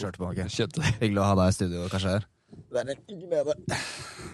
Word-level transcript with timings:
Det. 0.00 0.92
Hyggelig 1.02 1.22
å 1.22 1.30
ha 1.30 1.34
deg 1.42 1.52
i 1.52 1.56
studio, 1.56 1.88
kanskje 1.92 2.14
her. 2.16 2.28
Det 2.70 2.80
er 2.82 2.88
en 2.90 3.20
glede. 3.22 3.54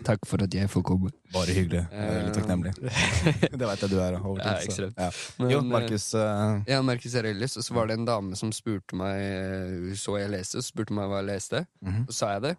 Takk 0.06 0.24
for 0.28 0.40
at 0.44 0.54
jeg 0.54 0.68
får 0.72 0.82
komme. 0.86 1.10
Bare 1.34 1.52
hyggelig. 1.52 1.82
Jeg 1.90 2.00
er 2.06 2.14
Veldig 2.16 2.32
takknemlig. 2.36 2.72
det 3.60 3.68
veit 3.68 3.82
jeg 3.84 3.90
du 3.92 3.96
er. 4.00 4.16
Over 4.20 4.40
Ja, 4.40 4.54
tid, 4.56 4.70
ekstremt. 4.70 5.00
Ja. 5.00 5.08
Jo, 5.52 5.58
eh, 5.60 5.68
Markus. 5.72 6.06
uh... 6.16 6.62
Ja, 6.68 6.78
Markus 6.86 7.16
Aurelius, 7.18 7.56
og 7.60 7.66
så 7.66 7.76
var 7.76 7.90
det 7.90 7.98
en 7.98 8.06
dame 8.08 8.38
som 8.40 8.52
spurte 8.56 8.96
meg 8.96 9.20
eh, 9.20 9.94
så 10.00 10.16
jeg 10.20 10.32
leste, 10.32 10.62
og 10.62 10.66
spurte 10.68 10.96
meg 10.96 11.10
hva 11.10 11.20
jeg 11.20 11.28
leste. 11.32 11.64
mhm. 11.84 12.06
Og 12.06 12.12
så 12.14 12.18
sa 12.22 12.32
jeg 12.36 12.44
det. 12.46 12.54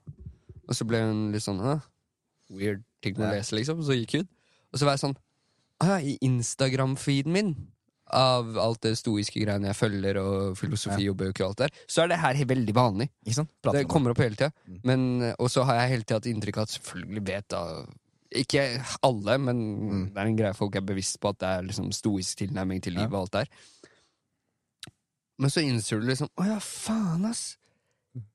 Og 0.67 0.75
så 0.77 0.87
ble 0.89 1.01
hun 1.05 1.23
litt 1.33 1.45
sånn 1.45 1.61
Hæ? 1.63 1.77
Weird 2.53 2.83
ting 3.03 3.17
å 3.21 3.31
lese, 3.31 3.55
liksom. 3.57 3.81
Og 3.81 3.87
Så 3.89 3.97
gikk 3.97 4.17
hun. 4.19 4.27
Og 4.73 4.81
så 4.81 4.87
var 4.87 4.97
jeg 4.97 5.05
sånn 5.07 5.17
I 6.03 6.17
Instagram-feeden 6.27 7.33
min, 7.33 7.53
av 8.13 8.57
alt 8.57 8.81
det 8.81 8.93
stoiske 8.97 9.41
greiene 9.43 9.67
jeg 9.71 9.75
følger, 9.75 10.17
og 10.21 10.57
filosofi 10.57 11.09
og 11.11 11.17
bøker 11.19 11.43
og 11.45 11.49
alt 11.49 11.57
der, 11.65 11.69
så 11.87 12.03
er 12.03 12.07
det 12.13 12.19
her 12.21 12.39
veldig 12.45 12.75
vanlig. 12.75 13.09
Ikke 13.25 13.35
sant? 13.41 13.51
Prater 13.61 13.79
Det 13.83 13.87
kommer 13.91 14.11
opp 14.13 14.21
hele 14.23 14.35
tida. 14.39 14.51
Mm. 14.67 15.33
Og 15.39 15.49
så 15.51 15.63
har 15.67 15.81
jeg 15.81 15.89
hele 15.95 16.03
tida 16.07 16.19
hatt 16.21 16.29
inntrykk 16.31 16.57
av 16.57 16.67
at 16.69 16.75
selvfølgelig 16.77 17.25
vet 17.27 17.47
da 17.49 17.63
Ikke 18.35 18.63
alle, 19.07 19.37
men 19.39 19.57
Mm. 19.87 20.05
det 20.13 20.17
er 20.19 20.25
en 20.27 20.35
greie 20.37 20.53
folk 20.53 20.75
er 20.75 20.81
bevisst 20.81 21.19
på 21.23 21.29
at 21.29 21.37
det 21.39 21.47
er 21.47 21.61
liksom 21.63 21.91
stoisk 21.95 22.37
tilnærming 22.41 22.81
til 22.83 22.93
livet 22.93 23.11
Ja. 23.11 23.17
og 23.17 23.21
alt 23.23 23.31
der. 23.31 23.47
Men 25.39 25.49
så 25.49 25.61
innser 25.63 26.01
du 26.01 26.07
liksom 26.07 26.27
Å 26.37 26.45
ja, 26.47 26.57
faen, 26.59 27.25
ass! 27.29 27.57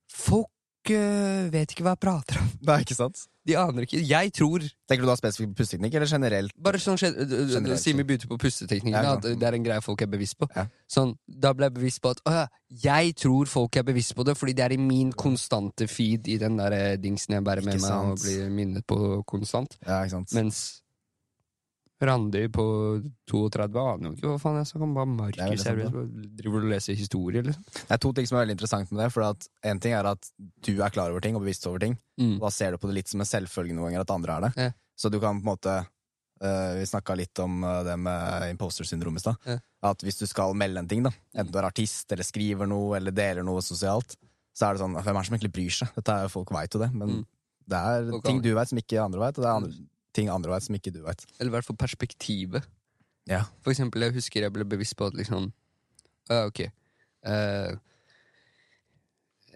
Folk 0.08 0.48
øh, 0.90 1.50
vet 1.52 1.72
ikke 1.72 1.84
hva 1.84 1.92
jeg 1.96 2.00
prater 2.04 2.40
om. 2.40 2.48
det. 2.60 2.68
er 2.72 2.80
ikke 2.86 2.94
sant? 2.98 3.26
De 3.44 3.56
aner 3.58 3.82
ikke. 3.86 3.98
Jeg 4.06 4.32
tror 4.36 4.62
Tenker 4.86 5.02
du 5.02 5.08
da 5.08 5.16
spesifikt 5.18 5.50
på 5.54 5.62
pusteteknikk, 5.62 5.94
eller 5.98 6.06
generelt? 6.06 6.52
Bare 6.62 6.78
sånn 6.78 6.98
d- 7.00 7.24
d- 7.26 7.40
Generelt. 7.50 7.80
Simi 7.80 8.04
begynte 8.06 8.28
på 8.30 8.36
pusteteknikken. 8.38 8.92
Ja, 9.02 9.14
at 9.16 9.22
det 9.24 9.42
er 9.48 9.56
en 9.56 9.64
greie 9.64 9.80
folk 9.82 10.02
er 10.04 10.10
bevisst 10.12 10.36
på. 10.38 10.46
Ja. 10.54 10.66
Sånn, 10.86 11.16
Da 11.26 11.52
ble 11.52 11.66
jeg 11.70 11.74
bevisst 11.74 12.02
på 12.04 12.10
at 12.12 12.20
å 12.28 12.34
ja, 12.36 12.46
jeg 12.70 13.16
tror 13.16 13.46
folk 13.50 13.76
er 13.76 13.82
bevisst 13.88 14.14
på 14.14 14.24
det, 14.24 14.36
fordi 14.36 14.54
det 14.54 14.64
er 14.66 14.72
i 14.76 14.80
min 14.80 15.10
konstante 15.12 15.88
feed 15.88 16.28
i 16.28 16.38
den 16.38 16.56
der 16.60 16.72
eh, 16.72 16.96
dingsen 16.96 17.34
jeg 17.34 17.44
bærer 17.44 17.64
med 17.64 17.80
meg 17.80 17.90
og 17.90 18.20
blir 18.22 18.48
minnet 18.50 18.86
på 18.86 19.24
konstant. 19.26 19.78
Ja? 19.86 20.04
Mens 20.32 20.81
Randi 22.08 22.42
på 22.52 22.64
32 23.30 23.82
aner 23.82 24.08
jo 24.10 24.12
ikke 24.16 24.30
hva 24.32 24.38
faen 24.42 24.58
jeg 24.60 24.68
snakker 24.72 24.84
om. 24.86 24.96
Er 24.98 25.10
Markus 25.12 25.64
driver 25.64 26.64
og 26.64 26.68
leser 26.72 26.98
historie, 26.98 27.42
liksom. 27.46 27.64
Det 27.78 27.94
er 27.96 28.02
to 28.02 28.12
ting 28.16 28.28
som 28.28 28.36
er 28.38 28.44
veldig 28.44 28.56
interessant 28.58 28.92
med 28.92 29.04
det. 29.04 29.08
For 29.14 29.26
at 29.28 29.48
En 29.72 29.80
ting 29.82 29.94
er 29.96 30.08
at 30.10 30.28
du 30.66 30.72
er 30.82 30.90
klar 30.94 31.10
over 31.14 31.20
ting 31.24 31.36
og 31.38 31.44
bevisst 31.44 31.66
over 31.70 31.82
ting. 31.82 31.96
Mm. 32.20 32.36
Og 32.40 32.46
da 32.48 32.50
ser 32.54 32.72
du 32.74 32.78
på 32.82 32.90
det 32.90 32.96
litt 33.00 33.12
som 33.12 33.22
en 33.22 33.28
selvfølge 33.28 33.74
noen 33.76 33.90
ganger 33.90 34.04
at 34.06 34.14
andre 34.16 34.36
er 34.38 34.46
det. 34.48 34.52
Ja. 34.66 34.70
Så 34.98 35.10
du 35.12 35.18
kan 35.22 35.38
på 35.40 35.46
en 35.46 35.52
måte 35.54 35.76
uh, 36.42 36.72
Vi 36.80 36.86
snakka 36.90 37.14
litt 37.18 37.38
om 37.42 37.62
eh, 37.64 37.78
det 37.86 37.94
med 37.98 38.48
imposter 38.50 38.84
syndrom 38.88 39.16
i 39.16 39.22
stad. 39.22 39.38
Ja. 39.48 39.58
At 39.92 40.02
hvis 40.02 40.18
du 40.20 40.26
skal 40.30 40.54
melde 40.58 40.82
en 40.82 40.88
ting, 40.90 41.02
da 41.06 41.10
enten 41.34 41.52
du 41.54 41.58
er 41.62 41.68
artist 41.70 42.10
eller 42.12 42.26
skriver 42.26 42.66
noe 42.70 42.96
eller 42.98 43.14
deler 43.14 43.46
noe 43.46 43.62
sosialt, 43.62 44.16
så 44.52 44.68
er 44.68 44.74
det 44.76 44.82
sånn 44.82 44.98
Hvem 44.98 45.16
er 45.16 45.22
det 45.22 45.28
som 45.30 45.36
egentlig 45.38 45.54
bryr 45.54 45.78
seg? 45.78 45.94
Dette 45.96 46.18
er, 46.24 46.28
Folk 46.32 46.50
veit 46.54 46.74
jo 46.74 46.82
det, 46.82 46.90
men 46.92 47.08
Mm. 47.22 47.24
det 47.72 47.78
er 47.78 48.10
Folk 48.10 48.24
ting 48.26 48.42
du 48.44 48.50
veit 48.54 48.68
som 48.68 48.78
ikke 48.82 49.00
andre 49.04 49.20
veit, 49.22 49.38
og 49.38 49.42
det 49.44 49.48
er 49.48 49.56
andre, 49.62 49.72
ting 50.14 50.28
andre 50.30 50.50
veit 50.52 50.62
som 50.66 50.74
ikke 50.76 50.92
du 50.94 51.00
veit. 51.04 51.24
Eller 51.38 51.50
i 51.50 51.54
hvert 51.56 51.66
fall 51.68 51.76
perspektivet. 51.80 52.62
Ja. 53.30 53.42
For 53.62 53.70
eksempel, 53.72 54.02
jeg 54.02 54.12
husker 54.16 54.42
jeg 54.42 54.52
ble 54.52 54.64
bevisst 54.66 54.96
på 54.98 55.06
at 55.06 55.14
liksom 55.14 55.52
uh, 56.30 56.44
Ok. 56.48 56.60
Uh, 57.26 57.72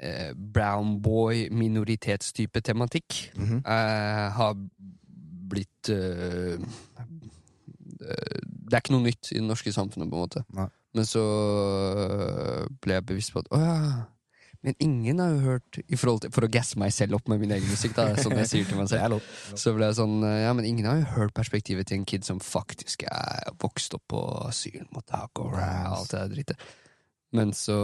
uh, 0.02 0.32
brown 0.54 1.00
boy, 1.02 1.48
minoritetstype 1.50 2.60
tematikk 2.62 3.32
Mhm. 3.36 3.62
eh, 3.66 4.28
har 4.38 4.54
blitt 5.50 5.82
Det 5.86 6.58
er 8.74 8.80
ikke 8.82 8.92
noe 8.94 9.06
nytt 9.06 9.30
i 9.32 9.38
det 9.38 9.46
norske 9.46 9.72
samfunnet, 9.72 10.10
på 10.10 10.16
en 10.18 10.22
måte. 10.26 10.42
Nei. 10.54 10.66
Men 10.94 11.04
så 11.04 11.22
ble 12.82 12.94
jeg 12.98 13.06
bevisst 13.06 13.32
på 13.34 13.42
at 13.44 13.48
å 13.54 13.58
ja. 13.60 14.04
Men 14.66 14.74
ingen 14.82 15.20
har 15.22 15.30
jo 15.30 15.42
hørt 15.44 15.66
til, 15.76 16.30
For 16.34 16.42
å 16.42 16.50
gasse 16.50 16.78
meg 16.80 16.90
selv 16.94 17.20
opp 17.20 17.28
med 17.30 17.38
min 17.38 17.54
egen 17.54 17.70
musikk, 17.70 17.94
da, 17.94 18.08
det 18.10 18.24
sånn 18.24 18.34
jeg 18.40 18.50
sier 18.50 18.66
til 18.66 18.80
meg 18.80 18.88
Det 18.90 18.98
selv. 18.98 19.28
Så 19.62 19.72
ble 19.76 19.86
jeg 19.86 19.98
sånn 20.00 20.16
Ja, 20.26 20.50
men 20.58 20.66
ingen 20.66 20.88
har 20.90 20.98
jo 20.98 21.08
hørt 21.14 21.36
perspektivet 21.38 21.86
til 21.86 22.00
en 22.00 22.08
kid 22.08 22.26
som 22.26 22.42
faktisk 22.42 23.06
er 23.06 23.52
vokst 23.62 23.94
opp 23.94 24.08
på 24.10 24.22
asylmottak 24.48 25.42
og 25.44 25.54
alt 25.60 26.10
det 26.10 26.18
der 26.18 26.32
drittet. 26.34 26.66
Men 27.36 27.54
så 27.56 27.78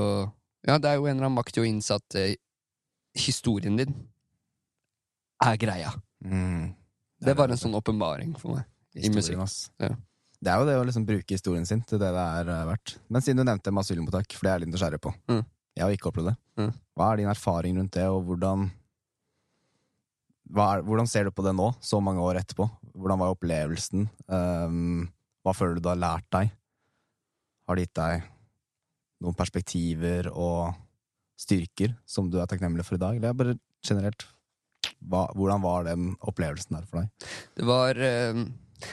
Ja, 0.66 0.78
det 0.78 0.90
er 0.90 0.98
jo 0.98 1.06
en 1.06 1.16
eller 1.16 1.28
annen 1.28 1.38
makt 1.38 1.58
jo 1.58 1.66
at 1.66 2.18
eh, 2.18 2.36
historien 3.18 3.78
din 3.78 3.94
er 5.42 5.58
greia. 5.58 5.90
Mm. 6.24 6.72
Det 7.22 7.34
var 7.38 7.50
en 7.50 7.58
sånn 7.58 7.74
åpenbaring 7.78 8.34
for 8.38 8.56
meg. 8.56 8.68
i 8.94 9.10
musikk. 9.10 9.38
Ja. 9.82 9.94
Det 10.42 10.50
er 10.50 10.58
jo 10.58 10.66
det 10.66 10.76
å 10.80 10.84
liksom 10.86 11.04
bruke 11.06 11.36
historien 11.36 11.66
sin 11.66 11.82
til 11.86 12.00
det 12.02 12.10
det 12.14 12.22
er 12.42 12.50
eh, 12.50 12.64
verdt. 12.66 12.96
Men 13.08 13.22
siden 13.22 13.42
du 13.42 13.46
nevnte 13.46 13.70
med 13.70 13.84
asylmottak, 13.84 14.34
for 14.34 14.46
det 14.46 14.50
er 14.50 14.58
jeg 14.58 14.64
litt 14.64 14.72
nysgjerrig 14.74 15.02
på. 15.02 15.12
Mm. 15.30 15.42
Jeg 15.76 15.84
har 15.84 15.94
ikke 15.94 16.10
opplevd 16.10 16.32
det. 16.32 16.36
Mm. 16.60 16.72
Hva 16.96 17.08
er 17.08 17.20
din 17.22 17.32
erfaring 17.32 17.78
rundt 17.80 17.96
det, 17.96 18.06
og 18.12 18.24
hvordan 18.28 18.70
er, 20.52 20.82
Hvordan 20.84 21.08
ser 21.08 21.24
du 21.24 21.32
på 21.32 21.44
det 21.46 21.54
nå, 21.56 21.70
så 21.80 22.00
mange 22.04 22.20
år 22.20 22.40
etterpå? 22.42 22.66
Hvordan 22.92 23.22
var 23.22 23.32
opplevelsen? 23.32 24.08
Um, 24.28 25.08
hva 25.42 25.54
føler 25.56 25.78
du 25.78 25.86
du 25.86 25.88
har 25.88 26.00
lært 26.00 26.28
deg? 26.34 26.52
Har 27.66 27.78
det 27.78 27.86
gitt 27.86 27.96
deg 27.96 28.26
noen 29.22 29.38
perspektiver 29.38 30.28
og 30.32 30.74
styrker 31.40 31.94
som 32.04 32.28
du 32.30 32.40
er 32.42 32.50
takknemlig 32.50 32.84
for 32.86 32.98
i 32.98 33.02
dag? 33.02 33.16
Eller 33.16 33.38
bare 33.38 33.56
generelt, 33.86 34.26
hva, 35.00 35.24
hvordan 35.32 35.64
var 35.64 35.88
den 35.88 36.12
opplevelsen 36.20 36.76
der 36.76 36.84
for 36.90 37.00
deg? 37.00 37.30
Det 37.56 37.66
var 37.66 38.02
eh, 38.02 38.44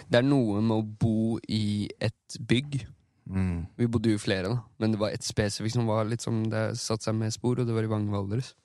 Det 0.07 0.22
er 0.22 0.25
noe 0.25 0.61
med 0.61 0.78
å 0.78 0.88
bo 1.01 1.38
i 1.50 1.90
et 2.00 2.40
bygg. 2.40 2.81
Mm. 3.29 3.67
Vi 3.78 3.88
bodde 3.91 4.13
jo 4.16 4.22
flere, 4.22 4.50
da, 4.50 4.63
men 4.81 4.94
det 4.94 5.00
var 5.01 5.13
ett 5.13 5.25
spesifikt 5.25 5.75
som 5.75 5.90
var 5.90 6.07
litt 6.09 6.23
som 6.25 6.41
det 6.50 6.72
satte 6.81 7.06
seg 7.06 7.17
med 7.19 7.34
spor, 7.35 7.62
og 7.62 7.67
det 7.69 7.75
var 7.75 7.85
i 7.85 7.91
Vang 7.91 8.07
Valdres. 8.09 8.56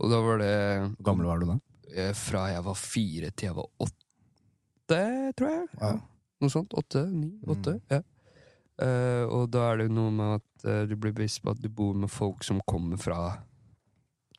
Og 0.00 0.08
da 0.08 0.22
var 0.24 0.38
det 0.40 0.54
Hvor 0.96 1.10
gammel 1.10 1.28
var 1.28 1.42
du 1.42 1.50
da? 1.50 1.58
eh, 1.92 2.14
fra 2.16 2.46
jeg 2.52 2.64
var 2.64 2.78
fire 2.78 3.30
til 3.30 3.50
jeg 3.50 3.58
var 3.58 3.68
åtte, 3.84 5.02
tror 5.36 5.52
jeg. 5.52 5.66
Ja. 5.80 5.92
Noe 6.42 6.52
sånt. 6.52 6.74
Åtte, 6.74 7.04
ni, 7.10 7.30
åtte. 7.46 7.76
Mm. 7.78 7.84
Ja. 7.92 8.00
Uh, 8.82 9.24
og 9.28 9.50
da 9.52 9.66
er 9.68 9.78
det 9.78 9.84
jo 9.86 9.94
noe 9.94 10.10
med 10.16 10.40
at 10.40 10.64
uh, 10.64 10.82
du 10.88 10.96
blir 10.96 11.12
bevisst 11.14 11.42
på 11.44 11.52
at 11.52 11.60
du 11.60 11.68
bor 11.70 11.92
med 11.94 12.10
folk 12.10 12.42
som 12.42 12.58
kommer 12.66 12.98
fra 12.98 13.18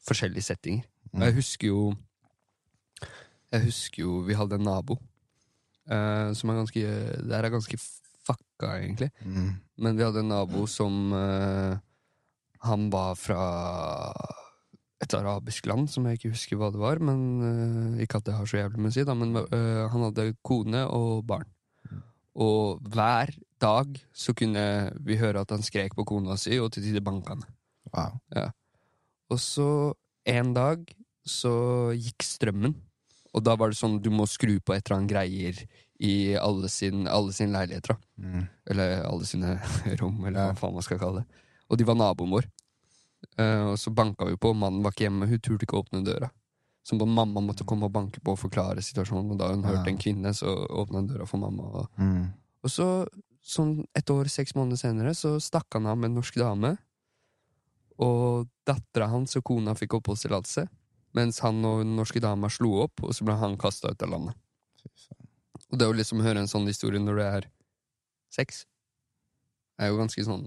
forskjellige 0.04 0.50
settinger. 0.50 0.88
Mm. 1.14 1.22
jeg 1.22 1.36
husker 1.38 1.68
jo 1.68 1.82
Jeg 3.54 3.62
husker 3.68 4.02
jo 4.02 4.16
vi 4.26 4.34
hadde 4.34 4.58
en 4.58 4.66
nabo 4.66 4.96
uh, 5.86 6.34
som 6.34 6.50
er 6.50 6.58
ganske 6.58 6.82
Det 6.82 7.36
her 7.36 7.46
er 7.46 7.54
ganske 7.54 7.78
fucka, 8.64 8.80
egentlig. 8.80 9.12
Mm. 9.26 9.50
Men 9.78 9.98
vi 9.98 10.04
hadde 10.04 10.20
en 10.20 10.32
nabo 10.32 10.68
som 10.68 11.14
uh, 11.14 11.78
Han 12.64 12.90
var 12.90 13.16
fra 13.16 14.14
et 15.04 15.14
arabisk 15.14 15.66
land 15.68 15.90
som 15.92 16.06
jeg 16.08 16.16
ikke 16.16 16.32
husker 16.32 16.58
hva 16.58 16.72
det 16.72 16.80
var. 16.80 17.00
Men 17.00 17.20
uh, 17.42 18.02
Ikke 18.02 18.18
at 18.18 18.26
det 18.26 18.38
har 18.38 18.48
så 18.48 18.62
jævlig 18.62 18.80
med 18.80 18.94
å 18.94 18.96
si, 18.96 19.04
da, 19.04 19.16
men 19.18 19.36
uh, 19.36 19.90
han 19.92 20.08
hadde 20.08 20.36
kone 20.44 20.86
og 20.88 21.26
barn. 21.28 21.50
Og 22.34 22.82
hver 22.90 23.30
dag 23.62 24.00
så 24.10 24.34
kunne 24.34 24.64
vi 25.06 25.20
høre 25.20 25.44
at 25.44 25.52
han 25.54 25.62
skrek 25.62 25.94
på 25.94 26.06
kona 26.08 26.38
si, 26.40 26.58
og 26.58 26.72
til 26.74 26.88
tider 26.88 27.04
banka 27.06 27.36
henne. 27.36 27.46
Wow. 27.94 28.18
Og 29.30 29.38
så 29.38 29.68
en 30.26 30.50
dag 30.56 30.82
så 31.30 31.54
gikk 31.94 32.26
strømmen. 32.26 32.74
Og 33.38 33.44
da 33.46 33.54
var 33.58 33.70
det 33.70 33.78
sånn 33.78 34.00
du 34.02 34.10
må 34.14 34.26
skru 34.30 34.58
på 34.66 34.74
et 34.74 34.82
eller 34.88 34.98
annet 34.98 35.14
greier 35.14 35.62
i 36.04 36.36
alle 36.36 36.68
sin, 36.70 37.06
alle 37.08 37.32
sine 37.36 37.56
leiligheter. 37.56 37.96
Mm. 38.20 38.42
Eller 38.70 39.04
alle 39.08 39.26
sine 39.30 39.54
rom, 40.02 40.18
eller 40.26 40.40
Ja. 40.40 40.52
hva 40.52 40.60
faen 40.60 40.74
man 40.76 40.84
skal 40.86 41.00
kalle 41.00 41.24
det. 41.24 41.42
Og 41.72 41.78
de 41.80 41.88
var 41.88 41.96
naboen 41.96 42.34
vår. 42.36 42.48
Uh, 43.40 43.72
og 43.72 43.78
så 43.80 43.90
banka 43.96 44.26
vi 44.28 44.36
på, 44.38 44.52
mannen 44.54 44.84
var 44.84 44.92
ikke 44.92 45.06
hjemme, 45.08 45.30
hun 45.32 45.40
turte 45.40 45.64
ikke 45.64 45.78
å 45.80 45.84
åpne 45.86 46.04
døra. 46.06 46.28
Så 46.84 46.98
mamma 47.00 47.40
måtte 47.40 47.64
komme 47.66 47.88
og 47.88 47.94
banke 47.96 48.20
på 48.20 48.34
og 48.36 48.40
forklare 48.42 48.84
situasjonen, 48.84 49.32
og 49.32 49.38
da 49.40 49.48
hun 49.54 49.64
Ja. 49.64 49.70
hørte 49.72 49.88
en 49.94 49.98
kvinne, 49.98 50.34
så 50.36 50.52
åpna 50.68 51.00
hun 51.00 51.08
døra 51.08 51.26
for 51.26 51.38
mamma. 51.40 51.64
Og, 51.64 51.88
Mm. 51.98 52.34
og 52.64 52.70
så, 52.70 53.08
sånn 53.42 53.86
et 53.96 54.10
år, 54.12 54.28
seks 54.28 54.54
måneder 54.56 54.78
senere, 54.78 55.14
så 55.16 55.40
stakk 55.40 55.72
han 55.74 55.86
av 55.88 55.98
med 55.98 56.12
en 56.12 56.16
norsk 56.20 56.36
dame. 56.36 56.78
Og 58.00 58.48
dattera 58.68 59.08
hans 59.12 59.36
og 59.38 59.44
kona 59.48 59.74
fikk 59.78 59.96
oppholdstillatelse, 60.00 60.68
mens 61.16 61.40
han 61.46 61.64
og 61.66 61.84
den 61.84 61.96
norske 61.96 62.20
dama 62.24 62.50
slo 62.50 62.82
opp, 62.84 63.04
og 63.06 63.14
så 63.16 63.24
ble 63.28 63.36
han 63.40 63.58
kasta 63.58 63.92
ut 63.94 64.04
av 64.04 64.10
landet. 64.10 64.36
Og 65.74 65.80
det 65.82 65.88
å 65.90 65.96
liksom 65.98 66.22
høre 66.22 66.44
en 66.44 66.50
sånn 66.52 66.68
historie 66.70 67.02
når 67.02 67.18
du 67.18 67.24
er 67.26 67.48
seks, 68.34 68.64
er 69.82 69.90
jo 69.90 69.98
ganske 69.98 70.22
sånn 70.26 70.44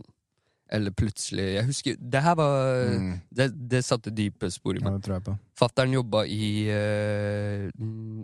Eller 0.71 0.91
plutselig 0.95 1.45
Jeg 1.57 1.67
husker 1.67 1.97
Det 1.99 2.21
her 2.23 2.35
var 2.39 2.87
Mm. 2.97 3.21
det, 3.35 3.47
det 3.71 3.81
satte 3.87 4.11
dype 4.15 4.49
spor 4.55 4.77
i 4.79 4.81
Ja, 4.83 4.91
meg. 4.91 5.03
på. 5.25 5.35
Fattern 5.59 5.93
jobba 5.95 6.25
i 6.27 6.67
uh, 6.71 7.71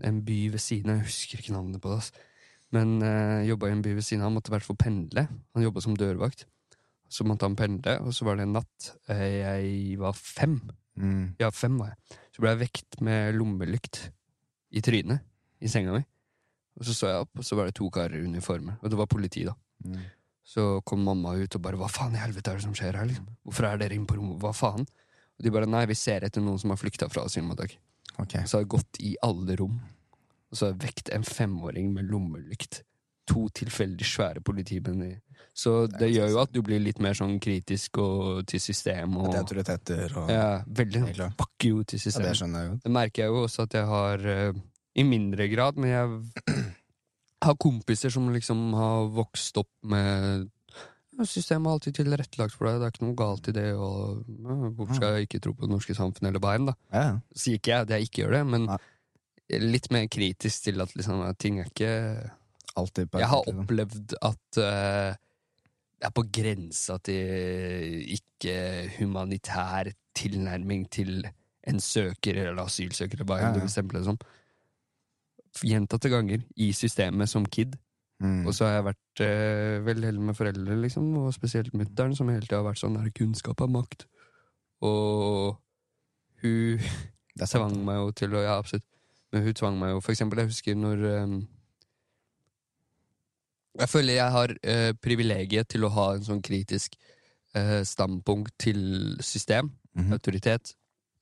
en 0.06 0.20
by 0.26 0.38
ved 0.54 0.60
siden 0.62 0.90
av 0.90 0.96
Jeg 1.02 1.06
husker 1.10 1.38
ikke 1.42 1.54
navnet 1.54 1.80
på 1.82 1.90
det. 1.90 1.98
ass. 1.98 2.12
Men 2.72 3.02
uh, 3.02 3.42
jobba 3.46 3.68
i 3.68 3.72
en 3.76 3.82
by 3.82 3.94
ved 3.94 4.02
siden 4.06 4.22
av. 4.22 4.30
Han 4.30 4.36
måtte 4.38 4.50
i 4.50 4.54
hvert 4.56 4.66
fall 4.66 4.76
pendle. 4.80 5.26
Han 5.54 5.62
jobba 5.66 5.80
som 5.84 5.94
dørvakt. 5.98 6.46
Så 7.12 7.26
måtte 7.28 7.44
han 7.44 7.54
pendle, 7.58 7.98
og 8.00 8.14
så 8.16 8.24
var 8.24 8.36
det 8.36 8.46
en 8.46 8.54
natt. 8.56 8.92
eh, 9.08 9.42
jeg 9.42 9.98
var 10.00 10.14
fem. 10.16 10.54
Mm. 10.96 11.34
Ja, 11.38 11.50
fem 11.50 11.76
var 11.78 11.90
jeg. 11.92 12.18
Så 12.32 12.40
ble 12.40 12.48
jeg 12.54 12.62
vekt 12.62 13.00
med 13.04 13.34
lommelykt 13.36 14.06
i 14.72 14.80
trynet 14.80 15.20
i 15.60 15.68
senga 15.68 15.92
mi. 15.92 16.00
Og 16.78 16.88
så 16.88 16.96
så 16.96 17.10
jeg 17.10 17.24
opp, 17.26 17.38
og 17.38 17.44
så 17.44 17.56
var 17.58 17.68
det 17.68 17.76
to 17.76 17.88
karer 17.92 18.18
i 18.18 18.26
uniformer. 18.26 18.78
Og 18.80 18.90
det 18.90 18.98
var 18.98 19.10
politi, 19.10 19.44
da. 19.44 19.54
Mm. 19.84 20.02
Så 20.52 20.66
kom 20.88 21.04
mamma 21.04 21.36
ut 21.38 21.54
og 21.54 21.62
bare 21.62 21.76
'hva 21.76 21.88
faen 21.90 22.14
i 22.16 22.18
helvete 22.18 22.50
er 22.50 22.54
det 22.56 22.62
som 22.62 22.74
skjer 22.74 22.96
her', 22.96 23.06
liksom? 23.06 23.26
'Hvorfor 23.44 23.64
er 23.68 23.78
dere 23.78 23.94
inne 23.94 24.06
på 24.06 24.16
rommet? 24.16 24.40
Hva 24.40 24.52
faen?' 24.52 24.86
Og 25.38 25.44
de 25.44 25.50
bare 25.50 25.66
nei, 25.66 25.86
vi 25.86 25.94
ser 25.94 26.24
etter 26.24 26.40
noen 26.40 26.58
som 26.58 26.70
har 26.70 26.76
flykta 26.76 27.08
fra 27.08 27.24
asylmottak. 27.24 27.76
Ok. 28.18 28.34
Og 28.36 28.48
så 28.48 28.56
har 28.58 28.62
jeg 28.62 28.68
gått 28.68 29.00
i 29.00 29.16
alle 29.22 29.56
rom. 29.56 29.80
Og 30.50 30.56
så 30.56 30.66
har 30.66 30.72
jeg 30.72 30.82
vekt 30.82 31.12
en 31.14 31.24
femåring 31.24 31.92
med 31.92 32.10
lommelykt. 32.10 32.82
To 33.30 33.46
tilfeldig 33.54 34.06
svære 34.06 34.40
politimenn 34.42 35.20
Så 35.54 35.86
det, 35.86 35.98
Det 35.98 36.08
gjør 36.10 36.30
jo 36.32 36.38
at 36.42 36.52
du 36.52 36.60
blir 36.62 36.80
litt 36.82 36.98
mer 36.98 37.14
sånn 37.14 37.38
kritisk 37.38 38.00
og 38.02 38.46
til 38.50 38.60
system 38.60 39.16
og 39.16 39.28
er 39.30 39.44
autoriteter 39.44 40.16
og 40.18 40.32
ja, 40.32 40.64
Veldig 40.66 41.02
fuck 41.38 41.66
you 41.68 41.84
til 41.84 42.02
Ja, 42.02 42.18
det 42.18 42.32
skjønner 42.40 42.64
jeg 42.64 42.70
jo. 42.72 42.78
Det 42.82 42.92
merker 42.98 43.22
jeg 43.22 43.30
jo 43.30 43.44
også 43.44 43.68
at 43.68 43.76
jeg 43.78 43.86
har 43.86 44.26
eh, 44.26 44.58
I 44.98 45.04
mindre 45.08 45.48
grad, 45.52 45.78
men 45.80 45.92
jeg 45.92 46.56
har 47.46 47.60
kompiser 47.60 48.12
som 48.12 48.28
liksom 48.34 48.72
har 48.78 49.08
vokst 49.14 49.62
opp 49.62 49.72
med 49.88 50.50
Systemet 51.28 51.68
er 51.68 51.74
alltid 51.76 51.96
tilrettelagt 51.98 52.54
for 52.56 52.66
deg, 52.66 52.78
det 52.80 52.86
er 52.86 52.94
ikke 52.94 53.04
noe 53.04 53.16
galt 53.20 53.48
i 53.50 53.52
det, 53.52 53.66
og 53.76 54.22
ja, 54.24 54.54
hvorfor 54.72 54.96
skal 54.96 55.16
jeg 55.18 55.26
ikke 55.26 55.40
tro 55.44 55.52
på 55.52 55.66
det 55.66 55.74
norske 55.74 55.94
samfunnet 55.94 56.30
eller 56.30 56.40
hva 56.42 56.54
da? 56.70 56.74
Ja. 56.88 57.02
Sier 57.36 57.60
ikke 57.60 57.74
jeg 57.74 57.84
at 57.84 57.92
jeg 57.92 58.06
ikke 58.08 58.22
gjør 58.22 58.32
det, 58.38 58.40
men 58.54 58.64
ja. 58.70 58.78
litt 59.60 59.90
mer 59.92 60.06
kritisk 60.10 60.64
til 60.70 60.80
at 60.82 60.94
liksom, 60.96 61.20
ting 61.36 61.60
er 61.60 61.68
ikke 61.68 61.92
Alltid 62.72 63.10
perfekt, 63.12 63.20
Jeg 63.20 63.28
har 63.28 63.42
liksom. 63.44 63.58
opplevd 63.66 64.14
at 64.24 64.58
det 66.02 66.08
er 66.08 66.14
på 66.16 66.24
grensa 66.34 66.96
til 67.04 67.98
ikke-humanitær 68.16 69.92
tilnærming 70.16 70.86
til 70.90 71.20
en 71.68 71.80
søker 71.84 72.40
eller 72.40 72.64
asylsøker, 72.64 73.20
eller 73.20 73.28
hva 73.28 73.38
enn 73.38 73.58
du 73.58 73.60
vil 73.62 73.70
stemple 73.70 74.00
det 74.00 74.08
som. 74.08 74.18
Gjentatte 75.60 76.08
ganger 76.08 76.40
i 76.56 76.70
systemet 76.72 77.28
som 77.28 77.44
kid. 77.46 77.74
Mm. 78.22 78.46
Og 78.46 78.54
så 78.54 78.64
har 78.64 78.76
jeg 78.78 78.86
vært 78.86 79.20
eh, 79.26 79.80
veldig 79.84 80.06
heldig 80.08 80.26
med 80.28 80.36
foreldre, 80.38 80.76
liksom, 80.80 81.08
og 81.18 81.34
spesielt 81.34 81.74
mutter'n, 81.74 82.14
som 82.16 82.28
hele 82.30 82.46
tida 82.46 82.60
har 82.60 82.68
vært 82.68 82.80
sånn 82.80 82.94
der 82.96 83.10
kunnskap 83.16 83.60
er 83.60 83.72
makt. 83.74 84.06
Og 84.82 85.58
hun 86.42 86.78
Det 87.38 87.48
tvang 87.52 87.76
meg 87.84 87.96
jo 88.00 88.10
til 88.12 88.34
å 88.34 88.42
Ja, 88.42 88.58
absolutt. 88.58 88.86
Men 89.32 89.42
hun 89.46 89.54
tvang 89.54 89.78
meg 89.80 89.90
jo 89.94 90.00
For 90.04 90.12
eksempel, 90.12 90.42
jeg 90.42 90.50
husker 90.50 90.74
når 90.76 91.04
um, 91.22 91.36
Jeg 93.80 93.88
føler 93.88 94.18
jeg 94.18 94.34
har 94.34 94.52
uh, 94.52 94.92
privilegiet 95.00 95.68
til 95.72 95.86
å 95.86 95.92
ha 95.94 96.06
en 96.16 96.26
sånn 96.26 96.42
kritisk 96.44 96.96
uh, 97.56 97.80
standpunkt 97.88 98.54
til 98.60 99.16
system, 99.20 99.70
Mhm. 99.92 100.12
autoritet, 100.12 100.74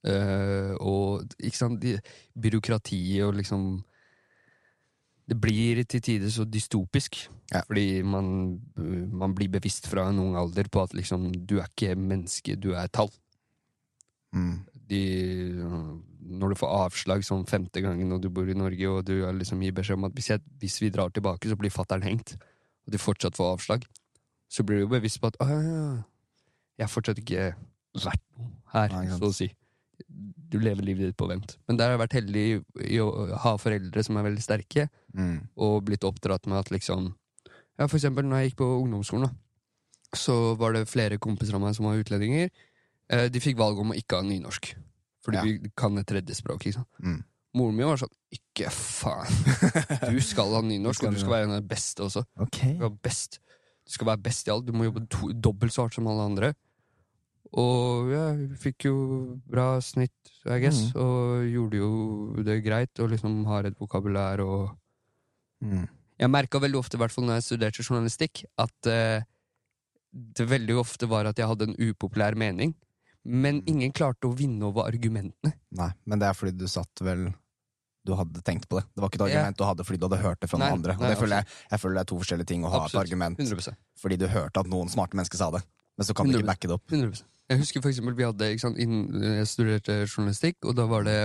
uh, 0.06 0.74
og 0.78 1.24
ikke 1.42 1.56
sant, 1.58 1.84
byråkratiet 2.38 3.24
og 3.26 3.34
liksom 3.34 3.84
Det 5.30 5.36
blir 5.38 5.78
til 5.86 6.02
tider 6.02 6.30
så 6.34 6.42
dystopisk, 6.44 7.20
Ja. 7.52 7.60
fordi 7.66 8.02
man, 8.02 8.60
man 9.14 9.34
blir 9.34 9.48
bevisst 9.50 9.86
fra 9.90 10.08
en 10.10 10.18
ung 10.18 10.36
alder 10.38 10.66
på 10.70 10.82
at 10.82 10.92
liksom 10.94 11.30
du 11.46 11.58
er 11.60 11.68
ikke 11.70 11.94
menneske, 11.98 12.56
du 12.58 12.72
er 12.74 12.88
tall 12.88 13.10
Mm. 14.32 14.60
de, 14.86 14.98
når 16.30 16.52
du 16.52 16.58
får 16.60 16.70
avslag 16.86 17.24
sånn 17.26 17.42
femte 17.50 17.80
gangen 17.82 18.08
når 18.08 18.20
du 18.22 18.28
bor 18.30 18.46
i 18.46 18.54
Norge, 18.54 18.86
og 18.90 19.04
du 19.08 19.16
liksom 19.34 19.62
gir 19.64 19.72
beskjed 19.74 19.98
om 19.98 20.04
at 20.06 20.14
hvis, 20.14 20.28
jeg, 20.30 20.42
hvis 20.60 20.76
vi 20.82 20.90
drar 20.94 21.10
tilbake, 21.10 21.48
så 21.50 21.56
blir 21.58 21.70
fattern 21.74 22.02
hengt, 22.06 22.36
og 22.86 22.94
du 22.94 22.98
fortsatt 22.98 23.34
får 23.38 23.56
avslag, 23.56 23.86
så 24.50 24.62
blir 24.66 24.84
du 24.84 24.86
bevisst 24.92 25.20
på 25.22 25.26
at 25.32 25.38
«Å, 25.42 25.48
ja, 25.50 25.58
ja, 25.66 26.02
jeg 26.78 26.86
har 26.86 26.92
fortsatt 26.94 27.18
ikke 27.18 27.48
vært 28.04 28.22
noe 28.38 28.52
her, 28.74 28.94
Nei, 28.94 29.18
så 29.18 29.30
å 29.30 29.34
si. 29.34 29.50
Du 30.50 30.58
lever 30.62 30.82
livet 30.86 31.10
ditt 31.10 31.18
på 31.18 31.26
vent. 31.30 31.56
Men 31.66 31.76
der 31.76 31.90
har 31.90 31.98
jeg 31.98 32.02
vært 32.06 32.18
heldig 32.20 32.44
i 32.86 32.98
å 33.02 33.10
ha 33.36 33.56
foreldre 33.58 34.02
som 34.06 34.16
er 34.18 34.26
veldig 34.30 34.42
sterke, 34.46 34.86
Mm. 35.14 35.48
og 35.56 35.84
blitt 35.84 36.04
oppdratt 36.06 36.46
med 36.46 36.58
at 36.58 36.70
liksom 36.70 37.14
Ja, 37.78 37.86
for 37.86 37.96
eksempel 37.98 38.24
når 38.28 38.36
jeg 38.42 38.50
gikk 38.50 38.58
på 38.60 38.68
ungdomsskolen, 38.82 39.26
da, 39.26 39.34
så 40.14 40.54
var 40.58 40.72
det 40.76 40.84
flere 40.88 41.18
kompiser 41.18 41.54
av 41.56 41.60
meg 41.62 41.74
som 41.74 41.86
var 41.86 41.96
utlendinger. 41.98 42.50
Eh, 43.08 43.28
De 43.28 43.40
fikk 43.40 43.56
valg 43.56 43.78
om 43.78 43.90
å 43.90 43.96
ikke 43.96 44.16
ha 44.20 44.22
nynorsk, 44.22 44.74
fordi 45.24 45.36
Ja. 45.36 45.42
vi 45.42 45.70
kan 45.76 45.96
et 45.98 46.06
tredje 46.06 46.34
språk. 46.36 46.60
Ikke 46.66 46.74
sant? 46.74 46.88
Mm. 47.02 47.24
Moren 47.54 47.74
min 47.76 47.86
var 47.86 47.96
sånn 47.96 48.12
Ikke 48.30 48.70
faen! 48.70 49.26
Du 50.14 50.20
skal 50.20 50.52
ha 50.54 50.60
nynorsk, 50.62 51.02
og 51.08 51.14
du 51.14 51.18
skal 51.18 51.30
være 51.32 51.44
en 51.48 51.56
av 51.56 51.62
de 51.62 51.68
beste 51.68 51.98
også. 52.04 52.22
Okay. 52.38 52.76
Du 52.78 52.88
best, 53.02 53.40
du 53.86 53.90
skal 53.90 54.06
være 54.06 54.22
best 54.22 54.46
i 54.46 54.52
alt. 54.52 54.66
Du 54.66 54.72
må 54.72 54.84
jobbe 54.86 55.08
to, 55.10 55.32
dobbelt 55.32 55.72
så 55.72 55.82
hardt 55.88 55.94
som 55.94 56.06
alle 56.06 56.22
andre. 56.30 56.52
Og 57.58 58.12
ja, 58.12 58.26
fikk 58.62 58.84
jo 58.86 59.40
bra 59.50 59.80
snitt, 59.82 60.12
I 60.46 60.60
guess, 60.62 60.92
Mm. 60.92 61.00
og 61.00 61.48
gjorde 61.50 61.76
jo 61.80 62.42
det 62.44 62.62
greit, 62.64 63.00
og 63.00 63.10
liksom 63.10 63.44
har 63.46 63.64
et 63.66 63.74
vokabulær 63.80 64.38
og 64.44 64.76
Mm. 65.60 65.88
jeg 66.20 66.32
merka 66.32 66.60
veldig 66.62 66.78
ofte, 66.80 66.96
i 66.96 67.00
hvert 67.02 67.14
fall 67.14 67.26
når 67.28 67.40
jeg 67.40 67.48
studerte 67.50 67.84
journalistikk, 67.84 68.44
at 68.60 68.88
uh, 68.88 69.26
det 70.10 70.46
veldig 70.48 70.78
ofte 70.80 71.08
var 71.10 71.28
at 71.30 71.38
jeg 71.38 71.48
hadde 71.50 71.70
en 71.70 71.76
upopulær 71.90 72.36
mening, 72.38 72.74
men 73.24 73.60
ingen 73.68 73.92
klarte 73.92 74.30
å 74.30 74.34
vinne 74.36 74.64
over 74.66 74.88
argumentene. 74.88 75.52
Nei, 75.76 75.90
men 76.08 76.22
det 76.22 76.30
er 76.30 76.36
fordi 76.36 76.56
du 76.56 76.66
satt 76.70 77.04
vel 77.04 77.30
Du 78.00 78.14
hadde 78.16 78.40
tenkt 78.40 78.64
på 78.64 78.78
det. 78.78 78.86
Det 78.96 79.02
var 79.02 79.10
ikke 79.10 79.18
et 79.20 79.26
argument 79.26 79.58
du 79.58 79.64
hadde 79.68 79.84
fordi 79.84 79.98
du 80.00 80.06
hadde 80.06 80.18
hørt 80.22 80.40
det 80.40 80.48
fra 80.48 80.56
Nei, 80.56 80.70
noen 80.70 80.78
andre. 80.78 80.94
Og 80.96 81.02
nei, 81.04 81.16
føler 81.20 81.42
jeg, 81.42 81.56
jeg 81.68 81.80
føler 81.82 81.98
det 81.98 82.00
er 82.00 82.08
to 82.08 82.20
forskjellige 82.22 82.48
ting 82.48 82.62
å 82.64 82.70
ha 82.72 82.78
Absolutt. 82.80 82.94
et 82.94 83.00
argument 83.02 83.42
100%. 83.44 83.76
fordi 84.00 84.16
du 84.16 84.24
hørte 84.32 84.62
at 84.64 84.70
noen 84.72 84.88
smarte 84.88 85.18
mennesker 85.20 85.36
sa 85.36 85.50
det, 85.52 85.60
men 86.00 86.08
så 86.08 86.16
kan 86.16 86.30
du 86.30 86.38
ikke 86.38 86.48
backe 86.48 86.70
det 86.70 86.78
opp. 86.78 86.86
100%. 86.88 87.28
Jeg 87.50 87.60
husker 87.60 87.84
for 87.84 87.90
eksempel 87.92 88.16
vi 88.16 88.24
hadde, 88.24 88.48
sant, 88.62 88.80
innen 88.80 89.26
jeg 89.26 89.50
studerte 89.50 89.98
journalistikk, 90.06 90.56
og 90.64 90.78
da 90.78 90.88
var 90.88 91.04
det 91.04 91.18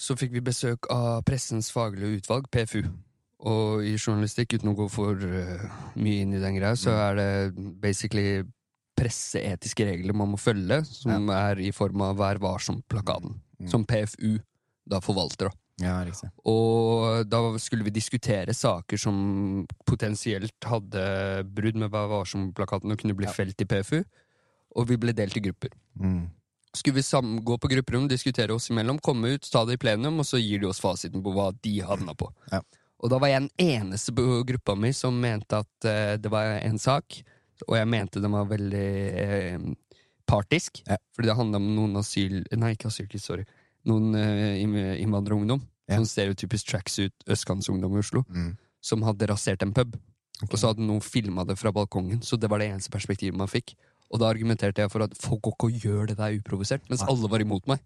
Så 0.00 0.16
fikk 0.16 0.32
vi 0.32 0.40
besøk 0.44 0.88
av 0.92 1.20
Pressens 1.28 1.68
faglige 1.74 2.22
utvalg, 2.22 2.48
PFU. 2.52 2.82
Og 3.50 3.84
i 3.84 3.94
journalistikk, 3.96 4.56
uten 4.56 4.72
å 4.72 4.76
gå 4.76 4.86
for 4.92 5.20
eh, 5.24 5.64
mye 6.00 6.24
inn 6.24 6.34
i 6.36 6.40
den 6.42 6.56
greia, 6.56 6.76
så 6.76 6.94
er 7.08 7.18
det 7.18 7.28
basically 7.80 8.42
presseetiske 9.00 9.86
regler 9.88 10.16
man 10.16 10.32
må 10.34 10.40
følge, 10.40 10.82
som 10.88 11.30
er 11.32 11.60
i 11.64 11.70
form 11.72 12.04
av 12.04 12.18
Vær 12.20 12.40
varsom-plakaten. 12.42 13.38
Mm. 13.60 13.68
Som 13.72 13.86
PFU 13.88 14.38
da 14.90 15.00
forvalter, 15.04 15.48
da. 15.48 15.56
Ja, 15.80 15.94
liksom. 16.04 16.28
Og 16.44 17.24
da 17.28 17.38
skulle 17.62 17.86
vi 17.86 17.92
diskutere 17.96 18.52
saker 18.56 19.00
som 19.00 19.64
potensielt 19.88 20.68
hadde 20.68 21.04
brudd 21.48 21.78
med 21.80 21.92
Vær 21.92 22.10
varsom-plakaten 22.12 22.92
og 22.92 23.00
kunne 23.00 23.16
bli 23.16 23.28
Ja. 23.28 23.32
felt 23.32 23.60
i 23.60 23.68
PFU. 23.68 24.02
Og 24.76 24.86
vi 24.88 24.96
ble 25.00 25.12
delt 25.16 25.36
i 25.36 25.40
grupper. 25.40 25.72
Mm. 25.98 26.28
Skulle 26.76 27.00
vi 27.00 27.02
sammen, 27.02 27.40
gå 27.44 27.56
på 27.58 27.68
grupperom, 27.68 28.06
diskutere 28.08 28.54
oss 28.54 28.70
imellom, 28.70 29.00
komme 29.02 29.34
ut, 29.34 29.48
ta 29.50 29.64
det 29.66 29.74
i 29.74 29.80
plenum, 29.82 30.20
og 30.22 30.26
så 30.28 30.38
gir 30.38 30.60
de 30.62 30.68
oss 30.70 30.78
fasiten 30.82 31.22
på 31.24 31.32
hva 31.34 31.48
de 31.64 31.80
havna 31.82 32.14
på. 32.14 32.28
Ja. 32.52 32.60
Og 33.00 33.10
da 33.10 33.18
var 33.18 33.32
jeg 33.32 33.46
den 33.46 33.72
eneste 33.80 34.12
på 34.14 34.22
gruppa 34.46 34.76
mi 34.78 34.92
som 34.94 35.16
mente 35.18 35.58
at 35.64 35.88
eh, 35.88 36.14
det 36.20 36.30
var 36.30 36.60
en 36.60 36.78
sak, 36.78 37.16
og 37.66 37.74
jeg 37.76 37.88
mente 37.90 38.22
den 38.22 38.36
var 38.36 38.46
veldig 38.52 38.90
eh, 39.24 39.64
partisk, 40.30 40.82
Ja. 40.86 41.00
fordi 41.16 41.30
det 41.32 41.36
handla 41.40 41.58
om 41.58 41.72
noen 41.74 41.96
asyl... 41.98 42.44
Nei, 42.54 42.74
ikke 42.76 42.92
asylkids, 42.92 43.26
sorry. 43.26 43.48
Noen 43.88 44.14
eh, 44.14 44.60
innvandrerungdom. 45.02 45.64
Ja. 45.90 45.98
Sånn 45.98 46.06
stereotypisk 46.06 46.70
tracksuit 46.70 47.26
østkantsungdom 47.26 47.96
i 47.96 48.04
Oslo. 48.04 48.22
Mm. 48.30 48.52
Som 48.84 49.02
hadde 49.02 49.26
rasert 49.26 49.64
en 49.66 49.74
pub. 49.74 49.96
Okay. 50.40 50.52
Og 50.54 50.60
så 50.60 50.70
hadde 50.70 50.86
noen 50.86 51.02
filma 51.04 51.42
det 51.44 51.58
fra 51.60 51.72
balkongen, 51.74 52.22
så 52.24 52.38
det 52.40 52.48
var 52.48 52.62
det 52.62 52.70
eneste 52.70 52.92
perspektivet 52.94 53.36
man 53.36 53.50
fikk. 53.50 53.74
Og 54.10 54.18
da 54.20 54.26
argumenterte 54.32 54.82
jeg 54.82 54.90
for 54.90 55.04
at 55.06 55.14
folk 55.22 55.42
går 55.46 55.54
ikke 55.54 55.68
og 55.70 55.80
gjør 55.84 56.06
det 56.10 56.16
der 56.18 56.36
uprovosert, 56.40 56.82
mens 56.90 57.02
alle 57.06 57.28
var 57.30 57.40
imot 57.44 57.66
meg. 57.70 57.78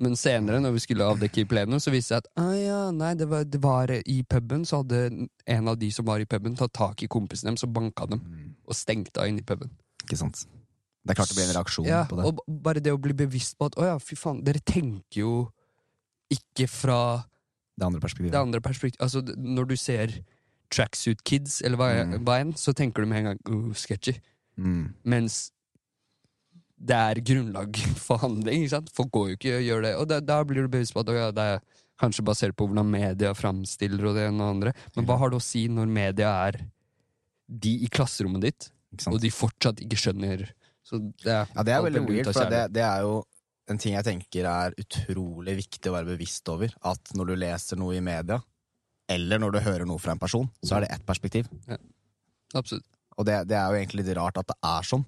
Men 0.00 0.14
senere, 0.16 0.60
når 0.62 0.72
vi 0.76 0.80
skulle 0.84 1.04
avdekke 1.04 1.42
i 1.42 1.44
plenum, 1.48 1.80
så 1.82 1.90
viste 1.92 2.14
det 2.14 2.22
seg 2.22 2.26
at 2.26 2.28
ah, 2.40 2.52
ja, 2.56 2.80
nei, 2.94 3.14
det 3.18 3.26
var, 3.28 3.44
det 3.44 3.60
var 3.60 3.90
i 3.90 4.22
puben, 4.22 4.62
så 4.68 4.82
hadde 4.82 5.00
en 5.50 5.68
av 5.68 5.76
de 5.80 5.88
som 5.92 6.06
var 6.06 6.20
i 6.22 6.28
puben, 6.30 6.54
tatt 6.56 6.72
tak 6.76 7.02
i 7.04 7.08
kompisen 7.10 7.50
deres 7.50 7.64
og 7.66 7.72
banka 7.74 8.06
dem. 8.08 8.20
Mm. 8.22 8.54
Og 8.68 8.76
stengte 8.78 9.20
av 9.20 9.28
inne 9.28 9.42
i 9.42 9.46
puben. 9.48 9.72
Ikke 10.04 10.16
sant. 10.20 10.44
Det 11.04 11.14
er 11.14 11.18
klart 11.18 11.32
det 11.32 11.36
blir 11.40 11.48
en 11.48 11.56
reaksjon 11.56 11.86
Ja, 11.88 12.04
på 12.08 12.16
det. 12.20 12.24
og 12.28 12.40
bare 12.62 12.80
det 12.84 12.92
å 12.92 13.00
bli 13.00 13.16
bevisst 13.16 13.56
på 13.58 13.66
at 13.70 13.76
å 13.80 13.86
ja, 13.88 13.96
fy 13.98 14.16
faen, 14.20 14.42
dere 14.44 14.60
tenker 14.60 15.22
jo 15.24 15.32
ikke 16.30 16.68
fra 16.70 17.00
Det 17.80 17.86
andre 17.88 18.00
perspektivet. 18.00 18.32
det 18.32 18.40
andre 18.40 18.60
perspektivet. 18.60 19.00
Altså, 19.02 19.22
når 19.36 19.68
du 19.72 19.76
ser 19.76 20.12
Tracksuit 20.70 21.24
Kids, 21.24 21.62
eller 21.66 21.76
hva, 21.80 21.88
Mm. 22.04 22.24
hva 22.24 22.40
enn, 22.40 22.52
så 22.54 22.72
tenker 22.72 23.02
du 23.02 23.08
med 23.08 23.18
en 23.24 23.24
gang 23.34 23.40
uh, 23.50 23.72
sketchy. 23.74 24.20
Mm. 24.58 24.92
Mens 25.12 25.40
det 26.80 26.96
er 26.96 27.20
grunnlag 27.24 27.76
for 28.06 28.22
handling. 28.22 28.64
ikke 28.64 28.74
sant? 28.76 28.90
Folk 28.96 29.12
går 29.14 29.28
jo 29.28 29.38
ikke 29.38 29.54
og 29.58 29.66
gjør 29.66 29.86
det. 29.86 29.94
Og 30.00 30.08
da, 30.10 30.20
da 30.24 30.40
blir 30.48 30.64
du 30.64 30.72
bevisst 30.72 30.96
på 30.96 31.04
at 31.04 31.36
det 31.36 31.46
er 31.46 31.62
kanskje 32.00 32.24
basert 32.24 32.56
på 32.56 32.66
hvordan 32.68 32.88
media 32.88 33.32
framstiller 33.36 34.06
og 34.08 34.16
det 34.16 34.28
ene 34.30 34.44
og 34.44 34.54
andre. 34.56 34.74
Men 34.96 35.08
hva 35.08 35.18
har 35.20 35.32
det 35.32 35.40
å 35.40 35.44
si 35.44 35.66
når 35.68 35.90
media 35.92 36.32
er 36.48 36.62
de 37.50 37.74
i 37.84 37.90
klasserommet 37.92 38.46
ditt, 38.46 38.70
og 39.10 39.18
de 39.22 39.30
fortsatt 39.34 39.82
ikke 39.84 39.98
skjønner 39.98 40.48
Så 40.86 40.98
det 41.22 41.30
er, 41.34 41.50
Ja, 41.54 41.64
det 41.66 41.74
er 41.74 41.84
veldig 41.84 42.02
weird, 42.06 42.30
for 42.32 42.50
det, 42.50 42.62
det 42.74 42.82
er 42.86 43.04
jo 43.06 43.20
en 43.70 43.78
ting 43.78 43.94
jeg 43.94 44.06
tenker 44.06 44.46
er 44.50 44.74
utrolig 44.80 45.54
viktig 45.60 45.90
å 45.90 45.94
være 45.94 46.08
bevisst 46.14 46.48
over. 46.50 46.72
At 46.86 47.12
når 47.14 47.30
du 47.30 47.34
leser 47.38 47.78
noe 47.78 47.94
i 47.98 48.02
media, 48.02 48.40
eller 49.10 49.42
når 49.42 49.54
du 49.54 49.60
hører 49.62 49.86
noe 49.86 50.02
fra 50.02 50.14
en 50.14 50.22
person, 50.22 50.48
så 50.62 50.78
er 50.78 50.86
det 50.86 50.94
ett 50.96 51.06
perspektiv. 51.06 51.50
Absolutt. 52.54 52.86
Og 53.20 53.26
det, 53.28 53.36
det 53.50 53.56
er 53.58 53.68
jo 53.74 53.80
egentlig 53.82 54.00
litt 54.06 54.14
rart 54.16 54.38
at 54.40 54.48
det 54.48 54.56
er 54.64 54.86
sånn. 54.88 55.04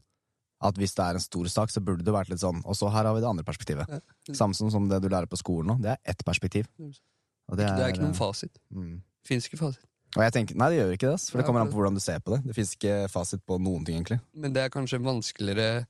At 0.62 0.76
hvis 0.78 0.92
det 0.94 1.02
er 1.02 1.16
en 1.18 1.22
stor 1.24 1.48
sak, 1.50 1.72
så 1.74 1.80
burde 1.82 2.04
det 2.06 2.12
vært 2.14 2.28
litt 2.30 2.38
sånn 2.38 2.60
Og 2.62 2.76
så 2.78 2.86
her 2.92 3.08
har 3.08 3.16
vi 3.16 3.22
det 3.24 3.26
andre 3.26 3.42
perspektivet. 3.46 3.88
Ja. 3.90 3.98
Samme 4.38 4.54
som, 4.54 4.84
det 4.90 5.00
du 5.02 5.08
lærer 5.10 5.26
på 5.30 5.40
skolen 5.40 5.72
nå. 5.72 5.78
Det 5.82 5.96
er 5.96 6.12
ett 6.12 6.22
perspektiv. 6.28 6.68
Og 6.78 7.56
Det 7.58 7.66
er 7.66 7.88
ikke 7.90 8.04
noen 8.04 8.14
fasit. 8.18 8.60
mm. 8.70 9.00
Fins 9.26 9.48
ikke 9.48 9.58
fasit. 9.58 9.82
Og 10.12 10.20
jeg 10.26 10.32
tenker, 10.34 10.56
Nei, 10.60 10.68
det 10.70 10.78
gjør 10.82 10.92
ikke 10.94 11.10
det. 11.14 11.20
For 11.32 11.40
det 11.40 11.46
kommer 11.48 11.64
an 11.64 11.70
på 11.72 11.78
hvordan 11.80 11.96
du 11.96 12.02
ser 12.04 12.20
på 12.20 12.34
det. 12.34 12.42
Det 12.44 12.54
fins 12.58 12.74
ikke 12.76 12.96
fasit 13.10 13.42
på 13.48 13.56
noen 13.62 13.84
ting, 13.86 13.96
egentlig. 14.02 14.20
Men 14.36 14.52
det 14.54 14.66
er 14.66 14.72
kanskje 14.74 15.00
vanskeligere 15.02 15.86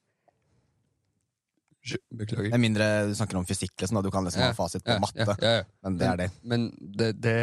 Beklager. 2.15 2.53
Med 2.53 2.61
mindre 2.63 2.87
du 3.11 3.15
snakker 3.19 3.41
om 3.41 3.47
fysikk, 3.47 3.73
liksom, 3.81 3.97
da 3.99 4.03
du 4.07 4.11
kan 4.15 4.23
liksom 4.23 4.39
Ja, 4.45 4.53
ha 4.53 4.55
fasit 4.55 4.85
på 4.87 4.95
Ja, 4.95 5.01
matte. 5.03 5.35
ja. 5.43 5.65
Men 5.83 5.97
det 5.99 6.07
er 6.07 6.17
det. 6.21 6.29
Men 6.47 6.69
det, 6.79 7.09
det, 7.21 7.35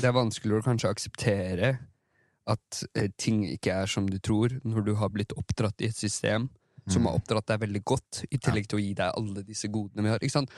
det 0.00 0.08
er 0.08 0.16
vanskeligere 0.16 0.58
å 0.64 0.66
kanskje 0.66 0.90
akseptere 0.90 1.68
at 2.46 2.84
eh, 2.94 3.08
ting 3.18 3.44
ikke 3.48 3.72
er 3.82 3.86
som 3.90 4.06
du 4.08 4.18
tror, 4.18 4.60
når 4.64 4.84
du 4.86 4.94
har 4.94 5.08
blitt 5.10 5.32
oppdratt 5.36 5.80
i 5.82 5.88
et 5.90 5.96
system 5.96 6.48
som 6.88 7.02
Mm. 7.02 7.06
har 7.08 7.16
oppdratt 7.18 7.46
deg 7.50 7.60
veldig 7.60 7.80
godt, 7.84 8.24
i 8.30 8.38
tillegg 8.38 8.68
til 8.70 8.78
å 8.78 8.82
gi 8.82 8.92
deg 8.94 9.12
alle 9.18 9.42
disse 9.42 9.66
godene 9.68 10.02
vi 10.04 10.08
har. 10.12 10.18
Ikke 10.22 10.30
sant? 10.36 10.50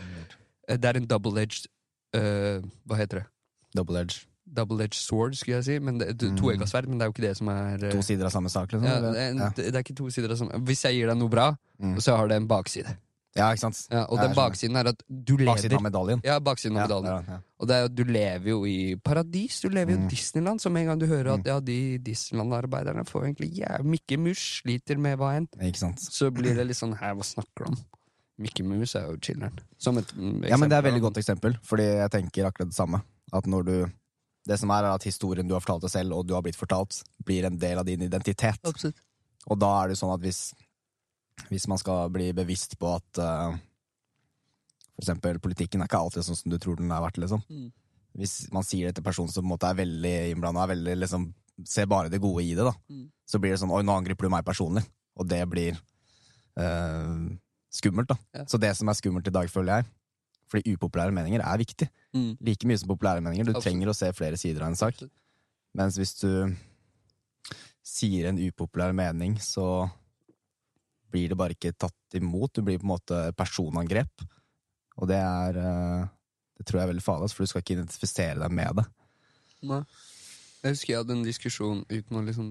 Eh, 0.68 0.76
Det 0.76 0.84
er 0.84 0.96
en 1.00 1.06
double-edged 1.08 1.66
uh, 2.14 2.60
Hva 2.86 2.96
heter 3.00 3.20
det? 3.22 3.26
Double 3.74 3.96
edge. 4.00 4.26
Double-edged 4.48 4.94
sword, 4.96 5.34
skulle 5.36 5.56
jeg 5.58 5.64
si. 5.64 5.78
Men 5.78 5.98
det, 5.98 6.14
Mm. 6.20 6.36
Toegga 6.36 6.66
sverd, 6.68 6.86
men 6.88 6.98
det 6.98 7.04
er 7.04 7.08
jo 7.08 7.12
ikke 7.16 7.26
det 7.28 7.36
som 7.36 7.48
er 7.48 7.84
uh, 7.84 7.90
To 7.92 8.02
sider 8.02 8.24
av 8.28 8.32
samme 8.32 8.48
sak, 8.52 8.70
liksom? 8.72 8.84
ja, 8.84 9.00
det, 9.00 9.16
en, 9.30 9.38
ja. 9.38 9.48
det 9.56 9.74
er 9.74 9.80
ikke 9.82 9.96
to 9.96 10.10
sider 10.10 10.30
av 10.32 10.36
samme 10.40 10.60
Hvis 10.64 10.84
jeg 10.84 10.94
gir 11.00 11.06
deg 11.08 11.16
noe 11.18 11.28
bra, 11.32 11.56
Mm. 11.80 11.96
så 12.00 12.16
har 12.16 12.26
det 12.28 12.36
en 12.36 12.48
bakside. 12.48 12.96
Ja, 13.36 13.50
ikke 13.52 13.60
sant? 13.60 13.86
Ja, 13.90 14.04
og 14.08 14.18
Ja, 14.18 14.26
den 14.26 14.34
baksiden 14.36 14.76
er 14.76 14.88
at 14.88 15.02
du 15.08 15.36
Baksiden 15.36 15.48
av 15.76 15.82
lever 15.82 15.90
medaljen. 15.90 16.20
Ja, 16.24 16.38
baksiden 16.40 16.76
av 16.76 16.80
Ja, 16.80 16.86
medaljen. 17.00 17.26
ja, 17.28 17.34
ja. 17.34 17.38
Og 17.60 17.68
det 17.68 17.76
er 17.76 17.80
jo, 17.82 17.88
du 17.88 18.04
lever 18.04 18.48
jo 18.50 18.64
i 18.66 18.96
paradis, 18.96 19.60
du 19.60 19.68
lever 19.68 19.92
jo 19.92 19.98
i 19.98 20.00
Mm. 20.02 20.08
Disneyland. 20.08 20.60
Som 20.60 20.76
en 20.76 20.86
gang 20.86 20.98
du 20.98 21.06
hører 21.06 21.34
at 21.34 21.40
Mm. 21.40 21.46
ja, 21.46 21.60
de 21.60 21.98
Disneyland-arbeiderne 21.98 23.04
får 23.06 23.22
egentlig 23.24 23.54
jævlig 23.58 23.84
Mickey 23.84 24.16
Mus 24.16 24.38
sliter 24.62 24.96
med 24.98 25.18
hva 25.18 25.36
enn, 25.36 25.48
Ikke 25.60 25.76
sant? 25.78 25.98
så 25.98 26.30
blir 26.32 26.54
det 26.54 26.66
litt 26.66 26.76
sånn 26.76 26.96
her, 26.96 27.14
hva 27.14 27.22
snakker 27.24 27.64
du 27.64 27.70
om? 27.72 27.76
Mickey 28.38 28.62
Mus 28.62 28.94
er 28.94 29.06
jo 29.10 29.16
chiller'n. 29.16 29.58
Som 29.78 29.98
et 29.98 30.06
eksempel. 30.06 30.48
Ja, 30.48 30.56
men 30.56 30.68
Det 30.68 30.76
er 30.76 30.86
et 30.86 30.92
veldig 30.94 31.02
godt 31.02 31.16
eksempel, 31.18 31.58
fordi 31.64 31.82
jeg 31.98 32.10
tenker 32.10 32.46
akkurat 32.46 32.68
det 32.68 32.74
samme. 32.74 33.02
At 33.32 33.44
når 33.46 33.64
du 33.64 33.92
Det 34.46 34.58
som 34.58 34.70
er, 34.70 34.82
er 34.84 34.94
at 34.94 35.02
historien 35.02 35.46
du 35.46 35.52
har 35.54 35.60
fortalt 35.60 35.82
deg 35.82 35.90
selv, 35.90 36.12
og 36.14 36.26
du 36.26 36.32
har 36.32 36.40
blitt 36.40 36.56
fortalt, 36.56 37.02
blir 37.22 37.44
en 37.44 37.58
del 37.58 37.76
av 37.78 37.84
din 37.84 38.00
identitet. 38.00 38.56
Absolutt. 38.64 38.94
Og 39.46 39.58
da 39.58 39.84
er 39.84 39.88
det 39.88 39.98
sånn 39.98 40.14
at 40.14 40.20
hvis, 40.20 40.54
hvis 41.48 41.66
man 41.70 41.78
skal 41.80 42.10
bli 42.12 42.30
bevisst 42.36 42.76
på 42.80 42.90
at 42.98 43.20
uh, 43.22 43.56
for 44.98 45.04
eksempel 45.04 45.38
politikken 45.42 45.80
er 45.82 45.88
ikke 45.90 46.00
alltid 46.02 46.26
sånn 46.26 46.38
som 46.40 46.52
du 46.52 46.58
tror 46.58 46.76
den 46.80 46.90
har 46.90 47.04
vært, 47.04 47.20
liksom. 47.22 47.42
Mm. 47.48 47.68
Hvis 48.18 48.36
man 48.52 48.66
sier 48.66 48.88
det 48.88 48.96
til 48.96 49.04
en 49.04 49.08
person 49.10 49.28
som 49.30 49.44
på 49.44 49.46
en 49.46 49.52
måte 49.52 49.68
er 49.70 49.78
veldig 49.78 50.14
innblanda, 50.32 50.64
liksom 50.98 51.28
ser 51.66 51.86
bare 51.90 52.10
det 52.10 52.20
gode 52.22 52.42
i 52.44 52.54
det, 52.54 52.64
da, 52.66 52.74
Mm. 52.90 53.04
så 53.26 53.38
blir 53.38 53.52
det 53.54 53.60
sånn 53.62 53.70
oi, 53.74 53.82
nå 53.82 53.94
angriper 53.94 54.26
du 54.26 54.30
meg 54.30 54.44
personlig. 54.46 54.84
Og 55.18 55.26
det 55.26 55.42
blir 55.50 55.78
uh, 56.58 57.28
skummelt, 57.70 58.08
da. 58.10 58.16
Ja. 58.34 58.44
Så 58.46 58.58
det 58.58 58.76
som 58.78 58.88
er 58.90 58.98
skummelt 58.98 59.26
i 59.26 59.34
dag, 59.34 59.50
føler 59.50 59.80
jeg, 59.80 59.88
fordi 60.48 60.74
upopulære 60.74 61.12
meninger 61.12 61.42
er 61.44 61.58
viktig. 61.60 61.88
Mm. 62.16 62.30
Like 62.40 62.66
mye 62.66 62.78
som 62.80 62.88
populære 62.88 63.20
meninger. 63.22 63.44
Du 63.44 63.50
Absolutt. 63.52 63.66
trenger 63.66 63.90
å 63.90 63.96
se 63.98 64.10
flere 64.16 64.38
sider 64.40 64.62
av 64.64 64.72
en 64.72 64.78
sak. 64.80 64.94
Absolutt. 64.94 65.12
Mens 65.76 65.98
hvis 66.00 66.14
du 66.22 66.56
sier 67.84 68.28
en 68.28 68.38
upopulær 68.40 68.94
mening, 68.96 69.36
så 69.42 69.90
blir 71.12 71.32
det 71.32 71.38
bare 71.38 71.56
ikke 71.56 71.74
tatt 71.76 72.18
imot. 72.18 72.54
Du 72.54 72.64
blir 72.66 72.80
på 72.80 72.86
en 72.86 72.94
måte 72.94 73.22
personangrep. 73.38 74.24
Og 74.98 75.10
det 75.10 75.18
er 75.22 75.58
eh, 75.62 76.06
Det 76.58 76.66
tror 76.66 76.80
jeg 76.80 76.88
er 76.88 76.92
veldig 76.92 77.04
farlig, 77.04 77.30
for 77.32 77.46
du 77.46 77.50
skal 77.50 77.62
ikke 77.62 77.76
identifisere 77.76 78.40
deg 78.40 78.54
med 78.54 78.80
det. 78.80 78.86
Nei. 79.68 79.82
Jeg 80.62 80.74
husker 80.74 80.92
jeg 80.92 81.02
hadde 81.04 81.14
en 81.14 81.26
diskusjon 81.26 81.84
uten 81.86 82.18
å 82.18 82.22
liksom 82.26 82.48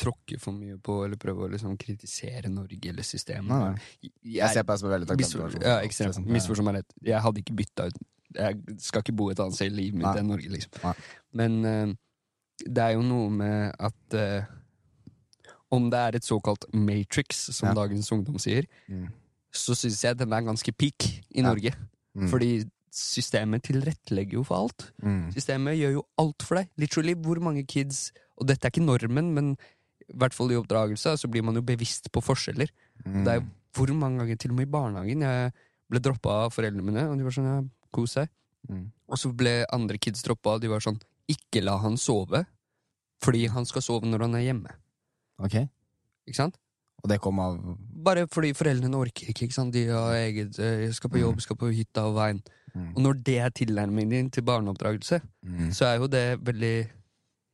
tråkke 0.00 0.38
for 0.40 0.56
mye 0.56 0.78
på 0.80 0.94
eller 1.04 1.20
prøve 1.20 1.44
å 1.44 1.50
liksom 1.52 1.74
kritisere 1.80 2.48
Norge 2.52 2.88
eller 2.88 3.04
systemet. 3.04 3.50
Nei, 3.50 3.74
nei. 3.74 4.12
Jeg 4.38 4.54
ser 4.54 4.64
på 4.64 4.72
deg 4.72 4.80
som 4.80 4.92
veldig 4.94 5.08
takknemlig 5.10 5.60
ja, 5.60 5.74
ekstremt. 5.84 6.14
liksom. 6.14 6.30
Misforstå 6.36 6.64
meg 6.64 6.78
rett. 6.78 6.94
Jeg 7.10 7.24
hadde 7.26 7.42
ikke 7.42 7.56
bytta 7.58 7.90
ut 7.90 8.00
Jeg 8.38 8.78
skal 8.80 9.04
ikke 9.04 9.16
bo 9.18 9.28
et 9.32 9.42
annet 9.42 9.58
sted 9.58 9.72
i 9.72 9.76
livet 9.76 10.00
mitt 10.00 10.20
enn 10.22 10.30
Norge, 10.30 10.52
liksom. 10.54 11.04
Men 11.36 11.58
uh, 11.66 11.92
det 12.64 12.84
er 12.84 12.96
jo 12.96 13.04
noe 13.04 13.28
med 13.32 13.76
at 13.80 14.16
eh, 14.16 14.48
Om 15.70 15.90
det 15.90 15.98
er 15.98 16.16
et 16.16 16.26
såkalt 16.26 16.64
matrix, 16.74 17.46
som 17.54 17.68
Ja. 17.68 17.74
dagens 17.74 18.10
ungdom 18.12 18.38
sier, 18.38 18.64
Mm. 18.88 19.08
så 19.52 19.74
syns 19.74 20.02
jeg 20.02 20.16
den 20.18 20.32
er 20.32 20.40
ganske 20.42 20.72
peak 20.76 21.04
i 21.30 21.40
Ja. 21.40 21.42
Norge. 21.42 21.72
Mm. 22.16 22.28
Fordi 22.28 22.64
systemet 22.92 23.62
tilrettelegger 23.62 24.32
jo 24.32 24.42
for 24.44 24.56
alt. 24.56 24.90
Mm. 25.02 25.32
Systemet 25.32 25.78
gjør 25.78 25.92
jo 25.92 26.06
alt 26.18 26.42
for 26.42 26.56
deg. 26.56 26.68
Literally, 26.76 27.14
hvor 27.14 27.40
mange 27.40 27.66
kids 27.66 28.10
Og 28.40 28.46
dette 28.46 28.64
er 28.64 28.70
ikke 28.70 28.82
normen, 28.86 29.34
men 29.34 29.50
i 30.08 30.16
hvert 30.16 30.32
fall 30.32 30.50
i 30.50 30.54
oppdragelse, 30.56 31.12
så 31.20 31.28
blir 31.30 31.44
man 31.44 31.54
jo 31.56 31.60
bevisst 31.60 32.10
på 32.10 32.22
forskjeller. 32.24 32.70
Mm. 33.04 33.22
Det 33.24 33.28
er 33.28 33.40
jo 33.40 33.46
hvor 33.74 33.94
mange 33.94 34.18
ganger, 34.18 34.38
til 34.38 34.50
og 34.52 34.56
med 34.56 34.66
i 34.66 34.70
barnehagen, 34.70 35.20
jeg 35.20 35.52
ble 35.90 36.00
droppa 36.00 36.46
av 36.46 36.50
foreldrene 36.54 36.82
mine, 36.82 37.04
og 37.10 37.18
de 37.18 37.22
var 37.22 37.30
sånn 37.32 37.44
ja, 37.44 37.68
kos 37.92 38.14
deg. 38.14 38.30
Mm. 38.70 38.90
Og 39.10 39.18
så 39.18 39.36
ble 39.36 39.66
andre 39.70 39.98
kids 39.98 40.22
droppa, 40.22 40.54
og 40.54 40.62
de 40.62 40.68
var 40.68 40.80
sånn 40.80 40.98
ikke 41.28 41.62
la 41.62 41.76
han 41.76 41.98
sove, 41.98 42.46
fordi 43.20 43.46
han 43.50 43.66
skal 43.66 43.82
sove 43.82 44.04
når 44.08 44.20
han 44.20 44.34
er 44.36 44.46
hjemme. 44.54 44.72
Ok. 45.40 45.56
Ikke 46.28 46.38
sant? 46.38 46.58
Og 47.00 47.08
det 47.08 47.20
kom 47.24 47.38
av 47.40 47.58
Bare 48.04 48.26
fordi 48.28 48.52
foreldrene 48.56 48.96
orker 48.96 49.30
ikke. 49.32 49.46
ikke 49.46 49.56
sant? 49.56 49.74
De 49.74 49.86
har 49.88 50.14
eget 50.18 50.58
eh, 50.60 50.86
skal 50.96 51.12
på 51.12 51.20
jobb, 51.22 51.40
skal 51.44 51.58
på 51.60 51.70
hytta 51.72 52.06
og 52.08 52.16
veien. 52.18 52.40
Mm. 52.74 52.90
Og 52.94 53.00
når 53.02 53.22
det 53.26 53.38
er 53.42 53.54
tilnærmingen 53.56 54.10
din 54.14 54.30
til 54.30 54.44
barneoppdragelse, 54.46 55.20
mm. 55.42 55.70
så 55.74 55.88
er 55.88 55.96
jo 55.98 56.06
det 56.06 56.26
veldig 56.46 56.74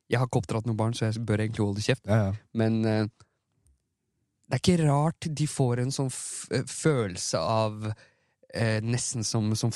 Jeg 0.07 0.19
har 0.21 0.27
ikke 0.29 0.39
oppdratt 0.39 0.67
noen 0.67 0.77
barn, 0.79 0.93
så 0.95 1.09
jeg 1.09 1.25
bør 1.27 1.41
egentlig 1.43 1.65
holde 1.65 1.83
kjeft. 1.83 2.05
Ja, 2.07 2.29
ja. 2.29 2.35
Men 2.55 2.77
eh, 2.85 3.07
det 4.47 4.55
er 4.55 4.61
ikke 4.61 4.85
rart 4.87 5.27
de 5.39 5.47
får 5.51 5.81
en 5.83 5.91
sånn 5.91 6.11
f 6.13 6.47
eh, 6.55 6.63
følelse 6.63 7.41
av 7.43 7.89
eh, 7.89 8.79
Nesten 8.83 9.27
som, 9.27 9.49
som 9.59 9.73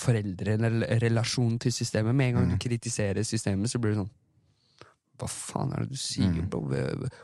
relasjon 1.03 1.59
til 1.59 1.75
systemet. 1.75 2.15
Med 2.15 2.29
en 2.29 2.35
gang 2.39 2.47
Mm. 2.47 2.53
du 2.55 2.63
kritiserer 2.63 3.23
systemet, 3.27 3.69
så 3.69 3.79
blir 3.79 3.91
det 3.91 4.03
sånn 4.05 4.13
Hva 5.21 5.27
faen 5.29 5.71
er 5.75 5.83
det 5.85 5.91
du 5.93 5.99
sier, 6.01 6.31
Mm. 6.33 6.49
bro? 6.49 6.61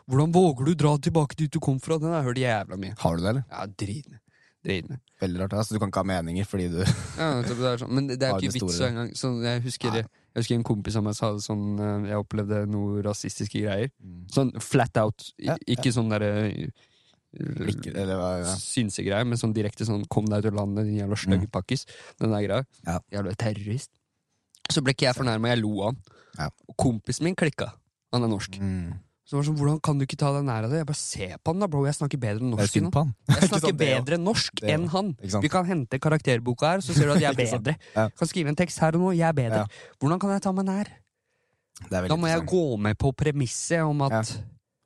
Hvordan 0.07 0.31
våger 0.35 0.65
du 0.69 0.73
dra 0.77 0.95
tilbake 1.01 1.35
dit 1.35 1.51
du 1.51 1.59
kom 1.59 1.79
fra? 1.81 1.97
Den 1.97 2.11
har 2.13 2.21
jeg 2.21 2.27
hørt 2.29 2.41
jævla 2.43 2.77
mye. 2.77 2.95
Har 2.99 3.17
du 3.17 3.23
det, 3.23 3.29
eller? 3.29 3.45
Ja, 3.49 3.65
dritende. 3.65 4.19
Dritende. 4.67 4.99
Veldig 5.21 5.39
rart. 5.41 5.53
Altså, 5.53 5.73
du 5.73 5.79
kan 5.79 5.89
ikke 5.89 6.03
ha 6.03 6.07
meninger 6.11 6.45
fordi 6.45 6.67
du 6.69 6.79
Ja, 7.17 7.41
det 7.41 7.55
er 7.57 7.77
sånn. 7.81 7.89
Men 7.93 8.07
det 8.07 8.21
er 8.21 8.35
ikke 8.37 8.53
vits 8.53 8.79
engang. 8.85 9.11
Sånn, 9.17 9.39
jeg, 9.45 9.61
husker, 9.63 9.93
jeg 9.95 10.05
husker 10.35 10.55
en 10.59 10.63
kompis 10.67 10.95
av 10.99 11.03
meg 11.07 11.15
sa 11.17 11.31
det 11.33 11.41
sånn 11.45 11.79
eh, 11.79 12.09
Jeg 12.11 12.21
opplevde 12.21 12.67
noe 12.69 13.01
rasistiske 13.05 13.61
greier. 13.63 13.89
Mm. 14.03 14.27
Sånn 14.33 14.51
flat 14.61 14.97
out. 14.97 15.31
I, 15.39 15.47
Ja, 15.49 15.55
ja. 15.57 15.73
Ikke 15.75 15.93
sånn 15.95 16.09
derre 16.11 16.31
Ikke, 17.37 17.91
ja. 17.93 18.55
synsegreier, 18.57 19.25
men 19.27 19.37
sånn 19.37 19.53
direkte 19.53 19.85
sånn 19.85 20.05
'kom 20.07 20.25
deg 20.25 20.45
ut 20.45 20.51
av 20.53 20.57
landet, 20.61 20.85
din 20.85 20.99
jævla 21.01 21.17
stygge 21.19 21.49
pakkis'. 21.51 21.85
Den 22.19 22.31
der 22.31 22.41
greia. 22.47 22.63
Mm. 22.63 22.85
Ja. 22.87 22.99
Jævla 23.11 23.35
terrorist. 23.35 23.89
Så 24.71 24.81
ble 24.83 24.93
ikke 24.93 25.07
jeg 25.07 25.15
fornærma, 25.15 25.49
jeg 25.53 25.61
lo 25.61 25.81
av 25.81 25.85
han. 25.93 25.97
Ja. 26.37 26.49
Og 26.69 26.75
kompisen 26.77 27.23
min 27.23 27.35
klikka. 27.35 27.73
Han 28.15 28.23
er 28.23 28.31
norsk. 28.31 28.57
Mm. 28.61 28.95
Så 29.27 29.35
det 29.35 29.39
var 29.41 29.45
sånn, 29.49 29.57
Hvordan 29.59 29.79
kan 29.83 29.97
du 29.99 30.05
ikke 30.05 30.15
ta 30.21 30.29
deg 30.37 30.45
nær 30.47 30.63
av 30.63 30.71
det? 30.71 30.77
Jeg 30.79 30.87
bare 30.87 30.99
Se 31.01 31.25
på 31.43 31.51
han 31.51 31.59
da, 31.59 31.67
bro. 31.67 31.81
Jeg 31.83 31.97
snakker 31.97 32.19
bedre 32.21 32.39
Det 32.39 32.47
norsk 32.47 32.77
enn 32.79 32.93
han. 32.93 33.09
Jeg 33.27 33.49
snakker 33.49 33.59
sant, 33.59 33.65
det 33.67 33.79
bedre 33.81 34.19
norsk 34.23 34.61
det 34.61 34.69
enn 34.71 34.85
han. 34.93 35.09
Vi 35.43 35.49
kan 35.51 35.67
hente 35.67 35.99
karakterboka 35.99 36.69
her, 36.71 36.83
så 36.85 36.95
ser 36.95 37.09
du 37.11 37.15
at 37.17 37.23
jeg 37.25 37.33
er 37.33 37.39
bedre. 37.43 37.73
Ja. 37.91 38.05
Kan 38.15 38.29
skrive 38.31 38.53
en 38.53 38.59
tekst 38.59 38.79
her 38.79 38.95
og 38.95 39.03
nå. 39.03 39.09
Jeg 39.17 39.27
er 39.27 39.35
bedre. 39.35 39.65
Ja. 39.65 39.95
Hvordan 39.99 40.21
kan 40.23 40.31
jeg 40.31 40.45
ta 40.47 40.53
meg 40.55 40.69
nær? 40.69 40.93
Det 41.91 42.05
Da 42.09 42.15
må 42.17 42.29
jeg 42.31 42.45
gå 42.47 42.61
med 42.81 42.95
på 42.97 43.11
premisset 43.13 43.83
om 43.83 44.05
at 44.07 44.15
Ja. 44.21 44.23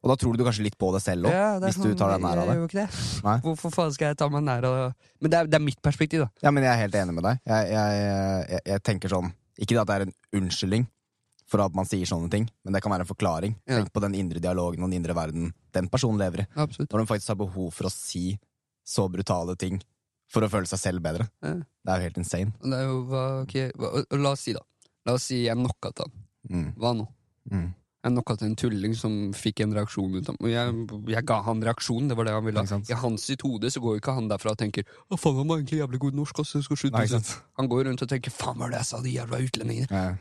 Og 0.02 0.10
da 0.10 0.16
tror 0.18 0.34
du 0.34 0.42
kanskje 0.42 0.64
litt 0.66 0.80
på 0.82 0.88
det 0.96 1.04
selv 1.06 1.28
òg, 1.30 1.34
Ja, 1.36 1.60
det 1.62 1.68
hvis 1.70 1.76
du 1.78 1.84
sånn, 1.92 1.98
tar 2.00 2.10
deg 2.16 2.24
nær 2.24 2.40
av 2.42 2.48
Jeg 2.50 2.50
det. 2.50 2.54
Jeg, 2.56 2.58
jo 2.58 2.70
ikke 2.72 2.80
det. 2.82 3.42
Hvorfor 3.46 3.74
faen 3.76 3.92
skal 3.94 4.08
jeg 4.10 4.18
ta 4.18 4.28
meg 4.34 4.42
nær 4.48 4.66
av 4.66 4.78
Men 5.22 5.30
det 5.30 5.38
er, 5.38 5.46
det 5.54 5.60
er 5.60 5.62
mitt 5.62 5.78
perspektiv, 5.86 6.24
da. 6.26 6.30
Ja, 6.42 6.50
men 6.50 6.66
jeg 6.66 6.72
er 6.74 6.80
helt 6.82 6.98
enig 6.98 7.14
med 7.14 7.28
deg. 7.28 7.38
Jeg, 7.46 7.68
jeg, 7.70 8.00
jeg, 8.50 8.62
jeg 8.72 8.82
tenker 8.90 9.14
sånn 9.14 9.30
Ikke 9.62 9.78
at 9.78 9.92
det 9.92 10.00
er 10.00 10.06
en 10.08 10.16
unnskyldning 10.42 10.88
for 11.52 11.64
at 11.66 11.76
man 11.76 11.88
sier 11.90 12.08
sånne 12.08 12.32
ting, 12.32 12.48
men 12.64 12.76
det 12.76 12.82
kan 12.84 12.94
være 12.94 13.06
en 13.06 13.10
forklaring. 13.10 13.58
Ja. 13.68 13.82
Tenk 13.82 13.92
på 13.94 14.04
den 14.06 14.16
indre 14.20 14.42
dialogen 14.44 14.84
og 14.84 14.92
den 14.92 15.02
indre 15.02 15.16
verden 15.18 15.52
den 15.76 15.90
personen 15.92 16.22
lever 16.22 16.46
i. 16.46 16.48
Absolutt. 16.56 16.92
Når 16.94 17.04
de 17.04 17.12
faktisk 17.12 17.34
har 17.34 17.42
behov 17.42 17.74
for 17.76 17.90
å 17.90 17.94
si 17.94 18.38
så 18.88 19.08
brutale 19.12 19.58
ting 19.60 19.82
for 20.32 20.46
å 20.46 20.50
føle 20.52 20.70
seg 20.70 20.80
selv 20.80 21.04
bedre. 21.04 21.28
Ja. 21.44 21.58
Det 21.60 21.92
er 21.92 22.00
jo 22.00 22.08
helt 22.08 22.22
insane. 22.22 22.56
Det 22.64 22.78
er 22.78 22.88
jo, 22.88 23.04
okay. 23.42 23.70
La 24.16 24.32
oss 24.32 24.48
si, 24.48 24.56
da. 24.56 24.64
La 25.08 25.18
oss 25.18 25.28
si 25.28 25.44
jeg 25.44 25.60
knocka 25.60 25.92
til 25.92 26.08
han. 26.08 26.26
Mm. 26.52 26.68
Hva 26.80 26.96
nå? 26.98 27.08
Mm. 27.52 27.70
Jeg 28.02 28.14
knocka 28.16 28.36
til 28.40 28.50
en 28.50 28.56
tulling 28.58 28.96
som 28.98 29.16
fikk 29.38 29.62
en 29.62 29.76
reaksjon 29.78 30.16
ut 30.16 30.30
av 30.32 30.38
Og 30.42 30.48
jeg, 30.50 30.72
jeg 31.14 31.26
ga 31.30 31.36
han 31.46 31.60
reaksjonen, 31.68 32.08
det 32.10 32.16
var 32.18 32.26
det 32.26 32.34
han 32.34 32.48
ville 32.48 32.64
ha. 32.66 32.80
I 32.90 32.98
hans 32.98 33.28
sitt 33.30 33.46
hode 33.46 33.70
så 33.70 33.82
går 33.84 34.00
ikke 34.00 34.16
han 34.18 34.30
derfra 34.32 34.56
og 34.56 34.62
tenker 34.62 34.88
Å 34.90 35.20
faen, 35.22 35.38
han 35.38 35.52
var 35.52 35.62
egentlig 35.62 35.84
jævlig 35.84 36.02
god 36.08 36.18
norsk, 36.18 36.42
ass, 36.42 36.56
jeg 36.58 36.66
skal 36.66 36.82
sant? 37.12 37.36
Han 37.60 37.70
går 37.70 37.86
rundt 37.90 38.02
og 38.02 38.10
tenker 38.10 38.34
faen, 38.34 38.58
hva 38.58 38.70
er 38.70 38.74
det 38.74 38.82
jeg 38.82 38.90
sa, 38.90 39.02
de 39.06 39.14
jævla 39.20 39.42
utlendingene. 39.46 39.90
Ja. 39.92 40.16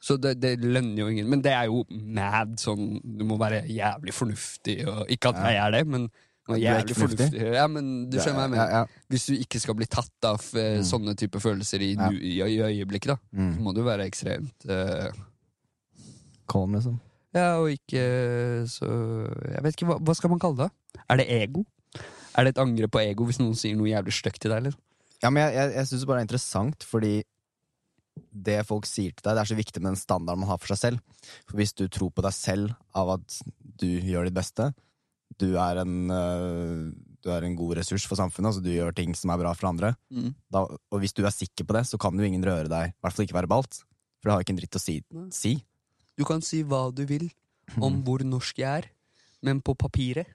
Så 0.00 0.14
det, 0.22 0.36
det 0.40 0.52
lønner 0.62 1.00
jo 1.02 1.08
ingen. 1.10 1.26
Men 1.28 1.40
det 1.42 1.50
er 1.52 1.64
jo 1.66 1.80
mad 1.90 2.52
sånn 2.62 3.00
Du 3.02 3.24
må 3.26 3.36
være 3.40 3.64
jævlig 3.66 4.12
fornuftig, 4.14 4.76
og 4.86 5.06
ikke 5.10 5.32
at 5.34 5.40
jeg 5.48 5.56
er 5.64 5.70
det, 5.78 5.86
men 5.86 6.08
Jævlig 6.48 6.94
fornuftig? 6.96 7.42
Ja, 7.52 7.66
men 7.68 8.08
du 8.08 8.16
skjønner 8.16 8.38
hva 8.38 8.44
jeg 8.46 8.52
mener. 8.54 8.92
Hvis 9.12 9.26
du 9.28 9.34
ikke 9.36 9.60
skal 9.60 9.74
bli 9.76 9.84
tatt 9.86 10.24
av 10.24 10.40
eh, 10.56 10.78
Mm. 10.78 10.84
sånne 10.88 11.12
type 11.20 11.40
følelser 11.44 11.82
i, 11.84 11.90
Ja. 11.98 12.08
i, 12.08 12.38
i 12.40 12.60
øyeblikket, 12.64 13.10
da, 13.12 13.16
så 13.18 13.36
Mm. 13.36 13.58
må 13.66 13.74
du 13.76 13.82
være 13.84 14.06
ekstremt 14.08 14.64
eh, 14.70 15.10
Calm, 16.48 16.72
liksom. 16.78 17.00
Ja, 17.36 17.58
og 17.60 17.68
ikke 17.74 18.64
så 18.72 18.88
Jeg 19.52 19.62
vet 19.62 19.74
ikke, 19.76 19.86
hva, 19.90 19.98
hva 20.00 20.14
skal 20.16 20.30
man 20.32 20.40
kalle 20.40 20.56
det? 20.64 20.70
Er 21.10 21.16
det 21.20 21.26
ego? 21.42 21.64
Er 22.38 22.44
det 22.46 22.54
et 22.56 22.62
angrep 22.62 22.92
på 22.94 23.02
ego 23.02 23.26
hvis 23.28 23.40
noen 23.42 23.54
sier 23.58 23.76
noe 23.76 23.90
jævlig 23.90 24.14
stygt 24.16 24.40
til 24.40 24.50
deg? 24.54 24.62
Eller? 24.62 24.78
Ja, 25.22 25.28
men 25.30 25.42
jeg, 25.42 25.54
jeg, 25.58 25.74
jeg 25.74 25.86
syns 25.90 26.06
bare 26.08 26.22
er 26.22 26.26
interessant, 26.28 26.84
fordi 26.86 27.12
det 28.32 28.60
folk 28.68 28.86
sier 28.88 29.12
til 29.14 29.24
deg, 29.24 29.34
det 29.38 29.42
er 29.44 29.50
så 29.52 29.58
viktig 29.58 29.82
med 29.82 29.92
den 29.92 30.00
standarden 30.00 30.42
man 30.44 30.50
har 30.52 30.60
for 30.62 30.72
seg 30.74 30.80
selv. 30.82 31.24
For 31.48 31.58
hvis 31.60 31.74
du 31.78 31.86
tror 31.88 32.10
på 32.14 32.24
deg 32.26 32.34
selv 32.36 32.74
av 32.98 33.14
at 33.18 33.38
du 33.78 33.86
gjør 33.88 34.28
ditt 34.28 34.36
beste, 34.38 34.70
du 35.38 35.52
er 35.60 35.82
en 35.84 36.10
øh, 36.10 36.88
du 37.22 37.30
er 37.34 37.44
en 37.44 37.56
god 37.58 37.76
ressurs 37.80 38.04
for 38.06 38.14
samfunnet, 38.18 38.48
altså 38.52 38.62
du 38.62 38.70
gjør 38.70 38.94
ting 38.94 39.10
som 39.18 39.30
er 39.34 39.40
bra 39.40 39.50
for 39.58 39.68
andre. 39.70 39.90
Mm. 40.14 40.30
Da, 40.54 40.62
og 40.70 41.00
hvis 41.02 41.12
du 41.18 41.24
er 41.26 41.34
sikker 41.34 41.66
på 41.66 41.74
det, 41.74 41.82
så 41.90 41.98
kan 42.00 42.14
jo 42.18 42.24
ingen 42.26 42.44
røre 42.46 42.70
deg, 42.70 42.92
i 42.94 43.00
hvert 43.02 43.16
fall 43.16 43.26
ikke 43.26 43.36
verbalt. 43.40 43.80
For 44.22 44.28
det 44.28 44.32
har 44.34 44.40
jo 44.40 44.46
ikke 44.46 44.54
en 44.54 44.60
dritt 44.62 44.78
å 44.78 44.82
si. 44.82 44.94
Si. 45.34 45.52
Du 46.18 46.24
kan 46.26 46.40
si 46.46 46.62
hva 46.66 46.88
du 46.94 47.02
vil 47.10 47.26
om 47.82 47.98
hvor 48.06 48.22
norsk 48.24 48.62
jeg 48.62 48.84
er, 48.84 48.88
men 49.44 49.60
på 49.62 49.74
papiret 49.78 50.30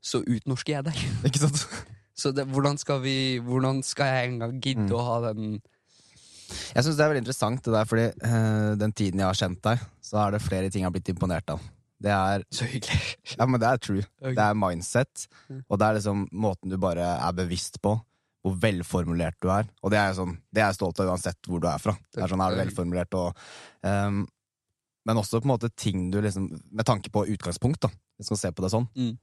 så 0.00 0.22
utnorsker 0.22 0.78
jeg 0.78 0.86
deg. 0.86 1.02
Ikke 1.28 1.42
sant? 1.42 1.66
Så 2.20 2.34
det, 2.36 2.44
hvordan, 2.52 2.76
skal 2.76 2.98
vi, 3.00 3.38
hvordan 3.40 3.78
skal 3.86 4.10
jeg 4.12 4.30
engang 4.34 4.58
gidde 4.60 4.82
Mm. 4.90 4.96
å 4.96 5.04
ha 5.06 5.14
den 5.30 5.54
Jeg 6.74 6.84
syns 6.86 6.96
det 6.98 7.04
er 7.04 7.12
veldig 7.12 7.22
interessant, 7.24 7.62
det 7.64 7.74
der, 7.74 7.88
fordi 7.90 8.06
uh, 8.24 8.72
den 8.80 8.92
tiden 8.96 9.22
jeg 9.22 9.28
har 9.30 9.38
kjent 9.38 9.60
deg, 9.66 9.82
så 10.04 10.20
er 10.24 10.34
det 10.36 10.42
flere 10.44 10.70
ting 10.70 10.82
jeg 10.84 10.88
har 10.90 10.94
blitt 10.96 11.10
imponert 11.12 11.52
av. 11.54 11.62
Det 12.00 12.12
er 12.16 12.44
Så 12.54 12.64
hyggelig. 12.68 13.00
Ja, 13.38 13.46
men 13.46 13.60
det 13.60 13.68
er 13.68 13.80
true. 13.82 14.04
Det 14.24 14.38
er 14.40 14.54
mindset, 14.56 15.26
Mm. 15.50 15.64
og 15.68 15.78
det 15.78 15.86
er 15.86 15.96
liksom 15.98 16.28
måten 16.32 16.70
du 16.72 16.78
bare 16.80 17.04
er 17.18 17.32
bevisst 17.36 17.80
på. 17.82 17.96
Hvor 18.40 18.54
velformulert 18.56 19.36
du 19.44 19.50
er. 19.52 19.66
Og 19.84 19.90
det 19.92 19.98
er, 20.00 20.14
sånn, 20.16 20.38
det 20.48 20.62
er 20.62 20.70
jeg 20.70 20.78
stolt 20.78 21.00
av 21.02 21.10
uansett 21.12 21.44
hvor 21.44 21.60
du 21.60 21.66
er 21.68 21.76
fra. 21.82 21.92
Det 22.08 22.22
er 22.24 22.30
sånn, 22.32 22.40
er 22.40 22.54
du 22.54 22.60
velformulert 22.62 23.16
og 23.18 23.36
um, 23.84 24.22
Men 25.04 25.20
også 25.20 25.42
på 25.42 25.44
en 25.48 25.52
måte 25.52 25.68
ting 25.76 26.06
du 26.12 26.20
liksom 26.24 26.46
Med 26.72 26.86
tanke 26.88 27.10
på 27.12 27.26
utgangspunkt, 27.34 27.82
da, 27.84 27.90
hvis 28.16 28.30
man 28.32 28.40
ser 28.40 28.54
på 28.56 28.64
det 28.64 28.70
sånn. 28.72 28.86
Mm. 28.96 29.18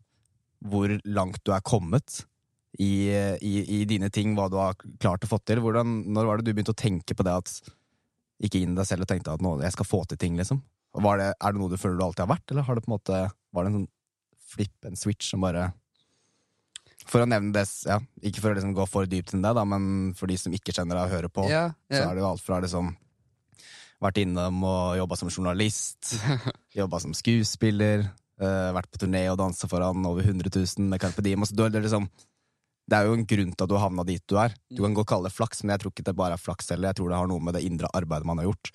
Hvor 0.70 0.94
langt 1.06 1.42
du 1.46 1.52
er 1.56 1.66
kommet 1.66 2.28
i, 2.84 3.10
i, 3.42 3.54
i 3.80 3.84
dine 3.90 4.10
ting, 4.14 4.36
hva 4.38 4.48
du 4.52 4.58
har 4.60 4.78
klart 5.02 5.26
å 5.26 5.30
få 5.32 5.40
til. 5.42 5.62
Hvordan, 5.64 6.00
når 6.14 6.30
var 6.30 6.40
det 6.40 6.48
du 6.48 6.54
begynte 6.54 6.76
å 6.76 6.78
tenke 6.78 7.18
på 7.18 7.26
det 7.26 7.36
at 7.42 7.54
Gikk 8.38 8.60
inn 8.60 8.76
i 8.76 8.78
deg 8.78 8.86
selv 8.86 9.02
og 9.02 9.10
tenkte 9.10 9.34
at 9.34 9.42
nå, 9.42 9.56
jeg 9.66 9.74
skal 9.74 9.88
få 9.90 10.04
til 10.06 10.20
ting, 10.22 10.36
liksom? 10.38 10.60
Var 10.98 11.18
det, 11.18 11.32
er 11.34 11.54
det 11.54 11.62
noe 11.62 11.72
du 11.72 11.80
føler 11.80 11.98
du 11.98 12.04
alltid 12.06 12.24
har 12.26 12.36
vært, 12.36 12.52
eller 12.52 12.66
har 12.68 12.78
det 12.78 12.84
på 12.86 12.90
en 12.92 12.96
måte 12.96 13.18
Var 13.54 13.66
det 13.66 13.70
en 13.72 13.78
sånn 13.80 13.90
flip, 14.54 14.76
en 14.86 15.00
switch, 15.00 15.32
som 15.34 15.44
bare 15.44 15.72
For 17.06 17.24
å 17.24 17.30
nevne 17.30 17.50
det, 17.56 17.66
ja, 17.90 17.98
ikke 18.22 18.44
for 18.44 18.54
å 18.54 18.60
liksom 18.60 18.76
gå 18.78 18.86
for 18.90 19.10
dypt 19.10 19.34
inn 19.34 19.44
det, 19.46 19.56
da, 19.58 19.66
men 19.66 20.14
for 20.18 20.30
de 20.30 20.38
som 20.38 20.54
ikke 20.54 20.76
kjenner 20.76 20.98
deg 20.98 21.10
og 21.10 21.16
hører 21.18 21.34
på, 21.34 21.48
Ja, 21.52 21.66
så 21.90 22.04
er 22.04 22.14
det 22.14 22.24
jo 22.24 22.30
alt 22.30 22.46
fra 22.46 22.62
liksom 22.64 22.94
Vært 24.06 24.22
innom 24.22 24.62
og 24.70 24.94
jobba 25.00 25.18
som 25.18 25.34
journalist, 25.34 26.12
jobba 26.78 27.00
som 27.02 27.16
skuespiller, 27.18 28.04
uh, 28.38 28.70
vært 28.76 28.92
på 28.94 29.00
turné 29.02 29.24
og 29.32 29.40
dansa 29.42 29.66
foran 29.72 30.06
over 30.06 30.22
100 30.22 30.52
000 30.54 30.92
med 30.92 31.02
Carpe 31.02 31.24
Diem. 31.26 31.42
Så 31.50 31.58
du 31.58 31.64
er 31.66 31.74
liksom, 31.74 32.06
det 32.88 32.96
er 32.98 33.08
jo 33.10 33.18
en 33.18 33.26
grunn 33.28 33.50
til 33.52 33.66
at 33.66 33.70
du 33.70 33.76
har 33.76 33.84
havna 33.90 34.06
dit 34.08 34.24
du 34.32 34.38
er. 34.40 34.54
Du 34.72 34.82
kan 34.84 34.94
godt 34.96 35.10
kalle 35.12 35.28
det 35.28 35.36
flaks, 35.36 35.64
men 35.64 35.74
jeg 35.76 35.82
tror 35.84 35.92
ikke 35.92 36.06
det 36.08 36.16
bare 36.16 36.38
er 36.38 36.42
flaks 36.42 36.70
heller. 36.72 36.88
Jeg 36.94 37.00
tror 37.02 37.10
det 37.12 37.18
har 37.20 37.28
noe 37.28 37.44
med 37.44 37.58
det 37.58 37.66
indre 37.68 37.90
arbeidet 37.98 38.28
man 38.30 38.40
har 38.40 38.48
gjort, 38.48 38.72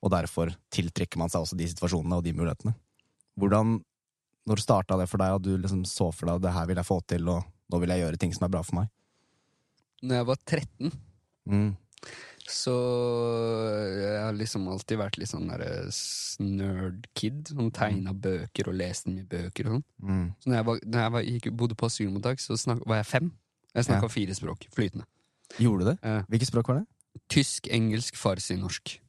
og 0.00 0.14
derfor 0.14 0.54
tiltrekker 0.72 1.20
man 1.20 1.28
seg 1.28 1.44
også 1.44 1.58
de 1.60 1.68
situasjonene 1.68 2.16
og 2.20 2.24
de 2.24 2.32
mulighetene. 2.38 2.72
Hvordan, 3.40 3.76
når 4.48 4.62
starta 4.64 4.96
det 5.00 5.08
for 5.12 5.20
deg, 5.20 5.36
og 5.36 5.44
du 5.44 5.52
liksom 5.60 5.84
så 5.88 6.08
for 6.12 6.30
deg 6.30 6.40
at 6.40 6.46
det 6.48 6.54
her 6.56 6.70
vil 6.70 6.80
jeg 6.80 6.88
få 6.88 6.98
til, 7.12 7.28
og 7.28 7.44
nå 7.70 7.82
vil 7.84 7.92
jeg 7.92 8.04
gjøre 8.06 8.20
ting 8.24 8.32
som 8.36 8.48
er 8.48 8.54
bra 8.56 8.64
for 8.64 8.80
meg? 8.80 8.90
Når 10.00 10.20
jeg 10.22 10.28
var 10.32 10.42
13, 10.48 10.98
Mm. 11.50 11.70
så 12.48 12.72
jeg 14.00 14.16
har 14.22 14.34
liksom 14.36 14.66
alltid 14.68 14.98
vært 15.00 15.16
litt 15.18 15.30
sånn 15.30 15.48
derre 15.48 15.88
nerd-kid. 16.40 17.48
Som 17.52 17.70
tegna 17.74 18.12
bøker 18.16 18.70
og 18.70 18.76
leste 18.76 19.12
mye 19.12 19.26
bøker 19.28 19.68
og 19.68 19.76
sånn. 19.76 19.84
Mm. 20.04 20.26
Så 20.40 20.50
når 20.50 20.56
jeg, 20.58 20.66
var, 20.68 20.80
når 20.86 21.04
jeg 21.04 21.14
var, 21.16 21.28
gikk, 21.28 21.48
bodde 21.62 21.76
på 21.78 21.88
asylmottak, 21.90 22.42
så 22.42 22.56
snak, 22.60 22.82
var 22.88 23.00
jeg 23.00 23.08
fem. 23.10 23.30
Jeg 23.74 23.84
snakka 23.86 24.02
Ja. 24.08 24.08
fire 24.08 24.34
språk 24.34 24.66
flytende. 24.74 25.04
Gjorde 25.58 25.84
du 25.84 25.90
det? 25.90 25.98
Ja. 26.02 26.22
Hvilke 26.28 26.46
språk 26.46 26.68
var 26.68 26.74
det? 26.80 26.86
tysk, 27.28 27.66
engelsk, 27.70 28.14
farsi, 28.16 28.54
norsk. 28.56 29.00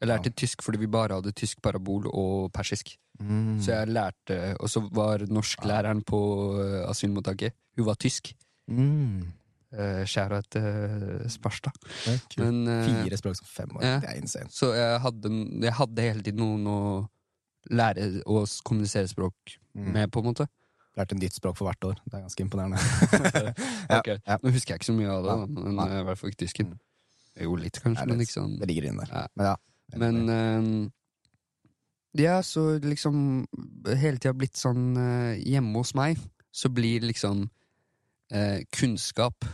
Jeg 0.00 0.08
lærte 0.08 0.30
tysk 0.34 0.62
fordi 0.62 0.78
vi 0.78 0.86
bare 0.90 1.14
hadde 1.14 1.32
tysk 1.32 1.60
parabol 1.62 2.06
og 2.10 2.52
persisk. 2.52 2.96
Mm. 3.20 3.60
Så 3.62 3.72
jeg 3.76 3.88
lærte 3.88 4.56
Og 4.60 4.68
så 4.70 4.80
var 4.92 5.18
norsklæreren 5.28 6.02
på 6.02 6.18
eh, 6.58 6.88
asylmottaket 6.90 7.52
Hun 7.76 7.84
var 7.86 7.94
tysk. 7.94 8.32
Mm. 8.66 9.26
Uh, 9.72 10.02
Skjæra 10.08 10.38
etter 10.40 11.28
Sparstad. 11.28 11.72
Er 12.08 12.18
kult. 12.18 12.38
Men 12.38 12.66
eh, 12.66 13.04
Fire 13.04 13.16
språk 13.20 13.36
som 13.36 13.46
fem 13.46 13.76
år. 13.76 13.82
ja. 13.84 14.00
Det 14.00 14.08
er 14.10 14.16
insane. 14.22 14.48
Så 14.50 14.72
jeg 14.74 15.00
hadde, 15.00 15.30
jeg 15.62 15.72
hadde 15.78 16.02
hele 16.02 16.22
tiden 16.22 16.40
noen 16.40 16.66
å 16.66 16.78
lære 17.70 18.22
å 18.26 18.46
kommunisere 18.64 19.06
språk 19.08 19.58
Mm. 19.76 19.92
med, 19.92 20.10
på 20.10 20.18
en 20.18 20.24
måte. 20.26 20.48
Lært 20.98 21.12
en 21.14 21.20
nytt 21.22 21.36
språk 21.36 21.56
for 21.56 21.68
hvert 21.70 21.84
år. 21.86 21.98
Det 22.04 22.14
er 22.18 22.24
ganske 22.26 22.42
imponerende. 22.42 22.78
Ja, 23.90 23.98
Ok. 24.00 24.08
ja. 24.26 24.36
Nå 24.42 24.50
husker 24.54 24.74
jeg 24.74 24.80
ikke 24.80 24.88
så 24.90 24.94
mye 24.96 25.10
av 25.12 25.22
det, 25.26 25.34
da, 25.38 25.64
men 25.66 25.78
eh, 25.84 25.98
i 26.00 26.06
hvert 26.08 26.18
fall 26.18 26.32
ikke 26.32 26.42
tysken. 26.44 26.72
Mm. 26.74 26.80
Jo, 27.44 27.54
litt 27.56 27.78
kanskje, 27.82 28.04
litt, 28.06 28.10
men 28.16 28.24
ikke 28.26 28.34
sånn. 28.36 28.56
Det 28.60 28.68
ligger 28.70 28.88
inne 28.90 29.04
der. 29.06 29.12
Ja. 29.14 29.26
Men 29.38 29.46
ja. 29.50 29.54
Men 30.00 30.16
uh, 30.30 30.90
Ja, 32.20 32.36
så 32.42 32.64
liksom 32.82 33.46
hele 33.86 34.18
tida 34.18 34.32
blitt 34.34 34.58
sånn 34.58 34.96
eh, 34.98 35.38
Hjemme 35.46 35.78
hos 35.78 35.92
meg 35.98 36.18
så 36.50 36.66
blir 36.74 37.02
liksom 37.06 37.44
eh, 38.34 38.64
kunnskap 38.74 39.46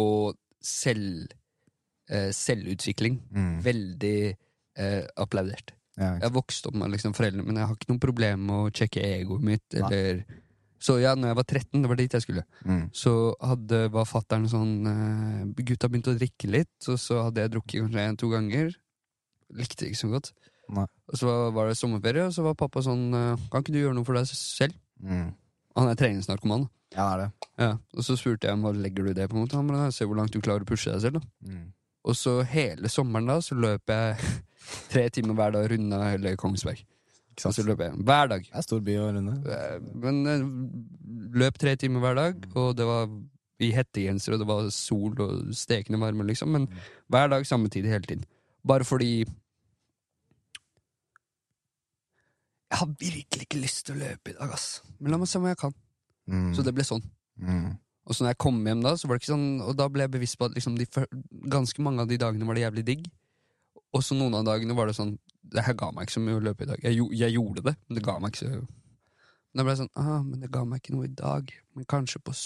og 0.00 0.36
selv, 0.64 1.32
eh, 2.08 2.30
selvutvikling 2.36 3.18
Mm. 3.30 3.58
veldig 3.64 4.36
eh, 4.80 5.04
applaudert. 5.20 5.74
Ja, 6.00 6.14
Jeg 6.22 6.32
vokste 6.32 6.70
opp 6.70 6.78
med 6.80 6.94
liksom 6.94 7.12
foreldrene 7.16 7.44
men 7.44 7.58
jeg 7.60 7.68
har 7.68 7.76
ikke 7.76 7.90
noe 7.92 8.00
problem 8.00 8.46
med 8.48 8.56
å 8.56 8.70
sjekke 8.72 9.02
egoet 9.04 9.44
mitt. 9.44 9.66
Eller 9.76 10.22
Så 10.80 10.96
ja, 11.02 11.12
når 11.12 11.28
jeg 11.28 11.36
var 11.36 11.44
13, 11.44 11.82
det 11.82 11.90
var 11.90 11.98
dit 12.00 12.14
jeg 12.16 12.24
skulle, 12.24 12.44
mm. 12.64 12.84
så 12.96 13.12
hadde, 13.44 13.80
var 13.92 14.06
fattern 14.08 14.46
sånn 14.48 14.70
uh, 14.88 15.42
Gutta 15.60 15.90
begynte 15.92 16.14
å 16.14 16.16
drikke 16.16 16.48
litt, 16.48 16.88
og 16.88 16.96
så 17.02 17.26
hadde 17.26 17.44
jeg 17.44 17.52
drukket 17.52 17.84
kanskje 17.84 18.06
en-to 18.08 18.30
ganger. 18.32 18.72
Likte 19.52 19.84
det 19.84 19.90
ikke 19.90 20.00
så 20.00 20.08
godt. 20.14 20.30
Nei. 20.72 20.86
Og 21.10 21.20
så 21.20 21.28
var, 21.28 21.52
var 21.58 21.68
det 21.68 21.76
sommerferie, 21.76 22.24
og 22.30 22.32
så 22.32 22.46
var 22.46 22.56
pappa 22.56 22.80
sånn 22.86 23.10
uh, 23.12 23.46
Kan 23.52 23.64
ikke 23.64 23.74
du 23.74 23.80
gjøre 23.82 23.98
noe 23.98 24.08
for 24.08 24.16
deg 24.16 24.30
selv? 24.30 24.78
Mm. 25.04 25.34
Han 25.76 25.90
er 25.90 25.98
treningsnarkoman. 26.00 26.68
Ja, 26.94 27.04
det 27.04 27.10
er 27.10 27.20
det. 27.20 27.50
Ja. 27.60 27.72
Og 27.96 28.06
så 28.06 28.16
spurte 28.18 28.48
jeg 28.48 28.58
hva 28.62 28.72
legger 28.74 29.06
du 29.06 29.12
det 29.14 29.28
på. 29.30 29.36
en 29.36 29.44
måte 29.44 29.58
Han 29.58 29.68
bare, 29.70 29.92
Se 29.94 30.06
hvor 30.08 30.18
langt 30.18 30.32
du 30.34 30.40
klarer 30.42 30.64
å 30.64 30.68
pushe 30.68 30.90
deg 30.90 31.02
selv. 31.04 31.20
da 31.20 31.50
Mm. 31.50 31.68
Og 32.08 32.16
så 32.16 32.40
hele 32.48 32.88
sommeren 32.88 33.26
da 33.28 33.40
Så 33.44 33.54
løp 33.54 33.92
jeg 33.92 34.16
tre 34.92 35.08
timer 35.10 35.34
hver 35.38 35.52
dag, 35.56 35.68
runde 35.72 36.00
hele 36.10 36.36
Kongsberg. 36.40 36.80
Ikke 36.80 37.46
Og 37.46 37.54
sant? 37.54 37.56
så 37.60 37.64
løper 37.66 37.88
jeg 37.90 38.04
hver 38.04 38.28
dag. 38.32 38.42
Det 38.48 38.56
er 38.60 38.66
stor 38.66 38.80
by 38.84 38.96
å 39.00 39.10
runde. 39.16 39.34
Eh, 39.56 39.76
Men 40.02 40.22
eh, 40.26 40.46
løp 41.40 41.58
tre 41.62 41.76
timer 41.80 42.00
hver 42.04 42.18
dag, 42.18 42.48
og 42.56 42.74
det 42.76 42.86
var 42.88 43.06
i 43.60 43.70
hettegenser, 43.76 44.32
og 44.34 44.40
det 44.42 44.48
var 44.48 44.70
sol 44.72 45.14
og 45.20 45.50
stekende 45.56 46.00
varme, 46.00 46.24
liksom. 46.28 46.48
Men 46.52 46.66
hver 47.12 47.28
dag 47.32 47.44
samme 47.46 47.68
tid 47.72 47.84
hele 47.88 48.02
tiden. 48.08 48.24
Bare 48.66 48.84
fordi 48.84 49.24
Jeg 52.70 52.78
har 52.78 52.90
virkelig 53.00 53.46
ikke 53.48 53.60
lyst 53.64 53.86
til 53.88 53.96
å 53.96 54.00
løpe 54.04 54.30
i 54.30 54.36
dag, 54.38 54.52
ass. 54.54 54.80
Men 55.00 55.10
la 55.14 55.18
meg 55.18 55.28
se 55.30 55.40
om 55.40 55.46
jeg 55.48 55.58
kan. 55.58 55.72
Mm. 56.30 56.50
Så 56.54 56.62
det 56.62 56.74
ble 56.76 56.84
sånn. 56.86 57.02
mm. 57.42 57.70
Og 58.10 58.14
så 58.16 58.24
når 58.24 58.32
jeg 58.32 58.38
kom 58.42 58.56
hjem 58.66 58.80
da, 58.82 58.92
så 58.98 59.06
var 59.06 59.18
det 59.18 59.20
ikke 59.22 59.30
sånn 59.34 59.60
Og 59.62 59.74
da 59.78 59.84
ble 59.92 60.02
jeg 60.02 60.10
bevisst 60.10 60.38
på 60.40 60.46
at 60.48 60.54
liksom 60.56 60.74
de, 60.78 60.86
ganske 61.52 61.82
mange 61.84 62.00
av 62.02 62.08
de 62.10 62.16
dagene 62.18 62.46
var 62.48 62.56
det 62.58 62.62
jævlig 62.64 62.84
digg. 62.88 63.04
Og 63.92 64.02
så 64.06 64.14
noen 64.14 64.34
av 64.38 64.44
dagene 64.46 64.74
var 64.78 64.86
det 64.86 64.94
sånn 64.94 65.16
Det 65.42 65.64
her 65.66 65.74
ga 65.74 65.88
meg 65.90 66.06
ikke 66.06 66.14
så 66.14 66.20
mye 66.22 66.36
å 66.38 66.42
løpe 66.44 66.62
i 66.62 66.68
dag. 66.70 66.78
Jeg, 66.84 67.00
jeg 67.18 67.32
gjorde 67.34 67.62
det, 67.66 67.72
men 67.88 67.96
det 67.98 68.04
ga 68.06 68.18
meg 68.22 68.30
ikke 68.34 68.44
så 68.46 68.60
Men 68.60 69.58
da 69.58 69.64
ble 69.66 69.72
jeg 69.74 69.80
sånn 69.80 69.94
ah, 69.98 70.20
Men 70.22 70.40
det 70.44 70.50
ga 70.54 70.64
meg 70.64 70.78
ikke 70.82 70.94
noe 70.94 71.08
i 71.08 71.14
dag. 71.18 71.50
Men 71.74 71.84
kanskje 71.90 72.22
på 72.22 72.36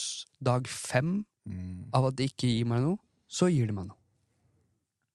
dag 0.40 0.66
fem 0.68 1.24
Mm. 1.44 1.90
av 1.92 2.07
at 2.09 2.14
det 2.16 2.30
ikke 2.30 2.48
gir 2.48 2.64
meg 2.64 2.80
noe, 2.80 2.96
så 3.28 3.50
gir 3.52 3.66
det 3.68 3.74
meg 3.76 3.85
noe. 3.90 3.98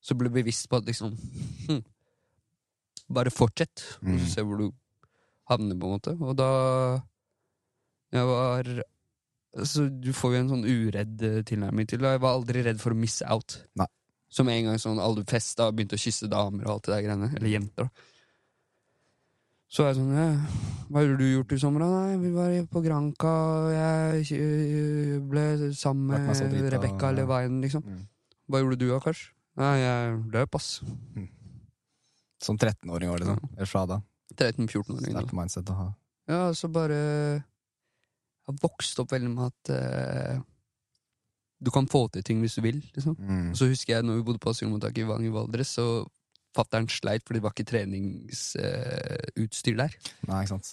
Så 0.06 0.14
jeg 0.14 0.30
bevisst 0.30 0.68
på 0.70 0.78
at 0.78 0.86
liksom 0.86 1.16
hm, 1.66 1.80
Bare 3.10 3.32
fortsett, 3.34 3.82
og 4.04 4.12
Mm. 4.12 4.20
så 4.20 4.28
se 4.36 4.44
hvor 4.46 4.58
du 4.62 4.68
havner, 5.50 5.74
på 5.74 5.88
en 5.90 5.96
måte. 5.98 6.14
Og 6.22 6.36
da 6.38 7.02
jeg 8.14 8.26
var 8.30 8.64
Så 9.66 9.88
du 9.90 10.12
får 10.14 10.36
jo 10.36 10.40
en 10.44 10.50
sånn 10.54 10.66
uredd 10.70 11.24
eh, 11.26 11.42
tilnærming 11.42 11.88
til 11.90 11.98
det. 11.98 12.12
Jeg 12.14 12.22
var 12.22 12.36
aldri 12.38 12.62
redd 12.64 12.80
for 12.80 12.94
å 12.94 12.96
misse 13.02 13.26
out. 13.26 13.64
Nei. 13.76 13.88
Med 14.46 14.56
en 14.56 14.70
gang 14.70 14.80
sånn 14.80 15.02
alle 15.02 15.26
festa 15.28 15.68
og 15.68 15.76
begynte 15.78 15.98
å 15.98 16.02
kysse 16.02 16.30
damer 16.32 16.68
og 16.68 16.76
alt 16.76 16.88
det 16.88 16.94
der 16.94 17.06
greiene. 17.08 17.32
Eller 17.36 17.54
jenter, 17.56 17.90
da. 17.90 18.08
Så 19.70 19.84
var 19.84 19.92
jeg 19.92 20.00
sånn 20.00 20.16
ja, 20.18 20.30
Hva 20.90 21.02
har 21.04 21.12
du 21.20 21.26
gjort 21.28 21.52
i 21.54 21.60
sommer? 21.62 21.84
Nei, 21.86 22.16
vi 22.24 22.32
var 22.34 22.54
på 22.72 22.82
Granca, 22.82 23.34
og 23.54 23.74
jeg 23.76 25.20
ble 25.30 25.44
sammen 25.78 26.26
med 26.26 26.72
Rebekka 26.74 27.12
ja. 27.12 27.18
Levain, 27.20 27.60
liksom. 27.62 27.86
Mm. 27.86 28.08
Hva 28.50 28.64
gjorde 28.64 28.80
du 28.82 28.88
da, 28.90 28.98
Kars? 29.04 29.28
Nei, 29.62 29.76
jeg 29.84 30.16
løp, 30.34 30.58
ass. 30.58 30.70
Som 32.42 32.58
13-åring 32.58 33.12
var 33.12 33.22
det 33.22 33.30
sånn. 33.30 33.52
Eller 33.58 33.70
fra 33.70 33.86
da. 33.90 34.00
13-14-åring. 34.40 35.12
da. 35.12 35.20
Sterkt 35.20 35.38
mindset 35.38 35.70
å 35.70 35.78
ha. 35.78 35.88
Ja, 36.30 36.42
så 36.54 36.70
bare 36.70 36.98
Jeg 36.98 38.54
har 38.54 38.58
vokst 38.62 39.02
opp 39.02 39.14
veldig 39.14 39.30
med 39.34 39.52
at 39.52 39.72
eh, 39.76 40.42
du 41.60 41.72
kan 41.76 41.88
få 41.92 42.06
til 42.14 42.24
ting 42.24 42.40
hvis 42.44 42.56
du 42.58 42.64
vil, 42.64 42.80
liksom. 42.96 43.18
Mm. 43.20 43.50
Og 43.52 43.60
så 43.60 43.68
husker 43.70 43.98
jeg 43.98 44.08
når 44.08 44.22
vi 44.22 44.28
bodde 44.30 44.44
på 44.44 44.54
asylmottaket 44.54 45.04
i 45.04 45.10
Vang 45.10 45.26
i 45.28 45.34
Valdres, 45.34 45.74
så 45.76 45.86
fatter'n 46.56 46.88
sleit 46.90 47.26
fordi 47.28 47.40
det 47.40 47.46
var 47.46 47.56
ikke 47.56 47.70
treningsutstyr 47.70 49.78
der. 49.78 49.96
Nei, 50.28 50.44
ikke 50.44 50.56
sant. 50.56 50.72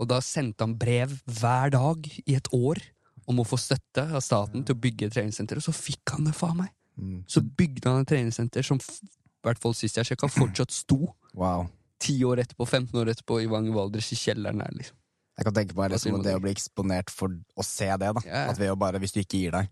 Og 0.00 0.08
da 0.08 0.20
sendte 0.24 0.64
han 0.64 0.78
brev 0.80 1.12
hver 1.28 1.74
dag 1.74 2.06
i 2.24 2.36
et 2.38 2.48
år 2.56 2.80
om 3.28 3.42
å 3.42 3.46
få 3.46 3.58
støtte 3.60 4.06
av 4.08 4.22
staten 4.24 4.64
til 4.64 4.76
å 4.76 4.80
bygge 4.80 5.10
et 5.10 5.16
treningssenter, 5.18 5.60
og 5.60 5.66
så 5.66 5.74
fikk 5.76 6.14
han 6.16 6.28
det 6.28 6.36
faen 6.36 6.62
meg! 6.62 6.70
Mm. 7.00 7.20
Så 7.30 7.42
bygde 7.42 7.90
han 7.90 8.02
et 8.02 8.10
treningssenter 8.10 8.64
som, 8.66 8.80
i 8.80 9.44
hvert 9.46 9.60
fall 9.60 9.76
sist 9.76 10.00
jeg 10.00 10.08
sjekka, 10.08 10.30
fortsatt 10.40 10.72
sto. 10.74 11.02
Wow. 11.38 11.68
Ti 12.00 12.16
år 12.26 12.42
etterpå, 12.46 12.64
15 12.66 12.96
år 13.02 13.12
etterpå, 13.12 13.42
i 13.44 13.50
Vang 13.50 13.68
i 13.68 13.74
Valdres, 13.74 14.08
i 14.14 14.18
kjelleren 14.18 14.62
der, 14.64 14.72
liksom. 14.78 14.96
Jeg 15.40 15.46
kan 15.46 15.56
tenke 15.56 15.72
meg 15.72 15.88
Hva 15.88 15.94
liksom, 15.94 16.18
det 16.24 16.34
å 16.36 16.40
bli 16.42 16.52
eksponert 16.52 17.10
for 17.12 17.32
å 17.56 17.64
se 17.64 17.88
det. 17.88 18.10
da 18.12 18.20
Ja. 18.26 18.42
At 18.50 18.58
ved 18.60 18.72
å 18.72 18.76
bare, 18.76 18.98
Hvis 19.00 19.14
du 19.14 19.20
ikke 19.22 19.40
gir 19.40 19.54
deg, 19.54 19.70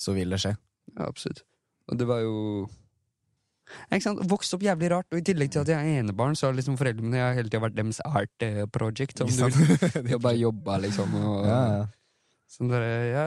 så 0.00 0.14
vil 0.16 0.32
det 0.32 0.40
skje. 0.42 0.54
Ja, 0.96 1.06
absolutt. 1.10 1.42
Og 1.90 1.98
det 2.00 2.06
var 2.08 2.22
jo 2.24 2.36
ikke 3.94 4.02
sant? 4.02 4.22
Vokst 4.30 4.54
opp 4.56 4.64
jævlig 4.66 4.88
rart, 4.90 5.06
og 5.14 5.20
i 5.20 5.24
tillegg 5.26 5.52
til 5.54 5.60
at 5.62 5.68
jeg 5.70 5.78
er 5.92 6.00
enebarn, 6.02 6.34
så 6.38 6.48
har 6.48 6.56
liksom 6.56 6.74
foreldrene 6.80 7.06
mine 7.12 7.26
hele 7.36 7.46
tida 7.52 7.60
vært 7.62 7.76
deres 7.78 8.00
art 8.08 8.42
eh, 8.46 8.64
project. 8.72 9.20
Om 9.22 9.30
du 9.30 9.44
vil. 9.54 10.18
bare 10.24 10.40
jobba, 10.40 10.78
liksom. 10.82 11.14
Og, 11.20 11.44
ja, 11.46 11.60
ja. 11.76 11.84
Sånn 12.50 12.72
der, 12.72 12.86
ja, 13.12 13.24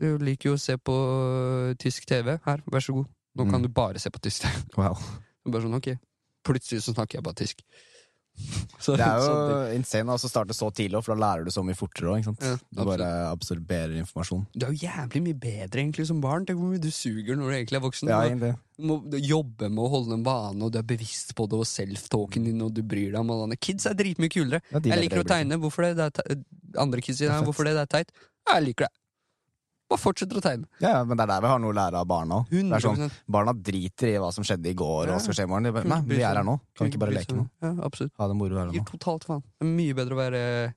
du 0.00 0.06
liker 0.24 0.52
jo 0.52 0.56
å 0.56 0.62
se 0.62 0.78
på 0.80 0.94
øh, 0.96 1.74
tysk 1.82 2.06
TV. 2.08 2.38
Her, 2.46 2.62
vær 2.72 2.84
så 2.86 2.96
god. 2.96 3.10
Nå 3.38 3.44
kan 3.50 3.60
Mm. 3.60 3.66
du 3.68 3.74
bare 3.76 4.00
se 4.00 4.10
på 4.10 4.22
tysk 4.24 4.46
TV. 4.46 4.62
Wow. 4.80 4.96
Bare 5.48 5.62
sånn, 5.66 5.76
ok. 5.76 5.90
Plutselig 6.48 6.80
så 6.86 6.94
snakker 6.96 7.18
jeg 7.20 7.26
bare 7.28 7.38
tysk. 7.42 7.60
Så, 8.78 8.94
Det 8.98 9.04
er 9.04 9.18
jo 9.20 9.56
insane 9.76 10.14
å 10.14 10.20
starte 10.22 10.54
så 10.56 10.68
tidlig, 10.74 11.00
for 11.04 11.14
da 11.14 11.20
lærer 11.24 11.48
du 11.48 11.52
så 11.54 11.64
mye 11.66 11.76
fortere 11.78 12.12
òg. 12.14 12.28
Ja, 12.42 12.54
du 12.56 12.82
bare 12.86 13.08
absorberer 13.32 13.96
informasjon. 14.00 14.46
Du 14.54 14.66
er 14.66 14.72
jo 14.72 14.86
jævlig 14.86 15.22
mye 15.26 15.38
bedre 15.42 15.82
egentlig 15.82 16.06
som 16.08 16.22
barn. 16.24 16.46
Tenk 16.48 16.60
hvor 16.60 16.70
mye 16.72 16.82
du 16.82 16.90
suger 16.94 17.36
når 17.38 17.50
du 17.50 17.56
egentlig 17.58 17.80
er 17.80 17.84
voksen. 17.84 18.12
Ja, 18.12 18.54
Du 18.78 18.86
må 18.86 19.00
jobbe 19.18 19.68
med 19.72 19.82
å 19.82 19.88
holde 19.90 20.14
en 20.20 20.24
vane, 20.26 20.62
og 20.62 20.70
du 20.72 20.78
er 20.78 20.86
bevisst 20.86 21.34
på 21.34 21.48
det, 21.50 21.58
og 21.58 21.66
self-talken 21.66 22.46
din, 22.46 22.62
og 22.62 22.72
du 22.76 22.84
bryr 22.86 23.10
deg 23.10 23.20
om 23.20 23.34
alle 23.34 23.48
andre. 23.48 23.58
Kids 23.58 23.88
er 23.90 23.98
dritmye 23.98 24.30
kulere. 24.30 24.62
Ja, 24.70 24.78
Jeg 24.94 25.02
liker 25.08 25.24
å 25.24 25.26
tegne. 25.26 25.58
Hvorfor 25.58 25.88
det? 25.88 25.96
det 25.98 26.08
er 26.22 26.38
andre 26.78 27.02
kids 27.02 27.18
sier 27.18 27.34
er 27.34 27.42
hvorfor 27.46 27.66
det? 27.66 27.74
Det 27.74 27.84
er 27.88 27.92
teit. 27.98 28.14
Jeg 28.48 28.64
liker 28.70 28.86
det. 28.86 28.94
Bare 29.88 30.00
fortsetter 30.02 30.36
å 30.36 30.42
tegne. 30.44 30.66
Ja, 30.84 30.98
men 31.04 31.16
det 31.16 31.24
er 31.24 31.30
der 31.32 31.40
vi 31.40 31.48
har 31.48 31.58
noe 31.62 31.72
å 31.72 31.76
lære 31.78 31.94
av 32.02 32.06
barna 32.06 32.42
òg. 32.44 32.80
Sånn, 32.84 33.10
Barna 33.28 33.54
driter 33.56 34.10
i 34.10 34.18
hva 34.20 34.28
som 34.34 34.44
skjedde 34.44 34.66
i 34.68 34.74
går, 34.76 35.06
og 35.06 35.08
Ja. 35.08 35.14
hva 35.16 35.20
skal 35.24 35.34
skje 35.38 35.46
i 35.46 35.48
morgen. 35.48 35.72
Bare, 35.72 35.84
Nei, 35.88 36.00
vi 36.02 36.20
er 36.22 36.34
her 36.36 36.44
nå. 36.44 36.58
Kan 36.76 36.84
vi 36.86 36.90
ikke 36.92 37.00
bare 37.00 37.14
leke 37.16 37.32
nå? 37.38 37.48
Ja, 37.62 37.70
absolutt. 37.86 38.12
Ha 38.18 38.28
det 38.28 38.36
moro 38.36 38.58
her 38.58 38.66
nå. 38.66 38.72
Gir 38.74 38.84
totalt 38.84 39.24
faen. 39.24 39.42
Det 39.58 39.64
er 39.66 39.72
mye 39.72 39.94
bedre 39.94 40.12
å 40.12 40.20
være 40.20 40.74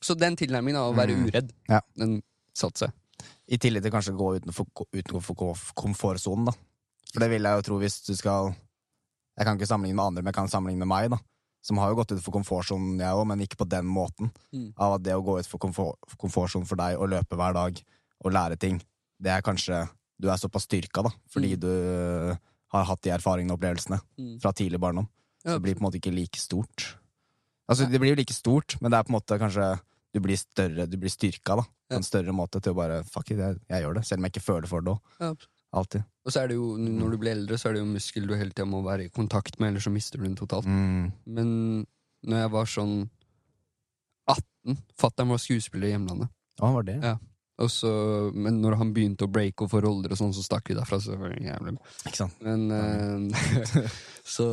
Så 0.00 0.16
den 0.16 0.34
tilnærmingen 0.34 0.76
av 0.80 0.94
å 0.94 0.96
være 0.96 1.14
Mm. 1.14 1.26
uredd, 1.30 1.50
Ja. 1.68 1.80
den 1.94 2.22
satte 2.54 2.78
seg. 2.88 2.92
I 3.50 3.58
tillegg 3.58 3.82
til 3.82 3.90
kanskje 3.92 4.14
å 4.14 4.16
gå 4.16 4.40
utenfor, 4.40 4.66
utenfor 4.94 5.36
komfortsonen, 5.76 6.46
da. 6.46 6.52
For 7.12 7.20
det 7.20 7.28
vil 7.28 7.42
jeg 7.42 7.52
jo 7.58 7.62
tro 7.62 7.78
hvis 7.80 8.06
du 8.06 8.14
skal 8.14 8.54
Jeg 9.36 9.46
kan 9.46 9.58
ikke 9.58 9.68
sammenligne 9.68 9.94
med 9.96 10.04
andre, 10.06 10.22
men 10.22 10.32
jeg 10.32 10.34
kan 10.34 10.48
sammenligne 10.48 10.78
med 10.78 10.88
meg, 10.88 11.10
da. 11.10 11.18
Som 11.62 11.76
har 11.78 11.90
jo 11.90 11.96
gått 12.00 12.12
ut 12.12 12.22
for 12.24 12.32
komfortsonen, 12.32 12.98
jeg 13.02 13.12
òg, 13.12 13.26
men 13.28 13.40
ikke 13.44 13.58
på 13.60 13.68
den 13.68 13.84
måten. 13.84 14.30
Mm. 14.52 14.72
Av 14.80 14.94
at 14.96 15.02
det 15.04 15.12
å 15.14 15.22
gå 15.24 15.38
ut 15.38 15.48
komfort, 15.60 15.98
komfortsonen 16.16 16.66
for 16.66 16.76
deg 16.80 16.96
og 16.98 17.10
løpe 17.12 17.36
hver 17.36 17.52
dag 17.52 17.82
og 18.24 18.32
lære 18.32 18.56
ting, 18.58 18.80
det 19.20 19.30
er 19.30 19.42
kanskje 19.42 19.88
Du 20.20 20.28
er 20.28 20.36
såpass 20.36 20.66
styrka, 20.68 21.00
da, 21.02 21.08
fordi 21.32 21.54
Mm. 21.56 21.60
du 21.60 21.66
øh, 21.68 22.36
har 22.72 22.84
hatt 22.84 23.00
de 23.00 23.08
erfaringene 23.10 23.52
og 23.54 23.58
opplevelsene 23.58 24.00
Mm. 24.18 24.38
fra 24.40 24.52
tidlig 24.52 24.78
barndom. 24.78 25.08
Så 25.42 25.54
det 25.56 25.62
blir 25.62 25.74
på 25.74 25.80
en 25.80 25.86
måte 25.88 25.96
ikke 25.96 26.12
like 26.14 26.36
stort. 26.38 26.96
Altså, 27.66 27.86
det 27.90 27.98
blir 27.98 28.10
jo 28.12 28.16
like 28.20 28.34
stort, 28.34 28.76
men 28.82 28.90
det 28.90 28.98
er 28.98 29.02
på 29.04 29.14
en 29.14 29.16
måte 29.20 29.38
kanskje 29.40 29.80
Du 30.12 30.18
blir 30.20 30.36
større, 30.36 30.86
du 30.90 30.96
blir 30.98 31.08
styrka, 31.08 31.56
da. 31.56 31.62
På 31.88 31.96
en 31.96 32.02
større 32.02 32.32
måte 32.34 32.60
til 32.60 32.72
å 32.72 32.76
bare 32.76 33.02
Fuck 33.04 33.30
it, 33.30 33.38
jeg, 33.38 33.60
jeg 33.70 33.82
gjør 33.84 33.94
det. 33.94 34.04
Selv 34.06 34.18
om 34.18 34.24
jeg 34.24 34.32
ikke 34.32 34.42
føler 34.44 34.66
for 34.66 34.80
det 34.82 34.92
òg. 34.92 35.00
Alltid. 35.72 36.02
Og 36.26 36.32
så 36.34 36.40
er 36.42 36.50
det 36.50 36.56
jo, 36.58 36.72
når 36.80 37.12
du 37.14 37.16
blir 37.22 37.30
eldre, 37.36 37.56
så 37.58 37.68
er 37.70 37.76
det 37.76 37.80
jo 37.84 37.88
muskel 37.92 38.26
du 38.26 38.34
hele 38.34 38.50
tida 38.50 38.66
må 38.66 38.80
være 38.82 39.06
i 39.06 39.12
kontakt 39.14 39.60
med, 39.60 39.70
ellers 39.70 39.86
så 39.86 39.92
mister 39.94 40.18
du 40.18 40.24
den 40.26 40.36
totalt. 40.38 40.66
Mm. 40.66 41.12
Men 41.30 41.52
når 42.26 42.42
jeg 42.44 42.50
var 42.56 42.66
sånn 42.68 42.94
18 44.28 44.76
Fatter'n 45.00 45.30
var 45.32 45.40
skuespiller 45.40 45.88
i 45.88 45.92
hjemlandet. 45.94 46.28
Ja, 46.58 46.66
han 46.66 46.74
var 46.76 46.86
det? 46.88 46.98
Ja. 47.02 47.16
Så, 47.68 47.90
men 48.32 48.60
når 48.62 48.78
han 48.80 48.90
begynte 48.96 49.26
å 49.26 49.30
breake 49.32 49.64
og 49.66 49.70
få 49.72 49.82
roller 49.84 50.12
og 50.14 50.16
sånn, 50.20 50.32
så 50.32 50.40
stakk 50.44 50.70
vi 50.70 50.76
derfra. 50.78 50.96
Så 51.00 51.16
var 51.20 51.28
det 51.34 51.42
jævlig 51.44 51.74
Ikke 52.08 52.16
sant? 52.22 52.38
Men 52.44 52.70
eh, 52.72 53.88
Så 54.36 54.46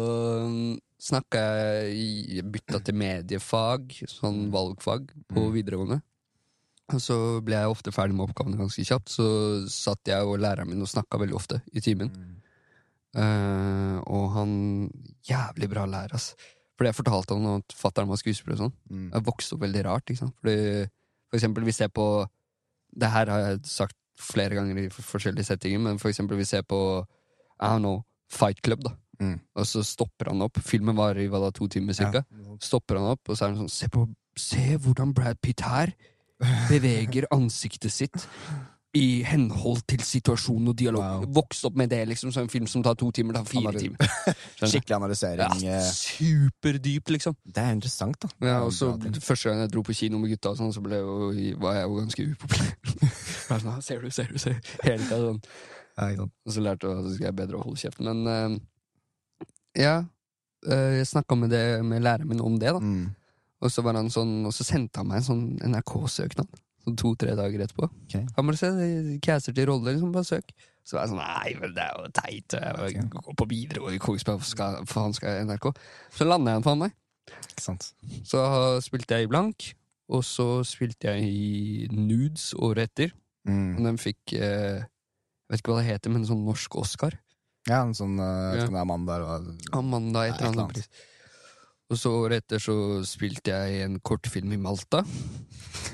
um, 0.44 0.58
snakka 1.00 1.44
jeg 1.88 2.44
Bytta 2.52 2.82
til 2.84 2.98
mediefag, 3.00 3.96
sånn 4.12 4.48
valgfag, 4.52 5.12
på 5.32 5.46
Mm. 5.48 5.54
videregående. 5.56 6.02
Så 6.96 7.18
ble 7.44 7.58
jeg 7.58 7.72
ofte 7.72 7.92
ferdig 7.92 8.16
med 8.16 8.30
oppgavene 8.30 8.60
ganske 8.60 8.86
kjapt. 8.88 9.12
Så 9.12 9.28
satt 9.72 10.08
jeg 10.08 10.24
og 10.24 10.40
læreren 10.40 10.70
min 10.72 10.84
og 10.86 10.92
snakka 10.92 11.20
veldig 11.20 11.36
ofte 11.36 11.60
i 11.76 11.84
timen. 11.84 12.14
Uh, 13.18 13.98
og 14.06 14.26
han 14.36 14.52
Jævlig 15.28 15.68
bra 15.72 15.84
lærer, 15.90 16.16
ass. 16.16 16.32
Fordi 16.78 16.92
jeg 16.92 17.00
fortalte 17.00 17.36
han 17.36 17.58
at 17.58 17.74
fatter'n 17.76 18.08
var 18.08 18.20
skuespiller 18.22 18.56
og 18.56 18.68
sånn. 18.68 18.76
Mm. 18.94 19.08
Jeg 19.12 19.26
vokste 19.28 19.56
opp 19.58 19.64
veldig 19.66 19.84
rart. 19.90 20.06
Ikke 20.08 20.22
sant? 20.22 20.36
Fordi, 20.40 20.86
for 21.28 21.40
eksempel, 21.40 21.66
vi 21.68 21.76
ser 21.76 21.90
på 21.92 22.06
Det 22.98 23.10
her 23.12 23.30
har 23.30 23.42
jeg 23.44 23.60
sagt 23.68 23.98
flere 24.18 24.56
ganger 24.58 24.80
i 24.82 24.88
forskjellige 24.90 25.46
settinger, 25.46 25.82
men 25.84 26.00
for 26.02 26.10
eksempel 26.10 26.40
vi 26.40 26.48
ser 26.48 26.64
på 26.66 26.80
I 27.60 27.68
don't 27.68 27.84
know, 27.84 28.00
Fight 28.32 28.62
Club, 28.66 28.86
da. 28.86 28.94
Mm. 29.20 29.40
Og 29.58 29.68
så 29.68 29.84
stopper 29.86 30.32
han 30.32 30.42
opp. 30.46 30.58
Filmen 30.64 30.98
varer 30.98 31.26
i 31.26 31.28
hva 31.30 31.42
da, 31.42 31.52
to 31.54 31.68
timer 31.68 31.98
cirka. 31.98 32.24
Ja. 32.24 32.58
Stopper 32.64 33.02
han 33.02 33.12
opp, 33.16 33.24
og 33.28 33.38
så 33.38 33.46
er 33.46 33.54
han 33.54 33.66
sånn 33.66 33.74
Se, 33.74 33.90
på, 33.94 34.06
se 34.38 34.78
hvordan 34.78 35.14
Brad 35.18 35.42
Pitt 35.44 35.66
her 35.66 35.94
beveger 36.70 37.26
ansiktet 37.34 37.92
sitt 37.94 38.28
i 38.98 39.22
henhold 39.28 39.84
til 39.86 40.02
situasjon 40.02 40.72
og 40.72 40.76
dialog. 40.80 41.04
Wow. 41.04 41.26
Vokst 41.36 41.66
opp 41.68 41.76
med 41.78 41.90
det, 41.92 42.00
liksom. 42.10 42.32
Så 42.34 42.42
en 42.42 42.50
film 42.50 42.66
som 42.72 42.82
tar 42.86 42.96
to 42.98 43.12
timer, 43.14 43.36
tar 43.36 43.46
fire 43.46 43.70
Analy- 43.70 43.84
timer. 43.84 44.34
Skikkelig 44.72 44.96
analysering. 44.96 45.60
Ja, 45.62 45.82
superdyp, 45.86 45.92
superdypt, 45.92 47.12
liksom. 47.14 47.36
Det 47.46 47.62
er 47.62 47.76
interessant, 47.76 48.18
da. 48.24 48.32
Ja, 48.48 48.56
og 48.66 48.74
så. 48.74 48.94
Første 49.22 49.50
gang 49.52 49.62
jeg 49.66 49.74
dro 49.76 49.84
på 49.86 49.94
kino 49.98 50.18
med 50.22 50.32
gutta, 50.34 50.56
sånn, 50.58 50.74
så 50.74 50.82
jo, 50.82 51.30
var 51.62 51.78
jeg 51.78 51.86
jo 51.86 52.00
ganske 52.00 52.28
upopulær. 52.32 52.74
Sånn, 53.48 53.78
ser 53.86 54.02
du, 54.04 54.10
ser 54.12 54.28
du, 54.34 54.40
ser 54.42 54.58
du. 54.58 54.72
Hele 54.84 55.06
tida 55.06 55.20
sånn. 55.24 55.38
Og 56.26 56.52
så 56.52 56.64
lærte 56.66 56.90
jeg 56.90 56.98
at 57.06 57.22
jeg 57.22 57.30
er 57.30 57.38
bedre 57.38 57.60
å 57.60 57.68
holde 57.68 57.80
kjeft. 57.80 58.02
Men 58.04 58.26
uh, 58.28 58.58
ja, 59.78 59.94
uh, 60.68 60.90
jeg 60.98 61.08
snakka 61.12 61.38
med, 61.40 61.54
det- 61.54 61.86
med 61.86 62.04
læreren 62.04 62.28
min 62.34 62.42
om 62.44 62.58
det, 62.60 62.74
da. 62.76 62.82
Mm. 62.82 63.06
Og 63.62 63.72
så, 63.74 63.82
var 63.82 63.98
han 63.98 64.10
sånn, 64.14 64.46
og 64.46 64.54
så 64.54 64.64
sendte 64.68 65.02
han 65.02 65.08
meg 65.10 65.18
en 65.24 65.28
sånn 65.28 65.46
NRK-søknad. 65.66 66.48
Sånn 66.86 66.98
to-tre 67.00 67.34
dager 67.36 67.64
etterpå. 67.66 67.88
Okay. 68.06 68.26
Han 68.38 68.46
bare 68.52 68.60
se, 68.60 68.70
caster 69.26 69.56
til 69.58 69.66
rolle, 69.72 69.96
liksom, 69.96 70.12
bare 70.14 70.28
søk. 70.30 70.54
Så 70.88 70.96
var 70.96 71.04
jeg 71.08 71.12
sånn, 71.12 71.24
nei, 71.24 71.56
men 71.60 71.74
det 71.76 71.84
er 71.84 71.98
jo 71.98 72.12
teit. 72.16 72.54
Jeg 72.54 73.04
må 73.04 73.22
går 73.26 73.36
på 73.42 73.48
Widerøe 73.50 73.96
i 73.98 74.00
Kongsberg, 74.00 74.46
skal- 74.48 74.86
faen 74.88 75.14
skal 75.18 75.42
i 75.42 75.44
NRK? 75.50 75.72
Så 76.16 76.28
landa 76.30 76.54
jeg 76.54 76.64
faen 76.64 76.80
meg. 76.86 76.94
Ikke 77.28 77.66
sant. 77.66 77.90
Så 78.24 78.40
spilte 78.86 79.18
jeg 79.18 79.26
i 79.28 79.32
blank, 79.34 79.74
og 80.08 80.22
så 80.24 80.64
spilte 80.64 81.10
jeg 81.12 81.24
i 81.28 81.88
Nudes 81.92 82.54
året 82.56 82.88
etter. 82.92 83.12
Og 83.48 83.52
Mm. 83.52 83.84
den 83.84 83.98
fikk 83.98 84.34
eh, 84.34 84.84
Jeg 85.48 85.50
vet 85.50 85.62
ikke 85.62 85.72
hva 85.72 85.80
det 85.82 85.88
heter, 85.88 86.10
men 86.12 86.22
en 86.22 86.28
sånn 86.28 86.46
norsk 86.46 86.76
Oscar. 86.76 87.14
Ja, 87.68 87.82
en 87.84 87.94
sånn 87.94 88.20
uh, 88.20 88.56
Ja. 88.56 88.66
Amanda 88.82 89.16
eller 89.16 89.56
Amanda 89.72 90.26
et 90.28 90.42
eller 90.42 90.64
annet. 90.64 90.88
Og 91.90 91.96
så 92.00 92.12
året 92.12 92.44
etter 92.44 92.60
så 92.60 92.74
spilte 93.08 93.54
jeg 93.54 93.78
i 93.78 93.84
en 93.86 94.00
kortfilm 94.04 94.52
i 94.52 94.60
Malta. 94.60 95.04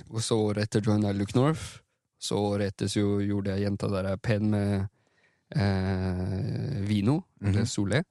Og 0.10 0.21
så 0.25 0.38
året 0.41 0.65
etter 0.65 0.82
joina 0.82 1.12
Look 1.13 1.36
North. 1.38 1.79
Så 2.23 2.39
året 2.39 2.71
etter 2.73 2.88
så 2.89 3.03
gjorde 3.21 3.51
jeg 3.53 3.65
Jenta 3.67 3.89
der 3.91 4.08
er 4.13 4.17
pen 4.17 4.49
med 4.53 4.88
eh, 5.56 6.82
Vino, 6.88 7.19
eller 7.41 7.62
Mhm. 7.63 7.69
Solé. 7.69 8.03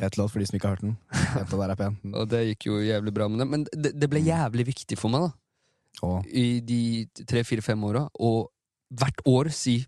Fett 0.00 0.16
låt 0.16 0.30
for 0.32 0.38
de 0.40 0.46
som 0.46 0.56
ikke 0.56 0.68
har 0.68 0.76
hørt 0.76 0.86
den. 0.86 0.96
Jenta 1.36 1.56
der 1.60 1.70
er 1.70 1.76
pen. 1.76 1.98
Og 2.14 2.28
det 2.30 2.40
gikk 2.54 2.66
jo 2.70 2.78
jævlig 2.80 3.12
bra 3.14 3.28
med 3.28 3.38
det. 3.42 3.48
Men 3.50 3.64
det, 3.72 3.92
det 4.00 4.08
ble 4.10 4.22
jævlig 4.24 4.66
viktig 4.70 4.96
for 4.98 5.10
meg, 5.12 5.28
da. 5.28 5.32
Og 6.06 6.24
i 6.32 6.60
de 6.64 7.06
tre-fire-fem 7.28 7.82
åra, 7.84 8.06
og 8.20 8.48
hvert 8.96 9.20
år 9.28 9.50
si 9.52 9.80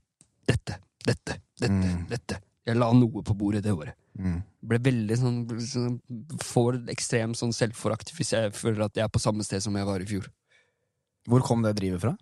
dette, 0.47 0.77
dette, 1.07 1.39
dette, 1.61 1.73
Mm. 1.73 2.07
dette. 2.11 2.37
Jeg 2.67 2.77
la 2.77 2.93
noe 2.93 3.23
på 3.23 3.35
bordet 3.35 3.63
det 3.65 3.73
året. 3.73 3.95
Mm. 4.19 4.41
Ble 4.73 4.79
veldig 4.79 5.17
sånn, 5.19 5.39
sånn 5.67 5.97
Får 6.45 6.83
ekstrem 6.93 7.33
sånn 7.39 7.55
selvforakt 7.57 8.13
hvis 8.17 8.35
jeg 8.35 8.53
føler 8.55 8.87
at 8.87 8.99
jeg 8.99 9.07
er 9.07 9.13
på 9.13 9.23
samme 9.23 9.45
sted 9.47 9.65
som 9.65 9.77
jeg 9.79 9.89
var 9.89 10.05
i 10.05 10.09
fjor. 10.09 10.29
Hvor 11.31 11.45
kom 11.47 11.65
det 11.65 11.75
drivet 11.79 12.03
fra? 12.03 12.17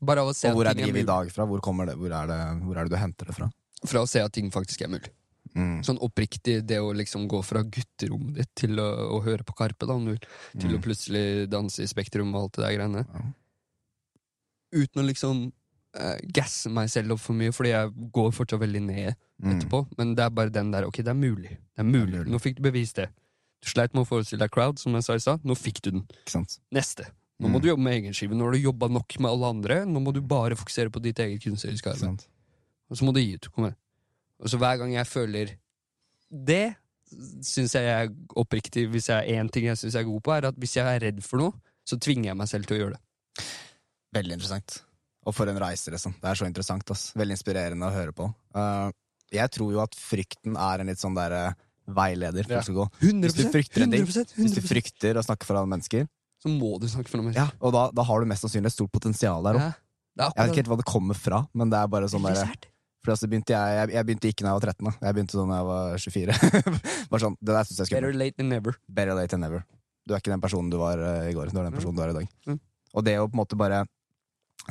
Bare 0.00 0.24
av 0.24 0.30
å 0.30 0.36
se 0.36 0.50
Og 0.50 0.58
hvor 0.58 0.68
er 0.70 0.76
drivet 0.78 1.02
i 1.02 1.08
dag 1.08 1.30
fra? 1.32 1.46
Hvor, 1.48 1.62
kommer 1.64 1.90
det, 1.90 1.96
hvor, 2.00 2.12
er 2.12 2.28
det, 2.30 2.38
hvor 2.64 2.78
er 2.78 2.88
det 2.88 2.94
du 2.94 3.00
henter 3.00 3.30
det 3.30 3.36
fra? 3.36 3.50
Fra 3.86 4.04
å 4.04 4.08
se 4.08 4.22
at 4.22 4.32
ting 4.36 4.50
faktisk 4.52 4.82
er 4.84 4.92
mulig. 4.92 5.12
Mm. 5.56 5.80
Sånn 5.84 5.98
oppriktig, 6.04 6.60
det 6.68 6.78
å 6.78 6.92
liksom 6.94 7.26
gå 7.30 7.40
fra 7.42 7.62
gutterommet 7.66 8.36
ditt 8.38 8.50
til 8.58 8.78
å, 8.80 8.86
å 9.16 9.20
høre 9.24 9.44
på 9.46 9.56
Karpe, 9.58 9.88
da, 9.88 9.96
om 9.96 10.06
du 10.06 10.12
vil, 10.14 10.26
til 10.54 10.74
å 10.74 10.78
Mm. 10.78 10.84
plutselig 10.84 11.24
danse 11.50 11.82
i 11.82 11.90
Spektrum 11.90 12.34
og 12.34 12.42
alt 12.42 12.58
det 12.58 12.64
der 12.64 12.76
greiene. 12.76 13.04
Ja. 13.08 13.22
Uten 14.82 15.02
å 15.02 15.06
liksom 15.08 15.48
eh, 15.94 16.18
gasse 16.32 16.70
meg 16.70 16.88
selv 16.90 17.12
opp 17.16 17.20
for 17.20 17.34
mye, 17.34 17.52
fordi 17.52 17.70
jeg 17.72 17.90
går 18.12 18.30
fortsatt 18.36 18.60
veldig 18.60 18.82
ned 18.86 19.14
Mm. 19.40 19.62
Men 19.96 20.10
det 20.14 20.20
er 20.22 20.28
bare 20.36 20.50
den 20.52 20.70
der, 20.70 20.84
ok, 20.84 20.98
det 21.00 21.08
er 21.08 21.14
mulig. 21.16 21.48
Det 21.48 21.78
er 21.80 21.84
mulig. 21.88 22.18
mulig. 22.18 22.28
Nå 22.28 22.38
fikk 22.38 22.56
du 22.58 22.62
bevist 22.66 22.96
det. 22.96 23.06
Du 23.62 23.68
sleit 23.70 23.94
med 23.94 24.02
å 24.02 24.06
forestille 24.06 24.38
deg 24.38 24.50
crowd, 24.52 24.78
som 24.78 24.92
jeg 24.92 25.02
sa 25.02 25.14
i 25.14 25.18
stad. 25.18 25.40
Nå 25.48 25.54
fikk 25.56 25.80
du 25.80 25.90
den. 25.92 26.02
Neste. 26.70 27.06
Nå 27.40 27.48
må 27.48 27.56
Mm. 27.56 27.62
du 27.62 27.68
jobbe 27.68 27.80
med 27.80 27.94
egenskive. 28.02 28.34
Nå 28.36 28.44
har 28.44 28.52
du 28.52 28.58
jobba 28.58 28.88
nok 28.92 29.16
med 29.18 29.30
alle 29.30 29.46
andre. 29.48 29.78
Nå 29.86 29.98
må 30.04 30.12
du 30.12 30.20
bare 30.20 30.54
fokusere 30.60 30.90
på 30.92 31.00
ditt 31.00 31.16
eget 31.18 31.40
kunstneriske 31.40 31.88
arbeid. 31.88 32.26
Og 32.90 32.96
så 32.98 33.02
må 33.08 33.14
du 33.14 33.20
gi 33.20 33.32
ut. 33.34 33.48
Kom 33.50 33.64
igjen. 33.64 33.76
Og 34.40 34.48
så 34.50 34.58
hver 34.58 34.76
gang 34.76 34.92
jeg 34.92 35.06
føler 35.06 35.56
det, 36.30 36.76
syns 37.40 37.72
jeg 37.72 37.84
er 37.88 38.08
oppriktig 38.36 38.90
Hvis 38.90 39.08
jeg 39.08 39.24
er 39.24 39.42
én 39.42 39.48
ting 39.50 39.64
jeg 39.64 39.76
syns 39.78 39.94
jeg 39.94 40.02
er 40.04 40.10
god 40.10 40.20
på, 40.22 40.36
er 40.36 40.46
at 40.48 40.54
hvis 40.54 40.76
jeg 40.76 40.84
er 40.84 41.00
redd 41.00 41.22
for 41.24 41.38
noe, 41.38 41.52
så 41.86 41.96
tvinger 41.98 42.24
jeg 42.28 42.36
meg 42.36 42.46
selv 42.48 42.66
til 42.66 42.76
å 42.76 42.80
gjøre 42.84 42.92
det. 42.92 43.44
Veldig 44.12 44.32
interessant. 44.36 44.82
Og 45.28 45.36
for 45.36 45.50
en 45.50 45.58
reise, 45.60 45.92
liksom. 45.92 46.14
Det 46.20 46.30
er 46.30 46.38
så 46.38 46.46
interessant. 46.48 46.90
ass. 46.90 47.10
Veldig 47.18 47.36
inspirerende 47.36 47.88
å 47.88 47.92
høre 47.92 48.14
på. 48.16 48.28
Uh, 48.56 48.88
jeg 49.30 49.52
tror 49.52 49.74
jo 49.74 49.82
at 49.82 49.94
frykten 49.94 50.56
er 50.56 50.82
en 50.82 50.90
litt 50.90 51.00
sånn 51.02 51.14
derre 51.14 51.50
veileder 51.90 52.46
for 52.46 52.56
Ja. 52.56 52.62
skal 52.62 52.74
gå. 52.74 52.86
100 53.02 53.28
Hvis 53.28 53.36
du 53.36 53.50
frykter 53.50 53.82
en 53.82 53.90
ting, 53.90 54.06
100%, 54.06 54.34
Hvis 54.38 54.54
du 54.54 54.62
frykter 54.62 55.14
å 55.20 55.24
snakke 55.26 55.44
foran 55.44 55.68
mennesker, 55.68 56.08
Så 56.42 56.48
må 56.48 56.80
du 56.80 56.86
snakke 56.88 57.08
for 57.08 57.18
noen 57.18 57.32
mennesker. 57.32 57.52
og 57.60 57.72
da, 57.72 57.90
da 57.92 58.02
har 58.02 58.20
du 58.20 58.26
mest 58.26 58.42
sannsynlig 58.42 58.66
et 58.66 58.72
stort 58.72 58.92
potensial 58.92 59.42
der 59.42 59.54
òg. 59.54 59.60
Ja. 59.60 59.72
Er 60.20 60.24
Jeg 60.24 60.34
vet 60.36 60.50
ikke 60.50 60.60
helt 60.60 60.72
hva 60.72 60.76
det 60.76 60.88
kommer 60.88 61.14
fra, 61.16 61.48
men 61.54 61.70
det 61.70 61.78
er 61.78 61.86
bare 61.86 62.08
sånn 62.08 62.22
derre. 62.22 62.48
For 63.04 63.12
altså 63.12 63.28
begynte 63.28 63.54
jeg, 63.54 63.76
jeg, 63.76 63.92
jeg 63.96 64.06
begynte 64.06 64.28
ikke 64.28 64.44
da 64.44 64.50
jeg 64.50 64.58
var 64.58 64.66
13. 64.68 64.84
Da. 64.84 64.92
Jeg 65.06 65.14
begynte 65.16 65.36
sånn 65.38 65.48
da 65.48 65.60
jeg 65.60 65.68
var 65.70 66.02
24. 66.04 66.32
bare 67.10 67.22
sånn, 67.22 67.36
det 67.40 67.54
der 67.54 67.64
synes 67.64 67.78
jeg 67.78 67.86
skulle. 67.86 68.00
Better 68.00 68.18
late 68.20 68.36
than 68.36 68.50
never. 68.52 68.76
Better 68.88 69.14
late 69.16 69.32
than 69.32 69.40
never. 69.40 69.64
Du 70.04 70.12
er 70.12 70.20
ikke 70.20 70.32
den 70.34 70.42
personen 70.42 70.72
du 70.72 70.76
var 70.80 71.00
uh, 71.00 71.28
i 71.28 71.32
går. 71.32 71.52
Du 71.52 71.60
er 71.60 71.68
den 71.70 71.76
personen 71.76 71.96
du 71.96 72.02
er 72.04 72.12
i 72.12 72.18
dag. 72.18 72.28
Mm. 72.50 72.60
Og 72.92 73.06
det 73.06 73.16
å 73.20 73.28
på 73.28 73.36
en 73.36 73.40
måte 73.40 73.56
bare 73.56 73.84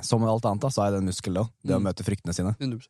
Som 0.05 0.21
med 0.21 0.29
alt 0.29 0.45
annet, 0.45 0.62
da, 0.62 0.69
så 0.69 0.85
er 0.85 0.91
det 0.91 0.99
en 1.01 1.09
muskel, 1.09 1.33
da. 1.33 1.43
Det 1.63 1.75
å 1.75 1.79
Mm. 1.79 1.88
møte 1.89 2.03
fryktene 2.05 2.33
sine. 2.35 2.55
100 2.59 2.88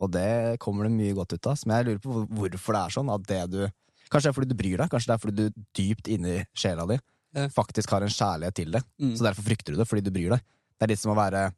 Og 0.00 0.10
det 0.10 0.58
kommer 0.60 0.84
det 0.84 0.92
mye 0.92 1.14
godt 1.14 1.34
ut 1.34 1.46
av. 1.46 1.58
Men 1.66 1.76
jeg 1.76 1.86
lurer 1.86 2.00
på 2.00 2.26
hvorfor 2.28 2.72
det 2.72 2.80
er 2.80 2.94
sånn. 2.96 3.10
At 3.14 3.26
det 3.26 3.50
du 3.50 3.70
Kanskje 4.10 4.26
det 4.26 4.30
er 4.32 4.38
fordi 4.40 4.48
du 4.50 4.54
bryr 4.58 4.76
deg. 4.78 4.88
Kanskje 4.90 5.06
det 5.06 5.14
er 5.14 5.22
fordi 5.22 5.36
du 5.36 5.64
dypt 5.72 6.08
inni 6.10 6.44
sjela 6.56 6.86
di 6.88 6.98
Ja. 7.32 7.46
faktisk 7.48 7.90
har 7.90 8.02
en 8.02 8.08
kjærlighet 8.08 8.54
til 8.54 8.70
det. 8.72 8.82
mm. 8.98 9.12
Så 9.16 9.22
derfor 9.22 9.42
frykter 9.46 9.66
du 9.72 9.76
det, 9.76 9.86
fordi 9.86 10.02
du 10.02 10.10
bryr 10.10 10.30
deg. 10.30 10.40
Det 10.40 10.82
er 10.82 10.86
litt 10.88 10.98
som 10.98 11.12
å 11.12 11.16
være 11.16 11.52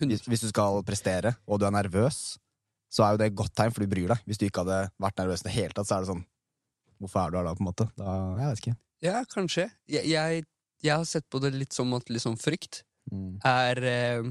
hvis, 0.00 0.22
hvis 0.26 0.40
du 0.40 0.48
skal 0.48 0.82
prestere, 0.82 1.36
og 1.46 1.60
du 1.60 1.66
er 1.66 1.70
nervøs, 1.70 2.38
så 2.90 3.04
er 3.06 3.12
jo 3.12 3.18
det 3.18 3.26
et 3.30 3.36
godt 3.36 3.54
tegn, 3.54 3.70
for 3.72 3.80
du 3.80 3.86
bryr 3.86 4.08
deg. 4.08 4.18
Hvis 4.26 4.38
du 4.38 4.46
ikke 4.48 4.64
hadde 4.64 4.90
vært 4.98 5.14
nervøs 5.20 5.40
i 5.42 5.44
det 5.44 5.52
hele 5.52 5.68
tatt, 5.76 5.86
så 5.86 5.96
er 5.96 6.00
det 6.00 6.08
sånn 6.10 6.24
Hvorfor 7.00 7.26
er 7.26 7.30
du 7.30 7.36
her 7.38 7.44
da, 7.44 7.54
på 7.54 7.60
en 7.60 7.66
måte? 7.70 7.86
Da, 7.96 8.36
jeg 8.38 8.48
vet 8.50 8.60
ikke. 8.62 8.76
Ja, 9.02 9.24
kanskje. 9.24 9.70
Jeg, 9.88 10.04
jeg, 10.06 10.44
jeg 10.82 10.96
har 10.96 11.04
sett 11.04 11.28
på 11.30 11.40
det 11.40 11.52
litt 11.54 11.72
som 11.72 11.92
at 11.94 12.04
liksom 12.06 12.36
frykt 12.38 12.82
er 13.44 13.82
eh, 13.88 14.30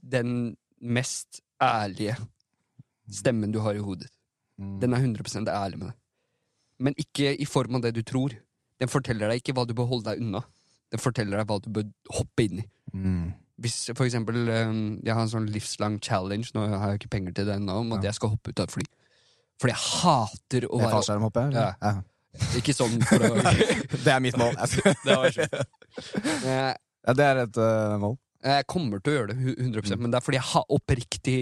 den 0.00 0.56
mest 0.80 1.40
ærlige 1.62 2.16
stemmen 3.10 3.52
du 3.52 3.60
har 3.64 3.76
i 3.76 3.82
hodet. 3.84 4.08
Mm. 4.60 4.78
Den 4.80 4.94
er 4.94 5.04
100 5.04 5.50
ærlig 5.50 5.78
med 5.80 5.88
deg. 5.90 5.96
Men 6.80 6.96
ikke 6.96 7.34
i 7.36 7.44
form 7.48 7.76
av 7.76 7.84
det 7.84 7.94
du 7.98 8.02
tror. 8.06 8.32
Den 8.80 8.88
forteller 8.88 9.28
deg 9.28 9.42
ikke 9.42 9.54
hva 9.56 9.66
du 9.68 9.74
bør 9.76 9.90
holde 9.90 10.08
deg 10.10 10.22
unna. 10.24 10.40
Den 10.90 11.02
forteller 11.02 11.40
deg 11.40 11.48
hva 11.50 11.58
du 11.60 11.68
bør 11.76 11.88
hoppe 12.16 12.46
inn 12.46 12.62
i. 12.62 12.66
Mm. 12.96 13.32
Hvis 13.60 13.90
for 13.92 14.06
eksempel 14.06 14.48
eh, 14.48 14.70
jeg 15.04 15.12
har 15.14 15.26
en 15.26 15.32
sånn 15.32 15.50
livslang 15.52 15.98
challenge, 16.04 16.54
nå 16.56 16.64
har 16.72 16.94
jeg 16.94 17.02
ikke 17.02 17.12
penger 17.18 17.36
til 17.36 17.50
det 17.50 17.58
ennå, 17.60 17.82
om 17.84 17.92
at 17.92 18.00
Ja. 18.02 18.08
jeg 18.08 18.20
skal 18.20 18.32
hoppe 18.32 18.50
ut 18.54 18.62
av 18.62 18.70
et 18.70 18.76
fly. 18.78 18.86
Fordi 19.60 19.74
jeg 19.74 19.84
hater 20.00 20.66
å 20.70 20.80
være 20.80 20.94
fallskjermhopp, 20.96 21.36
ja? 21.36 21.50
Ja. 21.52 21.72
ja. 21.84 21.92
Ikke 22.56 22.72
sånn 22.72 22.96
for 23.04 23.26
å 23.26 23.34
Det 24.06 24.12
er 24.14 24.22
mitt 24.24 24.38
mål. 24.40 24.56
Det 25.04 25.16
var 25.18 25.34
sjukt. 25.34 25.60
Ja, 27.06 27.14
det 27.16 27.26
er 27.26 27.42
et 27.46 27.60
uh, 27.60 27.96
mål. 28.00 28.16
jeg 28.44 28.66
kommer 28.68 29.00
til 29.00 29.12
å 29.12 29.16
gjøre 29.18 29.34
det 29.34 29.54
100% 29.56 30.00
men 30.00 30.12
det 30.12 30.18
er 30.18 30.24
fordi 30.24 30.38
jeg 30.40 30.48
ha, 30.50 30.64
oppriktig 30.76 31.36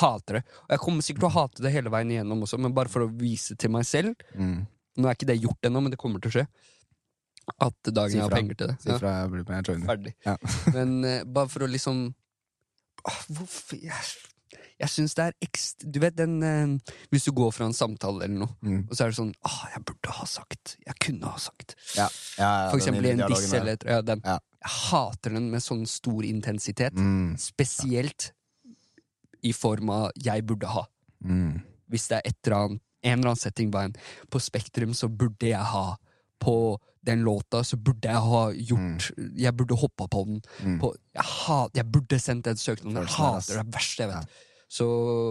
hater 0.00 0.38
det. 0.38 0.44
Og 0.64 0.76
jeg 0.76 0.82
kommer 0.84 1.04
sikkert 1.04 1.24
til 1.24 1.30
å 1.30 1.34
hate 1.34 1.64
det 1.64 1.72
hele 1.74 1.92
veien 1.92 2.12
igjennom 2.14 2.44
også, 2.46 2.60
men 2.62 2.76
bare 2.76 2.92
for 2.92 3.06
å 3.06 3.10
vise 3.10 3.58
til 3.58 3.74
meg 3.74 3.88
selv 3.88 4.14
Mm. 4.34 4.64
Nå 4.94 5.08
er 5.10 5.16
ikke 5.16 5.26
det 5.26 5.40
gjort 5.42 5.66
ennå, 5.66 5.80
men 5.82 5.90
det 5.90 5.98
kommer 5.98 6.22
til 6.22 6.30
å 6.30 6.34
skje. 6.36 6.44
At 7.64 7.88
dagen 7.90 8.14
jeg 8.14 8.22
har 8.22 8.32
penger 8.32 8.58
til 8.60 8.70
det. 8.70 8.76
Si 8.80 8.92
ifra, 8.94 9.14
jeg 9.24 9.32
blir 9.32 9.42
med, 9.48 9.56
jeg 9.56 9.66
joiner. 9.68 9.88
Ferdig. 9.88 10.12
Ja. 10.24 10.36
Men 10.76 10.92
uh, 11.02 11.16
bare 11.26 11.50
for 11.52 11.66
å 11.66 11.70
liksom 11.70 12.06
Hvorfor 13.04 13.76
Jeg, 13.82 14.12
jeg 14.80 14.88
syns 14.90 15.14
det 15.14 15.24
er 15.24 15.32
ekst... 15.46 15.84
Du 15.92 16.00
vet 16.02 16.16
den 16.18 16.42
eh, 16.42 16.94
Hvis 17.12 17.24
du 17.28 17.32
går 17.32 17.52
fra 17.54 17.66
en 17.68 17.72
samtale 17.76 18.24
eller 18.26 18.38
noe, 18.44 18.54
Mm. 18.62 18.86
og 18.90 18.96
så 18.96 19.04
er 19.04 19.12
det 19.12 19.16
sånn 19.20 19.34
Åh, 19.46 19.58
jeg 19.74 19.84
burde 19.86 20.10
ha 20.18 20.24
sagt. 20.26 20.76
Jeg 20.86 20.94
kunne 21.00 21.30
ha 21.30 21.38
sagt. 21.38 21.74
Ja. 21.96 22.08
Ja, 22.38 22.48
ja, 22.64 22.70
For 22.70 22.78
eksempel 22.80 23.06
i 23.06 23.10
en 23.14 23.22
diss 23.30 23.52
eller 23.52 23.72
et- 23.78 23.84
ja, 23.86 24.00
den. 24.02 24.20
Ja. 24.24 24.38
Jeg 24.64 24.70
hater 24.90 25.30
den 25.36 25.50
med 25.52 25.60
sånn 25.62 25.86
stor 25.86 26.24
intensitet. 26.24 26.94
Mm. 26.94 27.36
Spesielt 27.38 28.32
i 29.42 29.52
form 29.52 29.90
av 29.90 30.10
'jeg 30.16 30.46
burde 30.46 30.66
ha'. 30.66 30.86
Mm. 31.24 31.60
Hvis 31.90 32.08
det 32.08 32.16
er 32.16 32.22
et 32.24 32.36
eller 32.46 32.56
annet, 32.56 32.80
en 33.04 33.18
eller 33.18 33.28
annen 33.30 33.36
setting 33.36 33.70
på, 33.70 33.78
en, 33.84 33.94
på 34.30 34.40
Spektrum, 34.40 34.94
så 34.94 35.08
burde 35.08 35.46
jeg 35.48 35.60
ha. 35.62 35.96
På 36.40 36.78
den 37.04 37.22
låta 37.22 37.62
så 37.64 37.76
burde 37.76 38.08
jeg 38.08 38.16
ha 38.16 38.50
gjort 38.52 39.12
Jeg 39.36 39.52
burde 39.56 39.76
hoppa 39.76 40.06
på 40.08 40.24
den. 40.26 40.42
Mm. 40.62 40.78
På, 40.80 40.94
jeg, 41.14 41.22
hat, 41.24 41.70
jeg 41.74 41.84
burde 41.92 42.18
sendt 42.18 42.46
en 42.46 42.56
søknad. 42.56 42.94
Jeg 43.06 43.14
hater 43.16 43.62
det 43.62 43.72
verste 43.74 44.02
jeg 44.02 44.08
vet. 44.10 44.28
Så 44.74 44.86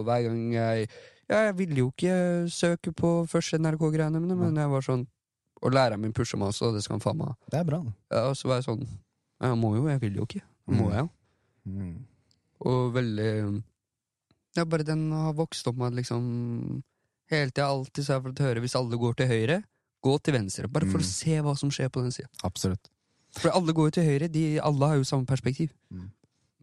hver 0.06 0.22
gang 0.28 0.40
jeg 0.56 0.88
Ja, 1.28 1.38
jeg 1.48 1.54
ville 1.58 1.76
jo 1.82 1.90
ikke 1.92 2.14
søke 2.52 2.92
på 2.96 3.10
første 3.28 3.56
NRK-greiene 3.60 4.20
mine, 4.20 4.36
men 4.36 4.56
jeg 4.60 4.70
var 4.72 4.84
sånn 4.84 5.06
Og 5.64 5.72
læreren 5.72 6.00
min 6.02 6.12
pusha 6.16 6.36
meg 6.40 6.50
også, 6.52 6.72
det 6.74 6.82
skal 6.84 6.98
han 6.98 7.04
faen 7.04 7.16
meg. 7.20 7.34
Det 7.52 7.60
er 7.60 7.64
bra. 7.68 7.78
Ja, 8.12 8.26
og 8.30 8.36
så 8.36 8.48
var 8.50 8.60
jeg 8.60 8.66
sånn 8.68 8.82
Jeg 9.44 9.56
må 9.60 9.74
jo, 9.76 9.86
jeg 9.88 10.00
vil 10.02 10.18
jo 10.20 10.26
ikke. 10.28 10.42
Må 10.68 10.86
Mm. 10.88 10.92
jeg 10.92 10.98
jo? 11.04 11.08
Mm. 11.68 11.94
Og 12.64 12.92
veldig 12.94 13.62
Ja, 14.56 14.64
bare 14.64 14.84
den 14.86 15.10
har 15.12 15.32
vokst 15.34 15.66
opp 15.66 15.76
med 15.76 15.92
at 15.92 15.98
liksom 15.98 16.82
Hele 17.30 17.50
tida 17.50 17.66
alltid 17.72 18.04
så 18.04 18.12
har 18.12 18.20
jeg 18.20 18.26
fått 18.28 18.44
høre 18.44 18.60
hvis 18.60 18.74
alle 18.76 18.98
går 19.00 19.14
til 19.16 19.26
høyre, 19.30 19.62
gå 20.04 20.18
til 20.22 20.34
venstre. 20.36 20.68
Bare 20.68 20.84
for 20.86 20.98
Mm. 20.98 21.04
å 21.04 21.08
se 21.08 21.38
hva 21.40 21.54
som 21.56 21.70
skjer 21.70 21.88
på 21.88 22.02
den 22.02 22.12
sida. 22.12 22.28
Absolutt. 22.44 22.90
For 23.32 23.48
alle 23.50 23.72
går 23.72 23.86
jo 23.88 23.90
til 23.96 24.04
høyre, 24.04 24.28
de, 24.30 24.58
alle 24.60 24.86
har 24.86 24.96
jo 24.96 25.02
samme 25.08 25.24
perspektiv. 25.26 25.70
Mm. 25.90 26.10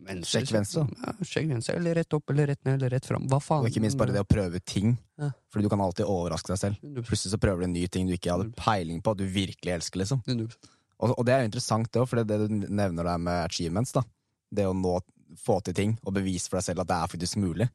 Venstre, 0.02 0.42
Sjekk 0.42 0.54
venstre, 0.56 0.84
Ja, 0.98 1.12
sjekk 1.22 1.50
venstre, 1.52 1.76
eller 1.78 1.96
rett 2.00 2.16
opp, 2.18 2.32
eller 2.34 2.48
rett 2.50 2.62
ned, 2.66 2.80
eller 2.80 2.90
rett 2.96 3.06
fram. 3.06 3.28
Hva 3.30 3.38
faen? 3.44 3.62
Og 3.62 3.70
ikke 3.70 3.84
minst 3.84 4.00
bare 4.00 4.16
det 4.16 4.24
å 4.24 4.28
prøve 4.28 4.62
ting. 4.66 4.96
Ja. 5.22 5.30
Fordi 5.54 5.68
du 5.68 5.70
kan 5.70 5.84
alltid 5.84 6.10
overraske 6.10 6.54
deg 6.54 6.62
selv. 6.62 6.80
Plutselig 7.06 7.36
så 7.36 7.40
prøver 7.42 7.62
du 7.62 7.68
en 7.68 7.76
ny 7.76 7.86
ting 7.92 8.10
du 8.10 8.16
ikke 8.16 8.34
hadde 8.34 8.50
peiling 8.58 9.04
på, 9.04 9.14
at 9.14 9.22
du 9.22 9.28
virkelig 9.30 9.76
elsker. 9.76 10.02
liksom 10.02 10.24
Og, 10.26 11.14
og 11.14 11.22
det 11.26 11.36
er 11.36 11.44
jo 11.44 11.52
interessant, 11.52 11.92
det 11.94 12.02
òg, 12.02 12.10
for 12.10 12.22
det, 12.22 12.34
det 12.34 12.50
du 12.50 12.74
nevner 12.74 13.12
der 13.12 13.22
med 13.22 13.44
achievements, 13.46 13.94
da. 13.94 14.04
Det 14.52 14.66
å 14.68 14.74
nå 14.74 14.98
få 15.40 15.60
til 15.66 15.78
ting, 15.78 15.94
og 16.02 16.18
bevise 16.18 16.50
for 16.50 16.60
deg 16.60 16.68
selv 16.72 16.84
at 16.84 16.90
det 16.90 16.98
er 16.98 17.14
faktisk 17.14 17.40
mulig, 17.40 17.70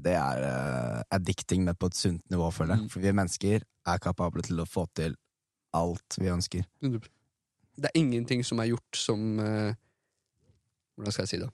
det 0.00 0.14
er 0.14 0.44
uh, 0.44 0.98
addicting, 1.14 1.64
men 1.66 1.78
på 1.78 1.90
et 1.90 1.98
sunt 1.98 2.22
nivå, 2.30 2.50
føler 2.54 2.76
jeg. 2.76 2.86
Mm. 2.86 2.90
For 2.92 3.04
vi 3.04 3.14
mennesker 3.16 3.64
er 3.90 4.02
kapable 4.02 4.44
til 4.46 4.60
å 4.62 4.68
få 4.68 4.86
til 4.96 5.16
alt 5.76 6.18
vi 6.18 6.30
ønsker. 6.30 6.66
Det 7.80 7.88
er 7.90 7.98
ingenting 7.98 8.44
som 8.46 8.60
er 8.62 8.72
gjort 8.72 8.98
som 8.98 9.38
uh, 9.38 9.72
Hvordan 10.98 11.14
skal 11.14 11.24
jeg 11.24 11.32
si 11.32 11.38
det? 11.40 11.48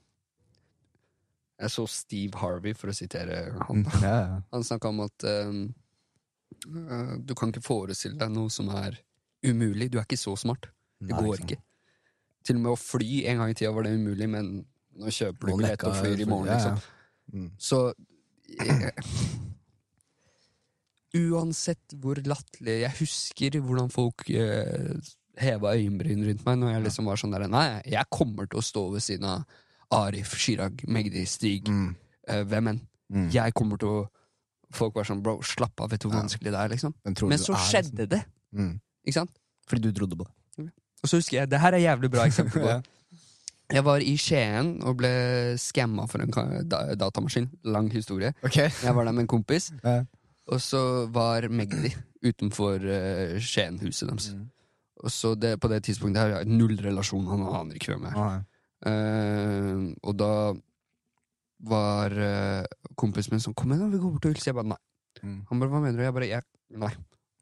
Jeg 1.57 1.73
så 1.73 1.87
Steve 1.89 2.37
Harvey, 2.41 2.77
for 2.77 2.93
å 2.93 2.97
sitere 2.97 3.47
han. 3.69 3.85
Ja, 4.05 4.15
ja. 4.15 4.41
Han 4.53 4.67
snakka 4.67 4.93
om 4.93 5.05
at 5.07 5.27
um, 5.47 5.63
eh, 6.69 7.13
du 7.25 7.33
kan 7.39 7.53
ikke 7.53 7.65
forestille 7.65 8.19
deg 8.21 8.33
noe 8.35 8.53
som 8.53 8.69
er 8.77 8.99
umulig. 9.47 9.89
Du 9.93 9.99
er 10.01 10.05
ikke 10.05 10.21
så 10.21 10.37
smart. 10.37 10.69
Det 11.01 11.15
Nei, 11.15 11.23
går 11.25 11.41
ikke. 11.41 11.57
ikke. 11.57 11.63
Til 12.47 12.59
og 12.59 12.63
med 12.67 12.75
å 12.75 12.81
fly 12.81 13.23
en 13.31 13.41
gang 13.43 13.53
i 13.53 13.57
tida 13.59 13.73
var 13.75 13.87
det 13.87 13.97
umulig, 13.97 14.29
men 14.31 14.53
nå 14.97 15.13
kjøper 15.13 15.49
du 15.49 15.57
billett 15.57 15.89
og 15.89 15.97
flyr 15.97 16.23
i 16.23 16.29
morgen, 16.29 16.53
liksom. 16.53 16.79
Mm. 17.35 17.49
Så 17.59 17.81
eh, 18.63 18.91
Uansett 21.17 21.97
hvor 21.99 22.21
latterlig 22.23 22.77
Jeg 22.85 22.95
husker 23.01 23.57
hvordan 23.59 23.89
folk 23.91 24.29
uh, 24.31 24.95
heva 25.43 25.73
øyenbryn 25.75 26.23
rundt 26.29 26.45
meg 26.47 26.61
når 26.61 26.71
jeg 26.71 26.85
liksom 26.85 27.11
var 27.11 27.19
sånn 27.19 27.35
der 27.35 27.49
Nei, 27.51 27.67
jeg 27.89 28.13
kommer 28.15 28.47
til 28.47 28.61
å 28.61 28.65
stå 28.65 28.85
ved 28.95 29.03
siden 29.03 29.27
av 29.33 29.59
Arif, 29.93 30.35
Chirag, 30.39 30.83
Magdi, 30.89 31.25
Stig, 31.27 31.69
Mm. 31.69 31.95
uh, 32.29 32.43
hvem 32.45 32.69
enn. 32.69 32.81
Mm. 33.13 33.31
Jeg 33.33 33.55
kommer 33.55 33.79
til 33.79 33.89
å 33.89 34.07
Folk 34.73 34.97
var 34.97 35.05
sånn 35.05 35.21
bro, 35.23 35.39
slapp 35.47 35.79
av, 35.81 35.91
vet 35.91 36.01
du 36.03 36.09
hvor 36.09 36.17
Ja. 36.17 36.23
vanskelig 36.25 36.51
det 36.51 36.55
er, 36.59 36.69
liksom. 36.69 36.93
Men, 37.05 37.15
så 37.39 37.55
er, 37.55 37.61
skjedde 37.71 38.09
det, 38.11 38.19
liksom? 38.19 38.59
Mm. 38.59 38.81
ikke 39.07 39.15
sant? 39.15 39.31
Fordi 39.69 39.81
du 39.81 39.93
trodde 39.93 40.17
på 40.19 40.27
det. 40.27 40.73
Og 41.05 41.09
så 41.09 41.17
husker 41.21 41.37
jeg, 41.39 41.49
det 41.51 41.61
her 41.61 41.73
er 41.73 41.79
jævlig 41.79 42.11
bra 42.11 42.25
eksempel 42.27 42.61
på 42.63 42.67
Ja. 42.73 42.81
Jeg 43.71 43.85
var 43.85 43.99
i 44.03 44.17
Skien 44.17 44.83
og 44.83 44.97
ble 44.99 45.55
skamma 45.59 46.07
for 46.09 46.19
en 46.23 46.31
datamaskin. 46.99 47.49
Lang 47.65 47.89
historie. 47.93 48.33
Okay. 48.43 48.69
Jeg 48.83 48.95
var 48.95 49.05
der 49.05 49.13
med 49.13 49.23
en 49.23 49.27
kompis, 49.29 49.73
Ja. 49.85 50.03
og 50.49 50.59
så 50.61 51.07
var 51.11 51.49
Magdi 51.49 51.95
utenfor 52.25 52.83
uh, 52.83 53.39
Skien-huset 53.39 54.09
deres. 54.09 54.33
Mm. 54.35 54.51
Og 55.05 55.11
så 55.11 55.35
det, 55.39 55.61
På 55.61 55.69
det 55.69 55.83
tidspunktet 55.85 56.17
har 56.21 56.29
jeg 56.41 56.47
null 56.47 56.77
relasjon, 56.83 57.27
han 57.27 57.41
aner 57.43 57.75
ikke 57.75 57.95
hvem 57.95 58.03
jeg 58.11 58.13
er. 58.13 58.19
Ah, 58.19 58.33
ja. 58.35 58.43
Eh, 58.85 59.95
og 60.05 60.17
da 60.21 60.33
var 61.67 62.13
uh, 62.13 62.65
kompisen 63.01 63.33
min 63.33 63.41
sånn 63.41 63.55
'Kom 63.57 63.73
igjen, 63.73 63.91
vi 63.91 63.99
går 63.99 64.13
bort 64.13 64.27
og 64.29 64.35
hilser'. 64.35 64.53
Jeg 64.53 64.59
bare 64.59 64.73
nei. 64.75 64.83
Mm. 65.23 65.39
Han 65.49 65.61
bare 65.61 65.71
'Hva 65.71 65.81
mener 65.83 65.97
du?' 65.97 66.05
Jeg 66.05 66.15
bare 66.15 66.29
jeg, 66.29 66.43
nei. 66.71 66.93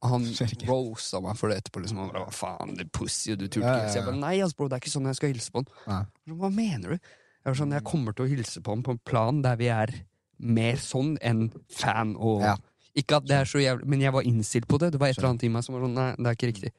Og 0.04 0.10
han 0.10 0.22
rosa 0.70 1.20
meg 1.20 1.36
for 1.36 1.48
det 1.50 1.58
etterpå. 1.58 1.82
Liksom. 1.82 1.98
Han 1.98 2.12
bare 2.12 2.24
'Hva 2.24 2.32
faen, 2.32 2.76
det 2.78 2.92
pussy, 2.92 3.34
du 3.34 3.48
turte 3.48 3.66
ikke'. 3.66 3.90
Så 3.90 3.98
jeg 3.98 4.06
bare 4.06 4.20
'Nei, 4.20 4.40
altså, 4.40 4.56
bro, 4.56 4.68
det 4.68 4.78
er 4.78 4.84
ikke 4.84 4.94
sånn 4.94 5.10
jeg 5.10 5.16
skal 5.16 5.32
hilse 5.34 5.50
på 5.50 5.64
han'. 5.64 5.72
Nei. 5.90 6.36
Hva 6.38 6.50
mener 6.54 6.94
du? 6.94 6.98
Jeg 7.44 7.50
var 7.50 7.58
sånn, 7.58 7.74
jeg 7.76 7.84
kommer 7.84 8.14
til 8.14 8.24
å 8.24 8.28
hilse 8.30 8.60
på 8.62 8.72
han 8.72 8.82
på 8.82 8.94
en 8.94 9.02
plan 9.04 9.42
der 9.42 9.56
vi 9.56 9.66
er 9.68 9.90
mer 10.38 10.76
sånn 10.80 11.18
enn 11.20 11.50
fan 11.68 12.16
og 12.16 12.40
Ja. 12.40 12.56
Ikke 12.96 13.16
at 13.16 13.26
det 13.26 13.34
er 13.34 13.44
så 13.44 13.58
jævlig 13.58 13.86
Men 13.90 14.00
jeg 14.00 14.12
var 14.12 14.22
innstilt 14.22 14.68
på 14.68 14.78
det. 14.78 14.92
Det 14.92 15.00
var 15.00 15.08
et 15.08 15.18
eller 15.18 15.30
annet 15.30 15.42
i 15.42 15.48
meg 15.48 15.64
som 15.64 15.74
var 15.74 15.82
sånn 15.82 15.94
Nei, 15.94 16.14
det 16.14 16.26
er 16.26 16.36
ikke 16.38 16.52
riktig. 16.52 16.70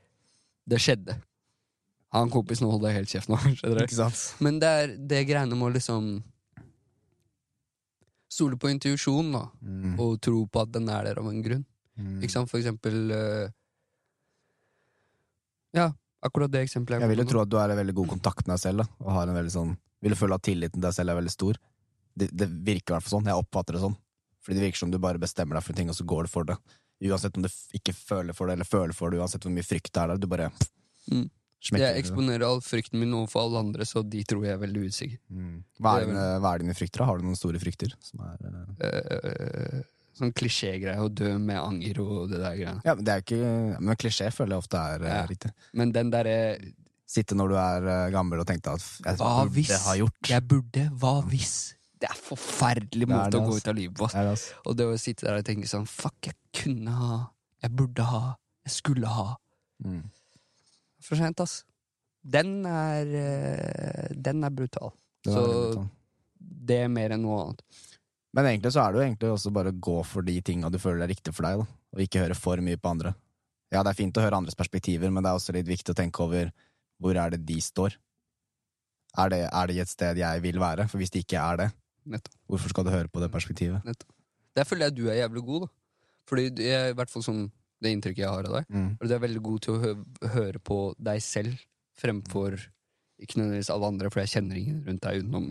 Det 0.65 0.79
skjedde. 0.79 1.21
Han 2.15 2.31
kompisen 2.31 2.69
holder 2.69 2.95
helt 2.95 3.11
kjeft 3.11 3.29
nå. 3.31 3.37
Men 4.45 4.59
det 4.61 4.71
er 4.71 4.95
det 4.95 5.25
greiene 5.27 5.55
med 5.57 5.69
å 5.69 5.75
liksom 5.75 6.15
Stole 8.35 8.57
på 8.59 8.67
intuisjon, 8.67 9.29
da. 9.31 9.45
Mm. 9.63 9.93
Og 10.01 10.17
tro 10.23 10.41
på 10.51 10.59
at 10.59 10.71
den 10.73 10.89
er 10.91 11.05
der 11.07 11.21
av 11.21 11.27
en 11.29 11.43
grunn. 11.45 11.61
Mm. 11.95 12.17
Ikke 12.19 12.33
sant? 12.33 12.49
For 12.51 12.59
eksempel 12.59 13.13
uh, 13.13 13.45
Ja, 15.77 15.85
akkurat 16.25 16.51
det 16.51 16.65
eksempelet 16.65 17.05
Jeg 17.05 17.11
vil 17.13 17.21
jo 17.23 17.27
tro 17.29 17.43
at 17.45 17.51
du 17.51 17.55
er 17.61 17.71
i 17.71 17.77
veldig 17.79 17.95
god 17.95 18.09
kontakt 18.17 18.43
med 18.43 18.57
deg 18.57 18.63
selv, 18.65 18.83
da, 18.83 18.87
og 19.05 19.13
har 19.15 19.31
en 19.31 19.37
veldig 19.37 19.53
sånn 19.53 19.71
Vil 20.03 20.11
du 20.11 20.19
føle 20.19 20.35
at 20.35 20.43
tilliten 20.43 20.81
til 20.81 20.83
deg 20.83 20.97
selv 20.97 21.13
er 21.13 21.19
veldig 21.21 21.31
stor? 21.31 21.61
Det, 22.15 22.27
det 22.35 22.49
virker 22.49 22.91
i 22.91 22.95
hvert 22.97 23.05
fall 23.05 23.17
sånn. 23.17 23.29
Jeg 23.31 23.45
oppfatter 23.45 23.77
det 23.77 23.83
sånn. 23.85 23.95
Fordi 24.43 24.59
det 24.59 24.65
virker 24.67 24.83
som 24.83 24.91
du 24.91 24.99
bare 25.03 25.19
bestemmer 25.21 25.57
deg 25.57 25.65
for 25.65 25.77
ting, 25.77 25.89
og 25.91 25.97
så 25.97 26.05
går 26.07 26.27
det 26.27 26.31
for 26.31 26.47
det. 26.47 26.55
Uansett 27.03 27.39
om 27.39 27.43
du 27.43 27.49
ikke 27.75 27.95
føler 27.95 28.35
for 28.35 28.47
det, 28.47 28.55
eller 28.55 28.69
føler 28.69 28.95
for 28.95 29.11
det, 29.11 29.19
uansett 29.19 29.43
hvor 29.43 29.51
mye 29.51 29.67
frykt 29.67 29.91
det 29.91 30.03
er 30.03 30.13
der. 30.13 30.21
Du 30.21 30.29
bare 30.31 30.51
Mm. 31.11 31.27
Jeg 31.73 31.97
eksponerer 32.03 32.45
all 32.45 32.61
frykten 32.61 32.99
min 33.01 33.13
overfor 33.17 33.47
alle 33.47 33.63
andre, 33.65 33.85
så 33.89 34.03
de 34.05 34.21
tror 34.23 34.45
jeg 34.45 34.53
er 34.53 34.61
veldig 34.61 34.83
usikker. 34.85 35.17
Mm. 35.33 35.63
Hva, 35.81 35.95
er 35.97 36.05
dine, 36.05 36.25
hva 36.43 36.53
er 36.53 36.61
dine 36.61 36.75
frykter? 36.77 37.05
Har 37.09 37.17
du 37.17 37.25
noen 37.25 37.39
store 37.39 37.61
frykter? 37.63 37.95
Som 38.05 38.21
er, 38.21 38.37
uh... 38.85 39.83
Sånn 40.15 40.31
klisjégreie, 40.31 40.95
å 41.03 41.09
dø 41.11 41.33
med 41.41 41.57
anger 41.59 41.97
og 41.99 42.29
det 42.31 42.37
der 42.39 42.53
greiene. 42.55 42.81
Ja, 42.87 42.93
men 42.95 43.03
det 43.03 43.11
er 43.15 43.23
ikke 43.25 43.79
Men 43.83 43.97
klisjé 43.99 44.29
føler 44.31 44.55
jeg 44.55 44.63
ofte 44.63 44.79
er 44.79 45.03
eh, 45.03 45.15
Ja. 45.17 45.23
riktig. 45.27 45.51
Men 45.73 45.91
den 45.91 46.11
derre 46.13 46.35
Sitte 47.05 47.35
når 47.37 47.51
du 47.51 47.55
er 47.61 47.87
gammel 48.15 48.39
og 48.41 48.47
tenkte 48.49 48.71
at 48.77 48.81
jeg 48.81 49.19
Hva 49.19 49.43
burde 49.43 49.51
hvis 49.57 49.73
ha 49.85 49.93
gjort. 49.99 50.29
jeg 50.31 50.41
burde? 50.49 50.85
Hva 51.01 51.11
hvis? 51.29 51.75
Det 52.01 52.07
er 52.09 52.15
forferdelig 52.17 53.07
Mot 53.11 53.17
måte 53.17 53.35
det, 53.35 53.41
å 53.41 53.49
gå 53.51 53.57
ut 53.59 53.67
av 53.67 53.75
livet 53.77 53.99
på. 53.99 54.07
Altså. 54.23 54.55
Og 54.65 54.77
det 54.79 54.87
å 54.89 54.95
sitte 54.99 55.27
der 55.27 55.37
og 55.41 55.45
tenke 55.45 55.69
sånn 55.69 55.85
Fuck, 55.85 56.17
jeg 56.31 56.35
kunne 56.63 56.95
ha 56.95 57.19
Jeg 57.61 57.75
burde 57.75 58.07
ha 58.09 58.23
Jeg 58.65 58.77
skulle 58.81 59.11
ha 59.11 59.33
Mm. 59.83 60.05
For 61.05 61.19
sent, 61.19 61.41
ass. 61.43 61.59
Den 62.25 62.63
er 62.65 63.11
eh, 63.19 64.13
Den 64.15 64.43
er 64.43 64.53
brutal. 64.53 64.95
Det 65.25 65.33
Så 65.33 65.85
det 66.65 66.79
er 66.85 66.89
mer 66.89 67.13
enn 67.13 67.21
noe 67.21 67.41
annet. 67.43 67.61
Men 68.35 68.49
egentlig 68.49 68.71
så 68.73 68.81
er 68.83 68.91
det 68.91 68.99
jo 68.99 69.05
egentlig 69.05 69.29
også 69.31 69.51
bare 69.53 69.71
å 69.71 69.79
gå 69.87 69.99
for 70.07 70.25
de 70.25 70.33
tinga 70.43 70.69
du 70.73 70.79
føler 70.81 71.05
er 71.05 71.13
riktig 71.13 71.33
for 71.35 71.45
deg, 71.47 71.61
da. 71.61 71.67
Og 71.95 72.01
ikke 72.03 72.23
høre 72.25 72.37
for 72.37 72.61
mye 72.63 72.79
på 72.81 72.91
andre. 72.91 73.13
Ja, 73.73 73.83
det 73.83 73.93
er 73.93 73.99
fint 73.99 74.17
å 74.17 74.23
høre 74.23 74.39
andres 74.41 74.57
perspektiver, 74.57 75.11
men 75.13 75.23
det 75.23 75.31
er 75.31 75.39
også 75.39 75.55
litt 75.55 75.69
viktig 75.69 75.93
å 75.93 75.97
tenke 75.97 76.23
over 76.25 76.51
hvor 77.01 77.17
er 77.19 77.33
det 77.33 77.41
de 77.47 77.57
står. 77.63 77.95
Er 79.15 79.31
det, 79.31 79.41
er 79.47 79.71
det 79.71 79.79
et 79.85 79.91
sted 79.91 80.19
jeg 80.19 80.43
vil 80.43 80.59
være? 80.59 80.87
For 80.91 80.99
hvis 80.99 81.13
det 81.13 81.23
ikke 81.23 81.39
er 81.39 81.61
det, 81.61 81.69
Nettopp. 82.15 82.35
hvorfor 82.51 82.73
skal 82.73 82.87
du 82.87 82.91
høre 82.91 83.11
på 83.11 83.23
det 83.23 83.31
perspektivet? 83.31 83.95
Der 84.55 84.67
føler 84.67 84.89
jeg 84.89 84.97
du 84.97 85.05
er 85.07 85.21
jævlig 85.21 85.45
god, 85.47 85.67
da. 85.67 85.71
Fordi 86.29 86.49
jeg, 86.65 86.91
i 86.91 86.97
hvert 86.97 87.11
fall 87.11 87.23
sånn 87.25 87.45
det 87.85 87.93
inntrykket 87.95 88.23
jeg 88.25 88.31
har 88.33 88.47
av 88.49 88.57
deg. 88.59 88.69
Mm. 88.73 88.89
Og 88.99 89.07
du 89.07 89.13
er 89.15 89.23
veldig 89.23 89.41
god 89.45 89.61
til 89.65 89.75
å 89.77 89.81
hø 89.85 89.93
høre 90.35 90.61
på 90.65 90.79
deg 91.07 91.21
selv 91.23 91.59
fremfor 92.01 92.57
ikke 93.23 93.37
nødvendigvis 93.39 93.69
alle 93.71 93.87
andre, 93.93 94.09
for 94.11 94.19
jeg 94.25 94.33
kjenner 94.35 94.57
ingen 94.59 94.81
rundt 94.83 95.05
deg 95.05 95.21
utenom 95.23 95.45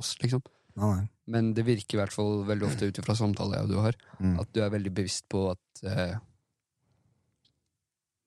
oss, 0.00 0.16
liksom. 0.22 0.42
Nei, 0.78 0.88
nei. 0.96 1.04
Men 1.30 1.52
det 1.54 1.64
virker 1.66 1.96
i 1.96 2.00
hvert 2.00 2.14
fall 2.14 2.42
veldig 2.48 2.66
ofte 2.66 2.88
ut 2.90 2.98
ifra 3.02 3.14
samtaler 3.18 3.58
jeg 3.60 3.68
og 3.68 3.70
du 3.70 3.78
har, 3.84 3.96
Mm. 4.18 4.40
at 4.40 4.50
du 4.54 4.60
er 4.64 4.70
veldig 4.74 4.92
bevisst 4.94 5.28
på 5.30 5.50
at 5.52 5.84
eh, 5.86 6.16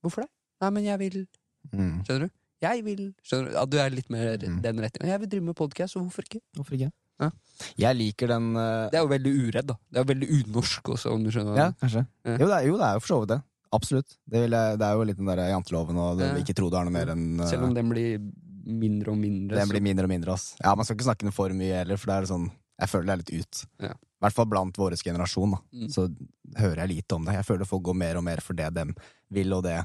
Hvorfor 0.01 0.23
det? 0.25 0.29
Nei, 0.61 0.69
men 0.77 0.83
jeg 0.87 0.99
vil 1.01 1.27
Mm. 1.71 2.01
Skjønner 2.07 2.23
du? 2.25 2.31
Jeg 2.61 2.83
vil 2.83 3.01
Skjønner 3.21 3.51
du? 3.51 3.57
At 3.61 3.69
du 3.69 3.77
er 3.77 3.89
litt 3.93 4.09
mer 4.09 4.37
Mm. 4.37 4.61
den 4.63 4.79
retningen. 4.81 5.11
Jeg 5.11 5.19
vil 5.19 5.29
drive 5.29 5.43
med 5.43 5.55
podkast, 5.55 5.93
så 5.93 5.99
hvorfor 6.01 6.23
ikke? 6.25 6.41
Hvorfor 6.55 6.73
ikke? 6.73 6.91
Ja. 7.21 7.29
Jeg 7.77 7.95
liker 7.99 8.31
den 8.33 8.51
uh... 8.57 8.89
Det 8.89 8.97
er 8.97 9.03
jo 9.05 9.11
veldig 9.11 9.31
uredd, 9.45 9.67
da. 9.69 9.75
Det 9.91 9.99
er 9.99 10.05
jo 10.05 10.09
veldig 10.11 10.29
unorsk 10.39 10.89
også, 10.95 11.11
om 11.13 11.23
du 11.23 11.29
skjønner. 11.33 11.57
Ja, 11.59 11.67
kanskje. 11.81 12.05
Ja. 12.25 12.37
Jo, 12.41 12.47
det 12.49 12.55
er 12.57 12.67
jo, 12.67 12.77
det 12.81 12.87
er 12.87 12.95
jo 12.97 13.03
for 13.05 13.11
så 13.13 13.19
vidt 13.21 13.33
det. 13.35 13.39
Absolutt. 13.71 14.15
Det, 14.27 14.39
jeg, 14.49 14.77
det 14.81 14.87
er 14.87 14.95
jo 14.97 15.03
litt 15.07 15.19
den 15.21 15.29
der 15.31 15.41
janteloven 15.53 15.99
og 16.03 16.17
det, 16.19 16.31
ikke 16.41 16.55
tro 16.57 16.67
det 16.73 16.79
er 16.81 16.87
noe 16.89 16.95
mer 16.97 17.11
enn 17.13 17.27
eh, 17.39 17.47
Selv 17.53 17.67
om 17.69 17.75
den 17.77 17.87
blir 17.93 18.17
mindre 18.67 19.13
og 19.13 19.19
mindre. 19.21 19.55
Den 19.61 19.69
så- 19.69 19.71
blir 19.75 19.85
mindre 19.85 20.09
og 20.09 20.11
mindre, 20.11 20.33
ass. 20.35 20.49
Ja, 20.59 20.73
man 20.75 20.83
skal 20.89 20.97
ikke 20.97 21.07
snakke 21.07 21.27
den 21.29 21.35
for 21.37 21.53
mye 21.55 21.77
heller, 21.83 21.97
for 22.01 22.11
det 22.11 22.17
er 22.17 22.27
sånn 22.33 22.49
Jeg 22.81 22.89
føler 22.91 23.07
det 23.07 23.13
er 23.13 23.21
litt 23.21 23.45
ut. 23.45 23.61
Ja. 23.85 23.93
I 23.93 24.25
hvert 24.25 24.35
fall 24.37 24.49
blant 24.49 24.77
vår 24.77 24.97
generasjon, 25.01 25.53
da. 25.55 25.61
Mm. 25.73 25.87
Så 25.93 26.07
hører 26.57 26.81
jeg 26.83 26.91
lite 26.97 27.15
om 27.15 27.25
det. 27.29 27.33
Jeg 27.39 27.45
føler 27.47 27.69
folk 27.69 27.83
går 27.87 27.97
mer 27.97 28.17
og 28.19 28.23
mer 28.25 28.41
for 28.41 28.57
det 28.57 28.67
dem 28.75 28.91
vil, 29.33 29.53
og 29.53 29.63
det 29.65 29.77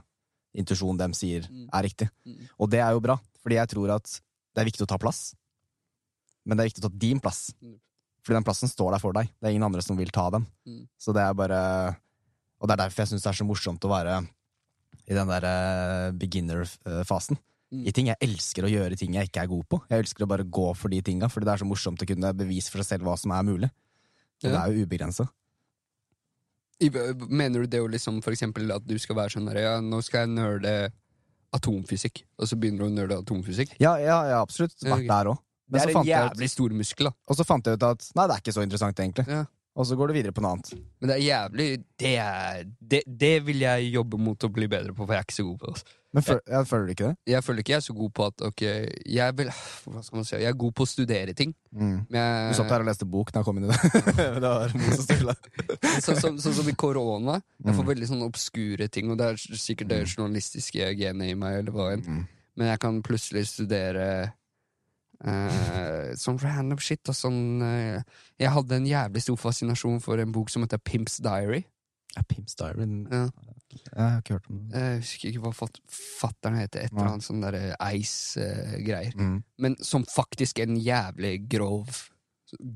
intuisjonen 0.56 0.98
dem 1.04 1.12
sier 1.16 1.44
Mm. 1.48 1.68
er 1.72 1.82
riktig. 1.84 2.08
Mm. 2.26 2.48
Og 2.58 2.70
det 2.72 2.80
er 2.80 2.90
jo 2.96 3.00
bra, 3.04 3.18
fordi 3.44 3.56
jeg 3.60 3.68
tror 3.68 3.94
at 4.00 4.04
det 4.56 4.62
er 4.64 4.68
viktig 4.72 4.84
å 4.86 4.88
ta 4.88 4.98
plass. 4.98 5.34
Men 6.46 6.56
det 6.56 6.64
er 6.64 6.70
viktig 6.70 6.84
å 6.84 6.88
ta 6.88 7.00
din 7.02 7.20
plass. 7.22 7.50
Fordi 8.26 8.38
den 8.38 8.46
plassen 8.46 8.70
står 8.70 8.94
der 8.94 9.02
for 9.02 9.14
deg. 9.14 9.28
Det 9.34 9.48
er 9.48 9.54
ingen 9.54 9.66
andre 9.66 9.82
som 9.84 9.98
vil 9.98 10.10
ta 10.14 10.28
den. 10.34 10.46
Mm. 10.66 10.84
Så 10.98 11.14
det 11.14 11.22
er 11.22 11.34
bare 11.38 11.60
Og 12.56 12.68
det 12.68 12.74
er 12.74 12.86
derfor 12.86 13.02
jeg 13.02 13.12
syns 13.12 13.26
det 13.26 13.30
er 13.30 13.38
så 13.38 13.44
morsomt 13.46 13.84
å 13.84 13.90
være 13.92 14.20
i 15.06 15.14
den 15.14 15.28
der 15.28 15.44
eh, 15.44 16.12
beginner-fasen. 16.18 17.36
Mm. 17.70 17.82
I 17.86 17.92
ting 17.94 18.08
jeg 18.08 18.18
elsker 18.24 18.66
å 18.66 18.70
gjøre 18.70 18.98
ting 18.98 19.14
jeg 19.14 19.28
ikke 19.28 19.42
er 19.44 19.50
god 19.50 19.66
på. 19.70 19.80
Jeg 19.90 20.04
elsker 20.06 20.24
å 20.24 20.30
bare 20.30 20.46
gå 20.46 20.66
for 20.78 20.90
de 20.90 21.02
tinga, 21.04 21.28
fordi 21.30 21.46
det 21.46 21.52
er 21.52 21.62
så 21.62 21.68
morsomt 21.68 22.02
å 22.02 22.08
kunne 22.08 22.32
bevise 22.38 22.72
for 22.72 22.82
seg 22.82 22.96
selv 22.96 23.08
hva 23.10 23.16
som 23.20 23.34
er 23.36 23.46
mulig. 23.46 23.70
Og 24.42 24.48
det 24.48 24.58
er 24.58 24.72
jo 24.72 24.86
ubegrensa. 24.86 25.26
Mener 27.28 27.64
du 27.64 27.70
det 27.72 27.80
jo 27.80 27.88
liksom 27.88 28.20
for 28.24 28.36
eksempel 28.36 28.72
at 28.74 28.84
du 28.84 28.96
skal 29.00 29.16
være 29.20 29.36
sånn 29.36 29.48
der, 29.48 29.62
ja, 29.64 29.76
nå 29.80 30.02
skal 30.04 30.26
jeg 30.26 30.34
nerde 30.34 30.74
atomfysikk, 31.56 32.24
og 32.36 32.50
så 32.50 32.58
begynner 32.60 32.84
du 32.84 32.88
å 32.88 32.92
nerde 32.92 33.18
atomfysikk? 33.22 33.76
Ja, 33.80 33.94
ja, 34.02 34.18
ja, 34.28 34.40
absolutt. 34.42 34.74
Ja, 34.82 34.92
Vært 34.92 35.06
ok. 35.06 35.10
der 35.12 35.30
òg. 35.32 35.42
Det 35.68 35.82
er 35.82 35.92
en 35.96 36.06
jævlig 36.06 36.48
stor 36.52 36.70
muskel, 36.78 37.08
da. 37.10 37.14
Og 37.26 37.36
så 37.38 37.44
fant 37.48 37.66
jeg 37.66 37.78
ut 37.80 37.82
at 37.90 38.08
nei, 38.14 38.26
det 38.30 38.34
er 38.36 38.42
ikke 38.44 38.56
så 38.56 38.62
interessant, 38.66 38.98
egentlig. 39.02 39.26
Ja. 39.28 39.44
Og 39.76 39.84
så 39.84 39.92
går 39.98 40.08
du 40.08 40.14
videre 40.16 40.32
på 40.32 40.40
noe 40.40 40.54
annet. 40.56 40.70
Men 41.02 41.10
det 41.10 41.14
er 41.18 41.24
jævlig 41.26 41.64
Det, 42.00 42.12
er, 42.16 42.62
det, 42.80 43.02
det 43.04 43.34
vil 43.44 43.58
jeg 43.60 43.90
jobbe 43.92 44.16
mot 44.16 44.46
å 44.46 44.48
bli 44.48 44.64
bedre 44.72 44.94
på, 44.96 45.04
for 45.04 45.12
jeg 45.12 45.20
er 45.20 45.26
ikke 45.26 45.36
så 45.36 45.44
god 45.44 45.58
på 45.60 45.66
det. 45.66 45.72
altså. 45.74 45.96
Men 46.16 46.24
føl, 46.24 46.38
ja, 46.48 46.60
føler 46.64 46.86
du 46.88 46.92
ikke 46.94 47.08
det? 47.10 47.16
Jeg 47.28 47.44
føler 47.44 47.60
ikke 47.60 47.72
jeg 47.74 47.76
er 47.76 47.84
så 47.84 47.92
god 47.98 48.12
på 48.16 48.24
at 48.30 48.44
Ok, 48.46 48.62
jeg 49.18 49.34
vil 49.36 49.50
Hva 49.52 50.00
skal 50.06 50.16
man 50.16 50.24
si? 50.24 50.32
Jeg 50.40 50.48
er 50.48 50.56
god 50.62 50.72
på 50.78 50.86
å 50.86 50.88
studere 50.88 51.34
ting. 51.36 51.52
Mm. 51.76 51.90
Men 52.08 52.16
jeg, 52.22 52.54
Du 52.54 52.56
satt 52.62 52.72
her 52.72 52.84
og 52.86 52.88
leste 52.88 53.08
bok 53.12 53.32
da 53.34 53.42
jeg 53.42 53.48
kom 53.50 53.60
inn 53.60 53.66
i 53.68 53.74
det. 53.74 54.00
det 54.40 54.52
var 54.54 54.72
Moses 54.80 55.04
stille. 55.04 55.34
Sånn 56.06 56.22
som 56.24 56.38
så, 56.40 56.54
som 56.56 56.72
i 56.72 56.76
korona. 56.86 57.36
Jeg 57.60 57.74
får 57.76 57.84
Mm. 57.84 57.90
veldig 57.92 58.08
sånne 58.14 58.30
obskure 58.32 58.88
ting, 58.88 59.12
og 59.12 59.20
det 59.20 59.28
er 59.34 59.60
sikkert 59.60 59.92
det 59.92 60.00
journalistiske 60.06 60.88
genet 60.96 61.34
i 61.34 61.36
meg, 61.36 61.58
eller 61.60 61.76
hva 61.76 61.90
enn. 61.98 62.06
Mm. 62.08 62.24
Men 62.56 62.72
jeg 62.72 62.80
kan 62.86 63.02
plutselig 63.04 63.44
studere 63.52 64.08
eh, 65.24 66.12
sånn 66.18 66.40
random 66.42 66.80
shit. 66.82 67.02
Og 67.08 67.16
sånn, 67.16 67.40
uh, 67.62 68.22
jeg 68.40 68.52
hadde 68.52 68.80
en 68.80 68.88
jævlig 68.88 69.24
stor 69.24 69.40
fascinasjon 69.40 70.02
for 70.04 70.20
en 70.22 70.34
bok 70.34 70.52
som 70.52 70.66
heter 70.66 70.82
Pimps 70.82 71.20
Diary. 71.24 71.64
Ja, 72.16 72.24
Pimps 72.28 72.56
Diary. 72.58 72.88
Ja. 73.10 73.26
Jeg 73.76 74.00
har 74.00 74.20
ikke 74.20 74.36
hørt 74.38 74.50
om 74.50 74.58
den. 74.58 74.74
Jeg 74.76 75.00
husker 75.02 75.30
ikke 75.30 75.42
hva 75.44 75.54
fatt, 75.56 75.80
fatteren 75.92 76.60
heter. 76.60 76.86
Et 76.86 76.94
eller 76.94 77.10
annet 77.12 77.26
sånn 77.26 77.42
derre 77.44 77.74
Ice-greier. 77.98 79.16
Mm. 79.16 79.40
men 79.62 79.76
som 79.84 80.06
faktisk 80.08 80.62
en 80.64 80.78
jævlig 80.80 81.38
grov 81.50 82.04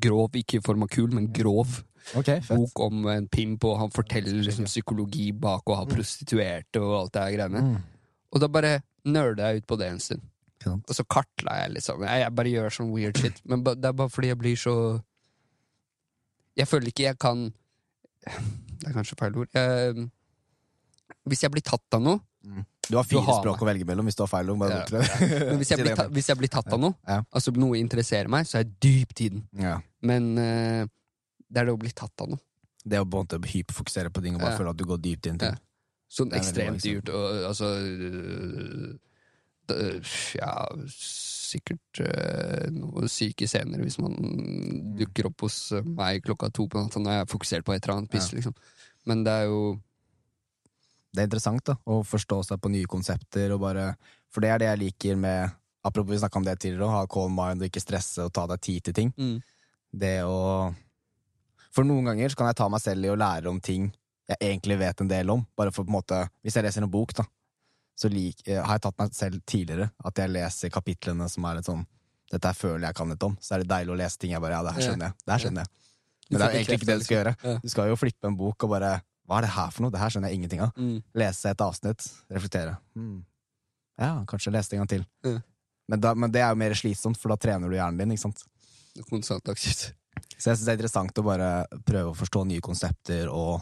Grov, 0.02 0.34
ikke 0.34 0.58
i 0.58 0.62
form 0.66 0.82
av 0.82 0.88
kul, 0.90 1.12
men 1.14 1.28
grov 1.30 1.76
okay, 2.18 2.40
bok 2.48 2.80
om 2.82 3.04
en 3.12 3.28
pimp, 3.30 3.64
og 3.68 3.76
han 3.78 3.92
forteller 3.94 4.40
liksom 4.42 4.66
psykologi 4.66 5.28
bak 5.30 5.70
å 5.70 5.76
ha 5.78 5.86
prostituerte 5.88 6.82
og 6.82 6.96
alt 6.96 7.14
det 7.14 7.22
her 7.22 7.36
greiene. 7.36 7.62
Mm. 7.62 7.76
Og 8.34 8.42
da 8.42 8.48
bare 8.50 8.72
nerda 9.06 9.50
jeg 9.50 9.62
ut 9.62 9.68
på 9.70 9.78
det 9.80 9.92
en 9.92 10.02
stund. 10.02 10.26
Og 10.68 10.92
så 10.94 11.04
kartla 11.08 11.54
jeg, 11.62 11.70
liksom. 11.78 12.02
Jeg, 12.04 12.20
jeg 12.24 12.34
bare 12.36 12.50
gjør 12.52 12.74
sånn 12.76 12.90
weird 12.92 13.16
shit. 13.20 13.38
Men 13.48 13.62
det 13.64 13.84
er 13.88 13.94
bare 13.96 14.12
fordi 14.12 14.28
jeg 14.32 14.38
blir 14.38 14.56
så 14.60 14.74
Jeg 16.58 16.68
føler 16.68 16.90
ikke 16.92 17.06
jeg 17.06 17.18
kan 17.22 17.46
Det 18.26 18.88
er 18.90 18.92
kanskje 18.96 19.16
feil 19.20 19.38
ord. 19.40 19.48
Jeg, 19.54 20.10
hvis 21.30 21.42
jeg 21.46 21.52
blir 21.54 21.64
tatt 21.64 21.96
av 21.96 22.04
noe 22.04 22.20
Du 22.90 22.96
har 22.98 23.06
fire 23.08 23.22
Du 23.22 23.30
har 23.30 23.40
språk 23.40 23.62
å 23.64 23.68
velge 23.68 23.86
mellom 23.88 24.08
hvis 24.08 24.18
du 24.18 24.24
har 24.24 24.30
feil. 24.32 24.50
ord. 24.50 24.68
Ja. 24.68 24.84
Men 25.48 25.60
hvis 25.62 25.72
jeg, 25.72 25.96
ta, 25.96 26.08
hvis 26.12 26.28
jeg 26.32 26.40
blir 26.40 26.52
tatt 26.52 26.68
av 26.74 26.80
noe, 26.82 26.96
Ja. 27.08 27.20
altså 27.30 27.52
noe 27.56 27.78
interesserer 27.80 28.28
meg, 28.32 28.48
så 28.50 28.58
er 28.60 28.64
jeg 28.66 28.72
dypt 28.84 29.20
i 29.24 29.28
den. 29.36 29.44
Ja. 29.60 29.78
Men 30.02 30.32
uh, 30.36 30.84
det 31.48 31.62
er 31.62 31.68
det 31.70 31.74
å 31.76 31.80
bli 31.80 31.92
tatt 31.94 32.24
av 32.24 32.32
noe. 32.34 32.40
Det 32.84 32.98
å 33.00 33.06
en 33.36 33.44
hyperfokusere 33.44 34.10
på 34.10 34.22
ting 34.24 34.34
og 34.36 34.40
bare 34.42 34.54
Ja. 34.54 34.58
føle 34.58 34.72
at 34.72 34.80
du 34.80 34.84
går 34.88 35.00
dypt 35.04 35.26
inn 35.30 35.38
til 35.40 35.52
Ja. 35.52 35.58
Sånn 36.10 36.32
ekstremt 36.34 36.82
dyrt, 36.82 37.06
og 37.14 37.44
altså 37.46 37.68
øh, 37.70 38.96
Ja, 40.38 40.52
sikkert 40.90 42.00
øh, 42.04 42.66
noe 42.74 43.08
syke 43.10 43.48
scener 43.50 43.82
hvis 43.82 43.98
man 44.02 44.14
dukker 44.98 45.26
opp 45.30 45.46
hos 45.46 45.72
meg 45.84 46.22
klokka 46.26 46.50
to 46.54 46.68
på 46.70 46.78
natta 46.78 47.02
når 47.02 47.16
jeg 47.16 47.24
er 47.24 47.30
fokusert 47.32 47.66
på 47.66 47.74
et 47.74 47.82
eller 47.84 47.96
annet 47.98 48.12
piss, 48.12 48.30
liksom. 48.36 48.54
Men 49.08 49.24
det 49.26 49.32
er 49.32 49.48
jo 49.50 49.62
Det 51.10 51.22
er 51.22 51.26
interessant 51.26 51.64
da, 51.66 51.74
å 51.90 52.02
forstå 52.06 52.42
seg 52.46 52.60
på 52.62 52.70
nye 52.70 52.86
konsepter, 52.86 53.50
og 53.56 53.64
bare, 53.64 53.96
for 54.30 54.44
det 54.44 54.50
er 54.52 54.58
det 54.62 54.68
jeg 54.70 54.82
liker 54.84 55.16
med 55.18 55.56
Apropos 55.82 56.12
vi 56.12 56.18
snakka 56.20 56.36
om 56.38 56.44
det 56.44 56.58
tidligere, 56.60 56.84
å 56.84 56.92
ha 56.92 57.06
cold 57.08 57.32
mind 57.32 57.62
og 57.62 57.70
ikke 57.70 57.80
stresse 57.80 58.20
og 58.20 58.34
ta 58.36 58.42
deg 58.50 58.60
tid 58.60 58.82
til 58.84 58.94
ting. 58.94 59.12
mm, 59.16 59.38
Det 59.96 60.18
å 60.28 60.74
For 61.72 61.88
noen 61.88 62.04
ganger 62.04 62.28
så 62.28 62.36
kan 62.36 62.50
jeg 62.50 62.58
ta 62.60 62.68
meg 62.68 62.82
selv 62.84 63.04
i 63.04 63.08
å 63.10 63.16
lære 63.16 63.48
om 63.48 63.60
ting 63.60 63.88
jeg 64.28 64.36
egentlig 64.52 64.76
vet 64.78 65.00
en 65.00 65.08
del 65.08 65.30
om. 65.30 65.46
Bare 65.56 65.72
for 65.72 65.82
på 65.82 65.90
en 65.90 65.96
måte 65.96 66.28
Hvis 66.44 66.54
jeg 66.54 66.62
leser 66.62 66.84
en 66.84 66.90
bok, 66.90 67.14
da, 67.16 67.24
så 68.00 68.08
lik, 68.12 68.40
eh, 68.48 68.60
har 68.62 68.78
jeg 68.78 68.84
tatt 68.86 68.98
meg 69.02 69.14
selv 69.16 69.42
tidligere 69.48 69.90
at 70.08 70.20
jeg 70.22 70.32
leser 70.32 70.72
kapitlene 70.72 71.26
som 71.28 71.44
er 71.48 71.58
litt 71.60 71.68
sånn 71.68 71.86
Dette 72.30 72.46
her 72.46 72.54
føler 72.54 72.84
jeg 72.86 72.94
kan 72.94 73.08
litt 73.10 73.24
om. 73.26 73.32
Så 73.42 73.56
er 73.56 73.64
det 73.64 73.72
deilig 73.72 73.90
å 73.90 73.96
lese 73.98 74.20
ting 74.22 74.30
jeg 74.30 74.38
bare 74.40 74.54
Ja, 74.54 74.62
det 74.62 74.72
her 74.76 74.84
skjønner 74.86 75.08
jeg. 75.08 75.14
Det 75.26 75.32
her 75.34 75.40
skjønner 75.42 75.64
jeg. 75.64 75.70
Men 76.30 76.38
det 76.38 76.44
er 76.46 76.52
egentlig 76.60 76.76
ikke 76.78 76.86
det 76.86 76.94
du 77.00 77.02
skal 77.08 77.16
gjøre. 77.16 77.32
Du 77.64 77.68
skal 77.72 77.88
jo 77.90 77.96
flippe 77.98 78.28
en 78.30 78.36
bok 78.38 78.66
og 78.66 78.70
bare 78.70 78.90
Hva 79.26 79.40
er 79.40 79.46
det 79.46 79.50
her 79.56 79.72
for 79.74 79.82
noe? 79.82 79.90
Det 79.90 79.98
her 79.98 80.12
skjønner 80.14 80.30
jeg 80.30 80.38
ingenting 80.38 80.62
av. 80.62 80.70
mm, 80.78 81.00
Lese 81.18 81.50
et 81.50 81.64
avsnitt, 81.66 82.06
reflektere. 82.30 82.76
Hmm. 82.94 83.24
Ja, 83.98 84.12
kanskje 84.30 84.52
lese 84.54 84.70
det 84.70 84.78
en 84.78 84.84
gang 84.84 84.92
til. 84.94 85.04
Men, 85.90 86.00
da, 86.06 86.14
men 86.14 86.30
det 86.30 86.40
er 86.44 86.54
jo 86.54 86.60
mer 86.62 86.76
slitsomt, 86.78 87.18
for 87.18 87.34
da 87.34 87.36
trener 87.36 87.68
du 87.68 87.74
hjernen 87.74 87.98
din. 87.98 88.14
ikke 88.14 88.28
sant? 88.28 88.44
konstant 89.10 89.50
aktivt. 89.50 89.90
Så 90.38 90.50
jeg 90.52 90.56
synes 90.56 90.64
det 90.66 90.72
er 90.72 90.78
interessant 90.78 91.18
å 91.18 91.26
bare 91.26 91.50
prøve 91.86 92.12
å 92.12 92.16
forstå 92.16 92.44
nye 92.46 92.62
konsepter, 92.64 93.26
og 93.30 93.60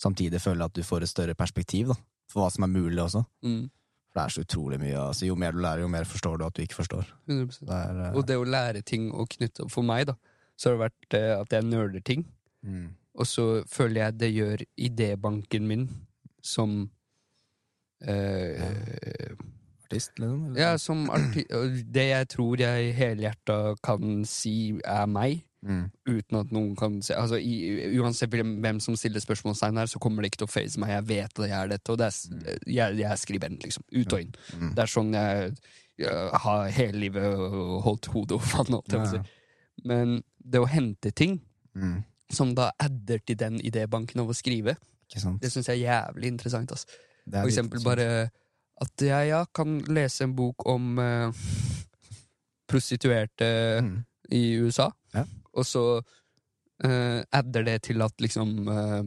samtidig 0.00 0.40
føle 0.42 0.64
at 0.68 0.74
du 0.76 0.82
får 0.84 1.04
et 1.06 1.12
større 1.12 1.34
perspektiv 1.38 1.92
da, 1.92 1.96
for 2.30 2.42
hva 2.42 2.50
som 2.52 2.66
er 2.66 2.72
mulig 2.72 3.00
også. 3.02 3.24
Mm, 3.44 3.66
For 4.12 4.20
det 4.20 4.24
er 4.24 4.34
så 4.34 4.44
utrolig 4.46 4.78
mye. 4.82 4.96
altså 5.08 5.26
Jo 5.26 5.34
mer 5.38 5.52
du 5.52 5.60
lærer, 5.64 5.84
jo 5.84 5.88
mer 5.92 6.04
forstår 6.08 6.38
du 6.38 6.46
at 6.46 6.56
du 6.56 6.62
ikke 6.62 6.80
forstår. 6.80 7.08
100%. 7.28 7.66
Det 7.68 7.78
er, 7.78 8.00
uh... 8.00 8.16
Og 8.16 8.26
det 8.28 8.38
å 8.40 8.44
lære 8.48 8.82
ting 8.82 9.10
og 9.12 9.28
knytte 9.36 9.68
For 9.72 9.82
meg, 9.86 10.06
da, 10.12 10.16
så 10.56 10.70
har 10.70 10.76
det 10.76 10.84
vært 10.86 11.16
uh, 11.18 11.40
at 11.40 11.52
jeg 11.58 11.68
nerder 11.68 12.00
ting. 12.00 12.26
mm. 12.62 12.90
Og 13.12 13.26
så 13.28 13.44
føler 13.68 14.06
jeg 14.06 14.20
det 14.22 14.28
gjør 14.32 14.62
idébanken 14.80 15.66
min 15.68 15.82
som 16.40 16.90
eh, 18.00 18.62
Artist, 19.84 20.18
liksom? 20.18 20.46
eller? 20.46 20.60
Ja, 20.60 20.78
som 20.78 21.10
arti 21.10 21.44
Det 21.92 22.06
jeg 22.08 22.28
tror 22.32 22.60
jeg 22.60 22.94
helhjerta 22.96 23.74
kan 23.84 24.24
si 24.28 24.78
er 24.84 25.06
meg, 25.06 25.44
Mm. 25.62 25.84
uten 26.10 26.36
at 26.40 26.50
noen 26.50 26.72
kan 26.74 26.96
se 27.06 27.14
altså, 27.14 27.36
i, 27.38 27.92
Uansett 28.02 28.32
hvem, 28.34 28.80
som 28.82 28.96
stiller 28.98 29.22
spørsmålstegn 29.22 29.76
her, 29.78 29.86
så 29.86 30.00
kommer 30.02 30.22
det 30.24 30.32
ikke 30.32 30.40
til 30.42 30.48
å 30.48 30.50
face 30.50 30.80
meg. 30.82 30.90
Jeg 30.90 31.06
vet 31.06 31.38
at 31.38 31.46
jeg 31.48 31.54
er 31.58 31.68
dette, 31.70 31.92
og 31.94 31.98
det 32.00 32.08
er, 32.08 32.16
s- 32.16 32.56
jeg, 32.66 32.96
jeg 32.98 33.06
er 33.12 33.20
skribent, 33.20 33.62
liksom. 33.62 33.84
Ut 33.94 34.12
og 34.16 34.24
inn. 34.24 34.32
Mm. 34.58 34.72
Det 34.74 34.82
er 34.82 34.90
sånn 34.90 35.12
jeg, 35.14 35.52
jeg 36.02 36.40
har 36.46 36.64
hele 36.74 36.98
livet 37.04 37.38
holdt 37.86 38.10
hodet 38.10 38.34
over 38.40 38.56
vannet. 38.58 38.96
Ja, 38.96 39.04
si. 39.12 39.22
Men 39.86 40.16
det 40.42 40.60
å 40.64 40.66
hente 40.68 41.12
ting 41.14 41.38
Mm. 41.78 42.02
som 42.28 42.50
da 42.58 42.70
adder 42.82 43.22
til 43.24 43.36
den 43.40 43.60
idébanken 43.64 44.20
av 44.20 44.28
å 44.28 44.34
skrive, 44.36 44.74
det 45.40 45.48
syns 45.52 45.68
jeg 45.70 45.78
er 45.78 45.86
jævlig 45.86 46.28
interessant. 46.34 46.70
Altså. 46.74 46.86
Er 47.30 47.42
For 47.44 47.48
eksempel 47.48 47.80
bare 47.84 48.08
at 48.82 49.04
jeg 49.06 49.28
ja, 49.30 49.44
kan 49.54 49.78
lese 49.88 50.24
en 50.26 50.34
bok 50.36 50.66
om 50.66 50.98
eh, 50.98 51.30
prostituerte 52.68 53.48
mm. 53.82 53.94
i 54.30 54.42
USA. 54.60 54.90
Og 55.54 55.66
så 55.68 55.84
uh, 56.00 57.20
adder 57.32 57.66
det 57.68 57.76
til 57.88 58.02
at 58.04 58.22
liksom 58.22 58.52
uh, 58.68 59.02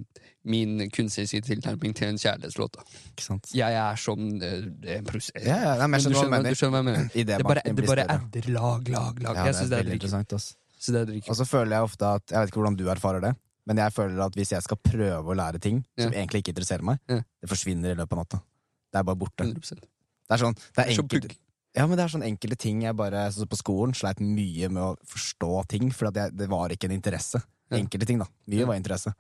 min 0.46 0.90
kunstneriske 0.94 1.42
tilnærming 1.48 1.96
til 1.98 2.12
en 2.14 2.20
kjærlighetslåt. 2.22 2.78
Ikke 3.12 3.26
sant? 3.26 3.50
Jeg 3.56 3.80
er 3.82 3.96
som 4.02 4.20
uh, 4.20 4.60
en 4.98 5.08
prosess. 5.10 5.42
Ja, 5.46 5.58
ja, 5.64 5.74
nei, 5.82 5.90
men 5.96 6.04
du, 6.04 6.12
skjønner 6.12 6.44
hva 6.44 6.54
du 6.54 6.60
skjønner 6.60 6.76
hva 6.76 6.84
jeg 6.84 6.90
mener. 6.92 7.10
Det, 7.14 7.26
Det 7.32 7.48
bare, 7.50 7.66
det 7.66 7.88
bare 7.90 8.08
adder 8.18 8.52
lag, 8.54 8.94
lag, 8.98 9.24
lag. 9.26 9.42
Ja, 9.42 9.50
jeg 9.50 9.60
syns 9.62 9.74
det 9.74 9.82
er 9.82 9.90
er. 11.02 11.32
Og 11.32 11.36
så 11.40 11.46
føler 11.50 11.78
jeg 11.78 11.88
ofte 11.88 12.06
at 12.20 12.32
Jeg 12.32 12.40
vet 12.40 12.52
ikke 12.52 12.60
hvordan 12.62 12.76
du 12.78 12.86
erfarer 12.94 13.24
det, 13.24 13.34
men 13.66 13.80
jeg 13.82 13.94
føler 13.96 14.22
at 14.26 14.36
hvis 14.38 14.52
jeg 14.54 14.62
skal 14.62 14.78
prøve 14.78 15.34
å 15.34 15.38
lære 15.38 15.60
ting 15.64 15.82
som 15.98 16.12
Ja. 16.12 16.20
egentlig 16.20 16.44
ikke 16.44 16.54
interesserer 16.54 16.86
meg, 16.86 17.00
Ja. 17.10 17.22
det 17.42 17.50
forsvinner 17.50 17.92
i 17.92 17.98
løpet 17.98 18.12
av 18.14 18.18
natta. 18.22 18.42
Det 18.94 19.00
er 19.00 19.04
bare 19.04 19.16
borte. 19.16 19.44
100 19.44 19.82
Det 20.26 20.34
er 20.34 20.38
sånn, 20.38 20.56
det 20.76 20.86
er 20.86 21.04
pugg. 21.04 21.36
Ja, 21.76 21.86
men 21.88 21.98
det 21.98 22.04
er 22.06 22.10
sånn 22.16 22.24
enkelte 22.26 22.56
ting 22.58 22.82
jeg 22.86 22.96
bare 22.96 23.26
så 23.36 23.46
På 23.52 23.58
skolen 23.60 23.94
sleit 23.98 24.20
mye 24.24 24.70
med 24.72 24.84
å 24.84 24.96
forstå 25.12 25.52
ting, 25.68 25.92
for 25.92 26.08
at 26.10 26.16
jeg, 26.22 26.28
det 26.40 26.48
var 26.52 26.70
ikke 26.74 26.88
en 26.90 26.96
interesse. 26.98 27.40
Enkelte 27.76 28.06
ting, 28.08 28.20
da. 28.22 28.26
Mye 28.48 28.60
Ja. 28.64 28.68
var 28.70 28.76
interesse. 28.80 29.12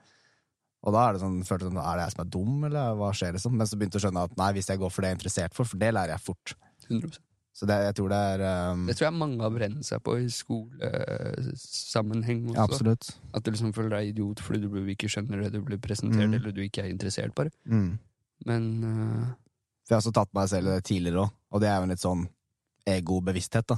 Og 0.86 0.93
da 0.93 0.99
er 1.10 1.14
det 1.14 1.22
sånn, 1.24 1.39
følte 1.43 1.66
jeg 1.66 1.72
sånn, 1.74 1.82
er 1.82 1.95
det 1.97 2.03
jeg 2.06 2.12
som 2.16 2.24
er 2.26 2.30
dum, 2.30 2.64
eller 2.68 2.95
hva 2.99 3.10
skjer, 3.18 3.32
liksom? 3.34 3.53
Men 3.58 3.66
så 3.68 3.76
begynte 3.78 3.95
jeg 3.97 4.03
å 4.03 4.06
skjønne 4.08 4.24
at 4.30 4.38
nei, 4.38 4.51
hvis 4.53 4.68
jeg 4.70 4.78
går 4.80 4.89
for 4.93 5.01
det 5.01 5.08
jeg 5.10 5.16
er 5.16 5.20
interessert 5.20 5.53
for, 5.58 5.66
for 5.66 5.78
det 5.82 5.89
lærer 5.95 6.12
jeg 6.14 6.22
fort. 6.22 6.53
100%. 6.89 7.20
Så 7.56 7.64
det, 7.66 7.76
jeg 7.88 7.95
tror 7.95 8.10
det 8.12 8.18
er 8.20 8.41
um, 8.74 8.86
Det 8.86 8.95
tror 8.99 9.06
jeg 9.08 9.14
mange 9.16 9.39
har 9.41 9.49
brent 9.56 9.86
seg 9.88 10.01
på 10.03 10.18
i 10.20 10.28
skolesammenheng 10.30 12.41
også. 12.49 12.56
ja, 12.58 12.64
Absolutt. 12.68 13.06
At 13.34 13.43
du 13.45 13.51
liksom 13.53 13.72
føler 13.76 13.89
deg 13.95 14.03
idiot 14.14 14.39
fordi 14.43 14.60
du 14.62 14.68
ikke 14.91 15.08
skjønner 15.12 15.38
det 15.45 15.51
du 15.56 15.62
blir 15.64 15.78
presentert, 15.80 16.28
Mm. 16.30 16.34
eller 16.36 16.51
du 16.51 16.62
ikke 16.62 16.82
er 16.84 16.89
interessert, 16.91 17.34
bare. 17.36 17.49
Mm. 17.66 17.97
Men 18.45 18.64
uh... 18.84 19.26
For 19.86 19.93
jeg 19.93 19.95
har 19.95 20.01
også 20.03 20.14
tatt 20.14 20.34
meg 20.34 20.49
selv 20.49 20.82
tidligere 20.84 21.20
òg, 21.26 21.30
og 21.51 21.62
det 21.62 21.70
er 21.70 21.76
jo 21.78 21.84
en 21.84 21.89
litt 21.93 22.01
sånn 22.03 22.28
egobevissthet, 22.89 23.67
da. 23.71 23.77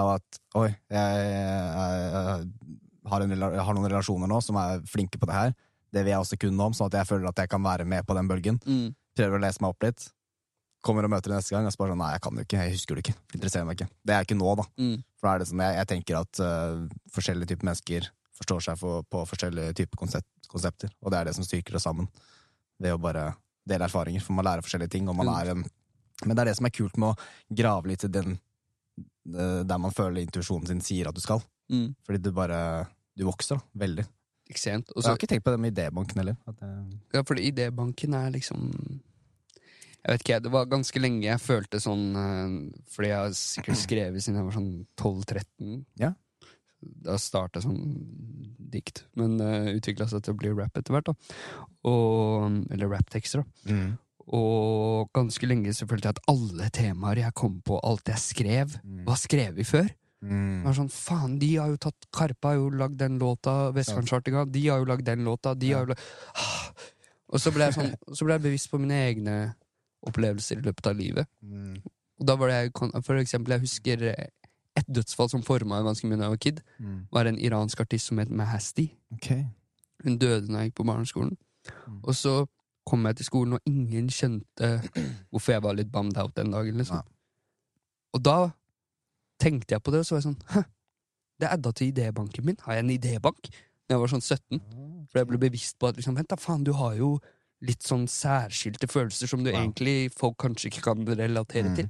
Av 0.00 0.12
at 0.16 0.38
oi, 0.60 0.68
jeg, 0.70 1.24
jeg, 1.26 2.04
jeg, 2.14 2.78
har 3.10 3.24
en, 3.24 3.34
jeg 3.34 3.64
har 3.66 3.74
noen 3.74 3.88
relasjoner 3.90 4.30
nå 4.30 4.38
som 4.44 4.58
er 4.60 4.84
flinke 4.86 5.18
på 5.18 5.26
det 5.26 5.34
her. 5.34 5.52
Det 5.90 6.04
vil 6.04 6.12
jeg 6.12 6.22
også 6.22 6.38
kunne 6.38 6.68
om, 6.70 6.76
sånn 6.76 6.86
at 6.92 7.00
jeg 7.00 7.08
føler 7.08 7.30
at 7.32 7.42
jeg 7.42 7.50
kan 7.50 7.62
være 7.64 7.86
med 7.90 8.06
på 8.06 8.14
den 8.14 8.30
bølgen. 8.30 8.60
mm, 8.62 8.88
Prøver 9.18 9.40
å 9.40 9.42
lese 9.42 9.62
meg 9.62 9.74
opp 9.74 9.82
litt. 9.82 10.04
Kommer 10.86 11.04
og 11.04 11.10
møter 11.12 11.32
det 11.32 11.40
neste 11.40 11.52
gang 11.52 11.66
og 11.66 11.74
så 11.74 11.80
bare 11.82 11.92
sånn 11.92 12.00
Nei, 12.00 12.12
jeg 12.14 12.22
kan 12.24 12.38
det 12.38 12.44
ikke. 12.46 12.60
Jeg 12.62 12.76
husker 12.76 12.96
det 12.96 13.02
ikke. 13.04 13.16
Interesserer 13.34 13.66
meg 13.68 13.80
ikke. 13.80 13.90
Det 14.06 14.14
er 14.14 14.28
ikke 14.28 14.38
nå, 14.38 14.54
da. 14.62 14.64
mm, 14.80 14.94
For 15.18 15.26
da 15.28 15.32
er 15.34 15.42
det 15.42 15.48
sånn, 15.50 15.64
jeg, 15.66 15.76
jeg 15.80 15.90
tenker 15.90 16.20
at 16.22 16.40
uh, 16.46 17.02
forskjellige 17.16 17.50
typer 17.50 17.68
mennesker 17.68 18.06
forstår 18.40 18.64
seg 18.64 18.78
for, 18.80 19.02
på 19.10 19.24
forskjellige 19.28 19.74
typer 19.82 20.00
konsept, 20.00 20.30
konsepter, 20.48 20.94
og 21.02 21.12
det 21.12 21.18
er 21.18 21.28
det 21.28 21.34
som 21.36 21.44
styrker 21.44 21.76
oss 21.76 21.84
sammen. 21.84 22.06
Ved 22.80 22.94
å 22.94 23.02
bare 23.02 23.26
dele 23.68 23.84
erfaringer, 23.90 24.22
for 24.24 24.38
man 24.38 24.46
lærer 24.46 24.64
forskjellige 24.64 24.94
ting, 24.94 25.10
og 25.10 25.18
man 25.18 25.28
er 25.34 25.50
en 25.52 25.66
Men 26.26 26.36
det 26.36 26.42
er 26.42 26.50
det 26.50 26.56
som 26.58 26.68
er 26.68 26.74
kult 26.76 26.96
med 27.00 27.12
å 27.12 27.56
grave 27.62 27.90
litt 27.90 28.04
i 28.04 28.12
den 28.12 28.36
øh, 28.36 29.60
der 29.64 29.80
man 29.80 29.94
føler 29.94 30.22
intuisjonen 30.22 30.68
sin 30.68 30.82
sier 30.84 31.10
at 31.10 31.16
du 31.16 31.22
skal. 31.24 31.42
mm. 31.72 31.94
Fordi 32.06 32.22
du 32.22 32.32
bare 32.32 32.88
Du 33.16 33.24
vokser, 33.26 33.58
da. 33.58 33.84
Veldig. 33.84 34.06
Ikke 34.50 34.60
sant? 34.62 34.90
Og 34.90 34.98
Og 34.98 35.04
jeg 35.04 35.10
har 35.10 35.18
ikke 35.18 35.30
tenkt 35.34 35.44
på 35.44 35.52
det 35.54 35.60
med 35.60 35.76
idébanken 35.76 36.18
heller. 36.22 36.36
Det, 36.46 36.70
Ja, 37.14 37.22
for 37.22 37.34
idébanken 37.36 38.14
er 38.14 38.30
liksom 38.30 38.70
Jeg 40.00 40.12
vet 40.14 40.24
ikke, 40.24 40.40
det 40.40 40.52
var 40.52 40.64
ganske 40.66 41.00
lenge 41.00 41.26
jeg 41.26 41.40
følte 41.40 41.80
sånn 41.80 42.16
eh, 42.16 42.80
Fordi 42.88 43.08
jeg 43.08 43.18
har 43.18 43.32
sikkert 43.36 43.76
skrevet 43.76 44.24
siden 44.24 44.40
jeg 44.40 44.48
var 44.48 44.58
sånn 44.58 44.86
12-13. 44.96 45.84
Ja. 46.00 46.14
Da 46.80 47.18
starta 47.20 47.60
sånn 47.60 47.80
dikt, 48.70 49.02
men 49.18 49.34
uh, 49.42 49.68
utvikla 49.74 50.06
seg 50.08 50.22
til 50.24 50.32
å 50.32 50.38
bli 50.40 50.52
rap 50.54 50.78
etter 50.78 50.94
hvert. 50.94 51.10
da 51.10 51.14
og, 51.90 52.62
Eller 52.72 52.88
rapptekster. 52.88 53.44
da 53.66 53.74
Og 54.36 55.08
ganske 55.16 55.46
lenge 55.48 55.72
så 55.74 55.88
følte 55.90 56.08
jeg 56.10 56.16
at 56.18 56.24
alle 56.30 56.68
temaer 56.70 57.24
jeg 57.24 57.34
kom 57.34 57.60
på, 57.66 57.80
alt 57.82 58.06
jeg 58.12 58.22
skrev, 58.22 58.76
Mm. 58.84 59.04
var 59.06 59.16
skrevet 59.18 59.66
før. 59.66 59.88
Mm. 60.22 60.60
Det 60.60 60.64
var 60.68 60.74
sånn, 60.76 60.90
faen, 60.92 61.38
de 61.40 61.56
har 61.56 61.68
jo 61.72 61.76
tatt 61.80 62.06
Karpe 62.12 62.44
har 62.48 62.54
jo 62.58 62.68
lagd 62.70 62.98
den 63.00 63.18
låta, 63.18 63.72
Vestlandschartinga, 63.72 64.44
de 64.52 64.66
har 64.68 64.78
jo 64.78 64.84
lagd 64.84 65.04
den 65.04 65.24
låta, 65.24 65.54
de 65.58 65.72
har 65.72 65.86
jo 65.86 65.94
lagd 65.94 66.00
Ah. 66.36 66.72
Og 67.32 67.38
så 67.40 67.50
ble 67.54 67.64
jeg 67.64 67.74
sånn, 67.74 67.94
så 68.12 68.24
ble 68.26 68.34
jeg 68.34 68.42
bevisst 68.42 68.70
på 68.70 68.78
mine 68.78 68.98
egne 69.08 69.54
opplevelser 70.06 70.58
i 70.58 70.66
løpet 70.66 70.86
av 70.90 70.96
livet. 70.96 71.26
Mm. 71.42 71.80
Og 72.20 72.26
da 72.26 72.36
var 72.36 72.48
det 72.48 72.56
jeg, 72.58 72.72
For 73.04 73.14
eksempel, 73.16 73.54
jeg 73.54 73.60
husker 73.60 74.02
eh, 74.10 74.26
et 74.76 74.86
dødsfall 74.86 75.30
som 75.30 75.42
forma 75.42 75.80
ganske 75.82 76.06
mye 76.06 76.18
da 76.18 76.24
jeg 76.28 76.30
var 76.36 76.42
kid. 76.44 76.62
Mm. 76.78 77.06
var 77.10 77.26
en 77.26 77.38
iransk 77.38 77.80
artist 77.80 78.06
som 78.10 78.18
het 78.18 78.30
Mahasti. 78.30 78.90
Okay. 79.14 79.46
Hun 80.04 80.18
døde 80.18 80.46
da 80.48 80.60
jeg 80.60 80.70
gikk 80.70 80.76
på 80.82 80.86
barneskolen. 80.86 81.36
Mm. 81.88 82.00
Og 82.04 82.14
så 82.14 82.46
kom 82.90 83.06
jeg 83.08 83.16
til 83.20 83.28
skolen, 83.30 83.56
og 83.56 83.70
ingen 83.70 84.10
skjønte 84.12 84.70
hvorfor 85.30 85.54
jeg 85.54 85.62
var 85.64 85.78
litt 85.78 85.90
bummed 85.94 86.18
out 86.20 86.34
den 86.36 86.50
dagen. 86.54 86.76
liksom. 86.82 87.02
Og 88.16 88.22
da 88.26 88.36
tenkte 89.40 89.76
jeg 89.76 89.82
på 89.86 89.92
det, 89.94 90.02
og 90.02 90.06
så 90.08 90.16
var 90.16 90.20
jeg 90.22 90.28
sånn 90.28 90.40
Hæ, 90.54 90.62
det 91.40 91.46
er 91.48 91.54
adda 91.56 91.70
til 91.72 91.92
idébanken 91.92 92.44
min. 92.44 92.58
Har 92.66 92.74
jeg 92.76 92.84
en 92.84 92.90
idébank? 92.98 93.48
Da 93.88 93.94
jeg 93.96 94.00
var 94.02 94.10
sånn 94.12 94.22
17. 94.26 94.60
For 95.10 95.18
jeg 95.22 95.28
ble 95.30 95.38
bevisst 95.46 95.78
på 95.80 95.88
at 95.88 95.96
liksom, 95.98 96.18
vent 96.18 96.28
da, 96.30 96.36
faen, 96.38 96.64
du 96.66 96.72
har 96.76 96.94
jo 96.98 97.14
litt 97.64 97.82
sånn 97.84 98.04
særskilte 98.08 98.86
følelser 98.88 99.28
som 99.28 99.42
du 99.44 99.50
Wow. 99.50 99.60
egentlig 99.62 100.12
folk 100.16 100.36
kanskje 100.38 100.70
ikke 100.70 100.82
kan 100.90 101.02
relatere 101.06 101.70
Mm. 101.70 101.76
til. 101.76 101.88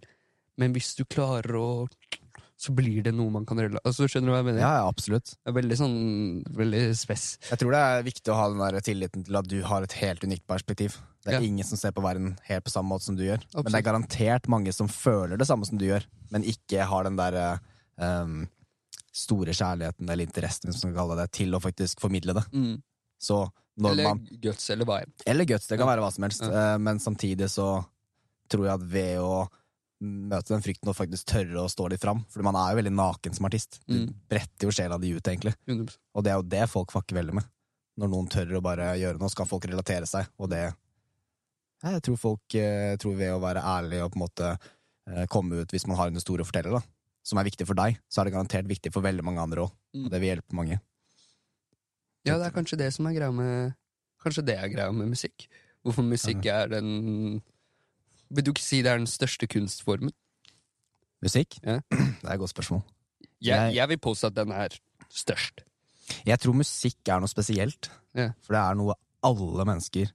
Men 0.59 0.72
hvis 0.74 0.94
du 0.98 1.05
klarer 1.05 1.55
å 1.59 1.88
Så 2.61 2.74
blir 2.76 3.00
det 3.06 3.14
noe 3.16 3.32
man 3.32 3.46
kan 3.48 3.56
relatere 3.56 3.88
altså, 3.88 4.04
Skjønner 4.11 4.28
du 4.28 4.32
hva 4.34 4.40
jeg 4.42 4.46
mener? 4.50 4.61
Ja, 4.61 4.72
ja, 4.82 4.88
absolutt. 4.90 5.30
Det 5.40 5.48
er 5.48 5.54
veldig 5.56 5.76
sånn 5.80 5.94
Veldig 6.58 6.82
spess. 6.98 7.24
Jeg 7.48 7.61
tror 7.62 7.72
det 7.72 7.80
er 7.80 8.02
viktig 8.04 8.32
å 8.34 8.36
ha 8.36 8.48
den 8.52 8.61
der 8.61 8.80
tilliten 8.84 9.24
til 9.24 9.38
at 9.40 9.48
du 9.48 9.56
har 9.64 9.86
et 9.86 9.94
helt 10.02 10.26
unikt 10.28 10.44
perspektiv. 10.50 10.98
Det 11.24 11.32
er 11.34 11.38
Ja. 11.40 11.46
ingen 11.46 11.64
som 11.64 11.80
ser 11.80 11.92
på 11.96 12.02
verden 12.04 12.34
helt 12.48 12.64
på 12.64 12.70
samme 12.74 12.92
måte 12.92 13.04
som 13.08 13.16
du 13.16 13.24
gjør. 13.24 13.40
Men 13.54 13.64
det 13.72 13.80
er 13.80 13.86
garantert 13.88 14.48
mange 14.48 14.72
som 14.76 14.88
føler 14.88 15.38
det 15.40 15.46
samme 15.48 15.64
som 15.68 15.78
du 15.80 15.86
gjør, 15.86 16.04
men 16.30 16.44
ikke 16.44 16.84
har 16.84 17.04
den 17.08 17.16
der 17.16 17.61
um, 17.96 18.46
store 19.12 19.52
kjærligheten 19.56 20.08
eller 20.08 20.24
interessen 20.28 20.70
hvis 20.70 20.82
man 20.84 20.92
skal 20.92 20.98
kalle 21.00 21.16
det, 21.22 21.30
til 21.32 21.56
å 21.56 21.61
faktisk 21.64 22.00
formidle 22.00 22.34
det. 22.36 22.44
Mm. 22.52 22.82
Så 23.20 23.40
når 23.80 23.90
Eller 23.96 24.04
man 24.11 24.20
guts, 24.40 24.68
eller 24.70 24.84
vibe. 24.88 25.12
Eller 25.26 25.44
guts, 25.48 25.66
det 25.66 25.78
kan 25.78 25.86
Ja. 25.88 25.94
være 25.96 26.04
hva 26.04 26.12
som 26.12 26.24
helst. 26.24 26.42
Ja. 26.44 26.74
Eh, 26.74 26.78
Men 26.78 26.98
samtidig 27.00 27.48
så 27.48 27.84
tror 28.50 28.64
jeg 28.66 28.74
at 28.74 28.82
ved 28.92 29.18
å 29.18 29.48
møte 30.01 30.55
den 30.55 30.62
frykten 30.64 30.88
og 30.88 30.96
faktisk 30.96 31.26
tørre 31.28 31.61
å 31.61 31.68
stå 31.68 31.88
litt 31.92 32.01
fram 32.01 32.22
For 32.32 32.40
man 32.46 32.57
er 32.57 32.70
jo 32.72 32.78
veldig 32.80 32.92
naken 32.96 33.34
som 33.36 33.44
artist. 33.48 33.80
Du 33.86 33.94
Mm. 34.07 34.14
bretter 34.30 34.66
jo 34.66 34.70
sjela 34.72 34.98
di 35.01 35.11
ut, 35.12 35.22
egentlig. 35.28 35.55
100%. 35.68 35.98
Og 36.14 36.24
det 36.24 36.30
er 36.32 36.36
jo 36.36 36.42
det 36.48 36.68
folk 36.70 36.90
fucker 36.92 37.16
veldig 37.18 37.34
med. 37.34 37.44
Når 37.98 38.09
noen 38.09 38.28
tør 38.32 38.57
å 38.57 38.62
bare 38.64 38.94
gjøre 38.96 39.18
noe, 39.20 39.28
skal 39.28 39.46
folk 39.46 39.66
relatere 39.68 40.07
seg, 40.09 40.26
og 40.38 40.48
det 40.51 40.74
Jeg 41.82 42.03
tror 42.03 42.16
folk 42.18 42.40
jeg 42.53 42.98
tror 43.01 43.14
ved 43.16 43.30
å 43.32 43.40
være 43.40 43.61
ærlig 43.64 44.03
og 44.05 44.12
på 44.12 44.16
en 44.20 44.24
måte 44.28 44.59
eh, 45.09 45.26
komme 45.26 45.61
ut 45.62 45.68
hvis 45.72 45.86
man 45.86 45.96
har 45.96 46.09
en 46.09 46.14
historie 46.14 46.44
å 46.44 46.48
fortelle, 46.48 46.70
da, 46.72 46.82
som 47.24 47.38
er 47.38 47.44
viktig 47.44 47.66
for 47.66 47.74
deg, 47.74 47.98
så 48.09 48.20
er 48.20 48.24
det 48.24 48.34
garantert 48.34 48.68
viktig 48.68 48.92
for 48.92 49.01
veldig 49.03 49.24
mange 49.24 49.40
andre 49.40 49.64
òg. 49.64 49.70
Mm. 49.96 50.05
Og 50.05 50.11
det 50.11 50.20
vil 50.20 50.28
hjelpe 50.36 50.55
mange. 50.57 50.80
Ja, 52.24 52.36
det 52.36 52.46
er 52.46 52.53
kanskje 52.57 52.76
det 52.78 52.92
som 52.92 53.07
er 53.07 53.14
greia 53.16 53.32
med 53.32 53.74
Kanskje 54.20 54.44
det 54.44 54.59
er 54.61 54.68
greia 54.68 54.92
med 54.92 55.09
musikk. 55.09 55.46
Hvorfor 55.82 56.05
musikk 56.05 56.44
er 56.44 56.68
den 56.68 57.40
Vil 58.31 58.45
du 58.47 58.51
ikke 58.53 58.62
si 58.62 58.83
det 58.83 58.93
er 58.93 58.99
den 59.01 59.07
største 59.11 59.47
kunstformen? 59.51 60.12
Musikk? 61.22 61.59
Ja. 61.64 61.81
Det 61.91 62.28
er 62.28 62.35
et 62.37 62.41
godt 62.41 62.51
spørsmål. 62.55 62.83
Jeg, 63.41 63.57
Jeg- 63.57 63.74
jeg 63.74 63.89
vil 63.89 63.99
påstå 63.99 64.26
at 64.31 64.35
den 64.37 64.53
er 64.53 64.68
størst. 65.11 65.61
Jeg 66.26 66.39
tror 66.41 66.53
musikk 66.55 67.09
er 67.09 67.20
noe 67.20 67.28
spesielt, 67.28 67.91
Ja. 68.14 68.31
for 68.43 68.55
det 68.55 68.61
er 68.62 68.74
noe 68.74 68.95
alle 69.22 69.64
mennesker 69.64 70.11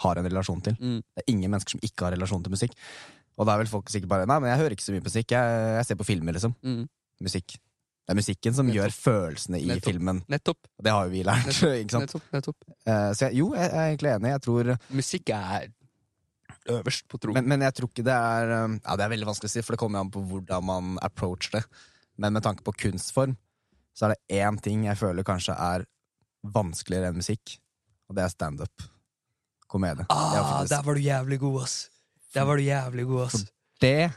har 0.00 0.16
en 0.18 0.24
relasjon 0.24 0.60
til. 0.62 0.76
Mm. 0.80 1.00
Det 1.02 1.22
er 1.24 1.32
ingen 1.32 1.50
mennesker 1.50 1.70
som 1.76 1.80
ikke 1.82 2.04
har 2.06 2.12
relasjon 2.12 2.42
til 2.42 2.50
musikk. 2.52 2.72
Og 3.38 3.46
da 3.46 3.54
er 3.54 3.58
vel 3.62 3.66
folk 3.72 3.88
sikkert 3.90 4.08
bare 4.08 4.26
Nei, 4.26 4.38
men 4.38 4.50
jeg 4.50 4.58
hører 4.58 4.70
ikke 4.76 4.84
så 4.84 4.92
mye 4.92 5.04
musikk, 5.04 5.30
jeg, 5.32 5.76
jeg 5.76 5.86
ser 5.86 5.94
på 6.00 6.04
filmer, 6.08 6.32
liksom. 6.36 6.54
Mm. 6.62 6.86
Musikk. 7.20 7.56
Det 7.56 8.14
er 8.14 8.18
musikken 8.18 8.54
som 8.54 8.66
Nettopp. 8.66 8.76
gjør 8.80 8.96
følelsene 8.96 9.60
i 9.60 9.66
Nettopp. 9.70 9.84
filmen. 9.92 10.22
Nettopp. 10.28 10.58
Det 10.82 10.90
har 10.92 11.04
jo 11.04 11.10
vi 11.10 11.22
lært, 11.22 11.46
ikke 11.82 11.90
sant? 11.90 12.06
nettopp, 12.08 12.22
nettopp. 12.32 12.56
Uh, 12.86 13.10
så 13.14 13.26
jeg, 13.28 13.34
jo, 13.40 13.52
jeg 13.54 13.68
er 13.70 13.84
egentlig 13.90 14.14
enig. 14.16 14.30
Jeg 14.34 14.42
tror 14.42 14.72
Musikk 14.90 15.30
er 15.36 15.68
øverst 16.68 17.06
på 17.08 17.18
tronen. 17.18 17.34
men, 17.40 17.48
men 17.48 17.60
jeg 17.66 17.74
tror 17.74 17.88
ikke 17.88 18.04
det 18.04 18.14
er 18.14 18.64
um, 18.64 18.80
Ja, 18.84 18.96
det 18.96 19.04
er 19.06 19.12
veldig 19.14 19.26
vanskelig 19.30 19.48
å 19.50 19.54
si, 19.54 19.62
for 19.62 19.72
det 19.76 19.80
kommer 19.80 20.00
an 20.00 20.10
på 20.12 20.22
hvordan 20.28 20.64
man 20.64 20.98
approacher 21.02 21.58
det. 21.60 21.64
Men 22.20 22.32
med 22.36 22.42
tanke 22.44 22.62
på 22.66 22.74
kunstform, 22.76 23.36
så 23.96 24.06
er 24.06 24.14
det 24.14 24.40
én 24.44 24.58
ting 24.62 24.84
jeg 24.84 24.98
føler 25.00 25.24
kanskje 25.26 25.54
er 25.56 25.86
vanskeligere 26.44 27.10
enn 27.10 27.16
musikk, 27.20 27.56
og 28.08 28.16
det 28.16 28.24
er 28.24 28.32
standup. 28.32 28.84
Komedie. 29.70 30.04
Det 30.04 30.10
Ah, 30.10 30.58
faktisk- 30.60 30.70
der 30.70 30.82
var 30.82 30.94
du 30.94 31.00
jævlig 31.00 31.38
god, 31.40 31.62
ass. 31.62 31.90
Der 32.34 32.44
var 32.44 32.56
du 32.56 32.62
jævlig 32.62 33.06
god, 33.06 33.26
ass. 33.26 33.44
det 33.80 34.10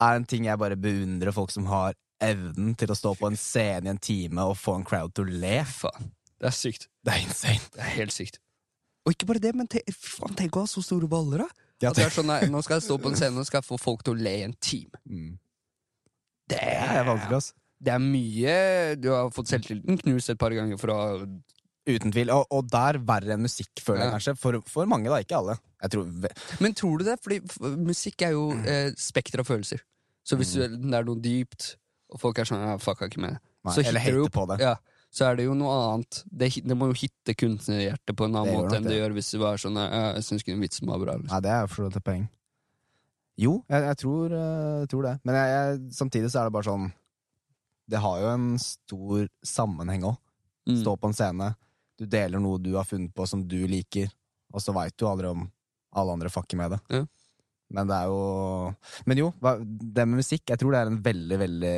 er 0.00 0.14
en 0.16 0.24
ting 0.24 0.44
jeg 0.46 0.58
bare 0.58 0.76
beundrer 0.76 1.32
folk 1.32 1.50
som 1.50 1.66
har 1.66 1.94
evnen 2.20 2.74
til 2.76 2.88
å 2.88 2.94
stå 2.96 3.14
på 3.18 3.26
en 3.26 3.36
scene 3.36 3.86
i 3.86 3.90
en 3.90 3.98
time 3.98 4.38
og 4.42 4.56
få 4.56 4.76
en 4.78 4.84
crowd 4.84 5.12
til 5.14 5.24
å 5.24 5.40
le. 5.40 5.64
Faen. 5.64 6.10
Det 6.40 6.46
er 6.46 6.50
sykt. 6.56 6.88
Det 7.04 7.12
er 7.14 7.22
insane. 7.26 7.60
Det 7.72 7.80
er 7.80 7.90
helt 7.96 8.12
sykt. 8.12 8.38
Og 9.02 9.14
ikke 9.14 9.28
bare 9.32 9.42
det, 9.42 9.52
men 9.58 9.68
te 9.70 9.82
faen, 9.96 10.34
tenk 10.38 10.56
å 10.56 10.64
ha 10.64 10.70
så 10.70 10.82
store 10.84 11.08
baller, 11.10 11.44
da. 11.44 11.68
At 11.90 11.98
det 11.98 12.04
er 12.06 12.14
sånn, 12.14 12.28
nei, 12.30 12.44
nå 12.50 12.60
skal 12.62 12.78
jeg 12.78 12.86
stå 12.86 12.98
på 13.02 13.10
en 13.10 13.16
scene 13.18 13.42
og 13.42 13.48
skal 13.48 13.58
jeg 13.58 13.66
få 13.66 13.78
folk 13.80 14.04
til 14.06 14.14
å 14.14 14.22
le 14.22 14.34
i 14.38 14.44
en 14.46 14.54
time. 14.62 15.00
Mm. 15.10 15.32
Det 16.52 16.60
er 16.62 17.02
vanskelig, 17.08 17.40
ass. 17.40 17.50
Det 17.82 17.90
er 17.90 18.02
mye 18.02 18.52
Du 19.02 19.08
har 19.10 19.32
fått 19.34 19.50
selvtilliten 19.50 19.98
knust 20.04 20.30
et 20.30 20.38
par 20.38 20.54
ganger 20.54 20.78
for 20.78 20.92
å 20.92 20.98
ha 21.00 21.16
Uten 21.82 22.12
tvil. 22.14 22.30
Og, 22.30 22.44
og 22.54 22.68
der 22.70 23.00
verre 23.02 23.34
enn 23.34 23.42
musikk, 23.42 23.72
føler 23.82 24.04
jeg 24.04 24.14
kanskje. 24.14 24.34
For, 24.38 24.58
for 24.70 24.86
mange, 24.86 25.10
da. 25.10 25.18
Ikke 25.24 25.40
alle. 25.40 25.56
Jeg 25.82 25.94
tror 25.96 26.28
Men 26.62 26.76
tror 26.78 27.00
du 27.00 27.08
det? 27.08 27.16
Fordi 27.24 27.40
musikk 27.82 28.22
er 28.22 28.36
jo 28.36 28.44
eh, 28.62 28.92
spekter 28.94 29.42
av 29.42 29.48
følelser. 29.48 29.82
Så 30.22 30.38
hvis 30.38 30.52
du, 30.54 30.62
det 30.62 30.94
er 30.94 31.08
noe 31.08 31.18
dypt, 31.18 31.72
og 32.14 32.22
folk 32.22 32.38
er 32.38 32.46
sånn 32.46 32.62
ja, 32.62 32.76
'fucka 32.78 33.08
ikke 33.10 33.24
med 33.24 33.34
det', 33.34 33.42
Nei, 33.66 33.74
så 33.74 33.82
eller 33.82 34.06
du 34.06 34.20
hater 34.22 34.34
på 34.36 34.44
det. 34.52 34.58
Ja, 34.62 34.76
så 35.12 35.26
er 35.28 35.36
det 35.36 35.44
jo 35.44 35.54
noe 35.56 35.72
annet. 35.76 36.22
Det, 36.24 36.48
det 36.64 36.76
må 36.78 36.88
jo 36.88 36.96
hitte 36.96 37.34
kunstnerhjertet 37.36 38.16
på 38.16 38.26
en 38.28 38.38
annen 38.40 38.56
måte 38.56 38.78
enn 38.78 38.86
det 38.86 38.94
det. 38.94 39.00
gjør 39.02 39.16
hvis 39.18 39.32
det 39.34 39.40
var 39.42 39.60
sånn 39.60 39.76
ja, 39.76 39.88
'jeg 40.16 40.24
syns 40.24 40.44
ikke 40.44 40.54
den 40.54 40.64
vitsen 40.64 40.88
var 40.88 41.02
bra'. 41.02 41.18
Liksom. 41.20 41.34
Nei, 41.34 41.42
det 41.44 41.52
er 41.52 41.68
for 41.68 41.82
så 41.82 41.88
vidt 41.88 41.98
et 42.00 42.06
poeng. 42.06 42.24
Jo, 43.42 43.52
jeg, 43.68 43.84
jeg 43.88 43.98
tror, 44.00 44.32
eh, 44.36 44.78
jeg 44.82 44.88
tror 44.92 45.06
det. 45.08 45.14
Men 45.28 45.36
jeg, 45.36 45.52
jeg, 45.52 45.94
samtidig 45.98 46.32
så 46.32 46.40
er 46.40 46.48
det 46.48 46.56
bare 46.56 46.68
sånn 46.68 46.90
Det 47.92 48.00
har 48.00 48.20
jo 48.22 48.28
en 48.32 48.48
stor 48.62 49.28
sammenheng 49.44 50.04
òg. 50.08 50.16
Mm. 50.68 50.76
Stå 50.80 50.96
på 50.96 51.10
en 51.10 51.16
scene, 51.18 51.48
du 51.98 52.06
deler 52.06 52.40
noe 52.40 52.60
du 52.62 52.72
har 52.76 52.86
funnet 52.88 53.12
på 53.12 53.26
som 53.26 53.42
du 53.44 53.58
liker, 53.66 54.08
og 54.54 54.62
så 54.62 54.72
veit 54.72 54.94
du 54.96 55.08
aldri 55.08 55.28
om 55.32 55.48
alle 55.92 56.14
andre 56.14 56.30
fucker 56.32 56.56
med 56.56 56.76
det. 56.76 56.80
Ja. 56.94 57.04
Men 57.72 57.88
det 57.88 57.96
er 57.96 58.10
jo 58.12 58.74
Men 59.08 59.18
jo, 59.22 59.28
det 59.42 60.04
med 60.08 60.20
musikk, 60.20 60.42
jeg 60.52 60.60
tror 60.60 60.72
det 60.74 60.80
er 60.82 60.90
en 60.92 61.02
veldig, 61.02 61.38
veldig 61.40 61.76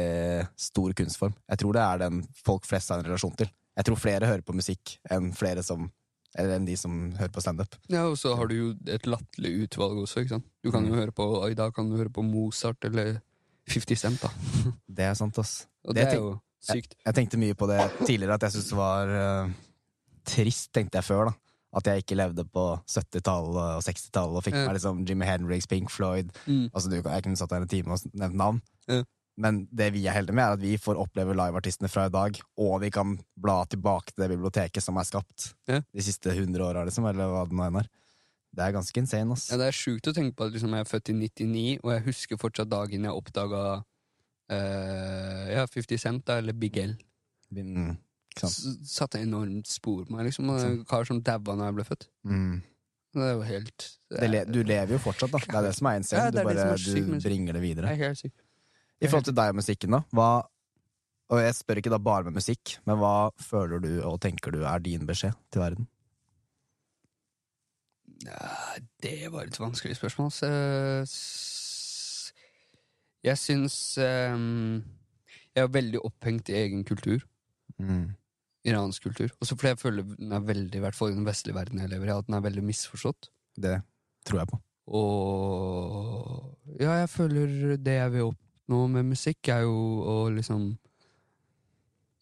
stor 0.59 0.95
kunstform. 0.99 1.35
Jeg 1.49 1.59
tror 1.63 1.73
det 1.77 1.83
er 1.85 1.99
den 2.05 2.23
folk 2.45 2.67
flest 2.67 2.91
har 2.91 2.99
en 3.03 3.07
relasjon 3.09 3.37
til. 3.39 3.51
Jeg 3.79 3.87
tror 3.89 3.99
flere 3.99 4.27
hører 4.31 4.43
på 4.47 4.55
musikk 4.55 4.99
enn 5.11 5.33
flere 5.35 5.63
som 5.67 5.91
Eller 6.37 6.57
enn 6.57 6.65
de 6.67 6.75
som 6.75 7.13
hører 7.15 7.31
på 7.31 7.41
standup. 7.45 7.77
Ja, 7.89 8.09
og 8.11 8.17
så 8.19 8.33
har 8.35 8.49
du 8.51 8.55
jo 8.57 8.71
et 8.91 9.05
latterlig 9.07 9.69
utvalg 9.69 10.01
også, 10.03 10.25
ikke 10.25 10.33
sant. 10.35 10.47
Du 10.65 10.73
kan 10.75 10.83
jo 10.85 10.91
Mm. 10.91 10.99
høre 10.99 11.13
på 11.15 11.27
I 11.49 11.55
dag 11.55 11.73
kan 11.73 11.89
du 11.89 11.95
høre 11.97 12.11
på 12.11 12.25
Mozart 12.27 12.83
eller 12.85 13.21
50 13.71 13.97
Cent, 13.97 14.21
da. 14.21 14.29
Det 14.91 15.05
er 15.07 15.15
sant, 15.15 15.39
ass. 15.39 15.69
Og 15.87 15.95
Det 15.95 16.03
det, 16.03 16.13
er 16.13 16.19
jo 16.19 16.33
sykt. 16.61 16.97
Jeg 17.07 17.15
tenkte 17.15 17.39
mye 17.39 17.55
på 17.55 17.69
det 17.71 17.79
tidligere, 18.05 18.35
at 18.35 18.43
jeg 18.43 18.51
syntes 18.57 18.69
det 18.73 18.77
var 18.77 19.07
uh, 19.47 19.51
trist, 20.27 20.73
tenkte 20.75 20.99
jeg 20.99 21.05
før, 21.07 21.31
da. 21.31 21.33
At 21.75 21.89
jeg 21.91 22.05
ikke 22.05 22.17
levde 22.17 22.45
på 22.55 22.63
70-tallet 22.87 23.59
og 23.79 23.83
60-tallet 23.83 24.39
og 24.39 24.45
fikk 24.47 24.55
meg 24.61 24.77
liksom 24.77 25.01
Jimmy 25.09 25.27
Hendrix, 25.27 25.67
Pink 25.67 25.91
Floyd 25.91 26.31
Mm. 26.47 26.69
Altså, 26.73 26.89
du, 26.91 26.97
Jeg 27.03 27.23
kunne 27.25 27.37
satt 27.41 27.51
der 27.51 27.65
en 27.65 27.69
time 27.69 27.97
og 27.97 28.05
nevnt 28.15 28.37
navn. 28.39 28.61
Ja. 28.89 29.03
Men 29.37 29.65
det 29.75 29.89
vi 29.97 30.05
er 30.07 30.15
heldige 30.15 30.37
med, 30.39 30.45
er 30.45 30.53
at 30.55 30.63
vi 30.63 30.77
får 30.79 31.01
oppleve 31.03 31.35
liveartistene 31.35 31.89
fra 31.91 32.05
i 32.07 32.13
dag, 32.15 32.37
og 32.63 32.77
vi 32.85 32.91
kan 32.95 33.17
bla 33.35 33.65
tilbake 33.67 34.13
til 34.13 34.23
det 34.23 34.29
biblioteket 34.37 34.83
som 34.85 34.97
er 35.01 35.09
skapt 35.09 35.49
Ja. 35.67 35.81
de 35.83 36.03
siste 36.07 36.31
100 36.31 36.63
åra, 36.63 36.85
liksom, 36.87 37.09
eller 37.11 37.27
hva 37.33 37.43
det 37.49 37.57
nå 37.59 37.65
enn 37.67 37.81
er. 37.83 37.89
Det 38.55 38.63
er 38.63 38.77
ganske 38.77 39.01
insane, 39.03 39.33
ass. 39.35 39.49
Ja, 39.51 39.59
det 39.59 39.67
er 39.67 39.75
sjukt 39.75 40.07
å 40.07 40.15
tenke 40.15 40.37
på 40.39 40.47
at 40.47 40.55
liksom, 40.55 40.71
jeg 40.79 40.87
er 40.87 40.93
født 40.93 41.11
i 41.11 41.17
99, 41.19 41.81
og 41.83 41.91
jeg 41.97 42.05
husker 42.07 42.39
fortsatt 42.39 42.71
dagen 42.71 43.09
jeg 43.09 43.19
oppdaga 43.19 43.65
ja, 44.55 45.67
50 45.67 45.99
Cent, 45.99 46.25
da, 46.29 46.39
eller 46.39 46.53
Big 46.55 46.77
L. 46.79 46.95
Mm, 47.51 47.97
Satte 48.43 49.21
enormt 49.23 49.69
spor 49.71 50.05
på 50.05 50.15
meg, 50.15 50.29
liksom. 50.29 50.49
Og 50.51 50.63
en 50.65 50.81
kar 50.89 51.07
som 51.09 51.21
daua 51.25 51.55
da 51.55 51.69
jeg 51.69 51.77
ble 51.77 51.87
født. 51.87 52.09
Mm. 52.27 52.55
Det 53.15 53.23
er 53.23 53.37
jo 53.37 53.45
helt 53.47 53.85
det 54.11 54.19
Det 54.19 54.29
le, 54.31 54.41
er, 54.43 54.49
du 54.51 54.59
lever 54.67 54.97
jo 54.97 54.99
fortsatt, 55.05 55.31
da. 55.31 55.39
Det 55.39 55.59
er 55.61 55.69
det 55.69 55.75
som 55.77 55.87
er 55.91 56.01
insane. 56.01 56.25
Ja, 56.25 56.33
du 56.35 56.41
er 56.41 56.49
bare 56.49 56.67
er 56.73 56.83
du 56.83 57.15
bringer 57.23 57.55
det 57.55 57.63
videre. 57.63 57.93
Jeg 57.93 58.01
er 58.01 58.11
helt 58.11 58.23
sykt. 58.25 58.37
I 59.01 59.11
forhold 59.11 59.29
til 59.29 59.37
deg 59.37 59.53
og 59.53 59.59
musikken, 59.61 59.95
da. 59.95 60.01
Hva, 60.15 60.29
og 61.35 61.41
jeg 61.43 61.57
spør 61.59 61.81
ikke 61.81 61.93
da 61.93 62.01
bare 62.03 62.27
med 62.27 62.39
musikk, 62.39 62.77
men 62.89 62.99
hva 63.01 63.31
føler 63.43 63.83
du 63.83 63.93
og 64.07 64.19
tenker 64.23 64.55
du 64.55 64.65
er 64.65 64.83
din 64.83 65.07
beskjed 65.07 65.37
til 65.53 65.63
verden? 65.63 65.89
Ja, 68.25 68.51
det 69.03 69.33
var 69.33 69.47
et 69.49 69.61
vanskelig 69.61 69.97
spørsmål. 69.99 70.31
Så, 70.33 70.51
jeg 73.25 73.39
syns 73.41 73.99
um, 73.99 74.85
Jeg 75.55 75.63
er 75.65 75.73
veldig 75.73 76.01
opphengt 76.05 76.49
i 76.49 76.59
egen 76.61 76.85
kultur. 76.85 77.25
Iransk 78.65 79.05
kultur. 79.05 79.33
Også 79.45 79.57
fordi 79.57 79.75
jeg 79.75 79.81
føler 79.83 80.07
den 80.17 80.33
er 80.33 80.45
veldig, 80.45 80.79
i 80.79 80.85
hvert 80.85 80.97
fall 80.97 81.13
i 81.13 81.17
den 81.19 81.27
vestlige 81.27 81.57
verden 81.57 81.83
jeg 81.83 81.91
lever 81.93 82.09
i, 82.09 82.15
at 82.17 82.29
den 82.29 82.39
er 82.39 82.47
veldig 82.47 82.65
misforstått. 82.65 83.29
Det 83.61 83.77
tror 84.25 84.41
jeg 84.41 84.51
på. 84.53 84.61
Og 85.01 86.81
ja, 86.81 87.01
jeg 87.03 87.11
føler 87.13 87.77
det 87.81 87.99
jeg 87.99 88.15
vil 88.15 88.31
oppnå 88.31 88.81
med 88.97 89.13
musikk, 89.13 89.53
er 89.53 89.65
jo 89.67 89.77
å 90.05 90.17
liksom 90.33 90.75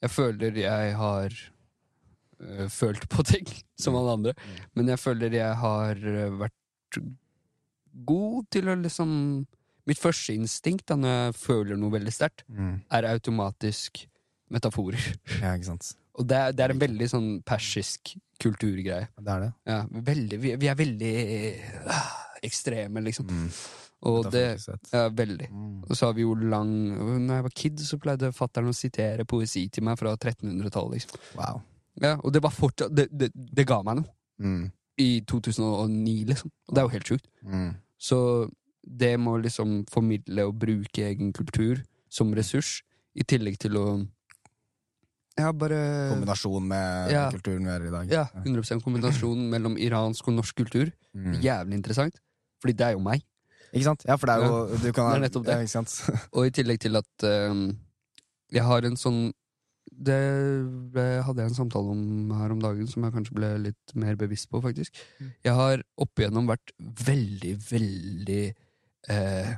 Jeg 0.03 0.11
føler 0.11 0.57
jeg 0.59 0.95
har 0.99 1.35
øh, 2.43 2.69
følt 2.69 3.09
på 3.09 3.23
ting, 3.23 3.47
som 3.83 3.97
alle 3.99 4.19
andre, 4.19 4.35
men 4.75 4.89
jeg 4.91 4.99
føler 4.99 5.39
jeg 5.39 5.57
har 5.63 5.97
øh, 5.97 6.39
vært 6.43 7.03
god 8.07 8.47
til 8.51 8.69
å 8.69 8.79
liksom 8.83 9.47
Mitt 9.83 9.99
første 9.99 10.31
instinkt 10.39 10.87
da 10.87 10.95
når 10.95 11.17
jeg 11.17 11.39
føler 11.41 11.79
noe 11.79 11.91
veldig 11.91 12.13
sterkt, 12.15 12.45
er 12.87 13.09
automatisk 13.09 14.05
metaforer. 14.55 15.09
Ja, 15.41 15.57
ikke 15.57 15.73
sant. 15.73 15.89
Og 16.21 16.29
det 16.29 16.39
er, 16.39 16.57
det 16.57 16.65
er 16.65 16.75
en 16.75 16.83
veldig 16.83 17.09
sånn 17.09 17.29
persisk 17.47 18.15
kulturgreie. 18.43 19.09
Det 19.17 19.33
er 19.33 19.47
det. 19.47 19.53
Ja, 19.69 19.79
veldig, 20.11 20.41
vi, 20.43 20.57
vi 20.61 20.69
er 20.69 20.77
veldig 20.77 21.13
øh, 21.87 22.11
ekstreme, 22.45 23.01
liksom. 23.07 23.31
Mm. 23.31 23.49
Og 24.11 24.27
det. 24.35 24.47
Ja, 24.93 25.07
veldig. 25.15 25.49
Mm. 25.51 25.83
Og 25.87 25.97
så 25.97 26.09
har 26.09 26.17
vi 26.17 26.25
jo 26.25 26.35
lang 26.35 26.71
Når 26.99 27.35
jeg 27.35 27.45
var 27.45 27.53
kid, 27.55 27.83
så 27.87 27.99
pleide 28.03 28.33
fatter'n 28.35 28.73
å 28.73 28.75
sitere 28.75 29.27
poesi 29.29 29.69
til 29.71 29.87
meg 29.87 30.01
fra 30.01 30.17
1300-tallet. 30.17 30.97
Liksom. 30.97 31.21
Wow. 31.39 31.61
Ja, 32.03 32.17
og 32.19 32.33
det 32.35 32.43
var 32.43 32.55
fortsatt 32.57 32.95
det, 32.97 33.07
det, 33.13 33.31
det 33.33 33.67
ga 33.69 33.79
meg 33.87 34.01
noe. 34.01 34.11
Mm. 34.43 34.65
I 35.01 35.11
2009, 35.31 36.17
liksom. 36.33 36.51
Og 36.69 36.75
det 36.75 36.83
er 36.83 36.89
jo 36.89 36.95
helt 36.97 37.13
sjukt. 37.13 37.31
Mm. 37.47 37.71
Så 38.03 38.19
det 38.83 39.15
må 39.23 39.37
liksom 39.39 39.85
formidle 39.91 40.49
og 40.51 40.59
bruke 40.59 41.07
egen 41.07 41.31
kultur 41.33 41.85
som 42.13 42.33
ressurs, 42.35 42.81
i 43.15 43.25
tillegg 43.29 43.59
til 43.61 43.77
å 43.77 43.87
bare 45.37 45.79
Kombinasjon 46.13 46.67
med 46.69 47.11
Ja. 47.13 47.31
kulturen 47.31 47.65
vi 47.65 47.71
er 47.73 47.87
i 47.87 47.91
dag. 47.91 48.11
Ja, 48.13 48.25
100% 48.45 48.83
kombinasjon 48.85 49.49
mellom 49.55 49.77
iransk 49.81 50.29
og 50.29 50.35
norsk 50.35 50.57
kultur. 50.57 50.93
Mm. 51.15 51.41
Jævlig 51.41 51.75
interessant. 51.75 52.21
Fordi 52.61 52.75
det 52.77 52.87
er 52.87 52.93
jo 52.93 53.01
meg. 53.01 53.23
Ikke 53.73 53.85
sant? 53.89 54.05
Ja, 54.05 54.17
for 54.17 54.29
det 54.29 54.35
er 54.37 54.45
jo 54.45 54.77
du 54.77 54.93
kan, 54.93 55.09
Det 55.09 55.17
er 55.17 55.25
nettopp 55.25 55.47
det. 55.47 55.57
Ja? 55.73 55.83
Og 56.37 56.47
i 56.47 56.51
tillegg 56.51 56.81
til 56.81 56.97
at 57.01 57.25
um, 57.51 57.79
jeg 58.53 58.63
har 58.69 58.85
en 58.85 58.97
sånn 59.01 59.33
Det 59.93 60.19
ble, 60.93 61.23
hadde 61.25 61.41
jeg 61.43 61.51
en 61.51 61.57
samtale 61.57 61.91
om 61.93 62.31
her 62.37 62.53
om 62.53 62.61
dagen 62.61 62.87
som 62.87 63.03
jeg 63.05 63.13
kanskje 63.17 63.35
ble 63.35 63.51
litt 63.71 63.95
mer 63.99 64.17
bevisst 64.21 64.51
på, 64.53 64.61
faktisk. 64.63 64.95
Jeg 65.45 65.57
har 65.57 65.83
opp 66.01 66.21
igjennom 66.21 66.47
vært 66.49 66.73
veldig, 66.81 67.57
veldig 67.71 68.45
eh, 69.09 69.53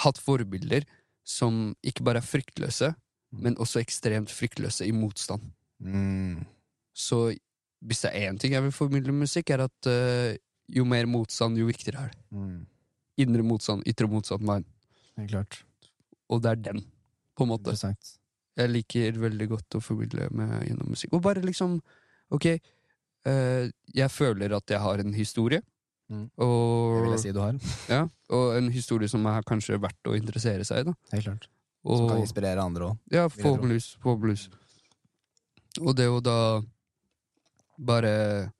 Hatt 0.00 0.18
forbilder 0.22 0.86
som 1.26 1.74
ikke 1.86 2.04
bare 2.06 2.22
er 2.22 2.26
fryktløse, 2.26 2.94
men 3.30 3.58
også 3.62 3.80
ekstremt 3.82 4.32
fryktløse 4.32 4.86
i 4.86 4.94
motstand. 4.94 5.42
Mm. 5.78 6.42
Så 6.96 7.30
hvis 7.80 8.02
det 8.04 8.12
er 8.12 8.28
én 8.28 8.38
ting 8.40 8.54
jeg 8.54 8.64
vil 8.66 8.74
formidle 8.74 9.14
med 9.14 9.26
musikk, 9.26 9.52
er 9.54 9.64
at 9.68 9.88
uh, 9.88 10.34
jo 10.70 10.84
mer 10.88 11.08
motstand, 11.10 11.58
jo 11.58 11.68
viktigere 11.70 12.06
er 12.06 12.14
det. 12.14 12.22
Mm. 12.30 12.66
Indre 13.24 13.46
motstand, 13.46 13.84
ytre 13.88 14.08
motstand, 14.10 14.44
mind. 14.46 14.66
Helt. 15.20 15.60
Og 16.30 16.42
det 16.42 16.50
er 16.50 16.60
den, 16.70 16.84
på 17.36 17.46
en 17.46 17.52
måte. 17.52 17.74
Jeg 18.58 18.70
liker 18.70 19.18
veldig 19.20 19.48
godt 19.54 19.78
å 19.78 19.82
formidle 19.84 20.28
med 20.36 20.54
gjennom 20.66 20.92
musikk. 20.92 21.14
Og 21.16 21.24
bare 21.24 21.44
liksom 21.44 21.80
Ok, 22.30 22.44
uh, 23.26 23.64
jeg 23.90 24.10
føler 24.14 24.52
at 24.54 24.70
jeg 24.70 24.78
har 24.78 25.00
en 25.02 25.14
historie. 25.16 25.64
Mm. 26.10 26.28
Og, 26.42 26.94
Det 26.94 27.02
vil 27.02 27.14
jeg 27.16 27.22
si 27.24 27.32
du 27.34 27.40
har. 27.42 27.56
ja, 27.90 28.04
og 28.30 28.52
en 28.58 28.70
historie 28.70 29.10
som 29.10 29.26
er 29.26 29.42
kanskje 29.46 29.80
verdt 29.82 30.10
å 30.10 30.14
interessere 30.18 30.66
seg 30.66 30.84
i. 30.84 30.86
Da. 30.90 30.94
Helt 31.14 31.26
klart. 31.26 31.48
Som 31.86 32.08
kan 32.10 32.18
inspirere 32.20 32.60
andre 32.62 32.90
òg. 32.90 32.98
ja, 33.10 33.28
forhåpentligvis. 33.28 33.96
forhåpentligvis. 34.02 34.48
Og 35.80 35.94
det 35.96 36.08
å 36.10 36.20
da 36.20 36.36
bare 37.78 38.52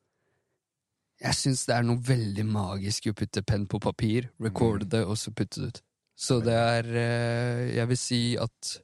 Jeg 1.21 1.35
syns 1.37 1.66
det 1.68 1.75
er 1.77 1.83
noe 1.85 2.01
veldig 2.01 2.47
magisk 2.49 3.07
i 3.07 3.11
å 3.12 3.14
putte 3.18 3.43
penn 3.45 3.66
på 3.68 3.79
papir, 3.83 4.31
recorde 4.41 4.87
det, 4.89 5.03
og 5.05 5.18
så 5.21 5.31
putte 5.37 5.61
det 5.61 5.68
ut. 5.68 5.81
Så 6.16 6.39
det 6.45 6.55
er 6.57 6.85
eh, 6.97 7.75
Jeg 7.77 7.89
vil 7.89 7.97
si 8.01 8.21
at 8.41 8.79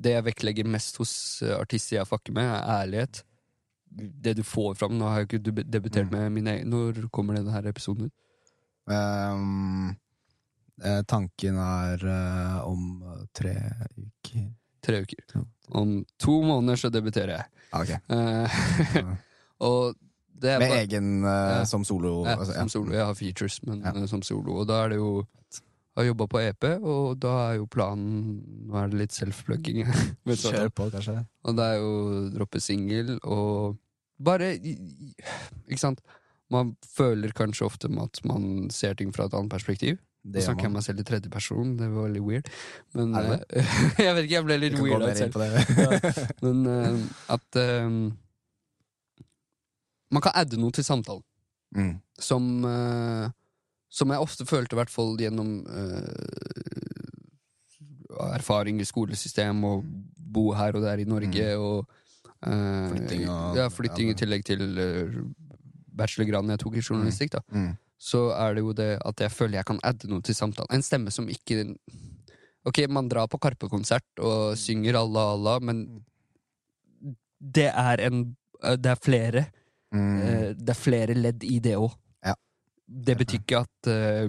det 0.00 0.14
jeg 0.14 0.24
vektlegger 0.24 0.64
mest 0.70 0.96
hos 0.96 1.42
eh, 1.42 1.52
artister 1.58 1.98
jeg 1.98 2.08
fucker 2.08 2.32
med, 2.32 2.46
er 2.48 2.86
ærlighet. 2.86 3.22
Det 3.90 4.36
du 4.38 4.42
får 4.46 4.78
fram. 4.78 4.94
Nå 4.96 5.04
har 5.10 5.18
jeg 5.24 5.28
ikke 5.28 5.64
debutert 5.68 6.06
Mm. 6.08 6.12
med 6.12 6.32
mine 6.32 6.50
egne 6.60 6.70
Når 6.70 7.08
kommer 7.10 7.34
denne 7.36 7.68
episoden 7.68 8.06
ut? 8.06 8.12
Um, 8.86 9.96
tanken 11.06 11.56
er 11.60 12.04
eh, 12.08 12.60
om 12.66 13.02
eh, 13.02 13.24
tre 13.36 13.54
uker 13.98 14.48
Tre 14.80 15.02
uker. 15.04 15.42
Om 15.76 15.90
to 16.16 16.38
måneder 16.40 16.78
så 16.80 16.88
debuterer 16.88 17.34
jeg. 17.34 17.44
Okay. 17.76 17.98
ok. 18.00 18.14
Eh, 18.16 19.10
og 19.68 19.94
det 20.40 20.54
er 20.54 20.58
Med 20.62 20.70
bare- 20.70 20.78
egen 20.86 21.10
eh, 21.24 21.50
Ja. 21.58 21.64
som 21.68 21.84
solo? 21.84 22.24
ja, 22.24 22.38
altså, 22.38 22.54
ja. 22.54 22.60
som 22.64 22.68
solo. 22.72 22.94
Jeg 22.96 23.04
har 23.04 23.14
features, 23.18 23.58
men 23.68 23.82
Ja. 23.84 23.92
eh, 23.92 24.06
som 24.08 24.22
solo. 24.24 24.54
Og 24.62 24.66
da 24.70 24.84
er 24.84 24.88
det 24.94 24.96
jo 25.02 25.26
har 25.98 26.04
jobba 26.06 26.26
på 26.32 26.40
EP, 26.40 26.64
og 26.80 27.18
da 27.20 27.50
er 27.50 27.56
jo 27.58 27.66
planen 27.66 28.40
Nå 28.70 28.74
er 28.80 28.88
det 28.88 28.98
litt 29.02 29.12
self-plugging. 29.12 29.84
Kjør 30.24 30.70
på, 30.72 30.88
kanskje. 30.94 31.26
Og 31.44 31.56
det 31.60 31.64
er 31.66 31.76
jo 31.82 31.92
droppe 32.38 32.60
singel 32.64 33.18
og 33.20 33.76
bare 34.18 34.54
Ikke 34.56 35.78
sant? 35.82 36.00
Man 36.50 36.72
føler 36.96 37.32
kanskje 37.36 37.66
ofte 37.68 37.90
at 38.00 38.24
man 38.24 38.70
ser 38.74 38.94
ting 38.94 39.12
fra 39.12 39.26
et 39.28 39.34
annet 39.36 39.50
perspektiv. 39.52 39.98
Det 40.22 40.42
snakker 40.44 40.66
jeg 40.68 40.72
meg 40.74 40.82
selv 40.84 41.00
i 41.00 41.04
tredje 41.08 41.30
person, 41.32 41.76
det 41.78 41.86
var 41.88 42.04
veldig 42.10 42.20
weird. 42.26 42.48
Men 42.94 43.14
Er 43.16 43.22
det 43.30 43.38
eh, 43.56 43.70
Jeg 44.04 44.14
vet 44.18 44.24
ikke, 44.26 44.34
jeg 44.34 44.44
ble 44.44 44.58
litt 44.60 44.76
weird 44.78 45.02
av 45.02 45.14
selv. 45.16 45.32
det. 45.40 46.26
Men 46.44 46.66
uh, 46.68 46.98
at 47.36 47.56
eh, 47.56 47.88
Man 50.12 50.22
kan 50.26 50.32
adde 50.34 50.58
noe 50.60 50.70
til 50.76 50.84
samtalen. 50.84 51.22
mm. 51.76 51.94
Som, 52.20 52.50
uh, 52.68 53.30
som 53.88 54.10
jeg 54.12 54.20
ofte 54.20 54.44
følte, 54.44 54.76
i 54.76 54.78
hvert 54.82 54.90
fall 54.92 55.16
gjennom 55.18 55.54
erfaring 58.34 58.80
i 58.80 58.84
skolesystem 58.84 59.62
og 59.64 59.84
bo 60.30 60.50
her 60.54 60.76
og 60.76 60.82
der 60.84 61.00
i 61.00 61.06
Norge 61.08 61.46
og 61.58 61.86
eh, 62.44 62.90
Flytting 62.92 63.24
og- 63.30 63.56
Ja, 63.56 63.68
flytting 63.72 64.10
ja, 64.10 64.14
i 64.14 64.18
tillegg 64.20 64.44
til 64.44 64.62
uh, 64.78 65.22
bachelorgraden 65.96 66.50
jeg 66.52 66.58
tok 66.62 66.76
i 66.76 66.84
journalistikk, 66.84 67.32
da. 67.38 67.40
Mm. 67.50 67.72
Så 68.00 68.30
er 68.32 68.54
det 68.56 68.62
jo 68.64 68.72
det 68.72 68.88
at 69.04 69.20
jeg 69.20 69.30
føler 69.34 69.58
jeg 69.60 69.66
kan 69.68 69.80
adde 69.84 70.08
noe 70.08 70.24
til 70.24 70.34
samtalen. 70.34 70.70
En 70.72 70.82
stemme 70.86 71.12
som 71.12 71.28
ikke 71.28 71.74
Ok, 72.68 72.82
man 72.92 73.08
drar 73.08 73.26
på 73.32 73.38
Karpe-konsert 73.40 74.20
og 74.20 74.52
synger 74.60 74.98
Allah 75.00 75.30
Allah, 75.34 75.60
men 75.64 75.78
det 77.40 77.70
er 77.72 78.02
en 78.06 78.36
eh, 78.62 78.76
Det 78.76 78.90
er 78.96 79.00
flere 79.04 79.46
Mm. 79.90 80.20
Eh, 80.22 80.50
det 80.54 80.70
er 80.70 80.78
flere 80.78 81.14
ledd 81.18 81.42
i 81.42 81.56
det 81.58 81.72
òg. 81.74 81.90
Ja. 82.22 82.36
Det 82.86 83.16
betyr 83.18 83.40
ikke 83.40 83.58
at 83.64 83.88
eh, 83.90 84.28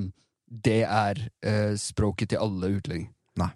det 0.49 0.80
er 0.88 1.19
språket 1.78 2.32
til 2.32 2.41
alle 2.41 2.72
utlendinger. 2.80 3.11
Nei. 3.38 3.51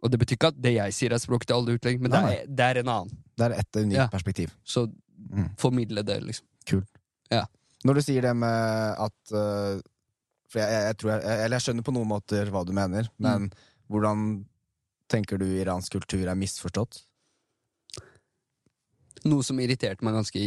Og 0.00 0.08
det 0.10 0.22
betyr 0.22 0.38
ikke 0.38 0.48
at 0.54 0.62
det 0.64 0.72
jeg 0.78 0.94
sier 0.96 1.12
er 1.12 1.20
språket 1.20 1.50
til 1.50 1.58
alle 1.58 1.74
utlendinger, 1.76 2.00
men 2.06 2.14
det 2.14 2.22
er, 2.38 2.46
det 2.48 2.64
er 2.70 2.80
en 2.80 2.88
annen. 2.94 3.12
Det 3.36 3.44
er 3.50 3.56
et 3.60 3.76
unikt 3.82 3.98
Ja. 3.98 4.06
perspektiv. 4.08 4.56
Så 4.64 4.86
Mm. 5.20 5.50
formidle 5.60 6.02
det, 6.02 6.16
liksom. 6.24 6.46
Når 7.84 7.94
du 7.96 8.00
sier 8.04 8.22
det 8.22 8.34
med 8.36 8.96
at 9.00 9.32
uh, 9.32 9.80
For 10.50 10.58
jeg, 10.60 10.68
jeg, 10.68 10.82
jeg 10.90 10.96
tror 10.98 11.10
jeg, 11.14 11.60
skjønner 11.64 11.84
på 11.86 11.92
noen 11.94 12.08
måter 12.10 12.50
hva 12.50 12.64
du 12.66 12.72
mener, 12.76 13.06
men 13.18 13.44
Mm. 13.48 13.50
hvordan 13.90 14.24
tenker 15.10 15.38
du 15.38 15.44
iransk 15.46 15.92
kultur 15.92 16.26
er 16.28 16.34
misforstått? 16.38 17.04
Noe 19.30 19.42
som 19.44 19.58
irriterte 19.60 20.02
meg 20.06 20.14
ganske, 20.16 20.40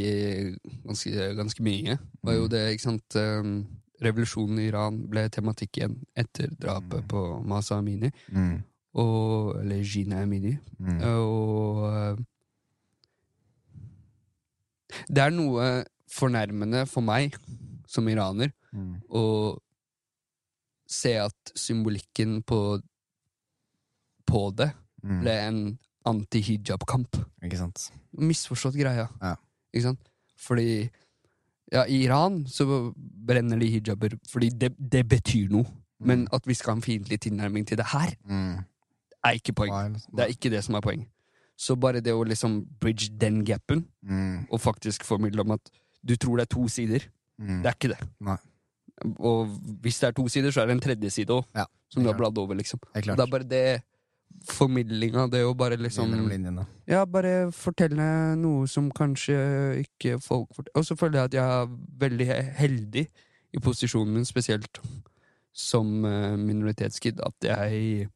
ganske, 0.83 1.27
ganske 1.37 1.63
mye, 1.63 1.97
var 2.25 2.33
jo 2.35 2.45
Mm. 2.45 2.49
det, 2.49 2.61
ikke 2.73 2.83
sant 2.89 3.15
um, 3.15 3.53
Revolusjonen 4.03 4.59
i 4.59 4.67
Iran 4.67 4.97
ble 5.07 5.29
tematikk 5.29 5.77
igjen 5.77 5.95
etter 6.17 6.49
drapet 6.59 7.03
Mm. 7.03 7.07
på 7.07 7.21
Masa 7.47 7.77
Amini, 7.77 8.11
Mm. 8.31 8.63
og, 8.95 9.55
eller 9.61 9.83
Gina 9.83 10.21
Amini. 10.23 10.57
Mm. 10.79 10.99
Og 11.03 11.83
uh, 11.87 12.17
Det 15.09 15.23
er 15.23 15.31
noe 15.31 15.85
fornærmende 16.13 16.85
for 16.89 17.01
meg 17.05 17.35
som 17.87 18.07
iraner 18.09 18.51
Mm. 18.73 19.01
å 19.09 19.57
se 20.89 21.11
at 21.21 21.51
symbolikken 21.55 22.41
på, 22.43 22.81
på 24.25 24.41
det 24.57 24.71
Mm. 25.03 25.19
ble 25.19 25.31
en 25.31 25.79
anti-hijab-kamp. 26.05 27.17
Ikke 27.43 27.57
sant? 27.59 27.89
Misforstått 28.17 28.73
greia. 28.79 29.09
Ja. 29.21 29.35
Ikke 29.73 29.83
sant? 29.89 29.99
Fordi 30.39 30.89
ja, 31.73 31.83
i 31.85 32.05
Iran 32.05 32.45
så 32.47 32.93
brenner 32.95 33.59
de 33.59 33.67
hijaber 33.69 34.15
fordi 34.29 34.49
det, 34.49 34.71
det 34.79 35.03
betyr 35.09 35.49
noe. 35.51 35.65
Men 35.99 36.27
at 36.33 36.47
vi 36.47 36.53
skal 36.53 36.73
ha 36.73 36.77
en 36.77 36.81
fiendtlig 36.81 37.19
tilnærming 37.19 37.65
til 37.67 37.77
det 37.77 37.85
her, 37.91 38.15
Mm. 38.25 38.63
er 39.23 39.33
ikke 39.37 39.53
poeng. 39.53 39.93
Det 40.15 40.19
er 40.23 40.31
ikke 40.33 40.49
det 40.49 40.63
som 40.63 40.75
er 40.75 40.81
poeng. 40.81 41.05
Så 41.57 41.75
bare 41.79 42.01
det 42.01 42.11
å 42.13 42.23
liksom 42.25 42.65
bridge 42.79 43.09
den 43.17 43.43
gapen, 43.45 43.85
Mm. 44.03 44.47
og 44.51 44.59
faktisk 44.61 45.03
formidle 45.03 45.41
om 45.41 45.51
at 45.51 45.69
du 46.03 46.15
tror 46.19 46.39
det 46.39 46.47
er 46.47 46.53
to 46.55 46.67
sider. 46.71 47.07
Mm. 47.39 47.61
Det 47.63 47.71
er 47.71 47.77
ikke 47.77 47.93
det. 47.93 48.09
Nei. 48.23 48.37
Og 49.17 49.55
hvis 49.83 49.99
det 49.99 50.11
er 50.11 50.15
to 50.19 50.27
sider, 50.29 50.53
så 50.53 50.61
er 50.61 50.69
det 50.69 50.77
en 50.77 50.83
tredje 50.83 51.09
side 51.09 51.33
òg, 51.33 51.47
Ja, 51.57 51.65
som 51.91 52.03
du 52.03 52.11
har 52.11 52.17
bladd 52.17 52.37
over, 52.37 52.55
liksom. 52.55 52.79
Det 52.93 53.07
er, 53.07 53.15
det 53.15 53.25
er 53.25 53.31
bare 53.31 53.47
det 53.49 53.63
formidlinga, 54.49 55.27
det 55.31 55.43
å 55.45 55.53
bare 55.57 55.77
liksom. 55.79 56.13
Ja, 56.89 57.03
bare 57.09 57.51
fortelle 57.55 58.35
noe 58.39 58.67
som 58.69 58.89
kanskje 58.93 59.37
ikke 59.83 60.17
folk 60.23 60.51
forteller. 60.55 60.79
Og 60.79 60.87
så 60.87 60.97
føler 60.99 61.19
jeg 61.19 61.31
at 61.31 61.37
jeg 61.37 61.57
er 61.61 61.73
veldig 62.03 62.29
heldig 62.59 63.05
i 63.53 63.61
posisjonen 63.63 64.17
min, 64.17 64.27
spesielt 64.27 64.81
som 65.53 66.05
eh, 66.09 66.35
minoritetskid, 66.39 67.21
at 67.21 67.49
jeg 67.49 68.09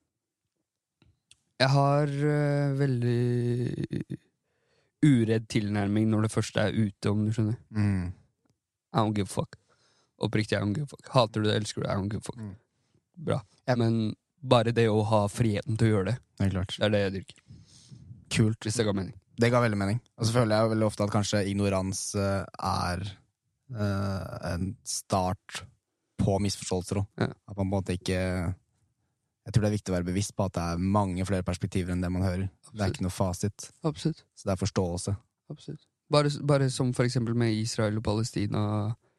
Jeg 1.57 1.69
har 1.73 2.05
eh, 2.05 2.73
veldig 2.77 4.17
uredd 5.05 5.47
tilnærming 5.51 6.09
når 6.11 6.27
det 6.27 6.33
første 6.33 6.63
er 6.63 6.77
ute, 6.77 7.11
om 7.11 7.25
du 7.25 7.33
skjønner. 7.35 7.57
Mm. 7.69 8.13
I 8.93 8.97
don't 8.97 9.15
give 9.17 9.29
a 9.29 9.33
fuck. 9.33 9.57
Oppriktig, 10.23 10.57
I 10.57 10.61
don't 10.63 10.73
give 10.73 10.87
a 10.87 10.93
fuck. 10.93 11.11
Hater 11.13 11.43
du 11.43 11.49
det, 11.49 11.57
elsker 11.59 11.81
du 11.81 11.87
det, 11.87 11.93
I 11.93 11.99
don't 11.99 12.09
give 12.09 12.23
a 12.23 12.27
fuck. 12.27 12.39
Mm. 12.41 12.55
Bra. 13.27 13.41
Yep. 13.67 13.77
Men 13.77 13.99
bare 14.41 14.73
det 14.73 14.87
å 14.89 15.03
ha 15.09 15.23
friheten 15.31 15.77
til 15.77 15.89
å 15.89 15.95
gjøre 15.95 16.11
det, 16.11 16.17
Helt 16.41 16.57
klart. 16.57 16.75
det 16.77 16.85
er 16.87 16.93
det 16.93 17.01
jeg 17.03 17.15
dyrker. 17.17 17.39
Kult. 18.37 18.59
Hvis 18.65 18.77
det 18.79 18.85
ga 18.87 18.93
mening. 18.97 19.15
Det 19.37 19.51
ga 19.53 19.61
veldig 19.61 19.77
mening. 19.79 19.99
Og 20.17 20.27
så 20.27 20.33
føler 20.39 20.55
jeg 20.55 20.73
veldig 20.73 20.87
ofte 20.87 21.05
at 21.05 21.13
kanskje 21.13 21.43
ignorans 21.49 22.01
eh, 22.17 22.43
er 22.57 23.03
uh, 23.77 24.37
en 24.49 24.71
start 24.87 25.61
på 26.17 26.37
misforståelser 26.41 27.01
òg. 27.03 27.07
Ja. 27.21 27.29
At 27.29 27.53
man 27.53 27.59
på 27.59 27.67
en 27.67 27.73
måte 27.75 27.97
ikke 27.97 28.21
Jeg 29.47 29.55
tror 29.55 29.63
det 29.63 29.69
er 29.69 29.77
viktig 29.77 29.93
å 29.93 29.95
være 29.95 30.07
bevisst 30.09 30.33
på 30.35 30.45
at 30.49 30.55
det 30.57 30.63
er 30.73 30.81
mange 30.97 31.23
flere 31.27 31.45
perspektiver 31.47 31.93
enn 31.93 32.01
det 32.03 32.09
man 32.11 32.25
hører. 32.25 32.49
Det 32.73 32.83
er 32.83 32.91
ikke 32.91 33.05
noe 33.05 33.15
fasit, 33.15 33.69
Absolutt. 33.87 34.25
så 34.35 34.49
det 34.49 34.53
er 34.53 34.59
forståelse. 34.59 35.13
Absolutt. 35.53 35.85
Bare, 36.11 36.31
bare 36.47 36.67
som 36.71 36.91
for 36.95 37.07
eksempel 37.07 37.35
med 37.35 37.55
Israel 37.55 37.99
og 37.99 38.03
Palestina. 38.03 38.61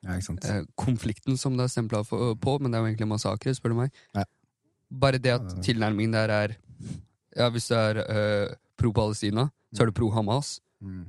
Ja, 0.05 0.14
ikke 0.18 0.26
sant? 0.29 0.45
Eh, 0.45 0.62
konflikten 0.79 1.41
som 1.41 1.57
det 1.57 1.64
er 1.64 1.72
stempla 1.72 2.03
på, 2.05 2.59
men 2.61 2.70
det 2.70 2.79
er 2.79 2.85
jo 2.85 2.91
egentlig 2.91 3.07
en 3.09 3.14
massakre, 3.14 3.55
spør 3.57 3.72
du 3.72 3.79
meg. 3.81 4.03
Ja. 4.16 4.24
Bare 5.01 5.20
det 5.20 5.33
at 5.35 5.57
tilnærmingen 5.64 6.16
der 6.16 6.33
er 6.33 6.57
Ja, 7.37 7.49
hvis 7.53 7.68
du 7.68 7.74
er 7.76 7.99
uh, 8.03 8.55
pro-Palestina, 8.81 9.49
så 9.72 9.85
er 9.85 9.91
du 9.91 9.97
pro-Hamas. 9.97 10.59
Mm. 10.81 11.05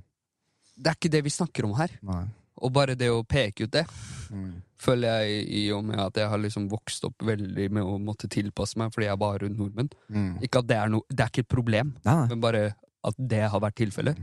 Det 0.78 0.91
er 0.91 0.97
ikke 0.97 1.11
det 1.11 1.24
vi 1.26 1.32
snakker 1.34 1.65
om 1.65 1.74
her. 1.80 1.93
Nei. 2.05 2.26
Og 2.59 2.74
bare 2.76 2.95
det 2.99 3.07
å 3.11 3.24
peke 3.24 3.67
ut 3.67 3.72
det, 3.76 3.86
Mm. 4.30 4.61
Føler 4.80 5.23
jeg 5.23 5.41
i 5.59 5.63
og 5.75 5.84
med 5.89 5.99
at 5.99 6.17
jeg 6.21 6.30
har 6.32 6.39
liksom 6.39 6.69
vokst 6.71 7.03
opp 7.07 7.25
veldig 7.27 7.65
med 7.75 7.84
å 7.84 7.97
måtte 7.99 8.30
tilpasse 8.32 8.80
meg 8.80 8.93
fordi 8.95 9.09
jeg 9.09 9.15
er 9.15 9.19
bare 9.21 9.49
nordmenn. 9.51 9.89
Mm. 10.07 10.30
Ikke 10.45 10.61
at 10.63 10.69
det 10.69 10.77
er 10.80 10.93
noe 10.93 11.03
Det 11.09 11.25
er 11.25 11.34
ikke 11.34 11.43
et 11.45 11.51
problem, 11.51 11.95
Nei, 12.07 12.15
nei. 12.21 12.27
men 12.32 12.43
bare 12.43 12.63
at 13.09 13.19
det 13.32 13.41
har 13.51 13.61
vært 13.63 13.77
tilfellet. 13.80 14.17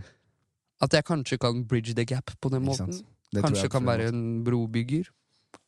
At 0.84 0.92
jeg 0.92 1.06
kanskje 1.08 1.38
kan 1.40 1.62
bridge 1.68 1.94
the 1.96 2.04
gap 2.08 2.32
på 2.40 2.50
den 2.52 2.64
måten. 2.66 2.90
Det 3.32 3.42
Kanskje 3.44 3.70
kan 3.72 3.84
være 3.88 4.10
en 4.12 4.42
brobygger. 4.44 5.08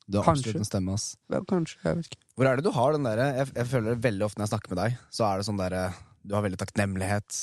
Du 0.08 0.18
har 0.18 0.24
kanskje. 0.24 0.50
absolutt 0.52 0.62
en 0.62 0.68
stemme, 0.68 0.92
ass. 0.96 1.06
Ja, 1.32 1.40
kanskje, 1.44 1.78
jeg 1.84 1.96
vet 1.98 2.06
ikke. 2.12 2.20
Hvor 2.36 2.48
er 2.48 2.56
det 2.56 2.64
du 2.64 2.70
har 2.72 2.92
den 2.96 3.04
derre 3.04 3.26
jeg, 3.36 3.48
jeg 3.56 3.66
føler 3.68 3.98
veldig 4.08 4.24
ofte 4.24 4.40
når 4.40 4.46
jeg 4.46 4.52
snakker 4.54 4.72
med 4.72 4.78
deg, 4.82 4.98
så 5.12 5.24
er 5.28 5.36
det 5.40 5.48
sånn 5.48 5.60
derre 5.60 5.82
Du 6.28 6.34
har 6.36 6.44
veldig 6.44 6.60
takknemlighet. 6.60 7.40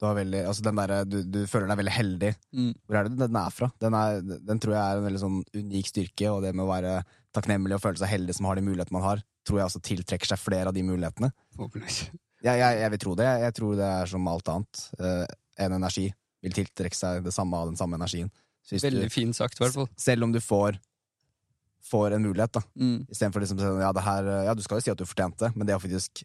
Du 0.00 0.06
har 0.08 0.14
veldig 0.16 0.38
Altså 0.48 0.62
den 0.64 0.78
der, 0.80 0.92
du, 1.04 1.18
du 1.28 1.40
føler 1.50 1.68
deg 1.68 1.80
veldig 1.82 1.92
heldig. 1.92 2.30
Mm. 2.56 2.70
Hvor 2.88 2.96
er 2.96 3.08
det 3.10 3.18
den 3.20 3.36
er 3.36 3.50
fra? 3.52 3.68
Den, 3.84 3.96
er, 3.98 4.22
den 4.48 4.60
tror 4.62 4.74
jeg 4.76 4.80
er 4.80 5.00
en 5.00 5.04
veldig 5.10 5.20
sånn 5.20 5.40
unik 5.60 5.90
styrke, 5.90 6.30
og 6.32 6.40
det 6.46 6.54
med 6.56 6.64
å 6.64 6.70
være 6.70 6.94
takknemlig 7.36 7.76
og 7.76 7.82
føle 7.84 8.00
seg 8.00 8.08
heldig 8.14 8.34
som 8.38 8.48
har 8.48 8.56
de 8.58 8.64
mulighetene 8.64 8.96
man 8.96 9.04
har, 9.06 9.20
tror 9.46 9.60
jeg 9.60 9.68
også 9.68 9.82
tiltrekker 9.90 10.30
seg 10.32 10.40
flere 10.40 10.72
av 10.72 10.74
de 10.74 10.82
mulighetene. 10.88 11.28
Jeg, 12.40 12.56
jeg, 12.56 12.78
jeg 12.80 12.90
vil 12.94 13.02
tro 13.04 13.14
det. 13.20 13.26
Jeg, 13.44 13.54
tror 13.60 13.76
det 13.76 13.88
er 14.00 14.08
som 14.10 14.28
alt 14.32 14.48
annet. 14.48 14.82
Eh, 14.98 15.26
en 15.66 15.74
energi 15.76 16.06
vil 16.40 16.54
tiltrekke 16.56 16.96
seg 16.96 17.20
det 17.26 17.34
samme 17.36 17.58
av 17.60 17.68
den 17.68 17.76
samme 17.76 17.98
energien. 18.00 18.30
Veldig 18.70 19.04
du, 19.10 19.12
fint 19.12 19.36
sagt, 19.36 19.60
i 19.60 19.64
hvert 19.66 19.76
fall. 19.76 19.88
selv 20.00 20.24
om 20.24 20.32
du 20.32 20.40
får, 20.40 20.78
får 21.90 22.16
en 22.16 22.24
mulighet, 22.24 22.52
da, 22.56 22.62
Mm. 22.80 23.02
Istedenfor 23.10 23.44
liksom, 23.44 23.60
si, 23.60 23.68
ja, 23.82 23.92
det 23.92 24.04
her, 24.06 24.30
ja, 24.48 24.54
du 24.56 24.62
skal 24.64 24.80
jo 24.80 24.86
si 24.86 24.92
at 24.94 24.98
du 25.00 25.04
fortjente, 25.08 25.52
men 25.56 25.68
det 25.68 25.76
å 25.76 25.82
faktisk 25.82 26.22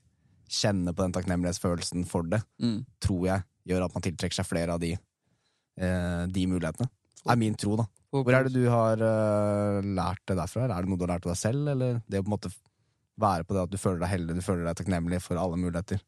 kjenne 0.47 0.93
på 0.93 1.03
den 1.03 1.15
takknemlighetsfølelsen 1.15 2.05
for 2.07 2.23
det, 2.23 2.39
Mm. 2.61 2.85
tror 3.03 3.27
jeg 3.27 3.43
gjør 3.65 3.87
at 3.87 3.95
man 3.95 4.05
tiltrekker 4.05 4.39
seg 4.39 4.47
flere 4.47 4.75
av 4.75 4.81
de, 4.83 4.93
eh, 4.95 6.23
de 6.31 6.47
mulighetene. 6.51 6.89
Er 7.25 7.39
min 7.41 7.57
tro, 7.57 7.75
da. 7.79 7.87
Hvor 8.13 8.35
er 8.37 8.47
det 8.47 8.55
du 8.55 8.67
har 8.71 9.01
eh, 9.01 9.87
lært 9.97 10.23
det 10.29 10.37
derfra? 10.39 10.69
Er 10.69 10.85
det 10.85 10.91
noe 10.91 10.99
du 10.99 11.05
har 11.07 11.15
lært 11.15 11.25
av 11.27 11.33
deg 11.33 11.41
selv, 11.41 11.67
eller 11.73 12.01
det 12.07 12.21
å 12.21 12.25
på 12.25 12.31
en 12.31 12.35
måte 12.37 12.53
være 13.21 13.47
på 13.47 13.55
det 13.55 13.63
at 13.65 13.71
du 13.73 13.79
føler 13.81 14.03
deg 14.03 14.11
heldig, 14.11 14.35
du 14.37 14.45
føler 14.45 14.67
deg 14.67 14.77
takknemlig 14.79 15.21
for 15.23 15.39
alle 15.41 15.59
muligheter? 15.59 16.03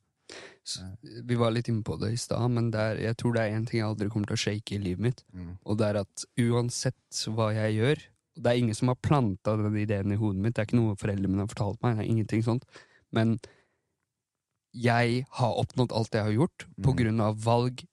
Vi 1.24 1.38
var 1.40 1.54
litt 1.56 1.70
inne 1.72 1.86
på 1.88 1.96
det 2.02 2.12
i 2.12 2.20
stad, 2.20 2.52
men 2.52 2.70
det 2.74 2.84
er, 2.84 3.02
jeg 3.06 3.18
tror 3.20 3.36
det 3.36 3.44
er 3.46 3.56
én 3.56 3.66
ting 3.68 3.80
jeg 3.80 3.88
aldri 3.88 4.10
kommer 4.12 4.28
til 4.28 4.36
å 4.36 4.42
shake 4.42 4.76
i 4.76 4.82
livet 4.84 5.04
mitt, 5.06 5.22
og 5.64 5.78
det 5.80 5.88
er 5.88 6.00
at 6.02 6.26
uansett 6.44 7.22
hva 7.32 7.54
jeg 7.56 7.78
gjør 7.78 8.02
Det 8.38 8.52
er 8.52 8.60
ingen 8.60 8.76
som 8.76 8.92
har 8.92 9.00
planta 9.02 9.56
den 9.58 9.78
ideen 9.80 10.12
i 10.14 10.20
hodet 10.20 10.44
mitt, 10.44 10.54
det 10.54 10.62
er 10.62 10.68
ikke 10.68 10.78
noe 10.78 10.98
foreldrene 11.00 11.32
mine 11.32 11.46
har 11.46 11.54
fortalt 11.54 11.80
meg, 11.82 11.96
det 11.96 12.04
er 12.04 12.12
ingenting 12.12 12.44
sånt, 12.46 12.68
men 13.16 13.38
jeg 14.74 15.26
har 15.40 15.54
oppnådd 15.62 15.92
alt 15.96 16.14
jeg 16.14 16.24
har 16.24 16.32
gjort, 16.36 16.66
på 16.82 16.92
Mm. 16.94 16.98
grunn 16.98 17.22
av 17.22 17.38
valg 17.44 17.84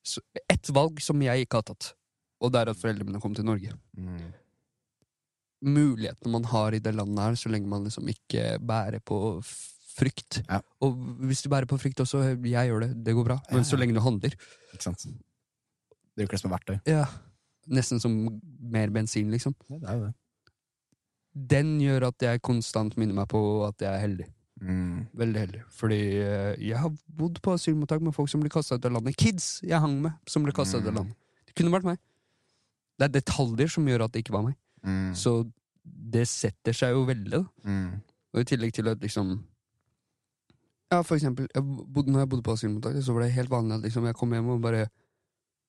Ett 0.50 0.68
valg 0.70 1.00
som 1.00 1.20
jeg 1.22 1.46
ikke 1.46 1.56
har 1.60 1.62
tatt. 1.62 1.94
Og 2.40 2.52
det 2.52 2.60
er 2.60 2.70
at 2.70 2.76
foreldrene 2.76 3.06
mine 3.06 3.20
kom 3.20 3.34
til 3.34 3.44
Norge. 3.44 3.72
Mm. 3.96 4.32
Mulighetene 5.64 6.30
man 6.32 6.44
har 6.44 6.74
i 6.76 6.78
det 6.82 6.94
landet 6.94 7.18
her, 7.24 7.36
så 7.40 7.48
lenge 7.52 7.66
man 7.70 7.84
liksom 7.84 8.08
ikke 8.10 8.58
bærer 8.60 9.00
på 9.00 9.16
frykt. 9.94 10.42
Ja. 10.48 10.60
Og 10.82 10.96
hvis 11.24 11.42
du 11.42 11.48
bærer 11.48 11.66
på 11.70 11.78
frykt 11.80 12.00
også, 12.02 12.24
jeg 12.44 12.68
gjør 12.68 12.80
det, 12.84 13.04
det 13.04 13.14
går 13.14 13.24
bra. 13.24 13.38
Men 13.50 13.62
Ja, 13.62 13.68
så 13.70 13.78
lenge 13.78 13.94
du 13.94 14.00
handler. 14.04 14.34
Ikke 14.74 14.82
sant? 14.82 15.06
Bruker 16.18 16.36
det 16.36 16.40
som 16.40 16.50
verktøy. 16.50 16.80
Ja. 16.86 17.06
Nesten 17.66 18.00
som 18.00 18.40
mer 18.60 18.90
bensin, 18.90 19.30
liksom. 19.32 19.54
Ja, 19.70 19.78
det 19.78 19.88
er 19.88 19.94
jo 19.94 20.04
det. 20.04 20.14
Den 21.34 21.80
gjør 21.80 22.08
at 22.08 22.18
jeg 22.22 22.42
konstant 22.42 22.96
minner 22.96 23.14
meg 23.14 23.28
på 23.28 23.40
at 23.66 23.80
jeg 23.80 23.90
er 23.94 24.02
heldig. 24.04 24.26
Mm. 24.64 25.06
Veldig 25.20 25.40
heldig. 25.42 25.62
Fordi 25.76 25.98
eh, 26.24 26.54
jeg 26.70 26.78
har 26.80 26.92
bodd 27.20 27.40
på 27.44 27.52
asylmottak 27.58 28.00
med 28.02 28.14
folk 28.16 28.30
som 28.32 28.40
blir 28.40 28.50
kasta 28.54 28.78
ut 28.78 28.86
av 28.88 28.94
landet. 28.96 29.16
Kids 29.20 29.60
jeg 29.62 29.78
hang 29.82 29.98
med, 30.06 30.12
som 30.26 30.42
ble 30.46 30.54
kasta 30.56 30.78
ut 30.80 30.86
av 30.86 30.92
Mm. 30.94 30.96
landet. 31.02 31.16
Det 31.46 31.54
kunne 31.58 31.74
vært 31.74 31.84
meg. 31.90 31.98
Det 32.98 33.04
er 33.08 33.12
detaljer 33.20 33.68
som 33.68 33.86
gjør 33.86 34.04
at 34.06 34.12
det 34.14 34.22
ikke 34.24 34.32
var 34.36 34.44
meg. 34.48 34.56
Mm. 34.86 35.12
Så 35.14 35.34
det 35.84 36.24
setter 36.30 36.72
seg 36.72 36.94
jo 36.96 37.04
veldig. 37.08 37.30
Da. 37.30 37.42
Mm. 37.68 38.00
Og 38.34 38.40
i 38.40 38.44
tillegg 38.44 38.72
til 38.72 38.88
at 38.88 39.00
liksom 39.04 39.42
Ja, 40.92 41.02
for 41.02 41.16
eksempel, 41.16 41.48
jeg 41.54 41.62
bodde, 41.64 42.10
når 42.12 42.20
jeg 42.20 42.28
bodde 42.28 42.42
på 42.46 42.52
asylmottak, 42.54 42.96
så 43.02 43.12
var 43.14 43.22
det 43.24 43.32
helt 43.32 43.50
vanlig 43.50 43.74
at 43.78 43.82
liksom, 43.82 44.04
jeg 44.06 44.14
kom 44.14 44.32
hjem 44.32 44.48
og 44.54 44.60
bare 44.62 44.86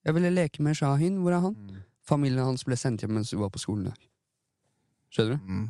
Jeg 0.06 0.14
ville 0.14 0.30
leke 0.30 0.62
med 0.62 0.74
Shahin. 0.76 1.16
Hvor 1.18 1.32
er 1.34 1.40
han? 1.40 1.54
Mm. 1.58 1.82
Familien 2.06 2.44
hans 2.46 2.62
ble 2.64 2.76
sendt 2.78 3.00
hjem 3.02 3.10
mens 3.16 3.32
vi 3.32 3.38
var 3.40 3.48
på 3.50 3.58
skolen. 3.58 3.92
Skjønner 5.10 5.36
du? 5.40 5.42
Mm. 5.50 5.64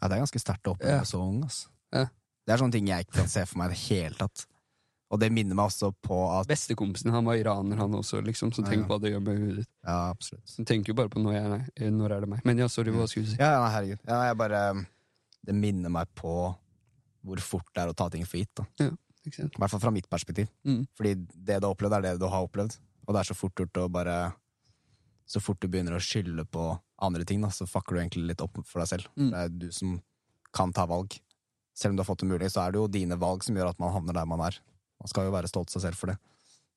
Ja, 0.00 0.08
det 0.08 0.16
er 0.16 0.22
ganske 0.24 0.40
sterkt 0.40 0.64
å 0.66 0.72
oppleve 0.74 0.96
Ja. 0.96 1.04
så 1.04 1.20
ung. 1.20 1.42
ass. 1.44 1.68
Ja. 1.92 2.06
Det 2.44 2.52
er 2.54 2.60
sånne 2.60 2.76
ting 2.76 2.88
jeg 2.90 3.06
ikke 3.06 3.20
kan 3.22 3.30
se 3.32 3.44
for 3.48 3.60
meg 3.60 3.72
i 3.72 3.74
det 3.74 3.82
hele 3.88 4.18
tatt. 4.20 4.44
Og 5.14 5.20
det 5.20 5.28
minner 5.30 5.54
meg 5.54 5.68
også 5.68 5.92
på 6.02 6.16
at 6.32 6.48
Bestekompisen 6.50 7.12
han 7.14 7.26
var 7.28 7.38
iraner, 7.38 7.78
han 7.78 7.92
også, 7.94 8.18
liksom, 8.24 8.50
så 8.56 8.64
Ja, 8.64 8.70
tenk 8.72 8.82
ja. 8.82 8.86
på 8.88 8.96
hva 8.96 9.02
det 9.04 9.12
gjør 9.12 9.22
med 9.22 9.38
huet 9.38 9.56
ditt. 9.60 9.70
Ja, 9.84 9.98
absolutt. 10.10 10.44
Så 10.50 10.64
tenker 10.66 10.90
jo 10.90 10.96
bare 10.98 11.12
på 11.12 11.22
når, 11.22 11.36
jeg, 11.36 11.50
nei, 11.52 11.90
når 11.94 12.16
er 12.16 12.24
det 12.24 12.30
meg. 12.32 12.42
Men 12.48 12.58
ja, 12.58 12.66
sorry, 12.72 12.90
hva 12.94 13.06
skulle 13.10 13.28
du 13.28 13.34
si? 13.34 13.38
Ja, 13.38 13.52
ja, 13.54 13.68
herregud. 13.76 14.00
Ja, 14.08 14.20
jeg 14.30 14.38
bare 14.40 14.62
Det 15.44 15.54
minner 15.54 15.92
meg 15.92 16.08
på 16.16 16.34
hvor 17.24 17.40
fort 17.40 17.68
det 17.74 17.82
er 17.84 17.92
å 17.92 17.96
ta 17.96 18.08
ting 18.12 18.24
for 18.28 18.40
gitt. 18.40 18.52
da 18.56 18.64
Ja, 18.80 18.90
Ikke 19.24 19.42
sant? 19.42 19.54
I 19.56 19.60
hvert 19.62 19.72
fall 19.72 19.80
fra 19.80 19.92
mitt 19.94 20.08
perspektiv. 20.10 20.48
Mm. 20.64 20.82
Fordi 20.96 21.14
det 21.16 21.60
du 21.60 21.66
har 21.68 21.72
opplevd, 21.72 21.96
er 21.96 22.02
det 22.08 22.18
du 22.20 22.26
har 22.28 22.44
opplevd. 22.48 22.76
Og 23.06 23.14
det 23.14 23.20
er 23.20 23.28
så 23.30 23.36
fort 23.36 23.60
gjort 23.60 23.80
å 23.80 23.90
bare 23.92 24.16
Så 25.26 25.40
fort 25.40 25.60
du 25.60 25.68
begynner 25.68 25.94
å 25.96 26.02
skylde 26.04 26.44
på 26.44 26.66
andre 27.00 27.24
ting, 27.24 27.40
da, 27.40 27.48
så 27.48 27.64
fucker 27.68 27.94
du 27.96 28.00
egentlig 28.02 28.26
litt 28.28 28.42
opp 28.44 28.58
for 28.68 28.82
deg 28.82 28.88
selv. 28.90 29.06
Mm. 29.16 29.30
Det 29.30 29.38
er 29.40 29.48
du 29.62 29.70
som 29.72 29.94
kan 30.52 30.72
ta 30.72 30.84
valg. 30.86 31.16
Selv 31.74 31.92
om 31.92 31.98
du 31.98 32.04
har 32.04 32.08
fått 32.08 32.22
det 32.22 32.30
mulig, 32.30 32.50
så 32.54 32.62
er 32.64 32.74
det 32.74 32.80
jo 32.80 32.90
dine 32.90 33.18
valg 33.18 33.42
som 33.44 33.56
gjør 33.58 33.72
at 33.72 33.80
man 33.82 33.92
havner 33.94 34.16
der 34.16 34.28
man 34.30 34.44
er. 34.46 34.60
Man 35.02 35.10
skal 35.10 35.26
jo 35.26 35.34
være 35.34 35.50
stolt 35.50 35.72
av 35.72 35.76
seg 35.76 35.88
selv 35.88 35.98
for 35.98 36.12
det. 36.12 36.18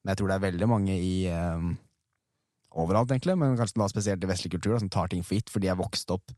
Men 0.02 0.14
jeg 0.14 0.20
tror 0.20 0.32
det 0.32 0.38
er 0.38 0.48
veldig 0.48 0.70
mange 0.70 0.96
i 0.98 1.14
eh, 1.32 1.68
Overalt, 2.78 3.10
egentlig, 3.10 3.34
men 3.40 3.56
kanskje 3.58 3.80
da 3.80 3.88
spesielt 3.90 4.26
i 4.26 4.30
vestlig 4.30 4.52
kultur, 4.54 4.76
da, 4.76 4.82
som 4.84 4.92
tar 4.92 5.10
ting 5.10 5.24
for 5.26 5.38
gitt, 5.38 5.50
for 5.50 5.64
de 5.64 5.70
er 5.72 5.80
vokst 5.80 6.12
opp 6.14 6.34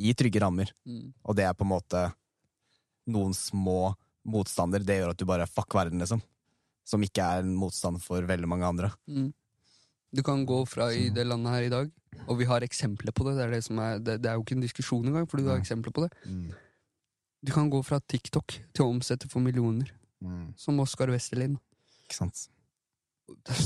i 0.00 0.14
trygge 0.16 0.40
rammer. 0.42 0.72
Mm. 0.88 1.12
Og 1.22 1.36
det 1.38 1.44
er 1.46 1.54
på 1.54 1.66
en 1.66 1.70
måte 1.70 2.00
noen 3.14 3.34
små 3.36 3.92
motstander. 4.26 4.82
Det 4.82 4.96
gjør 4.98 5.12
at 5.12 5.20
du 5.20 5.26
bare 5.28 5.46
fuck 5.46 5.76
verden, 5.76 6.02
liksom. 6.02 6.22
Som 6.88 7.04
ikke 7.04 7.22
er 7.22 7.44
en 7.44 7.54
motstand 7.56 8.00
for 8.02 8.26
veldig 8.26 8.50
mange 8.50 8.66
andre. 8.72 8.90
Mm. 9.06 9.30
Du 10.14 10.22
kan 10.26 10.42
gå 10.46 10.60
fra 10.70 10.88
i 10.94 11.08
det 11.14 11.26
landet 11.26 11.54
her 11.54 11.68
i 11.68 11.72
dag, 11.72 11.94
og 12.24 12.38
vi 12.38 12.46
har 12.48 12.66
eksempler 12.66 13.14
på 13.14 13.26
det. 13.28 13.36
Det 13.38 13.44
er, 13.44 13.54
det, 13.54 13.62
som 13.66 13.80
er, 13.82 14.02
det, 14.02 14.18
det 14.22 14.30
er 14.30 14.38
jo 14.38 14.44
ikke 14.44 14.58
en 14.58 14.66
diskusjon 14.66 15.08
engang, 15.10 15.30
fordi 15.30 15.46
du 15.46 15.50
har 15.52 15.62
eksempler 15.62 15.94
på 15.94 16.06
det. 16.06 16.12
Du 17.44 17.52
kan 17.52 17.68
gå 17.70 17.82
fra 17.84 17.98
TikTok 18.00 18.54
til 18.72 18.84
å 18.86 18.90
omsette 18.94 19.28
for 19.30 19.44
millioner, 19.44 19.90
Mm. 20.24 20.54
som 20.56 20.78
Oskar 20.80 21.10
Westerlin. 21.12 21.58
Ikke 22.06 22.16
sant? 22.16 22.46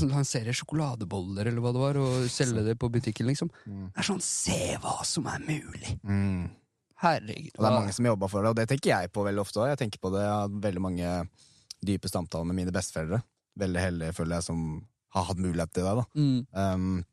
Lansere 0.07 0.51
sjokoladeboller 0.55 1.47
eller 1.47 1.63
hva 1.63 1.71
det 1.75 1.79
var, 1.81 1.97
og 1.99 2.27
selge 2.31 2.63
det 2.65 2.77
på 2.79 2.89
butikken, 2.91 3.27
liksom. 3.27 3.49
Mm. 3.67 3.85
Det 3.93 4.01
er 4.03 4.07
sånn, 4.07 4.21
se 4.23 4.75
hva 4.83 4.97
som 5.07 5.27
er 5.31 5.39
mulig! 5.39 5.93
Mm. 6.03 6.49
Herregud. 6.99 7.53
Og 7.55 7.63
det 7.63 7.69
er 7.69 7.77
mange 7.79 7.93
som 7.95 8.05
jobber 8.09 8.27
for 8.31 8.43
det, 8.43 8.49
og 8.51 8.55
det 8.59 8.67
tenker 8.67 8.91
jeg 8.91 9.11
på 9.15 9.23
veldig 9.23 9.39
ofte 9.45 9.61
òg. 9.63 9.69
Jeg 9.71 9.79
tenker 9.85 10.01
på 10.03 10.11
det, 10.11 10.23
jeg 10.25 10.35
har 10.35 10.49
veldig 10.67 10.81
mange 10.83 11.11
dype 11.85 12.11
samtaler 12.11 12.49
med 12.49 12.57
mine 12.59 12.73
besteforeldre. 12.75 13.21
Veldig 13.59 13.79
heldige, 13.85 14.15
føler 14.17 14.35
jeg, 14.39 14.47
som 14.49 14.65
har 15.15 15.23
hatt 15.29 15.39
mulighet 15.39 15.71
til 15.71 15.87
det. 15.87 15.95
da 15.95 16.05
Mm, 16.19 16.47
um, 16.53 17.05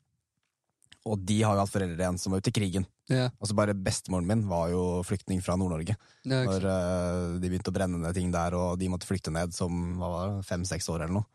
Og 1.07 1.21
de 1.23 1.37
har 1.41 1.55
jo 1.55 1.63
hatt 1.63 1.71
foreldre 1.71 2.03
igjen 2.03 2.19
som 2.19 2.33
var 2.33 2.43
ute 2.43 2.51
i 2.51 2.55
krigen. 2.57 2.85
ja, 3.09 3.29
Altså 3.39 3.55
Bare 3.55 3.73
bestemoren 3.73 4.27
min 4.27 4.43
var 4.49 4.69
jo 4.73 4.83
flyktning 5.07 5.39
fra 5.43 5.55
Nord-Norge. 5.55 5.95
er 6.27 6.45
Når 6.49 6.67
eh, 6.67 7.39
de 7.39 7.49
begynte 7.49 7.71
å 7.71 7.77
brenne 7.77 8.01
ned 8.01 8.17
ting 8.17 8.31
der, 8.33 8.57
og 8.59 8.77
de 8.81 8.89
måtte 8.91 9.07
flykte 9.07 9.31
ned 9.31 9.55
som 9.55 10.01
fem-seks 10.43 10.89
år 10.91 11.05
eller 11.05 11.21
noe. 11.21 11.29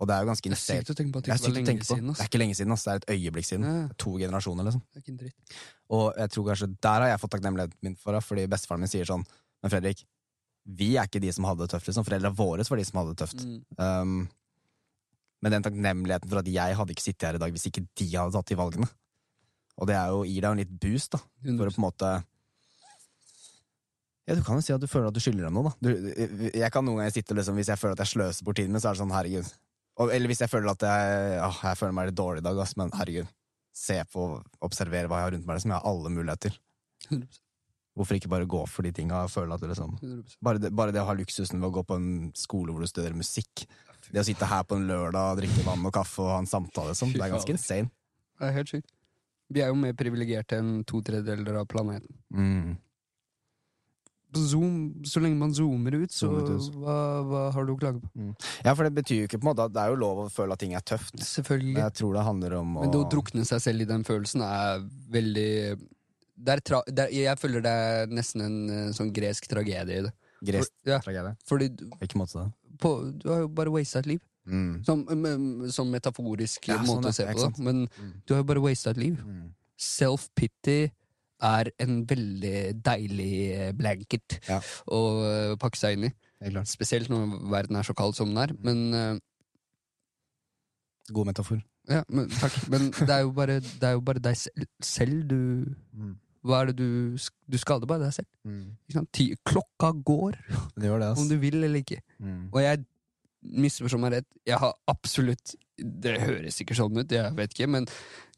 Og 0.00 0.08
det 0.08 0.14
er 0.16 0.22
jo 0.24 0.30
ganske 0.30 0.48
Det 0.48 0.56
er 0.56 0.62
sykt 0.62 0.92
å 0.94 0.96
tenke 0.96 1.12
på 1.12 1.20
at 1.20 1.26
Det 1.26 1.34
ikke 1.34 1.50
var 1.50 1.56
lenge 1.60 1.82
på. 1.82 1.88
siden. 1.90 2.14
Det 2.14 2.22
er 2.24 2.30
ikke 2.30 2.40
lenge 2.40 2.56
siden, 2.56 2.72
ass. 2.72 2.84
det 2.84 2.92
er 2.92 3.02
et 3.02 3.10
øyeblikk 3.16 3.46
siden. 3.50 3.66
Ja, 3.68 3.88
To 4.00 4.14
generasjoner, 4.16 4.64
liksom. 4.64 4.82
det 4.88 4.96
er 4.96 5.02
ikke 5.04 5.12
en 5.12 5.20
dritt. 5.20 5.58
Og 5.90 6.06
jeg 6.16 6.30
tror 6.30 6.46
kanskje 6.48 6.68
der 6.80 7.04
har 7.04 7.08
jeg 7.10 7.20
fått 7.20 7.34
takknemligheten 7.36 7.76
min 7.84 7.96
for 8.00 8.16
det, 8.16 8.22
fordi 8.24 8.46
bestefaren 8.48 8.80
min 8.80 8.88
sier 8.88 9.04
sånn 9.04 9.26
Men 9.60 9.72
Fredrik, 9.74 10.06
vi 10.64 10.94
er 10.96 11.04
ikke 11.04 11.20
de 11.20 11.32
som 11.36 11.44
hadde 11.44 11.66
det 11.66 11.74
tøft, 11.74 11.90
liksom. 11.90 12.06
Foreldra 12.06 12.30
våre 12.32 12.64
var 12.64 12.80
de 12.80 12.84
som 12.88 13.00
hadde 13.02 13.12
det 13.12 13.20
tøft. 13.20 13.44
Mm. 13.44 13.60
Um, 13.76 14.28
men 15.42 15.52
den 15.52 15.64
takknemligheten 15.64 16.30
for 16.30 16.40
at 16.40 16.48
jeg 16.48 16.76
hadde 16.76 16.94
ikke 16.94 17.04
sittet 17.04 17.28
her 17.28 17.36
i 17.36 17.42
dag 17.42 17.52
hvis 17.52 17.68
ikke 17.68 17.84
de 17.84 18.08
hadde 18.14 18.32
tatt 18.32 18.48
de 18.48 18.56
valgene. 18.56 18.88
Og 19.80 19.88
det 19.88 19.96
er 19.96 20.12
jo, 20.12 20.20
gir 20.28 20.44
deg 20.44 20.50
jo 20.50 20.56
en 20.56 20.60
litt 20.60 20.76
boost, 20.82 21.14
da. 21.16 21.22
For 21.56 21.70
å 21.70 21.74
på 21.74 21.80
en 21.80 21.86
måte 21.86 22.10
Ja, 24.28 24.36
du 24.36 24.44
kan 24.46 24.60
jo 24.60 24.62
si 24.62 24.74
at 24.74 24.82
du 24.82 24.86
føler 24.86 25.08
at 25.08 25.16
du 25.16 25.22
skylder 25.22 25.48
dem 25.48 25.56
noe, 25.56 25.72
da. 25.72 25.74
Du, 25.80 25.90
jeg 26.52 26.70
kan 26.74 26.84
noen 26.86 27.00
ganger 27.00 27.14
sitte 27.16 27.34
liksom, 27.34 27.56
Hvis 27.58 27.72
jeg 27.72 27.80
føler 27.80 27.96
at 27.96 28.04
jeg 28.04 28.12
sløser 28.12 28.46
bort 28.46 28.60
tiden 28.60 28.76
min, 28.76 28.82
så 28.82 28.90
er 28.90 28.98
det 28.98 29.02
sånn, 29.02 29.14
herregud. 29.16 29.52
Og, 30.00 30.12
eller 30.14 30.30
hvis 30.30 30.42
jeg 30.44 30.52
føler 30.52 30.70
at 30.72 30.84
jeg, 30.86 31.38
åh, 31.44 31.60
jeg 31.70 31.80
føler 31.80 31.96
meg 31.96 32.10
litt 32.10 32.18
dårlig 32.20 32.44
i 32.44 32.46
dag, 32.46 32.60
ass, 32.62 32.76
men 32.78 32.92
herregud. 32.96 33.32
Se 33.80 33.96
på, 34.12 34.26
observere 34.66 35.10
hva 35.10 35.20
jeg 35.20 35.26
har 35.26 35.34
rundt 35.36 35.48
meg, 35.48 35.58
liksom. 35.58 35.74
Jeg 35.74 35.80
har 35.80 35.90
alle 35.90 36.12
muligheter. 36.14 36.60
100%. 37.10 37.40
Hvorfor 37.98 38.16
ikke 38.16 38.30
bare 38.30 38.46
gå 38.48 38.60
for 38.70 38.86
de 38.86 38.92
tinga 38.94 39.24
og 39.26 39.64
liksom 39.66 39.96
100%. 39.98 40.36
bare 40.46 40.60
det, 40.62 40.70
bare 40.78 40.92
det 40.94 41.02
å 41.02 41.08
ha 41.08 41.14
luksusen 41.18 41.58
ved 41.58 41.68
å 41.68 41.74
gå 41.74 41.82
på 41.88 41.96
en 41.98 42.10
skole 42.38 42.72
hvor 42.72 42.84
du 42.84 42.88
studerer 42.88 43.18
musikk. 43.18 43.64
Det 44.06 44.22
å 44.22 44.26
sitte 44.26 44.46
her 44.48 44.62
på 44.64 44.78
en 44.78 44.86
lørdag 44.88 45.34
og 45.34 45.40
drikke 45.42 45.66
vann 45.66 45.84
og 45.84 45.92
kaffe 45.92 46.22
og 46.22 46.30
ha 46.36 46.38
en 46.44 46.48
samtale, 46.48 46.94
liksom. 46.94 47.12
Det 47.16 47.24
er 47.26 47.34
ganske 47.34 47.56
insane. 47.56 47.90
Det 48.38 48.46
er 48.46 48.56
helt 48.60 48.72
sykt. 48.72 48.94
Vi 49.50 49.64
er 49.64 49.72
jo 49.72 49.78
mer 49.78 49.96
privilegerte 49.98 50.60
enn 50.60 50.80
to 50.88 51.02
tredjedeler 51.06 51.60
av 51.62 51.66
planeten. 51.70 52.10
Mm. 52.30 52.78
Zoom, 54.30 54.74
så 55.02 55.18
lenge 55.18 55.34
man 55.40 55.50
zoomer 55.50 55.96
ut, 56.04 56.12
så 56.14 56.28
hva, 56.30 56.96
hva 57.26 57.40
har 57.50 57.64
du 57.66 57.72
å 57.74 57.78
klage 57.80 57.98
på? 57.98 58.28
Ja, 58.62 58.76
for 58.76 58.86
det 58.86 58.92
betyr 58.94 59.24
jo 59.24 59.26
ikke 59.26 59.40
på 59.40 59.48
en 59.48 59.50
måte 59.50 59.64
at 59.66 59.74
det 59.74 59.82
er 59.82 59.90
jo 59.90 59.98
lov 59.98 60.20
å 60.22 60.26
føle 60.30 60.54
at 60.54 60.62
ting 60.62 60.76
er 60.78 60.84
tøft. 60.86 61.18
Selvfølgelig. 61.18 61.74
Men 61.74 61.88
jeg 61.88 61.96
tror 61.98 62.14
det 62.14 62.26
handler 62.28 62.54
om 62.60 62.76
å 62.76 62.84
Men 62.84 62.94
det 62.94 63.00
å 63.00 63.08
drukne 63.10 63.46
seg 63.48 63.64
selv 63.64 63.82
i 63.82 63.88
den 63.90 64.06
følelsen 64.06 64.46
er 64.46 64.84
veldig 65.16 65.50
er 66.54 66.62
tra 66.64 66.80
er, 66.86 67.10
Jeg 67.12 67.36
føler 67.42 67.66
det 67.66 67.74
er 67.90 68.14
nesten 68.14 68.46
en 68.46 68.58
eh, 68.70 68.86
sånn 68.96 69.10
gresk 69.12 69.50
tragedie 69.50 69.98
i 69.98 70.06
det. 70.06 70.14
Gresk 70.46 70.72
For, 70.78 70.94
ja, 70.94 71.02
tragedie. 71.04 71.34
fordi 71.50 71.68
Hvilken 71.98 72.22
måte 72.22 72.38
da? 72.38 72.46
på, 72.80 72.94
du 73.12 73.28
har 73.28 73.42
jo 73.42 73.50
bare 73.52 73.72
wasta 73.74 74.00
et 74.00 74.14
liv. 74.14 74.22
Mm. 74.50 74.84
Som, 74.84 75.04
m- 75.08 75.70
som 75.70 75.90
metaforisk 75.92 76.68
Ja, 76.68 76.76
sånn, 76.78 76.86
måte 76.86 77.12
sånn, 77.12 77.12
å 77.12 77.14
se 77.14 77.26
på 77.26 77.50
det. 77.56 77.64
Men 77.64 77.86
Mm. 77.88 78.12
du 78.26 78.34
har 78.34 78.40
jo 78.42 78.48
bare 78.50 78.60
wasta 78.64 78.90
et 78.90 78.96
liv. 78.98 79.18
Mm. 79.24 79.54
Self-pity 79.78 80.90
er 81.42 81.70
en 81.80 82.04
veldig 82.06 82.82
deilig 82.84 83.32
eh, 83.56 83.72
blanket 83.72 84.40
Ja. 84.48 84.60
å 84.90 85.00
eh, 85.24 85.56
pakke 85.56 85.76
seg 85.80 85.96
inn 85.96 86.04
i. 86.10 86.12
Spesielt 86.64 87.08
når 87.08 87.38
verden 87.50 87.76
er 87.76 87.82
så 87.82 87.94
kald 87.96 88.14
som 88.16 88.28
den 88.34 88.38
er. 88.42 88.52
Men, 88.60 88.94
eh, 88.94 89.18
God 91.12 91.26
metafor. 91.26 91.62
ja, 91.90 92.02
men 92.08 92.28
takk. 92.28 92.54
Men 92.70 92.90
det 92.92 93.10
er 93.10 93.22
jo 93.24 93.32
bare, 93.34 93.60
det 93.60 93.82
er 93.88 93.92
jo 93.96 94.00
bare 94.00 94.20
deg 94.22 94.36
selv, 94.82 95.28
du 95.28 95.74
Mm. 95.96 96.16
Hva 96.42 96.62
er 96.62 96.66
det 96.70 96.76
du 96.76 97.18
Du 97.50 97.58
skader 97.58 97.86
bare 97.86 98.00
deg 98.06 98.12
selv. 98.14 98.26
Mm. 98.46 98.76
Klokka 99.44 99.90
går, 100.04 100.32
Det 100.78 100.88
gjør 100.88 101.00
det, 101.00 101.18
om 101.18 101.28
du 101.28 101.36
vil 101.38 101.64
eller 101.64 101.82
ikke. 101.82 102.00
Mm. 102.20 102.48
Og 102.52 102.60
jeg 102.62 102.84
misforstår 103.42 104.00
meg 104.02 104.12
rett. 104.18 104.26
Jeg 104.46 104.58
har 104.60 104.74
absolutt 104.90 105.54
Det 105.80 106.18
høres 106.20 106.58
ikke 106.60 106.74
sånn 106.76 106.98
ut, 107.00 107.10
jeg 107.12 107.32
vet 107.38 107.54
ikke, 107.56 107.68
men 107.72 107.86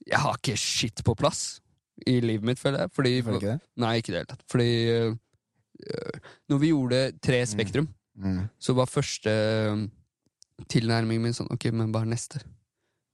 jeg 0.07 0.19
har 0.23 0.37
ikke 0.39 0.55
shit 0.57 1.03
på 1.05 1.15
plass 1.19 1.61
i 2.07 2.21
livet 2.23 2.45
mitt, 2.47 2.59
føler 2.59 2.85
jeg. 2.85 2.93
Fordi, 2.95 3.13
Føler 3.23 3.41
ikke 3.41 3.53
det? 3.57 3.61
Nei, 3.83 3.97
ikke 3.99 4.11
i 4.11 4.15
det 4.15 4.21
hele 4.23 4.31
tatt. 4.31 4.45
Fordi 4.51 4.69
øh, 4.95 6.21
når 6.51 6.59
vi 6.63 6.71
gjorde 6.73 7.03
Tre 7.23 7.43
Spektrum, 7.47 7.89
Mm. 8.15 8.43
så 8.61 8.75
var 8.77 8.85
første 8.93 9.31
øh, 9.33 9.87
tilnærmingen 10.69 11.23
min 11.25 11.33
sånn 11.33 11.49
Ok, 11.51 11.71
men 11.73 11.89
hva 11.95 12.03
er 12.05 12.11
neste? 12.13 12.43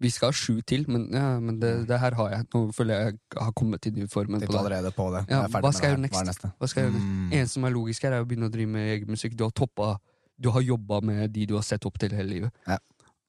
Vi 0.03 0.11
skal 0.11 0.33
ha 0.33 0.35
sju 0.35 0.57
til, 0.67 0.85
men, 0.91 1.05
ja, 1.15 1.39
men 1.43 1.61
det, 1.63 1.71
det 1.87 1.99
her 2.03 2.15
har 2.19 2.33
jeg. 2.33 2.47
Nå 2.55 2.65
føler 2.75 2.95
jeg 2.99 3.15
jeg 3.15 3.43
har 3.43 3.53
kommet 3.59 3.81
til 3.83 4.09
formen 4.11 4.43
Titt 4.43 4.51
på 4.51 4.59
allerede 4.59 4.91
på 4.95 5.07
det. 5.15 5.25
Ja, 5.31 5.41
hva 5.51 5.73
skal 5.75 5.89
jeg 5.89 5.97
gjøre 5.97 6.03
next? 6.05 6.45
Hva 6.59 6.69
skal 6.71 6.83
jeg 6.85 6.93
gjøre? 6.93 7.03
Mm. 7.07 7.33
En 7.39 7.51
som 7.51 7.65
er 7.67 7.75
logisk 7.75 8.03
her, 8.07 8.15
er 8.19 8.23
å 8.23 8.29
begynne 8.29 8.51
å 8.51 8.53
drive 8.55 8.71
med 8.75 8.91
egen 8.97 9.11
musikk. 9.15 9.35
Du 9.39 9.43
har 9.47 9.55
toppa 9.55 9.97
Du 10.39 10.51
har 10.55 10.63
jobba 10.63 11.01
med 11.03 11.33
de 11.35 11.47
du 11.51 11.57
har 11.59 11.67
sett 11.67 11.87
opp 11.89 11.99
til 11.99 12.15
hele 12.15 12.29
livet. 12.31 12.65
Ja. 12.69 12.79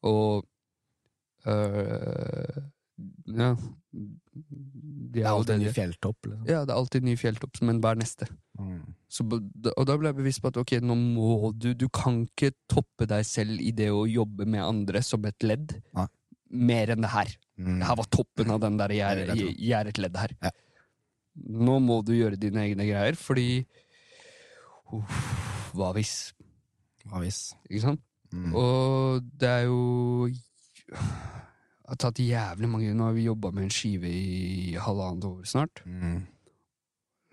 Og 0.08 0.46
øh, 1.48 2.60
Ja. 3.30 3.54
De 3.94 4.08
Det 5.14 5.24
er 5.24 5.30
jo 5.30 5.36
alltid 5.40 5.56
en 5.56 5.64
ny 5.64 5.72
fjelltopp. 5.74 6.26
Liksom. 6.28 6.46
Ja, 6.48 6.60
det 6.68 6.74
er 6.74 6.78
alltid 6.78 7.06
ny 7.08 7.16
fjelltopp, 7.18 7.60
men 7.66 7.80
hva 7.82 7.94
er 7.96 8.00
neste? 8.04 8.28
Mm. 8.60 8.94
Så, 9.10 9.26
og 9.26 9.86
da 9.88 9.96
ble 9.98 10.12
jeg 10.12 10.18
bevisst 10.20 10.42
på 10.44 10.52
at 10.52 10.60
ok, 10.62 10.76
nå 10.86 10.96
må 11.00 11.50
du 11.56 11.72
Du 11.74 11.88
kan 11.90 12.22
ikke 12.28 12.52
toppe 12.70 13.08
deg 13.10 13.26
selv 13.26 13.62
i 13.64 13.72
det 13.76 13.90
å 13.96 14.04
jobbe 14.06 14.46
med 14.46 14.62
andre 14.62 15.02
som 15.06 15.26
et 15.26 15.42
ledd. 15.48 15.78
Nei. 15.98 16.08
Mer 16.50 16.94
enn 16.94 17.06
det 17.06 17.12
her. 17.14 17.34
Mm. 17.58 17.80
Det 17.80 17.88
her 17.90 17.98
var 18.00 18.10
toppen 18.14 18.52
av 18.54 18.62
den 18.64 18.78
der 18.80 18.94
jeg, 18.96 19.18
Det 19.18 19.28
jeg 19.38 19.48
jeg, 19.48 19.56
jeg 19.70 19.78
er 19.80 19.92
et 19.92 20.02
ledd 20.02 20.18
her. 20.18 20.36
Ja. 20.44 20.52
Nå 21.70 21.80
må 21.84 22.02
du 22.06 22.14
gjøre 22.14 22.40
dine 22.40 22.66
egne 22.68 22.86
greier, 22.88 23.16
fordi 23.18 23.64
uff, 24.92 25.20
Hva 25.78 25.92
hvis? 25.96 26.34
Hva 27.08 27.22
hvis? 27.24 27.54
Ikke 27.70 27.84
sant? 27.86 28.04
Mm. 28.34 28.52
Og 28.58 29.30
det 29.42 29.50
er 29.50 29.64
jo 29.66 30.30
Det 31.90 31.96
har 31.96 31.98
tatt 32.04 32.20
jævlig 32.22 32.68
mange 32.70 32.92
Nå 32.94 33.08
har 33.08 33.16
vi 33.16 33.24
jobba 33.26 33.50
med 33.50 33.64
en 33.66 33.72
skive 33.74 34.10
i 34.14 34.76
halvannet 34.78 35.26
år 35.26 35.48
snart. 35.50 35.82
Mm. 35.90 36.20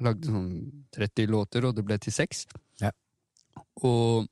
Lagde 0.06 0.30
sånn 0.30 0.48
30 0.96 1.28
låter, 1.28 1.66
og 1.68 1.76
det 1.76 1.84
ble 1.84 1.98
til 2.00 2.14
seks. 2.16 2.46
Ja. 2.80 2.88
Og 3.84 4.30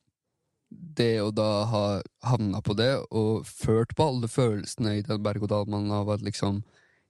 det 0.72 1.20
å 1.20 1.30
da 1.35 1.49
ha 1.68 1.85
havna 2.24 2.61
på 2.64 2.76
det, 2.78 2.91
og 3.12 3.45
ført 3.49 3.95
på 3.97 4.09
alle 4.09 4.30
følelsene 4.32 4.99
i 4.99 5.05
den 5.05 5.22
berg-og-dal-mannen 5.24 5.93
av 5.93 6.14
at 6.16 6.24
liksom 6.24 6.62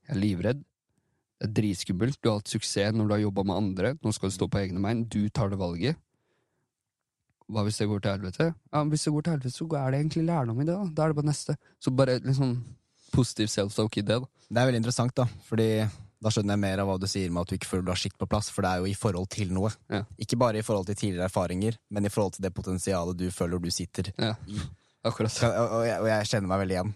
Jeg 0.05 0.13
er 0.13 0.21
livredd. 0.21 0.59
Det 1.39 1.47
er 1.47 1.53
dritskummelt. 1.57 2.19
Du 2.21 2.29
har 2.29 2.35
hatt 2.37 2.51
suksess 2.51 2.93
når 2.93 3.07
du 3.07 3.13
har 3.15 3.23
jobba 3.23 3.43
med 3.47 3.57
andre. 3.57 3.93
Nå 4.03 4.11
skal 4.13 4.29
du 4.29 4.35
stå 4.35 4.47
på 4.51 4.59
egne 4.59 4.83
bein. 4.83 5.07
Du 5.09 5.29
tar 5.33 5.49
det 5.49 5.57
valget. 5.57 5.97
Hva 7.51 7.61
hvis 7.67 7.77
det 7.77 7.87
går 7.87 7.99
til 8.01 8.11
helvete? 8.15 8.45
Ja, 8.73 8.83
Hvis 8.89 9.03
det 9.05 9.11
går 9.13 9.21
til 9.27 9.33
helvete, 9.35 9.51
så 9.53 9.65
er 9.77 9.91
det 9.91 9.99
egentlig 10.01 10.23
lærdom 10.25 10.61
i 10.61 10.65
det. 10.65 10.73
Da 10.75 10.85
Da 10.97 11.03
er 11.03 11.07
det 11.13 11.15
bare 11.19 11.29
neste. 11.29 11.55
Så 11.79 11.91
bare 11.95 12.19
liksom 12.19 12.55
positiv 13.13 13.47
self-talk 13.47 13.97
i 13.97 14.01
det. 14.01 14.17
da 14.19 14.25
Det 14.49 14.57
er 14.61 14.65
veldig 14.71 14.81
interessant, 14.81 15.13
da. 15.15 15.25
Fordi 15.45 15.67
da 16.21 16.29
skjønner 16.33 16.55
jeg 16.55 16.59
mer 16.63 16.79
av 16.81 16.87
hva 16.89 16.95
du 16.99 17.05
sier 17.07 17.29
med 17.29 17.41
at 17.41 17.47
du 17.51 17.55
ikke 17.55 17.67
føler 17.69 17.85
du 17.85 17.91
har 17.91 17.99
skikt 18.01 18.17
på 18.17 18.27
plass, 18.27 18.49
for 18.49 18.61
det 18.65 18.71
er 18.71 18.77
jo 18.81 18.85
i 18.89 18.95
forhold 18.97 19.29
til 19.29 19.51
noe. 19.53 19.69
Ja. 19.93 20.01
Ikke 20.17 20.37
bare 20.41 20.57
i 20.57 20.65
forhold 20.65 20.87
til 20.87 20.95
tidligere 20.95 21.27
erfaringer, 21.29 21.77
men 21.91 22.05
i 22.05 22.09
forhold 22.09 22.33
til 22.33 22.41
det 22.47 22.53
potensialet 22.55 23.17
du 23.17 23.29
føler 23.31 23.59
du 23.61 23.69
sitter 23.69 24.09
Ja, 24.17 24.33
akkurat. 25.05 25.37
Og, 25.43 25.69
og, 25.79 25.85
jeg, 25.85 25.99
og 26.01 26.07
jeg 26.09 26.25
kjenner 26.31 26.47
meg 26.49 26.59
veldig 26.63 26.75
igjen. 26.79 26.93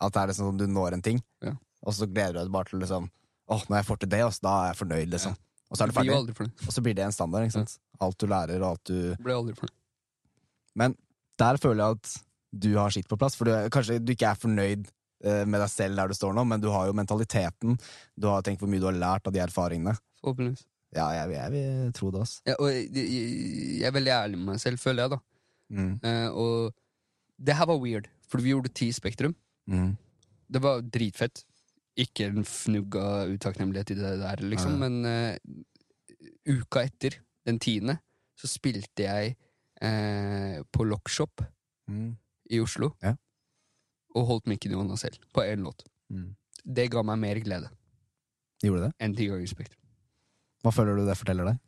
At 0.00 0.12
det 0.12 0.20
er 0.22 0.26
liksom 0.32 0.50
sånn 0.50 0.58
du 0.60 0.66
når 0.68 0.92
en 0.98 1.02
ting, 1.02 1.22
Ja. 1.42 1.54
og 1.82 1.94
så 1.96 2.04
gleder 2.06 2.36
du 2.36 2.38
deg 2.44 2.52
bare 2.52 2.64
til 2.68 2.80
liksom 2.84 3.08
Åh, 3.48 3.62
når 3.70 3.76
jeg 3.78 3.86
får 3.86 3.98
til 4.02 4.08
det, 4.10 4.20
også, 4.26 4.40
da 4.42 4.52
er 4.58 4.66
jeg 4.72 4.76
fornøyd, 4.80 5.10
liksom. 5.14 5.34
Og 5.70 5.76
så 5.78 5.82
er 5.84 5.86
Du 5.86 5.92
ferdig. 5.94 6.48
Og 6.66 6.72
så 6.74 6.82
blir 6.82 6.94
det 6.98 7.04
en 7.04 7.12
standard. 7.14 7.44
ikke 7.46 7.52
sant? 7.60 7.78
Alt 8.02 8.18
du 8.18 8.26
lærer, 8.26 8.58
og 8.60 8.70
alt 8.72 8.84
du 8.90 9.14
Du 9.14 9.22
blir 9.22 9.36
aldri 9.38 9.54
fornøyd. 9.54 9.74
Men 10.78 10.94
der 11.40 11.58
føler 11.60 11.82
jeg 11.82 11.98
at 11.98 12.14
du 12.56 12.70
har 12.76 12.92
skitt 12.94 13.08
på 13.10 13.18
plass. 13.20 13.36
For 13.38 13.48
du, 13.48 13.54
kanskje 13.72 13.98
du 14.02 14.14
ikke 14.14 14.30
er 14.30 14.40
fornøyd 14.40 14.86
eh, 15.24 15.44
med 15.48 15.60
deg 15.60 15.70
selv 15.72 16.00
der 16.00 16.12
du 16.12 16.16
står 16.16 16.36
nå, 16.36 16.46
men 16.48 16.62
du 16.62 16.70
har 16.72 16.88
jo 16.88 16.96
mentaliteten. 16.96 17.76
Du 18.16 18.30
har 18.30 18.44
tenkt 18.46 18.62
hvor 18.62 18.70
mye 18.72 18.82
du 18.82 18.88
har 18.90 18.98
lært 18.98 19.28
av 19.28 19.34
de 19.36 19.42
erfaringene. 19.44 19.96
Forhåpentligvis. 20.22 20.64
Ja, 20.96 21.10
jeg, 21.12 21.34
jeg 21.34 21.52
vil 21.52 21.92
tro 21.96 22.10
det, 22.14 22.22
altså. 22.24 22.42
Ja, 22.46 22.54
og 22.62 22.70
jeg, 22.72 22.86
jeg, 22.94 23.82
er 23.84 23.94
veldig 23.96 24.12
ærlig 24.14 24.38
med 24.40 24.52
meg 24.54 24.62
selv, 24.62 24.80
føler 24.80 25.04
jeg, 25.04 25.16
da. 25.16 25.18
Mm. 25.76 25.92
Eh, 26.06 26.28
og 26.30 26.76
det 27.36 27.56
her 27.58 27.68
var 27.68 27.82
weird, 27.82 28.08
for 28.30 28.42
vi 28.42 28.54
gjorde 28.54 28.72
ti 28.76 28.88
Spektrum. 28.94 29.34
Mm. 29.68 29.92
Det 30.46 30.62
var 30.62 30.84
dritfett. 30.94 31.42
Ikke 32.00 32.28
en 32.30 32.46
fnugg 32.46 32.96
av 33.00 33.32
utakknemlighet 33.34 33.92
i 33.94 33.98
det 33.98 34.14
der, 34.22 34.42
liksom, 34.44 34.76
Ja. 34.76 34.88
men 34.88 34.96
uh, 35.08 35.36
uka 36.46 36.84
etter, 36.84 37.18
den 37.46 37.58
tiende, 37.62 37.98
så 38.36 38.50
spilte 38.50 39.06
jeg 39.06 39.36
eh, 39.82 40.62
på 40.72 40.84
Lockshop 40.88 41.44
Mm. 41.88 42.16
i 42.50 42.58
Oslo. 42.60 42.92
Ja. 43.02 43.14
Og 44.16 44.26
holdt 44.26 44.46
mikken 44.50 44.72
i 44.72 44.74
hånda 44.74 44.96
selv, 44.98 45.18
på 45.32 45.42
én 45.44 45.62
låt. 45.62 45.84
Mm. 46.10 46.34
Det 46.64 46.88
ga 46.90 47.02
meg 47.02 47.18
mer 47.18 47.36
glede 47.40 47.68
Gjorde 48.64 48.86
det? 48.88 48.92
enn 49.00 49.14
ti 49.14 49.26
ganger 49.28 49.46
Spektrum. 49.46 49.78
Hva 50.64 50.72
føler 50.74 50.96
du 50.96 51.04
det 51.06 51.14
forteller 51.18 51.44
deg? 51.44 51.58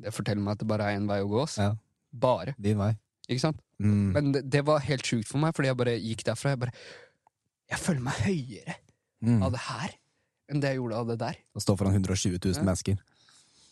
Det 0.00 0.12
forteller 0.14 0.40
meg 0.40 0.52
at 0.52 0.58
det 0.62 0.68
bare 0.70 0.86
er 0.88 0.96
én 0.98 1.08
vei 1.08 1.18
å 1.20 1.28
gå. 1.28 1.42
ass. 1.42 1.58
Ja. 1.58 1.74
Bare. 2.12 2.54
Din 2.58 2.78
vei. 2.78 2.94
Ikke 3.28 3.40
sant? 3.40 3.60
Mm. 3.82 4.12
Men 4.14 4.32
det, 4.32 4.44
det 4.48 4.64
var 4.64 4.78
helt 4.80 5.02
sjukt 5.04 5.26
for 5.28 5.38
meg, 5.38 5.52
fordi 5.54 5.68
jeg 5.68 5.76
bare 5.76 5.98
gikk 6.00 6.22
derfra. 6.24 6.50
Jeg 6.54 6.58
bare 6.60 6.72
Jeg 7.68 7.78
føler 7.78 8.00
meg 8.00 8.14
høyere 8.24 8.76
Mm. 9.20 9.42
av 9.42 9.50
det 9.52 9.58
her 9.60 9.90
enn 10.48 10.60
det 10.60 10.68
jeg 10.70 10.76
gjorde 10.78 10.94
av 10.96 11.06
det 11.08 11.18
der. 11.18 11.36
Å 11.56 11.60
stå 11.60 11.76
foran 11.76 11.92
120 11.92 12.38
000 12.38 12.54
Ja. 12.56 12.62
mennesker. 12.62 12.96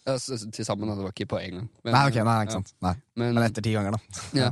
Altså, 0.07 0.37
til 0.55 0.65
sammen, 0.69 0.89
det 0.95 1.03
var 1.03 1.13
ikke 1.15 1.27
på 1.33 1.39
en 1.43 1.57
gang. 1.61 1.69
Men, 1.85 1.93
Nei, 1.97 2.03
ok, 2.11 2.17
nei, 2.29 2.37
ikke 2.47 2.53
ja. 2.55 2.61
sant. 2.61 2.73
Nei. 2.87 2.95
Men, 3.19 3.35
Men 3.35 3.47
etter 3.49 3.65
ti 3.67 3.73
ganger, 3.75 3.97
da. 3.97 4.23
ja. 4.39 4.51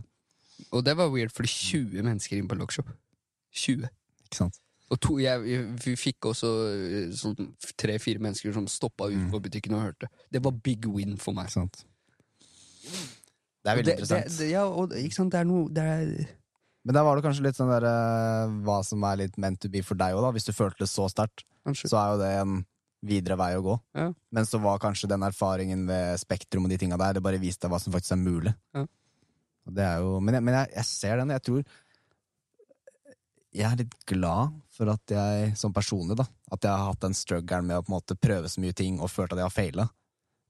Og 0.75 0.83
det 0.87 0.97
var 0.99 1.11
weird, 1.13 1.31
fordi 1.35 1.51
20 1.53 2.03
mennesker 2.07 2.39
inn 2.41 2.49
på 2.51 2.57
Lockshop. 2.59 2.89
20. 3.55 3.87
Ikke 4.27 4.39
sant? 4.41 4.59
Og 4.93 4.99
to, 5.01 5.15
jeg, 5.23 5.41
vi 5.81 5.95
fikk 5.97 6.27
også 6.29 6.49
eh, 6.75 7.07
sånn 7.17 7.53
tre-fire 7.81 8.21
mennesker 8.23 8.53
som 8.55 8.67
stoppa 8.71 9.07
Mm. 9.09 9.15
utenfor 9.29 9.43
butikken 9.47 9.75
og 9.79 9.83
hørte. 9.87 10.11
Det 10.35 10.43
var 10.45 10.53
big 10.67 10.87
win 10.91 11.17
for 11.23 11.35
meg. 11.35 11.49
Ikke 11.49 11.61
sant? 11.63 11.85
Det 13.65 13.71
er 13.73 13.79
veldig 13.79 13.87
det, 13.89 13.95
interessant. 13.97 14.29
Det, 14.29 14.39
det, 14.43 14.51
ja, 14.53 14.65
og 14.69 14.93
ikke 14.99 15.17
sant, 15.17 15.33
det 15.33 15.41
er 15.41 15.49
noe 15.49 15.71
det 15.73 15.85
er, 15.89 16.11
Men 16.85 16.99
der 16.99 17.07
var 17.07 17.17
det 17.17 17.25
kanskje 17.25 17.47
litt 17.47 17.57
sånn 17.57 17.71
der 17.73 17.87
eh, 17.89 18.55
hva 18.67 18.83
som 18.85 19.07
er 19.09 19.23
litt 19.23 19.39
meant 19.41 19.63
to 19.63 19.71
be 19.73 19.81
for 19.87 19.97
deg 19.97 20.13
òg, 20.19 20.21
da. 20.27 20.35
Hvis 20.37 20.45
du 20.51 20.53
følte 20.53 20.83
det 20.85 20.91
så 20.93 21.07
sterkt, 21.09 21.47
så 21.81 21.97
er 21.97 22.11
jo 22.13 22.19
det 22.21 22.33
en 22.43 22.59
videre 23.05 23.37
vei 23.37 23.51
å 23.59 23.63
gå. 23.65 23.75
Ja. 24.01 24.09
Men 24.35 24.47
så 24.49 24.59
var 24.65 24.81
kanskje 24.83 25.09
den 25.13 25.23
erfaringen 25.27 25.87
ved 25.89 26.19
Spektrum 26.23 26.65
og 26.67 26.73
de 26.73 26.79
tinga 26.81 26.97
der, 27.01 27.19
det 27.19 27.23
bare 27.25 27.41
viste 27.43 27.67
deg 27.67 27.75
hva 27.75 27.81
som 27.83 27.93
faktisk 27.95 28.17
er 28.17 28.23
mulig. 28.23 28.55
Ja. 28.75 28.87
Det 29.79 29.85
er 29.85 30.03
jo, 30.05 30.19
men 30.21 30.37
jeg, 30.39 30.45
men 30.45 30.55
jeg, 30.59 30.71
jeg 30.77 30.89
ser 30.91 31.21
den, 31.23 31.31
jeg 31.33 31.41
tror 31.47 31.63
Jeg 33.55 33.69
er 33.71 33.77
litt 33.85 33.95
glad 34.11 34.55
for 34.75 34.91
at 34.91 35.13
jeg, 35.15 35.53
som 35.57 35.73
personlig, 35.73 36.17
da, 36.19 36.25
at 36.53 36.65
jeg 36.67 36.73
har 36.75 36.89
hatt 36.91 37.05
den 37.05 37.15
struggeren 37.15 37.69
med 37.69 37.79
å 37.79 37.85
på 37.87 37.93
en 37.93 37.97
måte 38.01 38.17
prøve 38.19 38.51
så 38.51 38.59
mye 38.65 38.75
ting 38.75 38.97
og 38.99 39.13
følt 39.13 39.31
at 39.33 39.39
jeg 39.39 39.47
har 39.47 39.55
faila, 39.55 39.85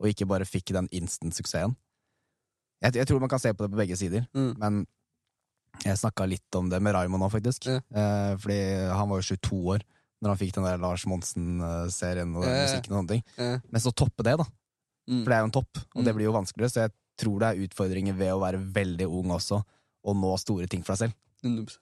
og 0.01 0.09
ikke 0.09 0.27
bare 0.31 0.47
fikk 0.49 0.73
den 0.73 0.89
instant-suksessen. 0.89 1.75
Jeg, 2.85 2.97
jeg 2.97 3.07
tror 3.11 3.21
man 3.21 3.31
kan 3.33 3.43
se 3.43 3.53
på 3.53 3.65
det 3.67 3.71
på 3.75 3.81
begge 3.83 3.99
sider, 4.01 4.25
Mm. 4.33 4.55
men 4.63 4.81
jeg 5.85 5.99
snakka 6.01 6.25
litt 6.31 6.57
om 6.57 6.71
det 6.73 6.81
med 6.81 6.95
Raymond 6.97 7.21
nå, 7.27 7.29
faktisk. 7.33 7.67
Ja. 7.69 7.81
Eh, 7.93 8.37
fordi 8.41 8.59
han 8.95 9.09
var 9.11 9.21
jo 9.21 9.29
22 9.35 9.61
år 9.75 9.85
når 10.23 10.31
han 10.35 10.39
fikk 10.41 10.55
den 10.57 10.65
der 10.69 10.79
Lars 10.81 11.05
Monsen-serien 11.11 12.35
og 12.37 12.45
ja. 12.47 12.61
musikken 12.65 12.93
og 12.95 13.01
sånne 13.03 13.13
ting. 13.17 13.25
Men 13.71 13.81
så 13.83 13.93
toppe 13.93 14.25
det, 14.25 14.37
da. 14.41 14.47
mm. 15.11 15.23
For 15.25 15.31
det 15.33 15.37
er 15.37 15.43
jo 15.43 15.49
en 15.51 15.57
topp, 15.59 15.81
og 15.95 16.05
det 16.05 16.13
Mm. 16.13 16.17
blir 16.17 16.25
jo 16.31 16.37
vanskeligere. 16.37 16.71
Så 16.73 16.81
jeg 16.85 16.93
tror 17.21 17.39
det 17.41 17.49
er 17.51 17.65
utfordringer 17.67 18.15
ved 18.19 18.33
å 18.33 18.41
være 18.41 18.59
veldig 18.75 19.07
ung 19.07 19.31
også, 19.37 19.63
og 20.05 20.17
nå 20.17 20.31
store 20.39 20.67
ting 20.67 20.83
for 20.85 20.95
deg 20.97 21.11
selv. 21.11 21.77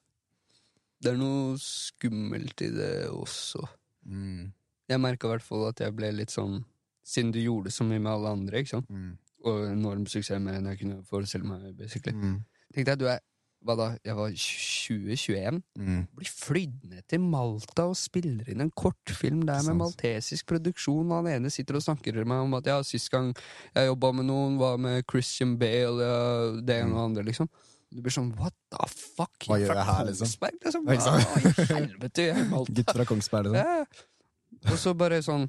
Det 1.03 1.11
er 1.13 1.17
noe 1.19 1.57
skummelt 1.59 2.63
i 2.63 2.71
det 2.75 2.93
også. 3.11 3.63
Mm. 4.07 4.53
Jeg 4.91 5.01
merka 5.01 5.27
i 5.29 5.31
hvert 5.37 5.47
fall 5.47 5.69
at 5.69 5.81
jeg 5.83 5.95
ble 5.97 6.11
litt 6.13 6.31
sånn 6.35 6.65
Siden 7.05 7.33
du 7.35 7.41
gjorde 7.43 7.71
så 7.75 7.83
mye 7.83 7.99
med 7.99 8.13
alle 8.13 8.31
andre, 8.31 8.61
ikke 8.63 8.77
sant? 8.77 8.89
Mm. 8.89 9.17
og 9.45 9.65
enorm 9.73 10.05
suksess 10.07 10.39
mer 10.39 10.55
enn 10.61 10.69
jeg 10.71 10.79
kunne 10.85 11.01
forestille 11.03 11.43
meg, 11.43 11.73
basically. 11.75 12.13
Mm. 12.15 12.37
Tenkte 12.73 12.93
jeg, 12.93 12.99
du 13.01 13.07
er 13.11 13.19
Hva 13.63 13.77
da? 13.79 13.89
Jeg 14.03 14.17
var 14.19 14.33
20-21. 14.35 15.59
Mm. 15.79 15.99
Blir 16.19 16.31
flydd 16.35 16.87
ned 16.91 17.05
til 17.11 17.23
Malta 17.23 17.85
og 17.91 17.99
spiller 17.99 18.49
inn 18.51 18.65
en 18.65 18.73
kortfilm 18.75 19.45
der 19.47 19.63
med 19.69 19.79
maltesisk 19.79 20.49
produksjon, 20.51 21.07
og 21.07 21.21
han 21.21 21.31
ene 21.37 21.53
sitter 21.53 21.79
og 21.79 21.85
snakker 21.85 22.19
med 22.19 22.31
meg 22.33 22.47
om 22.47 22.57
at 22.59 22.71
ja, 22.73 22.81
sist 22.87 23.11
gang 23.13 23.31
jeg 23.77 23.91
jobba 23.91 24.11
med 24.19 24.27
noen, 24.31 24.59
var 24.59 24.81
med 24.83 25.05
Christian 25.11 25.55
Bale, 25.61 26.03
ja, 26.03 26.25
det 26.59 26.81
ene 26.81 26.91
og 26.91 26.99
det 26.99 27.07
andre, 27.07 27.27
liksom. 27.31 27.51
Du 27.93 28.01
blir 28.01 28.15
sånn 28.15 28.33
what 28.41 28.55
the 28.73 28.89
fuck? 28.89 29.35
Mm. 29.45 29.51
Hva 29.51 29.61
gjør 29.61 29.75
jeg 29.77 29.89
her, 29.91 30.05
liksom? 30.09 30.31
Kongsberg, 30.33 30.61
liksom? 30.67 30.87
Hva 30.89 30.95
i 30.97 31.67
helvete 31.71 32.27
gjør 32.27 32.33
jeg 32.33 32.47
i 32.47 32.51
Malta? 32.51 32.77
Gutt 32.79 32.95
fra 32.97 33.09
Kongsberg, 33.13 33.53
liksom. 33.53 33.75
Ja. 33.83 34.71
Og 34.73 34.79
så 34.79 34.95
bare 34.97 35.19
sånn 35.25 35.49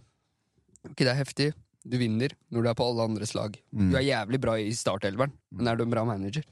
Ok, 0.84 1.00
det 1.00 1.08
er 1.14 1.16
heftig. 1.16 1.54
Du 1.88 1.96
vinner 2.00 2.34
når 2.52 2.66
du 2.66 2.68
er 2.68 2.76
på 2.76 2.86
alle 2.90 3.06
andres 3.08 3.32
lag. 3.38 3.56
Mm. 3.72 3.88
Du 3.94 3.96
er 3.96 4.04
jævlig 4.04 4.40
bra 4.44 4.58
i 4.60 4.68
startelveren, 4.76 5.32
men 5.56 5.70
er 5.72 5.80
du 5.80 5.86
en 5.86 5.94
bra 5.94 6.04
manager? 6.08 6.44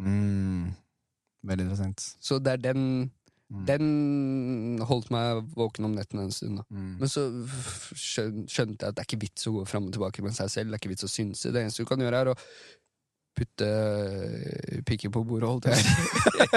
Mm. 0.00 0.72
Veldig 1.46 1.68
interessant. 1.68 2.02
Så 2.20 2.40
det 2.42 2.56
er 2.56 2.64
den 2.70 2.84
Mm. 3.46 3.62
Den 3.62 4.80
holdt 4.82 5.12
meg 5.14 5.44
våken 5.54 5.86
om 5.86 5.92
nettene 5.94 6.24
en 6.26 6.32
stund. 6.34 6.64
Mm. 6.66 6.96
Men 6.98 7.10
så 7.10 7.28
skjønte 7.94 8.50
jeg 8.50 8.88
at 8.90 8.96
det 8.96 9.04
er 9.04 9.06
ikke 9.06 9.20
vits 9.22 9.46
å 9.46 9.52
gå 9.60 9.62
fram 9.70 9.86
og 9.86 9.94
tilbake 9.94 10.24
med 10.26 10.34
seg 10.34 10.50
selv. 10.50 10.72
Det 10.72 10.74
er 10.74 10.82
ikke 10.82 10.94
vits 10.96 11.06
å 11.06 11.12
synse. 11.12 11.52
Det 11.54 11.62
eneste 11.62 11.86
du 11.86 11.90
kan 11.90 12.02
gjøre, 12.02 12.24
er 12.24 12.32
å 12.32 12.34
putte 13.36 13.66
øh, 13.68 14.82
pikken 14.88 15.12
på 15.12 15.22
bordet, 15.28 15.48
holdt 15.48 15.66
jeg. 15.68 15.76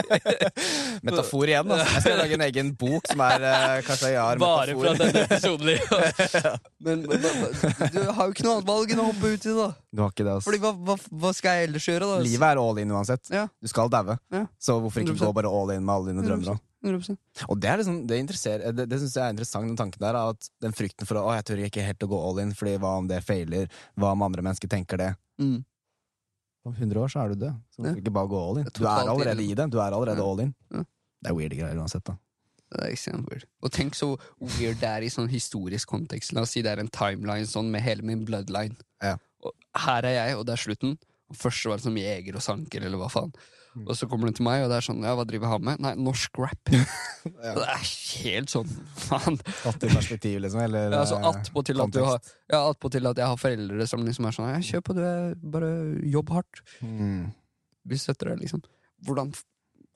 Metafor 1.05 1.49
igjen, 1.49 1.71
altså. 1.75 1.87
Jeg 1.95 2.05
skal 2.05 2.17
lage 2.21 2.37
en 2.37 2.45
egen 2.47 2.71
bok 2.79 3.09
som 3.11 3.23
er 3.25 3.45
eh, 3.49 3.75
kanskje 3.87 4.13
jeg 4.13 4.21
har 4.21 4.41
Bare 4.41 4.75
metafor. 4.75 4.85
fra 4.85 4.93
denne 5.03 5.25
episoden. 5.27 5.67
men, 6.85 7.03
men 7.09 7.27
men, 7.27 7.91
du 7.93 7.99
har 8.05 8.23
jo 8.23 8.35
ikke 8.35 8.47
noe 8.47 8.55
annet 8.57 8.71
valg 8.71 8.95
enn 8.95 9.03
å 9.03 9.09
hoppe 9.09 9.33
uti 9.33 9.49
det, 9.49 9.57
da. 9.59 9.69
Du 9.91 10.03
har 10.05 10.15
ikke 10.15 10.27
det, 10.27 10.37
Fordi 10.47 10.61
altså. 10.61 10.65
hva, 10.65 10.73
hva, 10.87 11.19
hva 11.23 11.35
skal 11.35 11.59
jeg 11.59 11.69
ellers 11.69 11.89
gjøre, 11.91 12.09
da? 12.13 12.23
Livet 12.29 12.49
er 12.49 12.63
all 12.63 12.81
in 12.83 12.95
uansett. 12.95 13.31
Ja. 13.33 13.45
Du 13.59 13.71
skal 13.71 13.91
daue. 13.93 14.17
Ja. 14.33 14.45
Så 14.61 14.79
hvorfor 14.79 15.03
ikke 15.03 15.17
100%. 15.17 15.27
gå 15.27 15.37
bare 15.41 15.53
all 15.59 15.75
in 15.75 15.85
med 15.85 15.95
alle 15.95 16.13
dine 16.13 16.25
drømmer? 16.27 16.55
da? 16.55 16.59
100%. 16.85 17.17
Og 17.51 17.59
det 17.59 17.73
liksom, 17.81 17.97
det, 18.07 18.19
det, 18.23 18.85
det 18.87 18.99
syns 19.01 19.15
jeg 19.17 19.25
er 19.25 19.33
interessant, 19.33 19.67
den 19.67 19.79
tanken 19.79 20.03
der. 20.03 20.19
At 20.31 20.47
den 20.63 20.75
frykten 20.75 21.09
for 21.09 21.19
å 21.19 21.25
å, 21.27 21.33
jeg 21.35 21.47
tør 21.49 21.63
ikke 21.67 21.83
helt 21.83 22.05
å 22.05 22.11
gå 22.11 22.21
all 22.29 22.39
in, 22.45 22.53
Fordi 22.55 22.77
hva 22.79 22.95
om 23.01 23.09
det 23.09 23.19
feiler? 23.27 23.67
Hva 23.99 24.13
om 24.15 24.23
andre 24.25 24.45
mennesker 24.45 24.71
tenker 24.71 25.01
det? 25.01 25.09
Mm. 25.41 25.59
Om 26.69 26.75
100 26.77 27.01
år 27.01 27.11
så 27.11 27.23
er 27.25 27.33
du 27.33 27.39
død. 27.43 27.59
Så 27.73 27.83
du 27.83 27.89
Ja. 27.89 27.95
ikke 27.97 28.13
bare 28.13 28.29
gå 28.31 28.39
all 28.39 28.59
in? 28.61 28.67
Du 28.77 28.83
er 28.85 29.09
allerede 29.09 29.43
i 29.43 29.53
det. 29.57 29.69
Du 29.73 29.77
er 29.81 29.89
allerede 29.91 30.21
all 30.23 30.39
in. 30.45 30.53
Ja. 30.71 30.83
Det 31.23 31.31
er 31.31 31.35
weird 31.35 31.55
greier 31.57 31.77
uansett, 31.81 32.03
da. 32.07 32.15
Det 32.69 32.83
er 32.85 32.91
ekstremt 32.93 33.25
weird. 33.31 33.45
Og 33.65 33.71
tenk 33.73 33.95
så 33.97 34.11
weird 34.39 34.77
det 34.79 34.89
er 34.89 35.01
i 35.01 35.09
sånn 35.09 35.27
historisk 35.31 35.89
kontekst. 35.89 36.33
La 36.37 36.41
oss 36.45 36.51
si 36.53 36.61
det 36.61 36.69
er 36.75 36.79
en 36.83 36.91
timeline 36.93 37.47
sånn 37.49 37.71
med 37.73 37.81
hele 37.81 38.05
min 38.05 38.21
bloodline. 38.27 38.77
Ja. 39.01 39.15
Her 39.75 40.05
er 40.05 40.13
jeg, 40.27 40.37
og 40.37 40.45
det 40.45 40.53
er 40.53 40.61
slutten. 40.63 40.97
Først 41.33 41.65
var 41.65 41.77
det 41.77 41.83
som 41.87 41.95
jeger 41.97 42.35
og 42.35 42.41
sanker, 42.45 42.83
eller 42.85 42.97
hva 43.01 43.09
faen. 43.09 43.33
Og 43.85 43.91
så 43.95 44.07
kommer 44.09 44.25
den 44.29 44.33
til 44.37 44.43
meg, 44.47 44.63
og 44.65 44.69
det 44.71 44.77
er 44.79 44.85
sånn 44.87 45.03
Ja, 45.05 45.11
hva 45.15 45.23
driver 45.29 45.51
han 45.53 45.63
med? 45.63 45.79
Nei, 45.83 45.91
norsk 45.95 46.39
rap. 46.41 46.71
Ja. 46.73 46.83
Det 47.59 47.65
er 47.69 47.83
helt 48.23 48.49
sånn 48.51 48.69
faen. 48.97 49.37
Satt 49.61 49.83
i 49.85 49.91
perspektiv, 49.91 50.39
liksom? 50.41 50.61
Eller 50.63 50.89
Ja, 50.95 51.01
altså 51.03 51.19
eh, 51.19 51.27
attpåtil 51.29 51.83
at, 51.83 51.91
du 51.93 51.99
har- 52.03 52.19
ja, 52.49 52.61
attpåtil 52.71 53.09
at 53.11 53.17
jeg 53.21 53.29
har 53.29 53.37
foreldre 53.39 53.87
som 53.87 54.01
liksom 54.07 54.25
er 54.29 54.35
sånn 54.35 54.49
ja, 54.49 54.59
Kjør 54.65 54.83
på, 54.87 54.95
du 54.97 55.03
bare 55.53 55.69
jobb 56.09 56.33
hardt. 56.33 56.61
mm, 56.81 57.27
Vi 57.93 57.97
støtter 58.01 58.31
deg, 58.33 58.41
liksom. 58.45 58.63
Hvordan 59.05 59.31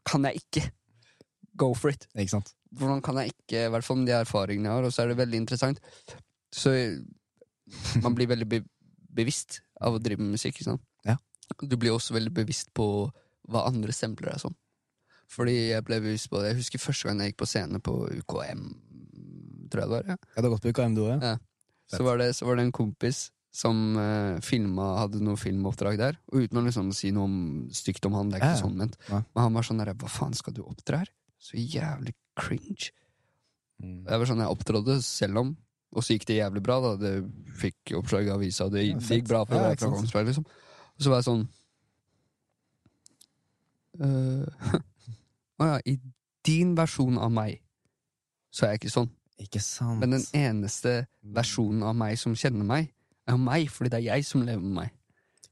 kan 0.05 0.23
jeg 0.29 0.43
ikke 0.43 0.67
go 1.57 1.73
for 1.73 1.89
it? 1.93 2.07
Ikke 2.15 2.35
sant? 2.37 2.53
Hvordan 2.77 3.01
kan 3.05 3.19
jeg 3.21 3.33
ikke, 3.33 3.65
i 3.67 3.71
hvert 3.73 3.85
fall 3.85 3.97
med 4.01 4.07
de 4.09 4.15
erfaringene 4.19 4.69
jeg 4.69 4.77
har, 4.77 4.85
og 4.87 4.93
så 4.95 5.03
er 5.03 5.11
det 5.13 5.17
veldig 5.19 5.41
interessant. 5.43 5.81
Så 6.53 6.71
man 8.03 8.15
blir 8.17 8.29
veldig 8.31 8.47
be 8.49 8.61
bevisst 9.13 9.59
av 9.81 9.93
å 9.97 10.01
drive 10.01 10.21
med 10.23 10.33
musikk, 10.37 10.55
ikke 10.57 10.71
sant? 10.71 10.81
Ja. 11.05 11.17
Du 11.61 11.75
blir 11.77 11.93
også 11.93 12.15
veldig 12.15 12.31
bevisst 12.33 12.71
på 12.73 12.87
hva 13.49 13.65
andre 13.69 13.91
stempler 13.95 14.31
deg 14.33 14.39
som. 14.43 14.55
Fordi 15.33 15.55
jeg 15.71 15.83
ble 15.87 15.99
bevisst 16.03 16.29
på 16.29 16.41
det. 16.41 16.51
Jeg 16.53 16.59
husker 16.61 16.79
første 16.83 17.07
gang 17.09 17.19
jeg 17.23 17.31
gikk 17.33 17.39
på 17.41 17.47
scene 17.49 17.79
på 17.83 17.93
UKM, 18.21 18.65
tror 19.71 19.81
jeg 19.83 19.89
det 19.89 19.95
var. 19.95 20.09
Ja. 20.13 20.17
Ja, 20.35 20.41
du 20.41 20.47
har 20.47 20.53
gått 20.55 20.65
på 20.67 20.73
UKM, 20.73 20.95
du 20.97 21.01
òg? 21.07 21.23
Ja. 21.23 21.37
Så, 21.93 22.03
var 22.05 22.17
det, 22.21 22.29
så 22.37 22.45
var 22.47 22.57
det 22.59 22.67
en 22.67 22.75
kompis 22.75 23.27
som 23.53 23.97
eh, 24.01 24.39
filma, 24.41 24.95
hadde 24.97 25.21
noe 25.21 25.37
filmoppdrag 25.37 25.97
der. 25.99 26.17
Og 26.33 26.45
uten 26.47 26.57
å 26.61 26.65
liksom 26.65 26.91
si 26.95 27.11
noe 27.13 27.27
om, 27.29 27.35
stygt 27.73 28.05
om 28.09 28.15
han, 28.17 28.29
det 28.31 28.39
er 28.39 28.45
ikke 28.47 28.55
Ja. 28.57 28.61
sånn 28.63 28.77
ment. 28.79 28.97
Ja. 29.09 29.19
Men 29.33 29.43
han 29.47 29.53
var 29.57 29.67
sånn 29.67 29.81
der, 29.83 29.93
hva 29.93 30.09
faen 30.09 30.33
skal 30.37 30.53
du 30.57 30.63
opptre 30.65 31.03
her? 31.03 31.11
Så 31.43 31.57
jævlig 31.59 32.15
cringe. 32.39 32.89
Mm. 33.83 34.05
Jeg 34.07 34.19
var 34.21 34.25
sånn, 34.29 34.41
jeg 34.41 34.53
opptrådte, 34.55 34.95
selv 35.05 35.41
om, 35.43 35.51
og 35.93 36.01
så 36.05 36.15
gikk 36.15 36.25
det 36.29 36.39
jævlig 36.39 36.63
bra. 36.65 36.79
da 36.81 36.95
Det 36.97 37.13
fikk 37.61 37.93
oppslag 37.99 38.25
i 38.29 38.33
avisa, 38.33 38.65
og 38.65 38.73
det, 38.73 38.87
Ja, 38.87 38.97
det 38.97 39.19
gikk 39.21 39.27
bra 39.29 39.43
for 39.45 39.55
Ja, 39.55 39.69
det, 39.69 39.77
Liksom. 39.77 40.45
Og 40.93 41.01
så 41.01 41.09
var 41.09 41.19
jeg 41.21 41.25
sånn 41.29 41.47
øh, 43.99 44.79
Å 45.61 45.69
ja, 45.69 45.77
i 45.85 45.97
din 46.45 46.73
versjon 46.77 47.19
av 47.21 47.31
meg 47.33 47.59
så 48.53 48.65
er 48.65 48.73
jeg 48.73 48.83
ikke 48.83 48.93
sånn. 48.93 49.11
Ikke 49.41 49.61
sant? 49.63 49.99
Men 50.01 50.15
den 50.15 50.25
eneste 50.37 51.05
versjonen 51.35 51.85
av 51.87 51.95
meg 51.97 52.17
som 52.21 52.35
kjenner 52.37 52.67
meg, 52.67 52.91
er 53.29 53.39
meg, 53.39 53.69
fordi 53.71 53.93
det 53.93 54.01
er 54.01 54.07
jeg 54.11 54.27
som 54.27 54.43
lever 54.45 54.61
med 54.61 54.75
meg. 54.81 54.91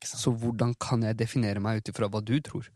Så 0.05 0.33
hvordan 0.33 0.73
kan 0.81 1.03
jeg 1.05 1.17
definere 1.17 1.61
meg 1.63 1.81
ut 1.81 1.91
ifra 1.91 2.09
hva 2.11 2.21
du 2.25 2.35
tror? 2.45 2.67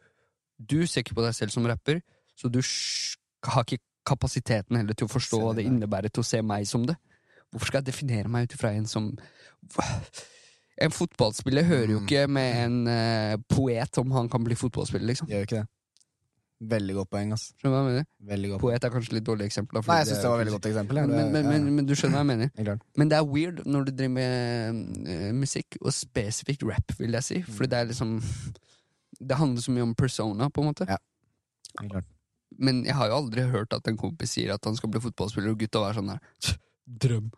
Du 0.58 0.86
ser 0.88 1.04
ikke 1.04 1.18
på 1.18 1.26
deg 1.26 1.36
selv 1.36 1.54
som 1.54 1.66
rapper, 1.68 2.02
så 2.38 2.50
du 2.50 2.62
har 2.62 3.66
ikke 3.66 3.82
kapasiteten 4.06 4.78
heller 4.78 4.98
til 4.98 5.10
å 5.10 5.12
forstå 5.12 5.42
hva 5.42 5.54
det 5.56 5.64
det 5.64 5.72
innebærer 5.72 6.14
til 6.14 6.22
å 6.22 6.28
se 6.28 6.42
meg 6.46 6.68
som 6.70 6.86
det. 6.88 6.96
Hvorfor 7.50 7.72
skal 7.72 7.82
jeg 7.82 7.90
definere 7.90 8.32
meg 8.32 8.46
ut 8.46 8.56
ifra 8.58 8.74
en 8.78 8.88
som 8.90 9.12
En 10.82 10.92
fotballspiller 10.92 11.64
hører 11.64 11.88
jo 11.94 12.00
Mm. 12.02 12.06
ikke 12.08 12.28
med 12.28 12.56
en 12.66 12.88
eh, 12.88 13.38
poet 13.50 13.98
om 13.98 14.12
han 14.12 14.28
kan 14.30 14.44
bli 14.44 14.56
fotballspiller, 14.56 15.08
liksom. 15.08 15.28
Gjør 15.32 15.46
ikke 15.48 15.62
det. 15.62 15.68
Veldig 16.66 16.94
godt 16.96 17.10
poeng, 17.12 17.32
ass. 17.36 17.54
Skjønner 17.60 17.64
du 17.64 17.76
hva 17.76 17.80
jeg 17.84 17.92
mener? 17.92 18.06
Veldig 18.32 18.50
godt. 18.54 18.62
Poet 18.62 18.84
er 18.88 18.90
kanskje 18.94 19.14
litt 19.14 19.24
dårlig 19.28 19.46
eksempel. 19.46 19.76
da, 19.76 19.82
fordi 19.82 19.92
Nei, 19.92 19.98
jeg 20.04 20.08
syns 20.08 20.22
det 20.24 20.30
var 20.32 20.40
veldig 20.40 20.54
godt 20.56 20.68
eksempel. 20.70 20.96
ja. 20.96 21.06
Men, 21.06 21.18
Det- 21.18 21.32
men, 21.34 21.46
men, 21.66 21.76
men 21.76 21.86
du 21.86 21.94
skjønner 21.96 22.16
hva 22.16 22.24
jeg 22.24 22.30
mener? 22.32 22.50
klart. 22.64 22.82
Men 22.98 23.10
det 23.10 23.18
er 23.18 23.26
weird 23.28 23.60
når 23.66 23.86
du 23.86 23.92
driver 23.92 24.14
med 24.16 25.08
eh, 25.08 25.32
musikk, 25.34 25.78
og 25.82 25.92
spesifikt 25.92 26.64
rap, 26.64 26.92
vil 27.00 27.12
jeg 27.12 27.24
si. 27.24 27.42
Fordi 27.42 27.68
det 27.70 27.78
er 27.80 27.86
liksom 27.92 28.22
Det 29.20 29.38
handler 29.38 29.62
så 29.62 29.72
mye 29.72 29.84
om 29.84 29.96
persona, 29.96 30.50
på 30.50 30.60
en 30.64 30.68
måte. 30.74 30.88
Ja. 30.90 30.98
Klart. 31.80 32.06
Men 32.58 32.84
jeg 32.86 32.96
har 32.96 33.08
jo 33.08 33.16
aldri 33.16 33.42
hørt 33.52 33.74
at 33.74 33.88
en 33.88 33.98
kompis 33.98 34.30
sier 34.36 34.54
at 34.54 34.64
han 34.66 34.76
skal 34.76 34.90
bli 34.90 35.00
fotballspiller, 35.00 35.52
og 35.52 35.60
gutta 35.60 35.90
er 35.90 35.94
sånn 35.94 36.08
der 36.08 36.20
Drøm. 36.88 37.32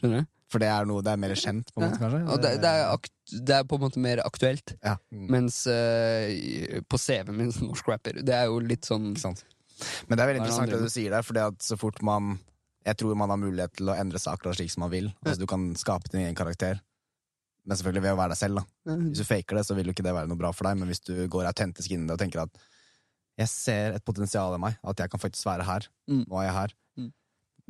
Skjønner 0.00 0.20
du? 0.24 0.26
For 0.50 0.62
det 0.62 0.66
er 0.72 0.88
noe 0.88 1.02
det 1.06 1.12
er 1.12 1.20
mer 1.22 1.32
kjent, 1.38 1.70
på 1.70 1.78
en 1.80 1.86
måte, 1.86 2.00
kanskje? 2.02 2.20
Det, 2.42 2.52
det, 2.64 2.70
er 2.70 2.88
akt, 2.90 3.12
det 3.30 3.56
er 3.60 3.66
på 3.70 3.78
en 3.78 3.84
måte 3.84 4.02
mer 4.02 4.22
aktuelt. 4.26 4.74
ja. 4.82 4.96
mm, 5.14 5.26
Mens 5.30 5.62
uh, 5.70 6.80
på 6.90 6.98
CV-en 6.98 7.38
min 7.38 7.52
som 7.54 7.68
norsk 7.70 7.90
rapper, 7.92 8.18
det 8.26 8.34
er 8.34 8.50
jo 8.50 8.58
litt 8.64 8.88
sånn. 8.88 9.12
Men 9.14 10.18
det 10.18 10.24
er 10.24 10.30
veldig 10.32 10.40
er 10.40 10.42
interessant 10.42 10.74
det 10.74 10.82
du 10.82 10.92
sier 10.92 11.14
der, 11.14 11.26
fordi 11.26 11.44
at 11.46 11.62
så 11.64 11.78
fort 11.80 12.02
man 12.04 12.38
Jeg 12.84 12.96
tror 12.96 13.16
man 13.16 13.28
har 13.28 13.36
mulighet 13.36 13.74
til 13.76 13.90
å 13.92 13.94
endre 13.94 14.20
akkurat 14.32 14.56
slik 14.56 14.72
som 14.72 14.86
man 14.86 14.92
vil. 14.92 15.10
Altså 15.20 15.42
Du 15.42 15.46
kan 15.48 15.70
skape 15.76 16.08
din 16.08 16.22
egen 16.24 16.36
karakter. 16.36 16.80
Men 17.68 17.76
selvfølgelig 17.76 18.04
ved 18.06 18.14
å 18.14 18.18
være 18.18 18.32
deg 18.32 18.40
selv. 18.40 18.62
da 18.86 18.96
Hvis 18.96 19.20
du 19.20 19.28
faker 19.28 19.58
det, 19.58 19.64
så 19.68 19.76
vil 19.76 19.90
jo 19.90 19.94
ikke 19.94 20.06
det 20.06 20.14
være 20.16 20.30
noe 20.30 20.40
bra 20.40 20.50
for 20.56 20.66
deg. 20.66 20.78
Men 20.80 20.88
hvis 20.88 21.04
du 21.04 21.12
går 21.28 21.50
autentisk 21.50 21.92
inn 21.92 22.06
i 22.06 22.08
det 22.08 22.16
og 22.16 22.22
tenker 22.22 22.46
at 22.46 22.62
jeg 23.40 23.52
ser 23.52 23.96
et 23.96 24.04
potensial 24.04 24.56
i 24.56 24.60
meg, 24.60 24.76
at 24.80 25.00
jeg 25.00 25.12
kan 25.12 25.20
faktisk 25.20 25.46
være 25.48 25.66
her. 25.68 25.86
Mm. 26.10 26.24
Nå 26.28 26.40
er 26.40 26.48
jeg 26.48 26.56
her. 26.56 26.74
Mm. 26.98 27.10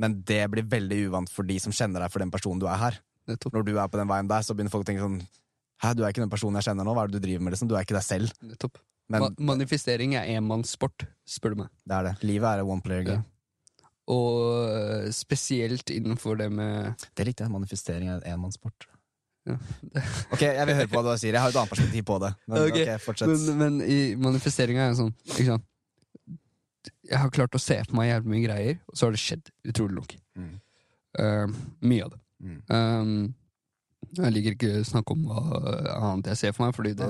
Men 0.01 0.19
det 0.27 0.41
blir 0.53 0.65
veldig 0.73 0.99
uvant 1.11 1.31
for 1.33 1.45
de 1.49 1.59
som 1.61 1.75
kjenner 1.77 2.01
deg 2.05 2.13
for 2.15 2.23
den 2.25 2.33
personen 2.33 2.61
du 2.63 2.67
er 2.71 2.79
her. 2.81 2.97
Nettopp. 3.29 3.53
Når 3.59 3.67
du 3.69 3.75
er 3.79 3.91
på 3.93 4.01
den 4.01 4.09
veien 4.11 4.29
der, 4.31 4.43
så 4.47 4.55
begynner 4.57 4.73
folk 4.73 4.87
å 4.87 4.91
tenke 4.91 5.05
sånn 5.05 5.21
Hæ, 5.81 5.95
du 5.97 6.03
er 6.05 6.13
ikke 6.13 6.21
den 6.21 6.33
personen 6.33 6.59
jeg 6.61 6.67
kjenner 6.69 6.85
nå, 6.85 6.93
hva 6.93 7.07
er 7.07 7.09
det 7.13 7.21
du 7.21 7.25
driver 7.25 7.45
med, 7.47 7.55
liksom? 7.55 7.69
Du 7.71 7.73
er 7.77 7.87
ikke 7.87 7.97
deg 7.97 8.05
selv. 8.05 8.33
nettopp. 8.45 8.81
Men 9.09 9.23
Ma 9.25 9.29
manifestering 9.55 10.13
er 10.21 10.27
enmannssport, 10.37 11.07
spør 11.25 11.55
du 11.55 11.63
meg. 11.63 11.71
det 11.89 11.97
er 11.97 12.05
det. 12.11 12.13
Livet 12.29 12.49
er 12.61 12.69
one 12.69 12.85
player 12.85 13.07
game. 13.07 13.25
Og 14.11 14.69
eh, 14.69 15.09
spesielt 15.15 15.91
innenfor 15.95 16.37
det 16.41 16.51
med 16.53 17.07
Det 17.17 17.27
likte 17.29 17.47
jeg. 17.47 17.53
Manifestering 17.55 18.11
er 18.11 18.19
en 18.21 18.35
enmannssport. 18.35 18.89
Ja. 19.49 19.57
ok, 20.35 20.43
jeg 20.45 20.67
vil 20.69 20.77
høre 20.83 20.91
på 20.93 21.01
hva 21.01 21.15
du 21.15 21.21
sier. 21.23 21.33
Jeg 21.33 21.41
har 21.47 21.53
et 21.55 21.59
annet 21.63 21.73
perspektiv 21.73 22.05
på 22.11 22.19
det. 22.27 22.33
Men 22.51 22.61
Ok, 22.67 22.81
Okay. 22.83 23.27
Men, 23.31 23.59
men 23.63 23.81
i 23.87 23.99
manifesteringa 24.21 24.85
er 24.85 24.93
det 24.95 25.01
sånn 25.01 25.15
ikke 25.33 25.47
sant? 25.49 25.67
Jeg 27.11 27.19
har 27.21 27.35
klart 27.35 27.57
å 27.57 27.61
se 27.61 27.77
for 27.85 27.99
meg 27.99 28.11
jævlig 28.11 28.33
mye 28.35 28.47
greier, 28.47 28.81
og 28.89 28.97
så 28.97 29.07
har 29.07 29.17
det 29.17 29.23
skjedd. 29.23 29.53
Utrolig 29.69 29.99
nok. 29.99 30.17
Mm. 30.39 30.55
Uh, 31.21 31.61
mye 31.91 32.07
av 32.07 32.15
det. 32.15 32.21
Mm. 32.41 32.61
Um, 32.73 33.35
jeg 34.17 34.33
liker 34.35 34.55
ikke 34.57 34.71
å 34.81 34.87
snakke 34.87 35.15
om 35.15 35.27
hva 35.29 35.41
annet 35.95 36.31
jeg 36.33 36.41
ser 36.41 36.55
for 36.57 36.67
meg, 36.67 36.75
fordi 36.75 36.95
det 36.99 37.09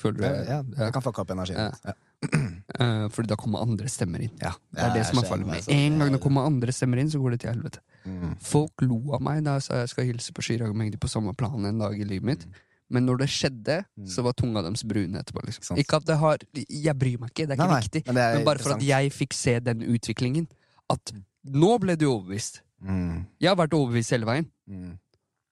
føler 0.00 0.24
jeg 0.24 0.38
ja, 0.48 0.56
ja. 0.56 0.62
det 0.64 0.88
kan 0.94 1.04
fucke 1.04 1.22
opp 1.22 1.34
energien. 1.34 1.60
Ja. 1.60 1.92
Ja. 1.92 1.98
Eh, 2.80 3.08
Fordi 3.12 3.28
da 3.28 3.36
kommer 3.36 3.60
andre 3.60 3.90
stemmer 3.90 4.22
inn. 4.24 4.30
Ja. 4.40 4.54
Det 4.72 4.80
er 4.80 4.92
det 4.94 5.02
som 5.04 5.18
er 5.20 5.26
fallet 5.28 5.44
Med 5.44 5.66
en 5.68 5.98
gang 6.00 6.14
det 6.14 6.20
kommer 6.22 6.46
andre 6.48 6.72
stemmer 6.72 7.02
inn, 7.02 7.10
så 7.12 7.18
går 7.20 7.34
det 7.34 7.40
til 7.42 7.50
helvete. 7.50 7.82
mm. 8.06 8.30
Folk 8.40 8.80
lo 8.86 8.96
av 9.12 9.20
meg 9.26 9.42
da 9.44 9.58
jeg 9.58 9.66
sa 9.66 9.80
jeg 9.82 9.90
skal 9.92 10.06
hilse 10.08 10.32
på 10.32 10.44
Chirag 10.46 10.72
Magdi 10.78 10.96
på 10.96 11.10
samme 11.10 11.34
plan 11.36 11.66
en 11.68 11.82
dag 11.82 11.98
i 12.00 12.06
livet 12.06 12.24
mitt. 12.30 12.46
Men 12.92 13.06
når 13.08 13.18
det 13.22 13.28
skjedde, 13.32 13.76
Mm. 13.98 14.06
så 14.06 14.22
var 14.22 14.32
tunga 14.36 14.62
deres 14.62 14.82
brune 14.84 15.18
etterpå. 15.20 15.44
Liksom. 15.46 15.76
Ikke 15.80 15.96
at 15.96 16.04
det 16.06 16.16
har 16.20 16.38
Jeg 16.54 16.94
bryr 16.98 17.18
meg 17.20 17.30
ikke, 17.32 17.46
det 17.48 17.50
er 17.50 17.56
ikke 17.56 17.68
Nei, 17.68 17.74
nei, 17.74 17.80
viktig. 17.86 18.02
men 18.06 18.16
er 18.16 18.34
Men 18.36 18.44
bare 18.44 18.58
for 18.58 18.74
at 18.76 18.82
jeg 18.82 19.12
fikk 19.12 19.32
se 19.34 19.58
den 19.60 19.80
utviklingen. 19.82 20.46
At 20.90 21.12
nå 21.44 21.78
ble 21.80 21.96
du 21.96 22.06
overbevist. 22.10 22.60
Mm. 22.82 23.26
Jeg 23.40 23.48
har 23.48 23.56
vært 23.56 23.72
overbevist 23.78 24.10
hele 24.10 24.26
veien. 24.26 24.46
Mm. 24.68 24.98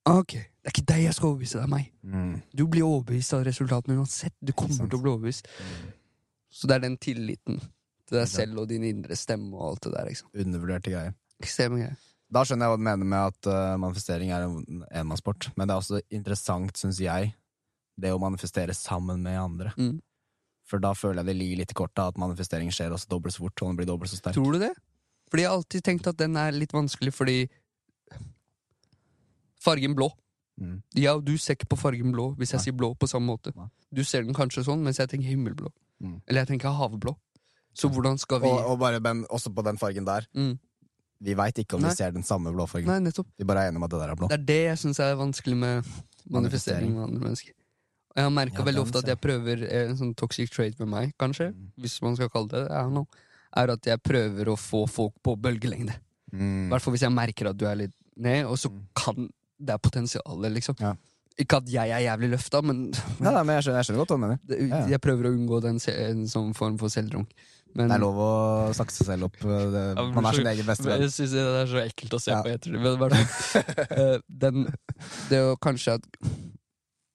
Ok, 0.06 0.32
det 0.32 0.66
er 0.66 0.70
ikke 0.74 0.86
deg 0.86 1.02
jeg 1.04 1.14
skal 1.14 1.28
overbevise, 1.28 1.58
det 1.58 1.62
er 1.62 1.68
meg. 1.68 1.90
Mm. 2.04 2.42
Du 2.56 2.66
blir 2.66 2.82
overbevist 2.82 3.32
av 3.36 3.44
resultatene 3.44 3.96
uansett. 4.00 4.32
Du 4.42 4.52
kommer 4.52 4.88
til 4.88 4.98
å 4.98 5.02
bli 5.02 5.10
overbevist. 5.12 5.46
Så 6.50 6.66
det 6.66 6.76
er 6.76 6.80
den 6.88 6.96
tilliten 6.98 7.60
til 8.08 8.18
deg 8.18 8.26
selv 8.28 8.58
og 8.58 8.68
din 8.68 8.82
indre 8.84 9.14
stemme 9.16 9.54
og 9.54 9.68
alt 9.76 9.82
det 9.86 9.92
der. 9.94 10.08
Liksom. 10.08 10.28
Undervurderte 10.34 10.90
greier. 10.90 11.14
Ekstreme 11.40 11.78
greier. 11.78 11.96
Da 12.30 12.44
skjønner 12.46 12.68
jeg 12.68 12.72
hva 12.72 12.78
du 12.78 12.86
mener 12.86 13.08
med 13.10 13.32
at 13.32 13.48
uh, 13.50 13.78
manifestering 13.82 14.30
er 14.34 14.46
en 14.46 14.84
enmannssport. 15.02 15.48
Men 15.58 15.66
det 15.66 15.74
er 15.74 15.82
også 15.82 16.02
interessant, 16.14 16.76
syns 16.78 17.00
jeg, 17.02 17.32
det 18.00 18.12
å 18.14 18.20
manifestere 18.22 18.76
sammen 18.76 19.24
med 19.24 19.40
andre. 19.40 19.74
Mm. 19.78 19.96
For 20.70 20.82
da 20.82 20.92
føler 20.94 21.24
jeg 21.24 21.32
det 21.32 21.38
ligger 21.40 21.62
litt 21.62 21.74
i 21.74 21.78
kortet 21.80 22.04
at 22.04 22.20
manifestering 22.22 22.70
skjer 22.74 22.94
også 22.94 23.10
dobbelt 23.10 23.34
så 23.34 23.42
fort, 23.42 23.56
og 23.58 23.72
den 23.72 23.80
blir 23.80 23.90
dobbelt 23.90 24.12
så 24.12 24.20
sterk. 24.20 24.38
Tror 24.38 24.54
du 24.54 24.62
det? 24.62 24.70
Fordi 25.30 25.44
jeg 25.44 25.50
har 25.50 25.58
alltid 25.58 25.86
tenkt 25.86 26.10
at 26.10 26.18
den 26.18 26.38
er 26.38 26.54
litt 26.54 26.74
vanskelig 26.74 27.14
fordi 27.14 27.40
Fargen 29.60 29.94
blå. 29.94 30.08
Mm. 30.60 30.80
Ja, 30.96 31.16
du 31.20 31.34
ser 31.40 31.56
ikke 31.56 31.70
på 31.72 31.78
fargen 31.80 32.12
blå 32.12 32.30
hvis 32.38 32.52
jeg 32.52 32.60
Nei. 32.60 32.64
sier 32.66 32.76
blå 32.76 32.92
på 32.96 33.08
samme 33.08 33.28
måte. 33.28 33.52
Nei. 33.56 33.68
Du 33.92 34.02
ser 34.04 34.24
den 34.26 34.36
kanskje 34.36 34.64
sånn, 34.66 34.82
mens 34.84 35.00
jeg 35.00 35.10
tenker 35.12 35.32
himmelblå. 35.32 35.72
Mm. 36.04 36.18
Eller 36.28 36.44
jeg 36.44 36.54
tenker 36.54 36.76
havblå. 36.76 37.14
Så 37.76 37.88
hvordan 37.92 38.18
skal 38.20 38.42
vi 38.42 38.48
Og, 38.50 38.58
og 38.72 38.80
bare, 38.80 39.00
men 39.04 39.22
også 39.30 39.52
på 39.54 39.64
den 39.64 39.78
fargen 39.80 40.08
der. 40.08 40.26
mm. 40.34 40.58
Vi 41.22 41.34
veit 41.36 41.58
ikke 41.60 41.76
om 41.76 41.82
Nei. 41.84 41.90
vi 41.90 41.96
ser 42.00 42.12
den 42.12 42.22
samme 42.24 42.52
blåfargen. 42.54 42.86
Nei, 42.88 42.98
nettopp. 43.04 43.26
Vi 43.38 43.44
bare 43.44 43.66
er 43.66 43.70
enige 43.70 43.76
om 43.76 43.84
at 43.84 43.90
det 43.90 44.00
der 44.00 44.10
er 44.14 44.16
blå. 44.16 44.28
Det 44.28 44.38
er 44.40 44.44
det 44.48 44.60
jeg 44.70 44.78
syns 44.78 45.00
er 45.04 45.16
vanskelig 45.20 45.56
med 45.56 45.90
manifestering 46.32 46.94
med 46.94 47.02
andre 47.08 47.20
mennesker. 47.26 47.52
Og 48.10 48.16
jeg 48.16 48.24
har 48.26 48.30
merka 48.34 48.58
Ja, 48.58 48.64
veldig 48.66 48.82
ofte 48.82 48.98
at 49.04 49.06
jeg 49.12 49.20
prøver 49.22 49.62
eh, 49.68 49.88
en 49.90 49.96
sånn 50.00 50.14
toxic 50.18 50.50
trait 50.50 50.78
med 50.80 50.88
meg, 50.88 51.12
kanskje, 51.20 51.52
Mm. 51.54 51.68
hvis 51.78 52.00
man 52.02 52.16
skal 52.16 52.28
kalle 52.28 52.48
det 52.48 52.68
det, 52.68 53.06
er 53.56 53.70
at 53.70 53.82
jeg 53.86 54.02
prøver 54.02 54.44
å 54.46 54.56
få 54.56 54.88
folk 54.88 55.14
på 55.22 55.36
bølgelengde. 55.36 55.94
I 56.32 56.36
Mm. 56.36 56.68
hvert 56.70 56.82
fall 56.82 56.92
hvis 56.94 57.02
jeg 57.02 57.12
merker 57.12 57.48
at 57.50 57.56
du 57.56 57.66
er 57.66 57.74
litt 57.76 57.94
ned, 58.16 58.46
og 58.46 58.56
så 58.56 58.70
Mm. 58.70 58.82
kan 58.94 59.30
det 59.60 59.70
er 59.74 59.78
potensialet, 59.78 60.52
liksom. 60.54 60.76
Ja. 60.80 60.94
Ikke 61.38 61.56
at 61.58 61.66
jeg 61.68 61.90
er 61.90 62.00
jævlig 62.16 62.30
løfta, 62.32 62.62
men 62.62 62.92
Ja, 63.20 63.30
nei, 63.30 63.42
men 63.42 63.56
jeg 63.60 63.64
skjønner, 63.64 63.76
jeg 63.76 63.84
skjønner 63.86 64.06
godt 64.06 64.08
hva 64.08 64.16
du 64.16 64.26
mener. 64.26 64.38
Ja, 64.48 64.76
ja. 64.80 64.86
jeg 64.86 65.00
prøver 65.00 65.24
å 65.26 65.34
unngå 65.36 65.60
den, 65.62 65.78
en 65.88 66.26
sånn 66.26 66.54
form 66.54 66.78
for 66.78 66.88
selvdrunk. 66.88 67.28
Men 67.74 67.88
Det 67.88 67.94
er 67.94 68.00
lov 68.02 68.16
å 68.18 68.30
snakke 68.74 68.90
seg 68.92 69.06
selv 69.06 69.24
opp. 69.28 69.36
Det, 69.40 69.82
Ja, 69.96 70.04
man 70.10 70.26
er 70.26 70.32
så- 70.32 70.36
sin 70.40 70.46
egen 70.46 70.66
beste 70.66 70.84
venn. 70.88 71.00
jeg 71.00 71.10
syns 71.10 71.30
det 71.30 71.44
er 71.44 71.66
så 71.70 71.82
ekkelt 71.86 72.14
å 72.16 72.20
se 72.20 72.30
Ja. 72.32 72.42
på 72.42 72.48
etter 72.50 72.72
det. 72.72 72.80
Men 72.80 72.92
i 72.92 72.96
hvert 72.96 73.12
eh, 73.98 74.18
den, 74.28 74.64
det 75.28 75.38
å 75.38 75.56
kanskje 75.56 75.94
at 75.94 76.04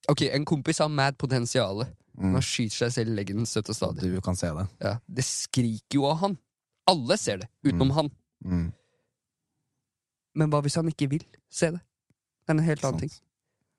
Ok, 0.07 0.21
en 0.21 0.45
kompis 0.45 0.77
har 0.79 0.87
mad 0.87 1.17
potensial. 1.17 1.83
Mm. 2.17 2.33
Han 2.33 2.41
skyter 2.41 2.85
seg 2.85 2.91
selv 2.93 3.09
i 3.09 3.15
leggen 3.23 3.45
støtt 3.45 3.69
og 3.69 3.75
stadig. 3.75 4.01
Du 4.13 4.21
kan 4.21 4.35
se 4.35 4.47
det. 4.53 4.67
Ja, 4.79 4.99
det 5.11 5.23
skriker 5.25 5.95
jo 5.97 6.05
av 6.05 6.17
han. 6.19 6.37
Alle 6.87 7.17
ser 7.17 7.37
det, 7.37 7.49
utenom 7.65 7.89
Mm. 7.89 7.93
han. 7.95 8.11
Mm. 8.45 8.73
Men 10.35 10.51
hva 10.51 10.61
hvis 10.61 10.75
han 10.75 10.87
ikke 10.91 11.09
vil 11.09 11.23
se 11.49 11.71
det? 11.71 11.81
Det 12.45 12.53
er 12.53 12.59
en 12.59 12.65
helt 12.67 12.83
annen 12.85 12.99
ting. 12.99 13.11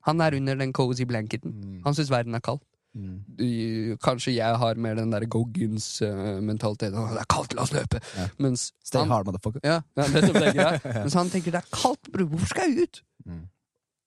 Han 0.07 0.19
er 0.21 0.35
under 0.35 0.55
den 0.55 0.73
cozy 0.73 1.05
blanketen. 1.05 1.53
Mm. 1.53 1.81
Han 1.85 1.93
syns 1.95 2.09
verden 2.11 2.35
er 2.35 2.39
kald. 2.43 2.59
Mm. 2.97 3.97
Kanskje 4.03 4.33
jeg 4.35 4.57
har 4.61 4.79
mer 4.81 4.97
den 4.97 5.11
der 5.13 5.25
Goggins-mentaliteten. 5.29 6.97
det 7.13 7.21
er 7.21 7.29
kaldt, 7.29 7.53
la 7.57 7.65
oss 7.65 7.73
løpe! 7.75 8.01
Ja. 8.17 8.27
Mens 8.41 8.71
Stay 8.83 9.03
han, 9.03 9.11
hard, 9.13 9.27
motherfucker. 9.29 9.61
ja, 9.63 9.81
ja. 9.97 10.69
Mens 11.03 11.17
han 11.17 11.29
tenker 11.33 11.53
det 11.53 11.61
er 11.61 11.69
kaldt, 11.73 12.11
bror, 12.13 12.29
hvorfor 12.33 12.53
skal 12.53 12.71
jeg 12.71 12.87
ut? 12.87 13.01
Mm. 13.25 13.45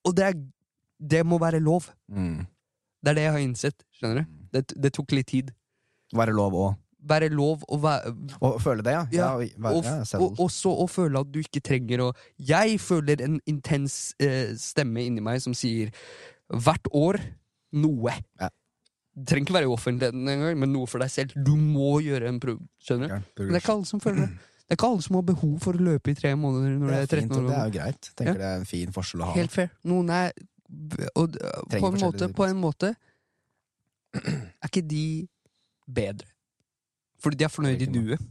Og 0.08 0.16
det, 0.16 0.24
er, 0.32 0.38
det 1.14 1.24
må 1.26 1.38
være 1.42 1.60
lov. 1.62 1.90
Mm. 2.10 2.44
Det 3.00 3.12
er 3.12 3.18
det 3.18 3.26
jeg 3.28 3.32
har 3.36 3.46
innsett. 3.46 3.84
skjønner 3.96 4.22
du? 4.22 4.38
Det, 4.52 4.66
det 4.82 4.92
tok 4.96 5.12
litt 5.16 5.30
tid. 5.30 5.52
Være 6.16 6.34
lov 6.34 6.56
òg. 6.58 6.70
Være 7.10 7.30
lov 7.32 7.62
å 7.72 7.78
være 7.80 8.10
Å 8.44 8.48
føle 8.60 8.84
det, 8.84 8.92
ja. 8.92 9.04
Ja, 9.14 9.28
ja, 9.40 9.70
og, 9.70 9.86
og 10.20 10.40
også 10.44 10.72
å 10.82 10.84
føle 10.90 11.22
at 11.22 11.30
du 11.32 11.38
ikke 11.40 11.62
trenger 11.64 12.02
å 12.04 12.08
Jeg 12.36 12.76
føler 12.84 13.22
en 13.24 13.38
intens 13.48 14.12
eh, 14.20 14.52
stemme 14.60 15.06
inni 15.06 15.22
meg 15.24 15.40
som 15.40 15.56
sier 15.56 15.94
hvert 16.50 16.90
år 16.92 17.16
noe. 17.72 18.12
Ja. 18.40 18.50
Det 19.16 19.26
trenger 19.26 19.46
ikke 19.48 19.54
være 19.58 19.66
i 19.66 19.72
offentligheten 19.74 20.28
engang, 20.30 20.58
men 20.62 20.70
noe 20.72 20.86
for 20.88 21.02
deg 21.02 21.10
selv. 21.10 21.32
Du 21.44 21.56
må 21.58 21.96
gjøre 22.04 22.28
en 22.30 22.38
prøve. 22.40 22.62
Skjønner 22.86 23.08
du? 23.10 23.14
Men 23.42 23.50
det 23.50 23.58
er 23.58 23.64
ikke 23.64 23.74
alle 23.74 23.88
som 23.90 24.00
føler 24.04 24.20
det. 24.26 24.30
Det 24.70 24.76
er 24.76 24.78
ikke 24.78 24.90
alle 24.92 25.02
som 25.02 25.16
har 25.18 25.24
behov 25.26 25.54
for 25.64 25.74
å 25.74 25.82
løpe 25.88 26.12
i 26.12 26.14
tre 26.14 26.30
måneder 26.38 26.76
når 26.78 26.86
Det 26.86 26.94
det 26.94 27.00
er 27.00 27.02
er 27.02 27.10
13 27.10 27.20
fint, 27.20 27.32
år. 27.40 27.48
det 27.48 27.56
er 27.58 27.64
jo 27.64 27.74
greit. 27.74 28.10
Tenker 28.20 28.38
det 28.38 28.48
er 28.50 28.60
en 28.60 28.68
fin 28.70 28.92
forskjell 28.94 29.24
å 29.24 29.30
ha. 29.30 29.34
Helt 29.34 29.50
fair. 29.56 29.72
Noen 29.90 30.12
er 30.14 30.30
og, 31.18 31.38
på, 31.72 31.86
en 31.90 31.98
måte, 31.98 32.28
på 32.38 32.46
en 32.46 32.60
måte 32.62 32.92
er 34.14 34.68
ikke 34.70 34.84
de 34.86 35.04
bedre. 35.90 36.28
Fordi 37.20 37.36
de 37.40 37.44
er 37.48 37.52
fornøyd 37.52 37.82
i 37.82 37.90
nuet. 37.90 38.22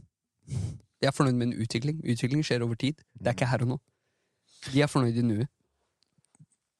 De 1.00 1.08
er 1.08 1.14
fornøyd 1.14 1.36
med 1.36 1.50
en 1.50 1.60
utvikling. 1.62 2.00
Utvikling 2.08 2.42
skjer 2.46 2.64
over 2.64 2.80
tid. 2.80 2.96
Det 3.20 3.28
er 3.30 3.36
ikke 3.36 3.50
her 3.52 3.66
og 3.66 3.74
nå. 3.74 3.78
De 4.72 4.80
er 4.84 4.88
fornøyd 4.90 5.20
i 5.20 5.24
nuet. 5.28 5.48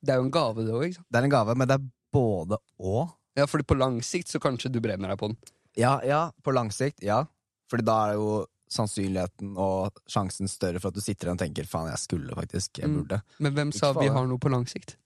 Det 0.00 0.14
er 0.14 0.20
jo 0.20 0.24
en 0.26 0.32
gave, 0.32 0.64
det 0.64 0.72
òg. 0.72 0.96
Det 0.96 1.20
er 1.20 1.26
en 1.28 1.32
gave, 1.36 1.54
men 1.60 1.68
det 1.68 1.76
er 1.76 1.84
både 2.16 2.56
og. 2.80 3.12
Ja, 3.36 3.46
fordi 3.46 3.64
på 3.64 3.76
lang 3.78 4.00
sikt 4.02 4.28
så 4.28 4.40
kanskje 4.42 4.70
du 4.72 4.80
brenner 4.80 5.08
deg 5.14 5.18
på 5.18 5.28
den. 5.30 5.36
Ja, 5.78 6.00
ja, 6.04 6.30
på 6.42 6.52
lang 6.52 6.70
sikt, 6.74 7.02
ja. 7.02 7.24
Fordi 7.70 7.84
da 7.86 7.98
er 8.10 8.14
jo 8.18 8.46
sannsynligheten 8.70 9.56
og 9.58 9.98
sjansen 10.10 10.48
større 10.50 10.80
for 10.80 10.90
at 10.90 10.94
du 10.98 11.02
sitter 11.02 11.28
der 11.30 11.36
og 11.36 11.42
tenker 11.42 11.66
faen, 11.66 11.88
jeg 11.90 11.98
skulle 11.98 12.34
faktisk, 12.38 12.78
jeg 12.78 12.88
Mm. 12.90 12.96
burde. 13.02 13.22
Men 13.38 13.52
hvem 13.54 13.72
sa 13.72 13.92
vi 13.92 14.06
har 14.08 14.26
noe 14.26 14.38
på 14.38 14.50
lang 14.50 14.66
sikt? 14.66 14.96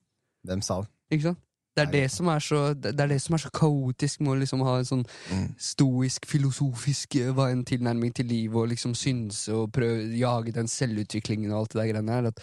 Hvem 0.47 0.62
sa 0.62 0.81
det? 0.83 0.89
Ikke 1.12 1.22
sant? 1.31 1.39
Det 1.77 1.89
er 1.89 1.91
det, 1.91 2.11
som 2.12 2.29
er 2.29 2.39
så, 2.39 2.72
det 2.81 3.01
er 3.01 3.09
det 3.09 3.20
som 3.20 3.35
er 3.35 3.39
så 3.39 3.51
kaotisk 3.51 4.20
med 4.20 4.31
å 4.37 4.39
liksom 4.41 4.61
ha 4.62 4.77
en 4.79 4.85
sånn 4.85 5.07
Mm. 5.33 5.55
stoisk, 5.59 6.25
filosofisk 6.25 7.16
eh, 7.16 7.33
hva 7.33 7.51
en 7.51 7.64
tilnærming 7.64 8.14
til 8.14 8.27
livet 8.27 8.55
og 8.57 8.68
liksom 8.68 8.95
synse 8.95 9.49
og 9.53 9.72
prøve 9.72 10.14
jage 10.16 10.53
den 10.53 10.66
selvutviklingen 10.68 11.51
og 11.51 11.59
alt 11.64 11.70
det 11.72 11.81
der 11.83 11.93
greiene 11.93 12.12
her. 12.12 12.27
At 12.29 12.41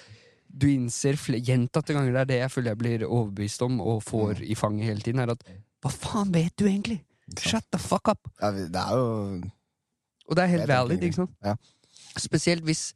du 0.52 0.68
innser 0.68 1.14
gjentatte 1.16 1.94
ganger, 1.94 2.12
det 2.12 2.20
er 2.22 2.26
det 2.26 2.40
jeg 2.42 2.52
føler 2.52 2.70
jeg 2.72 2.78
blir 2.78 3.08
overbevist 3.08 3.62
om 3.62 3.80
og 3.80 4.04
får 4.04 4.36
Mm. 4.42 4.52
i 4.52 4.56
fanget 4.56 4.86
hele 4.86 5.00
tiden, 5.00 5.20
er 5.22 5.32
at 5.32 5.44
hva 5.82 5.92
faen 5.92 6.32
vet 6.34 6.54
du 6.58 6.66
egentlig? 6.68 7.00
Shut 7.40 7.64
the 7.72 7.80
fuck 7.80 8.08
up! 8.12 8.20
Ja, 8.42 8.52
det 8.52 8.76
er 8.76 8.96
jo 8.98 9.42
Og 10.30 10.36
det 10.36 10.44
er 10.44 10.48
helt 10.48 10.68
valid, 10.68 11.02
ikke. 11.04 11.16
sant? 11.16 11.32
Ja. 11.44 11.56
Spesielt 12.18 12.64
hvis 12.64 12.94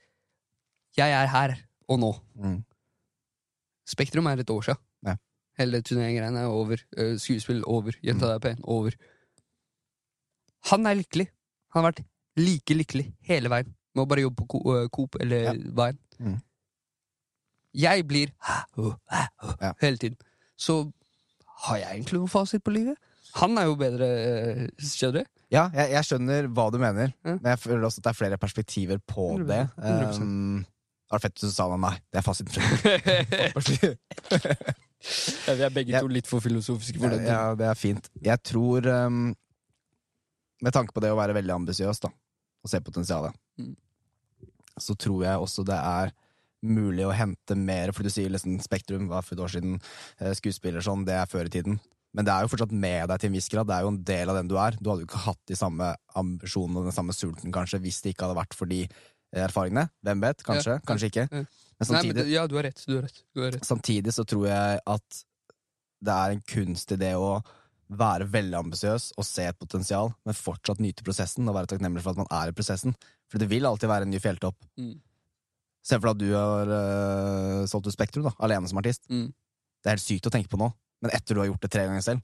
jeg 0.97 1.11
er 1.11 1.27
her 1.27 1.55
og 1.89 1.99
nå. 1.99 2.11
mm. 2.35 2.63
Spektrum 3.87 4.25
er 4.27 4.39
et 4.41 4.49
år 4.49 4.61
sia. 4.65 4.75
Ja. 5.05 5.15
Hele 5.59 5.81
turnégreiene 5.85 6.39
er 6.41 6.47
over. 6.51 6.77
Eh, 6.97 7.17
skuespill 7.21 7.63
over. 7.67 7.91
Jenta 8.03 8.25
Mm. 8.25 8.33
er 8.35 8.39
pen. 8.39 8.59
Over. 8.63 8.91
Han 10.71 10.85
er 10.87 10.95
lykkelig. 10.95 11.27
Han 11.73 11.83
har 11.83 11.91
vært 11.91 12.03
like 12.37 12.73
lykkelig 12.73 13.13
hele 13.29 13.49
veien 13.49 13.69
med 13.95 14.03
å 14.03 14.07
bare 14.09 14.21
jobbe 14.25 14.47
på 14.47 14.61
eh, 14.75 14.87
Coop 14.89 15.15
eller 15.21 15.43
Ja. 15.43 15.53
hva. 15.53 15.91
Mm. 16.19 16.41
Jeg 17.75 18.07
blir 18.07 18.31
hele 19.81 19.97
tiden. 19.97 20.17
Så 20.57 20.91
har 21.63 21.77
jeg 21.79 21.89
egentlig 21.95 22.19
noen 22.19 22.31
fasit 22.31 22.63
på 22.65 22.73
livet? 22.75 22.97
Han 23.39 23.57
er 23.59 23.65
jo 23.69 23.75
bedre, 23.79 24.05
eh, 24.05 24.67
skjønner 24.79 25.23
du? 25.23 25.29
Ja, 25.53 25.69
jeg, 25.75 25.91
jeg 25.93 26.03
skjønner 26.07 26.47
hva 26.51 26.69
du 26.73 26.77
mener, 26.81 27.11
Ja. 27.23 27.35
men 27.37 27.45
jeg 27.53 27.59
føler 27.61 27.83
også 27.87 27.99
at 28.01 28.03
det 28.07 28.11
er 28.13 28.17
flere 28.19 28.37
perspektiver 28.41 28.97
på 29.07 29.27
100%, 29.37 29.47
det. 29.47 29.61
100%. 29.77 30.21
Um, 30.21 30.65
det 31.05 31.11
var 31.13 31.21
fett 31.21 31.37
hvis 31.39 31.51
du 31.51 31.55
sa 31.55 31.67
det, 31.69 31.79
nei, 31.83 31.93
det 32.11 32.17
er 32.19 32.25
fasiten. 32.25 33.95
Ja, 35.45 35.53
vi 35.53 35.61
er 35.67 35.69
begge 35.73 35.93
jeg, 35.93 36.01
to 36.01 36.09
litt 36.09 36.25
for 36.25 36.41
filosofiske 36.41 36.97
for 36.97 37.13
det. 37.13 37.19
ja, 37.27 37.51
det 37.59 37.67
er 37.69 37.77
fint. 37.77 38.07
Jeg 38.25 38.41
tror, 38.41 38.87
um, 39.05 39.27
med 40.65 40.73
tanke 40.73 40.95
på 40.95 41.03
det 41.03 41.11
å 41.13 41.17
være 41.19 41.35
veldig 41.37 41.53
ambisiøs 41.59 41.99
og 42.09 42.69
se 42.71 42.79
potensialet, 42.81 43.35
Mm. 43.61 43.75
så 44.81 44.95
tror 44.97 45.21
jeg 45.23 45.37
også 45.39 45.63
det 45.63 45.77
er 45.77 46.09
mulig 46.67 47.05
å 47.07 47.13
hente 47.15 47.57
mer, 47.57 47.93
for 47.95 48.05
du 48.05 48.11
sier 48.13 48.31
liksom 48.33 48.57
Spektrum 48.63 49.09
var 49.11 49.25
for 49.25 49.37
et 49.37 49.43
år 49.45 49.53
siden, 49.55 49.79
eh, 50.19 50.33
skuespiller 50.37 50.83
sånn, 50.85 51.05
det 51.07 51.15
er 51.17 51.29
før 51.29 51.49
i 51.49 51.53
tiden. 51.57 51.79
Men 52.15 52.27
det 52.27 52.31
er 52.31 52.45
jo 52.45 52.51
fortsatt 52.53 52.71
med 52.71 53.09
deg 53.11 53.19
til 53.19 53.27
en 53.27 53.35
viss 53.35 53.49
grad. 53.51 53.67
Det 53.67 53.75
er 53.75 53.83
jo 53.83 53.91
en 53.91 54.03
del 54.07 54.31
av 54.31 54.37
den 54.39 54.47
du 54.47 54.55
er. 54.55 54.77
Du 54.79 54.89
hadde 54.89 55.03
jo 55.03 55.09
ikke 55.09 55.25
hatt 55.25 55.41
de 55.51 55.57
samme 55.59 55.89
ambisjonene 56.15 56.79
og 56.79 56.87
den 56.87 56.95
samme 56.95 57.15
sulten 57.15 57.51
kanskje 57.51 57.81
hvis 57.83 57.99
det 58.05 58.13
ikke 58.13 58.29
hadde 58.29 58.39
vært 58.39 58.55
for 58.55 58.71
de 58.71 58.85
eh, 58.85 59.43
erfaringene. 59.43 59.89
Hvem 60.05 60.23
vet? 60.23 60.43
Kanskje, 60.47 60.77
Ja, 60.77 60.79
ja, 60.79 60.85
kanskje 60.87 61.11
ikke. 61.11 61.27
ja. 61.27 61.43
Men 61.75 61.89
Nei, 61.89 61.99
samtidig, 61.99 62.21
men, 62.23 62.31
ja, 62.31 62.47
du 62.47 62.55
har 62.55 62.63
rett. 62.69 62.83
Du 62.87 62.95
har 62.95 63.03
rett. 63.03 63.21
Du 63.35 63.41
har 63.43 63.51
rett. 63.51 63.67
samtidig 63.67 64.13
så 64.15 64.23
tror 64.23 64.47
jeg 64.47 64.79
at 64.95 65.23
det 66.05 66.15
er 66.15 66.35
en 66.35 66.43
kunst 66.47 66.93
i 66.95 66.99
det 67.01 67.11
å 67.19 67.41
være 67.91 68.27
veldig 68.31 68.57
ambisiøs 68.63 69.11
og 69.19 69.27
se 69.27 69.45
et 69.49 69.59
potensial, 69.59 70.13
men 70.25 70.37
fortsatt 70.37 70.79
nyte 70.81 71.03
prosessen 71.05 71.47
og 71.49 71.57
være 71.57 71.73
takknemlig 71.73 72.01
for 72.05 72.15
at 72.15 72.23
man 72.23 72.31
er 72.31 72.51
i 72.51 72.55
prosessen. 72.55 72.95
For 73.29 73.41
det 73.41 73.49
vil 73.51 73.67
alltid 73.67 73.91
være 73.91 74.07
en 74.07 74.13
ny 74.13 74.21
fjelltopp. 74.23 74.55
Mm. 74.79 74.95
Se 75.85 75.99
for 75.99 76.09
deg 76.09 76.15
at 76.15 76.21
du 76.23 76.31
har 76.33 76.71
uh, 76.71 77.65
solgt 77.69 77.89
ut 77.89 77.93
Spektrum, 77.93 78.25
da, 78.25 78.33
alene 78.45 78.69
som 78.69 78.79
artist. 78.81 79.03
Mm. 79.11 79.27
Det 79.29 79.91
er 79.91 79.97
helt 79.97 80.05
sykt 80.05 80.29
å 80.29 80.33
tenke 80.33 80.49
på 80.49 80.59
nå, 80.59 80.71
men 81.05 81.13
etter 81.13 81.37
du 81.37 81.43
har 81.43 81.51
gjort 81.51 81.61
det 81.61 81.71
tre 81.75 81.85
ganger 81.85 82.05
selv, 82.05 82.23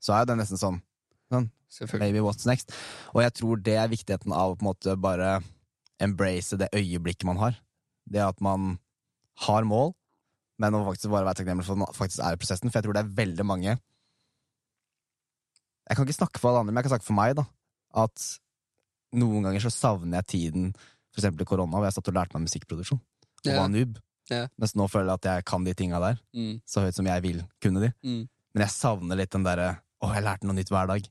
så 0.00 0.14
er 0.16 0.28
det 0.28 0.38
nesten 0.38 0.60
sånn 0.60 0.78
sånn 1.30 1.50
Maybe 2.00 2.22
what's 2.22 2.46
next? 2.48 2.72
Og 3.14 3.22
jeg 3.22 3.34
tror 3.38 3.60
det 3.62 3.76
er 3.78 3.90
viktigheten 3.90 4.32
av 4.34 4.52
å 4.52 4.56
på 4.58 4.64
en 4.64 4.70
måte 4.72 4.96
bare 4.98 5.36
embrace 6.02 6.58
det 6.58 6.70
øyeblikket 6.74 7.28
man 7.28 7.38
har. 7.38 7.58
Det 8.10 8.22
at 8.24 8.40
man 8.42 8.72
har 9.44 9.66
mål, 9.68 9.92
men 10.60 10.76
å 10.76 10.82
faktisk 10.88 11.12
bare 11.12 11.28
være 11.28 11.38
takknemlig 11.40 11.66
for 11.68 11.76
at 11.76 11.82
man 11.84 11.94
faktisk 11.94 12.24
er 12.26 12.34
i 12.34 12.40
prosessen. 12.40 12.72
For 12.72 12.80
jeg 12.80 12.88
tror 12.88 12.98
det 12.98 13.04
er 13.04 13.14
veldig 13.22 13.46
mange 13.46 13.76
Jeg 15.90 15.96
kan 15.98 16.06
ikke 16.06 16.20
snakke 16.20 16.38
for 16.38 16.50
alle 16.50 16.60
andre, 16.62 16.72
men 16.74 16.78
jeg 16.78 16.86
kan 16.86 16.92
snakke 16.92 17.06
for 17.08 17.18
meg, 17.18 17.32
da. 17.34 17.44
At 17.98 18.26
noen 19.18 19.46
ganger 19.46 19.64
så 19.64 19.72
savner 19.74 20.20
jeg 20.20 20.28
tiden, 20.30 20.68
for 21.12 21.20
eksempel 21.20 21.42
i 21.42 21.44
korona, 21.44 21.76
hvor 21.78 21.84
jeg 21.88 21.94
satt 21.94 22.08
og 22.08 22.14
lærte 22.14 22.34
meg 22.38 22.48
musikkproduksjon. 22.48 23.00
Og 23.00 23.44
Ja. 23.50 23.60
var 23.60 23.68
noob. 23.68 23.98
Ja. 24.30 24.46
Mens 24.58 24.74
nå 24.76 24.86
føler 24.88 25.06
jeg 25.10 25.14
at 25.14 25.22
jeg 25.24 25.44
kan 25.44 25.64
de 25.64 25.74
tinga 25.74 25.98
der, 26.00 26.18
Mm. 26.34 26.60
så 26.66 26.80
høyt 26.84 26.94
som 26.94 27.06
jeg 27.06 27.22
vil 27.22 27.42
kunne 27.60 27.80
de. 27.80 27.92
Mm. 28.04 28.28
Men 28.54 28.60
jeg 28.66 28.68
savner 28.70 29.16
litt 29.16 29.30
den 29.30 29.42
derre 29.44 29.80
Å, 30.02 30.14
jeg 30.14 30.24
lærte 30.24 30.44
noe 30.44 30.54
nytt 30.56 30.70
hver 30.70 30.86
dag. 30.88 31.02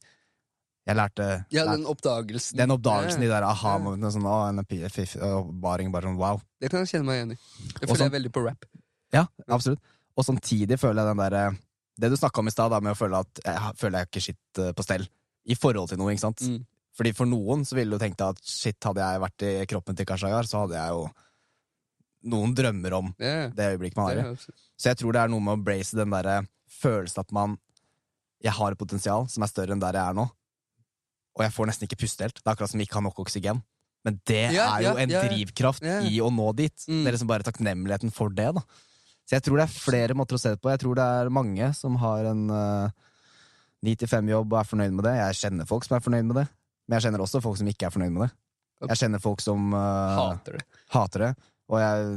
Jeg 0.88 0.96
lærte 0.98 1.46
Ja, 1.52 1.64
den 1.66 1.84
oppdagelsen. 1.86 2.58
den 2.58 2.72
oppdagelsen, 2.72 3.20
de 3.22 3.28
der 3.28 3.44
aha-momentene. 3.44 4.10
Sånn, 4.12 4.24
å, 4.26 4.50
en 4.50 5.60
baring, 5.62 5.92
bare 5.92 6.04
sånn 6.08 6.18
wow. 6.18 6.42
Det 6.60 6.72
kan 6.72 6.80
jeg 6.84 6.88
kjenne 6.96 7.06
meg 7.06 7.16
igjen 7.20 7.32
i. 7.34 7.36
Jeg 7.36 7.90
føler 7.90 7.96
sånn- 7.96 8.12
jeg 8.12 8.24
veldig 8.24 8.32
på 8.34 8.44
rap. 8.48 8.66
Ja, 9.14 9.28
absolutt. 9.48 9.78
Og 10.18 10.26
samtidig 10.26 10.80
føler 10.80 11.06
jeg 11.06 11.16
den 11.16 11.18
derre 11.18 11.58
Det 12.00 12.10
du 12.10 12.16
snakka 12.16 12.40
om 12.40 12.48
i 12.48 12.50
stad, 12.52 12.72
med 12.82 12.96
å 12.96 12.98
føle 12.98 13.20
at 13.20 13.40
jeg 13.44 13.76
føler 13.76 14.00
jeg 14.00 14.08
ikke 14.08 14.22
shit 14.22 14.38
eh, 14.58 14.72
på 14.72 14.84
stell. 14.84 15.06
I 15.46 15.54
forhold 15.54 15.90
til 15.90 15.98
noe, 15.98 16.14
ikke 16.14 16.20
sant. 16.22 16.38
Mm. 16.38 16.66
Fordi 17.00 17.14
for 17.16 17.30
noen 17.32 17.64
så 17.64 17.78
ville 17.78 17.96
du 17.96 18.02
tenkt 18.02 18.20
at 18.26 18.40
shit, 18.44 18.76
hadde 18.84 19.00
jeg 19.00 19.24
vært 19.24 19.44
i 19.48 19.54
kroppen 19.72 19.96
til 19.96 20.08
Kashayar, 20.10 20.48
så 20.50 20.66
hadde 20.66 20.76
jeg 20.76 20.96
jo 20.98 21.06
noen 22.30 22.52
drømmer 22.52 22.96
om 22.98 23.14
yeah. 23.16 23.48
det 23.56 23.70
øyeblikket 23.72 24.00
man 24.02 24.10
har 24.10 24.20
i. 24.20 24.56
Så 24.76 24.90
jeg 24.92 25.00
tror 25.00 25.16
det 25.16 25.22
er 25.22 25.32
noe 25.32 25.46
med 25.46 25.56
å 25.56 25.64
brace 25.64 25.96
den 25.96 26.12
derre 26.12 26.42
følelsen 26.82 27.24
at 27.24 27.32
man 27.36 27.56
Jeg 28.44 28.56
har 28.56 28.72
et 28.72 28.80
potensial 28.80 29.26
som 29.32 29.44
er 29.44 29.52
større 29.52 29.76
enn 29.76 29.82
der 29.84 29.96
jeg 29.96 30.12
er 30.12 30.16
nå, 30.16 30.24
og 31.36 31.42
jeg 31.44 31.52
får 31.56 31.68
nesten 31.68 31.88
ikke 31.88 31.98
puste 32.04 32.24
helt. 32.24 32.38
Det 32.40 32.48
er 32.48 32.54
akkurat 32.54 32.72
som 32.72 32.84
ikke 32.84 32.96
har 32.96 33.04
nok 33.04 33.18
oksygen. 33.24 33.58
Men 34.08 34.20
det 34.28 34.46
yeah, 34.56 34.76
er 34.76 34.84
jo 34.86 34.94
yeah, 34.94 35.02
en 35.04 35.12
drivkraft 35.12 35.88
i 36.08 36.22
å 36.24 36.30
nå 36.32 36.46
dit. 36.56 36.86
Mm. 36.88 37.02
Det 37.02 37.10
er 37.10 37.16
liksom 37.18 37.32
bare 37.32 37.48
takknemligheten 37.48 38.16
for 38.16 38.32
det, 38.32 38.48
da. 38.56 38.64
Så 39.28 39.36
jeg 39.36 39.44
tror 39.46 39.60
det 39.60 39.66
er 39.68 39.76
flere 39.76 40.16
måter 40.16 40.36
å 40.36 40.42
se 40.42 40.54
det 40.56 40.62
på. 40.64 40.72
Jeg 40.72 40.82
tror 40.84 41.00
det 41.00 41.08
er 41.20 41.32
mange 41.36 41.68
som 41.78 42.00
har 42.00 42.32
en 42.32 42.46
ni 43.86 43.96
til 44.00 44.12
fem-jobb 44.12 44.56
og 44.56 44.62
er 44.62 44.72
fornøyd 44.72 44.96
med 44.96 45.06
det. 45.08 45.16
Jeg 45.20 45.40
kjenner 45.44 45.68
folk 45.68 45.88
som 45.88 45.98
er 45.98 46.04
fornøyd 46.04 46.32
med 46.32 46.40
det, 46.42 46.48
men 46.90 46.98
jeg 46.98 47.06
kjenner 47.06 47.22
også 47.22 47.40
folk 47.46 47.60
som 47.62 47.70
ikke 47.70 47.86
er 47.86 47.94
fornøyd 47.94 48.12
med 48.16 48.26
det. 48.26 48.32
Jeg 48.90 48.98
kjenner 49.04 49.22
folk 49.22 49.42
som 49.44 49.74
uh, 49.76 50.16
Hater 50.18 50.56
det. 50.58 50.64
hater 50.96 51.24
det. 51.28 51.30
Og 51.70 51.78
jeg 51.84 52.10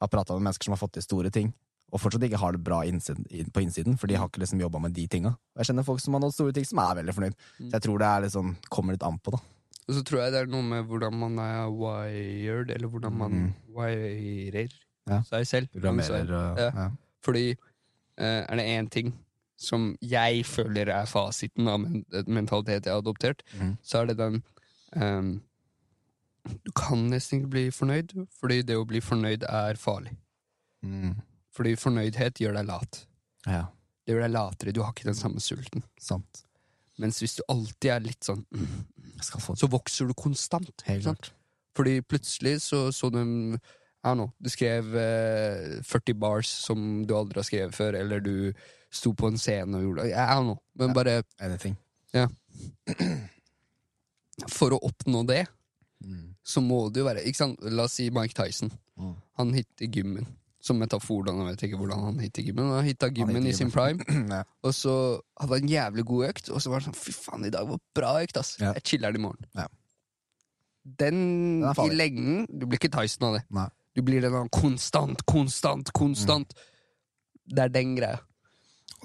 har 0.00 0.08
prata 0.08 0.32
med 0.36 0.46
mennesker 0.46 0.64
som 0.68 0.74
har 0.76 0.80
fått 0.80 0.94
til 0.96 1.04
store 1.04 1.30
ting, 1.34 1.50
og 1.94 2.00
fortsatt 2.02 2.24
ikke 2.26 2.38
har 2.40 2.54
det 2.56 2.62
bra 2.66 2.80
innsiden, 2.88 3.26
på 3.54 3.62
innsiden, 3.62 3.98
for 4.00 4.10
de 4.10 4.16
har 4.18 4.30
ikke 4.30 4.40
liksom 4.42 4.62
jobba 4.62 4.80
med 4.82 4.94
de 4.96 5.04
tinga. 5.10 5.34
Og 5.54 5.60
jeg 5.62 5.68
kjenner 5.70 5.86
folk 5.86 6.00
som 6.02 6.16
har 6.16 6.22
nådd 6.24 6.34
store 6.34 6.54
ting, 6.56 6.64
som 6.66 6.80
er 6.82 6.96
veldig 7.02 7.14
fornøyd. 7.14 7.36
Mm. 7.58 7.66
Så 7.68 7.72
jeg 7.76 7.84
tror 7.86 8.00
det 8.02 8.08
er 8.08 8.24
liksom, 8.26 8.54
kommer 8.74 8.96
litt 8.96 9.04
an 9.06 9.18
på, 9.22 9.34
da. 9.36 9.42
Og 9.84 9.92
så 9.98 10.02
tror 10.08 10.22
jeg 10.24 10.32
det 10.32 10.40
er 10.40 10.48
noe 10.48 10.64
med 10.64 10.86
hvordan 10.88 11.18
man 11.20 11.36
er 11.44 11.68
wired, 11.68 12.70
eller 12.72 12.88
hvordan 12.88 13.18
man 13.20 13.34
Mm. 13.34 13.52
wirer 13.76 14.72
Ja. 15.10 15.20
seg 15.28 15.44
selv. 15.46 15.68
Programmerer, 15.74 16.56
Ja. 16.56 16.70
ja. 16.72 16.88
Fordi 17.22 17.50
eh, 18.16 18.40
er 18.48 18.56
det 18.56 18.64
én 18.64 18.88
ting 18.90 19.12
som 19.60 19.92
jeg 20.02 20.44
føler 20.48 20.90
er 20.92 21.08
fasiten 21.08 21.68
av 21.70 21.82
men 21.84 22.04
mentalitet 22.26 22.86
jeg 22.86 22.92
har 22.92 23.02
adoptert, 23.02 23.44
mm. 23.54 23.76
så 23.82 24.00
er 24.00 24.10
det 24.10 24.16
den 24.18 24.40
um, 24.96 25.34
Du 26.64 26.72
kan 26.76 27.06
nesten 27.08 27.40
ikke 27.40 27.52
bli 27.54 27.68
fornøyd, 27.72 28.16
fordi 28.40 28.62
det 28.66 28.76
å 28.76 28.88
bli 28.88 29.00
fornøyd 29.00 29.46
er 29.48 29.78
farlig. 29.80 30.16
Mm. 30.84 31.14
Fordi 31.54 31.76
fornøydhet 31.80 32.42
gjør 32.42 32.58
deg 32.58 32.66
lat. 32.68 33.04
Ja, 33.46 33.66
Det 34.04 34.12
gjør 34.12 34.26
deg 34.26 34.34
latere, 34.34 34.74
du 34.74 34.82
har 34.82 34.92
ikke 34.92 35.08
den 35.08 35.16
samme 35.16 35.40
sulten. 35.40 35.84
sant. 36.00 36.44
Mens 37.00 37.18
hvis 37.22 37.38
du 37.38 37.42
alltid 37.48 37.90
er 37.90 38.04
litt 38.04 38.22
sånn 38.22 38.44
mm, 38.54 39.22
Så 39.58 39.66
vokser 39.66 40.06
du 40.06 40.14
konstant. 40.14 40.84
Helt 40.86 41.02
klart. 41.02 41.32
Fordi 41.74 41.96
plutselig 42.06 42.60
så, 42.62 42.92
så 42.94 43.10
du 43.10 43.18
en 43.18 43.34
Don't 44.04 44.20
know, 44.20 44.32
Du 44.42 44.50
skrev 44.52 44.94
eh, 45.00 45.80
40 45.82 46.14
bars 46.20 46.48
som 46.48 47.04
du 47.08 47.14
aldri 47.16 47.38
har 47.40 47.46
skrevet 47.48 47.74
før, 47.74 47.96
eller 48.00 48.20
du 48.20 48.52
sto 48.94 49.14
på 49.16 49.26
en 49.32 49.38
scene 49.40 49.74
og 49.78 49.82
gjorde 49.86 50.08
I 50.10 50.26
don't 50.34 50.44
know. 50.50 50.58
Men 50.76 50.88
Ja. 50.90 50.94
bare 50.94 51.22
Anything. 51.40 51.76
for 54.50 54.74
å 54.74 54.80
oppnå 54.82 55.26
det, 55.26 55.46
Mm. 56.04 56.34
så 56.44 56.60
må 56.60 56.92
det 56.92 57.00
jo 57.00 57.06
være 57.06 57.22
ikke 57.24 57.36
sant? 57.38 57.60
La 57.62 57.84
oss 57.84 57.92
si 57.94 58.10
Mike 58.10 58.34
Tyson. 58.34 58.70
Mm. 58.98 59.14
Han 59.38 59.52
hitter 59.54 59.86
gymmen. 59.86 60.26
Som 60.60 60.78
metafor, 60.80 61.24
da. 61.26 61.32
Jeg 61.32 61.46
vet 61.46 61.60
jeg 61.62 61.70
ikke 61.70 61.78
hvordan 61.80 62.04
han 62.04 62.18
hitter 62.18 62.42
gymmen. 62.42 62.70
Han 62.72 62.84
hitta 62.84 63.08
gymmen 63.10 63.46
i 63.46 63.52
sin 63.52 63.70
prime, 63.70 64.00
ja. 64.32 64.42
og 64.64 64.72
så 64.72 65.20
hadde 65.40 65.54
han 65.58 65.62
en 65.62 65.68
jævlig 65.68 66.04
god 66.08 66.26
økt, 66.30 66.50
og 66.50 66.60
så 66.60 66.70
var 66.72 66.80
det 66.80 66.88
sånn 66.88 66.96
Fy 66.96 67.12
faen, 67.12 67.44
i 67.46 67.50
dag 67.50 67.68
var 67.68 67.80
bra 67.94 68.12
økt, 68.22 68.36
ass. 68.40 68.56
Ja. 68.60 68.72
Jeg 68.76 68.82
chiller'n 68.84 69.16
i 69.16 69.22
morgen. 69.24 69.46
Ja. 69.54 69.66
Den, 70.84 71.60
Den 71.62 71.78
i 71.80 71.94
lengden 71.96 72.46
Du 72.60 72.66
blir 72.66 72.76
ikke 72.78 72.90
Tyson 72.92 73.24
av 73.30 73.34
det. 73.38 73.44
Nei. 73.50 73.68
Du 73.94 74.02
blir 74.02 74.22
den 74.24 74.34
der 74.34 74.48
konstant, 74.52 75.24
konstant, 75.26 75.92
konstant. 75.94 76.54
Det 77.46 77.66
er 77.66 77.68
den 77.72 77.94
greia. 77.96 78.18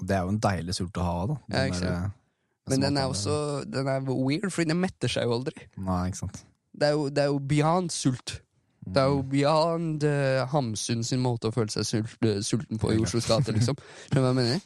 Og 0.00 0.08
det 0.08 0.16
er 0.16 0.24
jo 0.24 0.32
en 0.34 0.40
deilig 0.42 0.74
sult 0.74 0.98
å 0.98 1.06
ha, 1.06 1.16
da. 1.30 1.36
Ja, 1.52 1.64
ikke 1.68 1.80
sant. 1.80 1.90
der, 1.90 2.04
eh, 2.04 2.70
Men 2.70 2.80
den 2.86 2.96
er 2.96 3.10
også 3.10 3.64
Den 3.66 3.88
er 3.88 4.00
weird, 4.06 4.50
fordi 4.52 4.68
den 4.70 4.80
metter 4.80 5.08
seg 5.08 5.26
jo 5.28 5.36
aldri. 5.38 5.66
Nei, 5.76 6.06
ikke 6.10 6.22
sant. 6.24 6.44
Det 6.72 6.88
er 6.88 6.96
jo, 6.96 7.08
det 7.08 7.22
er 7.22 7.26
jo 7.26 7.38
beyond 7.38 7.90
sult. 7.90 8.40
Det 8.80 8.96
er 9.02 9.10
jo 9.12 9.22
beyond 9.22 10.04
uh, 10.04 10.46
Hamsun 10.50 11.04
sin 11.04 11.20
måte 11.20 11.50
å 11.50 11.54
føle 11.54 11.70
seg 11.70 11.84
sult, 11.84 12.14
uh, 12.24 12.38
sulten 12.42 12.80
på 12.80 12.94
i 12.94 13.00
Oslos 13.02 13.28
gate, 13.28 13.52
liksom. 13.52 13.76
Skjønner 14.08 14.16
du 14.16 14.24
hva 14.24 14.30
jeg 14.32 14.38
mener? 14.38 14.62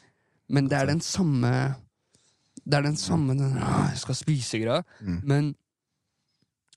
Men 0.55 0.69
det 0.69 0.77
er 0.77 0.85
den 0.85 1.01
samme 1.01 1.51
Det 2.63 2.77
er 2.77 2.85
den 2.85 2.97
samme 2.97 3.33
den, 3.33 3.57
«Åh, 3.57 3.89
Jeg 3.91 3.99
skal 4.01 4.15
spise-greia. 4.15 4.83
Mm. 5.01 5.19
Men 5.23 5.55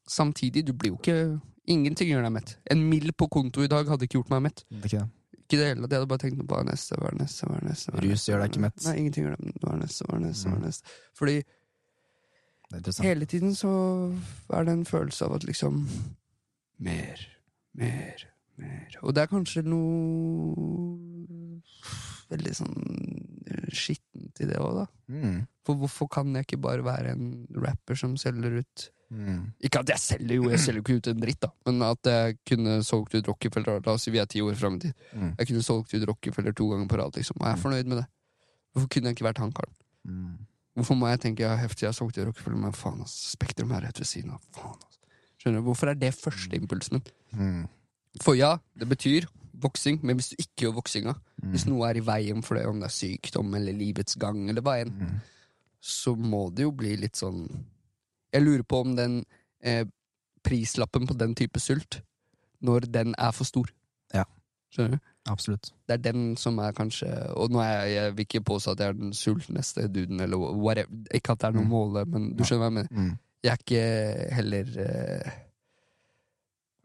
samtidig, 0.09 0.66
du 0.66 0.73
blir 0.73 0.97
jo 0.97 0.99
ikke 0.99 1.41
Ingenting 1.69 2.09
gjør 2.11 2.23
deg 2.24 2.32
mett. 2.32 2.57
En 2.73 2.82
mill 2.89 3.12
på 3.12 3.28
konto 3.28 3.62
i 3.62 3.69
dag 3.70 3.86
hadde 3.90 4.07
ikke 4.09 4.19
gjort 4.23 4.31
meg 4.32 4.43
mett. 4.49 4.65
Ikke 4.73 5.03
det. 5.03 5.09
Ikke 5.39 5.59
det 5.61 5.66
hele. 5.69 5.85
Jeg 5.89 5.99
hadde 5.99 6.09
bare 6.11 6.23
tenkt 6.23 6.40
på 6.40 6.47
hva 6.49 6.62
er 6.62 6.69
neste, 6.70 6.97
hva 7.01 7.09
er 7.12 7.16
neste, 7.20 7.47
hva 7.49 7.57
er 7.61 7.66
neste. 7.69 7.93
hva 7.93 8.01
er 8.01 8.07
Rus 8.09 8.24
gjør 8.28 8.43
deg 8.43 8.51
ikke 8.53 8.65
mett. 8.65 8.81
Nei, 8.86 8.95
ingenting 9.03 9.24
gjør 9.27 9.36
deg 9.36 9.61
Hva 9.62 9.73
er 9.74 9.81
neste, 9.82 10.05
hva 10.09 10.15
er 10.19 10.24
neste, 10.24 10.49
hva 10.49 10.55
er 10.57 10.59
Mm. 10.59 10.66
neste. 10.69 10.85
Fordi 11.15 11.36
hele 13.03 13.27
tiden 13.27 13.55
så 13.57 13.70
er 14.53 14.65
det 14.65 14.73
en 14.73 14.85
følelse 14.85 15.24
av 15.24 15.35
at 15.39 15.45
liksom 15.49 15.89
Mer, 16.81 17.19
mer, 17.74 18.24
mer. 18.57 18.99
Og 19.03 19.15
det 19.15 19.23
er 19.24 19.27
kanskje 19.32 19.65
noe 19.66 21.61
veldig 22.31 22.53
sånn 22.55 22.77
skittent 23.74 24.40
i 24.45 24.47
det 24.47 24.59
òg, 24.62 24.77
da. 24.82 24.86
Mm. 25.11 25.40
For 25.66 25.74
hvorfor 25.81 26.09
kan 26.12 26.31
jeg 26.36 26.47
ikke 26.47 26.61
bare 26.62 26.85
være 26.86 27.15
en 27.16 27.47
rapper 27.57 27.97
som 27.99 28.16
selger 28.20 28.61
ut 28.61 28.90
Mm. 29.11 29.53
Ikke 29.65 29.81
at 29.81 29.89
jeg 29.89 29.99
selger 30.03 30.35
jo, 30.37 30.51
jeg 30.53 30.61
selger 30.61 30.83
ikke 30.83 30.97
ut 30.99 31.07
en 31.09 31.21
dritt, 31.23 31.41
da, 31.41 31.49
men 31.67 31.83
at 31.87 32.11
jeg 32.13 32.37
kunne 32.47 32.75
solgt 32.85 33.15
ut 33.17 33.29
Rockefeller 33.31 33.79
La 33.87 33.95
oss 33.95 34.03
si 34.05 34.11
vi 34.13 34.19
er 34.21 34.27
ti 34.29 34.43
år 34.45 34.55
fram 34.61 34.77
i 34.77 34.83
tid. 34.83 34.93
Mm. 35.15 35.31
Jeg 35.39 35.47
kunne 35.49 35.63
solgt 35.65 35.95
ut 35.95 36.05
Rockefeller 36.11 36.53
to 36.53 36.67
ganger 36.69 36.89
på 36.91 36.99
rad, 37.01 37.17
liksom. 37.17 37.37
Og 37.41 37.47
jeg 37.49 37.57
er 37.57 37.63
fornøyd 37.63 37.89
med 37.89 38.03
det. 38.03 38.07
Hvorfor 38.75 38.89
kunne 38.93 39.09
jeg 39.09 39.17
ikke 39.17 39.25
vært 39.31 39.39
han 39.41 39.53
karen? 39.57 39.75
Mm. 40.05 40.35
Hvorfor 40.77 40.95
må 41.01 41.09
jeg 41.09 41.21
tenke 41.25 41.43
ja, 41.43 41.55
heftig, 41.57 41.87
jeg 41.87 41.89
har 41.95 41.97
solgt 41.97 42.19
ut 42.21 42.27
Rockefeller, 42.29 42.61
men 42.67 42.73
faen, 42.77 43.01
ass, 43.03 43.17
Spektrum 43.33 43.73
er 43.73 43.87
rett 43.89 43.99
ved 43.99 44.07
siden 44.13 44.37
av. 44.37 44.45
Faen, 44.55 44.77
ass. 44.85 45.01
Skjønner 45.41 45.63
du? 45.63 45.67
Hvorfor 45.71 45.89
er 45.89 45.95
det 45.99 46.13
førsteimpulsen 46.19 46.99
min? 46.99 47.09
Mm. 47.41 47.65
For 48.23 48.37
ja, 48.37 48.59
det 48.77 48.89
betyr 48.93 49.25
voksing, 49.59 49.99
men 50.07 50.17
hvis 50.21 50.31
du 50.35 50.37
ikke 50.45 50.67
gjør 50.69 50.77
voksinga, 50.83 51.17
Mm. 51.39 51.51
hvis 51.55 51.65
noe 51.71 51.87
er 51.89 51.97
i 51.97 52.01
veien 52.03 52.43
for 52.43 52.59
det, 52.59 52.67
om 52.67 52.81
det 52.81 52.89
er 52.89 52.95
sykdom 52.95 53.53
eller 53.55 53.73
livets 53.73 54.17
gang, 54.19 54.49
eller 54.51 54.61
hva 54.61 54.81
enn, 54.83 54.91
Mm. 54.91 55.21
så 55.81 56.17
må 56.19 56.53
det 56.53 56.63
jo 56.65 56.73
bli 56.73 56.97
litt 56.97 57.15
sånn 57.17 57.45
Jeg 58.33 58.45
lurer 58.45 58.63
på 58.69 58.81
om 58.85 58.97
den 58.99 59.21
eh, 59.65 59.85
prislappen 60.45 61.07
på 61.09 61.15
den 61.19 61.35
type 61.39 61.61
sult, 61.61 62.01
når 62.61 62.89
den 62.93 63.15
er 63.19 63.33
for 63.33 63.45
stor 63.49 63.71
Ja. 64.15 64.25
Skjønner 64.73 64.99
du? 64.99 65.05
Absolutt. 65.29 65.71
Det 65.89 65.95
er 65.99 66.03
den 66.13 66.37
som 66.41 66.59
er 66.65 66.73
kanskje 66.73 67.09
Og 67.37 67.51
nå 67.53 67.61
er 67.61 67.69
jeg, 67.73 67.93
jeg 67.95 68.13
vil 68.17 68.25
ikke 68.27 68.41
påstå 68.49 68.73
at 68.73 68.81
jeg 68.81 68.89
er 68.89 68.97
den 68.97 69.13
sultneste 69.17 69.87
duden, 69.93 70.21
eller 70.25 70.37
whatever. 70.37 70.89
Ikke 71.15 71.33
at 71.33 71.41
det 71.43 71.49
er 71.51 71.57
noe 71.57 71.65
Mm. 71.65 71.73
måle, 71.73 72.05
men 72.09 72.31
du 72.37 72.45
skjønner 72.45 72.63
hva 72.65 72.69
jeg 72.71 72.77
mener. 72.79 72.93
Mm. 72.93 73.19
Jeg 73.45 73.53
er 73.53 73.63
ikke 73.63 74.35
heller 74.35 74.71
eh, 74.85 75.33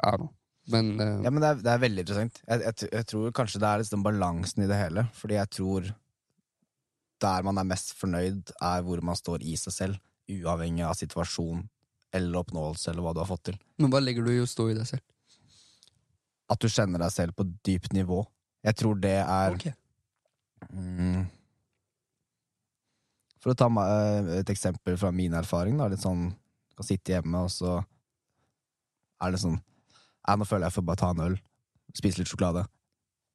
I 0.03 0.11
don't 0.11 0.17
know. 0.23 0.31
Men 0.71 0.93
uh... 1.01 1.23
Ja, 1.23 1.29
men 1.29 1.41
det 1.43 1.49
er, 1.49 1.55
det 1.63 1.71
er 1.73 1.81
veldig 1.83 2.03
interessant. 2.05 2.41
Jeg, 2.47 2.61
jeg, 2.63 2.89
jeg 2.93 3.05
tror 3.11 3.31
kanskje 3.35 3.59
det 3.59 3.67
er 3.69 3.81
liksom 3.83 4.03
balansen 4.05 4.63
i 4.63 4.67
det 4.67 4.77
hele. 4.79 5.07
Fordi 5.13 5.35
jeg 5.35 5.49
tror 5.49 5.89
der 7.23 7.43
man 7.47 7.57
er 7.57 7.67
mest 7.67 7.93
fornøyd, 7.99 8.51
er 8.61 8.81
hvor 8.83 9.01
man 9.03 9.15
står 9.15 9.43
i 9.43 9.55
seg 9.59 9.73
selv. 9.75 9.99
Uavhengig 10.31 10.85
av 10.87 10.95
situasjon 10.95 11.65
eller 12.13 12.39
oppnåelse 12.43 12.91
eller 12.91 13.03
hva 13.03 13.13
du 13.15 13.21
har 13.23 13.29
fått 13.29 13.47
til. 13.49 13.57
Men 13.81 13.91
hva 13.91 14.01
legger 14.03 14.25
du 14.25 14.31
i 14.35 14.41
å 14.43 14.49
stå 14.49 14.69
i 14.71 14.77
deg 14.77 14.87
selv? 14.87 15.03
At 16.53 16.61
du 16.61 16.69
kjenner 16.69 17.01
deg 17.01 17.13
selv 17.13 17.35
på 17.37 17.45
dypt 17.65 17.95
nivå. 17.95 18.21
Jeg 18.63 18.77
tror 18.79 18.99
det 19.01 19.17
er 19.19 19.55
okay. 19.55 19.73
mm, 20.69 21.23
For 23.43 23.51
å 23.51 23.57
ta 23.59 23.67
eh, 23.67 24.29
et 24.39 24.51
eksempel 24.53 24.95
fra 24.99 25.11
min 25.15 25.33
erfaring, 25.35 25.79
da. 25.81 25.89
Litt 25.91 26.03
sånn 26.03 26.29
Kan 26.77 26.87
sitte 26.87 27.11
hjemme, 27.13 27.43
og 27.45 27.51
så 27.53 27.81
er 29.21 29.33
det 29.33 29.41
sånn 29.43 29.57
Nei, 29.59 30.37
nå 30.39 30.47
føler 30.47 30.69
jeg 30.69 30.75
for 30.77 30.87
bare 30.87 31.01
ta 31.01 31.09
en 31.11 31.19
øl. 31.25 31.33
Spise 31.91 32.21
litt 32.21 32.29
sjokolade. 32.31 32.61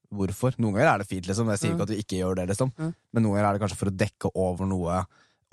Hvorfor? 0.09 0.55
Noen 0.57 0.79
ganger 0.79 0.89
er 0.95 1.03
det 1.03 1.07
fint, 1.11 1.27
liksom. 1.29 1.51
Jeg 1.53 1.61
sier 1.61 1.75
ikke 1.75 1.85
at 1.85 1.91
du 1.93 1.99
ikke 2.01 2.21
gjør 2.23 2.39
det, 2.39 2.47
liksom. 2.49 2.71
Men 3.13 3.21
noen 3.27 3.35
ganger 3.37 3.49
er 3.51 3.59
det 3.59 3.61
kanskje 3.61 3.77
for 3.83 3.91
å 3.91 3.99
dekke 4.01 4.31
over 4.41 4.71
noe 4.71 5.03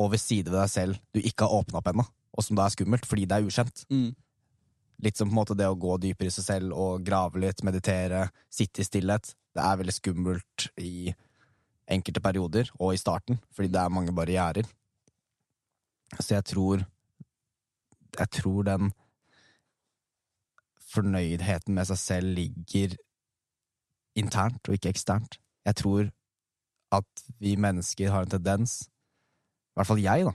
over 0.02 0.20
side 0.20 0.52
ved 0.52 0.60
deg 0.60 0.72
selv 0.72 1.00
du 1.16 1.22
ikke 1.22 1.48
har 1.48 1.62
åpna 1.62 1.80
opp 1.80 1.90
ennå, 1.92 2.06
og 2.36 2.44
som 2.44 2.58
da 2.58 2.66
er 2.66 2.74
skummelt, 2.76 3.08
fordi 3.08 3.28
det 3.30 3.38
er 3.38 3.48
ukjent. 3.48 3.86
Mm. 3.92 4.10
Litt 5.06 5.20
som 5.20 5.30
på 5.30 5.36
en 5.36 5.40
måte 5.40 5.58
det 5.58 5.68
å 5.68 5.78
gå 5.80 5.98
dypere 6.04 6.32
i 6.32 6.36
seg 6.36 6.48
selv 6.48 6.76
og 6.80 7.06
grave 7.08 7.40
litt, 7.44 7.64
meditere, 7.68 8.28
sitte 8.52 8.84
i 8.84 8.88
stillhet. 8.88 9.34
Det 9.56 9.64
er 9.64 9.80
veldig 9.80 9.96
skummelt 9.96 10.68
i 10.80 11.14
enkelte 11.92 12.24
perioder, 12.24 12.72
og 12.80 12.96
i 12.96 13.00
starten, 13.00 13.40
fordi 13.54 13.70
det 13.72 13.82
er 13.82 13.94
mange 13.94 14.16
barrierer. 14.16 14.68
Så 16.20 16.36
jeg 16.38 16.46
tror 16.46 16.86
Jeg 18.16 18.30
tror 18.32 18.64
den 18.64 18.94
fornøydheten 20.96 21.76
med 21.76 21.90
seg 21.90 21.98
selv 22.00 22.38
ligger 22.38 22.94
internt 24.16 24.70
og 24.70 24.78
ikke 24.78 24.94
eksternt. 24.94 25.36
Jeg 25.68 25.76
tror 25.82 26.12
at 26.96 27.26
vi 27.44 27.58
mennesker 27.60 28.14
har 28.14 28.24
en 28.24 28.32
tendens, 28.38 28.86
i 29.76 29.80
hvert 29.80 29.90
fall 29.90 30.00
jeg, 30.00 30.26
da 30.26 30.32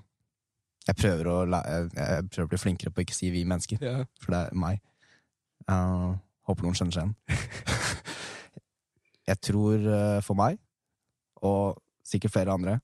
Jeg 0.90 0.96
prøver 1.00 1.28
å, 1.28 1.36
jeg 1.48 2.28
prøver 2.28 2.46
å 2.46 2.50
bli 2.50 2.58
flinkere 2.60 2.92
på 2.92 3.00
å 3.00 3.04
ikke 3.06 3.16
si 3.16 3.30
vi 3.32 3.44
mennesker 3.48 3.82
Ja. 3.84 4.04
for 4.20 4.34
det 4.34 4.40
er 4.48 4.56
meg. 4.58 4.80
Uh, 5.68 6.16
håper 6.48 6.66
noen 6.66 6.76
skjønner 6.76 6.96
seg 6.96 7.04
igjen. 7.04 7.40
jeg 9.30 9.40
tror 9.44 9.84
uh, 9.84 10.20
for 10.24 10.38
meg, 10.40 10.58
og 11.46 11.78
sikkert 12.04 12.34
flere 12.34 12.56
andre, 12.56 12.78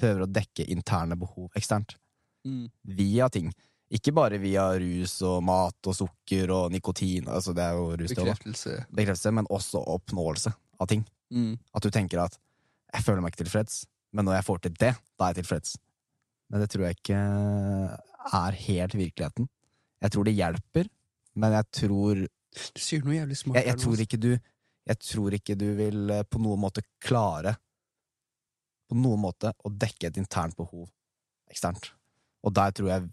prøver 0.00 0.24
å 0.24 0.30
dekke 0.30 0.66
interne 0.72 1.18
behov 1.18 1.50
eksternt. 1.58 1.96
Mm. 2.46 2.66
Via 2.98 3.28
ting. 3.30 3.52
Ikke 3.92 4.14
bare 4.16 4.38
via 4.40 4.70
rus 4.80 5.18
og 5.28 5.42
mat 5.44 5.90
og 5.90 5.94
sukker 5.98 6.50
og 6.54 6.72
nikotin, 6.72 7.28
altså 7.28 7.52
det 7.54 7.66
er 7.66 7.76
jo 7.76 7.90
rus 7.90 8.14
det 8.14 8.16
også, 8.16 8.22
da. 8.22 8.24
Bekreftelse. 8.32 8.76
bekreftelse, 8.88 9.34
men 9.36 9.50
også 9.52 9.82
oppnåelse 9.98 10.54
av 10.80 10.88
ting. 10.90 11.04
Mm. 11.34 11.58
At 11.76 11.84
du 11.84 11.92
tenker 11.92 12.22
at 12.24 12.38
jeg 12.92 13.04
føler 13.04 13.24
meg 13.24 13.34
ikke 13.34 13.44
tilfreds, 13.44 13.82
men 14.12 14.26
når 14.28 14.38
jeg 14.38 14.46
får 14.48 14.62
til 14.64 14.78
det, 14.80 14.94
da 15.18 15.26
er 15.26 15.34
jeg 15.34 15.42
tilfreds. 15.42 15.76
Men 16.52 16.62
det 16.62 16.68
tror 16.72 16.84
jeg 16.86 16.98
ikke 16.98 17.18
er 18.36 18.58
helt 18.66 18.94
virkeligheten. 18.98 19.48
Jeg 20.02 20.12
tror 20.12 20.28
det 20.28 20.34
hjelper, 20.36 20.88
men 21.40 21.54
jeg 21.56 21.68
tror 21.78 22.24
Du 22.52 22.80
sier 22.82 23.04
noe 23.06 23.16
jævlig 23.16 23.38
smart. 23.38 23.56
jeg, 23.56 23.68
jeg, 23.70 23.80
tror 23.80 24.00
ikke 24.04 24.18
du, 24.20 24.32
jeg 24.90 24.98
tror 25.00 25.36
ikke 25.38 25.56
du 25.56 25.68
vil 25.78 26.10
eh, 26.12 26.26
på 26.28 26.40
noen 26.42 26.60
måte 26.60 26.82
klare 27.00 27.54
På 28.90 28.98
noen 28.98 29.22
måte 29.22 29.54
å 29.64 29.72
dekke 29.72 30.10
et 30.10 30.18
internt 30.20 30.58
behov 30.58 30.90
eksternt. 31.52 31.90
Og 32.44 32.52
der 32.56 32.72
tror 32.76 32.88
jeg 32.90 33.08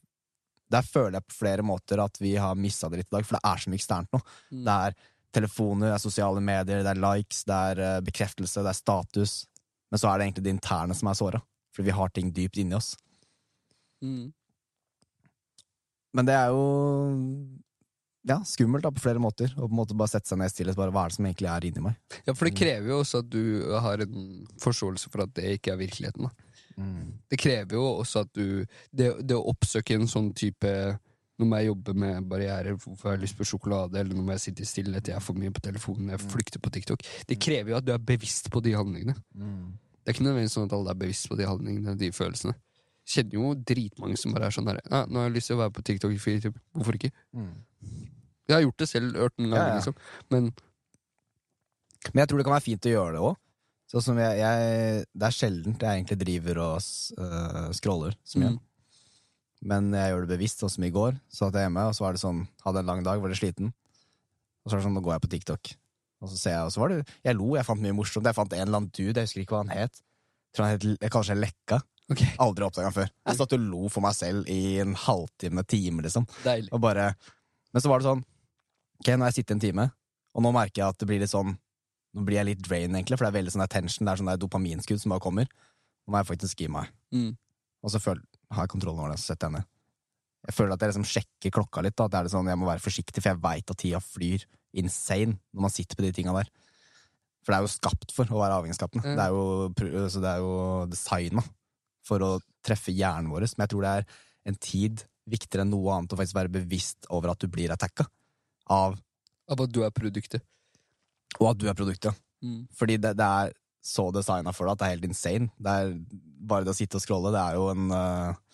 Der 0.69 0.85
føler 0.85 1.17
jeg 1.17 1.27
på 1.29 1.37
flere 1.39 1.63
måter 1.65 2.01
at 2.03 2.19
vi 2.21 2.35
har 2.37 2.59
missa 2.59 2.89
det 2.89 2.99
litt 3.01 3.07
i 3.09 3.15
dag, 3.15 3.25
for 3.25 3.37
det 3.37 3.47
er 3.49 3.61
så 3.61 3.71
mye 3.71 3.79
eksternt 3.79 4.11
nå. 4.13 4.19
Mm. 4.51 4.65
Det 4.67 4.75
er 4.75 4.97
telefoner, 5.33 5.87
det 5.87 5.95
er 5.95 6.03
sosiale 6.03 6.41
medier, 6.45 6.83
det 6.85 6.91
er 6.91 7.01
likes, 7.01 7.39
det 7.47 7.55
er 7.71 7.81
eh, 7.85 8.01
bekreftelse, 8.05 8.61
det 8.61 8.69
er 8.69 8.77
status. 8.77 9.33
Men 9.89 10.01
så 10.01 10.11
er 10.11 10.19
det 10.19 10.27
egentlig 10.27 10.45
det 10.45 10.53
interne 10.53 10.97
som 10.97 11.09
er 11.09 11.17
såra, 11.17 11.41
fordi 11.73 11.89
vi 11.89 11.95
har 11.97 12.13
ting 12.13 12.29
dypt 12.35 12.61
inni 12.61 12.77
oss. 12.77 12.91
Mm. 14.05 14.29
Men 16.17 16.25
det 16.25 16.35
er 16.35 16.53
jo 16.53 16.63
ja, 18.27 18.39
skummelt 18.45 18.83
da, 18.83 18.91
på 18.93 19.03
flere 19.03 19.21
måter. 19.21 19.51
Å 19.55 19.65
på 19.65 19.71
en 19.71 19.79
måte 19.79 19.97
bare 19.97 20.11
sette 20.11 20.29
seg 20.29 20.39
ned 20.41 20.51
i 20.51 20.53
stillhet. 20.53 20.77
Bare, 20.77 20.93
hva 20.93 21.05
er 21.05 21.11
det 21.11 21.17
som 21.17 21.27
egentlig 21.29 21.49
er 21.49 21.67
inni 21.69 21.83
meg? 21.85 21.99
Ja, 22.27 22.35
for 22.35 22.49
det 22.49 22.55
krever 22.57 22.93
jo 22.93 23.01
også 23.03 23.23
at 23.23 23.29
du 23.31 23.43
har 23.85 24.03
en 24.05 24.45
forståelse 24.61 25.11
for 25.13 25.25
at 25.25 25.33
det 25.37 25.57
ikke 25.57 25.73
er 25.73 25.81
virkeligheten. 25.81 26.27
Da. 26.27 26.47
Det 27.31 27.39
krever 27.41 27.75
jo 27.75 27.85
også 27.99 28.21
at 28.23 28.29
du 28.31 28.63
Det, 28.95 29.09
det 29.27 29.35
å 29.35 29.49
oppsøke 29.51 29.97
en 29.97 30.07
sånn 30.07 30.29
type 30.31 30.69
Nå 31.39 31.47
må 31.47 31.59
jeg 31.59 31.67
jobbe 31.69 31.95
med 31.95 32.29
barrierer, 32.31 32.77
hvorfor 32.79 33.09
jeg 33.09 33.17
har 33.17 33.21
lyst 33.23 33.35
på 33.39 33.47
sjokolade, 33.47 33.95
eller 33.99 34.15
nå 34.15 34.23
må 34.27 34.33
jeg 34.35 34.43
sitte 34.43 34.63
i 34.63 34.67
stillhet, 34.67 35.07
jeg 35.07 35.15
er 35.15 35.23
for 35.23 35.39
mye 35.39 35.53
på 35.55 35.61
telefonen, 35.63 36.09
jeg 36.11 36.19
flykter 36.25 36.59
på 36.59 36.71
TikTok. 36.75 37.05
Det 37.29 37.37
krever 37.39 37.71
jo 37.71 37.77
at 37.77 37.85
du 37.87 37.93
er 37.93 38.01
bevisst 38.03 38.49
på 38.51 38.59
de 38.65 38.73
handlingene. 38.75 39.15
Det 40.03 40.11
er 40.11 40.17
ikke 40.17 40.25
nødvendigvis 40.25 40.57
sånn 40.57 40.67
at 40.67 40.75
alle 40.75 40.91
er 40.91 40.99
bevisst 40.99 41.29
på 41.31 41.37
de 41.39 41.47
handlingene, 41.47 41.95
de 41.95 42.09
følelsene. 42.11 42.57
Kjenner 43.09 43.33
jo 43.39 43.51
dritmange 43.65 44.17
som 44.21 44.33
bare 44.35 44.49
er 44.49 44.53
sånn 44.53 44.67
her 44.69 44.79
ja, 44.83 45.05
'Nå 45.09 45.17
har 45.17 45.29
jeg 45.29 45.35
lyst 45.39 45.49
til 45.49 45.57
å 45.57 45.63
være 45.63 45.73
på 45.73 45.83
TikTok 45.87 46.13
i 46.13 46.21
fire. 46.21 46.51
Hvorfor 46.77 46.97
ikke?' 46.99 47.11
Jeg 48.49 48.55
har 48.55 48.61
gjort 48.65 48.77
det 48.81 48.89
selv, 48.89 49.15
hørt 49.17 49.35
ganger, 49.37 49.57
Ja, 49.57 49.67
ja. 49.67 49.75
liksom. 49.77 49.95
Men 50.29 50.51
Men 52.13 52.21
jeg 52.21 52.29
tror 52.29 52.37
det 52.39 52.45
kan 52.47 52.53
være 52.55 52.65
fint 52.69 52.85
å 52.85 52.93
gjøre 52.93 53.13
det 53.17 53.21
òg. 53.27 53.35
Sånn 53.89 54.03
som 54.05 54.17
jeg, 54.21 54.37
jeg, 54.37 55.05
det 55.17 55.25
er 55.27 55.33
sjeldent 55.35 55.81
jeg 55.81 55.97
egentlig 55.97 56.17
driver 56.21 56.59
og 56.61 56.75
øh, 56.77 57.71
scroller 57.73 58.13
så 58.23 58.39
mye. 58.39 58.51
Mm. 58.53 58.59
Men 59.69 59.89
jeg 59.97 60.11
gjør 60.13 60.21
det 60.23 60.31
bevisst, 60.37 60.61
sånn 60.61 60.69
som 60.69 60.85
i 60.85 60.91
går. 60.93 61.17
Så 61.27 61.49
at 61.49 61.57
jeg 61.57 61.65
hjemme, 61.67 61.83
og 61.89 61.95
så 61.97 62.05
var 62.05 62.13
det 62.15 62.21
sånn, 62.21 62.43
hadde 62.63 62.79
en 62.79 62.85
lang 62.85 63.03
dag, 63.03 63.19
var 63.19 63.33
litt 63.33 63.41
sliten. 63.41 63.73
Og 64.63 64.69
så 64.69 64.77
er 64.77 64.79
det 64.79 64.85
sånn, 64.85 64.95
nå 64.95 65.01
går 65.03 65.17
jeg 65.17 65.23
på 65.25 65.31
TikTok. 65.33 65.71
Og 66.21 66.29
så 66.31 66.37
ser 66.37 66.55
jeg, 66.55 66.63
og 66.67 66.71
så 66.75 66.79
var 66.83 66.93
det 66.93 66.99
Jeg 67.25 67.35
lo, 67.35 67.55
jeg 67.55 67.65
fant 67.65 67.81
mye 67.81 67.95
morsomt. 67.97 68.25
Jeg 68.29 68.35
fant 68.37 68.53
en 68.53 68.61
eller 68.61 68.77
annen 68.79 68.91
dude, 68.93 69.17
jeg 69.17 69.27
husker 69.27 69.41
ikke 69.43 69.55
hva 69.57 69.63
han 69.65 69.73
het. 69.75 69.99
Jeg 69.99 70.55
tror 70.55 70.65
han 70.65 70.73
het 70.77 71.11
kanskje 71.11 71.35
Lekka. 71.39 71.81
Ok, 72.11 72.23
Aldri 72.45 72.65
oppdaga 72.67 72.89
han 72.89 72.95
før. 72.95 73.09
Jeg 73.29 73.39
satt 73.39 73.55
og 73.55 73.63
lo 73.63 73.89
for 73.93 74.05
meg 74.05 74.17
selv 74.17 74.49
i 74.51 74.79
en 74.83 74.95
halvtime, 74.97 75.63
time, 75.69 76.03
liksom. 76.05 76.27
deilig. 76.43 76.71
Og 76.75 76.83
bare 76.83 77.13
Men 77.73 77.83
så 77.83 77.91
var 77.91 78.01
det 78.01 78.09
sånn 78.09 78.23
Ok, 78.99 79.09
nå 79.13 79.23
har 79.23 79.31
jeg 79.31 79.41
sittet 79.41 79.55
en 79.55 79.63
time, 79.63 79.87
og 80.35 80.43
nå 80.43 80.51
merker 80.55 80.81
jeg 80.81 80.93
at 80.93 80.99
det 80.99 81.07
blir 81.07 81.21
litt 81.23 81.31
sånn 81.31 81.53
Nå 82.17 82.23
blir 82.25 82.39
jeg 82.39 82.47
litt 82.47 82.61
drain, 82.65 82.89
egentlig, 82.89 83.19
for 83.19 83.27
det 83.27 83.29
er 83.29 83.37
veldig 83.37 83.51
sånn 83.53 83.61
attention. 83.61 84.07
Det 84.07 84.11
er 84.11 84.17
sånn 84.17 84.31
der 84.31 84.39
dopaminskudd 84.41 84.97
som 84.97 85.11
bare 85.13 85.21
kommer. 85.21 85.45
Nå 85.45 86.09
må 86.09 86.17
jeg 86.17 86.25
faktisk 86.31 86.63
gi 86.63 86.69
meg. 86.73 86.87
Mm. 87.13 87.35
Og 87.85 87.93
så 87.93 88.01
føl, 88.01 88.17
har 88.49 88.65
jeg 88.65 88.71
kontrollen 88.73 89.03
over 89.03 89.13
det, 89.13 89.19
så 89.21 89.29
setter 89.29 89.45
jeg 89.45 89.59
ned. 89.59 89.67
Jeg 90.47 90.55
føler 90.57 90.73
at 90.73 90.81
jeg 90.81 90.89
liksom 90.89 91.05
sjekker 91.05 91.53
klokka 91.53 91.83
litt. 91.85 91.93
Da. 91.93 92.07
At 92.07 92.15
det 92.15 92.21
er 92.23 92.31
sånn, 92.33 92.49
Jeg 92.49 92.57
må 92.57 92.65
være 92.65 92.81
forsiktig, 92.81 93.21
for 93.21 93.29
jeg 93.29 93.41
veit 93.43 93.69
at 93.69 93.77
tida 93.77 94.01
flyr 94.01 94.47
insane 94.81 95.37
når 95.53 95.67
man 95.67 95.75
sitter 95.75 95.99
på 95.99 96.07
de 96.07 96.11
tinga 96.17 96.33
der. 96.33 96.49
For 97.45 97.53
det 97.53 97.59
er 97.59 97.67
jo 97.67 97.71
skapt 97.77 98.17
for 98.17 98.33
å 98.33 98.41
være 98.41 98.57
avhengighetsskapende. 98.57 99.05
Mm. 99.05 99.15
Det 99.21 99.27
er 99.27 99.37
jo, 99.37 100.09
så 100.09 100.25
det 100.25 100.33
er 100.33 100.41
jo 100.41 100.57
designa 100.89 101.45
for 102.09 102.25
å 102.25 102.31
treffe 102.65 102.93
hjernen 102.95 103.29
vår. 103.31 103.47
Men 103.53 103.65
jeg 103.65 103.73
tror 103.73 103.85
det 103.85 103.93
er 103.99 104.09
en 104.49 104.59
tid 104.59 105.05
viktigere 105.29 105.65
enn 105.65 105.73
noe 105.73 105.93
annet 105.95 106.15
å 106.15 106.19
faktisk 106.19 106.39
være 106.39 106.53
bevisst 106.57 107.09
over 107.13 107.33
at 107.33 107.41
du 107.41 107.49
blir 107.51 107.71
attacka. 107.73 108.07
Av, 108.73 108.97
Av 109.49 109.63
at 109.65 109.73
du 109.73 109.83
er 109.85 109.93
produktet. 109.93 110.43
og 111.39 111.51
at 111.53 111.61
du 111.61 111.67
er 111.69 111.77
produktet. 111.77 112.17
Mm. 112.41 112.67
Fordi 112.75 112.97
det, 113.01 113.15
det 113.19 113.25
er 113.25 113.55
så 113.85 114.09
designa 114.13 114.51
for 114.55 114.67
deg 114.67 114.75
at 114.75 114.81
det 114.81 114.87
er 114.87 114.95
helt 114.95 115.09
insane. 115.09 115.49
Det 115.57 115.73
er 115.81 115.95
bare 116.49 116.67
det 116.67 116.73
å 116.73 116.77
sitte 116.77 116.99
og 116.99 117.03
scrolle, 117.03 117.33
det 117.35 117.41
er 117.41 117.57
jo 117.57 117.69
en 117.71 117.91
øh, 117.95 118.45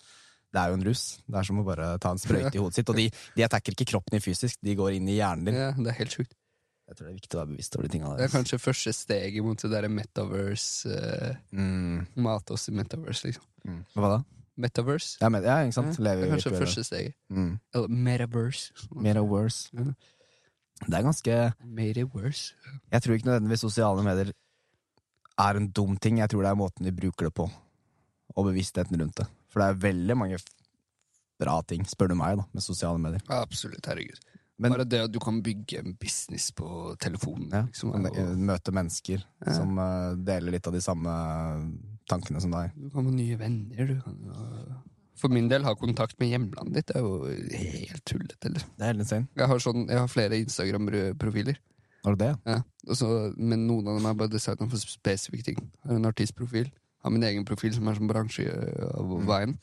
det 0.56 0.61
er 0.61 0.72
jo 0.72 0.77
en 0.80 0.86
rus. 0.88 1.03
Det 1.27 1.40
er 1.40 1.48
som 1.49 1.60
å 1.60 1.68
bare 1.68 1.90
ta 2.02 2.14
en 2.15 2.22
sprøyte 2.22 2.56
i 2.56 2.60
hodet 2.64 2.80
sitt. 2.80 2.91
Og 2.91 2.99
de, 2.99 3.10
de 3.36 3.45
attacker 3.45 3.76
ikke 3.76 3.90
kroppen 3.91 4.15
din 4.15 4.23
fysisk, 4.23 4.60
de 4.64 4.76
går 4.80 4.95
inn 4.98 5.10
i 5.11 5.18
hjernen 5.19 5.49
din. 5.49 5.57
Ja, 5.60 5.73
det 5.76 5.91
er 5.91 5.99
helt 5.99 6.15
sjukt. 6.15 6.36
Jeg 6.86 6.98
tror 6.98 7.07
det 7.07 7.12
er 7.12 7.18
viktig 7.18 7.34
å 7.34 7.40
være 7.41 7.49
bevisst 7.49 7.76
over 7.76 7.88
de 7.88 7.91
tinga 7.95 8.10
Det 8.20 8.26
er 8.28 8.34
kanskje 8.36 8.60
første 8.62 8.91
steget 8.94 9.44
mot 9.44 9.57
det 9.57 9.72
derre 9.74 9.90
metaverse 9.90 10.86
uh, 10.86 11.36
Mm, 11.52 12.03
Mat 12.22 12.52
oss 12.53 12.68
i 12.70 12.74
metaverse, 12.78 13.26
liksom. 13.32 13.44
mm. 13.66 13.80
Hva 13.95 14.12
da? 14.16 14.20
Metaverse? 14.62 15.18
Ja, 15.20 15.30
men, 15.34 15.44
ja 15.44 15.56
ikke 15.66 15.76
sant? 15.80 15.98
Ja, 15.98 16.03
Lever 16.06 16.22
det 16.22 16.28
er 16.30 16.34
kanskje 16.36 16.52
virtuelle- 16.52 16.66
første 16.70 16.84
steget. 16.88 17.16
mm. 17.34 17.49
Eller 17.74 17.88
metaverse. 18.06 18.88
Mer 19.07 19.18
og 19.24 19.30
worse. 19.34 19.70
Ja. 19.74 19.88
Det 20.86 20.94
er 20.99 21.03
ganske 21.07 21.36
Metaverse. 21.64 22.53
Jeg 22.91 23.02
tror 23.02 23.16
ikke 23.18 23.30
nødvendigvis 23.32 23.64
sosiale 23.66 24.03
medier 24.03 24.32
er 25.40 25.57
en 25.60 25.68
dum 25.72 25.98
ting. 25.98 26.20
Jeg 26.20 26.30
tror 26.30 26.44
det 26.45 26.52
er 26.52 26.56
måten 26.60 26.86
vi 26.86 26.91
bruker 26.91 27.28
det 27.30 27.34
på, 27.34 27.49
og 28.36 28.45
bevisstheten 28.49 28.99
rundt 29.02 29.16
det. 29.24 29.28
For 29.52 29.60
det 29.64 29.68
er 29.72 29.82
veldig 29.90 30.18
mange 30.20 30.36
f- 30.40 30.52
bra 31.40 31.62
ting, 31.68 31.84
spør 31.88 32.12
du 32.12 32.16
meg, 32.20 32.38
da, 32.40 32.45
med 32.53 32.64
sosiale 32.64 32.99
medier. 32.99 33.24
Absolutt, 33.32 33.86
herregud. 33.88 34.20
Men- 34.57 34.72
Bare 34.72 34.86
det 34.88 34.99
at 35.03 35.11
du 35.11 35.19
kan 35.19 35.41
bygge 35.44 35.80
en 35.82 35.94
business 35.99 36.52
på 36.52 36.95
telefonen. 36.98 37.49
Ja, 37.52 37.61
liksom, 37.68 37.94
eh, 38.06 38.11
jo- 38.15 38.36
møte 38.38 38.72
mennesker 38.72 39.23
Ja. 39.45 39.53
som 39.53 39.77
uh, 39.77 40.15
deler 40.15 40.52
litt 40.52 40.68
av 40.68 40.73
de 40.73 40.80
samme 40.80 41.11
tankene 42.10 42.40
som 42.41 42.52
deg. 42.52 42.72
Du 42.77 42.90
kan 42.90 43.03
få 43.06 43.11
nye 43.14 43.36
venner. 43.38 43.86
Du 43.88 43.99
kan, 44.02 44.15
uh, 44.32 44.76
for 45.15 45.27
min 45.30 45.48
del, 45.49 45.64
ha 45.64 45.73
kontakt 45.76 46.18
med 46.19 46.30
hjemlandet 46.32 46.73
ditt 46.73 46.88
det 46.88 46.95
er 46.95 47.02
jo 47.02 47.26
helt 47.26 48.06
tullete. 48.06 48.49
Liksom. 48.53 48.69
Det 48.77 48.82
er 48.84 48.94
helt 48.94 48.99
insane. 49.03 49.27
Jeg 49.36 49.48
har, 49.48 49.57
sånn, 49.60 49.88
jeg 49.90 49.98
har 49.99 50.07
flere 50.07 50.40
Instagram-profiler, 50.44 51.57
Har 52.06 52.15
du 52.15 52.23
det? 52.26 52.38
ja. 52.45 52.61
også, 52.88 53.36
men 53.38 53.68
noen 53.68 53.88
av 53.88 53.98
dem 53.98 54.06
er 54.06 54.14
bare 54.14 54.30
designet 54.30 54.69
for 54.69 54.77
spesifikke 54.77 55.44
ting. 55.44 55.57
Jeg 55.84 55.90
har 55.90 55.95
en 55.95 56.06
artistprofil, 56.06 56.72
har 57.03 57.11
min 57.11 57.23
egen 57.23 57.44
profil 57.45 57.73
som 57.73 57.88
er 57.88 57.95
som 57.95 58.07
bransje 58.07 58.48
av 58.94 59.06
Mm. 59.06 59.57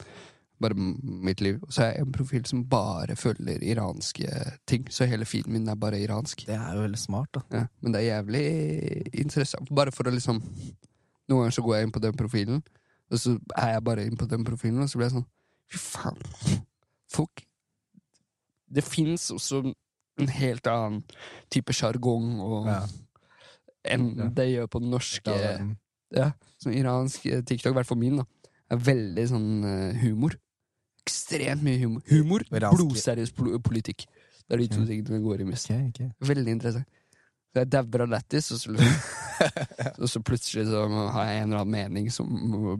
Bare 0.62 0.74
mitt 0.78 1.40
liv. 1.42 1.58
Og 1.66 1.72
så 1.74 1.82
har 1.82 1.92
jeg 1.96 2.04
en 2.06 2.12
profil 2.14 2.44
som 2.46 2.62
bare 2.70 3.16
følger 3.18 3.62
iranske 3.66 4.28
ting. 4.70 4.84
Så 4.94 5.06
hele 5.10 5.26
filmen 5.28 5.58
min 5.62 5.68
er 5.72 5.74
bare 5.80 5.98
iransk. 6.00 6.44
Det 6.46 6.54
er 6.54 6.76
jo 6.76 6.84
veldig 6.86 7.00
smart, 7.02 7.32
da. 7.34 7.42
Ja, 7.56 7.64
men 7.82 7.92
det 7.96 8.00
er 8.02 8.08
jævlig 8.22 8.44
interessant. 9.24 9.72
Bare 9.74 9.90
for 9.94 10.04
å 10.08 10.14
liksom 10.14 10.38
Noen 11.30 11.44
ganger 11.44 11.54
så 11.54 11.62
går 11.64 11.76
jeg 11.76 11.86
inn 11.86 11.92
på 11.94 12.00
den 12.02 12.16
profilen, 12.18 12.62
og 13.12 13.18
så 13.22 13.36
er 13.56 13.68
jeg 13.76 13.84
bare 13.86 14.02
inn 14.08 14.16
på 14.18 14.26
den 14.28 14.42
profilen, 14.44 14.82
og 14.82 14.88
så 14.90 14.98
blir 14.98 15.06
jeg 15.08 15.14
sånn 15.14 15.28
Fy 15.72 15.78
faen. 15.78 16.18
Folk 17.14 17.44
Det 18.72 18.84
fins 18.84 19.30
også 19.32 19.62
en 20.20 20.28
helt 20.28 20.66
annen 20.68 21.02
type 21.52 21.72
sjargong 21.72 22.66
Ja. 22.66 22.80
enn 23.84 24.08
Ja. 24.18 24.28
det 24.28 24.48
gjør 24.50 24.66
på 24.68 24.80
den 24.82 24.90
norske 24.90 25.30
Ja, 26.12 26.26
er- 26.26 26.34
Som 26.58 26.72
iransk 26.72 27.24
eh, 27.26 27.40
TikTok, 27.42 27.72
i 27.72 27.74
hvert 27.78 27.86
fall 27.88 27.98
min, 27.98 28.16
da, 28.18 28.24
er 28.70 28.76
veldig 28.76 29.24
sånn 29.28 29.64
eh, 29.64 29.94
humor. 30.02 30.36
Ekstremt 31.06 31.62
mye 31.66 31.78
humor. 31.82 32.02
Humor, 32.10 32.44
blodseriøs 32.50 33.32
politikk. 33.34 34.06
Det 34.46 34.56
er 34.56 34.62
de 34.62 34.68
to 34.70 34.84
tingene 34.86 35.08
det 35.16 35.22
går 35.24 35.42
i 35.42 35.46
mest. 35.48 35.70
Okay, 35.70 35.88
okay. 35.88 36.10
Veldig 36.28 36.54
interessant. 36.58 36.86
Så 37.52 37.60
jeg 37.60 37.68
dauer 37.72 38.04
av 38.06 38.08
lættis, 38.14 38.50
og, 38.54 38.60
så 38.62 38.72
liksom- 38.72 40.00
og 40.02 40.08
så 40.08 40.22
plutselig 40.24 40.66
så 40.70 40.86
har 41.12 41.26
jeg 41.28 41.42
en 41.42 41.50
eller 41.50 41.64
annen 41.64 41.74
mening 41.74 42.10
som 42.14 42.28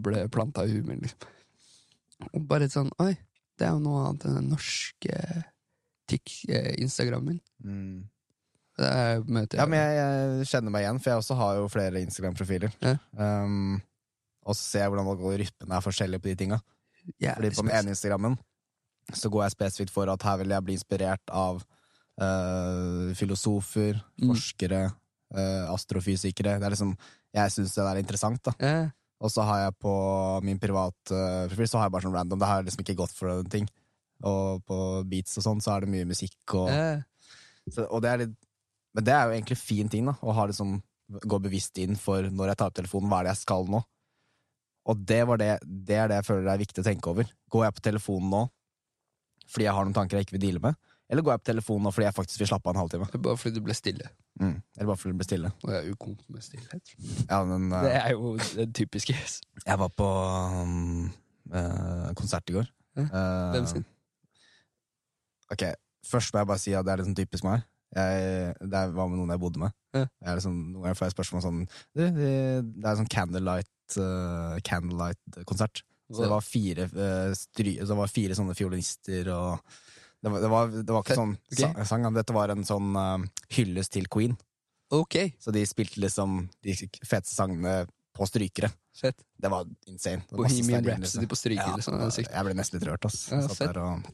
ble 0.01 0.23
planta 0.33 0.65
i 0.65 0.73
huet 0.73 0.87
mitt. 0.89 1.03
Liksom. 1.03 2.31
Og 2.33 2.47
bare 2.49 2.69
sånn 2.71 2.91
Oi, 3.03 3.13
det 3.59 3.67
er 3.67 3.75
jo 3.75 3.83
noe 3.83 4.07
annet 4.07 4.25
enn 4.29 4.39
den 4.39 4.51
norske 4.55 5.19
tikk- 6.09 6.49
eh, 6.49 6.73
Instagrammen 6.81 7.35
min. 7.37 7.41
Mm. 7.67 8.09
Det 8.79 8.89
er 8.89 9.21
møter 9.29 9.61
Ja, 9.61 9.67
men 9.69 9.83
jeg, 9.83 9.97
jeg 9.99 10.47
kjenner 10.55 10.73
meg 10.73 10.87
igjen, 10.87 11.01
for 11.03 11.11
jeg 11.13 11.21
også 11.21 11.37
har 11.37 11.57
jo 11.59 11.67
flere 11.73 12.01
Instagram-profiler. 12.07 12.73
Ja. 12.81 12.95
Um, 13.19 13.75
og 14.47 14.57
så 14.57 14.63
ser 14.65 14.87
jeg 14.87 14.95
hvordan 14.95 15.43
rytmene 15.43 15.77
er 15.77 15.85
forskjellige 15.85 16.23
på 16.25 16.31
de 16.33 16.39
tinga. 16.41 16.59
Fordi 17.35 17.51
på 17.57 17.65
den 17.67 17.75
ene 17.75 17.95
Instagrammen 17.95 18.39
så 19.13 19.31
går 19.33 19.45
jeg 19.47 19.57
spesifikt 19.57 19.91
for 19.95 20.11
at 20.13 20.23
her 20.23 20.37
vil 20.39 20.55
jeg 20.55 20.65
bli 20.65 20.77
inspirert 20.79 21.33
av 21.35 21.63
eh, 22.21 23.15
filosofer, 23.19 23.97
Mm. 24.21 24.29
forskere, 24.31 24.83
eh, 25.35 25.65
astrofysikere. 25.73 26.59
Det 26.61 26.67
er 26.67 26.75
liksom, 26.75 26.97
jeg 27.35 27.51
syns 27.51 27.75
det 27.75 27.87
er 27.89 27.99
interessant, 28.03 28.43
da. 28.45 28.53
Yeah. 28.61 28.91
Og 29.23 29.31
så 29.31 29.43
har 29.47 29.59
jeg 29.65 29.79
på 29.81 29.95
min 30.43 30.59
private 30.59 31.49
profil 31.49 31.69
så 31.71 31.79
har 31.79 31.87
jeg 31.87 31.93
bare 31.93 32.03
sånn 32.03 32.15
random. 32.15 32.39
Det 32.39 32.47
har 32.47 32.57
jeg 32.61 32.67
liksom 32.67 32.85
ikke 32.85 32.99
gått 32.99 33.15
for 33.17 33.31
en 33.31 33.51
ting. 33.51 33.69
Og 34.23 34.63
på 34.67 34.79
beats 35.09 35.39
og 35.39 35.45
sånn 35.47 35.63
så 35.63 35.77
er 35.77 35.81
det 35.81 35.91
mye 35.91 36.07
musikk 36.07 36.55
og 36.55 36.69
yeah. 36.71 37.03
så, 37.71 37.87
og 37.91 38.03
det 38.03 38.11
er 38.11 38.19
litt, 38.19 38.37
Men 38.95 39.05
det 39.05 39.13
er 39.15 39.25
jo 39.25 39.33
egentlig 39.33 39.57
fin 39.57 39.89
ting, 39.89 40.05
da. 40.05 40.13
Å 40.21 40.47
liksom, 40.47 40.83
gå 41.25 41.39
bevisst 41.41 41.79
inn 41.79 41.97
for 41.97 42.23
når 42.29 42.53
jeg 42.53 42.57
tar 42.61 42.67
opp 42.69 42.75
telefonen, 42.77 43.09
hva 43.09 43.21
er 43.23 43.25
det 43.25 43.33
jeg 43.33 43.43
skal 43.47 43.65
nå? 43.73 43.81
Og 44.91 45.05
det, 45.07 45.21
var 45.29 45.39
det, 45.39 45.53
det 45.63 45.99
er 45.99 46.11
det 46.11 46.21
jeg 46.21 46.27
føler 46.27 46.49
det 46.49 46.55
er 46.55 46.63
viktig 46.65 46.83
å 46.83 46.87
tenke 46.87 47.13
over. 47.13 47.29
Går 47.53 47.69
jeg 47.69 47.77
på 47.79 47.87
telefonen 47.91 48.33
nå 48.33 48.43
fordi 49.53 49.67
jeg 49.67 49.75
har 49.77 49.85
noen 49.85 49.95
tanker 49.97 50.17
jeg 50.17 50.25
ikke 50.27 50.37
vil 50.39 50.45
deale 50.47 50.63
med? 50.65 50.77
Eller 51.13 51.25
går 51.27 51.35
jeg 51.35 51.43
på 51.43 51.49
telefonen 51.51 51.85
nå 51.85 51.93
fordi 51.93 52.07
jeg 52.07 52.17
faktisk 52.17 52.41
vil 52.41 52.49
slappe 52.49 52.71
av 52.71 52.75
en 52.75 52.81
halvtime? 52.81 53.09
Det 53.13 53.19
er 53.19 53.25
bare 53.27 53.41
fordi 53.41 53.59
du 53.59 53.67
ble 53.67 53.75
stille. 53.77 54.11
Mm. 54.41 54.55
Eller 54.79 54.89
bare 54.89 55.01
fordi 55.01 55.13
du 55.13 55.21
ble 55.21 55.27
stille. 55.29 55.51
Og 55.61 55.73
jeg 55.75 55.81
er 55.83 55.97
ukomp 55.97 56.23
med 56.33 56.47
stillhet. 56.47 56.93
Ja, 57.29 57.43
men, 57.49 57.67
uh, 57.69 57.83
Det 57.85 57.97
er 57.99 58.15
jo 58.15 58.31
den 58.57 58.73
typiske. 58.79 59.17
jeg 59.67 59.79
var 59.83 59.93
på 59.99 60.09
um, 60.63 61.11
uh, 61.53 62.09
konsert 62.17 62.49
i 62.49 62.57
går. 62.57 62.71
Ja. 62.97 63.05
Eh, 63.05 63.51
Hvem 63.55 63.67
sin? 63.67 63.85
Ok, 65.53 65.63
Først 66.05 66.35
må 66.35 66.41
jeg 66.41 66.49
bare 66.51 66.61
si 66.61 66.73
at 66.75 66.85
det 66.85 66.93
er 66.93 67.01
litt 67.01 67.07
sånn 67.07 67.17
typisk 67.17 67.45
meg. 67.47 67.63
Jeg, 67.93 68.55
det 68.73 68.81
var 68.97 69.09
med 69.09 69.21
noen 69.21 69.31
jeg 69.35 69.41
bodde 69.41 69.61
med. 69.63 69.75
Ja. 69.93 70.07
Jeg 70.09 70.31
er 70.33 70.39
liksom, 70.41 70.57
noen 70.73 70.87
ganger 70.87 70.99
får 70.99 71.11
jeg 71.11 71.15
spørsmål 71.15 71.43
sånn 71.45 71.59
Det, 71.69 72.07
det, 72.17 72.33
det 72.81 72.89
er 72.89 72.99
sånn 72.99 73.11
candlelight 73.13 73.69
uh, 74.01 74.59
Candlelight-konsert. 74.65 75.83
Så 76.13 76.25
det 76.25 76.31
var 76.33 76.45
fire 76.45 76.87
uh, 76.93 77.33
stry, 77.37 77.79
så 77.81 77.93
det 77.95 77.99
var 78.03 78.13
fire 78.13 78.37
sånne 78.37 78.57
fiolinister 78.59 79.33
og 79.33 79.75
Det 80.23 80.31
var, 80.31 80.41
det 80.41 80.49
var, 80.53 80.69
det 80.71 80.95
var 80.95 81.03
ikke 81.03 81.17
sånn 81.19 81.33
okay. 81.35 81.87
sang, 81.89 82.05
dette 82.15 82.35
var 82.37 82.53
en 82.53 82.63
sånn 82.63 82.93
uh, 82.95 83.25
hyllest 83.57 83.91
til 83.97 84.07
Queen. 84.07 84.37
Ok, 84.95 85.17
Så 85.41 85.51
de 85.51 85.65
spilte 85.67 85.99
liksom 86.05 86.45
de 86.63 86.77
feteste 86.77 87.35
sangene 87.35 87.87
på 88.15 88.29
strykere. 88.29 88.71
fett. 89.01 89.17
Det 89.37 89.49
var 89.49 89.67
insane. 89.87 90.23
Det 90.29 90.37
var 90.37 90.45
Bohemian 90.45 90.85
Rhapsody 90.85 91.27
på 91.27 91.37
stryker. 91.37 91.81
Ja, 91.81 92.07
er 92.07 92.29
jeg 92.29 92.47
ble 92.47 92.55
nesten 92.55 92.79
litt 92.79 92.89
rørt, 92.91 93.09
ass. 93.09 93.25
Ja, 93.33 93.41
satt 93.49 93.81
og, 93.81 94.11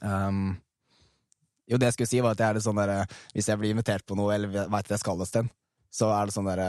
um, 0.00 0.56
jo, 1.68 1.78
det 1.78 1.90
jeg 1.90 1.96
skulle 1.98 2.10
si, 2.10 2.22
var 2.24 2.34
at 2.34 2.42
jeg 2.42 2.48
er 2.48 2.58
litt 2.58 2.64
sånn 2.64 2.80
der, 2.80 2.94
hvis 3.36 3.50
jeg 3.52 3.60
blir 3.60 3.74
invitert 3.76 4.06
på 4.08 4.16
noe, 4.18 4.32
eller 4.34 4.50
veit 4.72 4.86
at 4.86 4.96
jeg 4.96 5.04
skal 5.04 5.20
et 5.22 5.30
sted, 5.30 5.52
så 5.92 6.08
er 6.16 6.28
det 6.28 6.34
sånn 6.34 6.48
der 6.48 6.64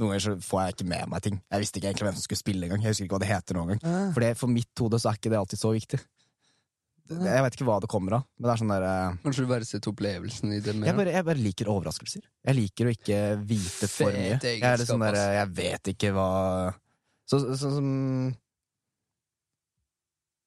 Noen 0.00 0.14
ganger 0.14 0.22
så 0.24 0.32
får 0.40 0.62
jeg 0.64 0.74
ikke 0.78 0.88
med 0.94 1.10
meg 1.12 1.22
ting. 1.26 1.36
Jeg 1.52 1.60
visste 1.62 1.76
ikke 1.80 1.90
egentlig 1.90 2.06
hvem 2.08 2.16
som 2.16 2.24
skulle 2.24 2.40
spille 2.40 2.64
engang. 2.66 2.80
Jeg 2.86 2.94
husker 2.94 3.04
ikke 3.06 3.16
hva 3.18 3.20
det 3.20 3.28
heter 3.30 3.58
noen 3.58 3.74
gang. 3.74 3.82
Ah. 3.84 4.08
For 4.16 4.26
for 4.40 4.52
mitt 4.54 4.80
hode 4.80 5.00
så 5.02 5.10
er 5.10 5.18
ikke 5.20 5.32
det 5.34 5.38
alltid 5.42 5.60
så 5.60 5.72
viktig. 5.76 6.00
Jeg 7.10 7.42
vet 7.42 7.56
ikke 7.56 7.66
hva 7.66 7.80
det 7.82 7.88
kommer 7.90 8.14
av, 8.20 8.22
men 8.38 8.46
det 8.46 8.50
er 8.52 8.58
sånn 8.60 8.70
der 8.70 8.84
eh, 8.86 9.14
Kanskje 9.24 9.42
du 9.42 9.48
verdsetter 9.50 9.90
opplevelsen 9.90 10.52
i 10.54 10.60
det 10.62 10.76
mer? 10.78 10.86
jeg 10.92 10.96
bare, 11.00 11.14
jeg 11.16 11.26
bare 11.26 11.42
liker 11.42 11.70
overraskelser. 11.72 12.22
Jeg 12.46 12.54
liker 12.54 12.86
å 12.86 12.92
ikke 12.94 13.18
vite 13.50 13.88
for 13.90 14.14
mye. 14.14 14.36
Jeg 14.46 14.62
er 14.62 14.84
sånn 14.86 15.02
der, 15.02 15.18
jeg 15.40 15.50
vet 15.58 15.90
ikke 15.96 16.12
hva 16.14 16.28
Så- 17.26 17.42
Sånn 17.58 17.74
som 17.80 17.88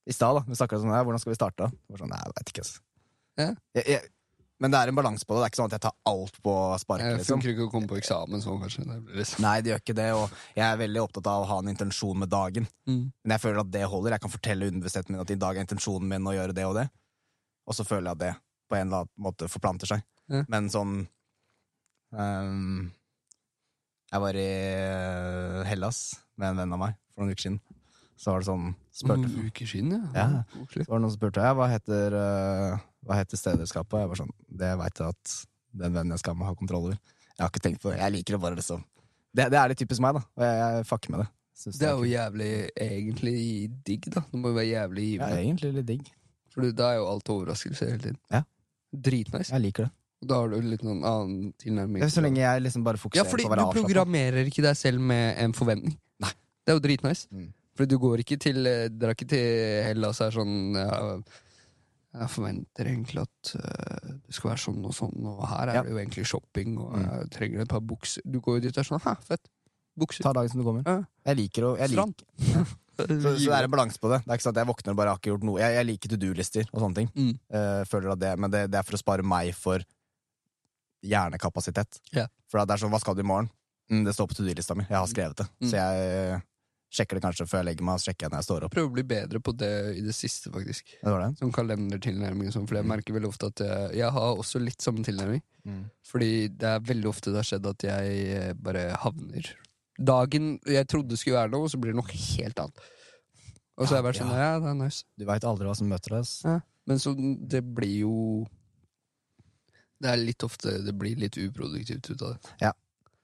I 0.08 0.16
stad, 0.16 0.36
da. 0.40 0.44
Vi 0.48 0.56
snakka 0.60 0.80
sånn 0.82 0.92
her, 0.96 1.04
hvordan 1.08 1.20
skal 1.22 1.32
vi 1.36 1.40
starte? 1.40 1.70
Sånn, 2.00 2.10
nei, 2.12 2.20
jeg 2.24 2.34
vet 2.40 2.50
ikke, 2.54 2.64
altså. 2.66 2.82
Ja. 3.40 3.50
Jeg, 3.78 3.86
jeg, 3.94 4.10
men 4.62 4.72
det 4.72 4.80
er 4.80 4.88
en 4.92 4.96
balanse 4.96 5.26
på 5.26 5.34
det. 5.36 5.40
Det 5.42 5.46
er 5.48 5.52
ikke 5.52 5.60
sånn 5.62 5.70
at 5.72 5.76
jeg 5.78 5.84
tar 5.86 5.96
alt 6.12 6.38
på 6.46 6.54
sparket. 6.80 7.06
Det 7.10 7.18
Liksom. 7.24 7.40
funker 7.42 7.54
ikke 7.54 7.66
å 7.66 7.72
komme 7.74 7.90
på 7.90 7.98
eksamen 8.00 8.44
sånn, 8.44 8.60
kanskje. 8.62 8.86
Det 8.88 8.98
blir 9.04 9.20
liksom. 9.20 9.42
Nei, 9.44 9.56
det 9.62 9.72
gjør 9.74 9.82
ikke 9.84 9.96
det, 9.98 10.08
og 10.14 10.38
jeg 10.56 10.64
er 10.68 10.78
veldig 10.84 11.02
opptatt 11.04 11.28
av 11.28 11.44
å 11.44 11.48
ha 11.50 11.58
en 11.60 11.72
intensjon 11.74 12.20
med 12.22 12.30
dagen. 12.32 12.68
Mm. 12.88 13.02
Men 13.24 13.36
jeg 13.36 13.44
føler 13.44 13.60
at 13.66 13.72
det 13.74 13.84
holder. 13.92 14.16
Jeg 14.16 14.24
kan 14.24 14.36
fortelle 14.36 14.70
universiteten 14.72 15.12
min 15.16 15.22
at 15.26 15.34
i 15.36 15.40
dag 15.42 15.58
er 15.58 15.66
intensjonen 15.66 16.08
min 16.14 16.30
å 16.32 16.36
gjøre 16.38 16.56
det 16.56 16.66
og 16.70 16.76
det. 16.80 16.88
Og 17.68 17.76
så 17.76 17.84
føler 17.88 18.12
jeg 18.12 18.16
at 18.20 18.24
det 18.24 18.34
på 18.70 18.76
en 18.78 18.88
eller 18.88 19.04
annen 19.04 19.26
måte 19.28 19.50
forplanter 19.52 19.90
seg. 19.90 20.06
Ja. 20.32 20.46
Men 20.48 20.70
sånn 20.72 20.94
um, 22.16 22.92
Jeg 24.14 24.22
var 24.24 24.38
i 24.40 24.48
eh, 24.48 25.64
Hellas 25.68 26.00
med 26.40 26.54
en 26.54 26.62
venn 26.62 26.76
av 26.78 26.80
meg 26.80 26.96
for 27.12 27.24
noen 27.26 27.34
uker 27.36 27.48
siden. 27.50 27.60
Så 28.24 28.32
var 28.32 28.40
det 28.44 28.48
sånn 28.48 28.70
spurte, 28.96 29.28
Noen 29.28 29.50
uker 29.52 29.68
siden, 29.68 29.92
ja. 29.98 30.04
Ja. 30.16 30.28
Så 30.72 30.86
var 30.88 30.96
det 30.96 31.02
noen 31.04 31.10
som 31.12 31.18
spurte 31.18 31.44
hva 31.60 31.66
heter, 31.68 32.16
uh, 32.16 32.84
hva 33.04 33.18
heter 33.20 33.40
stederskapet. 33.42 33.98
Og 33.98 34.04
jeg 34.06 34.12
var 34.14 34.20
sånn 34.22 34.32
Det 34.64 34.70
veit 34.80 35.02
jeg 35.02 35.16
at 35.18 35.34
den 35.84 35.96
vennen 35.98 36.16
jeg 36.16 36.22
skal 36.24 36.38
med, 36.40 36.48
har 36.48 36.56
kontroll 36.56 36.88
over. 36.88 37.00
Jeg 37.34 37.42
har 37.42 37.50
ikke 37.52 37.64
tenkt 37.66 37.82
på 37.84 37.92
det. 37.92 37.98
Jeg 38.00 38.14
liker 38.16 38.38
det 38.38 38.42
bare, 38.46 38.56
liksom. 38.60 38.84
Det, 39.34 39.48
det 39.50 39.58
er 39.60 39.72
litt 39.74 39.80
typisk 39.82 40.04
meg, 40.06 40.20
da. 40.20 40.22
Og 40.38 40.46
jeg, 40.46 40.60
jeg 40.78 40.86
fucker 40.92 41.14
med 41.16 41.24
det. 41.24 41.28
Synes 41.64 41.80
Det 41.82 41.88
er 41.90 41.98
jo 41.98 42.06
jævlig 42.10 42.52
egentlig 42.86 43.36
digg, 43.90 44.08
da. 44.14 44.22
Det 44.30 44.40
må 44.40 44.54
jo 44.54 44.58
være 44.60 44.70
jævlig 44.70 45.08
givende. 45.10 45.34
ja, 45.36 45.42
egentlig 45.48 45.72
litt 45.80 45.90
digg. 45.90 46.12
For 46.54 46.70
da 46.78 46.92
er 46.94 47.00
jo 47.02 47.10
alt 47.10 47.32
overraskelse 47.34 47.90
hele 47.90 48.02
tiden. 48.06 48.20
Ja. 48.32 48.44
Dritnice. 48.94 49.50
Jeg 49.52 49.66
liker 49.66 49.88
det. 49.88 49.92
Da 50.30 50.38
har 50.40 50.54
du 50.54 50.62
litt 50.64 50.84
noen 50.86 51.02
annen 51.04 51.50
tilnærming. 51.60 52.06
så 52.14 52.22
lenge 52.24 52.40
jeg 52.40 52.62
liksom 52.64 52.86
bare 52.86 52.96
Ja, 52.96 53.02
fokuserer 53.02 53.28
fordi 53.34 53.44
på 53.44 53.50
å 53.50 53.52
du 53.52 53.56
være 53.56 53.66
avslappa. 53.66 53.88
programmerer 53.90 54.48
ikke 54.48 54.64
deg 54.64 54.78
selv 54.80 55.02
med 55.02 55.36
en 55.44 55.54
forventning. 55.58 55.98
Nei. 56.24 56.32
Det 56.64 56.72
er 56.72 56.78
jo 56.78 56.84
dritnice. 56.86 57.28
Mm. 57.34 57.50
Fordi 57.74 57.90
du 57.90 57.98
går 58.02 58.22
ikke 58.22 58.38
til 58.38 58.66
eh, 58.70 58.90
Drar 58.94 59.16
ikke 59.16 59.26
til 59.32 59.84
Hellas 59.88 60.20
er 60.22 60.30
sånn 60.36 60.76
ja, 60.78 61.00
Jeg 62.14 62.30
forventer 62.30 62.86
egentlig 62.92 63.24
at 63.24 63.54
uh, 63.58 64.12
det 64.28 64.36
skal 64.38 64.52
være 64.52 64.62
sånn 64.62 64.84
og 64.86 64.94
sånn, 64.94 65.16
og 65.26 65.42
her 65.50 65.72
er 65.72 65.80
Ja. 65.80 65.82
det 65.88 65.90
jo 65.96 65.98
egentlig 65.98 66.26
shopping, 66.30 66.76
og 66.78 66.92
Mm. 67.00 67.08
jeg 67.10 67.30
trenger 67.34 67.62
et 67.64 67.70
par 67.72 67.82
bukser. 67.82 68.22
Du 68.30 68.38
går 68.40 68.60
jo 68.60 68.64
dit 68.68 68.78
og 68.78 68.84
er 68.84 68.90
sånn 68.92 69.02
hæ, 69.02 69.16
fett. 69.26 69.50
Bukser. 69.98 70.22
Ta 70.26 70.34
dagen 70.38 70.50
som 70.54 70.62
du 70.62 70.66
kommer. 70.68 70.84
Ja. 70.86 71.00
Jeg 71.26 71.38
liker 71.42 71.66
å 71.72 71.78
jeg 71.80 71.90
Strand. 71.90 72.22
liker, 72.38 72.66
så, 72.94 73.08
så 73.10 73.50
det 73.50 73.58
er 73.58 73.66
en 73.66 73.74
balanse 73.74 73.98
på 73.98 74.10
det. 74.14 74.20
Det 74.22 74.30
er 74.30 74.38
ikke 74.38 74.46
sånn 74.46 74.54
at 74.54 74.62
jeg 74.62 74.70
våkner 74.70 74.94
og 74.94 74.98
bare 75.02 75.10
har 75.16 75.18
ikke 75.18 75.32
gjort 75.34 75.44
noe. 75.50 75.58
Jeg, 75.64 75.74
jeg 75.80 75.86
liker 75.90 76.10
to 76.14 76.18
do-lister 76.22 76.70
og 76.70 76.80
sånne 76.86 76.96
ting. 77.02 77.10
Mm. 77.18 77.34
Uh, 77.50 77.82
føler 77.90 78.14
at 78.14 78.22
det, 78.22 78.32
men 78.46 78.54
det, 78.54 78.64
det 78.70 78.78
er 78.78 78.86
for 78.86 78.94
å 79.00 79.02
spare 79.02 79.26
meg 79.26 79.50
for 79.58 79.82
hjernekapasitet. 81.04 82.00
Yeah. 82.14 82.30
For 82.50 82.62
det 82.62 82.76
er 82.78 82.84
sånn, 82.86 82.94
hva 82.94 83.02
skal 83.02 83.18
du 83.18 83.24
i 83.26 83.28
morgen? 83.28 83.50
Mm, 83.92 84.06
det 84.08 84.14
står 84.16 84.30
på 84.30 84.38
to 84.38 84.46
do-lista 84.46 84.78
mi. 84.78 84.86
Jeg 84.88 84.98
har 85.02 85.10
skrevet 85.10 85.42
det. 85.42 85.48
Mm. 85.62 85.70
Så 85.70 85.82
jeg 85.82 86.42
sjekker 86.94 87.18
det 87.18 87.24
kanskje 87.26 87.48
før 87.50 87.62
jeg 87.62 87.68
legger 87.72 87.88
meg, 87.88 87.98
og 87.98 88.06
sjekker 88.06 88.28
jeg 88.28 88.34
når 88.34 88.42
jeg 88.42 88.48
står 88.48 88.66
opp. 88.68 88.74
Prøver 88.76 88.92
å 88.92 88.96
bli 88.98 89.06
bedre 89.10 89.42
på 89.44 89.54
det 89.58 89.72
i 89.98 90.04
det 90.06 90.16
siste, 90.16 90.52
faktisk. 90.54 90.94
Det 91.00 91.14
var 91.14 91.24
det. 91.26 91.30
Sånn 91.42 91.54
kalendertilnærming 91.56 92.52
og 92.52 92.56
sånn, 92.56 92.68
for 92.70 92.80
jeg 92.80 92.90
merker 92.94 93.18
veldig 93.18 93.32
ofte 93.32 93.50
at 93.50 93.64
jeg, 93.66 93.92
jeg 94.00 94.16
har 94.18 94.42
også 94.44 94.62
litt 94.62 94.86
samme 94.86 95.06
tilnærming. 95.06 95.42
Mm. 95.66 95.84
Fordi 96.10 96.32
det 96.62 96.72
er 96.76 96.88
veldig 96.90 97.10
ofte 97.10 97.34
det 97.34 97.42
har 97.42 97.50
skjedd 97.50 97.70
at 97.72 97.86
jeg 97.88 98.18
eh, 98.38 98.50
bare 98.60 98.90
havner 99.06 99.54
Dagen 99.94 100.56
jeg 100.66 100.88
trodde 100.90 101.16
skulle 101.22 101.38
være 101.38 101.54
noe, 101.54 101.70
så 101.70 101.78
blir 101.78 101.94
det 101.94 102.00
noe 102.00 102.10
helt 102.18 102.60
annet. 102.60 102.80
Og 103.78 103.86
så 103.86 103.94
Ja, 103.94 103.94
har 103.94 104.00
jeg 104.00 104.08
vært 104.08 104.20
sånn, 104.20 104.32
ja. 104.34 104.48
ja, 104.48 104.60
det 104.62 104.70
er 104.72 104.78
nice. 104.80 105.06
Du 105.18 105.26
veit 105.30 105.46
aldri 105.48 105.70
hva 105.70 105.76
som 105.78 105.90
møter 105.90 106.16
deg. 106.18 106.32
Ja. 106.46 106.56
Men 106.90 107.00
så 107.00 107.14
det 107.16 107.62
blir 107.64 107.94
jo 108.04 108.16
Det 110.04 110.10
er 110.12 110.20
litt 110.20 110.44
ofte 110.44 110.74
Det 110.84 110.92
blir 111.00 111.16
litt 111.16 111.38
uproduktivt 111.40 112.10
ut 112.12 112.26
av 112.26 112.34
det. 112.34 112.54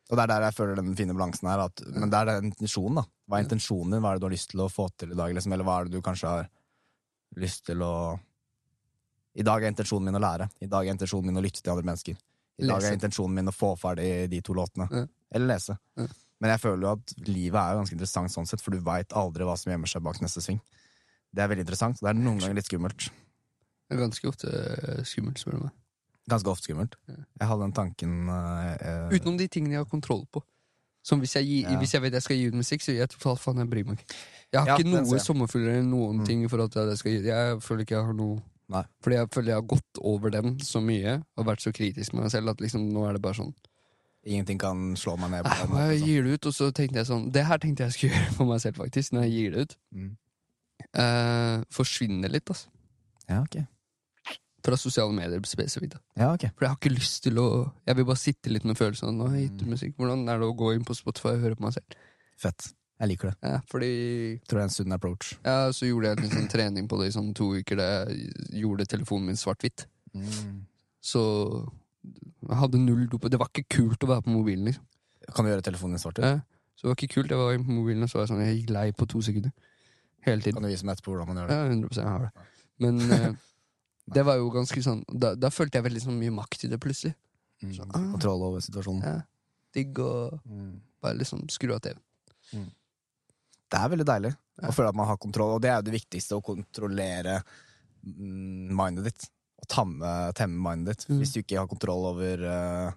Og 0.10 0.18
det 0.18 0.24
er 0.24 0.32
der 0.32 0.48
jeg 0.48 0.58
føler 0.58 0.80
den 0.80 0.96
fine 0.98 1.14
balansen 1.14 1.50
her. 1.52 1.66
At, 1.68 1.84
men 1.94 2.10
det 2.10 2.18
er 2.18 2.32
den 2.32 2.50
intensjonen, 2.50 3.02
da. 3.02 3.04
Hva 3.30 3.38
er 3.38 3.46
intensjonen 3.46 3.94
din? 3.94 4.02
Hva 4.02 4.14
er 4.14 4.18
det 4.18 4.24
du 4.24 4.30
har 4.30 4.34
lyst 4.34 4.50
til 4.54 4.64
å 4.64 4.72
få 4.74 4.88
til 4.98 5.14
i 5.14 5.20
dag? 5.20 5.36
Liksom? 5.38 5.54
Eller 5.54 5.68
hva 5.68 5.76
er 5.78 5.90
det 5.90 6.00
du 6.00 6.06
kanskje 6.06 6.32
har 6.34 6.50
lyst 7.38 7.68
til 7.70 7.86
å 7.86 7.94
I 9.38 9.46
dag 9.46 9.64
er 9.64 9.70
intensjonen 9.70 10.10
min 10.10 10.18
å 10.18 10.24
lære. 10.24 10.50
I 10.66 10.72
dag 10.72 10.88
er 10.88 10.98
intensjonen 10.98 11.30
min 11.30 11.38
å 11.40 11.44
lytte 11.46 11.62
til 11.62 11.76
andre 11.76 11.86
mennesker. 11.92 12.18
I 12.60 12.68
dag 12.68 12.84
er 12.84 12.98
intensjonen 12.98 13.38
min 13.38 13.52
å 13.52 13.56
få 13.56 13.76
ferdig 13.80 14.10
de 14.32 14.42
to 14.44 14.56
låtene. 14.58 14.90
Ja. 14.92 15.06
Eller 15.38 15.54
lese. 15.54 15.78
Ja. 16.00 16.08
Men 16.40 16.54
jeg 16.54 16.62
føler 16.64 16.86
jo 16.88 16.92
at 16.96 17.14
livet 17.28 17.60
er 17.60 17.74
jo 17.74 17.82
ganske 17.84 17.96
interessant 17.96 18.34
sånn 18.34 18.48
sett, 18.50 18.64
for 18.64 18.74
du 18.74 18.82
veit 18.84 19.16
aldri 19.16 19.46
hva 19.48 19.56
som 19.60 19.72
gjemmer 19.72 19.92
seg 19.92 20.04
bak 20.04 20.20
neste 20.24 20.44
sving. 20.44 20.60
Det 21.30 21.44
er 21.44 21.52
veldig 21.52 21.66
interessant, 21.68 22.00
og 22.00 22.08
det 22.08 22.14
er 22.14 22.20
noen 22.20 22.40
ganger 22.42 22.58
litt 22.58 22.70
skummelt. 22.70 23.10
Det 23.90 23.96
er 23.96 24.02
ganske 24.02 24.30
ofte 24.30 24.50
eh, 24.50 25.02
skummelt, 25.08 25.42
spør 25.42 25.58
du 25.58 25.64
meg. 25.68 25.76
Ganske 26.30 26.52
ofte 26.52 26.70
skummelt. 26.70 26.96
Jeg 27.10 27.48
hadde 27.50 27.62
den 27.66 27.74
tanken 27.74 28.30
eh, 28.30 28.78
eh, 28.82 29.10
Utenom 29.18 29.38
de 29.40 29.48
tingene 29.52 29.76
jeg 29.78 29.84
har 29.84 29.90
kontroll 29.92 30.26
på. 30.32 30.44
Som 31.02 31.22
hvis 31.24 31.34
jeg, 31.40 31.46
gi, 31.48 31.62
Ja. 31.64 31.78
hvis 31.80 31.94
jeg 31.96 32.02
vet 32.04 32.14
jeg 32.14 32.22
skal 32.26 32.36
gi 32.38 32.48
ut 32.52 32.58
musikk, 32.60 32.82
så 32.84 32.94
jeg 32.94 33.10
totalt 33.10 33.40
faen, 33.40 33.58
jeg 33.64 33.70
bryr 33.72 33.86
meg 33.88 33.98
ikke. 34.04 34.16
Jeg 34.52 34.60
har 34.60 34.68
Ja, 34.68 34.76
ikke 34.78 34.90
noe 34.92 35.20
sommerfugler 35.24 35.78
eller 35.80 35.88
noen 35.90 36.20
Mm. 36.20 36.26
ting 36.28 36.48
for 36.50 36.62
at 36.66 36.76
jeg 36.76 36.98
skal 36.98 37.12
gi 37.12 37.22
Jeg 37.30 37.60
føler 37.62 37.82
ikke 37.86 37.96
jeg 37.98 38.06
har 38.06 38.14
noe 38.14 38.42
Nei. 38.70 38.84
Fordi 39.02 39.16
jeg 39.16 39.30
føler 39.34 39.48
jeg 39.50 39.56
har 39.56 39.66
gått 39.72 39.98
over 40.06 40.30
den 40.30 40.60
så 40.60 40.80
mye 40.84 41.24
og 41.38 41.46
vært 41.48 41.62
så 41.64 41.72
kritisk 41.74 42.14
med 42.14 42.24
meg 42.28 42.32
selv 42.32 42.50
at 42.52 42.60
liksom 42.62 42.92
nå 42.94 43.08
er 43.10 43.14
det 43.14 43.22
bare 43.24 43.34
sånn 43.34 43.54
Ingenting 44.28 44.60
kan 44.60 44.94
slå 45.00 45.18
meg 45.18 45.32
ned 45.32 45.44
på 45.46 45.50
Nei, 45.50 45.58
den 45.64 45.72
og 45.72 45.80
jeg 45.90 46.00
sånn. 46.00 46.08
gir 46.08 46.24
det 46.24 46.34
ut, 46.36 46.46
og 46.46 46.54
så 46.54 46.72
tenkte 46.76 46.96
jeg 47.00 47.06
sånn 47.08 47.32
Det 47.32 47.46
her 47.46 47.58
tenkte 47.58 47.88
jeg 47.88 47.94
skulle 47.96 48.14
gjøre 48.20 48.34
for 48.36 48.46
meg 48.46 48.60
selv, 48.62 48.76
faktisk, 48.76 49.12
når 49.14 49.22
jeg 49.24 49.32
gir 49.32 49.52
det 49.56 49.62
ut. 49.66 49.76
Mm. 49.96 50.18
Eh, 50.94 51.64
forsvinner 51.72 52.30
litt, 52.30 52.46
altså. 52.52 52.68
Ja, 53.30 53.42
ok. 53.42 53.58
Fra 54.66 54.76
sosiale 54.76 55.14
medier 55.16 55.40
spesifikt. 55.48 55.94
da. 55.94 56.00
Ja, 56.18 56.34
ok. 56.34 56.50
For 56.58 56.66
jeg 56.66 56.70
har 56.70 56.78
ikke 56.78 56.92
lyst 56.98 57.24
til 57.24 57.36
å 57.40 57.72
Jeg 57.88 57.96
vil 57.96 58.06
bare 58.06 58.18
sitte 58.20 58.50
litt 58.52 58.66
med 58.66 58.76
følelsen 58.78 59.08
av 59.08 59.14
Nå 59.16 59.28
har 59.30 59.36
jeg 59.38 59.50
gitt 59.50 59.62
ut 59.62 59.68
Mm. 59.68 59.70
musikk. 59.76 59.96
Hvordan 59.98 60.28
er 60.30 60.40
det 60.40 60.48
å 60.50 60.56
gå 60.58 60.74
inn 60.76 60.84
på 60.86 60.96
Spotify 60.96 61.30
og 61.38 61.40
høre 61.42 61.56
på 61.56 61.62
meg 61.64 61.74
selv? 61.74 61.96
Fett. 62.38 62.74
Jeg 63.00 63.08
liker 63.10 63.30
det. 63.30 63.36
Ja, 63.44 63.60
fordi 63.72 64.42
Tror 64.48 64.60
det 64.60 64.64
er 64.66 64.68
en 64.68 64.70
sunn 64.76 64.92
approach. 64.92 65.34
Ja, 65.46 65.70
så 65.72 65.88
gjorde 65.88 66.10
jeg 66.12 66.20
en 66.26 66.30
sånn 66.36 66.50
trening 66.52 66.88
på 66.90 67.00
det 67.00 67.08
i 67.08 67.16
sånn 67.18 67.34
to 67.34 67.54
uker 67.56 67.78
da 67.78 68.06
jeg 68.06 68.34
gjorde 68.60 68.86
telefonen 68.86 69.26
min 69.28 69.36
svart-hvitt. 69.40 69.86
Så 71.02 71.22
jeg 72.50 72.58
hadde 72.60 72.80
null 72.82 73.08
dop. 73.08 73.30
Det 73.32 73.40
var 73.40 73.48
ikke 73.54 73.68
kult 73.78 74.04
å 74.04 74.10
være 74.12 74.26
på 74.26 74.34
mobilen, 74.36 74.66
liksom. 74.68 74.84
Kan 75.36 75.46
du 75.46 75.52
gjøre 75.52 75.64
telefonen 75.64 75.96
din 75.96 76.04
svart? 76.04 76.20
Ja. 76.20 76.40
Så 76.76 76.88
det 76.88 76.90
var 76.92 76.96
ikke 77.00 77.14
kult. 77.14 77.30
Jeg 77.30 77.38
var 77.38 77.54
inne 77.54 77.68
på 77.68 77.76
mobilen, 77.78 78.04
og 78.04 78.10
så 78.10 78.18
var 78.20 78.26
jeg 78.26 78.32
sånn 78.34 78.44
Jeg 78.46 78.58
gikk 78.62 78.70
lei 78.76 78.92
på 78.92 79.08
to 79.08 79.22
sekunder. 79.22 79.52
Hele 80.26 80.42
tiden. 80.42 80.54
Kan 80.60 80.64
du 80.64 80.70
vise 80.70 80.84
meg 80.88 80.98
etterpå 80.98 81.14
hvordan 81.16 81.28
man 81.28 81.38
gjør 81.38 81.48
det? 81.48 81.56
Ja, 81.56 81.68
100 81.70 81.96
jeg 81.96 82.04
har 82.10 82.20
det. 82.20 82.32
Men 82.80 83.00
eh, 83.16 83.34
det 84.14 84.24
var 84.26 84.38
jo 84.40 84.50
ganske 84.54 84.82
sånn 84.84 85.04
da, 85.12 85.34
da 85.36 85.50
følte 85.54 85.80
jeg 85.80 85.86
veldig 85.88 86.02
sånn 86.06 86.20
mye 86.20 86.34
makt 86.36 86.66
i 86.66 86.70
det, 86.72 86.80
plutselig. 86.82 87.16
Mm. 87.64 87.74
Så, 87.76 87.88
ah. 87.90 88.06
Kontroll 88.16 88.44
over 88.48 88.64
situasjonen. 88.64 89.04
Ja. 89.04 89.22
Digg 89.76 90.00
å 90.02 90.12
Mm. 90.46 90.80
bare 91.02 91.18
liksom 91.20 91.48
skru 91.52 91.74
av 91.76 91.82
TV-en. 91.86 92.70
Det 93.70 93.78
er 93.78 93.90
veldig 93.92 94.06
deilig 94.08 94.32
Ja. 94.62 94.70
å 94.70 94.74
føle 94.74 94.90
at 94.90 94.96
man 94.96 95.08
har 95.08 95.18
kontroll, 95.18 95.56
og 95.56 95.62
det 95.62 95.70
er 95.70 95.76
jo 95.78 95.88
det 95.92 95.94
viktigste, 96.02 96.36
å 96.36 96.44
kontrollere 96.44 97.44
mm, 98.06 98.72
mindet 98.76 99.04
ditt. 99.10 99.28
Å 99.62 99.68
tamme, 99.68 100.34
temme 100.34 100.58
mindet 100.58 100.98
ditt. 100.98 101.10
Mm. 101.10 101.20
Hvis 101.20 101.34
du 101.34 101.40
ikke 101.42 101.60
har 101.60 101.68
kontroll 101.68 102.06
over 102.10 102.44
uh, 102.48 102.92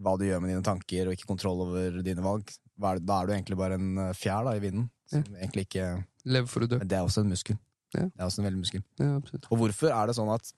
hva 0.00 0.16
du 0.18 0.24
gjør 0.24 0.40
med 0.40 0.50
dine 0.54 0.62
tanker, 0.64 1.06
og 1.10 1.12
ikke 1.16 1.28
kontroll 1.28 1.60
over 1.66 2.00
dine 2.02 2.22
valg, 2.24 2.48
da 2.80 2.94
er 2.94 3.26
du 3.26 3.32
egentlig 3.34 3.58
bare 3.60 3.74
en 3.76 3.98
eh, 3.98 4.12
fjær 4.16 4.46
da, 4.46 4.54
i 4.56 4.62
vinden. 4.62 4.86
Som 5.10 5.24
egentlig 5.36 5.66
ikke 5.68 6.04
Lever 6.24 6.48
for 6.48 6.64
å 6.64 6.68
dø. 6.70 6.78
Men 6.78 6.88
det 6.88 6.96
er 6.96 7.04
også 7.04 7.20
en 7.20 7.28
muskel. 7.28 7.58
Ja. 7.94 8.06
Det 8.06 8.20
er 8.20 8.26
også 8.28 8.42
en 8.42 8.46
veldig 8.48 8.60
muskel. 8.62 8.82
Ja. 9.00 9.16
Og 9.50 9.56
hvorfor 9.58 9.90
er 9.94 10.06
det 10.10 10.16
sånn 10.18 10.30
at 10.34 10.52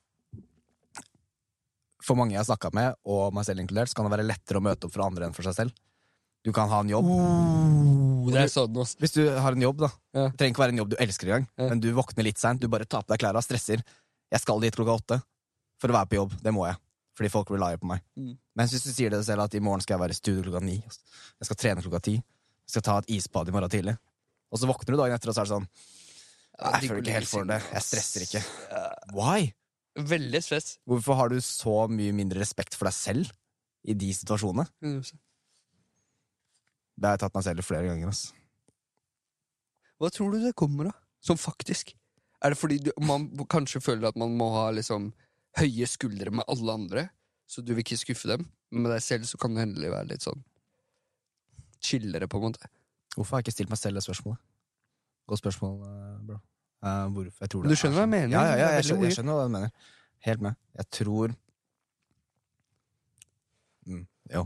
for 2.03 2.19
mange 2.19 2.35
jeg 2.35 2.43
har 2.43 2.49
snakka 2.49 2.73
med, 2.75 2.97
og 3.07 3.33
meg 3.37 3.47
selv 3.47 3.63
inkludert, 3.63 3.93
så 3.93 3.99
kan 3.99 4.09
det 4.09 4.15
være 4.17 4.27
lettere 4.27 4.59
å 4.59 4.65
møte 4.65 4.89
opp 4.89 4.95
for 4.97 5.05
andre 5.07 5.29
enn 5.29 5.37
for 5.37 5.47
seg 5.47 5.55
selv. 5.55 5.77
Du 6.43 6.51
kan 6.55 6.67
ha 6.73 6.81
en 6.83 6.91
jobb. 6.91 7.07
Oh, 7.07 8.25
det 8.33 8.41
er 8.41 8.49
sånn, 8.51 8.75
også 8.75 8.99
Hvis 8.99 9.15
du 9.15 9.21
har 9.31 9.55
en 9.55 9.63
jobb, 9.63 9.85
da. 9.85 9.91
Ja. 10.11 10.25
Det 10.33 10.41
trenger 10.41 10.55
ikke 10.57 10.63
være 10.65 10.75
en 10.75 10.81
jobb 10.83 10.91
du 10.91 10.97
elsker 11.05 11.29
engang, 11.31 11.47
Ja. 11.61 11.69
men 11.71 11.81
du 11.85 11.93
våkner 11.95 12.27
litt 12.27 12.39
seint, 12.43 12.61
du 12.61 12.67
bare 12.67 12.85
tar 12.85 13.05
på 13.07 13.13
deg 13.15 13.23
klærne, 13.23 13.43
stresser. 13.47 13.85
Jeg 14.33 14.41
skal 14.43 14.59
dit 14.61 14.75
klokka 14.75 14.97
åtte 14.99 15.21
for 15.79 15.89
å 15.93 15.93
være 16.01 16.11
på 16.11 16.19
jobb. 16.19 16.35
Det 16.43 16.53
må 16.53 16.67
jeg. 16.67 16.77
Fordi 17.15 17.31
folk 17.31 17.51
relyer 17.55 17.79
på 17.79 17.87
meg. 17.87 18.03
Mm. 18.19 18.37
Mens 18.57 18.73
hvis 18.73 18.83
du 18.83 18.91
sier 18.91 19.11
det 19.11 19.23
selv 19.25 19.45
at 19.45 19.55
i 19.55 19.61
morgen 19.61 19.81
skal 19.85 19.95
jeg 19.95 20.01
være 20.03 20.11
i 20.17 20.19
studio 20.19 20.43
klokka 20.43 20.65
ni, 20.65 20.79
jeg 20.83 21.47
skal 21.47 21.57
trene 21.61 21.83
klokka 21.85 22.03
ti, 22.03 22.15
jeg 22.17 22.71
skal 22.75 22.83
ta 22.83 22.99
et 22.99 23.11
isbad 23.15 23.49
i 23.49 23.53
morgen 23.55 23.71
tidlig, 23.71 23.95
og 24.51 24.59
så 24.59 24.67
våkner 24.67 24.97
du 24.97 24.97
dagen 24.97 25.15
etter, 25.15 25.29
og 25.29 25.35
så 25.37 25.43
er 25.43 25.45
det 25.45 25.55
sånn 25.55 25.69
Nei, 26.61 26.73
jeg 26.83 26.91
føler 26.91 27.03
ikke 27.03 27.16
helt 27.16 27.31
for 27.31 27.49
det. 27.49 27.59
Jeg 27.73 27.85
stresser 27.87 28.27
ikke. 28.27 28.43
Why? 29.16 29.49
Veldig 30.12 30.41
stress. 30.45 30.77
Hvorfor 30.89 31.19
har 31.19 31.33
du 31.33 31.41
så 31.45 31.87
mye 31.93 32.12
mindre 32.16 32.41
respekt 32.43 32.77
for 32.79 32.89
deg 32.89 32.97
selv 32.97 33.33
i 33.89 33.97
de 33.99 34.12
situasjonene? 34.15 34.66
Det 36.93 37.09
har 37.09 37.16
jeg 37.16 37.23
tatt 37.24 37.35
meg 37.37 37.47
selv 37.49 37.62
i 37.62 37.66
flere 37.66 37.89
ganger. 37.89 38.12
ass. 38.12 38.31
Hva 40.01 40.11
tror 40.12 40.33
du 40.35 40.43
det 40.45 40.55
kommer 40.59 40.91
av? 40.93 40.97
Som 41.23 41.39
faktisk? 41.39 41.95
Er 42.43 42.53
det 42.53 42.59
fordi 42.59 42.79
du, 42.83 42.91
man 43.07 43.29
kanskje 43.51 43.83
føler 43.83 44.09
at 44.11 44.19
man 44.19 44.35
må 44.39 44.49
ha 44.57 44.69
liksom 44.74 45.12
høye 45.61 45.87
skuldre 45.87 46.33
med 46.35 46.49
alle 46.51 46.74
andre, 46.74 47.05
så 47.47 47.62
du 47.62 47.74
vil 47.74 47.85
ikke 47.85 48.01
skuffe 48.01 48.31
dem? 48.31 48.49
Men 48.73 48.87
med 48.87 48.95
deg 48.97 49.05
selv 49.05 49.29
så 49.29 49.39
kan 49.39 49.55
du 49.55 49.61
endelig 49.62 49.93
være 49.93 50.11
litt 50.15 50.24
sånn 50.24 50.43
chillere, 51.83 52.29
på 52.31 52.39
en 52.39 52.49
måte. 52.49 52.70
Hvorfor 53.15 53.37
har 53.37 53.43
jeg 53.43 53.51
ikke 53.51 53.57
stilt 53.59 53.73
meg 53.73 53.81
selv 53.81 53.99
det 53.99 54.05
spørsmålet? 54.07 54.41
Godt 55.33 55.41
spørsmål, 55.41 55.77
eh, 55.89 56.17
bro. 56.29 56.35
Uh, 56.83 57.07
hvorfor 57.15 57.45
jeg 57.45 57.51
tror 57.53 57.63
det 57.63 57.71
du 57.71 57.79
skjønner 57.79 57.97
hva 57.97 58.03
jeg 58.03 58.09
sånn. 58.09 58.13
mener? 58.13 58.33
Ja, 58.35 58.41
ja, 58.43 58.57
ja 58.59 58.71
jeg, 58.75 58.85
skjønner, 58.85 59.07
jeg 59.07 59.17
skjønner 59.17 59.37
hva 59.39 59.45
du 59.47 59.53
mener. 59.55 59.71
Helt 60.27 60.43
med. 60.45 60.59
Jeg 60.77 60.89
tror 60.99 61.35
mm, 63.87 64.03
Jo, 64.35 64.43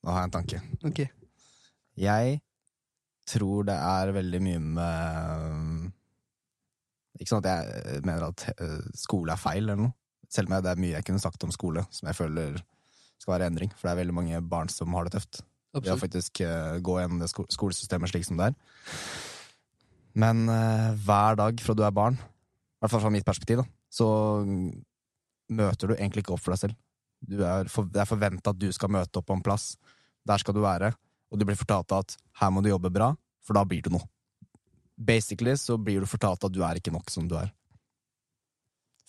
nå 0.00 0.14
har 0.14 0.22
jeg 0.22 0.28
en 0.30 0.34
tanke. 0.38 0.60
Ok. 0.88 1.00
Jeg 2.00 2.38
tror 3.28 3.66
det 3.68 3.76
er 3.76 4.12
veldig 4.16 4.40
mye 4.46 4.60
med 4.78 5.90
Ikke 7.20 7.30
sånn 7.34 7.44
at 7.44 7.50
jeg 7.50 8.04
mener 8.06 8.30
at 8.30 8.46
eh, 8.54 8.86
skole 8.96 9.34
er 9.34 9.42
feil, 9.42 9.66
eller 9.66 9.82
noe. 9.84 9.92
Selv 10.30 10.48
om 10.48 10.56
det 10.56 10.72
er 10.72 10.80
mye 10.80 10.94
jeg 10.94 11.08
kunne 11.10 11.20
sagt 11.20 11.44
om 11.44 11.52
skole 11.52 11.84
som 11.92 12.08
jeg 12.08 12.16
føler 12.16 12.56
skal 13.20 13.34
være 13.34 13.50
endring. 13.50 13.74
For 13.76 13.90
det 13.90 13.92
er 13.92 14.00
veldig 14.06 14.16
mange 14.16 14.40
barn 14.54 14.72
som 14.72 14.96
har 14.96 15.04
det 15.04 15.18
tøft. 15.18 15.42
ved 15.74 15.82
å 15.82 15.84
Absolutt. 15.84 16.06
faktisk 16.06 16.40
eh, 16.46 16.78
gå 16.80 16.96
gjennom 17.02 17.20
det 17.20 17.28
sko 17.34 17.44
skolesystemet 17.50 18.14
slik 18.14 18.24
som 18.30 18.40
det 18.40 18.48
er. 18.54 18.56
Men 20.18 20.46
uh, 20.50 20.90
hver 21.06 21.38
dag 21.38 21.60
fra 21.62 21.76
du 21.76 21.84
er 21.86 21.94
barn, 21.94 22.16
i 22.18 22.82
hvert 22.82 22.94
fall 22.94 23.04
fra 23.04 23.12
mitt 23.14 23.26
perspektiv, 23.26 23.62
da, 23.62 23.66
så 23.92 24.08
møter 25.50 25.90
du 25.90 25.96
egentlig 25.96 26.24
ikke 26.24 26.34
opp 26.34 26.42
for 26.44 26.54
deg 26.54 26.62
selv. 26.64 26.78
Er 27.30 27.68
for, 27.70 27.88
det 27.90 28.00
er 28.02 28.08
forventa 28.08 28.54
at 28.54 28.60
du 28.60 28.70
skal 28.72 28.92
møte 28.92 29.20
opp 29.20 29.28
på 29.28 29.36
en 29.36 29.44
plass. 29.44 29.74
Der 30.26 30.40
skal 30.40 30.56
du 30.56 30.62
være. 30.64 30.92
Og 31.30 31.38
du 31.38 31.44
blir 31.46 31.58
fortalt 31.58 31.92
at 31.94 32.16
her 32.40 32.50
må 32.50 32.62
du 32.64 32.70
jobbe 32.70 32.90
bra, 32.92 33.12
for 33.44 33.58
da 33.58 33.64
blir 33.68 33.84
du 33.84 33.92
noe. 33.94 34.06
Basically 34.96 35.54
så 35.56 35.76
blir 35.80 36.02
du 36.02 36.08
fortalt 36.08 36.42
at 36.46 36.54
du 36.54 36.62
er 36.66 36.80
ikke 36.80 36.92
nok 36.94 37.12
som 37.12 37.28
du 37.28 37.36
er. 37.38 37.52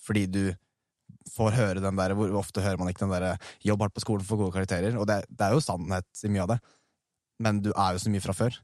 Fordi 0.02 0.26
du 0.30 0.44
får 1.32 1.56
høre 1.58 1.84
den 1.84 1.98
der, 2.00 2.14
hvor 2.18 2.34
ofte 2.40 2.64
hører 2.64 2.80
man 2.80 2.90
ikke 2.90 3.06
den 3.06 3.14
der 3.14 3.38
'jobb 3.64 3.82
hardt 3.84 3.94
på 3.94 4.04
skolen 4.04 4.26
for 4.26 4.40
gode 4.40 4.56
karakterer', 4.56 4.98
og 4.98 5.08
det, 5.08 5.26
det 5.30 5.46
er 5.46 5.54
jo 5.54 5.62
sannhet 5.62 6.24
i 6.24 6.32
mye 6.32 6.46
av 6.46 6.54
det, 6.54 6.60
men 7.40 7.62
du 7.62 7.72
er 7.76 7.94
jo 7.94 8.02
så 8.02 8.10
mye 8.10 8.24
fra 8.24 8.34
før. 8.34 8.58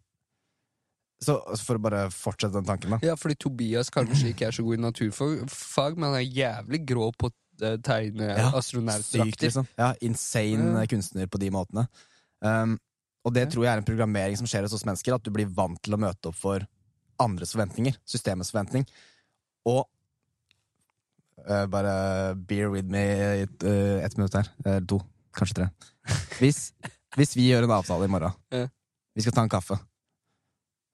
Så 1.23 1.33
for 1.65 1.79
å 1.79 1.81
bare 1.81 2.03
fortsette 2.13 2.53
den 2.59 2.67
tanken, 2.67 2.91
da. 2.93 2.99
Ja, 3.01 3.15
fordi 3.17 3.35
Tobias 3.41 3.89
kanskje 3.89 4.29
ikke 4.35 4.47
er 4.47 4.51
så 4.53 4.63
god 4.63 4.77
i 4.77 4.81
naturfag, 4.83 5.97
men 5.97 6.11
han 6.11 6.19
er 6.19 6.27
jævlig 6.29 6.83
grå 6.85 7.07
på 7.17 7.31
å 7.31 7.71
tegne 7.81 8.27
Ja, 8.37 8.51
astronautdrakter. 8.53 9.47
liksom. 9.47 9.65
Ja, 9.79 9.93
insane 10.05 10.75
mm. 10.75 10.87
kunstner 10.91 11.25
på 11.27 11.39
de 11.41 11.49
måtene. 11.49 11.87
Um, 12.45 12.75
og 13.25 13.33
det 13.33 13.47
Ja. 13.47 13.49
tror 13.49 13.63
jeg 13.65 13.71
er 13.73 13.81
en 13.81 13.87
programmering 13.87 14.37
som 14.37 14.45
skjer 14.45 14.61
hos 14.67 14.73
oss 14.77 14.85
mennesker, 14.85 15.15
at 15.15 15.23
du 15.25 15.31
blir 15.33 15.49
vant 15.49 15.81
til 15.81 15.97
å 15.97 15.99
møte 15.99 16.29
opp 16.29 16.35
for 16.37 16.67
andres 17.19 17.55
forventninger. 17.57 17.97
Systemets 18.05 18.51
forventning. 18.53 18.85
Og 19.65 19.87
uh, 21.49 21.65
bare 21.65 22.35
bear 22.47 22.69
with 22.69 22.85
me 22.87 23.01
i 23.01 23.41
et, 23.47 23.63
eh, 23.65 24.05
ett 24.05 24.17
minutt 24.17 24.33
her. 24.37 24.49
Eller 24.65 24.85
to. 24.85 25.01
Kanskje 25.33 25.55
tre. 25.63 25.67
Hvis, 26.39 26.71
hvis 27.17 27.33
vi 27.35 27.49
gjør 27.51 27.65
en 27.65 27.73
avtale 27.81 28.05
i 28.05 28.11
morgen, 28.13 28.33
Ja. 28.53 28.67
vi 29.15 29.21
skal 29.25 29.33
ta 29.33 29.41
en 29.41 29.49
kaffe, 29.49 29.79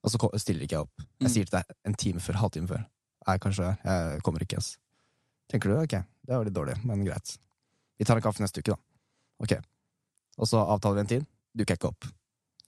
og 0.03 0.11
så 0.11 0.19
stiller 0.41 0.65
ikke 0.65 0.75
jeg 0.77 0.85
opp. 0.88 0.91
Jeg 1.21 1.30
Mm. 1.30 1.34
sier 1.34 1.45
til 1.47 1.59
deg 1.59 1.75
en 1.85 1.93
time 1.95 2.19
før, 2.19 2.34
halvtime 2.41 2.67
før. 2.67 2.85
Nei, 3.27 3.38
kanskje 3.39 3.77
jeg, 3.85 4.21
kommer 4.23 4.39
ikke, 4.43 4.57
ass. 4.57 4.77
Tenker 5.49 5.69
du 5.69 5.77
ok, 5.80 5.93
det 6.27 6.35
var 6.35 6.43
litt 6.43 6.53
dårlig, 6.53 6.75
men 6.85 7.05
greit. 7.05 7.38
Vi 7.99 8.05
tar 8.05 8.17
en 8.17 8.21
kaffe 8.25 8.41
neste 8.43 8.59
uke, 8.59 8.73
da. 8.75 8.77
Ok. 9.39 9.53
Og 10.39 10.47
så 10.49 10.59
avtaler 10.67 10.95
vi 10.95 10.99
en 11.05 11.07
tid. 11.07 11.25
Dukker 11.55 11.75
jeg 11.75 11.80
ikke 11.80 11.91
opp. 11.93 12.05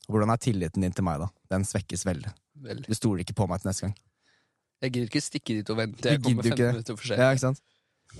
Hvordan 0.07 0.29
er 0.31 0.37
tilliten 0.37 0.81
din 0.85 0.91
til 0.93 1.03
meg, 1.03 1.19
da? 1.19 1.27
Den 1.49 1.63
svekkes 1.65 2.05
veldig. 2.05 2.31
veldig. 2.61 2.87
Du 2.87 2.93
stoler 2.95 3.23
ikke 3.25 3.33
på 3.35 3.47
meg 3.49 3.59
til 3.61 3.69
neste 3.71 3.81
gang. 3.87 3.95
jeg 4.81 4.91
gidder 4.93 5.07
ikke 5.09 5.21
stikke 5.23 5.55
dit 5.57 5.69
og 5.69 5.77
vente. 5.77 6.03
Jeg 6.05 6.21
kommer 6.21 6.43
gidder 6.43 6.43
15 6.43 6.51
ikke 6.51 6.57
det. 6.65 6.73
minutter 6.75 6.95
for 6.95 7.07
sent. 7.07 7.19
Ja, 7.19 7.31
ikke 7.31 7.39
sant? 7.47 7.61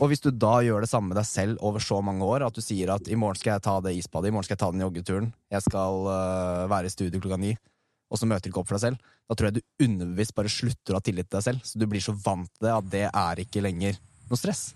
Og 0.02 0.10
hvis 0.10 0.20
du 0.20 0.32
da 0.32 0.60
gjør 0.66 0.82
det 0.82 0.90
samme 0.90 1.08
med 1.14 1.18
deg 1.18 1.26
selv 1.30 1.58
over 1.62 1.80
så 1.80 2.02
mange 2.04 2.24
år, 2.26 2.42
at 2.48 2.54
du 2.58 2.60
sier 2.62 2.90
at 2.92 3.08
i 3.08 3.16
morgen 3.16 3.36
skal 3.38 3.54
jeg 3.54 3.62
ta 3.62 3.80
det 3.82 3.94
isbadet, 3.96 4.28
i 4.28 4.32
morgen 4.32 4.44
skal 4.44 4.56
jeg 4.56 4.64
ta 4.64 4.72
den 4.72 4.82
joggeturen, 4.82 5.34
jeg 5.52 5.62
skal 5.62 5.94
uh, 6.10 6.68
være 6.68 6.86
i 6.90 6.90
studio 6.90 7.20
klokka 7.22 7.38
ni, 7.40 7.54
og 8.10 8.20
så 8.22 8.28
møter 8.30 8.46
du 8.48 8.52
ikke 8.54 8.62
opp 8.62 8.70
for 8.70 8.78
deg 8.78 8.84
selv, 8.90 9.14
da 9.26 9.36
tror 9.36 9.50
jeg 9.50 9.58
du 9.58 9.86
underbevisst 9.88 10.36
bare 10.38 10.52
slutter 10.54 10.94
å 10.94 11.00
ha 11.00 11.06
tillit 11.06 11.28
til 11.30 11.40
deg 11.40 11.46
selv. 11.48 11.64
Så 11.66 11.80
du 11.82 11.88
blir 11.90 12.04
så 12.06 12.14
vant 12.14 12.50
til 12.54 12.68
det 12.68 12.74
at 12.76 12.90
det 12.92 13.06
er 13.10 13.42
ikke 13.46 13.64
lenger 13.66 13.98
noe 14.30 14.38
stress, 14.40 14.68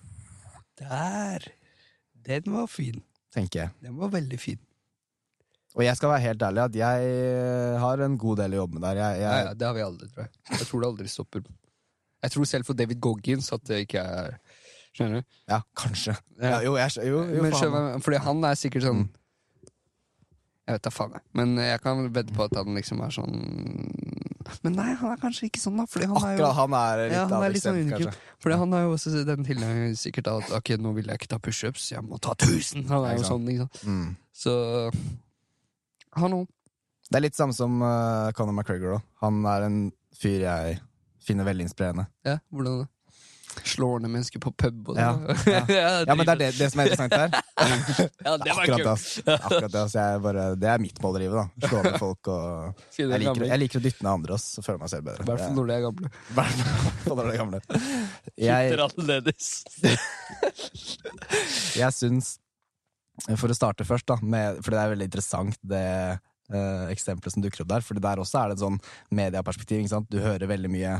Der! 0.79 1.45
Den 2.29 2.51
var 2.53 2.67
fin. 2.67 3.01
tenker 3.33 3.59
jeg. 3.63 3.69
Den 3.83 3.95
var 3.97 4.09
veldig 4.13 4.37
fin. 4.39 4.59
Og 5.77 5.83
jeg 5.85 5.95
skal 5.97 6.09
være 6.11 6.23
helt 6.25 6.41
ærlig 6.43 6.61
at 6.63 6.75
jeg 6.75 7.09
har 7.79 8.01
en 8.05 8.17
god 8.17 8.37
del 8.41 8.55
å 8.55 8.61
jobbe 8.63 8.79
med 8.79 8.83
der. 8.87 8.99
Jeg, 9.03 9.19
jeg, 9.21 9.43
ja, 9.45 9.53
det 9.53 9.67
har 9.67 9.75
vi 9.77 9.83
aldri, 9.85 10.07
tror 10.09 10.25
jeg. 10.25 10.31
Jeg 10.49 10.67
tror 10.69 10.81
det 10.83 10.87
aldri 10.89 11.11
stopper. 11.13 11.43
Jeg 12.25 12.33
tror 12.33 12.49
selv 12.49 12.67
for 12.67 12.73
David 12.79 12.99
Goggins 12.99 13.51
at 13.55 13.63
det 13.69 13.83
ikke 13.85 14.01
er 14.03 14.39
Skjønner 14.97 15.21
du? 15.21 15.27
ja, 15.47 15.59
kanskje. 15.77 16.15
Ja, 16.41 16.57
jo, 16.65 16.73
jeg, 16.79 16.95
jo, 17.05 17.19
jo 17.29 17.43
Men 17.45 17.53
skjønner, 17.53 17.99
fordi 18.03 18.19
han 18.25 18.43
er 18.49 18.57
sikkert 18.59 18.87
sånn 18.87 19.03
Mm. 19.05 19.09
Jeg 20.69 20.77
vet 20.77 20.85
da 20.85 20.91
faen, 20.93 21.15
jeg. 21.17 21.23
Men 21.33 21.55
jeg 21.57 21.81
kan 21.81 22.01
vedde 22.13 22.35
på 22.35 22.45
at 22.45 22.53
han 22.59 22.75
liksom 22.77 22.99
er 23.01 23.13
sånn 23.15 23.39
Men 24.65 24.75
nei, 24.77 24.91
han 24.99 25.15
er 25.15 25.21
kanskje 25.21 25.47
ikke 25.47 25.61
sånn, 25.63 25.79
da. 25.81 25.85
Fordi 25.89 26.09
han 26.11 26.19
er 26.19 26.35
jo 26.35 26.43
Akkurat 26.43 26.59
han 26.59 26.75
er 26.77 27.01
litt 27.01 27.15
Ja, 27.15 27.23
han 27.31 27.45
er 27.47 27.55
litt 27.55 27.65
sånn 27.65 27.79
unikum. 27.87 28.19
Fordi 28.43 28.59
han 28.61 28.75
har 28.77 28.83
jo 28.85 28.91
også 28.93 29.23
den 29.25 29.47
tilgangen 29.47 29.97
sikkert 29.97 30.29
at 30.35 30.53
ok, 30.59 30.75
nå 30.83 30.93
vil 30.99 31.09
jeg 31.09 31.21
ikke 31.21 31.31
ta 31.33 31.41
pushups, 31.41 31.89
jeg 31.95 32.05
må 32.05 32.21
ta 32.21 32.35
1000. 32.37 32.85
Han 32.91 33.07
er 33.09 33.17
jo 33.17 33.25
sånn, 33.31 33.49
ikke 33.49 33.65
sant. 33.65 33.81
Mm. 33.89 34.13
Så 34.45 34.53
Hallo. 36.19 36.43
Det 37.09 37.17
er 37.17 37.25
litt 37.25 37.37
samme 37.37 37.57
som 37.57 37.81
uh, 37.81 38.29
Conor 38.37 38.53
McGregor. 38.53 38.99
da. 38.99 39.01
Han 39.25 39.41
er 39.49 39.65
en 39.65 39.81
fyr 40.19 40.45
jeg 40.45 40.77
finner 41.25 41.47
veldig 41.49 41.65
inspirerende. 41.65 42.05
Ja, 42.25 42.37
hvordan 42.53 42.83
da? 42.83 42.89
Slår 43.67 43.99
ned 44.03 44.11
mennesker 44.13 44.39
på 44.43 44.51
pub 44.51 44.89
og 44.93 44.97
Ja, 44.99 45.11
ja, 45.47 45.61
Ja, 46.07 46.15
men 46.15 46.25
det 46.25 46.33
er 46.33 46.39
det, 46.41 46.49
det 46.57 46.69
som 46.71 46.79
er 46.81 46.89
interessant 46.89 47.13
her. 47.15 47.29
Ja, 48.25 48.37
det 48.37 48.53
var 48.55 48.63
Akkurat 48.63 48.87
ass. 48.93 49.05
Akkurat 49.25 49.71
det, 49.71 49.81
ass. 49.81 49.95
Jeg 49.97 50.21
bare, 50.23 50.43
det 50.59 50.69
er 50.71 50.79
mitt 50.83 51.01
mål 51.03 51.19
i 51.19 51.23
livet. 51.25 51.35
da 51.39 51.45
Slå 51.67 51.77
ned 51.85 51.97
folk 52.01 52.29
og 52.31 52.43
jeg 52.99 53.07
er 53.07 53.23
liker, 53.23 53.45
jeg 53.49 53.59
liker 53.63 53.81
å 53.81 53.83
dytte 53.85 54.03
ned 54.05 54.11
andre 54.11 54.37
ass, 54.37 54.47
føler 54.63 54.77
jeg 54.77 54.83
meg 54.83 54.91
selv 54.93 55.03
bedre. 55.09 55.21
I 55.23 55.25
hvert 55.29 55.43
fall 55.43 55.57
når 55.57 55.65
de 55.69 55.73
er 55.75 55.83
gamle. 55.87 56.07
Hvert 56.39 56.57
når 57.09 57.15
de 57.19 57.23
er 57.29 57.39
gamle. 57.43 57.59
Jeg, 58.39 58.61
jeg 61.79 61.91
syns 61.95 62.27
For 63.35 63.51
å 63.51 63.55
starte 63.57 63.87
først, 63.87 64.07
da, 64.09 64.15
med, 64.23 64.63
for 64.63 64.71
det 64.73 64.81
er 64.81 64.93
veldig 64.95 65.07
interessant 65.11 65.55
det 65.67 65.85
Uh, 66.49 66.89
eksempelet 66.89 67.29
som 67.29 67.43
dukker 67.43 67.61
opp 67.61 67.69
der. 67.69 67.83
For 67.85 67.93
der 68.01 68.17
også 68.17 68.39
er 68.39 68.49
det 68.49 68.55
et 68.57 68.63
sånn 68.63 68.79
medieperspektiv. 69.13 69.83
Du 70.09 70.17
hører 70.17 70.49
veldig 70.49 70.71
mye 70.73 70.95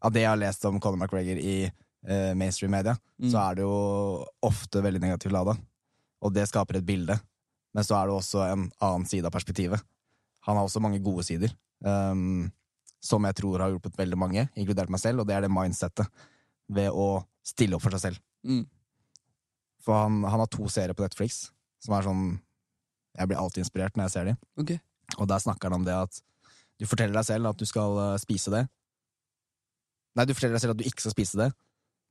av 0.00 0.14
det 0.14 0.22
jeg 0.24 0.30
har 0.30 0.40
lest 0.40 0.64
om 0.68 0.78
Conor 0.80 1.00
McGregor 1.00 1.36
i 1.40 1.56
eh, 2.06 2.32
mainstream 2.38 2.70
media, 2.72 2.96
Mm. 3.16 3.30
så 3.32 3.38
er 3.40 3.54
det 3.56 3.62
jo 3.64 4.26
ofte 4.44 4.82
veldig 4.84 5.00
negativt 5.00 5.32
lada. 5.32 5.54
Og 6.22 6.32
det 6.34 6.46
skaper 6.48 6.76
et 6.76 6.86
bilde. 6.86 7.18
Men 7.74 7.84
så 7.84 7.96
er 7.96 8.06
det 8.06 8.14
også 8.16 8.42
en 8.52 8.66
annen 8.80 9.06
side 9.08 9.24
av 9.24 9.32
perspektivet. 9.32 9.80
Han 10.46 10.56
har 10.56 10.64
også 10.64 10.80
mange 10.80 11.00
gode 11.02 11.24
sider, 11.24 11.50
um, 11.84 12.50
som 13.00 13.24
jeg 13.24 13.34
tror 13.34 13.58
har 13.60 13.70
hjulpet 13.72 13.96
veldig 13.96 14.18
mange, 14.18 14.48
inkludert 14.56 14.90
meg 14.92 15.00
selv, 15.00 15.20
og 15.20 15.26
det 15.26 15.34
er 15.36 15.40
det 15.46 15.50
mindsettet 15.50 16.06
ved 16.68 16.90
å 16.90 17.24
stille 17.44 17.76
opp 17.76 17.82
for 17.82 17.90
seg 17.96 18.00
selv. 18.12 18.20
Mm. 18.44 18.66
For 19.80 19.94
han, 19.94 20.22
han 20.24 20.40
har 20.40 20.46
to 20.52 20.68
serier 20.68 20.94
på 20.94 21.04
Netflix 21.04 21.50
som 21.82 21.94
er 21.94 22.02
sånn 22.06 22.24
Jeg 23.16 23.28
blir 23.30 23.38
alltid 23.38 23.62
inspirert 23.64 23.96
når 23.96 24.04
jeg 24.04 24.12
ser 24.12 24.24
dem. 24.28 24.36
Okay. 24.60 24.78
Og 25.16 25.28
der 25.30 25.38
snakker 25.40 25.70
han 25.70 25.78
om 25.80 25.84
det 25.86 25.94
at 25.94 26.18
du 26.78 26.84
forteller 26.84 27.14
deg 27.16 27.24
selv 27.24 27.48
at 27.48 27.56
du 27.56 27.64
skal 27.64 27.96
eh, 28.02 28.16
spise 28.20 28.50
det. 28.52 28.66
Nei, 30.16 30.24
du 30.28 30.34
forteller 30.34 30.56
deg 30.58 30.60
selv 30.66 30.74
at 30.74 30.80
du 30.82 30.84
ikke 30.84 31.00
skal 31.00 31.14
spise 31.14 31.38
det, 31.40 31.46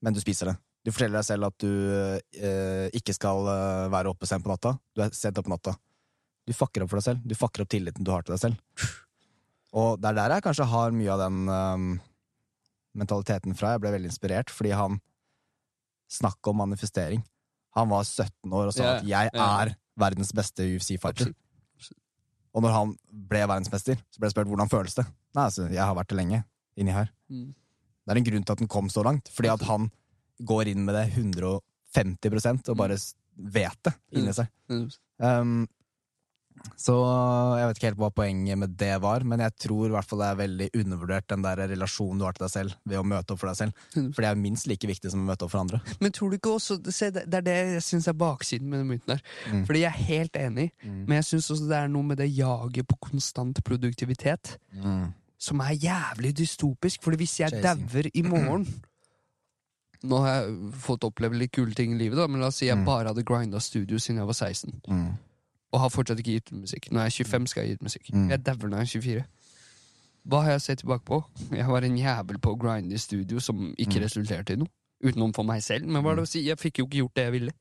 men 0.06 0.14
du 0.14 0.22
spiser 0.22 0.52
det. 0.52 0.56
Du 0.86 0.91
forteller 0.94 1.18
deg 1.18 1.26
selv 1.26 1.48
at 1.48 1.57
du 1.64 1.72
eh, 2.38 2.88
ikke 2.94 3.15
skal 3.18 3.48
eh, 3.49 3.88
være 3.94 4.11
oppe 4.14 4.30
sent 4.30 4.45
på 4.45 4.52
natta. 4.52 4.76
Du 4.94 5.02
er 5.02 5.14
sent 5.18 5.40
oppe 5.41 5.49
på 5.49 5.56
natta. 5.56 5.73
Du 6.45 6.53
fucker 6.53 6.86
opp 6.86 6.91
for 6.91 7.02
deg 7.02 7.07
selv. 7.07 7.23
Du 7.26 7.34
fucker 7.38 7.65
opp 7.65 7.72
tilliten 7.73 8.06
du 8.06 8.11
har 8.14 8.26
til 8.26 8.36
deg 8.36 8.44
selv. 8.44 8.91
Og 9.76 9.98
det 9.99 10.11
er 10.11 10.19
der 10.19 10.36
jeg 10.38 10.45
kanskje 10.45 10.69
har 10.72 10.94
mye 10.95 11.15
av 11.15 11.23
den 11.26 11.49
um, 11.49 11.88
mentaliteten 13.02 13.57
fra. 13.57 13.73
Jeg 13.73 13.84
ble 13.84 13.95
veldig 13.98 14.11
inspirert, 14.14 14.53
fordi 14.53 14.76
han 14.77 15.02
snakket 16.11 16.52
om 16.53 16.61
manifestering. 16.61 17.26
Han 17.76 17.90
var 17.90 18.06
17 18.06 18.53
år 18.56 18.69
og 18.69 18.76
sa 18.76 18.84
yeah, 18.86 18.94
at 18.94 19.10
'jeg 19.10 19.34
yeah. 19.34 19.65
er 19.65 19.73
verdens 19.99 20.32
beste 20.38 20.64
UFC-fighter'. 20.64 21.34
Og 22.56 22.64
når 22.64 22.72
han 22.72 22.95
ble 23.11 23.41
verdensmester, 23.44 23.99
så 23.99 24.22
ble 24.22 24.30
jeg 24.30 24.36
spurt 24.38 24.48
hvordan 24.48 24.72
føles 24.72 24.95
det. 24.95 25.03
Nei, 25.36 25.44
altså, 25.49 25.65
jeg 25.68 25.84
har 25.84 25.95
vært 25.98 26.14
det 26.14 26.18
lenge. 26.22 26.44
Inni 26.80 26.94
her. 26.95 27.10
Mm. 27.27 27.49
Det 28.06 28.14
er 28.14 28.22
en 28.22 28.27
grunn 28.32 28.44
til 28.45 28.53
at 28.53 28.60
den 28.64 28.72
kom 28.72 28.90
så 28.94 29.03
langt. 29.03 29.32
Fordi 29.34 29.49
at 29.53 29.65
han 29.69 29.90
går 30.45 30.68
inn 30.73 30.86
med 30.86 30.95
det 30.95 31.07
150 31.15 32.69
og 32.69 32.77
bare 32.77 32.98
vet 33.36 33.82
det 33.88 33.94
inni 34.15 34.34
seg. 34.36 34.48
Mm. 34.72 34.86
Um, 35.23 35.65
så 36.80 36.94
jeg 37.60 37.68
vet 37.68 37.77
ikke 37.80 37.88
helt 37.90 37.99
hva 37.99 38.07
poenget 38.15 38.57
med 38.57 38.76
det 38.80 38.94
var, 39.03 39.26
men 39.27 39.41
jeg 39.44 39.53
tror 39.65 39.90
i 39.90 39.94
hvert 39.94 40.07
fall 40.07 40.22
det 40.23 40.27
er 40.30 40.38
veldig 40.40 40.68
undervurdert 40.80 41.27
den 41.34 41.44
der 41.44 41.60
relasjonen 41.73 42.22
du 42.22 42.26
har 42.26 42.38
til 42.38 42.45
deg 42.45 42.53
selv 42.53 42.77
ved 42.88 43.02
å 43.02 43.03
møte 43.06 43.36
opp 43.36 43.41
for 43.41 43.52
deg 43.52 43.60
selv. 43.60 43.82
Mm. 43.95 44.07
For 44.15 44.23
det 44.23 44.30
er 44.30 44.40
minst 44.40 44.69
like 44.72 44.88
viktig 44.90 45.11
som 45.11 45.26
å 45.26 45.27
møte 45.27 45.45
opp 45.45 45.52
for 45.52 45.61
andre. 45.65 45.82
Men 46.03 46.15
tror 46.15 46.32
du 46.32 46.38
ikke 46.40 46.56
også 46.56 46.80
se, 46.95 47.11
Det 47.15 47.27
er 47.27 47.45
det 47.45 47.57
jeg 47.76 47.84
syns 47.86 48.07
er 48.11 48.18
baksiden 48.18 48.72
med 48.72 48.82
den 48.82 48.90
myten 48.94 49.14
der. 49.18 49.22
Mm. 49.52 49.65
Fordi 49.68 49.84
jeg 49.84 49.91
er 49.91 50.07
helt 50.14 50.40
enig, 50.45 50.68
Mm. 50.86 51.03
men 51.07 51.18
jeg 51.19 51.27
syns 51.34 51.52
også 51.52 51.68
det 51.69 51.77
er 51.84 51.91
noe 51.91 52.03
med 52.03 52.18
det 52.23 52.30
jaget 52.32 52.88
på 52.88 52.98
konstant 53.11 53.60
produktivitet 53.68 54.56
som 55.46 55.62
er 55.64 55.76
jævlig 55.78 56.34
dystopisk. 56.42 57.04
Fordi 57.06 57.20
hvis 57.22 57.38
jeg 57.44 57.62
dauer 57.64 58.10
i 58.14 58.24
morgen 58.26 58.66
Nå 60.06 60.18
har 60.22 60.36
jeg 60.44 60.74
fått 60.86 61.06
oppleve 61.08 61.38
litt 61.40 61.54
kule 61.56 61.74
ting 61.74 61.96
i 61.96 61.98
livet, 61.98 62.18
da, 62.20 62.28
men 62.30 62.42
la 62.44 62.50
oss 62.52 62.60
si 62.62 62.68
jeg 62.68 62.78
Mm. 62.78 62.84
bare 62.86 63.08
hadde 63.10 63.24
grinda 63.26 63.58
studio 63.64 63.98
siden 63.98 64.20
jeg 64.20 64.28
var 64.28 64.34
16, 64.38 64.82
Mm. 64.88 65.18
og 65.74 65.80
har 65.82 65.90
fortsatt 65.90 66.20
ikke 66.22 66.36
gitt 66.36 66.52
musikk. 66.54 66.92
Når 66.92 67.00
jeg 67.08 67.08
er 67.08 67.24
25, 67.24 67.48
skal 67.48 67.62
jeg 67.64 67.70
gi 67.70 67.74
ut 67.80 67.86
musikk. 67.88 68.12
Mm. 68.14 68.30
Jeg 68.30 68.44
dauer 68.46 68.70
når 68.70 68.78
jeg 68.78 68.86
er 68.86 69.02
24. 69.02 69.26
hva 70.28 70.42
har 70.44 70.52
jeg 70.52 70.62
sett 70.62 70.80
tilbake 70.84 71.06
på? 71.06 71.24
Jeg 71.52 71.66
var 71.68 71.82
en 71.88 71.98
jævel 71.98 72.38
på 72.42 72.54
å 72.54 72.58
grinde 72.60 72.94
i 72.94 72.98
studio 73.02 73.40
som 73.40 73.74
ikke 73.80 73.98
Mm. 73.98 74.04
resulterte 74.06 74.54
i 74.54 74.56
noe. 74.58 74.68
Utenom 75.04 75.34
for 75.34 75.44
meg 75.44 75.62
selv. 75.64 75.86
Men 75.88 76.04
hva 76.04 76.12
er 76.12 76.16
det 76.16 76.24
å 76.24 76.28
si? 76.28 76.42
Jeg 76.46 76.58
fikk 76.58 76.78
jo 76.80 76.86
ikke 76.86 76.98
gjort 77.02 77.14
det 77.16 77.24
jeg 77.26 77.32
ville. 77.32 77.52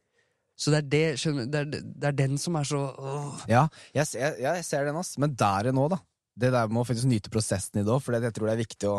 Så 0.56 0.70
det 0.70 0.78
er, 0.85 0.89
det, 0.89 1.19
skjønner, 1.19 1.51
det 1.51 1.61
er, 1.61 1.81
det 1.82 2.05
er 2.05 2.12
den 2.12 2.36
som 2.39 2.56
er 2.56 2.62
så 2.65 2.94
åh. 2.98 3.40
Ja, 3.48 3.69
jeg, 3.94 4.06
ser- 4.06 4.36
jeg 4.40 4.65
ser 4.65 4.85
den, 4.85 4.97
ass. 4.97 5.16
Men 5.19 5.35
der 5.35 5.66
er 5.69 5.73
nå, 5.73 5.89
da. 5.90 5.97
Det 6.36 6.51
der 6.51 6.66
med 6.73 6.82
å 6.82 6.86
faktisk 6.89 7.06
nyte 7.11 7.31
prosessen 7.31 7.78
i 7.81 7.85
det 7.86 7.93
òg, 7.94 8.02
for 8.02 8.16
jeg 8.16 8.35
tror 8.35 8.48
det 8.51 8.55
er 8.56 8.62
viktig 8.65 8.89
å 8.90 8.97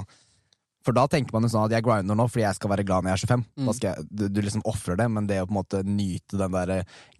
For 0.86 0.94
da 0.94 1.08
tenker 1.10 1.34
man 1.34 1.44
jo 1.44 1.50
sånn 1.50 1.66
at 1.66 1.74
jeg 1.74 1.84
grinder 1.84 2.16
nå 2.16 2.28
fordi 2.30 2.44
jeg 2.46 2.56
skal 2.60 2.70
være 2.70 2.84
glad 2.86 3.04
når 3.04 3.16
jeg 3.16 3.18
er 3.18 3.32
25. 3.34 3.46
Mm. 3.58 3.70
Jeg, 3.82 4.04
du, 4.12 4.24
du 4.30 4.42
liksom 4.46 4.62
ofrer 4.70 5.00
det, 5.00 5.08
men 5.12 5.26
det 5.28 5.40
å 5.42 5.48
på 5.50 5.56
en 5.56 5.58
måte 5.58 5.82
nyte 5.84 6.38
den 6.38 6.54
der 6.54 6.74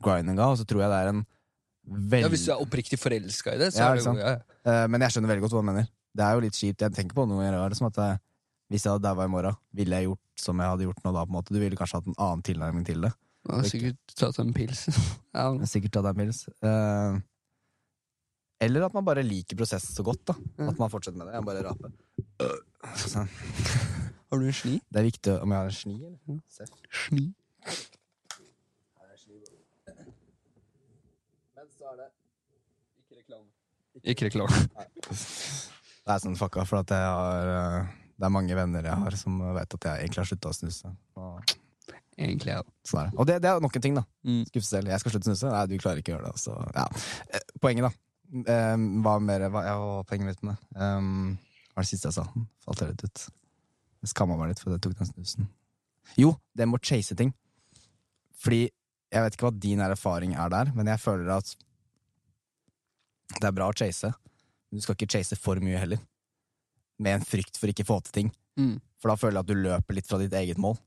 grindinga, 0.06 0.52
og 0.54 0.60
så 0.60 0.68
tror 0.70 0.84
jeg 0.86 0.92
det 0.94 1.00
er 1.02 1.10
en 1.14 1.24
Ja, 1.26 1.98
veldig 2.14 2.30
Hvis 2.36 2.46
du 2.46 2.52
er 2.54 2.62
oppriktig 2.62 3.00
forelska 3.02 3.56
i 3.56 3.60
det, 3.64 3.72
så 3.74 3.82
Ja, 3.82 3.90
er 3.90 3.98
det 4.00 4.06
jo 4.06 4.14
ja. 4.22 4.36
Eh, 4.66 4.86
Men 4.88 5.02
jeg 5.02 5.16
skjønner 5.16 5.34
veldig 5.34 5.44
godt 5.48 5.58
hva 5.58 5.64
du 5.66 5.70
mener. 5.72 5.90
Det 6.16 6.24
er 6.26 6.38
jo 6.38 6.46
litt 6.46 6.56
kjipt. 6.58 6.82
Jeg 6.86 6.94
tenker 6.96 7.18
på 7.18 7.26
noe 7.28 7.44
jeg 7.44 7.54
gjør, 7.58 7.76
som 7.78 7.88
at 7.90 7.98
jeg, 8.02 8.22
hvis 8.72 8.86
jeg 8.86 8.94
hadde 8.96 9.04
daua 9.10 9.26
i 9.28 9.34
morgen, 9.34 9.58
ville 9.76 9.98
jeg 10.00 10.08
gjort 10.08 10.46
som 10.46 10.62
jeg 10.62 10.72
hadde 10.72 10.86
gjort 10.88 11.04
nå 11.04 11.12
da? 11.14 11.26
på 11.26 11.32
en 11.34 11.38
måte 11.42 11.54
Du 11.54 11.60
ville 11.60 11.78
kanskje 11.78 12.00
hatt 12.00 12.08
en 12.10 12.18
annen 12.18 12.46
tilnærming 12.46 12.86
til 12.88 13.02
det. 13.06 13.12
Jeg 13.46 13.54
har 13.62 13.68
sikkert 13.70 14.14
tatt 14.18 14.40
en 14.42 14.54
pils. 14.56 14.80
ja, 15.36 15.44
Sikkert 15.70 15.92
tatt 15.94 16.08
en 16.10 16.18
pils. 16.18 16.40
Eh, 16.66 17.18
eller 18.66 18.88
at 18.88 18.96
man 18.98 19.06
bare 19.08 19.24
liker 19.26 19.58
prosessen 19.60 19.96
så 19.96 20.04
godt. 20.06 20.24
da 20.32 20.36
At 20.70 20.80
man 20.82 20.92
fortsetter 20.92 21.18
med 21.20 21.30
det. 21.30 21.38
Jeg 21.38 21.48
bare 21.48 21.64
raper. 21.66 21.96
Sånn. 23.00 23.30
har 24.30 24.42
du 24.42 24.48
en 24.50 24.58
sni? 24.60 24.78
Det 24.90 25.02
er 25.02 25.08
viktig 25.08 25.36
om 25.40 25.54
jeg 25.56 25.62
har 25.64 25.72
en 25.72 25.78
sni, 25.80 25.96
eller? 26.02 26.20
Ja. 26.30 26.40
Seff. 26.58 26.72
Sni? 27.06 27.26
Men 31.56 31.70
så 31.78 31.92
er 31.94 32.02
det 32.04 32.12
Ikke 34.06 34.28
reklame. 34.28 34.66
Det 36.06 36.14
er 36.14 36.20
sånn 36.22 36.36
fucka, 36.38 36.66
for 36.70 36.84
at 36.84 36.92
jeg 36.94 37.06
har 37.18 37.52
eh, 37.52 37.94
Det 38.20 38.28
er 38.28 38.34
mange 38.34 38.58
venner 38.58 38.86
jeg 38.86 39.02
har 39.06 39.16
som 39.18 39.40
vet 39.56 39.78
at 39.80 39.88
jeg 39.90 40.04
egentlig 40.04 40.22
har 40.22 40.28
slutta 40.30 40.52
å 40.52 40.58
snuse. 40.58 40.92
Og, 41.18 41.56
Egentlig, 42.16 42.54
ja. 42.54 42.62
sånn 42.88 43.02
er 43.02 43.10
det. 43.10 43.18
Og 43.20 43.28
det, 43.28 43.36
det 43.44 43.50
er 43.50 43.64
nok 43.64 43.76
en 43.76 43.84
ting, 43.84 43.98
da. 43.98 44.06
Mm. 44.24 44.44
Skuffe 44.48 44.68
selv. 44.70 44.92
Jeg 44.94 45.02
skal 45.02 45.12
slutte 45.12 45.28
å 45.28 45.32
snuse. 45.34 45.50
Nei, 45.52 45.64
du 45.68 45.76
klarer 45.82 46.00
ikke 46.00 46.14
å 46.14 46.16
gjøre 46.16 46.30
det. 46.32 46.40
Så, 46.46 46.54
ja. 46.78 46.86
Eh, 47.28 47.44
Poenget, 47.60 47.90
da. 47.90 48.05
Eh, 48.34 48.76
Hva 49.06 49.16
mer 49.22 49.48
hva, 49.54 49.64
ja, 49.68 49.76
var 49.80 50.08
poenget 50.10 50.32
mitt 50.32 50.44
med 50.44 50.56
det? 50.56 50.80
Um, 50.82 51.36
hva 51.74 51.82
var 51.82 51.86
det 51.86 51.92
siste 51.92 52.10
jeg 52.10 52.18
sa? 52.18 52.26
Falt 52.66 52.82
jeg 52.82 52.94
litt 52.94 53.06
ut. 53.06 53.26
Jeg 54.06 54.12
skamma 54.14 54.38
meg 54.40 54.52
litt 54.54 54.62
fordi 54.64 54.78
jeg 54.78 54.84
tok 54.86 54.98
den 55.00 55.12
snusen. 55.12 55.48
Jo, 56.20 56.36
det 56.56 56.68
med 56.70 56.80
å 56.80 56.86
chase 56.86 57.18
ting. 57.18 57.34
Fordi 58.42 58.66
jeg 58.66 59.24
vet 59.24 59.38
ikke 59.38 59.48
hva 59.48 59.54
din 59.64 59.82
erfaring 59.84 60.36
er 60.38 60.52
der, 60.52 60.72
men 60.76 60.90
jeg 60.92 61.02
føler 61.02 61.32
at 61.38 61.54
det 63.40 63.48
er 63.48 63.56
bra 63.56 63.70
å 63.72 63.76
chase. 63.78 64.12
Men 64.70 64.80
du 64.80 64.86
skal 64.86 64.98
ikke 64.98 65.12
chase 65.18 65.38
for 65.40 65.60
mye 65.64 65.80
heller. 65.82 66.02
Med 67.02 67.20
en 67.20 67.26
frykt 67.28 67.58
for 67.60 67.72
ikke 67.72 67.86
å 67.86 67.90
få 67.94 68.00
til 68.06 68.16
ting. 68.20 68.32
Mm. 68.60 68.78
For 69.02 69.12
da 69.12 69.18
føler 69.20 69.40
jeg 69.40 69.46
at 69.46 69.52
du 69.52 69.64
løper 69.66 69.98
litt 69.98 70.08
fra 70.10 70.20
ditt 70.22 70.36
eget 70.38 70.62
mål. 70.62 70.78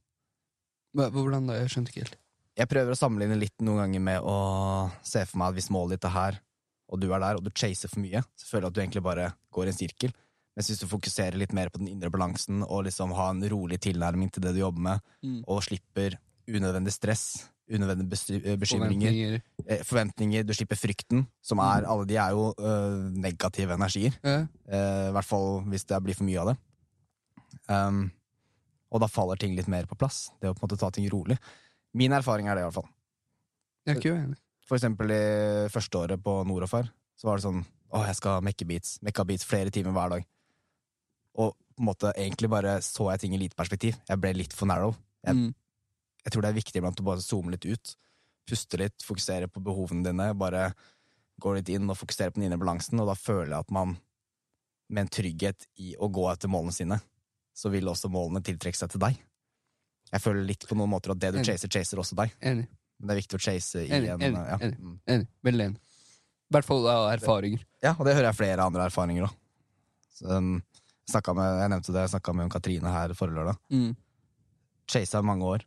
Hvordan 0.96 1.50
da? 1.50 1.58
Jeg 1.60 1.72
skjønte 1.74 1.92
ikke 1.92 2.04
helt. 2.06 2.18
Jeg 2.58 2.70
prøver 2.70 2.94
å 2.94 2.98
sammenligne 2.98 3.36
litt 3.38 3.54
noen 3.62 3.82
ganger 3.84 4.02
med 4.02 4.24
å 4.26 4.36
se 5.06 5.22
for 5.28 5.38
meg 5.38 5.52
at 5.52 5.58
hvis 5.60 5.68
målet 5.74 5.98
ditt 5.98 6.08
er 6.08 6.14
her, 6.16 6.38
og 6.88 7.00
du 7.00 7.10
er 7.12 7.20
der, 7.20 7.36
og 7.36 7.44
du 7.44 7.50
chaser 7.54 7.88
for 7.92 8.00
mye, 8.00 8.22
så 8.36 8.46
føler 8.48 8.66
jeg 8.66 8.70
at 8.70 8.74
du 8.74 8.80
egentlig 8.80 9.02
bare 9.04 9.32
går 9.52 9.64
i 9.68 9.72
en 9.74 9.76
sirkel. 9.76 10.12
Mens 10.56 10.68
hvis 10.72 10.80
du 10.80 10.86
fokuserer 10.90 11.36
litt 11.38 11.52
mer 11.54 11.68
på 11.70 11.78
den 11.78 11.88
indre 11.88 12.10
balansen, 12.10 12.62
og 12.66 12.84
liksom 12.88 13.12
har 13.14 13.30
en 13.34 13.44
rolig 13.52 13.78
tilnærming 13.84 14.32
til 14.32 14.42
det 14.42 14.54
du 14.56 14.60
jobber 14.64 14.80
med, 14.80 15.00
Mm. 15.22 15.44
og 15.46 15.62
slipper 15.62 16.16
unødvendig 16.48 16.92
stress, 16.92 17.48
unødvendige 17.70 18.40
eh, 18.44 18.56
bekymringer, 18.56 19.12
Forventninger. 19.12 19.40
eh, 19.68 19.82
forventninger, 19.84 20.42
du 20.48 20.54
slipper 20.54 20.76
frykten, 20.76 21.26
som 21.42 21.58
er 21.58 21.84
Alle 21.86 22.06
de 22.06 22.16
er 22.16 22.30
jo 22.30 22.54
øh, 22.58 23.12
negative 23.12 23.74
energier. 23.74 24.12
Ja. 24.24 24.38
Øh, 24.72 25.08
I 25.08 25.12
hvert 25.12 25.24
fall 25.28 25.60
hvis 25.68 25.84
det 25.84 26.02
blir 26.02 26.14
for 26.16 26.24
mye 26.24 26.40
av 26.40 26.46
det. 26.54 26.56
Um, 27.68 28.10
og 28.90 29.00
da 29.02 29.06
faller 29.06 29.36
ting 29.36 29.54
litt 29.56 29.68
mer 29.68 29.84
på 29.84 29.94
plass. 30.00 30.30
Det 30.40 30.48
å 30.48 30.54
på 30.56 30.64
en 30.64 30.68
måte 30.68 30.78
ta 30.80 30.88
ting 30.90 31.08
rolig. 31.12 31.36
Min 31.94 32.12
erfaring 32.12 32.48
er 32.48 32.54
det, 32.56 32.62
i 32.64 32.68
hvert 32.70 32.74
fall. 32.80 32.88
Jeg 33.86 33.94
er 33.96 34.00
ikke 34.00 34.12
uenig. 34.16 34.38
For 34.68 34.76
eksempel 34.76 35.10
i 35.14 35.20
første 35.72 35.96
året 35.98 36.22
på 36.22 36.42
her, 36.44 36.90
så 37.18 37.28
var 37.28 37.38
det 37.38 37.46
sånn 37.48 37.64
Å, 37.88 38.02
jeg 38.04 38.18
skal 38.18 38.42
mekke 38.44 38.66
beats. 38.68 38.98
Mekka 39.00 39.24
beats 39.24 39.46
flere 39.48 39.70
timer 39.72 39.94
hver 39.96 40.10
dag. 40.12 40.24
Og 41.40 41.54
på 41.56 41.80
en 41.80 41.86
måte 41.88 42.10
egentlig 42.20 42.50
bare 42.52 42.74
så 42.84 43.06
jeg 43.14 43.20
ting 43.22 43.32
i 43.34 43.38
lite 43.40 43.56
perspektiv. 43.56 43.96
Jeg 44.10 44.20
ble 44.20 44.34
litt 44.36 44.52
for 44.52 44.66
narrow. 44.68 44.92
Jeg, 45.24 45.34
Mm. 45.34 45.54
jeg 46.24 46.32
tror 46.32 46.42
det 46.42 46.48
er 46.50 46.58
viktig 46.60 46.76
iblant 46.76 47.00
å 47.00 47.04
bare 47.04 47.24
zoome 47.24 47.50
litt 47.50 47.64
ut. 47.64 47.96
Puste 48.46 48.76
litt, 48.76 48.98
fokusere 49.02 49.48
på 49.48 49.62
behovene 49.64 50.04
dine. 50.04 50.34
Bare 50.36 50.74
gå 51.40 51.54
litt 51.54 51.68
inn 51.70 51.88
og 51.88 51.96
fokusere 51.96 52.30
på 52.30 52.34
den 52.42 52.50
indre 52.52 52.58
balansen, 52.58 53.00
og 53.00 53.06
da 53.06 53.14
føler 53.14 53.54
jeg 53.54 53.60
at 53.60 53.70
man 53.70 53.96
med 54.90 55.00
en 55.06 55.08
trygghet 55.08 55.66
i 55.78 55.94
å 55.96 56.12
gå 56.12 56.30
etter 56.30 56.48
målene 56.48 56.72
sine, 56.74 57.00
så 57.54 57.70
vil 57.70 57.88
også 57.88 58.10
målene 58.12 58.42
tiltrekke 58.44 58.76
seg 58.76 58.90
til 58.90 59.00
deg. 59.00 59.16
Jeg 60.12 60.20
føler 60.20 60.44
litt 60.44 60.66
på 60.68 60.76
noen 60.76 60.90
måter 60.90 61.12
at 61.12 61.18
det 61.20 61.32
du 61.32 61.38
Enig. 61.38 61.46
chaser, 61.46 61.68
chaser 61.68 61.96
også 62.00 62.16
deg. 62.16 62.32
Enig. 62.42 62.68
Men 62.98 63.10
det 63.10 63.14
er 63.14 63.20
viktig 63.22 63.38
å 63.38 63.42
chase 63.42 63.84
i 63.84 63.90
Enig, 63.94 64.10
en 64.14 64.24
enig, 64.26 64.42
ja. 64.50 64.58
enig. 64.58 64.78
Mm. 64.82 64.96
enig. 65.14 65.28
Veldig 65.46 65.66
enig. 65.68 65.82
I 66.48 66.56
hvert 66.56 66.66
fall 66.66 66.86
av 66.90 67.06
erfaringer. 67.12 67.64
Ja, 67.84 67.92
og 67.94 68.06
det 68.08 68.16
hører 68.16 68.30
jeg 68.30 68.38
flere 68.38 68.64
andre 68.64 68.86
erfaringer 68.88 69.28
òg. 69.28 69.34
Um, 70.26 70.54
jeg 71.08 71.70
nevnte 71.70 71.92
det, 71.94 72.04
jeg 72.04 72.12
snakka 72.16 72.34
med 72.36 72.50
Katrine 72.52 72.92
her 72.92 73.14
forrige 73.16 73.38
lørdag. 73.38 73.60
Mm. 73.72 73.92
Chasa 74.90 75.22
mange 75.24 75.46
år. 75.46 75.66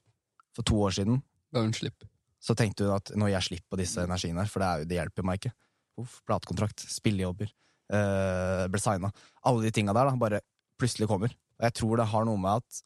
For 0.58 0.68
to 0.68 0.80
år 0.84 0.96
siden 0.98 1.22
Ga 1.56 1.64
hun 1.64 1.74
slipp. 1.76 2.04
så 2.44 2.56
tenkte 2.58 2.88
hun 2.88 2.98
at 2.98 3.14
nå 3.16 3.30
gir 3.30 3.38
jeg 3.38 3.48
slipp 3.48 3.66
på 3.72 3.80
disse 3.80 4.04
energiene 4.04 4.44
her, 4.44 4.50
for 4.52 4.64
det, 4.64 4.68
er 4.68 4.90
det 4.90 4.98
hjelper 4.98 5.26
meg 5.28 5.40
ikke 5.40 5.54
Uff, 6.02 6.18
Platekontrakt, 6.28 6.84
spillejobber, 6.88 7.50
øh, 7.94 8.66
ble 8.72 8.80
signa. 8.82 9.12
Alle 9.48 9.66
de 9.68 9.72
tinga 9.76 9.94
der 9.96 10.08
da, 10.08 10.16
bare 10.20 10.40
plutselig 10.80 11.08
kommer. 11.12 11.34
Og 11.60 11.68
jeg 11.68 11.76
tror 11.78 12.00
det 12.00 12.08
har 12.12 12.26
noe 12.26 12.40
med 12.42 12.64
at 12.64 12.84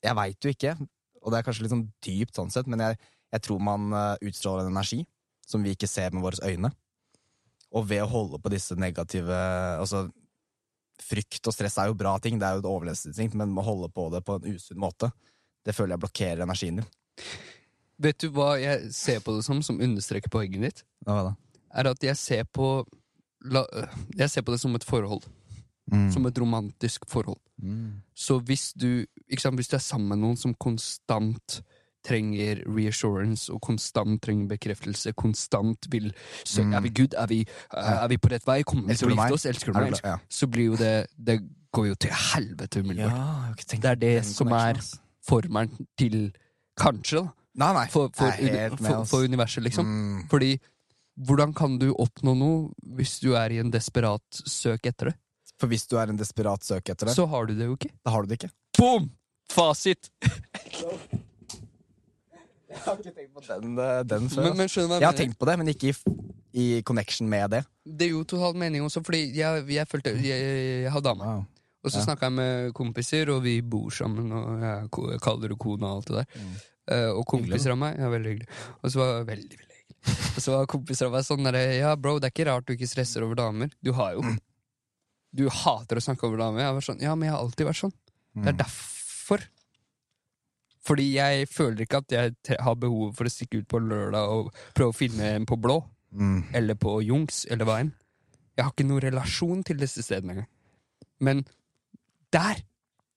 Jeg 0.00 0.16
veit 0.16 0.44
jo 0.44 0.52
ikke, 0.54 0.72
og 1.20 1.32
det 1.32 1.38
er 1.38 1.44
kanskje 1.44 1.62
litt 1.66 1.74
sånn 1.74 1.88
dypt 2.00 2.38
sånn 2.38 2.50
sett, 2.52 2.68
men 2.72 2.80
jeg, 2.80 2.96
jeg 3.30 3.44
tror 3.46 3.60
man 3.62 3.92
eh, 3.94 4.28
utstråler 4.30 4.66
en 4.66 4.74
energi 4.74 5.04
som 5.46 5.62
vi 5.64 5.74
ikke 5.74 5.90
ser 5.90 6.14
med 6.14 6.24
våre 6.24 6.50
øyne. 6.50 6.70
Og 7.74 7.86
ved 7.86 8.02
å 8.02 8.10
holde 8.10 8.40
på 8.42 8.50
disse 8.50 8.74
negative 8.78 9.34
Altså, 9.78 10.08
frykt 11.00 11.46
og 11.46 11.54
stress 11.54 11.78
er 11.80 11.90
jo 11.90 11.98
bra 11.98 12.16
ting, 12.22 12.38
det 12.38 12.46
er 12.46 12.58
jo 12.58 12.64
et 12.64 12.70
overlevelsesinstinkt, 12.70 13.36
men 13.38 13.56
å 13.58 13.64
holde 13.64 13.88
på 13.94 14.08
det 14.14 14.22
på 14.26 14.36
en 14.38 14.56
usunn 14.56 14.80
måte, 14.82 15.10
det 15.64 15.74
føler 15.76 15.94
jeg 15.94 16.04
blokkerer 16.04 16.44
energien 16.44 16.80
din. 16.80 16.90
Vet 18.00 18.20
du 18.22 18.30
hva 18.32 18.54
jeg 18.60 18.90
ser 18.96 19.20
på 19.24 19.34
det 19.36 19.44
som, 19.44 19.60
som 19.64 19.80
understreker 19.80 20.32
poenget 20.32 20.66
ditt? 20.66 20.82
Hva 21.06 21.20
da? 21.30 21.34
Er 21.76 21.90
at 21.92 22.02
jeg 22.02 22.18
ser 22.18 22.46
på 22.48 22.84
Jeg 24.18 24.28
ser 24.28 24.42
på 24.44 24.52
det 24.52 24.60
som 24.60 24.74
et 24.76 24.84
forhold. 24.84 25.24
Mm. 25.90 26.10
Som 26.12 26.26
et 26.26 26.38
romantisk 26.38 27.06
forhold. 27.08 27.40
Mm. 27.62 28.00
Så 28.14 28.38
hvis 28.46 28.72
du, 28.72 29.06
sant, 29.38 29.56
hvis 29.56 29.68
du 29.68 29.76
er 29.76 29.84
sammen 29.84 30.12
med 30.12 30.20
noen 30.22 30.36
som 30.38 30.54
konstant 30.54 31.60
trenger 32.06 32.62
reassurance 32.66 33.52
og 33.52 33.60
konstant 33.60 34.20
trenger 34.22 34.48
bekreftelse, 34.54 35.12
konstant 35.12 35.86
vil 35.92 36.10
søke 36.44 36.66
Mm. 36.70 36.74
Er 36.76 36.80
vi 36.80 36.88
good? 36.96 37.14
Er 37.14 37.26
vi, 37.26 37.38
er 37.72 38.08
vi 38.08 38.16
på 38.16 38.30
rett 38.30 38.46
vei? 38.46 38.62
Kommer 38.62 38.88
vi 38.88 38.94
til 38.94 39.08
å 39.10 39.14
gifte 39.16 39.34
oss? 39.34 39.46
Elsker 39.46 39.72
du 39.72 39.78
meg? 39.80 40.00
Ja. 40.04 40.18
Så 40.28 40.46
blir 40.46 40.70
jo 40.72 40.76
det 40.76 41.06
Det 41.16 41.40
går 41.72 41.86
jo 41.88 41.94
til 41.94 42.10
helvete 42.10 42.80
umiddelbart. 42.80 43.64
tenkt 43.66 43.82
Det 43.82 43.90
er 43.90 43.94
det 44.00 44.24
som 44.26 44.52
er 44.52 44.80
formelen 45.26 45.86
til 45.98 46.32
Kanskje, 46.80 47.20
da. 47.20 47.32
Nei, 47.60 47.72
nei. 47.74 47.86
For, 47.92 48.08
for, 48.14 48.30
for, 48.78 49.04
for 49.04 49.24
universet, 49.26 49.62
liksom. 49.62 49.86
Mm. 49.86 50.28
Fordi 50.30 50.54
hvordan 51.26 51.52
kan 51.52 51.78
du 51.78 51.90
oppnå 51.92 52.34
noe 52.38 52.70
hvis 52.96 53.18
du 53.20 53.34
er 53.36 53.50
i 53.52 53.58
en 53.60 53.70
desperat 53.70 54.22
søk 54.46 54.86
etter 54.86 55.10
det? 55.10 55.16
For 55.60 55.68
hvis 55.68 55.84
du 55.90 55.98
er 56.00 56.08
en 56.08 56.16
desperat 56.16 56.64
søk 56.64 56.88
etter 56.88 57.10
det, 57.10 57.14
Så 57.14 57.26
har 57.28 57.46
du 57.46 57.54
det 57.54 57.66
jo 57.66 57.76
ikke. 57.76 57.90
da 58.04 58.10
har 58.14 58.22
du 58.22 58.28
det 58.30 58.38
ikke. 58.40 58.52
Boom! 58.78 59.10
Fasit! 59.52 60.08
Jeg 62.70 62.80
har 62.86 62.96
ikke 63.00 63.12
tenkt 63.16 63.32
på 63.34 63.42
den, 63.46 63.78
eh, 63.82 64.02
den 64.06 64.28
før. 64.30 64.44
Men, 64.48 64.56
men 64.60 64.68
skjønner 64.70 65.00
jeg 65.02 65.08
har 65.10 65.16
tenkt 65.18 65.38
på 65.40 65.46
det, 65.48 65.56
men 65.58 65.70
ikke 65.72 65.90
i, 65.90 65.94
i 66.54 66.66
connection 66.86 67.28
med 67.30 67.50
det. 67.56 67.64
Det 67.84 68.06
er 68.06 68.12
jo 68.14 68.20
totalt 68.30 68.56
mening 68.60 68.84
også, 68.86 69.02
fordi 69.06 69.24
jeg, 69.34 69.64
jeg 69.74 69.88
følte 69.90 70.12
Jeg, 70.16 70.26
jeg, 70.38 70.82
jeg 70.84 70.92
har 70.94 71.00
dame. 71.02 71.24
Wow. 71.26 71.46
Og 71.82 71.90
så 71.90 71.98
Ja. 71.98 72.04
snakka 72.10 72.28
jeg 72.28 72.36
med 72.36 72.72
kompiser, 72.76 73.30
og 73.34 73.42
vi 73.42 73.56
bor 73.62 73.88
sammen, 73.90 74.30
og 74.36 74.60
jeg 74.62 75.18
kaller 75.24 75.48
det 75.54 75.58
kona 75.58 75.86
og 75.94 75.96
alt 76.02 76.10
det 76.10 76.16
der. 76.20 76.42
Mm. 76.44 76.58
Uh, 76.90 77.10
og 77.20 77.24
kompiser 77.30 77.70
av 77.74 77.78
meg 77.78 77.98
Ja, 78.02 78.08
veldig 78.10 78.30
hyggelig. 78.34 78.48
Og 78.82 78.90
så 78.92 78.98
var 79.00 79.24
veldig, 79.28 79.58
veldig 79.60 79.76
hyggelig. 79.78 80.06
Og 80.36 80.40
så 80.42 80.54
var 80.56 80.66
kompiser 80.70 81.06
av 81.06 81.12
meg 81.14 81.24
sånn 81.26 81.44
derre 81.46 81.62
Ja, 81.78 81.94
bro, 81.96 82.16
det 82.18 82.28
er 82.30 82.34
ikke 82.34 82.46
rart 82.50 82.66
du 82.66 82.72
ikke 82.74 82.88
stresser 82.90 83.22
over 83.26 83.38
damer. 83.38 83.70
Du 83.84 83.92
har 83.98 84.14
jo 84.16 84.24
Du 85.32 85.44
hater 85.48 86.00
å 86.00 86.02
snakke 86.02 86.26
over 86.26 86.40
damer. 86.42 86.64
Jeg 86.64 86.74
var 86.74 86.86
sånn, 86.88 87.00
ja, 87.04 87.12
men 87.14 87.28
jeg 87.28 87.34
har 87.36 87.42
alltid 87.44 87.68
vært 87.68 87.80
sånn. 87.84 87.92
Det 88.34 88.48
er 88.50 88.56
Mm. 88.56 88.62
derfor. 88.64 89.44
Fordi 90.86 91.06
jeg 91.14 91.48
føler 91.52 91.84
ikke 91.84 92.00
at 92.00 92.12
jeg 92.12 92.56
har 92.64 92.74
behov 92.80 93.12
for 93.18 93.28
å 93.28 93.32
stikke 93.32 93.60
ut 93.60 93.68
på 93.68 93.78
lørdag 93.84 94.32
og 94.32 94.52
prøve 94.74 94.94
å 94.94 94.96
finne 94.96 95.34
en 95.36 95.46
på 95.46 95.58
blå. 95.60 95.82
Mm. 96.12 96.42
eller 96.58 96.74
på 96.74 96.96
Jungs, 97.06 97.44
eller 97.50 97.64
hva 97.68 97.76
enn. 97.84 97.92
Jeg 98.56 98.64
har 98.64 98.72
ikke 98.72 98.86
noen 98.88 99.02
relasjon 99.04 99.60
til 99.62 99.78
disse 99.78 100.02
stedene 100.02 100.32
engang. 100.34 100.48
Men 101.22 101.44
der! 102.34 102.64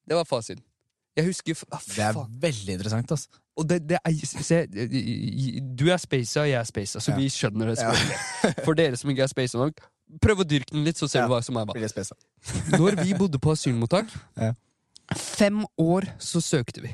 Det 0.06 0.16
var 0.20 0.28
fasiten. 0.30 0.62
Jeg 1.18 1.26
husker 1.26 1.58
ah, 1.72 1.82
Det 1.88 2.04
er 2.06 2.20
veldig 2.42 2.74
interessant, 2.76 3.12
altså. 3.12 3.42
Og 3.58 3.66
det, 3.70 3.80
det 3.90 3.98
er, 3.98 4.14
se, 4.26 4.60
du 5.78 5.84
er 5.90 5.98
spasa, 6.02 6.46
jeg 6.50 6.58
er 6.60 6.64
spasa, 6.70 7.00
så 7.02 7.12
Ja. 7.12 7.18
vi 7.18 7.28
skjønner 7.30 7.70
det. 7.70 7.78
Ja. 7.82 8.54
For 8.66 8.74
dere 8.78 8.98
som 8.98 9.10
ikke 9.10 9.26
er 9.26 9.34
spasa 9.34 9.58
nok, 9.62 9.82
Prøv 10.22 10.44
å 10.44 10.46
dyrke 10.46 10.76
den 10.76 10.84
litt, 10.86 10.98
så 11.00 11.08
ser 11.10 11.24
Ja. 11.24 11.28
hva 11.32 11.40
som 11.42 11.58
er 11.58 11.66
hva. 11.66 11.74
Når 12.78 13.00
vi 13.02 13.16
bodde 13.18 13.40
på 13.42 13.54
asylmottak, 13.56 14.12
fem 15.18 15.64
år 15.82 16.06
så 16.22 16.42
søkte 16.42 16.84
vi 16.84 16.92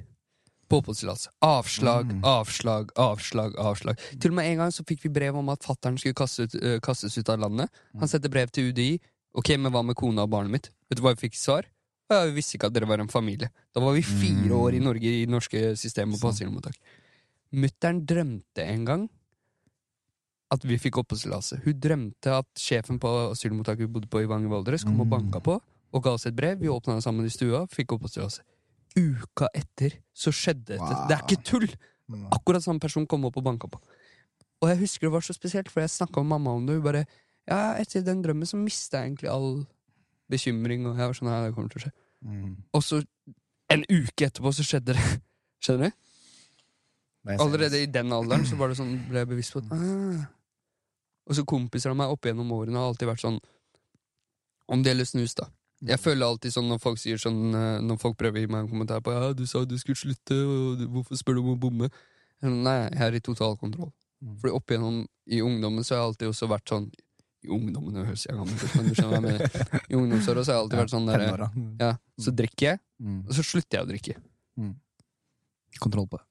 på 0.70 0.80
oppholdstillatelse. 0.82 1.30
Avslag, 1.42 2.06
Mm. 2.12 2.22
avslag, 2.24 2.92
avslag, 2.96 3.56
avslag. 3.58 3.98
Til 4.20 4.32
og 4.32 4.36
med 4.36 4.46
en 4.52 4.58
gang 4.58 4.72
så 4.72 4.84
fikk 4.86 5.02
vi 5.04 5.10
brev 5.10 5.36
om 5.36 5.50
at 5.50 5.60
fattern 5.66 5.98
skulle 5.98 6.14
kastes, 6.14 6.54
ut, 6.56 6.62
øh, 6.62 6.80
kastes 6.80 7.18
ut 7.18 7.30
av 7.30 7.40
landet. 7.40 7.70
Mm. 7.94 8.00
Han 8.00 8.08
sendte 8.08 8.30
brev 8.30 8.50
til 8.52 8.70
UDI. 8.72 9.00
Ok, 9.36 9.50
men 9.58 9.72
hva 9.72 9.84
med 9.86 9.96
kona 9.96 10.24
og 10.24 10.30
barnet 10.30 10.52
mitt? 10.52 10.70
Vet 10.90 10.98
du 10.98 11.02
hva 11.04 11.16
vi 11.16 11.28
fikk 11.30 11.36
svar? 11.36 11.66
Ja, 12.10 12.24
vi 12.26 12.32
visste 12.42 12.58
ikke 12.58 12.66
at 12.68 12.74
dere 12.74 12.88
var 12.88 13.00
en 13.00 13.08
familie. 13.08 13.50
Da 13.74 13.80
var 13.82 13.94
vi 13.94 14.02
fire 14.02 14.50
år 14.52 14.74
i 14.76 14.80
Norge 14.80 15.04
i 15.22 15.26
norske 15.28 15.76
systemet 15.78 16.20
på 16.20 16.26
Mm. 16.30 16.34
Sånn. 16.34 16.48
asylmottak. 16.48 16.76
Mutter'n 17.54 18.06
drømte 18.06 18.64
en 18.66 18.86
gang 18.86 19.10
at 20.52 20.64
vi 20.66 20.78
fikk 20.78 20.98
oppholdstillatelse. 21.04 21.62
Hun 21.64 21.74
drømte 21.80 22.32
at 22.40 22.48
sjefen 22.58 23.00
på 23.00 23.10
asylmottaket 23.32 23.86
vi 23.86 23.88
bodde 23.88 24.10
på 24.10 24.22
i 24.24 24.26
Vang 24.26 24.46
i 24.46 24.50
Valdres, 24.50 24.84
kom 24.84 25.00
og 25.02 25.08
Mm. 25.08 25.10
banka 25.32 25.40
på 25.42 25.62
og 25.94 26.04
ga 26.04 26.12
oss 26.14 26.26
et 26.26 26.36
brev. 26.36 26.58
Vi 26.60 26.68
åpna 26.68 26.96
det 26.96 27.04
sammen 27.04 27.26
i 27.26 27.30
stua, 27.30 27.68
fikk 27.68 27.94
oppholdstillatelse. 27.94 28.42
Uka 28.98 29.50
etter 29.56 30.00
så 30.16 30.34
skjedde 30.34 30.74
dette. 30.74 30.82
Wow. 30.82 31.08
Det 31.10 31.16
er 31.16 31.26
ikke 31.26 31.44
tull! 31.46 31.68
Mm. 32.10 32.26
Akkurat 32.34 32.64
samme 32.66 32.82
person 32.82 33.06
kom 33.10 33.28
opp 33.30 33.38
og 33.38 33.46
banka 33.46 33.70
på. 33.70 33.80
Og 34.60 34.72
jeg 34.72 34.82
husker 34.82 35.08
det 35.08 35.14
var 35.14 35.26
så 35.26 35.36
spesielt, 35.36 35.70
for 35.72 35.84
jeg 35.84 35.94
snakka 35.94 36.24
med 36.24 36.34
mamma 36.34 36.56
om 36.58 36.66
det. 36.68 36.80
Hun 36.80 36.86
bare 36.86 37.06
Ja, 37.50 37.74
etter 37.82 38.04
den 38.06 38.22
drømmen 38.22 38.46
så 38.46 38.58
mista 38.60 39.00
jeg 39.00 39.14
egentlig 39.14 39.30
all 39.32 39.66
bekymring, 40.30 40.86
og 40.86 40.98
jeg 41.00 41.10
var 41.10 41.18
sånn 41.18 41.32
Ja, 41.32 41.40
det 41.46 41.56
kommer 41.56 41.72
til 41.74 41.82
å 41.82 41.86
skje. 41.86 41.94
Mm. 42.26 42.56
Og 42.74 42.84
så, 42.84 43.00
en 43.74 43.86
uke 43.90 44.28
etterpå, 44.28 44.52
så 44.54 44.66
skjedde 44.66 44.98
det. 44.98 45.06
Skjønner 45.64 45.90
du? 45.90 46.06
Allerede 47.36 47.82
i 47.84 47.88
den 47.92 48.14
alderen 48.16 48.46
så 48.48 48.58
var 48.58 48.72
det 48.72 48.78
sånn, 48.80 48.94
ble 49.10 49.22
jeg 49.22 49.30
bevisst 49.30 49.54
på 49.54 49.62
at 49.62 49.74
ah. 49.76 50.28
Og 51.30 51.38
så 51.38 51.44
kompiser 51.46 51.92
av 51.92 51.98
meg 52.00 52.10
opp 52.10 52.26
gjennom 52.26 52.52
årene 52.56 52.80
har 52.80 52.90
alltid 52.90 53.10
vært 53.12 53.22
sånn 53.22 53.38
Om 54.72 54.82
det 54.82 54.94
gjelder 54.94 55.10
snus, 55.10 55.36
da. 55.38 55.50
Jeg 55.88 56.00
føler 56.04 56.26
alltid 56.28 56.52
sånn 56.52 56.68
når 56.68 56.80
folk 56.84 56.98
sier 57.00 57.16
sånn 57.22 57.54
eh, 57.56 57.78
Når 57.88 58.00
folk 58.02 58.18
prøver 58.20 58.36
å 58.36 58.42
gi 58.44 58.50
meg 58.52 58.66
en 58.66 58.70
kommentar 58.72 59.00
på 59.06 59.14
Ja, 59.16 59.30
du 59.34 59.46
sa 59.48 59.62
du 59.64 59.78
skulle 59.80 59.96
slutte, 59.96 60.36
og 60.36 60.82
hvorfor 60.92 61.16
spør 61.16 61.38
du 61.38 61.40
om 61.46 61.54
å 61.54 61.60
bomme? 61.60 61.88
Sånn, 62.44 62.58
Nei, 62.66 62.90
jeg 62.90 63.00
er 63.06 63.16
i 63.16 63.22
totalkontroll. 63.24 63.92
Mm. 64.20 64.34
Fordi 64.42 64.54
opp 64.58 64.72
igjennom 64.74 64.98
i 65.32 65.40
ungdommen 65.46 65.84
så 65.88 65.96
har 65.96 66.02
jeg 66.02 66.10
alltid 66.10 66.28
også 66.34 66.50
vært 66.52 66.68
sånn 66.74 66.90
I 67.48 67.52
ungdommen 67.56 67.96
høres 68.04 68.26
jeg 68.28 68.36
gammel 68.36 68.60
ut, 68.60 68.76
men 68.76 68.90
du 68.90 68.96
skjønner 68.98 69.14
hva 69.14 69.20
jeg 69.22 69.26
mener. 69.30 69.84
I 69.88 69.96
ungdomsåra 69.96 70.44
så 70.44 70.52
har 70.52 70.58
jeg 70.58 70.64
alltid 70.66 70.80
vært 70.82 70.92
sånn 70.92 71.08
der, 71.08 71.24
ja, 71.80 71.92
Så 72.20 72.36
drikker 72.36 72.66
jeg, 72.74 72.80
Mm. 73.00 73.22
og 73.30 73.32
så 73.32 73.44
slutter 73.48 73.78
jeg 73.78 73.86
å 73.86 73.88
drikke. 73.94 74.16
Kontroll 75.80 76.08
på 76.12 76.18
det. 76.20 76.26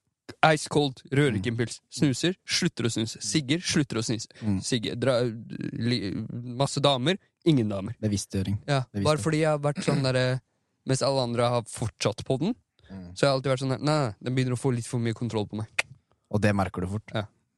Ice 0.52 0.68
cold, 0.68 1.00
rører 1.08 1.38
ikke 1.38 1.48
en 1.54 1.56
pils. 1.56 1.78
Snuser, 1.88 2.34
slutter 2.44 2.84
å 2.84 2.90
snuse. 2.92 3.20
Sigger, 3.24 3.62
slutter 3.64 3.96
å 3.96 4.02
snuse. 4.04 4.28
Mm. 4.44 4.58
Sigge, 4.62 4.92
dra, 5.00 5.14
li, 5.24 6.12
masse 6.60 6.82
damer, 6.84 7.16
ingen 7.48 7.68
damer. 7.72 7.96
Bevisstgjøring. 8.02 8.58
Ja, 8.68 8.82
Det 8.92 9.02
bare 9.04 9.18
fordi 9.22 9.40
jeg 9.42 9.48
har 9.54 9.58
vært 9.64 9.82
sånn 9.86 10.02
derre 10.04 10.40
Mens 10.88 11.02
alle 11.04 11.20
andre 11.20 11.48
har 11.52 11.62
fortsatt 11.68 12.22
på 12.24 12.38
den, 12.40 12.54
Mm. 12.88 13.12
så 13.14 13.26
har 13.26 13.28
jeg 13.28 13.36
alltid 13.36 13.50
vært 13.52 13.60
sånn 13.60 13.72
der, 13.74 13.78
Nei, 13.84 13.96
nei, 14.06 14.14
den 14.24 14.34
begynner 14.34 14.54
å 14.56 14.58
få 14.62 14.70
litt 14.74 14.86
for 14.88 14.98
mye 15.04 15.12
kontroll 15.12 15.44
på 15.46 15.58
meg. 15.60 15.82
Og 16.32 16.40
det 16.40 16.54
merker 16.56 16.80
du 16.80 16.86
fort. 16.88 17.12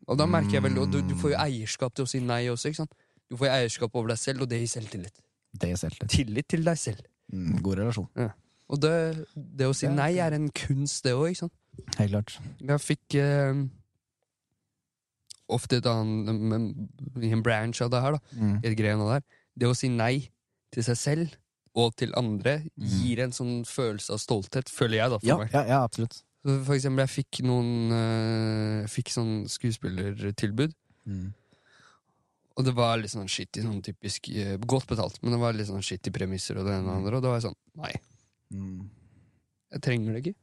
Og 0.09 0.19
da 0.19 0.27
merker 0.27 0.57
jeg 0.57 0.63
veldig 0.65 0.81
Og 0.83 0.91
du, 0.91 1.03
du 1.03 1.15
får 1.15 1.31
jo 1.31 1.37
Mm. 1.37 1.45
eierskap 1.47 1.95
til 1.95 2.05
å 2.05 2.09
si 2.09 2.19
nei 2.19 2.47
også, 2.51 2.67
ikke 2.73 2.81
sant? 2.83 2.95
Du 3.31 3.37
får 3.37 3.47
jo 3.47 3.53
eierskap 3.53 3.95
over 3.95 4.09
deg 4.09 4.19
selv, 4.19 4.43
og 4.43 4.49
det 4.49 4.59
gir 4.59 4.67
selvtillit. 4.81 5.21
Det 5.57 5.79
selv. 5.79 5.99
Tillit 6.09 6.49
til 6.49 6.65
deg 6.65 6.77
selv. 6.77 7.01
Mm. 7.33 7.61
God 7.63 7.79
relasjon. 7.79 8.09
Og 8.69 8.81
det, 8.81 9.27
det 9.37 9.67
å 9.67 9.75
si 9.75 9.87
Ja. 9.87 9.93
nei 9.95 10.19
er 10.19 10.33
en 10.35 10.49
kunst, 10.51 11.03
det 11.05 11.13
òg, 11.15 11.31
ikke 11.31 11.37
sant? 11.47 11.53
Helt 11.99 12.11
klart. 12.11 12.39
Jeg 12.61 12.81
fikk 12.83 13.15
eh, 13.15 13.55
ofte 15.51 15.77
et 15.81 15.87
annet 15.87 16.35
men, 16.41 16.89
I 17.23 17.31
en 17.35 17.43
branch 17.43 17.81
av 17.83 17.91
det 17.91 18.01
her, 18.03 18.13
da. 18.13 18.21
Mm. 18.39 18.65
i 18.65 18.69
et 18.71 18.77
greiene 18.79 19.07
der. 19.09 19.21
Det 19.21 19.29
å 19.69 19.77
si 19.77 19.89
nei 19.89 20.31
til 20.73 20.83
seg 20.83 20.97
selv 20.97 21.37
og 21.75 21.95
til 21.97 22.13
andre 22.17 22.65
Mm. 22.77 22.87
gir 23.03 23.21
en 23.21 23.31
sånn 23.33 23.65
følelse 23.65 24.11
av 24.13 24.19
stolthet, 24.19 24.69
føler 24.69 24.97
jeg, 24.99 25.11
da, 25.11 25.19
for 25.19 25.27
Ja, 25.27 25.37
meg. 25.39 25.51
ja, 25.53 25.63
ja, 25.67 25.83
absolutt. 25.85 26.23
Så 26.45 26.65
for 26.65 26.75
eksempel, 26.75 27.07
jeg 27.07 27.25
fikk 27.25 27.43
noen 27.45 27.93
eh, 27.93 28.87
Fikk 28.89 29.09
sånn 29.13 29.45
skuespillertilbud, 29.49 30.73
Mm. 31.07 31.33
og 32.57 32.65
det 32.65 32.75
var 32.75 32.97
litt 32.99 33.11
sånn 33.11 33.29
shitty, 33.29 33.63
sånn 33.63 33.83
typisk 33.83 34.29
eh, 34.35 34.57
Godt 34.59 34.87
betalt, 34.87 35.19
men 35.23 35.33
det 35.33 35.41
var 35.41 35.53
litt 35.53 35.67
sånn 35.69 35.83
shitty 35.83 36.11
premisser 36.13 36.57
og 36.59 36.65
det 36.67 36.75
ene 36.75 36.89
og 36.89 36.91
det 36.91 36.97
andre, 36.97 37.17
og 37.17 37.23
da 37.23 37.29
var 37.29 37.41
jeg 37.41 37.51
sånn 37.51 37.57
Nei, 37.77 37.95
Mm. 38.53 38.89
jeg 39.73 39.81
trenger 39.83 40.13
det 40.15 40.25
ikke. 40.25 40.35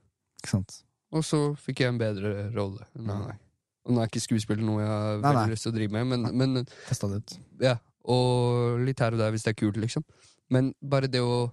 Ikke 0.42 0.50
sant. 0.50 0.84
Og 1.12 1.24
så 1.24 1.56
fikk 1.58 1.80
jeg 1.80 1.90
en 1.90 1.98
bedre 2.00 2.54
rolle. 2.56 2.86
Nei, 2.96 3.14
Mm. 3.16 3.28
nei. 3.28 3.38
Og 3.86 3.92
nå 3.96 4.02
er 4.02 4.08
ikke 4.08 4.22
skuespiller 4.22 4.64
noe 4.64 4.80
jeg 4.82 4.88
har 4.88 5.18
Nei, 5.18 5.28
veldig 5.34 5.48
nei. 5.48 5.54
lyst 5.54 5.64
til 5.64 5.72
å 5.72 5.76
drive 5.76 5.92
med, 5.92 6.08
men, 6.08 6.38
men 6.38 6.66
Testa 6.88 7.08
det 7.08 7.16
ut. 7.24 7.38
Ja, 7.60 7.76
og 8.08 8.80
litt 8.88 9.00
her 9.04 9.12
og 9.16 9.20
der 9.20 9.32
hvis 9.36 9.44
det 9.44 9.54
er 9.56 9.60
kult, 9.66 9.78
liksom. 9.78 10.04
Men 10.50 10.74
bare 10.82 11.08
det 11.12 11.22
å 11.22 11.52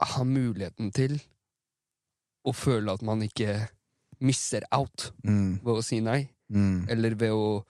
ha 0.00 0.24
muligheten 0.24 0.88
til 0.96 1.18
å 2.48 2.54
føle 2.56 2.94
at 2.94 3.02
man 3.04 3.20
ikke 3.26 3.58
misser 4.24 4.64
out 4.72 5.10
Mm. 5.24 5.60
ved 5.64 5.74
å 5.76 5.82
si 5.84 6.00
nei, 6.00 6.30
Mm. 6.50 6.86
eller 6.88 7.14
ved 7.14 7.30
å 7.30 7.64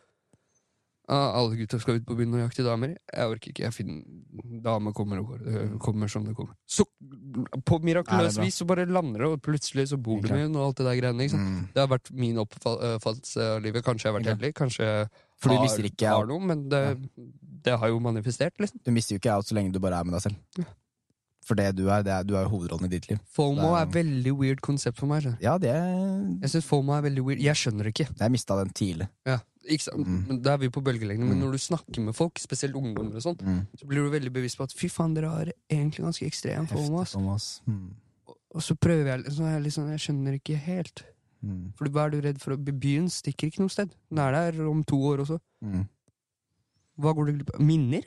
ah, 1.11 1.35
alle 1.41 1.59
gutta 1.59 1.79
skal 1.83 1.99
ut 1.99 2.07
på 2.07 2.17
byen 2.19 2.37
og 2.39 2.43
jakte 2.45 2.65
damer. 2.67 2.95
Jeg 3.11 3.33
orker 3.35 3.53
ikke. 3.53 3.65
jeg 3.67 3.75
finner 3.77 4.61
Dame 4.65 4.93
kommer 4.97 5.21
og 5.21 5.33
går. 5.33 5.43
Det 5.45 5.65
kommer 5.83 6.11
som 6.11 6.25
det 6.27 6.35
kommer. 6.39 6.55
Så 6.69 6.85
på 7.67 7.79
mirakuløst 7.85 8.41
vis 8.43 8.59
så 8.61 8.67
bare 8.69 8.87
lander 8.89 9.25
det, 9.25 9.31
og 9.35 9.43
plutselig 9.45 9.89
så 9.91 9.99
bor 10.01 10.21
du 10.23 10.29
med 10.31 10.47
henne 10.47 10.59
og 10.59 10.71
alt 10.71 10.81
det 10.81 10.87
der 10.89 10.99
greiene. 11.01 11.29
Sant? 11.33 11.47
Mm. 11.47 11.63
Det 11.75 11.83
har 11.83 11.91
vært 11.93 12.11
min 12.25 12.41
oppfattelse 12.43 13.49
av 13.57 13.63
livet. 13.65 13.85
Kanskje 13.87 14.07
jeg 14.09 14.13
har 14.13 14.19
vært 14.21 14.33
heldig, 14.35 14.53
kanskje 14.59 14.89
jeg 14.89 15.09
For 15.41 15.51
du 15.53 15.57
har, 15.57 15.71
ikke 15.71 15.93
ikke 15.93 16.13
har 16.17 16.29
noe, 16.29 16.45
men 16.53 16.69
det, 16.73 16.83
det 17.65 17.79
har 17.81 17.89
jo 17.93 18.03
manifestert, 18.05 18.59
liksom. 18.61 18.83
Du 18.85 18.93
mister 18.95 19.17
jo 19.17 19.23
ikke 19.23 19.35
out 19.39 19.49
så 19.49 19.57
lenge 19.59 19.73
du 19.73 19.81
bare 19.83 20.01
er 20.01 20.09
med 20.09 20.19
deg 20.19 20.29
selv. 20.29 20.69
For 21.51 21.59
det 21.59 21.71
du 21.75 21.87
er, 21.91 22.03
det 22.07 22.13
er, 22.15 22.27
du 22.29 22.37
er 22.39 22.47
hovedrollen 22.53 22.87
i 22.87 22.93
ditt 22.93 23.09
liv. 23.11 23.19
FOMO 23.35 23.73
er 23.75 23.87
er- 23.87 23.95
veldig 23.95 24.35
weird 24.39 24.61
konsept 24.63 25.01
for 25.01 25.11
meg. 25.11 25.25
skjønner. 25.25 25.41
Ja, 25.43 25.57
det 25.59 25.73
Jeg 26.43 26.51
synes 26.53 26.67
FOMO 26.69 26.93
er 26.95 27.03
veldig 27.09 27.25
weird. 27.27 27.41
Jeg 27.43 27.57
skjønner 27.57 27.89
det 27.89 27.95
ikke. 27.95 28.09
Jeg 28.21 28.31
mista 28.31 28.59
den 28.61 28.71
tidlig. 28.71 29.09
Ja? 29.27 29.39
Mm. 29.69 30.43
Da 30.43 30.55
er 30.55 30.59
vi 30.59 30.69
på 30.71 30.83
bølgelengde. 30.83 31.27
Men 31.27 31.37
Mm. 31.39 31.45
når 31.45 31.53
du 31.53 31.59
snakker 31.59 32.01
med 32.05 32.15
folk, 32.15 32.39
spesielt 32.39 32.75
ungdommer, 32.75 33.15
og 33.17 33.23
sånn, 33.23 33.37
Mm. 33.41 33.67
så 33.77 33.87
blir 33.87 34.03
du 34.05 34.11
veldig 34.11 34.33
bevisst 34.33 34.57
på 34.59 34.63
at 34.65 34.73
fy 34.73 34.89
faen, 34.89 35.15
dere 35.15 35.29
har 35.29 35.47
egentlig 35.71 36.01
ganske 36.05 36.27
ekstrem 36.27 36.67
Thomas. 36.67 37.61
Mm. 37.67 37.91
Og 38.55 38.61
så 38.63 38.75
prøver 38.75 39.05
jeg 39.07 39.25
så 39.33 39.43
jeg 39.45 39.63
liksom, 39.63 39.89
jeg 39.91 39.99
skjønner 40.01 40.41
ikke 40.41 40.57
helt. 40.57 41.05
Mm. 41.45 41.73
For 41.77 41.85
hva 41.89 42.07
er 42.07 42.11
du 42.11 42.21
redd 42.21 42.41
for? 42.41 42.57
Byen 42.57 43.09
stikker 43.09 43.47
ikke 43.51 43.61
noe 43.61 43.69
sted. 43.69 43.91
Den 44.11 44.19
er 44.19 44.51
der 44.53 44.67
om 44.69 44.83
to 44.85 44.97
år 44.97 45.19
også. 45.21 45.39
Mm. 45.63 45.89
Hva 46.99 47.15
går 47.15 47.27
du 47.27 47.33
glipp 47.39 47.55
av? 47.55 47.61
Minner? 47.61 48.03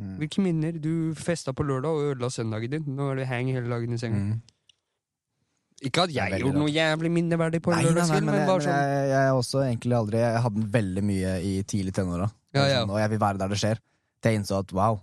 Mm. 0.00 0.16
Hvilke 0.18 0.42
minner? 0.42 0.72
Du 0.80 1.14
festa 1.14 1.52
på 1.52 1.64
lørdag 1.64 1.86
og 1.90 2.16
ødela 2.16 2.28
søndagen 2.30 2.70
din. 2.70 2.84
Nå 2.96 3.10
er 3.12 3.16
det 3.16 3.26
hang 3.26 3.48
hele 3.48 3.68
dagen 3.68 3.92
i 3.92 3.96
senga. 3.98 4.40
Ikke 5.86 6.08
at 6.08 6.12
jeg 6.14 6.40
gjorde 6.42 6.58
noe 6.58 6.70
jævlig 6.72 7.10
minneverdig 7.14 7.60
på 7.62 7.70
en 7.70 7.84
lørdagskveld, 7.86 8.26
men, 8.26 8.34
men 8.34 8.40
jeg, 8.42 8.62
sånn 8.64 8.72
jeg, 8.72 9.02
jeg 9.12 9.18
er 9.20 9.36
også 9.36 9.60
egentlig 9.62 9.94
aldri 9.94 10.22
Jeg 10.24 10.40
hadde 10.42 10.58
den 10.58 10.70
veldig 10.74 11.04
mye 11.06 11.34
i 11.46 11.52
tidlig 11.70 11.94
tenåra. 11.94 12.26
Ja, 12.56 12.64
ja. 12.66 12.80
Sånn, 12.82 12.94
og 12.96 12.98
jeg 12.98 13.12
vil 13.12 13.20
være 13.22 13.42
der 13.42 13.52
det 13.52 13.58
skjer. 13.62 13.82
Til 14.18 14.34
jeg 14.34 14.40
innså 14.40 14.58
at 14.58 14.74
wow, 14.74 14.98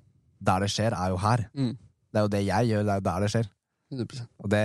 der 0.49 0.65
det 0.65 0.71
skjer, 0.73 0.97
er 0.97 1.13
jo 1.13 1.21
her. 1.23 1.45
Mm. 1.55 1.71
Det 1.79 2.19
er 2.19 2.25
jo 2.25 2.33
det 2.33 2.41
jeg 2.43 2.71
gjør, 2.71 2.83
det 2.83 2.91
er 2.91 2.99
jo 2.99 3.05
der 3.07 3.23
det 3.23 3.31
skjer. 3.35 3.47
100%. 3.95 4.27
Og 4.41 4.51
det 4.51 4.63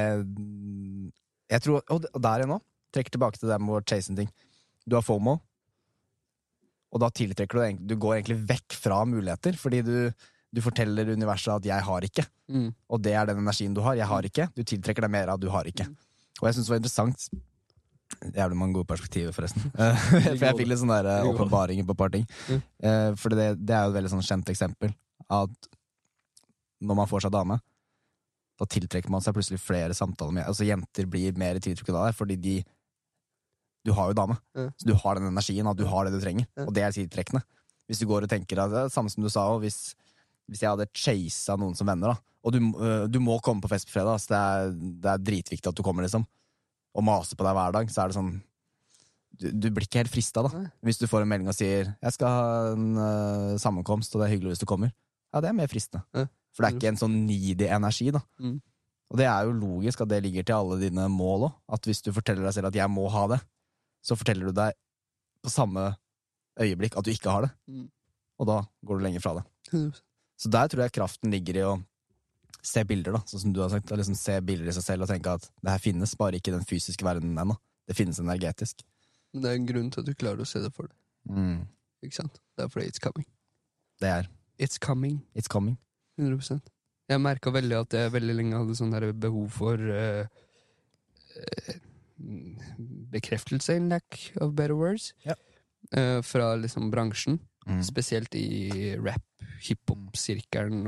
Jeg 1.52 1.62
tror 1.66 1.82
Og, 1.92 2.08
der 2.24 2.42
igjen 2.42 2.52
nå, 2.54 2.58
trekker 2.94 3.14
tilbake 3.14 3.38
til 3.38 3.52
det 3.52 3.60
med 3.62 3.78
å 3.78 3.84
chase 3.86 4.10
en 4.10 4.18
ting. 4.22 4.30
Du 4.88 4.96
har 4.98 5.06
FOMO, 5.06 5.36
og 6.90 7.02
da 7.02 7.10
tiltrekker 7.14 7.60
du 7.78 7.86
Du 7.92 7.96
går 8.00 8.18
egentlig 8.18 8.40
vekk 8.48 8.74
fra 8.74 9.04
muligheter, 9.06 9.54
fordi 9.58 9.82
du, 9.86 9.94
du 10.52 10.60
forteller 10.60 11.12
universet 11.14 11.55
at 11.55 11.62
'jeg 11.64 11.82
har 11.82 12.01
ikke'. 12.01 12.27
Mm. 12.48 12.74
Og 12.90 13.02
det 13.02 13.12
er 13.14 13.27
den 13.27 13.39
energien 13.39 13.74
du 13.74 13.81
har. 13.81 13.94
Jeg 13.94 14.06
har 14.06 14.22
ikke. 14.22 14.48
Du 14.55 14.62
tiltrekker 14.62 15.02
deg 15.02 15.10
mer 15.10 15.28
av 15.28 15.39
'du 15.39 15.48
har 15.51 15.64
ikke'. 15.64 15.86
Og 16.40 16.48
jeg 16.48 16.55
syns 16.55 16.66
det 16.66 16.74
var 16.74 16.82
interessant 16.82 17.28
Jævlig 18.35 18.56
mange 18.59 18.74
gode 18.74 18.89
perspektiver, 18.90 19.32
forresten. 19.32 19.70
Eh, 19.78 19.94
For 19.94 20.47
jeg 20.47 20.56
fikk 20.59 20.66
litt 20.68 20.81
sånne 20.81 21.02
der, 21.02 21.20
eh, 21.20 21.28
åpenbaringer 21.31 21.86
på 21.86 21.94
et 21.94 21.97
par 21.97 22.10
ting. 22.10 22.27
Mm. 22.48 22.62
Eh, 22.82 23.14
For 23.14 23.28
det, 23.31 23.64
det 23.64 23.70
er 23.70 23.85
jo 23.85 23.93
et 23.93 24.02
veldig 24.02 24.10
sånn 24.10 24.27
kjent 24.27 24.51
eksempel. 24.51 24.94
At 25.31 25.68
når 26.82 26.97
man 26.97 27.06
får 27.06 27.22
seg 27.22 27.32
dame, 27.32 27.60
da 28.59 28.66
tiltrekker 28.66 29.09
man 29.14 29.22
seg 29.22 29.36
plutselig 29.36 29.60
flere 29.62 29.94
samtaler 29.97 30.35
med 30.36 30.44
Altså 30.44 30.66
Jenter 30.66 31.06
blir 31.06 31.39
mer 31.39 31.60
tiltrukket 31.62 31.94
av 31.94 32.10
deg 32.10 32.18
fordi 32.18 32.36
de 32.36 32.56
Du 33.86 33.94
har 33.97 34.10
jo 34.10 34.18
dame. 34.18 34.36
Mm. 34.59 34.72
Så 34.77 34.90
du 34.90 34.94
har 34.94 35.14
den 35.14 35.31
energien, 35.31 35.70
at 35.70 35.78
du 35.78 35.86
har 35.86 36.05
det 36.05 36.12
du 36.12 36.20
trenger. 36.20 36.44
Og 36.66 36.74
det 36.74 36.82
er 36.82 36.93
tiltrekkende. 36.93 37.40
Hvis 37.89 38.02
du 38.02 38.06
går 38.06 38.27
og 38.27 38.28
tenker 38.28 38.59
at 38.60 38.70
det 38.74 38.82
er 38.85 38.93
Samme 38.93 39.09
som 39.09 39.22
du 39.24 39.31
sa, 39.32 39.47
og 39.55 39.62
hvis, 39.62 39.94
hvis 40.51 40.64
jeg 40.64 40.72
hadde 40.72 40.90
chasa 40.97 41.56
noen 41.56 41.78
som 41.78 41.89
venner, 41.89 42.12
da 42.12 42.31
og 42.40 42.55
du, 42.55 42.60
øh, 42.60 43.06
du 43.10 43.18
må 43.22 43.39
komme 43.44 43.60
på 43.60 43.70
fest 43.70 43.89
på 43.89 43.98
fredag, 43.98 44.20
så 44.20 44.32
det 44.32 44.39
er, 44.40 44.70
det 45.05 45.10
er 45.12 45.24
dritviktig 45.24 45.68
at 45.70 45.77
du 45.77 45.85
kommer, 45.85 46.06
liksom. 46.06 46.24
Og 46.97 47.05
maser 47.06 47.39
på 47.39 47.47
deg 47.47 47.56
hver 47.56 47.74
dag, 47.77 47.93
så 47.93 48.02
er 48.02 48.10
det 48.10 48.18
sånn 48.18 48.39
Du, 49.40 49.47
du 49.55 49.68
blir 49.72 49.86
ikke 49.86 50.02
helt 50.02 50.12
frista, 50.12 50.43
da. 50.44 50.64
Hvis 50.85 50.98
du 51.01 51.06
får 51.09 51.24
en 51.24 51.31
melding 51.31 51.48
og 51.48 51.56
sier 51.56 51.94
'jeg 51.94 52.12
skal 52.12 52.28
ha 52.28 52.72
en 52.72 52.89
uh, 52.98 53.59
sammenkomst, 53.60 54.12
og 54.12 54.20
det 54.20 54.27
er 54.27 54.32
hyggelig 54.35 54.52
hvis 54.52 54.64
du 54.64 54.66
kommer'. 54.68 54.93
Ja, 55.32 55.40
det 55.40 55.48
er 55.48 55.56
mer 55.56 55.70
fristende. 55.70 56.02
Ja. 56.12 56.27
For 56.52 56.62
det 56.62 56.68
er 56.68 56.77
ikke 56.77 56.90
en 56.90 57.01
sånn 57.01 57.14
needy 57.28 57.68
energi, 57.70 58.10
da. 58.10 58.20
Mm. 58.40 58.59
Og 59.10 59.16
det 59.16 59.27
er 59.27 59.47
jo 59.47 59.55
logisk 59.56 60.02
at 60.02 60.10
det 60.10 60.22
ligger 60.24 60.44
til 60.44 60.59
alle 60.59 60.81
dine 60.82 61.06
mål 61.09 61.47
òg. 61.48 61.55
At 61.72 61.86
hvis 61.86 62.02
du 62.02 62.12
forteller 62.12 62.44
deg 62.44 62.52
selv 62.52 62.68
at 62.68 62.74
'jeg 62.74 62.90
må 62.90 63.09
ha 63.09 63.27
det', 63.28 63.40
så 64.02 64.16
forteller 64.16 64.47
du 64.47 64.52
deg 64.52 64.74
på 65.43 65.48
samme 65.51 65.97
øyeblikk 66.60 66.97
at 66.97 67.05
du 67.05 67.10
ikke 67.10 67.31
har 67.31 67.43
det. 67.43 67.52
Mm. 67.68 67.89
og 68.40 68.47
da 68.47 68.62
går 68.85 68.98
du 68.98 69.05
lenger 69.05 69.20
fra 69.20 69.35
det. 69.36 69.44
100%. 69.70 70.01
Så 70.40 70.48
der 70.52 70.70
tror 70.72 70.86
jeg 70.86 70.94
kraften 70.96 71.32
ligger 71.34 71.58
i 71.60 71.64
å 71.68 71.74
se 72.64 72.82
bilder, 72.88 73.18
da, 73.18 73.20
sånn 73.28 73.42
som 73.44 73.52
du 73.56 73.60
har 73.62 73.70
sagt. 73.72 73.90
Liksom 73.92 74.16
se 74.16 74.38
bilder 74.44 74.70
i 74.70 74.76
seg 74.76 74.84
selv 74.86 75.04
og 75.04 75.10
tenke 75.12 75.34
at 75.36 75.46
det 75.60 75.74
her 75.74 75.82
finnes, 75.84 76.14
bare 76.20 76.40
ikke 76.40 76.52
i 76.52 76.56
den 76.56 76.64
fysiske 76.68 77.04
verdenen 77.04 77.36
ennå. 77.40 77.56
Det 77.88 77.96
finnes 77.98 78.20
energetisk. 78.22 78.82
Men 79.34 79.44
det 79.44 79.50
er 79.52 79.58
en 79.60 79.68
grunn 79.68 79.90
til 79.92 80.02
at 80.02 80.08
du 80.08 80.16
klarer 80.18 80.42
å 80.44 80.48
se 80.48 80.62
det 80.64 80.72
for 80.76 80.88
deg. 80.88 80.96
Mm. 81.30 81.60
Ikke 82.06 82.16
sant? 82.22 82.40
Det 82.56 82.64
er 82.64 82.72
fordi 82.72 82.88
it's 82.90 83.02
coming. 83.02 83.26
Det 84.00 84.12
er 84.18 84.28
It's 84.60 84.76
coming. 84.76 85.22
It's 85.32 85.48
coming. 85.48 85.78
100% 86.20 86.60
Jeg 87.08 87.20
merka 87.24 87.48
veldig 87.54 87.76
at 87.78 87.94
jeg 87.96 88.12
veldig 88.12 88.34
lenge 88.36 88.58
hadde 88.60 88.74
sånn 88.76 88.90
der 88.92 89.06
behov 89.16 89.46
for 89.56 89.80
uh, 89.80 90.26
uh, 91.40 91.78
bekreftelse, 93.14 93.76
in 93.80 93.88
lack 93.88 94.18
of 94.40 94.52
better 94.54 94.76
words, 94.76 95.14
Ja. 95.24 95.34
uh, 95.96 96.20
fra 96.22 96.54
liksom 96.60 96.90
bransjen. 96.92 97.40
Mm. 97.70 97.82
Spesielt 97.86 98.34
i 98.34 98.97
rap, 98.98 99.22
hiphop-sirkelen 99.62 100.86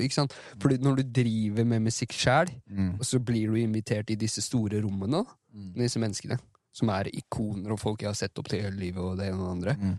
Ikke 0.00 0.14
sant? 0.16 0.32
Fordi 0.58 0.78
når 0.82 0.96
du 0.96 1.02
driver 1.20 1.64
med 1.64 1.82
musikk 1.86 2.12
sjæl, 2.16 2.50
Mm. 2.70 2.98
så 3.02 3.18
blir 3.22 3.46
du 3.52 3.54
invitert 3.60 4.10
i 4.10 4.16
disse 4.16 4.42
store 4.42 4.80
rommene 4.82 5.24
Mm. 5.54 5.72
disse 5.78 5.98
menneskene, 6.02 6.38
som 6.72 6.88
er 6.90 7.04
ikoner 7.14 7.70
og 7.72 7.78
folk 7.78 8.00
jeg 8.02 8.08
har 8.08 8.14
sett 8.18 8.38
opp 8.38 8.48
til 8.48 8.62
hele 8.62 8.76
livet, 8.76 8.98
og 8.98 9.16
det 9.18 9.28
ene 9.28 9.38
og 9.40 9.62
det 9.62 9.70
andre, 9.70 9.76
Mm. 9.76 9.98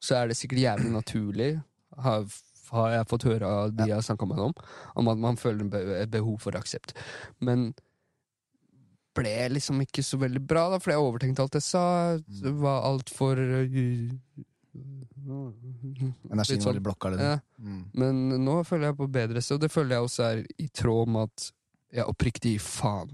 så 0.00 0.16
er 0.16 0.26
det 0.28 0.36
sikkert 0.36 0.58
jævlig 0.58 0.90
naturlig, 0.92 1.62
har, 1.98 2.24
har 2.72 2.90
jeg 2.90 3.06
fått 3.06 3.22
høre 3.28 3.42
av 3.46 3.70
de 3.76 3.84
jeg 3.86 3.94
har 3.94 4.02
snakka 4.02 4.26
med 4.26 4.38
om, 4.38 4.52
om 4.96 5.08
at 5.08 5.18
man 5.18 5.36
føler 5.36 5.70
et 6.02 6.10
behov 6.10 6.40
for 6.40 6.50
aksept. 6.52 6.92
Men 7.40 7.74
ble 9.14 9.48
liksom 9.52 9.78
ikke 9.84 10.02
så 10.02 10.16
veldig 10.18 10.40
bra, 10.46 10.70
da, 10.70 10.78
fordi 10.78 10.94
jeg 10.96 11.04
overtenkte 11.04 11.42
alt 11.44 11.52
jeg 11.58 11.62
sa. 11.62 12.16
Det 12.16 12.54
var 12.58 12.82
altfor 12.82 13.36
Energien 16.32 16.58
Litt 16.58 16.64
var 16.64 16.72
sånn. 16.72 16.82
blokka. 16.84 17.12
Liksom. 17.12 17.26
Ja. 17.26 17.40
Mm. 17.62 17.82
Men 18.02 18.44
nå 18.44 18.60
føler 18.68 18.90
jeg 18.90 18.98
på 19.00 19.10
bedre 19.12 19.42
sted, 19.42 19.58
og 19.58 19.66
det 19.66 19.72
føler 19.72 19.96
jeg 19.96 20.08
også 20.08 20.28
er 20.28 20.46
i 20.58 20.68
tråd 20.72 21.12
med 21.12 21.28
at 21.30 21.50
jeg 21.92 22.08
oppriktig 22.08 22.56
gir 22.56 22.64
faen. 22.64 23.12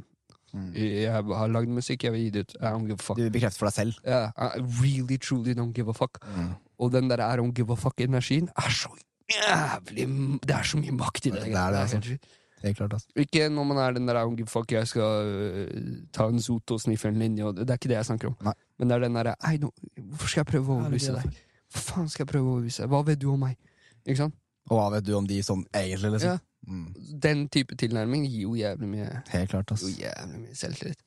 Mm. 0.56 0.70
Jeg 0.72 1.12
har 1.12 1.50
lagd 1.52 1.72
musikk, 1.76 2.06
jeg 2.06 2.14
vil 2.14 2.24
gi 2.24 2.30
det 2.36 2.46
ut. 2.46 2.54
I 2.56 2.70
don't 2.70 2.88
give 2.88 2.96
a 2.96 3.04
fuck. 3.04 3.18
Du 3.18 3.28
bekrefter 3.34 3.60
for 3.60 3.68
deg 3.68 3.76
selv. 3.76 4.00
Yeah, 4.06 4.32
I 4.38 4.62
really, 4.80 5.18
truly 5.20 5.54
don't 5.58 5.74
give 5.76 5.92
a 5.92 5.96
fuck. 5.96 6.22
Mm. 6.24 6.54
Og 6.78 6.92
den 6.94 7.10
der 7.10 7.20
I 7.26 7.36
don't 7.36 7.52
give 7.52 7.74
a 7.74 7.76
fuck-energien 7.76 8.48
er 8.56 8.70
så 8.72 8.94
jævlig 9.28 10.06
Det 10.46 10.54
er 10.54 10.62
så 10.62 10.78
mye 10.80 10.94
makt 10.96 11.26
i 11.26 11.30
det. 11.34 11.42
Det 11.42 11.52
er 11.52 11.72
det, 11.74 11.82
altså. 11.84 12.00
sjukt. 12.00 12.28
Klart, 12.74 12.92
altså. 12.92 13.06
Ikke 13.16 13.48
når 13.48 13.64
man 13.64 13.78
er 13.78 13.92
den 13.94 14.08
der 14.08 14.18
I 14.18 14.24
don't 14.24 14.36
give 14.36 14.48
a 14.48 14.50
fuck, 14.50 14.72
jeg 14.72 14.88
skal 14.88 15.28
uh, 15.28 16.06
ta 16.12 16.26
en 16.26 16.40
sot 16.42 16.70
og 16.70 16.80
sniffe 16.80 17.08
en 17.08 17.18
linje. 17.18 17.44
Det, 17.44 17.68
det 17.68 17.70
er 17.70 17.82
ikke 17.82 17.92
det 17.92 17.98
jeg 18.00 18.08
snakker 18.08 18.32
om. 18.32 18.38
Nei. 18.42 18.54
Men 18.78 18.88
det 18.88 18.96
er 18.96 19.04
den 19.04 19.14
derre 19.18 19.34
Hvorfor 19.44 20.28
skal 20.28 20.40
jeg 20.40 20.50
prøve 20.54 20.72
å 20.72 20.78
overbevise 20.80 21.12
det 21.12 21.20
er 21.20 21.28
deg? 21.28 21.44
Hva 21.74 21.82
faen 21.84 22.08
skal 22.10 22.24
jeg 22.24 22.30
prøve 22.32 22.48
å 22.48 22.52
overbevise? 22.56 22.86
Hva 22.88 23.00
vet 23.06 23.20
du 23.20 23.28
om 23.32 23.42
meg? 23.44 23.56
Ikke 24.04 24.22
sant? 24.22 24.36
Og 24.68 24.76
hva 24.76 24.86
vet 24.96 25.06
du 25.06 25.14
om 25.16 25.26
de 25.28 25.38
sånn 25.44 25.64
egentlig, 25.76 26.14
liksom? 26.16 26.36
Ja. 26.36 26.44
Mm. 26.68 26.86
Den 27.24 27.44
type 27.54 27.76
tilnærming 27.78 28.24
gir 28.26 28.42
jo 28.48 28.56
jævlig 28.58 28.88
mye 28.90 29.06
Helt 29.30 29.52
klart, 29.52 29.70
jo 29.70 29.76
altså. 29.76 29.92
jævlig 29.94 30.40
mye 30.42 30.56
selvtillit. 30.58 30.98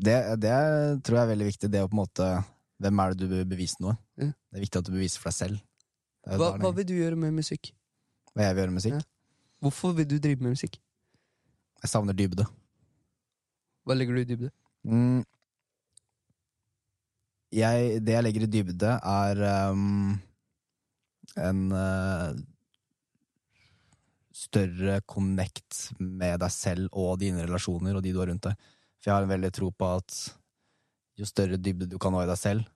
Det, 0.00 0.16
det 0.40 0.52
tror 1.06 1.16
jeg 1.16 1.22
er 1.24 1.30
veldig 1.32 1.48
viktig. 1.48 1.70
Det 1.72 1.82
å 1.82 1.88
på 1.90 1.96
en 1.96 2.02
måte 2.02 2.28
Hvem 2.80 3.00
er 3.02 3.12
det 3.12 3.18
du 3.20 3.24
beviser 3.28 3.48
bevise 3.50 3.82
noe? 3.84 3.96
Ja. 4.20 4.30
Det 4.30 4.56
er 4.60 4.64
viktig 4.64 4.80
at 4.80 4.86
du 4.88 4.92
beviser 4.94 5.20
for 5.20 5.28
deg 5.32 5.36
selv. 5.36 5.64
Jo 6.30 6.38
Hva, 6.40 6.52
hva 6.60 6.70
vil 6.76 6.86
du 6.88 6.94
gjøre 6.96 7.18
med 7.20 7.34
musikk? 7.36 7.72
hva 8.34 8.46
jeg 8.46 8.54
vil 8.54 8.62
gjøre 8.62 8.72
med 8.72 8.78
musikk? 8.80 8.94
Ja. 9.00 9.08
Hvorfor 9.64 9.92
vil 9.98 10.06
du 10.08 10.16
drive 10.22 10.40
med 10.44 10.54
musikk? 10.54 10.78
Jeg 11.82 11.90
savner 11.92 12.16
dybde. 12.16 12.46
Hva 13.84 13.96
legger 13.96 14.16
du 14.16 14.20
i 14.22 14.28
dybde? 14.28 14.50
Mm. 14.86 15.24
Jeg, 17.50 18.00
det 18.06 18.14
jeg 18.14 18.24
legger 18.24 18.46
i 18.46 18.50
dybde, 18.50 18.90
er 18.94 19.40
um, 19.72 20.12
en 21.40 21.62
uh, 21.74 22.30
større 24.40 25.00
connect 25.10 25.90
med 25.98 26.38
deg 26.42 26.52
selv 26.54 26.92
og 26.94 27.18
dine 27.20 27.44
relasjoner 27.46 27.96
og 27.96 28.04
de 28.04 28.12
du 28.14 28.20
har 28.22 28.30
rundt 28.30 28.46
deg. 28.46 28.68
For 29.00 29.10
jeg 29.10 29.16
har 29.16 29.26
en 29.26 29.32
veldig 29.32 29.50
tro 29.56 29.70
på 29.72 29.88
at 29.96 30.20
jo 31.20 31.26
større 31.28 31.58
dybde 31.60 31.88
du 31.90 31.98
kan 32.00 32.14
nå 32.14 32.22
i 32.22 32.28
deg 32.30 32.38
selv, 32.38 32.68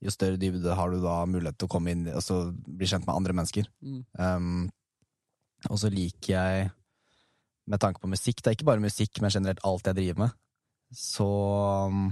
jo 0.00 0.12
større 0.12 0.40
dybde 0.40 0.74
har 0.76 0.92
du 0.92 1.00
da 1.02 1.20
mulighet 1.28 1.58
til 1.60 1.68
å 1.68 1.72
komme 1.72 1.92
inn 1.92 2.06
og 2.08 2.22
så 2.24 2.42
bli 2.50 2.88
kjent 2.88 3.06
med 3.06 3.14
andre 3.14 3.36
mennesker. 3.36 3.68
Mm. 3.84 4.02
Um, 4.16 4.68
og 5.68 5.76
så 5.82 5.90
liker 5.92 6.32
jeg, 6.32 6.70
med 7.68 7.82
tanke 7.82 8.00
på 8.00 8.08
musikk, 8.08 8.40
det 8.40 8.50
er 8.50 8.56
ikke 8.56 8.68
bare 8.70 8.82
musikk, 8.82 9.20
men 9.20 9.32
generelt 9.32 9.60
alt 9.68 9.90
jeg 9.90 9.98
driver 9.98 10.22
med, 10.24 10.38
så 10.96 11.28
um, 11.92 12.08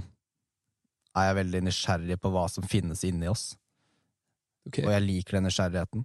er 1.19 1.29
jeg 1.29 1.37
veldig 1.43 1.61
nysgjerrig 1.67 2.17
på 2.23 2.31
hva 2.33 2.45
som 2.51 2.63
finnes 2.69 3.03
inni 3.07 3.27
oss. 3.31 3.51
Okay. 4.69 4.83
Og 4.85 4.91
jeg 4.93 5.05
liker 5.05 5.37
den 5.39 5.47
nysgjerrigheten. 5.49 6.03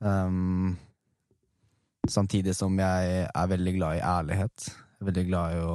Um, 0.00 0.78
samtidig 2.08 2.54
som 2.56 2.78
jeg 2.80 3.26
er 3.28 3.50
veldig 3.50 3.74
glad 3.76 3.98
i 3.98 4.04
ærlighet. 4.06 4.68
Jeg 4.70 5.02
er 5.02 5.10
veldig 5.10 5.26
glad 5.28 5.56
i 5.56 5.60
å 5.64 5.74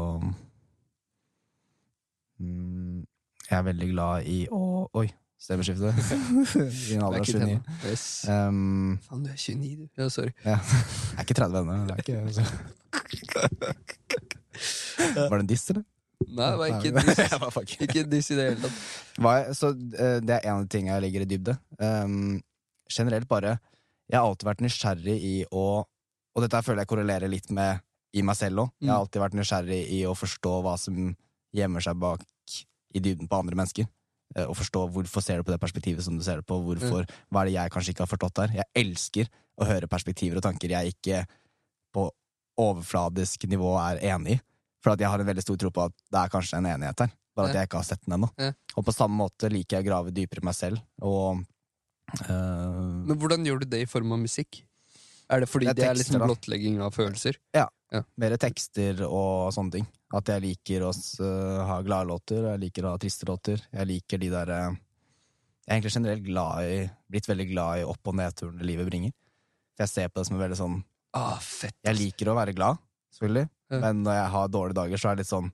um, 2.40 3.06
Jeg 3.50 3.58
er 3.60 3.66
veldig 3.70 3.90
glad 3.92 4.26
i 4.30 4.40
å 4.54 4.62
Oi, 4.98 5.08
stemmeskifte. 5.42 5.92
I 6.92 6.98
en 6.98 7.06
alder 7.06 7.20
av 7.22 7.26
29. 7.30 7.60
Yes. 7.90 8.06
Um, 8.30 8.98
Faen, 9.06 9.26
du 9.26 9.30
er 9.34 9.38
29, 9.38 9.76
du. 9.84 9.86
Ja, 10.02 10.10
sorry. 10.14 10.32
ja. 10.46 10.58
Jeg 10.58 11.20
er 11.20 11.28
ikke 11.28 11.40
30 11.42 11.62
ennå. 11.62 11.74
det 11.90 11.96
ikke- 12.06 12.24
Var 15.30 15.36
det 15.36 15.44
en 15.44 15.50
diss, 15.52 15.66
eller? 15.70 15.84
Nei, 16.28 16.50
det 16.52 16.58
var 16.60 16.68
ikke 16.68 16.92
diss. 16.96 17.40
var 17.42 17.52
faktisk- 17.52 17.82
Ikke 17.88 18.04
diss 18.10 18.32
i 18.32 18.36
det 18.36 18.46
hele 18.50 18.62
tatt. 18.62 18.78
Hva 19.20 19.34
jeg, 19.44 19.56
Så 19.56 19.70
eh, 20.00 20.20
det 20.22 20.30
er 20.38 20.46
en 20.50 20.56
av 20.60 20.68
de 20.68 20.70
tingene 20.78 20.96
jeg 21.00 21.04
ligger 21.08 21.26
i 21.26 21.30
dybde. 21.34 21.58
Um, 21.80 22.42
generelt 22.90 23.28
bare 23.28 23.60
Jeg 24.10 24.20
har 24.20 24.28
alltid 24.30 24.46
vært 24.48 24.62
nysgjerrig 24.62 25.18
i 25.26 25.36
å 25.52 25.84
Og 26.36 26.42
dette 26.44 26.62
føler 26.64 26.84
jeg 26.84 26.88
korrelerer 26.92 27.30
litt 27.32 27.50
med 27.52 27.80
i 28.14 28.22
meg 28.22 28.36
selv 28.36 28.60
òg. 28.66 28.70
Jeg 28.82 28.90
har 28.90 28.98
Mm. 28.98 29.02
alltid 29.06 29.22
vært 29.22 29.34
nysgjerrig 29.40 29.82
i 29.92 30.00
å 30.08 30.14
forstå 30.16 30.52
hva 30.64 30.78
som 30.80 31.16
gjemmer 31.56 31.82
seg 31.84 31.98
bak 32.00 32.22
i 32.96 33.00
dybden 33.00 33.28
på 33.28 33.40
andre 33.40 33.56
mennesker. 33.56 33.88
Eh, 34.36 34.46
Og 34.46 34.56
forstå 34.56 34.90
hvorfor 34.92 35.22
ser 35.24 35.38
du 35.38 35.44
på 35.44 35.52
det 35.52 35.60
perspektivet 35.62 36.02
som 36.04 36.18
du 36.18 36.24
ser 36.24 36.38
det 36.38 36.46
på. 36.46 36.60
Hvorfor, 36.64 37.06
Hva 37.32 37.42
er 37.42 37.46
det 37.46 37.54
jeg 37.54 37.72
kanskje 37.72 37.90
ikke 37.94 38.04
har 38.06 38.12
forstått 38.12 38.34
der? 38.36 38.48
Jeg 38.64 38.66
elsker 38.76 39.28
å 39.60 39.66
høre 39.66 39.88
perspektiver 39.88 40.38
og 40.38 40.44
tanker 40.44 40.70
jeg 40.70 40.94
ikke 40.96 41.26
på 41.94 42.10
overfladisk 42.60 43.48
nivå 43.52 43.72
er 43.80 44.00
enig 44.14 44.38
i. 44.38 44.42
For 44.86 44.94
at 44.94 45.02
jeg 45.02 45.10
har 45.10 45.22
en 45.24 45.26
veldig 45.32 45.42
stor 45.42 45.58
tro 45.58 45.72
på 45.74 45.86
at 45.90 45.96
det 46.14 46.20
er 46.22 46.30
kanskje 46.30 46.60
en 46.62 46.68
enighet 46.70 47.00
her. 47.08 47.14
Bare 47.36 47.50
at 47.50 47.58
jeg 47.58 47.68
ikke 47.68 47.80
har 47.82 47.88
sett 47.88 48.04
den 48.06 48.14
ennå. 48.20 48.30
Ja. 48.40 48.52
Og 48.78 48.86
på 48.86 48.94
samme 48.94 49.18
måte 49.18 49.50
liker 49.52 49.80
jeg 49.80 49.84
å 49.88 49.90
grave 49.90 50.14
dypere 50.14 50.44
i 50.44 50.46
meg 50.46 50.56
selv. 50.56 50.78
Og 51.02 51.42
uh, 52.30 53.02
Men 53.10 53.18
hvordan 53.20 53.44
gjør 53.48 53.64
du 53.64 53.68
det 53.74 53.82
i 53.86 53.90
form 53.90 54.14
av 54.16 54.22
musikk? 54.22 54.62
Er 55.34 55.42
det 55.42 55.50
fordi 55.50 55.66
Det 55.66 55.74
er 55.74 55.76
det 55.80 55.86
er 55.88 55.94
tekster, 55.96 56.14
liksom 56.14 56.28
blottlegging 56.30 56.78
av 56.86 56.94
følelser? 56.94 57.40
Ja, 57.58 57.66
mer 58.22 58.36
tekster 58.38 59.02
og 59.08 59.50
sånne 59.56 59.74
ting. 59.80 59.88
At 60.14 60.30
jeg 60.30 60.44
liker 60.44 60.86
å 60.86 60.92
s- 60.94 61.18
ha 61.20 61.80
glade 61.82 62.08
låter, 62.12 62.46
jeg 62.52 62.62
liker 62.62 62.86
å 62.86 62.92
ha 62.94 63.00
triste 63.02 63.26
låter. 63.28 63.62
Jeg 63.74 63.88
liker 63.90 64.22
de 64.22 64.30
der 64.30 64.52
eh, 64.54 64.76
Jeg 65.66 65.72
er 65.74 65.80
egentlig 65.80 65.96
generelt 65.96 66.24
glad 66.28 66.62
i 66.70 66.76
blitt 67.10 67.26
veldig 67.28 67.48
glad 67.52 67.80
i 67.82 67.88
opp- 67.90 68.08
og 68.12 68.16
nedturene 68.20 68.62
livet 68.70 68.86
bringer. 68.86 69.12
For 69.76 69.84
jeg 69.88 69.90
ser 69.96 70.10
på 70.14 70.22
det 70.22 70.28
som 70.30 70.38
en 70.38 70.44
veldig 70.46 70.60
sånn 70.62 70.84
Ah, 71.16 71.40
fett. 71.42 71.74
Jeg 71.84 71.96
liker 71.96 72.28
å 72.30 72.36
være 72.38 72.54
glad, 72.54 72.78
selvfølgelig, 73.18 73.48
Ja. 73.50 73.55
Men 73.70 74.04
når 74.06 74.14
jeg 74.20 74.30
har 74.36 74.48
dårlige 74.54 74.78
dager, 74.82 74.98
så 75.02 75.10
er 75.10 75.16
det 75.16 75.26
litt 75.26 75.32
sånn 75.32 75.52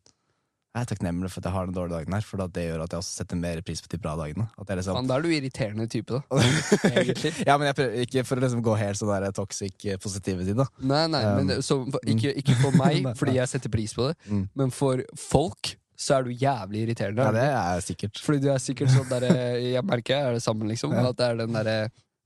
Jeg 0.71 0.85
er 0.85 0.87
takknemlig 0.87 1.27
for 1.33 1.41
at 1.41 1.47
jeg 1.49 1.51
har 1.57 1.65
den 1.67 1.75
dårlige 1.75 1.97
dagen 1.99 2.13
her, 2.15 2.21
for 2.23 2.43
det 2.47 2.63
gjør 2.63 2.83
at 2.85 2.93
jeg 2.95 3.01
også 3.03 3.15
setter 3.19 3.35
mer 3.35 3.59
pris 3.67 3.81
på 3.83 3.89
de 3.91 3.97
bra 3.99 4.13
dagene. 4.15 4.45
At 4.55 4.69
jeg 4.71 4.77
liksom 4.79 4.95
Faen, 4.95 5.09
da 5.09 5.17
er 5.17 5.25
du 5.25 5.31
irriterende 5.35 5.87
type, 5.91 6.15
da. 6.15 6.21
Ja, 7.49 7.57
men 7.59 7.67
jeg 7.67 7.75
prøver, 7.75 7.97
Ikke 8.05 8.23
for 8.23 8.39
å 8.39 8.43
liksom 8.45 8.61
gå 8.63 8.75
helt 8.79 8.99
sånn 8.99 9.11
der 9.11 9.33
toxic 9.35 9.75
positive 9.75 9.99
positivity, 10.05 10.55
da. 10.55 10.65
Nei, 10.79 11.01
nei, 11.11 11.21
Um, 11.27 11.41
men 11.51 11.61
så, 11.67 11.77
ikke, 12.07 12.31
ikke 12.39 12.55
for 12.61 12.77
meg, 12.79 13.03
fordi 13.19 13.35
jeg 13.35 13.51
setter 13.51 13.73
pris 13.73 13.93
på 13.97 14.07
det, 14.09 14.15
Mm. 14.31 14.45
men 14.55 14.71
for 14.71 15.03
folk 15.19 15.73
så 16.01 16.15
er 16.17 16.23
du 16.23 16.31
jævlig 16.33 16.85
irriterende. 16.87 17.21
Ja, 17.27 17.31
det 17.35 17.43
er 17.45 17.75
jeg 17.75 17.83
sikkert. 17.91 18.21
Fordi 18.25 18.39
du 18.41 18.47
er 18.49 18.57
sikkert 18.63 18.89
sånn 18.95 19.09
derre 19.11 19.35
Jeg 19.61 19.83
merker 19.85 20.15
jeg 20.15 20.29
er 20.31 20.39
det 20.39 20.41
samme, 20.47 20.65
liksom. 20.71 20.95
Ja. 20.97 21.03
At 21.11 21.19
det 21.19 21.27
er 21.27 21.35
den 21.43 21.53
derre 21.53 21.75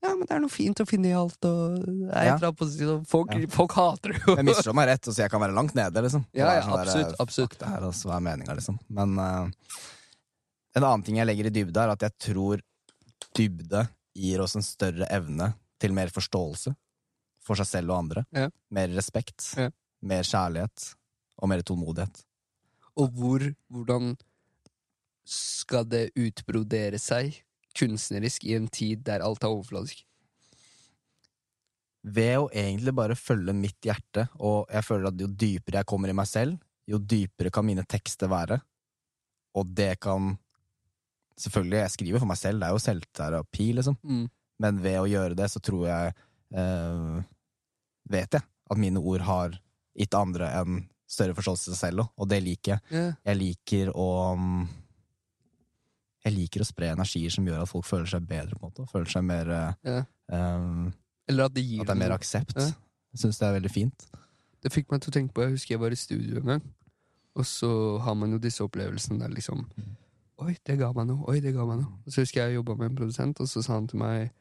Ja, 0.04 0.12
men 0.12 0.26
det 0.28 0.34
er 0.36 0.42
noe 0.44 0.52
fint 0.52 0.80
å 0.82 0.86
finne 0.86 1.08
i 1.08 1.14
alt, 1.16 1.38
og 1.48 1.78
er 2.12 2.26
Ja. 2.28 2.36
eller 2.36 2.52
annet 2.52 3.08
folk, 3.08 3.32
Ja. 3.32 3.46
folk 3.48 3.72
hater 3.72 4.12
det 4.12 4.20
jo. 4.26 4.36
Jeg 4.36 4.44
misforstår 4.44 4.74
meg 4.74 4.88
rett, 4.88 5.08
og 5.08 5.14
sier 5.14 5.24
jeg 5.24 5.30
kan 5.30 5.40
være 5.40 5.56
langt 5.56 5.74
nede, 5.74 6.02
liksom. 6.04 6.26
Ja, 6.36 6.52
ja, 6.52 6.62
absolutt, 6.62 7.08
der, 7.08 7.16
absolutt, 7.24 7.52
eh, 7.54 7.58
det 7.58 7.68
her, 7.68 7.86
altså, 7.88 8.08
hva 8.10 8.16
er 8.16 8.24
meninga, 8.28 8.54
liksom. 8.54 8.78
Men 8.88 9.18
uh, 9.18 9.48
en 10.76 10.82
annen 10.84 11.02
ting 11.06 11.16
jeg 11.16 11.26
legger 11.26 11.46
i 11.46 11.54
dybde, 11.56 11.76
er 11.82 11.94
at 11.94 12.04
jeg 12.04 12.18
tror 12.18 12.60
dybde 13.34 13.88
gir 14.14 14.40
oss 14.44 14.56
en 14.56 14.62
større 14.62 15.08
evne 15.10 15.54
til 15.80 15.92
mer 15.92 16.08
forståelse 16.12 16.74
for 17.40 17.56
seg 17.56 17.66
selv 17.66 17.90
og 17.90 17.98
andre. 18.04 18.26
Ja. 18.32 18.50
Mer 18.70 18.88
respekt, 18.88 19.54
mer 20.02 20.22
kjærlighet 20.22 20.94
og 21.38 21.48
mer 21.48 21.62
tålmodighet. 21.62 22.22
Og 22.96 23.12
hvor, 23.12 23.42
hvordan 23.72 24.16
skal 25.26 25.84
det 25.84 26.10
utbrodere 26.16 26.98
seg 27.02 27.42
kunstnerisk 27.76 28.46
i 28.48 28.56
en 28.58 28.68
tid 28.72 29.04
der 29.06 29.24
alt 29.24 29.44
er 29.44 29.52
overfladisk? 29.52 30.02
Ved 32.06 32.36
å 32.38 32.48
egentlig 32.54 32.94
bare 32.94 33.18
følge 33.18 33.54
mitt 33.56 33.82
hjerte, 33.82 34.28
og 34.38 34.70
jeg 34.70 34.86
føler 34.86 35.10
at 35.10 35.20
jo 35.20 35.26
dypere 35.26 35.82
jeg 35.82 35.90
kommer 35.90 36.12
i 36.12 36.16
meg 36.16 36.28
selv, 36.30 36.58
jo 36.86 37.00
dypere 37.02 37.50
kan 37.50 37.66
mine 37.66 37.82
tekster 37.88 38.30
være. 38.30 38.60
Og 39.58 39.70
det 39.76 39.96
kan 40.02 40.36
Selvfølgelig, 41.36 41.82
jeg 41.82 41.92
skriver 41.92 42.20
for 42.22 42.28
meg 42.30 42.38
selv, 42.40 42.62
det 42.62 42.64
er 42.64 42.72
jo 42.72 42.80
selvterapi, 42.80 43.64
liksom. 43.76 43.96
Mm. 44.08 44.22
men 44.64 44.78
ved 44.80 44.94
å 45.02 45.08
gjøre 45.10 45.36
det, 45.36 45.50
så 45.52 45.60
tror 45.60 45.82
jeg 45.84 46.14
eh, 46.56 47.18
Vet 48.08 48.38
jeg 48.38 48.40
at 48.40 48.80
mine 48.80 49.02
ord 49.02 49.24
har 49.26 49.58
gitt 49.98 50.16
andre 50.16 50.48
en 50.62 50.78
større 51.10 51.36
forståelse 51.36 51.74
seg 51.74 51.78
selv 51.78 52.06
og 52.06 52.28
det 52.30 52.38
liker 52.40 52.76
jeg. 52.76 52.82
Yeah. 52.88 53.12
Jeg 53.28 53.40
liker 53.42 53.90
å 53.92 54.08
mm, 54.38 54.62
Jeg 56.26 56.34
liker 56.34 56.64
å 56.64 56.66
spre 56.66 56.88
energier 56.90 57.30
som 57.30 57.46
gjør 57.46 57.62
at 57.62 57.70
folk 57.70 57.86
føler 57.86 58.08
seg 58.10 58.24
bedre, 58.26 58.56
på 58.58 58.66
en 58.66 58.70
måte. 58.72 58.86
Føler 58.90 59.12
seg 59.12 59.24
mer 59.28 59.50
eh, 59.54 59.74
Ja. 59.86 60.00
um, 60.34 60.88
Eller 61.30 61.46
at 61.46 61.54
det 61.54 61.62
gir 61.64 61.80
At 61.84 61.86
det 61.92 61.94
er 61.94 62.00
mer 62.02 62.12
noe. 62.14 62.18
aksept. 62.18 62.56
Ja. 62.58 62.72
Jeg 63.14 63.22
syns 63.22 63.38
det 63.38 63.46
er 63.46 63.54
veldig 63.60 63.70
fint. 63.72 64.06
Det 64.66 64.72
fikk 64.74 64.90
meg 64.90 65.00
til 65.04 65.12
å 65.12 65.14
tenke 65.14 65.32
på 65.36 65.44
Jeg 65.46 65.54
husker 65.54 65.74
jeg 65.76 65.80
var 65.84 65.94
i 65.94 65.98
studio 66.00 66.40
en 66.42 66.50
gang, 66.50 66.62
og 67.38 67.46
så 67.46 67.70
har 68.02 68.16
man 68.18 68.32
jo 68.34 68.38
disse 68.42 68.64
opplevelsene 68.64 69.20
der 69.22 69.30
liksom 69.36 69.62
Oi, 70.42 70.52
det 70.68 70.74
ga 70.80 70.90
meg 70.92 71.06
noe. 71.08 71.22
Oi, 71.30 71.38
det 71.40 71.54
ga 71.56 71.64
meg 71.64 71.78
noe. 71.80 71.92
Og 72.04 72.12
så 72.12 72.20
husker 72.20 72.42
jeg 72.42 72.50
jeg 72.52 72.58
jobba 72.58 72.74
med 72.76 72.90
en 72.90 72.96
produsent, 72.98 73.38
og 73.40 73.48
så 73.48 73.62
sa 73.64 73.78
han 73.78 73.86
til 73.88 74.02
meg 74.02 74.32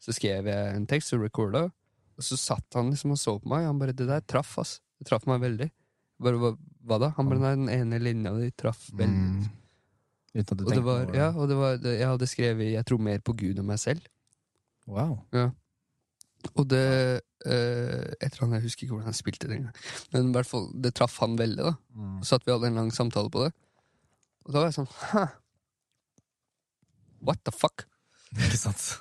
Så 0.00 0.14
skrev 0.16 0.46
jeg 0.48 0.76
en 0.76 0.86
tekst 0.88 1.12
og 1.12 1.20
recorda, 1.26 1.66
og 2.14 2.22
så 2.24 2.38
satt 2.40 2.78
han 2.78 2.88
liksom 2.94 3.12
og 3.12 3.18
så 3.20 3.34
på 3.42 3.50
meg, 3.50 3.66
og 3.66 3.74
han 3.74 3.82
bare 3.82 3.92
Det 3.96 4.06
der 4.08 4.20
traff, 4.24 4.54
ass. 4.62 4.78
Det 5.00 5.08
traff 5.10 5.26
meg 5.28 5.42
veldig. 5.42 5.68
Bare, 6.22 6.38
hva, 6.40 6.54
hva 6.86 6.98
da? 7.02 7.10
Han 7.18 7.28
bare 7.28 7.42
Nei, 7.42 7.52
den 7.58 7.68
ene 7.74 7.98
linja 8.00 8.32
di 8.38 8.48
traff 8.56 8.86
veldig. 8.94 9.28
Mm. 9.42 9.50
Uten 10.34 10.44
at 10.44 10.58
du 10.58 10.64
Og 10.64 10.70
det 10.70 10.74
tenker 10.76 10.86
var, 10.88 11.12
ja, 11.14 11.28
og 11.30 11.48
det 11.48 11.56
var, 11.56 11.76
det, 11.78 11.98
jeg 12.00 12.08
hadde 12.10 12.26
skrevet 12.26 12.72
'Jeg 12.72 12.86
tror 12.86 12.98
mer 12.98 13.18
på 13.18 13.32
Gud 13.32 13.58
og 13.58 13.64
meg 13.64 13.78
selv'. 13.78 14.06
Wow. 14.86 15.20
Og 16.54 16.66
det 16.70 17.20
eh, 17.46 18.12
Et 18.20 18.32
eller 18.32 18.42
annet, 18.42 18.56
Jeg 18.56 18.62
husker 18.62 18.82
ikke 18.84 18.94
hvordan 18.94 19.12
jeg 19.12 19.14
spilte 19.14 19.48
det 19.48 19.56
engang. 19.56 19.76
Men 20.12 20.28
i 20.28 20.32
hvert 20.32 20.46
fall, 20.46 20.66
det 20.82 20.94
traff 20.94 21.18
han 21.18 21.38
veldig. 21.38 21.64
da 21.64 21.74
Mm. 21.94 22.18
Så 22.22 22.34
satt 22.34 22.46
vi 22.46 22.52
og 22.52 22.60
hadde 22.60 22.72
en 22.72 22.80
lang 22.82 22.92
samtale 22.92 23.30
på 23.30 23.44
det. 23.44 23.52
Og 24.44 24.52
da 24.52 24.58
var 24.58 24.66
jeg 24.66 24.74
sånn 24.74 24.90
Hæ? 25.12 25.24
What 27.24 27.38
the 27.44 27.52
fuck? 27.52 27.86
Ikke 28.34 28.58
sant? 28.58 29.00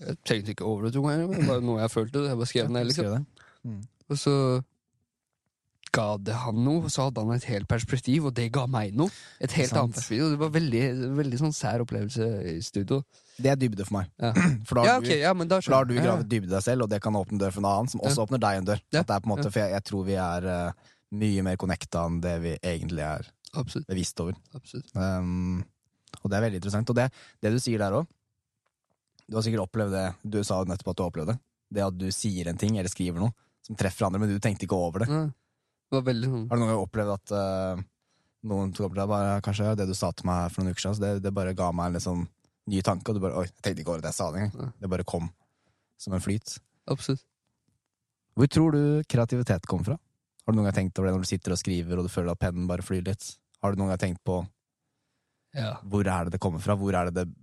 Jeg 0.00 0.16
tenkte 0.24 0.54
ikke 0.54 0.64
over 0.64 0.88
det 0.88 0.94
to 0.94 1.02
ganger, 1.04 1.26
men 1.28 1.40
det 1.40 1.48
var 1.48 1.60
noe 1.60 1.80
jeg 1.82 1.90
følte. 1.92 2.24
Jeg 2.24 2.36
bare 2.40 2.46
skrev 2.46 2.64
den 2.64 2.72
ned. 2.72 2.84
liksom 2.88 3.04
Skrev 3.04 3.18
det. 3.18 3.24
Og 4.08 4.18
så 4.18 4.34
ga 5.94 6.06
det 6.22 6.36
han 6.44 6.60
noe, 6.64 6.90
så 6.92 7.08
hadde 7.08 7.24
han 7.24 7.34
et 7.34 7.46
helt 7.50 7.68
perspektiv, 7.70 8.28
og 8.28 8.34
det 8.36 8.48
ga 8.54 8.66
meg 8.70 8.94
noe. 8.98 9.10
Et 9.42 9.52
helt 9.58 9.74
annet 9.74 9.96
perspektiv. 9.96 10.34
Det 10.34 10.40
var 10.42 10.52
veldig, 10.54 10.84
veldig 11.18 11.40
sånn 11.40 11.56
sær 11.56 11.84
opplevelse 11.84 12.28
i 12.52 12.54
studio. 12.64 13.00
Det 13.40 13.50
er 13.52 13.58
dybde 13.58 13.86
for 13.88 13.98
meg. 13.98 14.12
Ja, 14.20 14.30
For 14.68 14.78
da 14.78 14.86
ja 14.86 14.94
har 14.94 15.02
ok, 15.02 15.08
du, 15.08 15.16
ja, 15.22 15.34
men 15.36 15.50
da 15.50 15.60
du 15.60 15.96
gravet 15.96 16.30
dybde 16.30 16.52
deg 16.52 16.64
selv, 16.66 16.86
og 16.86 16.92
det 16.92 17.00
kan 17.02 17.18
åpne 17.18 17.40
dør 17.40 17.56
for 17.56 17.66
noe 17.66 17.74
annet, 17.80 17.94
som 17.94 18.04
også 18.04 18.26
åpner 18.26 18.42
deg 18.42 18.60
en 18.60 18.70
dør. 18.70 18.84
Ja. 18.92 19.02
At 19.02 19.10
det 19.10 19.16
er 19.16 19.24
på 19.24 19.30
en 19.30 19.34
måte, 19.34 19.50
For 19.50 19.62
jeg, 19.64 19.74
jeg 19.76 19.86
tror 19.90 20.06
vi 20.06 20.16
er 20.20 20.48
uh, 20.50 20.94
mye 21.24 21.44
mer 21.46 21.60
connecta 21.60 22.06
enn 22.06 22.22
det 22.22 22.36
vi 22.44 22.54
egentlig 22.60 23.04
er 23.08 23.28
absolutt. 23.58 23.88
bevisst 23.90 24.22
over. 24.22 24.38
absolutt. 24.54 24.94
Um, 24.94 25.60
og 26.20 26.30
det 26.30 26.38
er 26.38 26.46
veldig 26.46 26.62
interessant. 26.62 26.90
Og 26.92 26.98
det, 26.98 27.10
det 27.42 27.54
du 27.54 27.60
sier 27.62 27.82
der 27.82 28.00
òg 28.00 28.08
Du 29.30 29.36
har 29.38 29.44
sikkert 29.46 29.68
opplevd 29.68 29.92
det 29.94 30.06
Du 30.26 30.40
sa 30.42 30.56
jo 30.58 30.66
nettopp 30.66 30.90
at 30.90 30.98
du 30.98 31.02
har 31.04 31.12
opplevd 31.12 31.30
det. 31.32 31.38
Det 31.70 31.84
at 31.86 31.98
du 31.98 32.08
sier 32.14 32.50
en 32.50 32.58
ting 32.58 32.78
eller 32.78 32.90
skriver 32.90 33.22
noe 33.22 33.34
som 33.66 33.76
treffer 33.78 34.08
andre, 34.08 34.18
men 34.22 34.32
du 34.32 34.40
tenkte 34.42 34.66
ikke 34.66 34.78
over 34.78 35.04
det. 35.04 35.08
Ja. 35.12 35.28
Det 35.90 35.96
var 35.98 36.04
veldig 36.06 36.28
sånn 36.30 36.44
Har 36.50 36.56
du 36.56 36.62
noen 36.62 36.70
gang 36.70 36.82
opplevd 36.84 37.12
at 37.16 37.32
eh, 37.34 37.80
noen 38.50 38.70
tok 38.72 38.86
opp 38.86 38.92
til 38.94 39.00
deg 39.02 39.08
bare, 39.10 39.40
Kanskje 39.42 39.72
det 39.80 39.86
du 39.90 39.94
sa 39.98 40.12
til 40.14 40.28
meg 40.30 40.52
for 40.54 40.62
noen 40.62 40.72
uker 40.76 40.84
siden, 40.84 40.98
så 40.98 41.02
det, 41.02 41.12
det 41.24 41.32
bare 41.34 41.54
ga 41.58 41.70
meg 41.74 41.90
en 41.90 41.96
litt 41.98 42.04
sånn 42.06 42.22
ny 42.70 42.82
tanke, 42.86 43.10
og 43.10 43.18
du 43.18 43.24
bare 43.24 43.40
Oi, 43.40 43.46
jeg 43.48 43.64
tenkte 43.66 43.82
ikke 43.82 43.94
over 43.96 44.04
det 44.04 44.12
jeg 44.12 44.18
sa 44.20 44.28
det 44.30 44.44
engang. 44.44 44.70
Det 44.78 44.90
bare 44.92 45.06
kom 45.08 45.26
som 46.00 46.14
en 46.16 46.22
flyt. 46.22 46.54
Absolutt. 46.88 47.24
Hvor 48.38 48.46
tror 48.54 48.72
du 48.76 48.82
kreativitet 49.10 49.66
kommer 49.68 49.88
fra? 49.90 49.96
Har 50.46 50.54
du 50.54 50.56
noen 50.60 50.68
gang 50.70 50.76
tenkt 50.78 50.96
over 51.00 51.10
det 51.10 51.16
når 51.18 51.26
du 51.26 51.30
sitter 51.32 51.52
og 51.56 51.58
skriver 51.60 51.98
og 52.00 52.06
du 52.06 52.12
føler 52.12 52.32
at 52.32 52.40
pennen 52.40 52.68
bare 52.70 52.84
flyr 52.86 53.02
litt? 53.10 53.26
Har 53.60 53.74
du 53.74 53.80
noen 53.82 53.90
gang 53.92 54.00
tenkt 54.06 54.22
på 54.24 54.38
Ja. 55.58 55.74
hvor 55.82 56.06
er 56.06 56.24
det 56.30 56.36
det 56.36 56.40
kommer 56.40 56.62
fra? 56.62 56.76
Hvor 56.78 56.94
er 56.94 57.10
det 57.10 57.16
det 57.24 57.34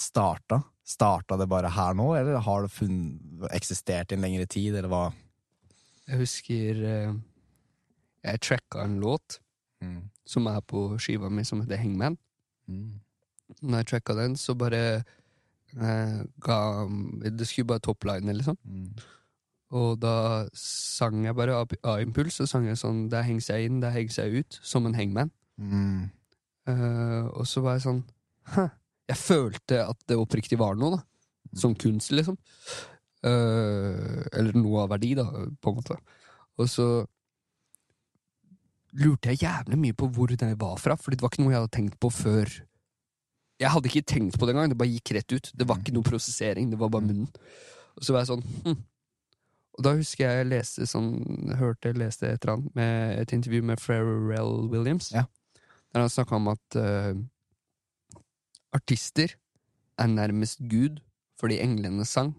starta? 0.00 0.62
Starta 0.90 1.36
det 1.38 1.46
bare 1.52 1.68
her 1.70 1.92
nå, 1.94 2.08
eller 2.18 2.40
har 2.42 2.64
det 2.64 2.72
funn- 2.72 3.44
eksistert 3.54 4.10
i 4.10 4.16
en 4.16 4.24
lengre 4.24 4.48
tid, 4.50 4.74
eller 4.74 4.88
hva? 4.90 5.02
Jeg 6.08 6.18
husker 6.24 6.80
eh, 6.88 7.12
jeg 8.24 8.42
tracka 8.44 8.84
en 8.84 8.98
låt 9.02 9.40
som 10.30 10.46
er 10.50 10.60
på 10.66 10.84
skiva 11.00 11.30
mi, 11.32 11.44
som 11.46 11.62
heter 11.62 11.80
Hangman. 11.80 12.18
Mm. 12.68 13.00
Når 13.62 13.82
jeg 13.82 13.88
tracka 13.92 14.16
den, 14.18 14.36
så 14.38 14.54
bare 14.54 14.82
eh, 15.74 16.20
ga 16.44 16.58
Det 17.38 17.48
skulle 17.48 17.66
bare 17.72 17.82
topline, 17.82 18.32
liksom. 18.36 18.58
Mm. 18.64 18.92
Og 19.70 20.00
da 20.02 20.46
sang 20.54 21.24
jeg 21.24 21.34
bare 21.38 21.54
av, 21.54 21.74
av 21.86 22.00
impuls, 22.02 22.38
så 22.38 22.46
sang 22.46 22.66
jeg 22.66 22.78
sånn 22.78 23.04
Der 23.10 23.22
henger 23.22 23.46
seg 23.46 23.66
inn, 23.66 23.82
der 23.82 23.94
henger 23.94 24.16
seg 24.16 24.40
ut, 24.42 24.60
som 24.62 24.86
en 24.86 24.96
hangman. 24.98 25.30
Mm. 25.58 26.10
Eh, 26.70 27.26
og 27.30 27.46
så 27.46 27.62
var 27.64 27.78
jeg 27.78 27.86
sånn 27.88 28.04
Hæ? 28.54 28.70
Jeg 29.10 29.18
følte 29.18 29.84
at 29.90 29.98
det 30.06 30.18
oppriktig 30.18 30.58
var 30.58 30.76
noe, 30.78 30.98
da. 30.98 31.02
Som 31.58 31.74
kunst, 31.74 32.12
liksom. 32.14 32.36
Eh, 33.26 34.20
eller 34.38 34.54
noe 34.54 34.84
av 34.84 34.92
verdi, 34.92 35.16
da, 35.18 35.24
på 35.58 35.72
en 35.72 35.80
måte. 35.80 35.96
Og 36.62 36.68
så 36.70 36.86
lurte 38.98 39.32
jeg 39.32 39.44
jævlig 39.44 39.78
mye 39.78 39.96
på 39.96 40.08
hvor 40.10 40.32
den 40.34 40.56
var 40.58 40.76
fra, 40.80 40.96
Fordi 40.96 41.16
det 41.16 41.22
var 41.22 41.32
ikke 41.32 41.44
noe 41.44 41.52
jeg 41.52 41.60
hadde 41.60 41.76
tenkt 41.76 41.98
på 42.00 42.10
før. 42.10 42.52
Jeg 43.60 43.70
hadde 43.70 43.90
ikke 43.90 44.06
tenkt 44.08 44.38
på 44.38 44.46
det 44.46 44.54
engang, 44.54 44.70
det 44.72 44.78
bare 44.80 44.90
gikk 44.90 45.12
rett 45.14 45.32
ut. 45.32 45.50
Det 45.54 45.66
var 45.68 45.78
ikke 45.78 45.94
noe 45.94 46.06
prosessering, 46.06 46.70
det 46.70 46.78
var 46.80 46.88
bare 46.92 47.04
munnen. 47.04 47.28
Og 47.96 48.06
så 48.06 48.14
var 48.14 48.24
jeg 48.24 48.32
sånn 48.32 48.46
hm. 48.64 48.78
Og 49.78 49.84
da 49.86 49.92
husker 49.96 50.26
jeg 50.26 50.40
jeg 50.40 50.48
leste 50.50 50.86
sånn, 50.88 51.12
hørte, 51.56 51.92
leste 51.96 52.28
et 52.28 52.42
eller 52.42 52.56
annet 52.56 52.74
med 52.76 53.20
et 53.22 53.32
intervju 53.32 53.62
med 53.64 53.80
Farrell 53.80 54.66
Williams. 54.68 55.08
Ja. 55.14 55.24
Der 55.94 56.04
han 56.04 56.12
snakka 56.12 56.36
om 56.36 56.50
at 56.52 56.76
uh, 56.76 57.14
artister 58.76 59.32
er 60.00 60.10
nærmest 60.10 60.60
Gud 60.68 61.00
fordi 61.40 61.60
englene 61.64 62.04
sang. 62.04 62.34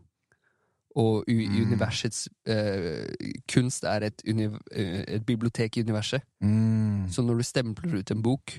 Og 0.95 1.23
Mm. 1.27 1.67
universets 1.67 2.27
uh, 2.49 3.07
kunst 3.47 3.83
er 3.87 4.03
et, 4.09 4.21
uni 4.27 4.49
eh, 4.71 5.03
et 5.07 5.25
bibliotek 5.25 5.77
i 5.77 5.81
universet. 5.85 6.21
Mm. 6.41 7.07
Så 7.09 7.21
når 7.23 7.37
du 7.37 7.43
stempler 7.43 7.99
ut 7.99 8.11
en 8.11 8.21
bok 8.21 8.57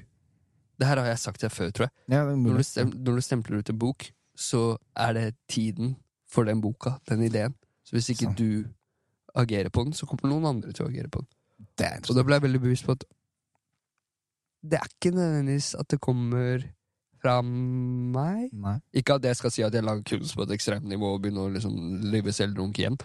Det 0.80 0.86
her 0.88 0.96
har 0.98 1.06
jeg 1.06 1.18
sagt 1.18 1.40
deg 1.42 1.50
før, 1.52 1.70
tror 1.70 1.84
jeg. 1.84 1.92
Ja, 2.08 2.24
Når 2.24 2.30
du, 2.32 2.36
mulig. 2.36 2.94
når 3.04 3.14
du 3.14 3.20
stempler 3.20 3.58
ut 3.58 3.70
en 3.70 3.78
bok, 3.78 4.06
så 4.36 4.76
er 4.96 5.12
det 5.12 5.34
tiden 5.48 5.96
for 6.28 6.44
den 6.44 6.60
boka, 6.60 6.90
den 7.08 7.22
ideen. 7.22 7.54
Så 7.84 7.92
hvis 7.92 8.08
ikke 8.08 8.32
så. 8.32 8.34
du 8.38 8.64
agerer 9.34 9.68
på 9.68 9.84
den, 9.84 9.92
så 9.92 10.06
kommer 10.06 10.28
noen 10.32 10.44
andre 10.48 10.72
til 10.72 10.86
å 10.86 10.88
agere 10.88 11.08
på 11.08 11.20
den. 11.20 11.28
Det 11.78 11.86
er 11.86 12.00
Og 12.08 12.16
da 12.16 12.22
ble 12.24 12.34
jeg 12.34 12.42
veldig 12.42 12.60
bevisst 12.60 12.84
på 12.88 12.92
at 12.96 13.04
det 14.62 14.78
er 14.78 14.88
ikke 14.88 15.10
nødvendigvis 15.14 15.74
at 15.78 15.88
det 15.90 16.00
kommer 16.00 16.62
fra 17.22 17.38
meg. 17.42 18.50
Nei. 18.52 18.76
Ikke 18.98 19.16
at 19.18 19.26
jeg 19.28 19.38
skal 19.38 19.54
si 19.54 19.64
at 19.66 19.74
jeg 19.74 19.86
lager 19.86 20.02
kunst 20.12 20.36
på 20.36 20.46
et 20.46 20.54
ekstremt 20.56 20.88
nivå 20.90 21.14
og 21.14 21.22
begynner 21.22 21.46
å 21.46 21.52
liksom 21.54 21.76
lyve 22.12 22.34
selvdrunk 22.34 22.82
igjen, 22.82 22.98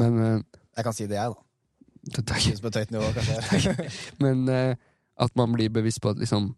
men 0.00 0.20
uh, 0.20 0.60
Jeg 0.74 0.86
kan 0.86 0.96
si 0.96 1.06
det, 1.10 1.18
jeg, 1.18 1.34
da. 1.34 2.14
det 2.16 2.24
er 2.24 2.44
Synes 2.48 2.62
på 2.62 2.72
et 2.72 2.80
høyt 2.82 2.94
nivå, 2.94 3.10
kanskje. 3.14 3.74
Men 4.24 4.48
uh, 4.50 4.74
at 5.22 5.36
man 5.38 5.52
blir 5.54 5.70
bevisst 5.70 6.00
på 6.02 6.10
at 6.10 6.18
liksom 6.18 6.48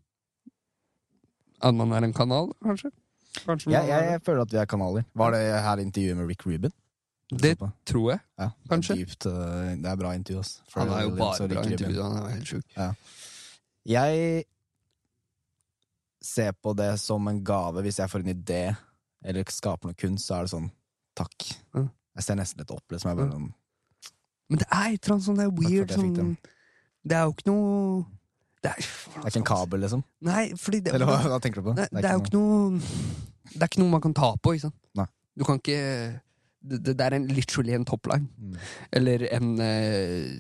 At 1.61 1.77
man 1.77 1.93
er 1.93 2.07
en 2.07 2.17
kanal, 2.17 2.49
kanskje? 2.65 2.93
Kanskje 3.45 3.75
jeg, 3.75 3.89
jeg, 3.91 4.13
jeg 4.13 4.25
føler 4.25 4.47
at 4.47 4.53
vi 4.53 4.59
er 4.63 4.65
kanaler. 4.65 5.05
Var 5.13 5.35
det 5.35 5.45
her 5.67 5.83
intervjuet 5.83 6.17
med 6.17 6.29
Rick 6.31 6.47
Rubin? 6.47 6.73
det. 7.31 7.57
Tror 7.87 8.11
jeg. 8.11 8.19
Ja, 8.39 8.49
kanskje. 8.71 8.95
Det 8.95 9.03
er, 9.03 9.07
dypt, 9.07 9.27
øh, 9.27 9.83
det 9.83 9.91
er 9.91 9.97
bra 9.97 10.13
intervju, 10.15 10.41
ass. 10.41 10.63
Han 10.75 10.89
er 10.89 11.03
jo 11.03 11.11
bare 11.11 11.49
bra 11.49 11.63
intervju. 11.63 12.03
Han 12.03 12.17
er 12.23 12.29
helt 12.29 12.49
sjuk. 12.49 12.65
Jeg 13.87 14.45
ser 16.27 16.53
på 16.59 16.75
det 16.79 16.93
som 17.03 17.31
en 17.31 17.39
gave 17.47 17.85
hvis 17.87 18.01
jeg 18.03 18.13
får 18.13 18.25
en 18.25 18.35
idé 18.35 18.65
eller 19.27 19.49
skaper 19.51 19.91
noe 19.91 19.99
kunst, 19.99 20.29
så 20.29 20.37
er 20.37 20.47
det 20.47 20.53
sånn 20.53 20.69
takk. 21.17 21.47
Jeg 22.17 22.25
ser 22.25 22.39
nesten 22.39 22.63
litt 22.63 22.73
opp, 22.75 22.85
liksom. 22.93 23.11
Jeg 23.11 23.19
bare, 23.19 23.31
mm. 23.31 23.47
sånn, 23.49 24.13
Men 24.53 24.61
det 24.63 24.69
er 24.69 24.93
annet 24.93 25.25
sånn, 25.27 25.41
det 25.41 25.47
er 25.47 25.55
weird 25.57 25.91
jeg 25.93 25.99
sånn 25.99 26.37
Det 27.07 27.17
er 27.17 27.25
jo 27.27 27.35
ikke 27.35 27.49
noe 27.51 28.05
Det 28.63 28.71
er, 28.71 28.85
det 28.85 29.23
er 29.23 29.31
ikke 29.31 29.43
en 29.43 29.49
kabel, 29.51 29.83
liksom? 29.85 30.05
Nei, 30.29 30.45
fordi 30.61 30.83
det, 30.87 30.95
Eller 30.97 31.11
hva, 31.11 31.19
hva 31.35 31.41
tenker 31.43 31.63
du 31.63 31.71
på? 31.71 31.77
Nei, 31.79 31.89
det 31.97 32.07
er 32.11 32.15
jo 32.17 32.23
ikke 32.25 32.37
noe 32.37 32.79
Det 33.51 33.61
er 33.61 33.71
ikke 33.71 33.83
noe 33.83 33.95
man 33.97 34.05
kan 34.05 34.17
ta 34.17 34.31
på, 34.39 34.55
ikke 34.57 34.69
sant? 34.69 34.79
Nei. 34.99 35.09
Du 35.37 35.45
kan 35.49 35.61
ikke 35.61 35.81
Det, 36.67 36.81
det, 36.89 37.01
er 37.05 37.15
en, 37.17 37.27
literally 37.31 37.75
en 37.77 37.85
topline. 37.87 38.27
Mm. 38.39 38.57
Eller 38.99 39.25
en 39.37 39.53
eh, 39.63 40.33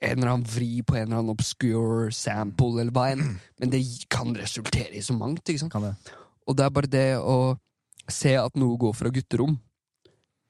En 0.00 0.18
eller 0.18 0.30
annen 0.30 0.46
vri 0.46 0.82
på 0.86 0.96
en 0.96 1.08
eller 1.08 1.18
annen 1.20 1.34
obscure 1.34 2.12
sample, 2.14 2.80
eller 2.80 2.94
hva 2.94 3.08
enn. 3.12 3.24
Men 3.60 3.72
det 3.72 3.82
kan 4.12 4.34
resultere 4.38 4.94
i 4.94 5.02
så 5.02 5.16
mangt, 5.18 5.42
ikke 5.48 5.64
sant? 5.64 5.72
Kan 5.74 5.88
det? 5.88 5.94
Og 6.46 6.56
det 6.58 6.64
er 6.66 6.74
bare 6.76 6.90
det 6.92 7.06
å 7.18 7.36
se 8.10 8.34
at 8.36 8.56
noe 8.60 8.76
går 8.78 8.92
fra 8.94 9.10
gutterom 9.10 9.56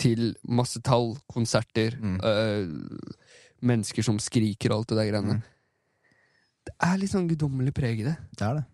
til 0.03 0.33
masse 0.51 0.81
tall, 0.83 1.15
konserter, 1.31 1.95
Mm. 2.01 2.19
øh, 2.19 2.99
mennesker 3.63 4.03
som 4.05 4.19
skriker 4.19 4.73
og 4.75 4.83
alt 4.83 4.89
det 4.91 4.97
der 4.99 5.11
greiene. 5.13 5.37
Mm. 5.39 5.43
Det 6.65 6.75
er 6.83 6.99
litt 7.01 7.13
sånn 7.13 7.29
guddommelig 7.29 7.75
preg 7.77 8.01
i 8.03 8.07
det. 8.09 8.17
Det 8.37 8.47
er 8.47 8.55
det. 8.59 8.65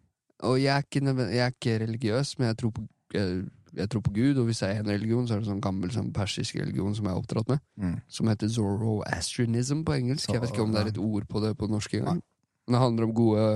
Og 0.48 0.56
jeg 0.62 0.72
er 0.72 0.86
ikke, 0.86 1.02
jeg 1.30 1.44
er 1.44 1.52
ikke 1.54 1.78
religiøs, 1.84 2.38
men 2.38 2.48
jeg 2.48 2.56
tror, 2.62 2.72
på, 2.72 2.84
jeg, 3.14 3.44
jeg 3.76 3.90
tror 3.90 4.02
på 4.06 4.12
Gud. 4.14 4.38
Og 4.40 4.44
hvis 4.48 4.62
det 4.62 4.68
er 4.68 4.80
en 4.80 4.90
religion, 4.90 5.26
så 5.26 5.34
er 5.34 5.42
det 5.42 5.50
sånn 5.50 5.62
gammel 5.62 5.92
sånn 5.94 6.12
persisk 6.16 6.58
religion 6.60 6.94
som 6.96 7.06
jeg 7.06 7.14
er 7.14 7.20
oppdratt 7.22 7.52
med. 7.52 7.62
Mm. 7.80 7.96
Som 8.08 8.30
heter 8.30 8.50
Zoroastrianism 8.50 9.84
på 9.86 9.96
engelsk. 9.98 10.32
Jeg 10.32 10.42
vet 10.42 10.54
ikke 10.54 10.64
om 10.66 10.74
det 10.74 10.82
er 10.82 10.92
et 10.92 11.02
ord 11.02 11.28
på 11.30 11.42
det 11.44 11.54
på 11.58 11.68
norsk 11.70 11.94
engang. 12.00 12.22
Men 12.66 12.76
det 12.76 12.82
handler 12.84 13.08
om 13.08 13.14
gode, 13.14 13.46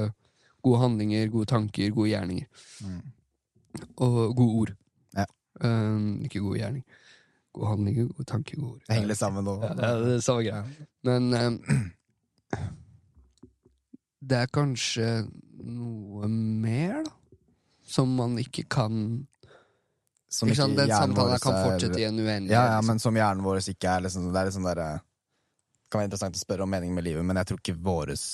gode 0.64 0.82
handlinger, 0.82 1.28
gode 1.32 1.50
tanker, 1.50 1.90
gode 1.94 2.12
gjerninger. 2.12 2.46
Mm. 2.84 3.00
Og 3.96 4.36
gode 4.36 4.60
ord. 4.60 4.74
Ja. 5.16 5.26
Um, 5.62 6.22
ikke 6.24 6.42
gode 6.44 6.62
gjerning. 6.62 6.86
Gode 7.54 7.74
handlinger 7.74 8.08
gode 8.10 8.30
tanker 8.30 8.62
ord. 8.62 8.80
Det 8.86 8.96
henger 8.96 9.12
litt 9.12 9.20
sammen 9.20 9.46
nå. 9.46 9.58
Ja, 9.62 9.74
det 9.78 10.16
er 10.16 10.24
samme 10.24 10.46
greia. 10.46 10.88
Men 11.06 11.30
um, 11.34 11.60
det 14.30 14.40
er 14.40 14.50
kanskje 14.54 15.10
noe 15.64 16.30
mer, 16.30 17.04
da. 17.06 17.14
Som 17.84 18.14
man 18.16 18.38
ikke 18.40 18.62
kan 18.72 19.26
Som 20.34 20.50
ikke 20.50 20.58
sant? 20.64 20.76
Den 20.78 20.90
samtalen 20.90 21.42
kan 21.42 21.56
fortsette 21.62 22.00
i 22.00 22.06
en 22.08 22.18
uendelighet. 22.18 22.50
Ja, 22.50 22.64
ja, 22.66 22.78
liksom. 22.78 22.90
men 22.90 23.02
som 23.02 23.18
hjernen 23.18 23.44
vår 23.46 23.60
ikke 23.70 23.92
er 23.92 24.02
liksom, 24.06 24.26
Det 24.34 24.40
er 24.40 24.50
sånn 24.54 24.66
der, 24.66 24.82
kan 25.86 26.00
være 26.00 26.10
interessant 26.10 26.38
å 26.38 26.42
spørre 26.42 26.66
om 26.66 26.72
meningen 26.74 26.96
med 26.98 27.06
livet, 27.06 27.26
men 27.26 27.38
jeg 27.38 27.50
tror 27.50 27.62
ikke 27.62 27.76
våres 27.86 28.24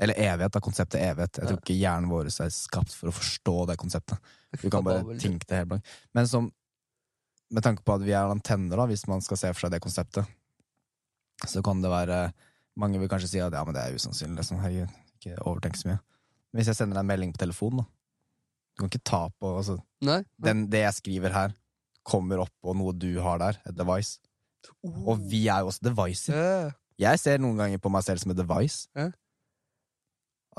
Eller 0.00 0.16
evighet, 0.16 0.54
da. 0.54 0.62
Konseptet 0.64 1.02
evighet. 1.04 1.42
Jeg 1.42 1.50
tror 1.50 1.58
ikke 1.60 1.76
hjernen 1.76 2.08
vår 2.08 2.30
er 2.32 2.52
skapt 2.54 2.94
for 2.96 3.10
å 3.10 3.12
forstå 3.12 3.56
det 3.68 3.74
konseptet. 3.82 4.30
Du 4.62 4.70
kan 4.72 4.86
bare 4.86 5.18
tenke 5.20 5.44
det 5.44 5.58
helt 5.58 5.68
blankt. 5.74 5.90
Men 6.16 6.30
som, 6.30 6.46
med 7.52 7.66
tanke 7.66 7.84
på 7.84 7.98
at 7.98 8.06
vi 8.06 8.14
er 8.16 8.32
antenner, 8.32 8.80
da, 8.80 8.86
hvis 8.88 9.04
man 9.10 9.20
skal 9.20 9.36
se 9.36 9.50
for 9.52 9.66
seg 9.66 9.74
det 9.74 9.82
konseptet, 9.84 10.24
så 11.44 11.60
kan 11.64 11.84
det 11.84 11.92
være 11.92 12.30
Mange 12.80 13.00
vil 13.02 13.10
kanskje 13.10 13.28
si 13.28 13.40
at 13.42 13.52
ja, 13.52 13.60
men 13.66 13.74
det 13.76 13.82
er 13.82 13.96
usannsynlig. 13.98 14.38
Liksom. 14.38 14.60
Herregud, 14.62 14.92
ikke 15.18 15.36
overtenk 15.42 15.76
så 15.76 15.88
mye. 15.90 15.98
Men 16.48 16.60
hvis 16.60 16.70
jeg 16.70 16.78
sender 16.78 16.96
deg 16.96 17.02
en 17.02 17.08
melding 17.10 17.32
på 17.34 17.40
telefonen, 17.42 17.82
da. 17.82 17.99
Du 18.74 18.82
kan 18.82 18.90
ikke 18.90 19.04
ta 19.10 19.22
på 19.36 19.56
altså, 19.58 19.78
Nei? 20.06 20.22
den, 20.40 20.66
Det 20.72 20.84
jeg 20.84 20.96
skriver 20.96 21.34
her, 21.34 21.54
kommer 22.06 22.42
opp 22.46 22.52
på 22.62 22.74
noe 22.76 22.94
du 22.96 23.10
har 23.22 23.40
der, 23.42 23.58
et 23.68 23.76
device. 23.76 24.18
Og 24.84 25.20
vi 25.30 25.46
er 25.48 25.64
jo 25.64 25.70
også 25.70 25.84
devices. 25.84 26.34
Yeah. 26.34 26.72
Jeg 27.00 27.20
ser 27.20 27.40
noen 27.40 27.58
ganger 27.60 27.80
på 27.80 27.92
meg 27.92 28.04
selv 28.04 28.20
som 28.22 28.32
et 28.32 28.38
device. 28.38 28.88
Yeah. 28.96 29.12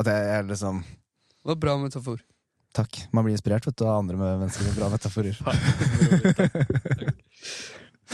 At 0.02 0.10
jeg 0.10 0.30
er 0.36 0.46
liksom 0.48 0.84
Det 0.84 1.50
var 1.52 1.60
bra 1.62 1.78
metafor. 1.82 2.22
Takk. 2.74 3.02
Man 3.12 3.26
blir 3.26 3.36
inspirert 3.36 3.66
vet 3.68 3.78
du, 3.78 3.84
av 3.86 4.00
andre 4.00 4.18
med 4.18 4.40
mennesker 4.46 4.64
med 4.70 4.78
bra 4.78 4.88
metaforer. 4.94 5.36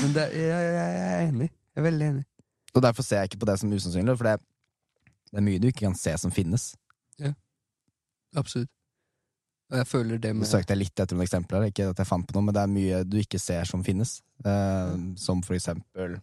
Men 0.01 0.13
det, 0.15 0.25
jeg, 0.33 0.47
jeg, 0.47 0.95
jeg 0.97 1.11
er 1.11 1.27
enig. 1.27 1.49
Jeg 1.51 1.81
er 1.81 1.85
veldig 1.85 2.07
enig. 2.07 2.25
Og 2.73 2.83
derfor 2.85 3.05
ser 3.05 3.21
jeg 3.21 3.31
ikke 3.31 3.41
på 3.43 3.49
det 3.49 3.57
som 3.61 3.73
usannsynlig, 3.73 4.17
for 4.17 4.29
det, 4.29 4.35
det 5.31 5.39
er 5.39 5.45
mye 5.45 5.61
du 5.61 5.67
ikke 5.69 5.85
kan 5.85 5.97
se 5.97 6.13
som 6.21 6.33
finnes. 6.33 6.71
Ja, 7.21 7.33
Absolutt. 8.37 8.69
Jeg 9.73 9.87
føler 9.89 10.19
det 10.23 10.31
med... 10.35 10.47
Du 10.47 10.49
søkte 10.49 10.77
litt 10.77 10.95
etter 10.95 11.17
noen 11.17 11.25
eksempler, 11.25 11.67
ikke 11.67 11.89
at 11.91 11.99
jeg 11.99 12.07
fant 12.07 12.27
på 12.27 12.37
noe, 12.37 12.45
men 12.47 12.55
det 12.55 12.63
er 12.63 12.71
mye 12.71 13.01
du 13.03 13.17
ikke 13.19 13.39
ser 13.41 13.67
som 13.67 13.83
finnes. 13.83 14.21
Eh, 14.47 14.93
som 15.19 15.43
for 15.43 15.57
eksempel 15.57 16.19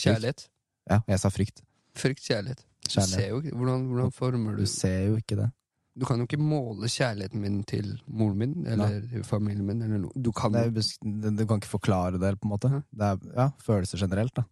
kjærlighet. 0.00 0.48
Ja, 0.90 1.00
jeg 1.08 1.20
sa 1.22 1.30
frykt. 1.32 1.62
Frykt, 1.96 2.24
kjærlighet. 2.26 2.64
Du 2.84 3.00
ser 3.00 3.28
jo 3.30 3.40
ikke 3.40 3.54
hvordan, 3.56 3.86
hvordan 3.88 4.10
former 4.12 4.56
du 4.58 4.64
Du 4.64 4.68
ser 4.68 5.06
jo 5.08 5.20
ikke 5.20 5.38
det. 5.38 5.50
Du 5.94 6.04
kan 6.08 6.18
jo 6.18 6.26
ikke 6.26 6.40
måle 6.42 6.90
kjærligheten 6.90 7.40
min 7.40 7.60
til 7.70 7.92
moren 8.10 8.38
min 8.38 8.66
eller 8.66 9.22
familien 9.24 9.64
min. 9.66 9.82
Eller 9.86 10.02
noe. 10.02 10.12
Du 10.18 10.32
kan 10.34 10.54
er, 10.58 10.72
du 10.74 11.44
kan 11.46 11.62
ikke 11.62 11.70
forklare 11.70 12.18
det, 12.18 12.32
på 12.40 12.48
en 12.48 12.52
måte. 12.52 12.70
Ja. 12.72 12.80
Det 12.90 13.10
er 13.10 13.36
ja, 13.38 13.48
følelser 13.62 14.02
generelt, 14.02 14.34
da. 14.34 14.44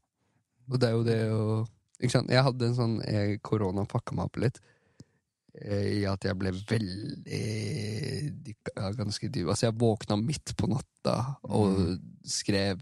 Og 0.71 0.79
det 0.79 0.89
er 0.89 0.95
jo 0.95 1.03
det 1.09 1.19
å 1.35 1.43
ikke 2.03 2.15
sant? 2.15 2.31
Jeg 2.31 2.47
hadde 2.47 2.67
en 2.67 2.79
sånn 2.79 2.95
Korona 3.47 3.85
pakka 3.91 4.15
meg 4.17 4.31
opp 4.31 4.39
litt. 4.43 4.63
Eh, 5.61 6.01
I 6.01 6.05
at 6.09 6.25
jeg 6.25 6.39
ble 6.39 6.51
veldig 6.53 7.43
ganske 8.99 9.29
dyp. 9.31 9.49
Altså, 9.53 9.67
jeg 9.69 9.79
våkna 9.81 10.17
midt 10.21 10.55
på 10.57 10.67
natta 10.71 11.37
og 11.45 11.79
Mm. 11.79 12.01
skrev 12.25 12.81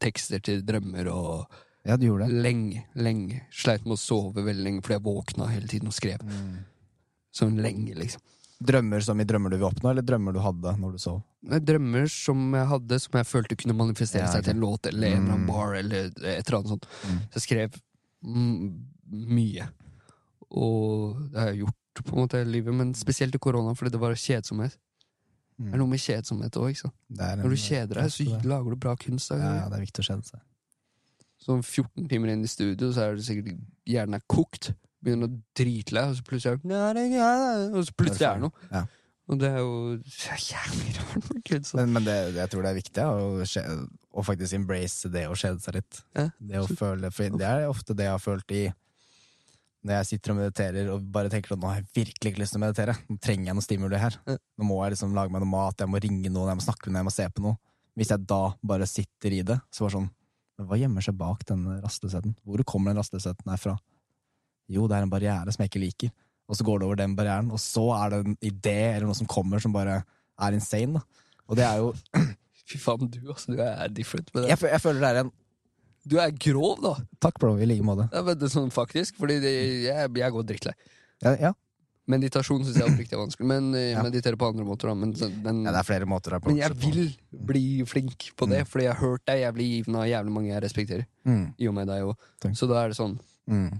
tekster 0.00 0.38
til 0.42 0.62
drømmer 0.62 1.06
og 1.12 1.46
Ja, 1.84 1.96
du 1.96 2.06
gjorde 2.06 2.28
det. 2.28 2.42
lenge, 2.42 2.84
lenge. 2.94 3.40
Sleit 3.50 3.84
med 3.84 3.94
å 3.94 3.98
sove 3.98 4.34
veldig 4.44 4.62
lenge 4.64 4.82
fordi 4.82 4.94
jeg 4.98 5.02
våkna 5.02 5.46
hele 5.50 5.66
tiden 5.66 5.86
og 5.88 5.92
skrev. 5.94 6.18
Sånn 7.34 7.56
lenge, 7.60 7.94
liksom. 7.96 8.20
Drømmer 8.62 9.00
som 9.02 9.20
i 9.20 9.24
drømmer 9.24 9.50
du 9.50 9.56
vil 9.58 9.68
oppnå, 9.72 9.90
eller 9.90 10.02
drømmer 10.02 10.32
du 10.32 10.38
hadde 10.38 10.76
når 10.78 10.92
du 10.92 10.98
sov? 10.98 11.22
Drømmer 11.44 12.06
som 12.08 12.52
jeg 12.54 12.66
hadde, 12.68 13.00
som 13.00 13.12
jeg 13.18 13.26
følte 13.26 13.56
kunne 13.56 13.74
manifestere 13.74 14.22
Ja, 14.22 14.30
seg 14.32 14.44
til 14.44 14.54
en 14.54 14.60
låt 14.60 14.86
eller 14.86 15.08
en 15.16 15.26
Mm. 15.26 15.46
bar 15.48 15.74
eller 15.74 16.04
et 16.06 16.16
eller 16.22 16.58
annet 16.58 16.68
sånt. 16.68 16.86
Mm. 17.02 17.18
Så 17.30 17.34
jeg 17.34 17.42
skrev 17.42 17.70
mm, 18.24 18.84
mye. 19.10 19.68
Og 20.52 21.16
det 21.32 21.38
har 21.40 21.48
jeg 21.52 21.62
gjort 21.64 21.78
på 22.00 22.14
en 22.14 22.22
måte 22.24 22.38
hele 22.40 22.50
livet, 22.54 22.72
men 22.74 22.94
spesielt 22.96 23.34
i 23.36 23.38
korona, 23.42 23.74
fordi 23.76 23.92
det 23.92 24.00
var 24.00 24.14
kjedsomhet. 24.16 24.78
Det 25.62 25.74
er 25.74 25.78
noe 25.78 25.86
med 25.92 26.00
kjedsomhet 26.00 26.56
òg, 26.58 26.78
Når 27.12 27.52
du 27.52 27.56
kjeder 27.60 28.00
deg, 28.00 28.10
så 28.10 28.24
lager 28.48 28.70
du 28.72 28.76
bra 28.76 28.94
kunst. 28.96 29.28
da. 29.30 29.36
ja, 29.36 29.68
det 29.68 29.76
er 29.76 29.84
viktig 29.84 30.00
å 30.02 30.06
kjede 30.08 30.24
seg. 30.30 30.40
Så 31.42 31.58
14 31.62 32.08
timer 32.08 32.32
inn 32.32 32.42
i 32.42 32.50
studio, 32.50 32.88
så 32.94 33.04
er 33.10 33.14
det 33.18 33.24
sikkert 33.26 33.60
hjernen 33.86 34.14
er 34.16 34.24
kokt. 34.30 34.72
Begynner 35.02 35.26
å 35.28 35.36
drite 35.58 35.92
deg, 35.96 36.08
og 36.08 36.16
så 36.16 36.22
plutselig 36.26 36.62
er 36.70 36.94
det 36.94 37.06
Og 37.74 37.86
så 37.86 37.94
plutselig 37.98 38.26
er 38.28 38.34
det 38.40 38.44
noe. 38.46 38.68
Ja. 38.72 38.84
Og 39.30 39.38
det 39.38 39.48
er 39.52 39.58
jo 39.62 39.98
jævlig 40.02 40.92
rart 40.98 41.28
med 41.30 41.42
kunst. 41.46 41.74
Men, 41.78 41.92
men 41.94 42.04
det, 42.06 42.16
jeg 42.36 42.50
tror 42.50 42.62
det 42.64 42.70
er 42.72 42.78
viktig 42.78 43.04
å, 43.06 43.46
skje- 43.46 43.66
å 44.18 44.24
faktisk 44.26 44.54
embrace 44.58 45.10
det 45.14 45.26
å 45.30 45.34
kjede 45.38 45.60
seg 45.62 45.78
litt. 45.78 46.00
Ja, 46.18 46.28
Det 46.38 46.64
føle, 46.78 47.10
for 47.14 47.38
det 47.38 47.46
er 47.48 47.68
ofte 47.70 47.94
det 47.98 48.08
jeg 48.08 48.14
har 48.16 48.22
følt 48.22 48.50
i 48.54 48.64
når 49.82 49.96
jeg 49.98 50.08
sitter 50.12 50.32
og 50.32 50.38
mediterer 50.38 50.88
og 50.92 51.04
bare 51.14 51.30
tenker 51.32 51.54
at 51.54 51.60
nå 51.60 51.70
har 51.70 51.80
jeg 51.80 51.88
virkelig 51.96 52.30
ikke 52.32 52.42
lyst 52.42 52.54
til 52.54 52.60
å 52.60 52.64
meditere. 52.64 52.94
Nå 53.10 53.18
trenger 53.22 53.50
jeg 53.50 53.58
noe 53.58 53.66
stimuli 53.66 53.98
her. 53.98 54.16
Nå 54.30 54.66
må 54.68 54.78
jeg 54.84 54.94
liksom 54.94 55.14
lage 55.16 55.34
meg 55.34 55.42
noe 55.42 55.52
mat, 55.52 55.82
jeg 55.82 55.90
må 55.90 56.00
ringe 56.02 56.30
noen, 56.30 56.52
jeg 56.52 56.60
må 56.60 56.66
snakke 56.68 56.86
med 56.86 56.94
noen, 56.94 57.00
jeg 57.02 57.08
må 57.08 57.14
se 57.16 57.28
på 57.34 57.46
noe. 57.46 57.58
Hvis 57.98 58.12
jeg 58.14 58.26
da 58.30 58.42
bare 58.72 58.88
sitter 58.88 59.34
i 59.36 59.40
det, 59.46 59.58
så 59.74 59.84
var 59.84 59.92
det 59.92 59.98
sånn 59.98 60.10
hva 60.62 60.78
gjemmer 60.78 61.02
seg 61.04 61.16
bak 61.18 61.42
denne 61.48 61.78
rastløsheten? 61.82 62.36
Hvor 62.46 62.62
kommer 62.68 62.92
den 62.92 63.00
rastløsheten 63.00 63.50
her 63.50 63.60
fra? 63.60 63.76
Jo, 64.70 64.86
det 64.86 64.98
er 64.98 65.06
en 65.06 65.12
barriere 65.12 65.54
som 65.54 65.64
jeg 65.64 65.72
ikke 65.72 65.82
liker. 65.82 66.12
Og 66.50 66.58
så 66.58 66.66
går 66.66 66.80
det 66.80 66.86
over 66.86 67.00
den 67.00 67.16
barrieren, 67.18 67.50
og 67.54 67.60
så 67.62 67.86
er 67.96 68.12
det 68.12 68.20
en 68.22 68.38
idé 68.44 68.78
eller 68.92 69.08
noe 69.08 69.18
som 69.18 69.30
kommer 69.30 69.62
som 69.62 69.74
bare 69.74 70.02
er 70.02 70.56
insane. 70.56 71.00
Da. 71.00 71.28
Og 71.48 71.58
det 71.58 71.66
er 71.66 71.82
jo 71.82 71.92
Fy 72.70 72.78
faen, 72.78 73.08
du 73.10 73.18
altså, 73.26 73.52
du 73.52 73.58
er 73.58 73.90
different 73.90 74.28
med 74.32 74.44
det. 74.44 74.52
jeg, 74.52 74.58
jeg 74.70 74.80
føler 74.80 75.02
det 75.02 75.08
er 75.08 75.24
en 75.24 75.32
Du 76.08 76.16
er 76.18 76.32
grov, 76.34 76.80
da. 76.82 76.96
Takk, 77.22 77.36
bro, 77.38 77.54
i 77.62 77.66
like 77.68 77.84
måte. 77.86 78.08
Ja, 78.12 78.22
men 78.26 78.38
det 78.38 78.48
er 78.48 78.54
sånn 78.56 78.72
faktisk, 78.74 79.18
fordi 79.22 79.36
det, 79.42 79.52
jeg, 79.86 80.08
jeg 80.18 80.34
går 80.34 80.48
drittlei. 80.48 80.74
Ja, 81.22 81.36
ja. 81.38 81.52
Meditasjon 82.10 82.64
syns 82.66 82.80
jeg 82.80 82.88
oppriktig 82.90 83.14
er 83.14 83.20
vanskelig, 83.20 83.46
men 83.46 83.68
eh, 83.78 83.92
Ja. 83.92 84.02
meditere 84.02 84.36
på 84.36 84.48
andre 84.50 84.64
måter, 84.66 84.90
da. 84.90 84.96
Men, 84.98 85.12
men, 85.44 85.60
ja, 85.62 85.70
det 85.70 85.78
er 85.84 85.86
flere 85.86 86.08
måter 86.10 86.34
men 86.42 86.58
jeg 86.58 86.74
vil 86.82 87.12
bli 87.30 87.62
flink 87.86 88.32
på 88.34 88.48
det, 88.50 88.64
fordi 88.66 88.88
jeg 88.88 88.96
har 88.96 89.00
hørt 89.04 89.22
deg 89.30 89.44
jævlig 89.44 89.68
givende 89.70 90.02
av 90.02 90.10
jævlig 90.10 90.34
mange 90.34 90.50
jeg 90.50 90.64
respekterer. 90.64 91.06
Mm. 91.22 91.44
I 91.62 91.68
og 91.70 91.76
med 91.78 91.86
deg 91.92 92.08
òg. 92.10 92.26
Så 92.58 92.66
da 92.70 92.82
er 92.82 92.90
det 92.92 92.98
sånn 92.98 93.18
Mm. 93.50 93.72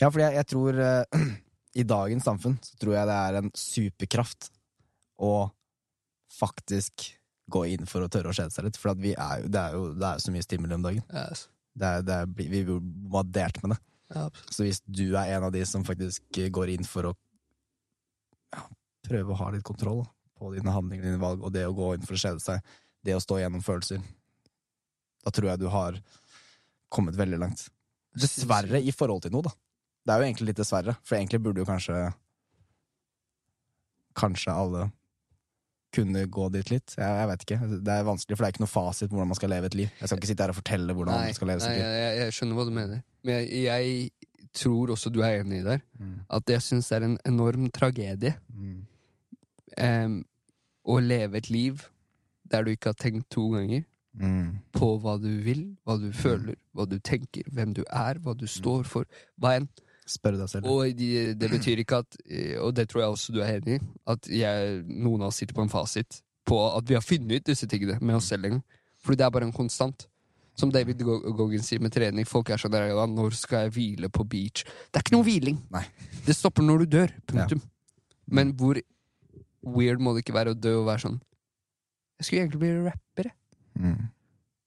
Ja, 0.00 0.08
fordi 0.08 0.22
jeg, 0.24 0.34
jeg 0.38 0.46
tror 0.48 0.78
uh, 0.80 1.18
I 1.80 1.82
dagens 1.84 2.24
samfunn 2.24 2.54
så 2.64 2.78
tror 2.80 2.94
jeg 2.96 3.08
det 3.10 3.16
er 3.28 3.36
en 3.42 3.50
superkraft 3.52 4.48
å 5.20 5.32
faktisk 6.38 7.04
gå 7.48 7.64
inn 7.72 7.86
for 7.88 8.04
å 8.04 8.10
tørre 8.12 8.32
å 8.32 8.36
skjede 8.36 8.54
seg 8.54 8.66
litt. 8.66 8.78
For 8.80 8.92
er 8.92 8.98
det, 8.98 9.60
er 9.60 9.76
jo, 9.76 9.92
det 9.96 10.08
er 10.08 10.22
så 10.22 10.34
mye 10.34 10.44
stimuli 10.44 10.76
om 10.76 10.84
dagen. 10.84 11.04
altså. 11.08 11.48
Det 11.78 11.86
er, 11.88 12.02
det 12.02 12.14
er, 12.14 12.30
vi 12.34 12.48
blir 12.50 12.66
bombardert 12.72 13.60
med 13.62 13.74
det. 13.74 13.78
ja. 14.16 14.26
Så 14.50 14.66
hvis 14.66 14.80
du 14.82 15.06
er 15.12 15.36
en 15.36 15.46
av 15.46 15.54
de 15.54 15.62
som 15.68 15.84
faktisk 15.86 16.40
går 16.54 16.74
inn 16.74 16.86
for 16.88 17.10
å 17.10 17.14
ja, 18.54 18.64
prøve 19.06 19.34
å 19.34 19.38
ha 19.38 19.50
litt 19.54 19.66
kontroll 19.66 20.02
på 20.38 20.52
dine 20.54 20.74
handlinger, 20.74 21.06
dine 21.06 21.22
valg, 21.22 21.42
og 21.44 21.54
det 21.54 21.66
å 21.68 21.76
gå 21.76 21.92
inn 21.94 22.06
for 22.06 22.18
å 22.18 22.22
skjede 22.22 22.42
seg, 22.42 22.74
det 23.06 23.14
å 23.14 23.22
stå 23.22 23.38
gjennom 23.40 23.62
følelser, 23.62 24.02
da 25.22 25.32
tror 25.34 25.52
jeg 25.52 25.62
du 25.62 25.68
har 25.70 25.98
kommet 26.92 27.18
veldig 27.18 27.40
langt. 27.44 27.66
Dessverre 28.18 28.80
i 28.82 28.94
forhold 28.94 29.26
til 29.26 29.34
noe, 29.34 29.46
da. 29.46 29.54
Det 30.08 30.14
er 30.14 30.22
jo 30.22 30.28
egentlig 30.30 30.50
litt 30.50 30.60
dessverre, 30.62 30.96
for 31.04 31.18
egentlig 31.18 31.42
burde 31.44 31.62
jo 31.62 31.68
kanskje 31.68 32.08
Kanskje 34.18 34.50
alle 34.50 34.88
kunne 35.94 36.26
gå 36.28 36.46
dit 36.52 36.70
litt. 36.70 36.94
Jeg, 36.98 37.08
jeg 37.20 37.28
vet 37.30 37.44
ikke. 37.46 37.58
Det 37.84 37.94
er 37.94 38.04
vanskelig, 38.06 38.36
for 38.36 38.44
det 38.44 38.48
er 38.48 38.54
ikke 38.56 38.64
noe 38.64 38.72
fasit 38.72 39.08
på 39.08 39.16
hvordan 39.16 39.30
man 39.32 39.38
skal 39.38 39.50
leve 39.54 39.66
et 39.70 39.74
liv. 39.78 39.88
Jeg 40.00 40.08
skal 40.10 40.18
ikke 40.20 40.30
sitte 40.30 40.44
her 40.44 40.52
og 40.52 40.58
fortelle 40.60 40.94
hvordan 40.96 41.14
Nei, 41.14 41.28
man 41.30 41.38
skal 41.38 41.48
leve 41.52 41.60
sitt 41.64 41.76
liv. 41.76 41.84
jeg, 41.84 42.16
jeg 42.22 42.32
skjønner 42.38 42.58
hva 42.60 42.64
du 42.68 42.72
mener. 42.76 43.02
Men 43.24 43.34
jeg, 43.40 43.62
jeg 43.64 44.10
tror 44.58 44.92
også 44.94 45.12
du 45.14 45.20
er 45.24 45.40
enig 45.42 45.60
i 45.62 45.66
der. 45.66 45.80
Mm. 46.00 46.14
At 46.38 46.52
jeg 46.54 46.62
syns 46.66 46.88
det 46.90 46.96
er 47.00 47.06
en 47.08 47.18
enorm 47.32 47.70
tragedie 47.74 48.34
Mm. 48.52 48.80
um, 49.78 50.18
å 50.88 50.98
leve 51.04 51.38
et 51.38 51.50
liv 51.52 51.82
der 52.48 52.64
du 52.64 52.70
ikke 52.72 52.90
har 52.94 52.98
tenkt 53.00 53.28
to 53.34 53.48
ganger 53.54 53.84
Mm. 54.18 54.56
på 54.74 54.86
hva 54.98 55.12
du 55.20 55.28
vil, 55.44 55.76
hva 55.86 55.94
du 56.00 56.08
føler, 56.16 56.56
hva 56.74 56.88
du 56.90 56.96
tenker, 56.98 57.44
hvem 57.54 57.70
du 57.76 57.84
er, 57.86 58.18
hva 58.18 58.32
du 58.34 58.46
står 58.50 58.82
for. 58.88 59.04
Hva 59.38 59.52
enn. 59.60 59.68
Spør 60.08 60.38
deg 60.40 60.48
selv. 60.48 60.66
Og 60.72 60.96
de, 60.96 61.08
det 61.36 61.50
betyr 61.52 61.82
ikke 61.84 61.98
at 62.02 62.16
eh, 62.24 62.56
Og 62.64 62.72
det 62.74 62.86
tror 62.88 63.02
jeg 63.04 63.10
også 63.12 63.32
du 63.36 63.40
er 63.44 63.58
enig 63.60 63.76
i. 63.76 63.80
At 64.08 64.28
jeg, 64.32 64.82
noen 64.88 65.20
av 65.26 65.28
oss 65.32 65.36
sitter 65.42 65.54
på 65.58 65.62
en 65.66 65.72
fasit 65.72 66.22
på 66.48 66.58
at 66.72 66.86
vi 66.88 66.94
har 66.96 67.04
funnet 67.04 67.42
ut 67.42 67.44
disse 67.50 67.66
tingene 67.68 67.98
med 68.00 68.16
oss 68.16 68.30
selv 68.32 68.46
engang. 68.48 68.62
Fordi 69.04 69.18
det 69.20 69.26
er 69.26 69.34
bare 69.34 69.44
en 69.50 69.52
konstant. 69.52 70.06
Som 70.58 70.72
David 70.74 71.02
Go- 71.06 71.20
Goggin 71.38 71.62
sier 71.62 71.78
med 71.84 71.92
trening. 71.94 72.24
Folk 72.26 72.48
er 72.50 72.56
sånn 72.58 72.72
der 72.72 72.88
ja, 72.88 73.04
'Når 73.06 73.34
skal 73.36 73.68
jeg 73.68 73.72
hvile 73.76 74.08
på 74.10 74.24
beach?' 74.26 74.64
Det 74.90 74.96
er 74.96 75.04
ikke 75.04 75.12
noe 75.14 75.22
hviling. 75.28 75.58
Nei. 75.70 75.84
Det 76.26 76.34
stopper 76.34 76.62
når 76.64 76.78
du 76.82 76.86
dør. 76.96 77.12
Punktum. 77.28 77.60
Men 78.26 78.52
hvor 78.56 78.80
weird 79.62 80.00
må 80.00 80.14
det 80.16 80.24
ikke 80.24 80.34
være 80.34 80.54
å 80.54 80.58
dø 80.58 80.72
og 80.80 80.86
være 80.88 81.04
sånn 81.04 81.20
Jeg 82.18 82.26
skulle 82.26 82.40
egentlig 82.42 82.60
bli 82.64 82.72
rapper. 82.88 83.28
jeg. 83.28 83.34
Mm. 83.78 84.08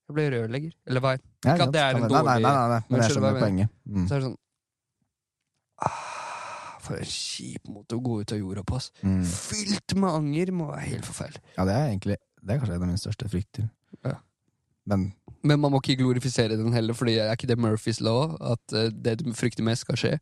Jeg 0.08 0.14
ble 0.16 0.24
rørlegger. 0.32 0.72
Eller 0.88 1.00
hva? 1.04 1.12
Ja, 1.44 1.54
Ikke 1.54 1.66
at 1.66 1.72
det 1.74 1.80
er 1.82 1.90
en 1.94 2.00
nei, 2.00 2.08
nei, 2.08 2.08
dårlig- 2.08 2.42
Nei, 2.42 2.52
nei, 2.54 2.68
nei, 2.72 2.80
Men 2.88 3.00
jeg 3.02 3.10
skjønner 3.10 3.40
poenget. 3.40 3.68
Mm. 3.88 4.06
Så 4.08 4.14
er 4.14 4.18
det 4.20 4.26
sånn 4.28 4.36
For 6.82 6.98
en 6.98 7.06
kjip 7.06 7.68
måte 7.70 7.94
å 7.94 8.02
gå 8.02 8.16
ut 8.24 8.32
av 8.34 8.40
jorda 8.40 8.64
på. 8.66 8.80
Mm. 9.06 9.20
Fylt 9.28 9.94
med 9.94 10.10
anger 10.10 10.50
må 10.56 10.66
være 10.72 10.88
helt 10.88 11.06
forferdelig. 11.06 11.42
Ja, 11.56 11.64
det 11.68 11.76
er 11.78 11.88
egentlig 11.92 12.16
Det 12.42 12.50
er 12.50 12.58
kanskje 12.58 12.74
en 12.74 12.82
av 12.82 12.88
mine 12.88 12.98
største 12.98 13.28
frykter. 13.30 13.68
Ja. 14.04 14.16
Men 14.90 15.12
Men 15.46 15.60
man 15.62 15.70
må 15.70 15.78
ikke 15.82 15.94
glorifisere 16.00 16.56
den 16.58 16.72
heller, 16.74 16.94
Fordi 16.94 17.14
er 17.22 17.30
ikke 17.36 17.46
det 17.46 17.58
Murphys 17.58 18.00
law? 18.00 18.34
At 18.40 18.72
eh, 18.74 18.90
det 18.90 19.20
du 19.22 19.32
frykter 19.32 19.62
mest, 19.62 19.82
skal 19.86 19.96
skje? 20.00 20.12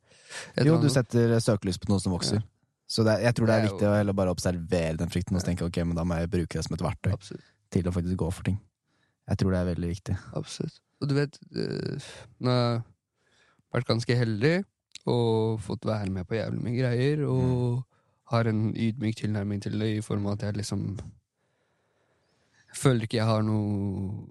Jo, 0.65 0.77
du 0.81 0.89
setter 0.93 1.32
søkelys 1.41 1.78
på 1.81 1.89
noe 1.89 2.01
som 2.01 2.12
vokser. 2.12 2.43
Så 2.91 3.05
det, 3.07 3.15
er- 3.15 3.23
jeg 3.31 3.35
tror 3.39 3.47
det 3.47 3.55
er 3.57 3.66
viktig 3.70 3.87
å 3.89 3.95
heller 3.97 4.12
bare 4.19 4.31
observere 4.35 4.97
den 4.99 5.09
frykten 5.09 5.37
og 5.37 5.41
så 5.41 5.47
tenke 5.49 5.65
ok, 5.65 5.77
men 5.87 5.97
da 5.97 6.05
må 6.05 6.16
jeg 6.19 6.28
bruke 6.32 6.59
det 6.59 6.65
som 6.66 6.74
et 6.74 6.82
verktøy 6.82 7.12
Absolutt. 7.15 7.45
til 7.70 7.87
å 7.89 7.93
faktisk 7.95 8.16
gå 8.20 8.31
for 8.35 8.43
ting. 8.49 8.59
Jeg 9.31 9.39
tror 9.39 9.53
det 9.55 9.61
er 9.61 9.69
veldig 9.74 9.91
viktig. 9.95 10.16
Absolutt. 10.37 10.81
Og 11.01 11.09
du 11.09 11.15
vet, 11.15 11.39
eh, 11.57 12.09
nå 12.43 12.51
har 12.51 12.74
jeg 12.74 12.82
vært 13.78 13.87
ganske 13.95 14.16
heldig 14.19 14.55
og 15.07 15.61
fått 15.65 15.87
være 15.89 16.11
med 16.12 16.25
på 16.29 16.35
jævlig 16.37 16.61
mye 16.62 16.77
greier, 16.83 17.25
og 17.27 17.83
har 18.31 18.47
en 18.51 18.75
ydmyk 18.77 19.17
tilnærming 19.17 19.62
til 19.62 19.79
det 19.81 19.89
i 19.97 20.01
form 20.05 20.27
av 20.27 20.33
at 20.39 20.43
jeg 20.49 20.57
liksom 20.61 20.85
jeg 22.71 22.77
føler 22.79 23.03
ikke 23.07 23.17
jeg 23.19 23.27
har 23.27 23.43
noe 23.43 24.27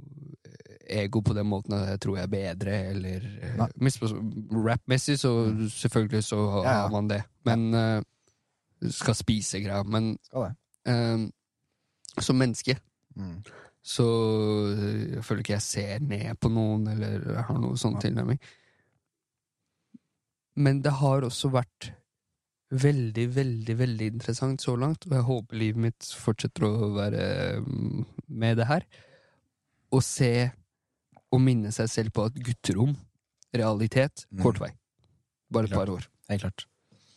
ego 0.89 1.19
på 1.21 1.33
den 1.37 1.45
måten 1.45 1.73
at 1.75 1.89
jeg 1.91 1.99
tror 2.01 2.15
jeg 2.17 2.23
er 2.23 2.31
bedre, 2.31 2.77
eller 2.93 3.25
eh, 3.41 3.57
Rap-messig 4.65 5.17
så 5.19 5.33
selvfølgelig 5.69 6.23
så 6.23 6.39
har 6.49 6.63
Ja, 6.63 6.77
ja. 6.83 6.87
man 6.89 7.09
det, 7.11 7.19
men 7.45 7.73
uh, 7.75 8.01
skal 8.89 9.15
spise 9.15 9.59
greia. 9.61 9.83
Men 9.83 10.17
eh, 10.87 11.27
som 12.19 12.35
menneske 12.35 12.77
Mm. 13.19 13.41
så 13.83 14.03
jeg 15.15 15.23
føler 15.25 15.39
ikke 15.41 15.53
jeg 15.53 15.61
ser 15.61 15.99
ned 15.99 16.35
på 16.39 16.47
noen 16.53 16.87
eller 16.87 17.41
har 17.41 17.57
noe 17.59 17.75
sånn 17.77 17.97
Ja. 17.97 17.99
tilnærming. 18.05 18.39
Men 20.59 20.81
det 20.83 20.91
har 20.99 21.23
også 21.23 21.49
vært 21.53 21.91
veldig, 22.69 23.25
veldig, 23.33 23.75
veldig 23.79 24.07
interessant 24.13 24.61
så 24.61 24.75
langt, 24.77 25.07
og 25.07 25.15
jeg 25.15 25.25
håper 25.25 25.57
livet 25.57 25.81
mitt 25.87 26.09
fortsetter 26.19 26.67
å 26.67 26.89
være 26.97 27.23
mm, 27.65 28.03
med 28.41 28.59
det 28.59 28.67
her. 28.69 28.83
Å 29.89 30.01
se 30.05 30.31
og 31.33 31.41
minne 31.45 31.71
seg 31.73 31.89
selv 31.89 32.13
på 32.13 32.27
at 32.29 32.37
gutterom, 32.37 32.95
realitet, 33.55 34.25
Mm. 34.29 34.43
kort 34.43 34.59
vei. 34.61 34.69
Bare 35.49 35.65
et 35.65 35.73
par 35.73 35.89
år. 35.89 36.03
Helt 36.29 36.43
klart. 36.43 36.65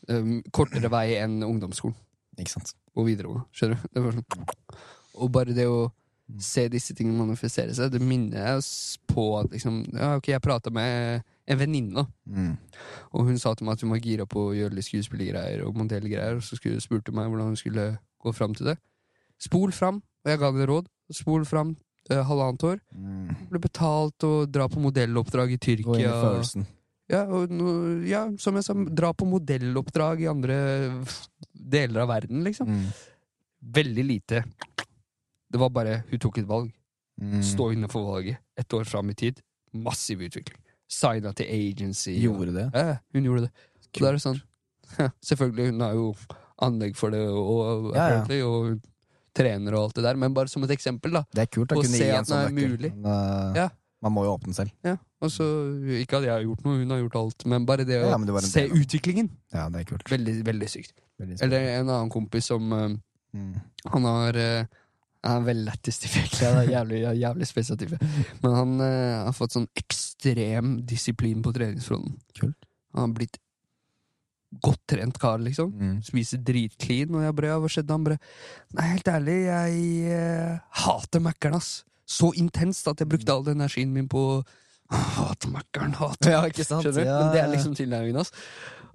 Um, 0.08 0.38
kortere 0.50 0.88
vei 0.90 1.18
enn 1.20 1.42
ungdomsskolen 1.46 1.94
Ikke 2.40 2.50
sant. 2.56 2.72
og 2.96 3.06
videregående. 3.06 3.44
Skjønner 3.52 3.76
du? 3.82 4.00
Sånn. 4.00 4.46
Og 5.20 5.30
bare 5.30 5.52
det 5.54 5.66
å 5.68 5.90
se 6.40 6.64
disse 6.72 6.94
tingene 6.96 7.20
manifestere 7.26 7.74
seg, 7.76 7.92
det 7.92 8.00
minner 8.00 8.56
oss 8.56 8.96
på 9.06 9.26
at 9.38 9.52
liksom 9.52 9.82
Ja, 9.92 10.14
ok, 10.16 10.30
jeg 10.32 10.40
prata 10.42 10.72
med 10.72 11.22
en 11.48 11.58
venninne, 11.58 12.06
Mm. 12.26 12.56
og 13.12 13.24
hun 13.26 13.38
sa 13.38 13.54
til 13.54 13.66
meg 13.66 13.72
at 13.74 13.80
hun 13.82 13.90
var 13.90 13.98
gira 14.00 14.26
på 14.26 14.48
å 14.50 14.54
gjøre 14.54 14.74
litt 14.74 14.84
skuespillergreier 14.86 15.64
og 15.66 15.74
modellgreier, 15.74 16.36
og 16.36 16.42
så 16.42 16.56
skulle, 16.56 16.80
spurte 16.80 17.10
hun 17.10 17.16
meg 17.18 17.28
hvordan 17.32 17.46
hun 17.50 17.56
skulle 17.56 17.98
gå 18.22 18.32
fram 18.34 18.54
til 18.54 18.66
det. 18.66 18.76
Spol 19.42 19.72
fram, 19.72 19.96
og 20.24 20.30
jeg 20.30 20.38
ga 20.38 20.52
henne 20.52 20.66
råd. 20.70 20.86
Spol 21.12 21.44
fram 21.44 21.76
eh, 22.10 22.22
halvannet 22.22 22.62
år. 22.62 22.78
Mm. 22.94 23.48
Ble 23.50 23.58
betalt 23.58 24.22
og 24.24 24.52
dra 24.54 24.68
på 24.68 24.78
modelloppdrag 24.80 25.50
i 25.52 25.58
Gå 25.58 25.72
inn 25.74 25.82
i 25.82 25.82
Tyrkia. 25.82 26.12
følelsen. 26.22 26.66
Ja, 27.10 27.24
og 27.26 27.50
ja, 28.06 28.22
som 28.38 28.54
jeg 28.54 28.64
sa, 28.64 28.72
dra 28.74 29.12
på 29.12 29.26
modelloppdrag 29.26 30.22
i 30.22 30.28
andre 30.30 31.04
deler 31.52 32.02
av 32.06 32.08
verden, 32.08 32.44
liksom. 32.46 32.68
Mm. 32.70 32.86
Veldig 33.74 34.04
lite. 34.06 34.44
Det 35.52 35.58
var 35.60 35.68
bare 35.70 36.04
Hun 36.08 36.18
tok 36.18 36.38
et 36.38 36.46
valg. 36.48 36.70
Mm. 37.20 37.42
Stå 37.44 37.72
inne 37.74 37.88
for 37.90 38.06
valget. 38.14 38.38
Ett 38.56 38.72
år 38.72 38.84
fram 38.88 39.10
i 39.10 39.14
tid. 39.14 39.40
Massiv 39.74 40.22
utvikling. 40.22 40.58
Signa 40.92 41.32
til 41.36 41.48
agency. 41.48 42.14
Gjorde 42.20 42.54
det. 42.56 42.68
Ja, 42.76 42.96
hun 43.16 43.28
gjorde 43.28 43.46
det. 43.48 43.52
Og 43.92 44.00
da 44.00 44.08
er 44.10 44.18
det 44.18 44.24
sånn 44.24 44.40
Selvfølgelig, 45.28 45.70
hun 45.72 45.84
har 45.84 45.94
jo 45.96 46.08
anlegg 46.62 46.96
for 46.98 47.14
det, 47.14 47.22
og, 47.26 47.92
Ja, 47.96 48.08
ja. 48.20 48.40
og 48.46 48.66
hun 48.70 48.80
trener 49.32 49.76
og 49.78 49.86
alt 49.86 49.96
det 49.96 50.04
der, 50.04 50.18
men 50.20 50.34
bare 50.36 50.52
som 50.52 50.64
et 50.66 50.74
eksempel, 50.74 51.14
da. 51.16 51.22
Det 51.32 51.46
er 51.46 51.48
kult 51.52 51.72
å 51.72 51.78
kunne 51.80 51.94
se 51.96 52.04
gi 52.04 52.12
en 52.12 52.28
sånn 52.28 52.52
nøkkel. 52.52 52.90
Uh, 53.00 53.56
Ja. 53.56 53.70
Man 54.02 54.16
må 54.16 54.24
jo 54.26 54.32
åpne 54.34 54.50
selv. 54.50 54.72
Ja, 54.82 54.96
og 55.22 55.30
så, 55.30 55.44
Ikke 56.02 56.18
at 56.18 56.24
jeg 56.26 56.32
har 56.34 56.42
gjort 56.42 56.64
noe, 56.66 56.80
hun 56.80 56.90
har 56.90 56.98
gjort 57.04 57.16
alt, 57.20 57.44
men 57.46 57.66
bare 57.68 57.84
det 57.86 58.00
å 58.02 58.40
se 58.42 58.64
del 58.64 58.82
utviklingen. 58.82 59.28
Ja, 59.54 59.68
det 59.70 59.84
er 59.84 59.88
kult. 59.92 60.10
Veldig, 60.10 60.34
veldig 60.48 60.68
sykt. 60.72 60.96
Veldig 61.22 61.38
Eller 61.46 61.68
en 61.76 61.86
annen 61.86 62.10
kompis 62.12 62.50
som 62.50 62.72
eh, 62.76 62.88
Mm. 63.32 63.54
Han 63.94 64.04
har 64.04 64.36
uh, 64.36 64.64
Han 65.24 65.38
er 65.42 65.46
veldig 65.46 65.64
lættis 65.64 65.98
til 66.02 66.10
fjellet. 66.12 66.66
Jævlig, 66.74 66.98
jævlig 67.16 67.46
spesiell 67.48 67.78
type. 67.80 67.96
Men 68.42 68.56
han 68.58 68.74
uh, 68.82 69.22
har 69.28 69.32
fått 69.36 69.54
sånn 69.56 69.68
ekstrem 70.22 70.74
disiplin 70.86 71.42
på 71.42 71.52
treningsfronten. 71.52 72.18
Kult. 72.38 72.68
Han 72.94 73.08
har 73.08 73.14
blitt 73.16 73.38
godt 74.62 74.80
trent 74.86 75.18
kar, 75.18 75.38
liksom. 75.40 75.72
Mm. 75.72 75.94
Spiser 76.04 76.38
dritclean, 76.44 77.14
og 77.16 77.22
jeg 77.24 77.34
bare 77.38 77.52
ja, 77.54 77.58
hva 77.62 77.70
skjedde? 77.72 77.94
Han 77.96 78.04
bare 78.04 78.18
Nei, 78.76 78.88
helt 78.92 79.08
ærlig, 79.08 79.36
jeg 79.46 80.12
eh, 80.12 80.58
hater 80.84 81.20
Mækkern, 81.24 81.56
ass. 81.56 81.84
Så 82.04 82.32
intenst 82.36 82.86
at 82.90 83.00
jeg 83.00 83.08
brukte 83.08 83.32
all 83.32 83.48
energien 83.48 83.92
min 83.94 84.08
på 84.12 84.42
Hater 84.92 85.48
Mækkern, 85.48 85.94
hater 85.96 86.34
Ja, 86.34 86.42
ikke 86.50 86.66
sant? 86.66 86.84
Skjønner 86.84 87.00
du? 87.00 87.08
Ja, 87.08 87.18
Men 87.22 87.32
det 87.32 87.40
er 87.40 87.52
liksom 87.54 87.76
tilnærmingen 87.78 88.20
hans. 88.20 88.32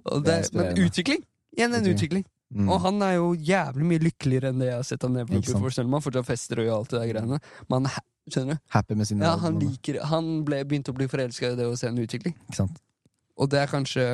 Er 0.06 0.44
men 0.54 0.78
utvikling! 0.86 1.24
Igjen 1.58 1.74
en 1.74 1.80
Utvikling. 1.82 1.96
utvikling. 1.96 2.26
Mm. 2.54 2.68
Og 2.72 2.80
han 2.80 3.02
er 3.02 3.16
jo 3.18 3.32
jævlig 3.34 3.84
mye 3.90 4.00
lykkeligere 4.06 4.52
enn 4.52 4.62
det 4.62 4.68
jeg 4.70 4.78
har 4.78 4.86
sett 4.86 5.02
han 5.04 5.12
nede 5.16 5.26
på 5.28 5.40
sant. 5.42 5.74
Selv 5.74 5.90
om 5.90 5.96
han 5.98 6.04
fortsatt 6.04 6.28
fester 6.28 6.62
og 6.62 6.68
gjør 6.68 6.76
alt 6.78 6.92
det 6.94 7.00
der 7.02 7.10
greiene. 7.10 7.40
Men 7.66 7.74
han, 7.76 7.88
er 7.90 7.96
ha- 7.98 8.06
skjønner 8.34 8.58
du? 8.58 8.64
Happy 8.74 8.96
med 8.98 9.08
sine 9.08 9.26
Ja, 9.26 9.36
han 9.40 9.58
liker 9.62 10.00
Han 10.10 10.30
ble, 10.46 10.62
begynte 10.68 10.92
å 10.92 10.96
bli 10.96 11.08
forelska 11.10 11.52
i 11.52 11.58
det 11.58 11.66
å 11.68 11.76
se 11.78 11.90
en 11.90 11.98
utvikling. 12.02 12.36
Ikke 12.48 12.60
sant? 12.62 12.80
Og 13.38 13.50
det 13.52 13.62
er 13.62 13.70
kanskje 13.70 14.04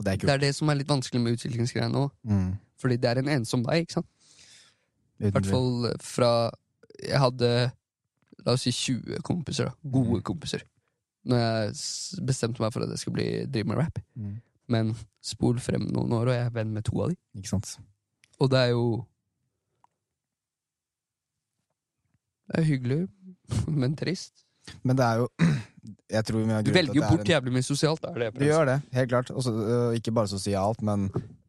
det 0.00 0.14
er 0.14 0.22
Det 0.24 0.32
er 0.34 0.42
det 0.46 0.54
som 0.56 0.70
er 0.72 0.80
litt 0.80 0.88
vanskelig 0.88 1.20
med 1.22 1.36
utviklingsgreiene 1.36 1.92
nå. 1.92 2.06
Mm. 2.24 2.54
Fordi 2.80 2.96
det 2.96 3.10
er 3.10 3.20
en 3.20 3.32
ensom 3.36 3.64
vei, 3.66 3.82
ikke 3.84 3.98
sant? 3.98 4.08
I 5.20 5.28
hvert 5.28 5.48
fall 5.50 5.90
fra 6.00 6.32
Jeg 6.96 7.20
hadde 7.20 7.50
La 8.46 8.54
oss 8.56 8.64
si 8.64 8.72
20 8.72 9.20
kompiser, 9.26 9.68
da. 9.68 9.90
Gode 9.92 10.22
mm. 10.22 10.24
kompiser. 10.24 10.62
Når 11.28 11.42
jeg 11.42 12.24
bestemte 12.24 12.62
meg 12.62 12.72
for 12.72 12.86
at 12.86 12.94
jeg 12.94 13.02
skulle 13.02 13.18
bli, 13.18 13.26
drive 13.52 13.68
med 13.68 13.76
rap. 13.82 14.00
Mm. 14.16 14.38
Men 14.72 14.94
spol 15.20 15.60
frem 15.60 15.84
noen 15.90 16.14
år, 16.16 16.30
og 16.30 16.36
jeg 16.38 16.46
er 16.46 16.54
venn 16.54 16.72
med 16.72 16.86
to 16.86 16.96
av 17.02 17.12
dem. 17.12 17.18
Ikke 17.36 17.52
sant? 17.52 17.74
Og 18.40 18.48
det 18.48 18.62
er 18.62 18.72
jo 18.72 18.84
Det 22.50 22.62
er 22.62 22.66
hyggelig, 22.66 23.00
men 23.80 23.96
trist. 23.98 24.46
Men 24.82 24.98
det 24.98 25.06
er 25.06 25.22
jo 25.22 25.28
Jeg 26.10 26.26
tror 26.28 26.42
Du 26.66 26.72
velger 26.74 26.96
jo 26.98 27.02
bort 27.06 27.22
bort 27.22 27.30
jævlig 27.30 27.52
mye 27.54 27.64
sosialt. 27.64 28.02
Det 28.02 28.10
er 28.10 28.24
det 28.26 28.42
Du 28.42 28.44
gjør 28.44 28.66
det, 28.68 28.80
helt 28.92 29.12
klart. 29.12 29.30
Også, 29.30 29.52
øh, 29.52 29.94
ikke 29.96 30.12
bare 30.12 30.28
sosialt, 30.28 30.82
men 30.82 31.06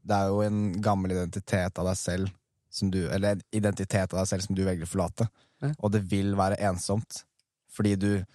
det 0.07 0.15
er 0.18 0.30
jo 0.32 0.40
en 0.45 0.61
gammel 0.82 1.11
identitet 1.18 1.82
av 1.82 1.90
deg 1.90 1.98
selv 1.99 2.32
som 2.72 2.91
du, 2.91 3.02
Eller 3.11 3.36
en 3.36 3.41
identitet 3.52 4.14
av 4.14 4.22
deg 4.22 4.30
selv 4.30 4.45
som 4.45 4.56
du 4.56 4.64
velger 4.64 4.88
å 4.88 4.91
forlate. 4.91 5.28
Ja. 5.61 5.73
Og 5.84 5.91
det 5.91 6.06
vil 6.10 6.32
være 6.40 6.60
ensomt. 6.69 7.26
Fordi 7.72 7.95
du 7.99 8.11
Jeg 8.14 8.26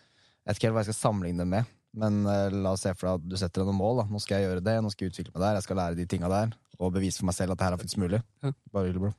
vet 0.47 0.59
ikke 0.59 0.69
helt 0.69 0.77
hva 0.77 0.83
jeg 0.85 0.93
skal 0.93 1.01
sammenligne 1.01 1.43
det 1.43 1.51
med, 1.51 1.71
men 1.99 2.21
uh, 2.23 2.53
la 2.55 2.77
oss 2.77 2.85
se 2.87 2.93
for 2.95 3.09
deg 3.09 3.17
at 3.19 3.31
du 3.33 3.39
setter 3.41 3.65
deg 3.65 3.71
noen 3.73 3.81
mål. 3.81 4.03
Da. 4.03 4.05
Nå 4.13 4.21
skal 4.23 4.39
jeg 4.39 4.47
gjøre 4.47 4.63
det, 4.63 4.75
nå 4.79 4.93
skal 4.93 5.07
jeg 5.07 5.15
utvikle 5.15 5.33
meg 5.35 5.43
der, 5.43 5.57
jeg 5.59 5.67
skal 5.67 5.81
lære 5.81 5.99
de 5.99 6.07
tinga 6.13 6.31
der, 6.31 6.53
og 6.79 6.93
bevise 6.95 7.19
for 7.19 7.27
meg 7.27 7.35
selv 7.35 7.55
at 7.55 7.59
det 7.59 7.67
her 7.67 7.75
er 7.75 7.81
faktisk 7.81 7.99
mulig. 7.99 8.21
Ja. 8.47 8.53
Bare 8.77 8.87
hyggelig, 8.87 9.09
bro. 9.09 9.11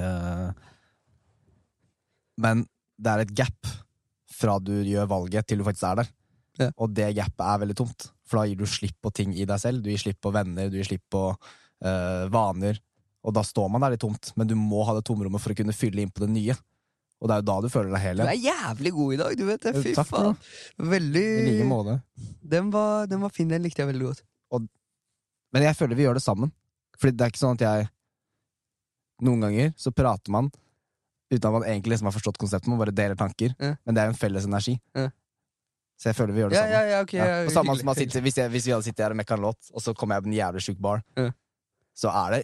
Eh, 0.00 0.70
men 2.40 2.64
det 3.02 3.12
er 3.12 3.24
et 3.24 3.34
gap 3.42 3.70
fra 4.32 4.58
du 4.62 4.74
gjør 4.86 5.08
valget 5.10 5.48
til 5.48 5.60
du 5.60 5.66
faktisk 5.66 5.88
er 5.90 6.02
der. 6.02 6.12
Ja. 6.60 6.68
Og 6.76 6.92
det 6.94 7.12
gapet 7.16 7.44
er 7.48 7.60
veldig 7.62 7.76
tomt, 7.78 8.08
for 8.28 8.40
da 8.40 8.48
gir 8.48 8.60
du 8.60 8.68
slipp 8.68 8.98
på 9.02 9.12
ting 9.14 9.34
i 9.36 9.46
deg 9.48 9.60
selv. 9.60 9.82
Du 9.84 9.90
gir 9.92 10.00
slipp 10.00 10.20
på 10.22 10.32
venner, 10.34 10.70
du 10.70 10.78
gir 10.80 10.88
slipp 10.88 11.04
på 11.12 11.28
øh, 11.32 12.24
vaner. 12.32 12.80
Og 13.22 13.34
da 13.36 13.44
står 13.46 13.70
man 13.70 13.84
der 13.84 13.94
litt 13.94 14.02
tomt, 14.02 14.32
men 14.36 14.48
du 14.50 14.56
må 14.58 14.82
ha 14.88 14.96
det 14.96 15.04
tomrommet 15.06 15.42
for 15.42 15.54
å 15.54 15.58
kunne 15.58 15.74
fylle 15.76 16.02
inn 16.02 16.12
på 16.12 16.24
det 16.24 16.32
nye. 16.32 16.56
Og 17.22 17.30
det 17.30 17.36
er 17.36 17.42
jo 17.42 17.48
da 17.52 17.56
du 17.62 17.68
føler 17.70 17.92
deg 17.94 18.02
hel 18.02 18.18
Du 18.18 18.26
er 18.26 18.40
jævlig 18.50 18.92
god 18.96 19.14
i 19.14 19.18
dag, 19.20 19.36
du 19.38 19.44
vet 19.46 19.66
det. 19.68 19.72
Fy 19.78 19.92
takk, 19.94 20.08
faen. 20.10 20.38
Veldig 20.90 21.22
I 21.22 21.44
like 21.46 21.68
måte. 21.70 22.00
den 22.54 22.72
var, 22.74 23.06
den 23.06 23.22
var 23.22 23.34
fin, 23.34 23.50
den 23.50 23.62
likte 23.62 23.84
jeg 23.84 23.92
veldig 23.92 24.08
godt. 24.10 24.24
Men 25.52 25.66
jeg 25.68 25.76
føler 25.76 25.98
vi 25.98 26.06
gjør 26.06 26.18
det 26.18 26.24
sammen. 26.24 26.52
Fordi 26.98 27.16
det 27.16 27.24
er 27.24 27.32
ikke 27.32 27.42
sånn 27.42 27.58
at 27.60 27.66
jeg 27.66 27.90
Noen 29.22 29.44
ganger 29.44 29.68
så 29.78 29.92
prater 29.94 30.32
man 30.34 30.48
uten 31.32 31.48
at 31.48 31.52
man 31.56 31.64
egentlig 31.66 31.94
liksom 31.96 32.06
har 32.10 32.14
forstått 32.14 32.38
konseptet, 32.38 32.68
man 32.68 32.78
bare 32.82 32.92
deler 32.94 33.16
tanker. 33.18 33.54
Ja. 33.58 33.74
Men 33.86 33.94
det 33.96 34.02
er 34.02 34.10
jo 34.10 34.14
en 34.14 34.20
felles 34.22 34.44
energi. 34.48 34.76
Ja. 34.94 35.08
Så 36.02 36.10
jeg 36.10 36.16
føler 36.18 36.34
vi 36.34 36.40
gjør 36.42 36.50
det 36.50 36.58
sammen. 36.58 36.72
ja, 36.72 36.82
ja, 36.92 37.00
ok. 37.04 37.12
Ja. 37.14 37.26
ja, 37.30 37.44
På 37.46 37.52
samme 37.54 37.76
som 37.78 37.86
man 37.86 37.94
sitter, 37.98 38.20
hvis, 38.24 38.36
jeg, 38.40 38.50
hvis 38.50 38.64
vi 38.66 38.72
hadde 38.74 38.86
sittet 38.88 39.04
her 39.04 39.14
og 39.14 39.18
mekka 39.20 39.36
en 39.38 39.44
låt, 39.48 39.70
og 39.72 39.82
så 39.84 39.94
kommer 39.94 40.16
jeg 40.18 40.24
på 40.26 40.30
en 40.32 40.38
jævlig 40.40 40.62
sjuk 40.66 40.80
bar, 40.82 41.02
så 41.94 42.10
er 42.10 42.36
det 42.38 42.42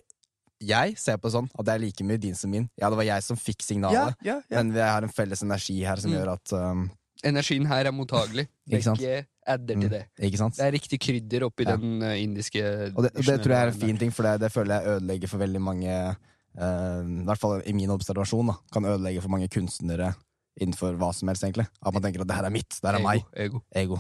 Jeg 0.60 0.96
ser 0.98 1.16
på 1.22 1.28
det 1.28 1.34
sånn 1.36 1.48
at 1.54 1.66
det 1.66 1.74
er 1.74 1.78
like 1.84 2.04
mye 2.04 2.18
din 2.18 2.34
som 2.34 2.50
min. 2.50 2.64
Ja, 2.78 2.88
det 2.90 2.96
var 2.98 3.06
jeg 3.06 3.22
som 3.22 3.36
fikk 3.38 3.62
signalet, 3.62 4.14
men 4.50 4.72
vi 4.74 4.80
har 4.82 5.02
en 5.06 5.12
felles 5.14 5.42
energi 5.46 5.76
her 5.86 5.96
som 6.02 6.10
Mm. 6.10 6.16
gjør 6.18 6.32
at 6.34 6.52
um, 6.58 6.88
Energien 7.24 7.66
her 7.66 7.86
er 7.86 7.90
mottagelig. 7.94 8.46
Ikke? 8.70 8.94
Begge 8.94 9.26
adder 9.46 9.74
til 9.74 9.88
Mm. 9.88 9.90
det. 9.90 10.02
Ikke 10.28 10.38
sant? 10.38 10.54
Det 10.58 10.66
er 10.66 10.72
riktig 10.74 10.98
krydder 11.02 11.46
oppi 11.46 11.64
den 11.66 12.02
eh, 12.02 12.22
indiske 12.22 12.62
Og 12.94 13.02
det, 13.06 13.10
og 13.16 13.24
det 13.24 13.36
tror 13.42 13.54
jeg 13.54 13.62
er 13.62 13.72
en 13.72 13.80
fin 13.80 13.98
ting, 13.98 14.12
for 14.14 14.22
det, 14.22 14.40
det 14.40 14.52
føler 14.52 14.74
jeg 14.80 14.96
ødelegger 14.98 15.28
for 15.28 15.38
veldig 15.38 15.60
mange 15.62 15.94
I 16.58 17.24
hvert 17.28 17.40
fall 17.42 17.60
i 17.70 17.74
min 17.76 17.92
observasjon, 17.94 18.50
da, 18.50 18.56
kan 18.74 18.88
ødelegge 18.88 19.22
for 19.22 19.30
mange 19.30 19.50
kunstnere 19.52 20.12
innenfor 20.58 20.96
hva 20.98 21.12
som 21.14 21.30
helst, 21.30 21.44
egentlig. 21.46 21.68
At 21.78 21.94
man 21.94 22.02
tenker 22.02 22.24
at 22.24 22.30
det 22.30 22.38
her 22.38 22.48
er 22.48 22.54
mitt, 22.54 22.72
det 22.74 22.88
her 22.88 22.98
er 22.98 23.02
ego, 23.02 23.06
meg. 23.06 23.28
Ego. 23.44 23.60
Ego. 23.78 23.98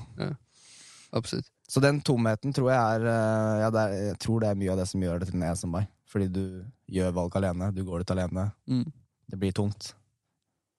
Absolutt. 1.14 1.46
Så 1.68 1.82
den 1.84 2.00
tomheten 2.04 2.54
tror 2.56 2.70
jeg 2.72 2.96
er 2.96 3.06
eh, 3.12 3.60
Ja, 3.62 3.68
er, 3.68 3.94
jeg 4.10 4.18
tror 4.24 4.40
det 4.42 4.50
er 4.50 4.58
mye 4.58 4.72
av 4.72 4.80
det 4.80 4.88
som 4.88 5.02
gjør 5.04 5.20
det 5.20 5.28
til 5.28 5.38
en 5.38 5.46
ensom 5.50 5.76
vei. 5.76 5.84
Fordi 6.08 6.28
du 6.32 6.42
gjør 6.88 7.14
valg 7.16 7.36
alene, 7.36 7.68
du 7.76 7.82
går 7.84 8.02
ut 8.02 8.12
alene. 8.14 8.48
Mm. 8.68 8.86
Det 9.28 9.38
blir 9.40 9.52
tungt. 9.52 9.92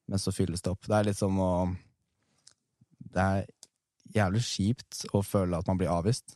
men 0.10 0.20
så 0.20 0.34
fylles 0.34 0.62
det 0.66 0.72
opp. 0.74 0.88
Det 0.90 0.96
er 0.98 1.06
litt 1.06 1.20
som 1.20 1.38
å 1.38 1.52
Det 3.10 3.22
er 3.22 3.46
jævlig 4.14 4.42
kjipt 4.42 5.06
å 5.14 5.22
føle 5.26 5.58
at 5.58 5.68
man 5.70 5.78
blir 5.78 5.90
avvist, 5.94 6.36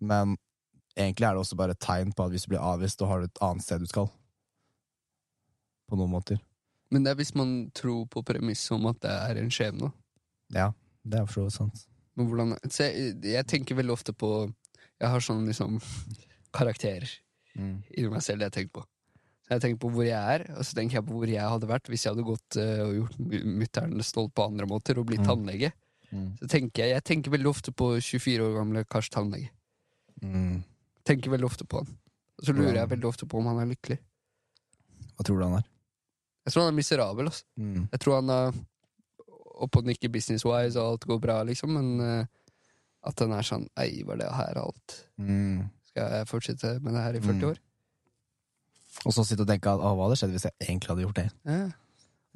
men 0.00 0.36
egentlig 0.96 1.26
er 1.28 1.34
det 1.36 1.42
også 1.44 1.56
bare 1.60 1.74
et 1.76 1.80
tegn 1.84 2.12
på 2.16 2.24
at 2.26 2.32
hvis 2.34 2.46
du 2.46 2.54
blir 2.54 2.64
avvist, 2.64 2.98
da 3.00 3.06
har 3.10 3.20
du 3.20 3.28
et 3.28 3.42
annet 3.44 3.62
sted 3.64 3.80
du 3.84 3.86
skal. 3.90 4.08
På 5.90 5.98
noen 6.00 6.10
måter. 6.16 6.40
Men 6.90 7.04
det 7.04 7.12
er 7.12 7.18
hvis 7.20 7.34
man 7.38 7.52
tror 7.76 8.06
på 8.10 8.22
premisset 8.26 8.74
om 8.76 8.86
at 8.90 8.98
det 9.02 9.12
er 9.12 9.40
en 9.42 9.50
skjebne. 9.54 9.92
Ja, 10.54 10.70
det 11.06 11.20
er 11.20 11.26
for 11.26 11.34
så 11.40 11.46
vidt 11.46 11.56
sant. 11.58 11.84
Men 12.16 12.28
hvordan 12.30 12.54
så 12.72 12.86
jeg, 12.88 13.16
jeg 13.28 13.46
tenker 13.50 13.76
veldig 13.76 13.92
ofte 13.92 14.14
på 14.16 14.28
Jeg 14.96 15.10
har 15.12 15.20
sånn 15.20 15.46
liksom 15.48 15.78
karakterer 16.56 17.10
Mm. 17.56 17.78
inni 17.96 18.10
meg 18.12 18.20
selv 18.20 18.42
jeg 18.44 18.52
tenker 18.52 18.72
på. 18.76 18.82
Så 19.46 19.54
jeg 19.54 19.60
tenker 19.62 19.78
på 19.80 19.88
hvor 19.94 20.04
jeg 20.04 20.12
er, 20.36 20.42
og 20.58 20.64
så 20.68 20.74
tenker 20.76 20.98
jeg 20.98 21.04
på 21.08 21.14
hvor 21.16 21.30
jeg 21.30 21.40
hadde 21.48 21.68
vært 21.70 21.86
hvis 21.88 22.02
jeg 22.04 22.12
hadde 22.12 22.24
gått 22.28 22.56
uh, 22.60 22.82
og 22.84 22.90
gjort 22.98 23.14
mutter'n 23.62 24.02
stolt 24.04 24.34
på 24.36 24.44
andre 24.44 24.66
måter 24.68 24.98
og 25.00 25.06
blitt 25.08 25.22
Mm. 25.22 25.28
tannlege. 25.30 25.70
Mm. 26.12 26.26
Så 26.36 26.48
tenker 26.52 26.82
jeg, 26.84 26.92
jeg 26.98 27.04
tenker 27.08 27.32
veldig 27.32 27.48
ofte 27.48 27.72
på 27.72 27.88
24 27.96 28.44
år 28.44 28.58
gamle 28.58 28.82
Kars 28.84 29.08
tannlege. 29.08 29.48
Mm. 30.20 30.60
Tenker 31.06 31.30
veldig 31.32 31.46
ofte 31.48 31.64
på 31.68 31.80
han. 31.82 31.90
Og 32.36 32.44
så 32.48 32.52
lurer 32.56 32.80
jeg 32.82 32.90
veldig 32.90 33.08
ofte 33.08 33.26
på 33.30 33.38
om 33.40 33.46
han 33.52 33.60
er 33.62 33.68
lykkelig. 33.70 33.98
Hva 35.16 35.24
tror 35.24 35.38
du 35.40 35.44
han 35.46 35.58
er? 35.60 35.68
Jeg 36.46 36.52
tror 36.54 36.62
han 36.66 36.72
er 36.72 36.76
miserabel. 36.76 37.30
Altså. 37.30 37.44
Mm. 37.58 37.86
Jeg 37.92 38.00
tror 38.02 38.18
han 38.20 38.32
er 38.34 38.58
oppe 39.66 39.80
og 39.80 39.86
nikker 39.88 40.12
business-wise, 40.12 40.76
og 40.82 40.90
alt 40.96 41.06
går 41.08 41.20
bra, 41.22 41.38
liksom, 41.48 41.72
men 41.78 42.02
uh, 42.02 42.50
at 43.08 43.22
han 43.24 43.32
er 43.32 43.46
sånn 43.48 43.64
Ei, 43.80 44.02
var 44.04 44.18
det 44.20 44.28
her 44.36 44.58
alt? 44.60 44.96
Mm. 45.16 45.62
Skal 45.88 46.12
jeg 46.18 46.28
fortsette 46.28 46.74
med 46.84 46.92
det 46.98 47.06
her 47.06 47.16
i 47.16 47.22
40 47.24 47.40
Mm. 47.40 47.48
år? 47.54 47.62
Og 49.06 49.12
så 49.12 49.24
sitte 49.28 49.44
og 49.44 49.48
tenke 49.48 49.68
at, 49.72 49.80
hva 49.80 50.06
hadde 50.06 50.16
skjedd 50.20 50.32
hvis 50.36 50.44
jeg 50.48 50.54
egentlig 50.66 50.92
hadde 50.92 51.04
gjort 51.06 51.18
det? 51.22 51.26
Ja. 51.48 51.64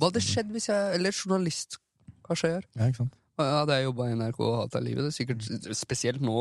Hva 0.00 0.08
hadde 0.10 0.20
skjedd 0.24 0.50
hvis 0.54 0.68
jeg 0.68 0.94
Eller 0.96 1.12
journalist, 1.16 1.76
kanskje 2.24 2.48
jeg 2.50 2.56
gjør. 2.56 2.66
Ja, 2.80 2.88
ikke 2.88 3.00
sant? 3.04 3.14
Hadde 3.44 3.76
jeg 3.78 3.84
jobba 3.88 4.06
i 4.10 4.14
NRK 4.16 4.40
og 4.46 4.56
hatt 4.62 4.76
av 4.76 4.82
livet, 4.84 5.04
det 5.06 5.10
er 5.10 5.16
sikkert 5.16 5.76
spesielt 5.76 6.20
nå 6.20 6.34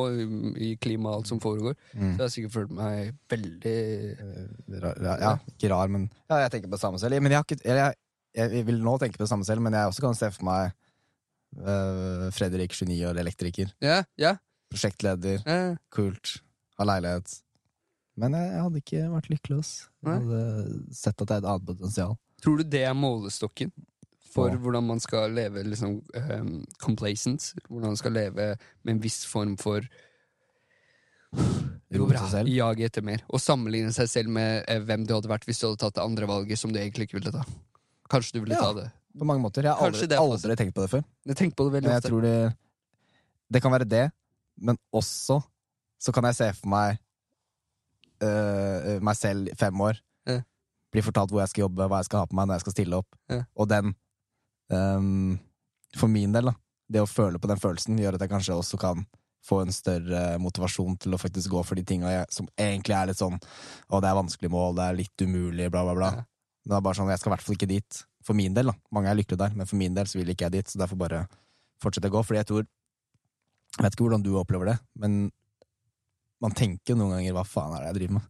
i- 0.58 0.76
klima 0.82 1.10
og 1.12 1.16
alt 1.22 1.28
som 1.28 1.40
foregår, 1.40 1.76
Mm. 1.96 2.16
så 2.18 2.22
har 2.26 2.30
sikkert 2.34 2.52
følt 2.58 2.72
meg 2.72 3.16
veldig 3.30 3.78
Eh, 4.20 4.80
rar- 4.84 5.02
ja, 5.04 5.16
ja, 5.20 5.34
ikke 5.54 5.70
rar, 5.72 5.88
men 5.88 6.10
ja, 6.30 6.38
jeg 6.48 6.52
tenker 6.52 6.68
på 6.70 6.78
det 6.78 6.82
samme 6.82 7.00
selv. 7.00 7.22
Men 7.22 7.32
jeg, 7.32 7.38
har 7.38 7.44
ikke, 7.46 7.62
eller 7.66 7.94
jeg, 8.36 8.52
jeg 8.54 8.66
vil 8.66 8.80
nå 8.84 8.98
tenke 9.00 9.18
på 9.18 9.24
det 9.26 9.30
samme 9.30 9.46
selv, 9.46 9.62
men 9.62 9.74
jeg 9.74 9.88
også 9.90 10.02
kan 10.02 10.14
se 10.16 10.30
for 10.32 10.46
meg 10.46 10.72
eh, 11.66 12.30
Fredrik 12.32 12.72
29 12.78 13.06
år, 13.10 13.18
elektriker. 13.18 13.72
Ja, 13.82 14.04
ja. 14.18 14.36
Prosjektleder, 14.70 15.42
ja. 15.46 15.76
kult, 15.92 16.42
har 16.78 16.86
leilighet. 16.86 17.42
Men 18.20 18.34
jeg, 18.36 18.52
jeg 18.52 18.62
hadde 18.62 18.82
ikke 18.84 19.04
vært 19.16 19.30
lykkelig. 19.32 19.62
Jeg 20.04 20.20
hadde 20.20 20.96
sett 20.96 21.22
at 21.24 21.28
det 21.28 21.36
er 21.38 21.42
et 21.42 21.50
annet 21.50 21.66
potensial. 21.66 22.18
Tror 22.44 22.58
du 22.58 22.64
det 22.64 22.84
er 22.88 22.94
målestokken 22.96 23.72
for 24.30 24.54
hvordan 24.62 24.86
man 24.86 25.00
skal 25.04 25.32
leve 25.34 25.64
liksom 25.66 26.00
um, 26.16 26.54
complacent? 26.82 27.54
Hvordan 27.68 27.96
man 27.96 27.98
skal 28.00 28.14
leve 28.14 28.52
med 28.84 28.94
en 28.96 29.02
viss 29.04 29.24
form 29.30 29.56
for 29.58 29.82
selv. 32.30 32.50
Jage 32.50 32.86
etter 32.86 33.06
mer. 33.06 33.24
Og 33.30 33.42
sammenligne 33.42 33.92
seg 33.94 34.10
selv 34.10 34.32
med 34.34 34.64
eh, 34.70 34.80
hvem 34.86 35.06
du 35.08 35.14
hadde 35.16 35.30
vært 35.32 35.46
hvis 35.50 35.60
du 35.62 35.68
hadde 35.68 35.82
tatt 35.82 35.98
det 35.98 36.06
andre 36.06 36.30
valget 36.30 36.60
som 36.62 36.72
du 36.74 36.80
egentlig 36.82 37.08
ikke 37.10 37.20
ville 37.20 37.34
ta. 37.34 37.44
Kanskje 38.10 38.38
du 38.38 38.42
ville 38.44 38.58
Ja. 38.58 38.62
ta 38.62 38.74
det. 38.82 38.88
På 39.18 39.26
mange 39.26 39.42
måter. 39.42 39.64
Jeg 39.66 39.74
har 39.74 39.86
aldri, 39.90 40.08
det 40.08 40.18
aldri 40.18 40.56
tenkt 40.56 40.76
på 40.76 40.82
det 40.86 40.90
før. 40.92 41.04
Jeg 41.26 41.36
tenker 41.36 41.56
på 41.58 41.66
det 41.66 41.74
veldig 41.74 41.90
Men 41.90 41.96
jeg 41.96 42.04
ofte. 42.04 42.10
tror 42.10 42.22
det 42.22 42.58
Det 43.52 43.62
kan 43.62 43.72
være 43.72 43.90
det, 43.90 44.12
men 44.62 44.78
også 44.94 45.42
så 46.00 46.14
kan 46.14 46.24
jeg 46.24 46.36
se 46.36 46.54
for 46.54 46.70
meg 46.70 47.00
øh, 48.24 49.02
meg 49.02 49.16
selv 49.18 49.50
fem 49.58 49.82
år. 49.82 49.98
Ja. 50.28 50.42
Bli 50.92 51.02
fortalt 51.02 51.32
hvor 51.32 51.42
jeg 51.42 51.50
skal 51.50 51.62
jobbe, 51.66 51.88
hva 51.90 51.98
jeg 52.00 52.06
skal 52.06 52.20
ha 52.20 52.26
på 52.30 52.36
meg 52.38 52.48
når 52.48 52.54
jeg 52.60 52.62
skal 52.62 52.76
stille 52.78 52.96
opp. 53.02 53.16
Ja. 53.30 53.44
Og 53.56 53.68
den 53.70 53.96
øhm, 54.72 55.40
For 55.98 56.08
min 56.08 56.32
del, 56.32 56.46
da. 56.52 56.54
Det 56.90 57.02
å 57.02 57.08
føle 57.10 57.40
på 57.42 57.48
den 57.50 57.58
følelsen 57.62 57.98
gjør 57.98 58.16
at 58.18 58.22
jeg 58.22 58.30
kanskje 58.30 58.56
også 58.58 58.78
kan 58.82 59.06
få 59.46 59.62
en 59.64 59.72
større 59.74 60.38
motivasjon 60.42 60.98
til 61.00 61.16
å 61.16 61.20
faktisk 61.22 61.50
gå 61.50 61.64
for 61.66 61.76
de 61.76 61.84
tinga 61.84 62.10
jeg- 62.12 62.32
som 62.34 62.48
egentlig 62.58 62.96
er 62.96 63.08
litt 63.08 63.18
sånn 63.18 63.40
Å, 63.90 64.02
det 64.02 64.10
er 64.10 64.18
vanskelig 64.20 64.50
mål, 64.52 64.76
det 64.76 64.84
er 64.86 64.94
litt 65.00 65.18
umulig, 65.26 65.72
bla, 65.72 65.84
bla, 65.84 65.96
bla. 65.96 66.12
Ja. 66.18 66.24
Det 66.68 66.76
er 66.76 66.82
bare 66.82 66.94
sånn, 66.96 67.10
jeg 67.10 67.20
skal 67.20 67.32
i 67.32 67.36
hvert 67.36 67.42
fall 67.46 67.56
ikke 67.56 67.68
dit. 67.68 68.04
For 68.24 68.34
min 68.36 68.54
del, 68.54 68.66
da. 68.66 68.74
Mange 68.92 69.10
er 69.10 69.16
lykkelige 69.16 69.38
der, 69.40 69.56
men 69.56 69.66
for 69.66 69.76
min 69.78 69.94
del 69.96 70.06
så 70.06 70.20
vil 70.20 70.28
ikke 70.30 70.46
jeg 70.50 70.52
dit. 70.52 70.68
Så 70.68 70.78
derfor 70.78 70.98
bare 70.98 71.28
fortsette 71.82 72.10
å 72.12 72.14
gå. 72.14 72.22
Fordi 72.26 72.38
jeg 72.44 72.46
tror 72.48 72.68
Jeg 73.78 73.84
vet 73.86 73.94
ikke 73.94 74.04
hvordan 74.10 74.24
du 74.24 74.34
opplever 74.36 74.66
det, 74.66 74.80
men 74.98 75.32
man 76.42 76.52
tenker 76.52 76.96
noen 76.96 77.12
ganger 77.18 77.34
'hva 77.34 77.46
faen 77.46 77.76
er 77.76 77.80
det 77.80 77.88
jeg 77.88 77.96
driver 77.96 78.14
med'? 78.20 78.28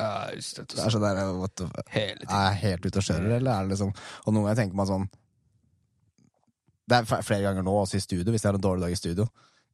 Ja, 0.00 0.30
just 0.34 0.56
det, 0.56 0.78
er 0.78 0.90
sånn 0.90 1.02
der, 1.02 1.38
what 1.38 1.54
the. 1.56 1.64
Er 1.94 2.16
jeg 2.24 2.54
helt 2.62 2.86
ute 2.86 2.96
og 2.96 3.02
kjører, 3.04 3.36
eller 3.36 3.50
er 3.52 3.62
det 3.68 3.70
liksom 3.78 3.92
Og 4.26 4.34
noen 4.34 4.44
ganger 4.46 4.56
tenker 4.56 4.74
man 4.74 4.86
sånn 4.86 5.08
Det 6.88 6.98
er 6.98 7.22
flere 7.26 7.44
ganger 7.44 7.64
nå, 7.66 7.74
også 7.82 7.98
i 7.98 8.04
studio, 8.04 8.32
hvis 8.32 8.44
jeg 8.44 8.50
har 8.50 8.58
en 8.58 8.64
dårlig 8.64 8.86
dag 8.86 8.94
i 8.94 8.98
studio, 8.98 9.26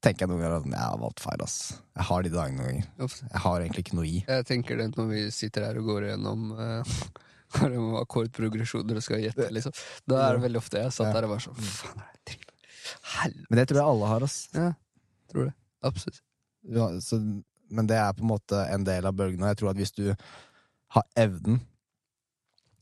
tenker 0.05 0.24
jeg 0.24 0.32
noen 0.32 0.43
ganger 0.43 0.57
at 0.59 0.66
jeg 0.70 0.81
har 0.82 1.01
valgt 1.01 1.23
feil, 1.24 1.45
ass. 1.45 1.59
Jeg 1.95 2.09
har 2.11 2.24
de 2.24 2.32
dagene 2.32 2.59
noen 2.59 2.70
ganger. 2.70 3.20
Jeg 3.23 3.43
har 3.45 3.61
egentlig 3.61 3.85
ikke 3.85 3.99
noe 3.99 4.09
i. 4.09 4.16
Jeg 4.27 4.49
tenker 4.49 4.81
det 4.81 4.89
når 4.97 5.11
vi 5.12 5.23
sitter 5.35 5.69
her 5.69 5.78
og 5.81 5.93
går 5.93 6.09
gjennom 6.11 6.49
uh, 6.59 6.97
akkordprogresjoner 8.03 9.01
og 9.01 9.07
skal 9.07 9.23
gjette, 9.23 9.49
liksom. 9.55 9.77
Da 10.11 10.24
er 10.27 10.39
det 10.39 10.47
veldig 10.49 10.61
ofte 10.61 10.82
jeg 10.82 10.97
satt 10.97 11.15
der 11.15 11.28
og 11.28 11.36
bare 11.36 11.47
sånn 11.47 11.61
Faen, 11.70 12.03
er 12.05 12.19
det? 12.28 12.39
Helvete. 13.15 13.49
Men 13.49 13.61
det 13.61 13.66
tror 13.70 13.81
jeg 13.81 13.93
alle 13.93 14.09
har, 14.11 14.27
ass. 14.27 14.39
Ja, 14.55 14.70
tror 15.32 15.49
det. 15.49 15.55
Absolutt. 15.85 16.20
Ja, 16.74 16.89
så, 17.05 17.20
men 17.74 17.89
det 17.89 18.01
er 18.01 18.16
på 18.16 18.24
en 18.24 18.32
måte 18.32 18.65
en 18.73 18.85
del 18.86 19.07
av 19.09 19.16
bølgen. 19.16 19.43
Og 19.45 19.53
jeg 19.53 19.61
tror 19.61 19.73
at 19.73 19.81
hvis 19.81 19.95
du 19.97 20.05
har 20.97 21.07
evnen 21.20 21.62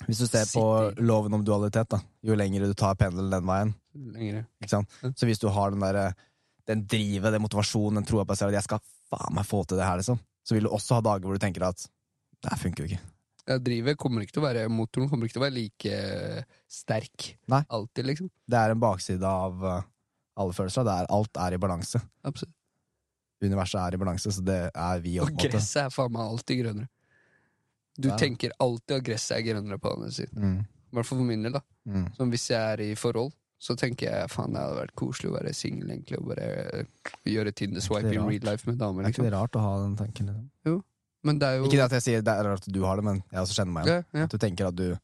Hvis 0.08 0.22
du 0.22 0.26
ser 0.26 0.48
på 0.52 0.64
loven 1.02 1.38
om 1.38 1.44
dualitet, 1.46 1.88
da 1.92 2.00
jo 2.22 2.36
lengre 2.38 2.68
du 2.70 2.74
tar 2.78 2.98
pendelen 3.00 3.32
den 3.32 3.48
veien 3.48 3.72
Lengre. 3.92 4.44
ikke 4.62 4.72
sant? 4.72 5.00
Så 5.18 5.28
hvis 5.28 5.40
du 5.42 5.48
har 5.52 5.74
den 5.74 5.82
der, 5.84 6.14
den 6.70 6.84
drivet, 6.88 7.32
den 7.34 7.42
motivasjonen, 7.44 8.00
den 8.00 8.08
troa 8.08 8.24
på 8.24 8.32
deg 8.32 8.40
selv 8.40 8.54
at 8.54 8.60
'jeg 8.60 8.68
skal 8.70 8.84
faen 9.12 9.34
meg 9.36 9.44
få 9.46 9.64
til 9.66 9.76
det 9.76 9.84
her', 9.84 10.00
liksom, 10.00 10.20
så 10.44 10.54
vil 10.54 10.64
du 10.64 10.70
også 10.70 10.96
ha 10.96 11.00
dager 11.04 11.26
hvor 11.26 11.36
du 11.36 11.42
tenker 11.42 11.66
at 11.68 11.76
'det 11.76 12.50
her 12.50 12.62
funker 12.62 12.84
jo 12.84 12.88
ikke'. 12.90 13.04
Ja, 13.48 13.58
drivet 13.58 13.98
kommer 13.98 14.22
ikke 14.22 14.36
til 14.36 14.42
å 14.42 14.46
være 14.46 14.68
Motoren 14.70 15.08
kommer 15.10 15.26
ikke 15.26 15.34
til 15.34 15.42
å 15.42 15.46
være 15.48 15.58
like 15.58 15.90
eh, 15.90 16.44
sterk 16.70 17.36
Nei. 17.50 17.64
alltid, 17.68 18.06
liksom. 18.06 18.30
Det 18.46 18.58
er 18.58 18.70
en 18.70 18.80
bakside 18.80 19.26
av 19.26 19.64
uh, 19.66 19.82
alle 20.38 20.54
følelser. 20.54 20.86
Det 20.86 20.94
er, 20.94 21.08
alt 21.10 21.40
er 21.42 21.56
i 21.56 21.58
balanse. 21.58 22.00
Absolutt. 22.22 22.54
Universet 23.42 23.80
er 23.82 23.96
i 23.96 23.98
balanse, 23.98 24.30
så 24.30 24.44
det 24.46 24.70
er 24.70 25.00
vi 25.02 25.18
Og 25.18 25.26
også. 25.26 25.34
på 25.34 25.48
gresset 25.48 25.80
er 25.82 25.90
faen 25.90 26.12
meg 26.14 26.22
alltid 26.22 26.62
grønnere. 26.62 26.88
Du 28.00 28.08
Ja. 28.08 28.16
tenker 28.16 28.50
alltid 28.60 28.96
at 28.96 29.04
gresset 29.04 29.36
er 29.36 29.42
grønnere 29.52 29.78
på 29.78 29.92
andre 29.92 30.08
siden. 30.10 30.38
Mm, 30.38 30.58
I 30.92 30.94
hvert 30.96 31.06
fall 31.06 31.18
for 31.18 31.24
min 31.24 31.42
del, 31.42 31.52
da. 31.52 31.60
mm. 31.86 32.06
Som 32.16 32.30
hvis 32.30 32.48
jeg 32.50 32.60
er 32.72 32.80
i 32.80 32.94
forhold, 32.94 33.32
så 33.60 33.76
tenker 33.76 34.10
jeg 34.10 34.28
faen 34.30 34.52
det 34.52 34.58
hadde 34.62 34.78
vært 34.80 34.94
koselig 34.96 35.30
å 35.30 35.34
være 35.36 35.52
singel, 35.54 35.90
egentlig, 35.90 36.18
og 36.18 36.26
bare 36.32 36.46
eh, 36.80 36.84
gjøre 37.26 37.52
Tinder-swipe 37.54 38.08
er 38.08 38.12
in 38.16 38.26
real 38.26 38.40
life 38.48 38.66
med 38.66 38.78
damer, 38.78 39.02
Er 39.04 39.08
ikke 39.12 39.22
liksom. 39.22 39.24
det 39.30 39.32
rart 39.36 39.52
å 39.56 39.60
ha 39.60 39.82
den 39.84 39.96
tanken? 39.96 40.26
Liksom? 40.64 40.82
Men 41.24 41.38
det 41.38 41.46
er 41.46 41.56
jo 41.58 41.64
Ikke 41.68 41.76
det 41.78 41.84
at 41.84 41.92
jeg 41.92 42.02
sier 42.02 42.22
det 42.22 42.32
er 42.34 42.44
rart 42.48 42.66
at 42.66 42.72
du 42.74 42.80
har 42.82 42.96
det, 42.96 43.04
men 43.04 43.22
jeg 43.30 43.40
også 43.44 43.54
kjenner 43.60 43.72
meg 43.72 43.86
igjen. 43.86 44.04
ja, 44.12 44.18
ja. 44.18 44.24
At 44.24 44.30
du 44.30 44.38
tenker 44.38 44.66
at 44.66 44.74
du 44.76 44.98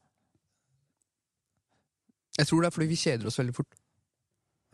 Jeg 2.38 2.46
tror 2.46 2.62
det 2.62 2.66
er 2.70 2.74
fordi 2.74 2.88
vi 2.92 2.98
kjeder 2.98 3.26
oss 3.26 3.38
veldig 3.38 3.54
fort. 3.56 3.72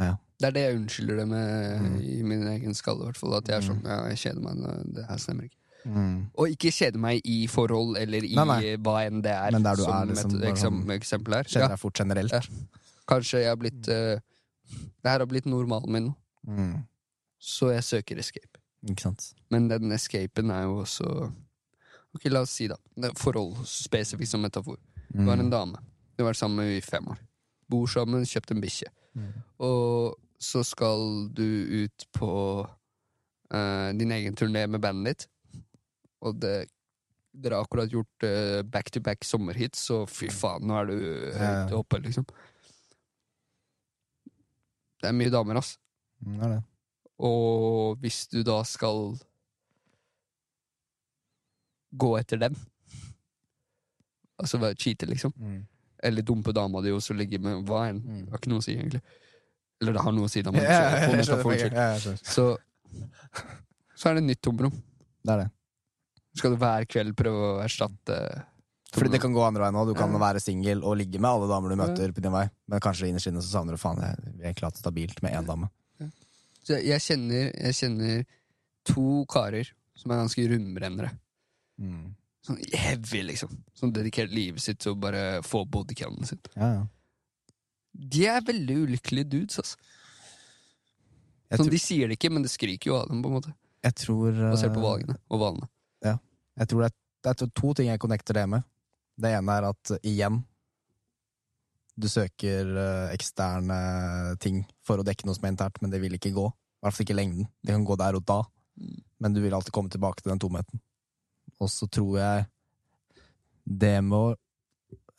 Ja. 0.03 0.17
Det 0.41 0.49
er 0.49 0.55
det 0.57 0.63
jeg 0.65 0.79
unnskylder 0.81 1.17
det 1.23 1.27
med 1.29 1.81
Mm. 1.83 2.01
i 2.03 2.23
min 2.23 2.47
egen 2.49 2.75
skalle, 2.75 3.03
i 3.03 3.07
hvert 3.11 3.17
fall. 3.17 3.35
At 3.39 3.47
jeg 3.49 3.57
er 3.57 3.61
sånn 3.69 3.81
Mm. 3.83 3.87
ja, 3.89 4.09
jeg 4.09 4.19
kjeder 4.19 4.43
meg, 4.43 4.95
det 4.95 5.05
her 5.07 5.17
stemmer 5.17 5.45
ikke. 5.45 5.57
Mm. 5.87 6.31
Og 6.39 6.49
ikke 6.55 6.71
kjede 6.73 6.99
meg 6.99 7.21
i 7.25 7.47
forhold 7.47 7.97
eller 8.01 8.25
i 8.25 8.35
Nei, 8.35 8.45
nei. 8.45 8.77
hva 8.77 9.07
enn 9.07 9.23
det 9.23 9.31
er. 9.33 9.51
Men 9.53 9.63
der 9.63 9.77
du 9.77 9.83
som 9.85 9.95
er, 9.95 10.07
liksom, 10.13 10.35
et 10.43 10.49
eksem, 10.53 10.81
sånn- 10.83 10.95
eksempel 10.99 11.35
her. 11.35 11.45
kjenner 11.45 11.69
Ja, 11.69 11.69
deg 11.75 11.79
fort 11.81 11.95
generelt. 12.01 12.33
Ja. 12.33 12.41
kanskje 13.09 13.41
jeg 13.43 13.49
har 13.49 13.57
blitt 13.57 13.89
uh, 13.89 14.19
Det 15.03 15.11
her 15.11 15.19
har 15.21 15.27
blitt 15.27 15.47
normalen 15.47 15.93
min 15.93 16.05
nå, 16.09 16.15
Mm. 16.47 16.85
så 17.41 17.71
jeg 17.73 17.83
søker 17.85 18.19
escape. 18.19 18.59
Men 19.51 19.69
den 19.69 19.93
escapen 19.93 20.51
er 20.51 20.63
jo 20.65 20.83
også 20.83 21.33
Ok, 22.15 22.25
la 22.31 22.41
oss 22.41 22.51
si, 22.51 22.69
da. 22.69 22.77
Forhold 23.17 23.57
spesifikt 23.67 24.29
som 24.29 24.41
metafor. 24.43 24.77
Du 25.13 25.25
har 25.27 25.35
en 25.39 25.47
Mm. 25.47 25.51
dame. 25.51 25.79
Du 26.17 26.23
har 26.25 26.33
vært 26.33 26.37
sammen 26.39 26.65
i 26.77 26.81
fem 26.81 27.05
år. 27.09 27.19
Bor 27.69 27.87
sammen, 27.87 28.23
kjøpt 28.25 28.51
en 28.53 28.61
bikkje. 28.61 28.87
Mm. 29.17 29.33
Og 29.61 30.15
så 30.39 30.63
skal 30.65 31.29
du 31.33 31.43
ut 31.85 32.05
på 32.13 32.69
uh, 33.55 33.93
din 33.93 34.11
egen 34.13 34.35
turné 34.37 34.67
med 34.69 34.81
bandet 34.81 35.05
ditt. 35.19 35.27
Og 36.25 36.39
det, 36.41 36.55
dere 37.35 37.59
har 37.59 37.67
akkurat 37.67 37.91
gjort 37.93 38.25
eh, 38.27 38.63
back-to-back 38.71 39.25
sommerhits, 39.27 39.83
så 39.91 40.03
fy 40.09 40.29
faen, 40.33 40.65
nå 40.69 40.77
er 40.81 40.91
du 40.91 40.97
Ja. 41.35 41.49
høyt 41.67 41.75
oppe, 41.81 42.01
liksom. 42.05 42.25
Det 45.03 45.11
er 45.11 45.17
mye 45.19 45.33
damer, 45.35 45.59
ass. 45.61 45.75
Mm, 46.25 46.39
det 46.39 46.47
er 46.47 46.53
det. 46.55 46.63
Og 47.29 47.99
hvis 48.03 48.23
du 48.33 48.41
da 48.47 48.63
skal 48.67 49.13
gå 51.95 52.09
etter 52.19 52.41
dem 52.43 52.57
Altså 54.43 54.59
være 54.59 54.75
cheater, 54.81 55.07
liksom. 55.13 55.35
Mm. 55.39 55.61
Eller 56.05 56.23
dumpe 56.27 56.53
dama 56.57 56.81
di 56.83 56.91
og 56.93 57.03
så 57.05 57.15
ligge 57.17 57.39
med 57.41 57.63
hva 57.69 57.85
enn. 57.91 58.01
Mm. 58.03 58.25
Har 58.33 58.41
ikke 58.41 58.51
noe 58.51 58.61
å 58.61 58.65
si, 58.67 58.75
egentlig. 58.75 59.01
Eller 59.81 59.95
det 59.97 60.03
har 60.05 60.13
noe 60.17 60.27
å 60.27 60.33
si, 60.33 60.43
da, 60.45 60.51
men 60.55 60.65
Ja, 60.65 60.71
ja. 60.71 60.81
Ja, 61.71 61.85
jeg 61.95 62.03
skjønner. 62.03 62.19
Så, 62.25 62.49
så 63.95 64.11
er 64.11 64.19
det 64.19 64.25
nytt 64.27 64.43
tomrom. 64.45 64.75
Det 65.25 65.33
er 65.37 65.45
det. 65.45 65.51
Skal 66.35 66.55
du 66.55 66.59
hver 66.59 66.85
kveld 66.91 67.15
prøve 67.17 67.45
å 67.53 67.63
erstatte 67.65 68.17
Fordi 68.95 69.11
det 69.11 69.21
kan 69.23 69.33
gå 69.35 69.43
andre 69.43 69.63
veien 69.65 69.75
òg. 69.79 69.89
Du 69.91 69.95
kan 69.99 70.11
Ja. 70.13 70.19
være 70.19 70.41
singel 70.43 70.83
og 70.85 70.97
ligge 70.99 71.19
med 71.19 71.31
alle 71.31 71.49
damer 71.51 71.69
du 71.71 71.77
Ja. 71.77 71.87
møter 71.87 72.13
på 72.15 72.23
din 72.23 72.33
vei, 72.33 72.49
men 72.69 72.81
kanskje 72.81 73.09
innerst 73.09 73.27
inne 73.31 73.43
så 73.43 73.51
savner 73.59 73.73
du 73.75 73.79
faen 73.79 73.99
jeg 74.03 74.17
vil 74.23 74.45
egentlig 74.47 74.69
hatt 74.69 74.77
stabilt 74.79 75.23
med 75.23 75.33
én 75.33 75.47
dame. 75.47 75.71
Så 76.65 76.79
jeg, 76.79 76.87
jeg, 76.87 77.01
kjenner, 77.01 77.51
jeg 77.61 77.75
kjenner 77.75 78.25
to 78.85 79.25
karer 79.29 79.69
som 79.95 80.11
er 80.13 80.23
ganske 80.23 80.47
rundbrennere. 80.49 81.11
Mm. 81.81 82.15
Sånn 82.47 82.59
heavy, 82.73 83.23
liksom. 83.23 83.51
Som 83.75 83.93
dedikerer 83.93 84.31
livet 84.33 84.61
sitt 84.61 84.79
til 84.79 84.95
å 84.95 84.99
bare 85.01 85.43
få 85.43 85.65
bodycounten 85.69 86.25
sin. 86.27 86.41
Ja, 86.57 86.71
ja. 86.75 86.87
De 87.95 88.27
er 88.27 88.41
veldig 88.41 88.77
ulykkelige 88.87 89.29
dudes, 89.29 89.59
altså. 89.59 89.77
Sånn, 91.55 91.67
tror, 91.67 91.71
de 91.71 91.79
sier 91.79 92.09
det 92.09 92.17
ikke, 92.19 92.33
men 92.33 92.43
det 92.43 92.51
skriker 92.51 92.91
jo 92.91 92.97
av 92.97 93.09
dem, 93.09 93.21
på 93.23 93.29
en 93.31 93.37
måte. 93.37 93.53
jeg 93.85 93.95
tror 94.01 94.33
Basert 94.33 94.73
på 94.75 94.81
eh, 94.81 94.89
valgene 94.89 95.17
og 95.31 95.41
valene. 96.05 96.21
Jeg 96.61 96.69
tror 96.71 96.81
det 96.85 96.89
er, 96.91 96.97
det 97.25 97.31
er 97.35 97.51
to- 97.57 97.75
ting 97.75 97.89
jeg 97.89 97.99
connecter 98.03 98.35
det 98.35 98.45
med. 98.49 98.63
Det 99.19 99.31
ene 99.39 99.53
er 99.59 99.69
at 99.71 99.91
igjen 100.03 100.43
Du 101.97 102.09
søker 102.11 102.67
uh, 102.75 103.13
eksterne 103.15 104.37
ting 104.43 104.65
for 104.83 104.99
å 104.99 105.05
dekke 105.07 105.27
noe 105.29 105.35
som 105.37 105.45
er 105.47 105.53
internt, 105.55 105.77
men 105.81 105.91
det 105.93 106.01
vil 106.03 106.17
ikke 106.17 106.33
gå. 106.35 106.49
I 106.51 106.83
hvert 106.83 106.97
fall 106.97 107.05
ikke 107.07 107.15
lengden. 107.15 107.47
Det 107.63 107.71
kan 107.77 107.85
gå 107.87 107.97
der 107.97 108.17
og 108.19 108.25
da, 108.27 108.43
Mm. 108.75 108.97
men 109.23 109.33
du 109.33 109.39
vil 109.41 109.55
alltid 109.55 109.71
komme 109.71 109.89
tilbake 109.89 110.19
til 110.21 110.33
den 110.33 110.41
tomheten. 110.43 110.81
Og 111.63 111.69
så 111.71 111.87
tror 111.87 112.17
jeg 112.19 112.47
det 113.65 114.03
med 114.03 114.17
å 114.19 114.35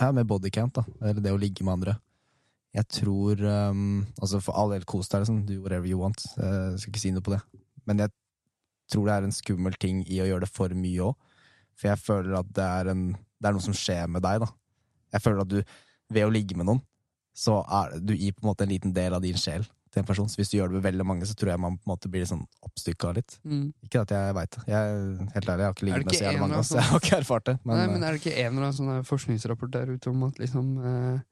ja, 0.02 0.10
med 0.12 0.28
bodycant, 0.28 0.74
da, 0.76 0.84
eller 1.00 1.22
det 1.24 1.32
å 1.32 1.40
ligge 1.40 1.64
med 1.64 1.78
andre 1.78 1.94
Jeg 2.76 2.84
tror 2.92 3.40
um, 3.72 4.06
Altså, 4.20 4.42
for 4.44 4.52
all 4.60 4.74
del, 4.76 4.84
kos 4.84 5.08
deg, 5.08 5.22
liksom. 5.24 5.46
Do 5.48 5.62
whatever 5.62 5.88
you 5.88 5.98
want. 6.02 6.20
Jeg 6.36 6.82
skal 6.82 6.92
ikke 6.92 7.00
si 7.00 7.12
noe 7.16 7.24
på 7.24 7.32
det. 7.32 7.40
Men 7.88 8.04
jeg 8.04 8.12
tror 8.92 9.08
det 9.08 9.16
er 9.16 9.28
en 9.28 9.36
skummel 9.36 9.78
ting 9.82 10.04
i 10.06 10.22
å 10.22 10.28
gjøre 10.30 10.46
det 10.46 10.52
for 10.54 10.74
mye 10.78 11.10
òg. 11.10 11.16
For 11.76 11.92
jeg 11.92 12.02
føler 12.02 12.38
at 12.40 12.52
det 12.56 12.66
er, 12.66 12.92
en, 12.94 13.08
det 13.14 13.50
er 13.50 13.56
noe 13.56 13.66
som 13.66 13.76
skjer 13.76 14.12
med 14.12 14.24
deg, 14.24 14.44
da. 14.46 14.52
Jeg 15.16 15.24
føler 15.24 15.44
at 15.44 15.52
du, 15.52 15.80
ved 16.16 16.28
å 16.28 16.34
ligge 16.34 16.58
med 16.60 16.70
noen, 16.70 16.84
så 17.36 17.60
er 17.82 17.98
du 18.00 18.14
gir 18.16 18.36
på 18.36 18.46
en 18.46 18.52
måte 18.54 18.64
en 18.64 18.72
liten 18.72 18.94
del 18.96 19.16
av 19.16 19.24
din 19.24 19.36
sjel 19.40 19.66
til 19.92 20.04
en 20.04 20.08
person. 20.08 20.28
Så 20.32 20.40
hvis 20.40 20.52
du 20.52 20.58
gjør 20.58 20.72
det 20.72 20.80
med 20.80 20.86
veldig 20.88 21.06
mange, 21.08 21.28
så 21.28 21.36
tror 21.36 21.54
jeg 21.54 21.62
man 21.64 21.78
på 21.80 21.88
en 21.88 21.94
måte 21.94 22.12
blir 22.12 22.28
sånn 22.28 22.44
oppstykka 22.64 23.12
litt. 23.18 23.38
Mm. 23.44 23.68
Ikke 23.88 24.04
at 24.06 24.12
jeg 24.16 24.36
veit 24.38 24.56
det. 24.56 24.64
Jeg, 24.72 24.98
helt 25.36 25.52
ærlig, 25.52 25.64
jeg 25.64 25.70
har 25.70 25.78
ikke 25.78 25.88
ligget 25.90 26.08
med 26.08 26.18
så 26.18 26.26
jævlig 26.26 26.44
mange, 26.46 26.64
så 26.68 26.80
jeg 26.80 26.90
har 26.90 27.04
ikke 27.04 27.20
erfart 27.22 27.48
det. 27.52 27.56
Men, 27.64 27.80
Nei, 27.80 27.86
men 27.92 28.02
eh, 28.02 28.08
er 28.08 28.16
det 28.16 28.22
ikke 28.24 28.36
en 28.36 28.50
eller 28.52 28.68
annen 28.68 28.78
sånn 28.80 29.08
forskningsrapport 29.12 29.76
der 29.76 29.94
ute 29.96 30.12
om 30.12 30.28
at 30.30 30.42
liksom 30.44 30.72
eh, 30.92 31.24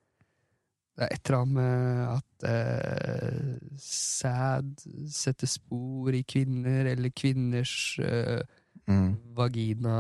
Det 0.94 1.08
er 1.08 1.14
et 1.16 1.30
eller 1.30 1.40
annet 1.40 1.56
med 1.58 2.02
at 2.14 2.44
eh, 2.52 3.54
sæd 3.82 4.84
setter 5.10 5.50
spor 5.50 6.14
i 6.14 6.22
kvinner, 6.30 6.86
eller 6.92 7.10
kvinners 7.18 7.74
eh, 8.04 8.44
mm, 8.86 9.08
vagina 9.38 9.96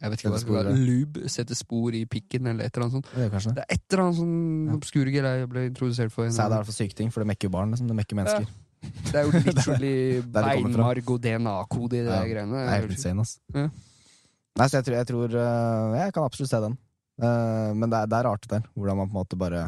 Jeg 0.00 0.12
vet 0.12 0.20
ikke 0.20 0.32
hva 0.32 0.36
det 0.36 0.42
spor. 0.44 0.68
Lube 0.76 1.28
setter 1.32 1.56
spor 1.56 1.96
i 1.96 2.02
pikken, 2.08 2.46
eller 2.52 2.68
et 2.68 2.74
eller 2.76 2.86
annet 2.86 2.98
sånt. 2.98 3.08
det 3.14 3.24
er, 3.26 3.32
kanskje 3.32 3.54
det. 3.56 3.64
Er 3.64 3.78
et 3.78 3.86
eller 3.94 4.04
annet 4.04 4.18
sånn 4.20 4.36
Ja. 4.68 4.76
obskure 4.76 5.14
greier 5.14 5.40
jeg 5.42 5.50
ble 5.54 5.64
introdusert 5.70 6.12
for. 6.14 6.28
Sæd 6.28 6.46
er 6.46 6.52
i 6.52 6.58
hvert 6.58 6.70
fall 6.70 6.78
syketing, 6.82 7.10
for 7.14 7.24
det 7.24 7.30
mekker 7.32 7.48
jo 7.48 7.54
barn. 7.56 7.72
Liksom. 7.74 7.88
Det 7.88 7.96
mekker 8.02 8.20
mennesker. 8.20 8.46
Det 9.10 9.16
er 9.20 9.26
jo 9.28 9.40
literally 9.48 9.96
beinmarg 10.36 11.10
og 11.16 11.20
DNA-kode 11.24 11.98
i 12.00 12.04
de 12.04 12.12
Ja, 12.12 12.20
greiene. 12.28 12.60
Det 12.60 12.68
er 12.76 12.80
helt 12.84 12.94
insane, 12.96 13.24
ass. 13.24 13.34
Ja. 13.56 13.66
Nei, 14.60 14.66
så 14.68 14.80
jeg 14.80 14.84
tror, 14.88 14.94
jeg 14.98 15.06
tror 15.08 15.34
eh, 15.40 15.98
Jeg 16.00 16.12
kan 16.16 16.24
absolutt 16.26 16.50
se 16.52 16.60
den. 16.64 16.72
Eh, 17.20 17.68
men 17.76 17.88
det 17.92 17.98
er, 18.04 18.08
det 18.10 18.16
er 18.20 18.26
rart, 18.28 18.44
det 18.44 18.56
der. 18.58 18.64
Hvordan 18.76 18.96
man 19.00 19.08
på 19.08 19.16
en 19.16 19.20
måte 19.22 19.38
bare 19.40 19.66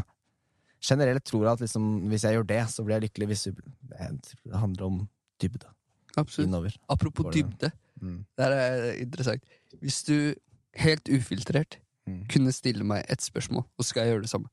Generelt 0.82 1.24
tror 1.24 1.44
jeg 1.46 1.52
at 1.52 1.60
liksom, 1.60 1.84
hvis 2.10 2.24
jeg 2.26 2.34
gjør 2.36 2.46
det, 2.48 2.62
så 2.70 2.82
blir 2.84 2.96
jeg 2.98 3.04
lykkelig. 3.08 3.26
Hvis 3.32 3.44
det 3.44 4.58
handler 4.58 4.84
om 4.88 5.08
dybde. 5.42 5.68
Absolutt. 6.16 6.48
Innover. 6.48 6.74
Apropos 6.90 7.24
Går 7.24 7.32
det? 7.32 7.42
dybde. 7.44 7.70
Mm. 8.02 8.24
Det 8.36 8.46
er 8.50 8.92
interessant. 9.04 9.44
Hvis 9.80 10.02
du 10.04 10.34
helt 10.76 11.08
ufiltrert 11.08 11.78
Mm. 12.04 12.24
kunne 12.28 12.50
stille 12.52 12.82
meg 12.82 13.04
et 13.08 13.22
spørsmål, 13.22 13.62
og 13.78 13.84
skal 13.86 14.02
jeg 14.02 14.10
gjøre 14.16 14.22
det 14.22 14.30
samme, 14.30 14.48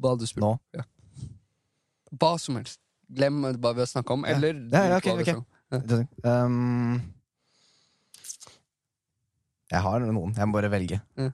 hva 0.00 0.08
hadde 0.14 0.20
du 0.24 0.26
spurt? 0.26 0.40
Nå? 0.40 0.58
Ja. 0.72 0.82
Hva 2.16 2.38
som 2.40 2.56
helst. 2.56 2.78
Glem 3.14 3.42
hva 3.44 3.74
vi 3.74 3.80
har 3.84 3.86
snakka 3.90 4.10
om, 4.14 4.24
Ja. 4.24 4.36
eller 4.36 4.54
Ja, 4.72 4.84
ja, 4.88 4.96
okay, 4.96 5.12
okay. 5.20 5.34
Interessant. 5.70 6.08
Um, 6.24 7.12
jeg 9.70 9.80
har 9.82 10.00
noen. 10.00 10.32
Jeg 10.34 10.46
må 10.48 10.52
bare 10.56 10.70
velge. 10.72 11.02
Ja. 11.18 11.28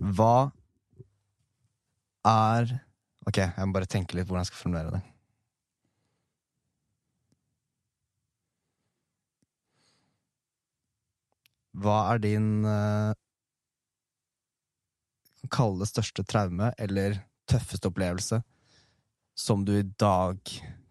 Hva 0.00 0.50
er 2.26 2.76
Ok, 3.26 3.40
jeg 3.42 3.66
må 3.66 3.74
bare 3.74 3.88
tenke 3.90 4.14
litt 4.14 4.28
hvordan 4.28 4.44
jeg 4.44 4.52
skal 4.52 4.60
formulere 4.60 4.92
det. 4.94 5.00
Hva 11.76 11.96
er 12.12 12.20
din 12.22 12.50
uh, 12.64 13.12
Kalle 15.52 15.82
det 15.82 15.90
største 15.90 16.22
traume 16.26 16.70
eller 16.82 17.18
tøffeste 17.50 17.90
opplevelse 17.90 18.40
som 19.36 19.66
du 19.66 19.74
i 19.76 19.84
dag 20.00 20.38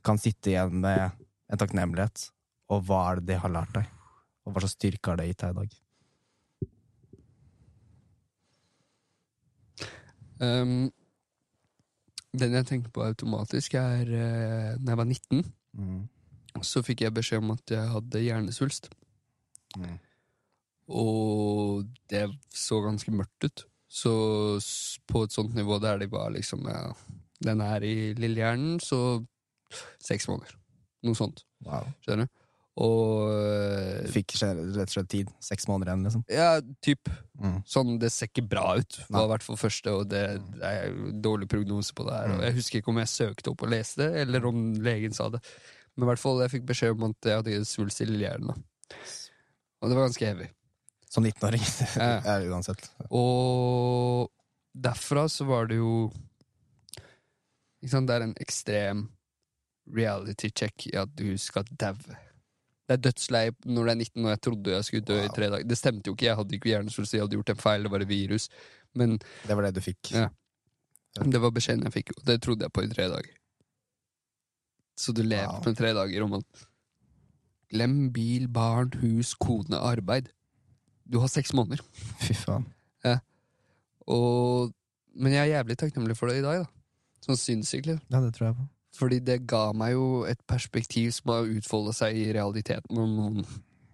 kan 0.05 0.19
sitte 0.21 0.51
igjen 0.51 0.77
med 0.83 1.15
en 1.49 1.59
takknemlighet, 1.59 2.27
og 2.69 2.85
hva 2.85 2.99
er 3.09 3.19
det 3.19 3.31
det 3.31 3.39
har 3.41 3.51
lært 3.51 3.73
deg? 3.75 3.89
Og 4.45 4.53
hva 4.53 4.61
slags 4.61 4.77
styrke 4.77 5.11
har 5.11 5.17
det 5.19 5.25
gitt 5.31 5.41
deg 5.41 5.49
i 5.49 5.57
dag? 5.57 5.81
Um, 10.45 10.91
den 12.39 12.55
jeg 12.57 12.67
tenker 12.69 12.91
på 12.93 13.03
automatisk, 13.05 13.77
er 13.79 14.09
uh, 14.09 14.81
Når 14.81 14.91
jeg 14.91 14.97
var 14.97 15.09
19, 15.09 15.45
så 16.63 16.81
fikk 16.85 17.03
jeg 17.03 17.15
beskjed 17.15 17.43
om 17.43 17.53
at 17.55 17.71
jeg 17.71 17.91
hadde 17.91 18.23
hjernesvulst. 18.23 18.89
Mm. 19.75 19.97
Og 20.95 21.85
det 22.11 22.27
så 22.53 22.79
ganske 22.85 23.11
mørkt 23.11 23.47
ut. 23.47 23.65
Så 23.91 24.13
på 25.07 25.23
et 25.23 25.35
sånt 25.35 25.55
nivå 25.55 25.77
der 25.83 25.99
de 26.01 26.07
var 26.11 26.31
liksom 26.33 26.65
ja, 26.67 26.89
Den 27.43 27.61
er 27.61 27.83
i 27.83 28.13
lillehjernen, 28.17 28.79
så 28.79 29.23
seks 30.03 30.27
måneder. 30.27 30.55
Noe 31.05 31.17
sånt. 31.17 31.43
Wow. 31.65 31.91
Skjønner 32.03 32.27
du? 32.27 32.44
Og 32.75 33.29
øh, 33.31 34.07
fikk 34.11 34.33
rett 34.41 34.81
og 34.83 34.91
slett 34.91 35.11
tid. 35.11 35.29
Seks 35.43 35.69
måneder 35.69 35.93
igjen, 35.93 36.03
liksom. 36.09 36.25
Ja, 36.27 36.49
typ. 36.83 37.07
Mm. 37.39 37.61
Sånn, 37.71 37.93
det 38.01 38.09
ser 38.11 38.27
ikke 38.27 38.43
bra 38.51 38.65
ut, 38.81 38.97
Det 38.99 39.15
var 39.15 39.29
i 39.29 39.31
hvert 39.31 39.45
fall 39.45 39.59
første, 39.59 39.93
og 39.95 40.09
det, 40.11 40.23
det 40.57 40.73
er 40.81 40.97
dårlig 41.23 41.47
prognose 41.51 41.95
på 41.95 42.07
det 42.07 42.17
her. 42.17 42.33
Mm. 42.33 42.35
Og 42.35 42.45
jeg 42.49 42.57
husker 42.59 42.81
ikke 42.81 42.91
om 42.91 42.99
jeg 42.99 43.13
søkte 43.13 43.53
opp 43.53 43.63
og 43.63 43.71
leste 43.71 44.03
det, 44.03 44.25
eller 44.25 44.49
om 44.51 44.67
legen 44.83 45.15
sa 45.15 45.29
det. 45.31 45.39
Men 45.95 46.07
i 46.07 46.11
hvert 46.11 46.23
fall, 46.25 46.43
jeg 46.43 46.51
fikk 46.57 46.67
beskjed 46.67 46.97
om 46.97 47.07
at 47.07 47.31
jeg 47.31 47.39
hadde 47.39 47.63
svulst 47.69 48.03
i 48.03 48.09
lillehjernen. 48.09 48.67
Og 49.79 49.91
det 49.91 49.95
var 49.95 50.09
ganske 50.09 50.27
heavy. 50.27 50.51
Som 51.11 51.23
19-åring. 51.23 51.63
Ja. 51.95 52.19
ja, 52.25 52.37
uansett. 52.51 52.89
Og 53.07 54.27
derfra 54.75 55.29
så 55.31 55.47
var 55.47 55.71
det 55.71 55.79
jo 55.79 56.09
ikke 57.79 57.93
sant, 57.93 58.09
Det 58.09 58.15
er 58.15 58.25
en 58.25 58.39
ekstrem 58.41 59.01
reality 59.95 60.49
check 60.49 60.87
i 60.89 60.95
at 60.97 61.11
du 61.15 61.37
skal 61.39 61.67
daue. 61.79 62.17
Det 62.85 62.93
er 62.93 63.01
dødslei 63.01 63.45
når 63.65 63.87
du 63.87 63.89
er 63.91 63.95
19 63.97 64.25
og 64.25 64.29
jeg 64.29 64.41
trodde 64.45 64.73
jeg 64.75 64.85
skulle 64.85 65.05
dø 65.07 65.15
i 65.23 65.29
tre 65.33 65.47
dager. 65.49 65.63
Det 65.65 65.77
stemte 65.79 66.07
jo 66.11 66.13
ikke, 66.13 66.25
jeg 66.27 66.35
hadde 66.37 66.55
ikke 66.57 66.69
hjernesvulst, 66.69 67.13
jeg 67.17 67.23
hadde 67.23 67.37
gjort 67.39 67.49
en 67.55 67.61
feil, 67.63 67.83
det 67.87 67.91
var 67.91 68.03
et 68.05 68.09
virus. 68.11 68.49
Men 68.95 69.17
Det 69.47 69.55
var 69.57 69.65
det 69.65 69.73
du 69.75 69.81
fikk. 69.81 70.11
Ja. 70.13 70.27
det 71.23 71.41
var 71.41 71.51
beskjeden 71.55 71.83
jeg 71.87 71.93
fikk, 71.95 72.11
og 72.17 72.25
det 72.27 72.35
trodde 72.45 72.67
jeg 72.67 72.71
på 72.75 72.83
i 72.85 72.91
tre 72.91 73.07
dager. 73.09 73.33
Så 74.97 75.11
du 75.13 75.23
lever 75.23 75.47
Wow. 75.51 75.63
med 75.65 75.75
tre 75.75 75.93
dager 75.93 76.23
om 76.23 76.33
at 76.39 76.65
Glem 77.73 78.11
bil, 78.13 78.45
barn, 78.47 78.91
hus, 79.01 79.33
kone, 79.33 79.75
arbeid. 79.81 80.29
Du 81.11 81.17
har 81.19 81.27
seks 81.27 81.51
måneder. 81.53 81.81
Fy 82.21 82.33
faen. 82.37 82.67
Og, 84.07 84.69
men 85.17 85.33
jeg 85.33 85.41
er 85.49 85.57
jævlig 85.57 85.77
takknemlig 85.81 86.15
for 86.17 86.29
det 86.29 86.37
i 86.39 86.43
dag, 86.45 86.61
da. 86.61 86.67
Sånn 87.25 87.39
sinnssykt. 87.41 87.87
liksom. 87.89 88.05
Ja, 88.13 88.21
det 88.21 88.35
tror 88.37 88.45
jeg 88.51 88.55
på. 88.59 88.67
Fordi 88.95 89.19
det 89.19 89.41
ga 89.49 89.69
meg 89.75 89.93
jo 89.93 90.23
et 90.29 90.39
perspektiv 90.47 91.11
som 91.11 91.33
har 91.33 91.49
utfolda 91.51 91.93
seg 91.95 92.15
i 92.15 92.29
realiteten, 92.35 92.97
og 92.97 93.09
noen 93.11 93.47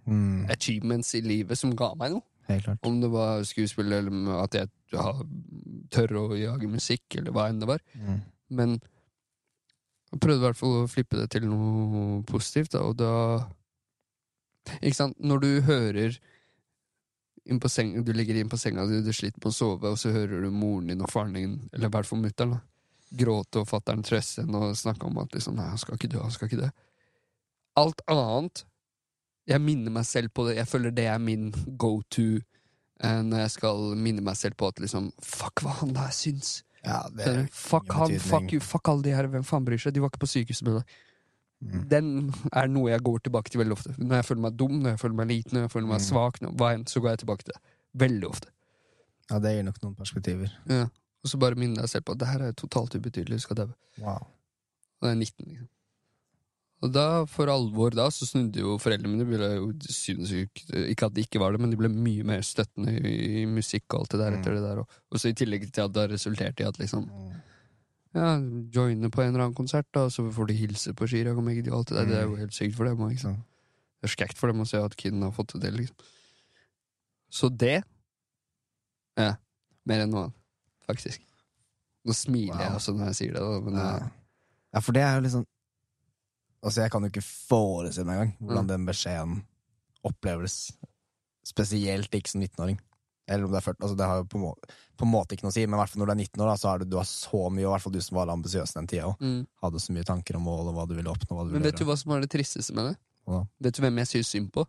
Mm. 0.07 0.49
achievements 0.49 1.13
i 1.15 1.21
livet 1.21 1.57
som 1.57 1.75
ga 1.77 1.93
meg 1.95 2.11
noe. 2.15 2.23
Helt 2.47 2.65
klart. 2.65 2.79
Om 2.83 3.01
det 3.01 3.09
var 3.13 3.43
skuespill, 3.45 3.91
eller 3.93 4.41
at 4.41 4.55
jeg 4.57 4.69
ja, 4.91 5.13
tør 5.93 6.15
å 6.17 6.23
jage 6.35 6.67
musikk, 6.67 7.03
eller 7.15 7.31
hva 7.31 7.47
enn 7.49 7.61
det 7.61 7.69
var. 7.69 7.83
Mm. 7.95 8.21
Men 8.49 8.73
jeg 10.11 10.19
prøvde 10.19 10.41
i 10.41 10.45
hvert 10.47 10.59
fall 10.59 10.75
å 10.81 10.89
flippe 10.91 11.19
det 11.21 11.29
til 11.31 11.45
noe 11.47 12.23
positivt, 12.27 12.73
da, 12.73 12.81
og 12.83 12.97
da 12.97 13.47
Ikke 14.81 14.95
sant, 14.95 15.17
når 15.19 15.39
du 15.41 15.61
hører 15.61 16.19
Du 17.41 18.11
ligger 18.13 18.35
inn 18.37 18.49
på 18.49 18.57
senga 18.57 18.85
du, 18.85 19.01
du 19.01 19.11
sliter 19.11 19.39
med 19.41 19.49
å 19.49 19.55
sove, 19.55 19.89
og 19.89 19.97
så 19.97 20.11
hører 20.13 20.43
du 20.43 20.51
moren 20.51 20.87
din 20.87 21.01
og 21.01 21.09
faren 21.09 21.33
din, 21.33 21.69
eller 21.73 21.87
i 21.87 21.91
hvert 21.95 22.05
fall 22.05 22.21
mutter'n, 22.21 22.59
gråte 23.11 23.61
og 23.61 23.67
fatter'n 23.69 24.03
trøste 24.07 24.45
henne 24.45 24.61
og 24.69 24.77
snakke 24.79 25.05
om 25.07 25.17
at 25.23 25.33
liksom, 25.35 25.55
nei, 25.59 25.67
han 25.73 25.77
skal 25.81 25.97
ikke 25.97 26.09
dø, 26.13 26.21
han 26.23 26.31
skal 26.31 26.47
ikke 26.47 26.61
dø. 26.63 26.69
Alt 27.81 28.01
annet 28.11 28.65
Jeg 29.49 29.61
minner 29.63 29.91
meg 29.91 30.05
selv 30.05 30.29
på 30.35 30.43
det. 30.47 30.57
Jeg 30.59 30.67
føler 30.69 30.91
det 30.95 31.05
er 31.09 31.17
min 31.19 31.49
go 31.81 32.01
to 32.13 32.25
eh, 33.01 33.21
når 33.25 33.39
jeg 33.45 33.51
skal 33.57 33.79
minne 33.97 34.21
meg 34.23 34.35
selv 34.37 34.55
på 34.59 34.67
at 34.69 34.79
liksom 34.79 35.07
Fuck 35.25 35.63
hva 35.65 35.73
han 35.79 35.93
der 35.95 36.11
syns. 36.13 36.61
Ja, 36.85 37.01
det? 37.13 37.49
Fuck 37.53 37.91
han, 37.93 38.13
fuck 38.21 38.51
you, 38.53 38.59
fuck 38.61 38.87
alle 38.89 39.03
de 39.05 39.15
her, 39.15 39.27
hvem 39.27 39.43
faen 39.45 39.65
bryr 39.65 39.81
seg? 39.81 39.93
De 39.95 40.01
var 40.03 40.09
ikke 40.13 40.23
på 40.23 40.29
sykehuset 40.29 40.65
med 40.67 40.79
deg. 40.79 40.95
Mm. 41.61 41.81
Den 41.91 42.07
er 42.57 42.69
noe 42.73 42.89
jeg 42.89 43.03
går 43.05 43.19
tilbake 43.27 43.51
til 43.53 43.61
veldig 43.61 43.75
ofte. 43.75 43.91
Når 44.01 44.15
jeg 44.21 44.25
føler 44.31 44.41
meg 44.47 44.55
dum, 44.57 44.79
når 44.81 44.95
jeg 44.95 45.01
føler 45.03 45.17
meg 45.19 45.27
liten, 45.29 45.57
når 45.57 45.67
jeg 45.67 45.73
føler 45.75 45.91
meg 45.91 45.99
Mm. 46.01 46.05
svak, 46.07 46.39
når, 46.41 46.55
hva 46.57 46.71
enn, 46.73 46.85
så 46.89 47.01
går 47.03 47.09
jeg 47.11 47.19
tilbake 47.25 47.43
til 47.45 47.53
det. 47.53 47.61
Veldig 48.01 48.27
ofte. 48.29 48.49
Ja, 49.29 49.37
det 49.39 49.51
gir 49.55 49.63
nok 49.67 49.77
noen 49.83 49.95
perspektiver. 49.99 50.55
Ja. 50.69 50.87
Og 51.23 51.29
så 51.29 51.37
bare 51.41 51.55
minne 51.59 51.77
deg 51.77 51.89
selv 51.91 52.05
på 52.07 52.15
at 52.15 52.19
det 52.23 52.27
her 52.31 52.41
er 52.47 52.53
totalt 52.57 52.95
ubetydelig, 52.97 53.37
du 53.37 53.43
skal 53.43 53.59
daue. 53.59 53.75
Wow. 54.01 54.23
Og 55.01 55.05
det 55.07 55.11
er 55.11 55.19
19, 55.21 55.45
liksom. 55.51 55.67
Og 56.81 56.89
da, 56.95 57.03
for 57.29 57.45
alvor 57.53 57.93
da, 57.93 58.07
så 58.09 58.25
snudde 58.25 58.57
jo 58.63 58.71
foreldrene 58.81 59.13
mine. 59.13 59.27
Ble 59.29 59.49
jo 59.53 59.67
sinnssykt 59.85 60.71
Ikke 60.89 61.05
at 61.05 61.13
de 61.13 61.21
ikke 61.21 61.37
var 61.37 61.53
det, 61.53 61.59
men 61.61 61.69
de 61.69 61.77
ble 61.77 61.91
mye 61.93 62.23
mer 62.25 62.41
støttende 62.41 62.95
i, 62.97 63.43
i 63.43 63.45
musikk 63.45 63.85
og 63.93 63.99
alt 63.99 64.15
det 64.15 64.19
der 64.23 64.31
Mm. 64.33 64.39
etter 64.39 64.55
det 64.57 64.63
der. 64.65 64.79
Og, 64.81 64.95
og 65.11 65.21
så 65.21 65.29
i 65.29 65.35
tillegg 65.37 65.67
til 65.69 65.83
at 65.85 65.93
det 65.93 66.01
har 66.07 66.09
resultert 66.15 66.59
i 66.59 66.65
at 66.65 66.79
liksom 66.81 67.05
Mm. 67.05 67.35
Ja, 68.17 68.31
joine 68.75 69.07
på 69.13 69.21
en 69.23 69.29
eller 69.29 69.45
annen 69.45 69.55
konsert, 69.55 69.85
da, 69.93 70.07
så 70.11 70.25
får 70.35 70.47
de 70.49 70.53
hilse 70.57 70.91
på 70.97 71.07
Chirag 71.07 71.37
og 71.37 71.45
Magdi 71.45 71.69
alt 71.71 71.87
det 71.87 71.95
der. 71.95 72.09
Det 72.09 72.17
er 72.17 72.25
jo 72.27 72.35
helt 72.41 72.51
sykt 72.57 72.75
for 72.75 72.83
dem 72.89 72.99
ikke 73.07 73.21
sant. 73.23 73.45
Det 74.01 74.09
er 74.09 74.15
skekt 74.17 74.37
for 74.41 74.51
dem 74.51 74.59
å 74.59 74.67
se 74.67 74.81
at 74.83 74.97
kiden 74.99 75.21
har 75.23 75.31
fått 75.31 75.53
det 75.61 75.71
liksom. 75.77 75.95
Så 77.31 77.47
det 77.55 77.83
Ja. 79.17 79.35
Mer 79.85 80.01
enn 80.03 80.11
noe 80.11 80.25
annet, 80.25 80.35
faktisk. 80.87 81.21
Nå 82.05 82.13
smiler 82.17 82.59
jeg 82.65 82.73
også 82.79 82.93
når 82.97 83.11
jeg 83.11 83.15
sier 83.19 83.33
det, 83.37 83.41
da, 83.45 83.59
men 83.61 83.75
ja. 83.77 83.87
eh, 83.97 84.07
ja, 84.73 84.79
for 84.81 84.91
det 84.97 85.03
er 85.05 85.15
jo 85.19 85.25
liksom 85.27 85.47
Altså, 86.61 86.83
jeg 86.83 86.91
kan 86.93 87.01
jo 87.01 87.09
ikke 87.09 87.23
forestille 87.25 88.05
meg 88.05 88.19
engang 88.19 88.33
hvordan 88.37 88.63
Mm. 88.63 88.67
den 88.69 88.83
beskjeden 88.85 89.39
oppleves. 90.05 90.57
Spesielt 91.45 92.13
ikke 92.13 92.29
som 92.29 92.41
19-åring. 92.43 92.77
Eller 93.27 93.45
om 93.47 93.51
det 93.53 93.57
er 93.57 93.65
40. 93.65 93.81
Altså, 93.81 93.95
det 93.97 94.05
har 94.05 94.19
jo 94.19 94.25
på, 94.29 94.37
må 94.41 94.51
på 94.97 95.05
en 95.07 95.09
måte 95.11 95.33
ikke 95.33 95.47
noe 95.47 95.53
å 95.53 95.55
si, 95.55 95.63
men 95.65 95.79
hvert 95.79 95.95
når 95.97 96.05
du 96.05 96.13
er 96.13 96.19
19 96.21 96.43
år, 96.43 96.49
da, 96.51 96.55
så 96.61 96.69
har 96.69 96.77
du, 96.81 96.85
du 96.85 96.97
har 96.99 97.07
så 97.09 97.41
mye, 97.49 97.65
og 97.65 97.73
hvert 97.73 97.81
fall 97.87 97.93
du 97.95 98.01
som 98.05 98.17
var 98.19 98.29
ambisiøs 98.29 98.75
den 98.77 98.87
tida 98.91 99.07
òg. 99.09 99.15
mm. 99.25 99.39
Hadde 99.63 99.81
så 99.81 99.95
mye 99.95 100.05
tanker 100.05 100.37
om 100.37 100.45
mål 100.45 100.69
og 100.69 100.75
hva 100.77 100.85
du 100.89 100.93
ville 100.99 101.09
oppnå. 101.09 101.39
Du 101.47 101.49
Men 101.49 101.55
ville 101.55 101.71
vet 101.71 101.79
du 101.81 101.85
hva 101.89 101.95
som 101.97 102.13
var 102.13 102.21
det 102.21 102.29
tristeste 102.29 102.75
med 102.77 102.91
det? 102.91 102.95
Hva? 103.25 103.39
Vet 103.65 103.73
du 103.77 103.81
hvem 103.81 103.97
jeg 104.03 104.11
syns 104.11 104.29
synd 104.35 104.51
på? 104.53 104.67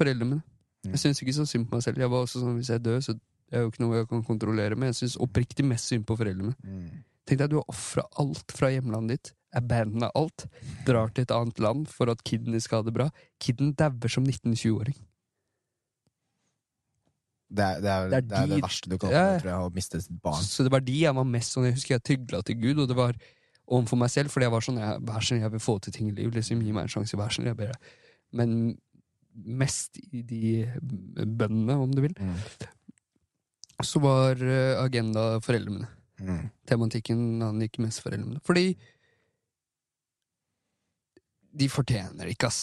Foreldrene 0.00 0.30
mine. 0.38 0.44
Mm. 0.86 0.92
Jeg 0.94 1.02
syns 1.04 1.20
ikke 1.20 1.36
så 1.36 1.44
synd 1.52 1.68
på 1.68 1.76
meg 1.76 1.84
selv. 1.84 2.00
Jeg 2.00 2.08
var 2.16 2.24
også 2.24 2.40
sånn, 2.40 2.56
Hvis 2.56 2.72
jeg 2.72 2.80
dør, 2.84 3.00
så 3.04 3.12
det 3.50 3.58
er 3.58 3.62
jo 3.64 3.70
ikke 3.70 3.82
noe 3.84 4.00
jeg 4.00 4.08
kan 4.10 4.22
kontrollere, 4.26 4.76
men 4.78 4.90
jeg 4.90 5.00
syns 5.02 5.18
oppriktig 5.22 5.64
mest 5.66 5.90
synd 5.92 6.06
på 6.08 6.16
foreldrene. 6.18 6.54
Mm. 6.66 7.02
Tenk 7.26 7.40
deg, 7.42 7.50
du 7.52 7.58
har 7.60 7.68
ofra 7.70 8.04
alt 8.22 8.52
fra 8.54 8.70
hjemlandet 8.74 9.16
ditt, 9.18 9.32
abandona 9.56 10.10
alt, 10.18 10.46
drar 10.86 11.10
til 11.14 11.24
et 11.26 11.34
annet 11.34 11.58
land 11.62 11.86
for 11.90 12.10
at 12.12 12.22
kiden 12.26 12.54
din 12.54 12.62
skal 12.62 12.82
ha 12.82 12.86
det 12.88 12.94
bra. 12.94 13.06
Kiden 13.42 13.72
dauer 13.78 14.10
som 14.12 14.26
19-20-åring. 14.26 14.98
Det 17.46 17.62
er 17.62 17.80
det, 17.82 17.90
er, 17.90 18.08
Det 18.10 18.16
er 18.18 18.24
det, 18.26 18.38
er 18.40 18.48
det 18.50 18.62
verste 18.64 18.90
du 18.90 18.96
kan 18.98 19.12
Ja, 19.14 19.24
tror 19.38 19.50
jeg, 19.52 19.66
å 19.68 19.74
miste 19.74 20.00
sitt 20.02 20.16
barn. 20.22 20.42
Så 20.42 20.66
det 20.66 20.72
var 20.74 20.82
de 20.82 20.96
jeg 20.98 21.14
var 21.14 21.28
mest 21.30 21.54
sånn 21.54 21.68
Jeg 21.68 21.76
husker 21.76 21.94
jeg 21.94 22.02
tygla 22.08 22.40
til 22.46 22.58
Gud, 22.58 22.80
og 22.82 22.88
det 22.90 22.96
var 22.98 23.14
overfor 23.66 24.00
meg 24.00 24.10
selv, 24.10 24.32
fordi 24.34 24.48
jeg 24.48 24.54
var 24.56 24.66
sånn 24.66 24.80
jeg, 24.82 25.04
Vær 25.06 25.26
så 25.28 25.38
jeg 25.38 25.52
vil 25.54 25.62
få 25.62 25.76
til 25.82 25.94
ting 25.94 26.10
i 26.10 26.16
livet. 26.16 26.34
Liksom, 26.40 26.64
gi 26.66 26.74
meg 26.74 26.88
en 26.88 26.92
sjanse, 26.96 27.18
vær 27.18 27.30
så 27.34 27.46
jeg 27.46 27.58
ber 27.58 27.70
deg. 27.70 27.94
Men 28.34 28.56
mest 29.62 30.00
i 30.10 30.24
de 30.26 30.42
bønnene, 31.38 31.78
om 31.86 31.92
du 31.94 32.02
vil, 32.02 32.16
Mm. 32.18 32.34
Så 33.84 34.00
var 34.00 34.40
eh, 34.42 34.78
agenda 34.80 35.40
foreldrene 35.44 35.80
mine. 35.82 35.88
Mm. 36.20 36.44
Tematikken 36.66 37.42
angikk 37.44 37.78
mest 37.84 38.00
foreldrene 38.04 38.30
mine. 38.36 38.40
Fordi 38.46 38.70
de 41.56 41.68
fortjener 41.72 42.28
ikke, 42.32 42.50
ass. 42.50 42.62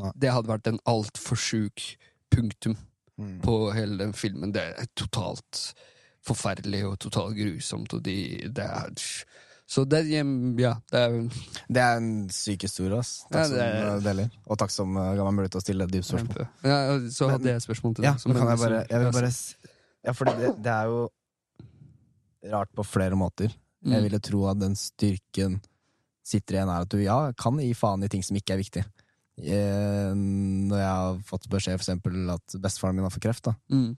Nei. 0.00 0.10
Det 0.18 0.30
hadde 0.32 0.50
vært 0.50 0.70
en 0.72 0.80
altfor 0.88 1.38
sjuk 1.38 1.92
punktum 2.32 2.76
Mm. 3.20 3.42
på 3.44 3.54
hele 3.76 3.98
den 4.00 4.14
filmen. 4.16 4.54
Det 4.54 4.62
er 4.80 4.86
totalt 4.96 5.74
forferdelig 6.24 6.78
og 6.88 6.94
totalt 6.98 7.36
grusomt, 7.36 7.92
og 7.92 8.00
de 8.02 8.48
Det 8.48 8.64
er 8.64 8.90
Så 9.68 9.84
det 9.86 10.06
Ja, 10.08 10.22
det 10.90 10.98
er 10.98 11.28
Det 11.68 11.76
er 11.82 11.96
en 11.98 12.28
syk 12.30 12.62
historie, 12.62 12.98
ass. 12.98 13.26
Takk 13.30 13.36
Ja, 13.36 13.44
som 13.44 13.56
det 13.56 13.66
eh, 13.66 14.00
deler. 14.00 14.30
Og 14.48 14.58
takk 14.58 14.70
som 14.70 14.96
uh, 14.96 15.14
ga 15.14 15.24
meg 15.24 15.34
mulighet 15.34 15.52
til 15.52 15.60
å 15.60 15.64
stille 15.66 15.86
dypt 15.86 16.08
spørsmål. 16.08 16.48
Ja, 16.64 16.98
så 17.10 17.28
hadde 17.30 17.52
jeg 17.52 17.60
spørsmål 17.60 17.94
til 17.96 18.04
Ja, 18.04 18.12
deg. 18.12 18.20
som 18.20 18.32
kan 18.32 18.48
jeg 18.48 18.58
bare, 18.58 18.86
jeg 18.88 18.98
vil 19.04 19.12
bare 19.12 19.30
Ja, 20.04 20.12
for 20.12 20.24
det, 20.26 20.54
det 20.62 20.72
er 20.72 20.86
jo 20.90 21.08
rart 22.52 22.72
på 22.74 22.84
flere 22.86 23.14
måter. 23.18 23.52
Jeg 23.82 23.98
Mm. 23.98 24.02
ville 24.04 24.20
tro 24.22 24.44
at 24.50 24.58
den 24.60 24.74
styrken 24.78 25.60
sitter 26.24 26.54
igjen 26.54 26.68
er 26.70 26.82
at 26.84 26.88
du 26.88 26.98
ja, 27.02 27.32
kan 27.34 27.56
gi 27.58 27.72
faen 27.74 28.02
i 28.04 28.08
ting 28.08 28.22
som 28.22 28.36
ikke 28.38 28.54
er 28.54 28.60
viktig. 28.62 28.84
Jeg, 29.42 30.14
Når 30.14 30.76
jeg 30.78 30.86
har 30.92 31.18
fått 31.26 31.48
beskjed 31.50 31.78
for 31.80 31.84
eksempel 31.86 32.30
at 32.30 32.46
bestefaren 32.62 32.94
min 32.94 33.02
har 33.04 33.10
fått 33.10 33.22
kreft, 33.26 33.42
da, 33.48 33.54
Mm. 33.70 33.96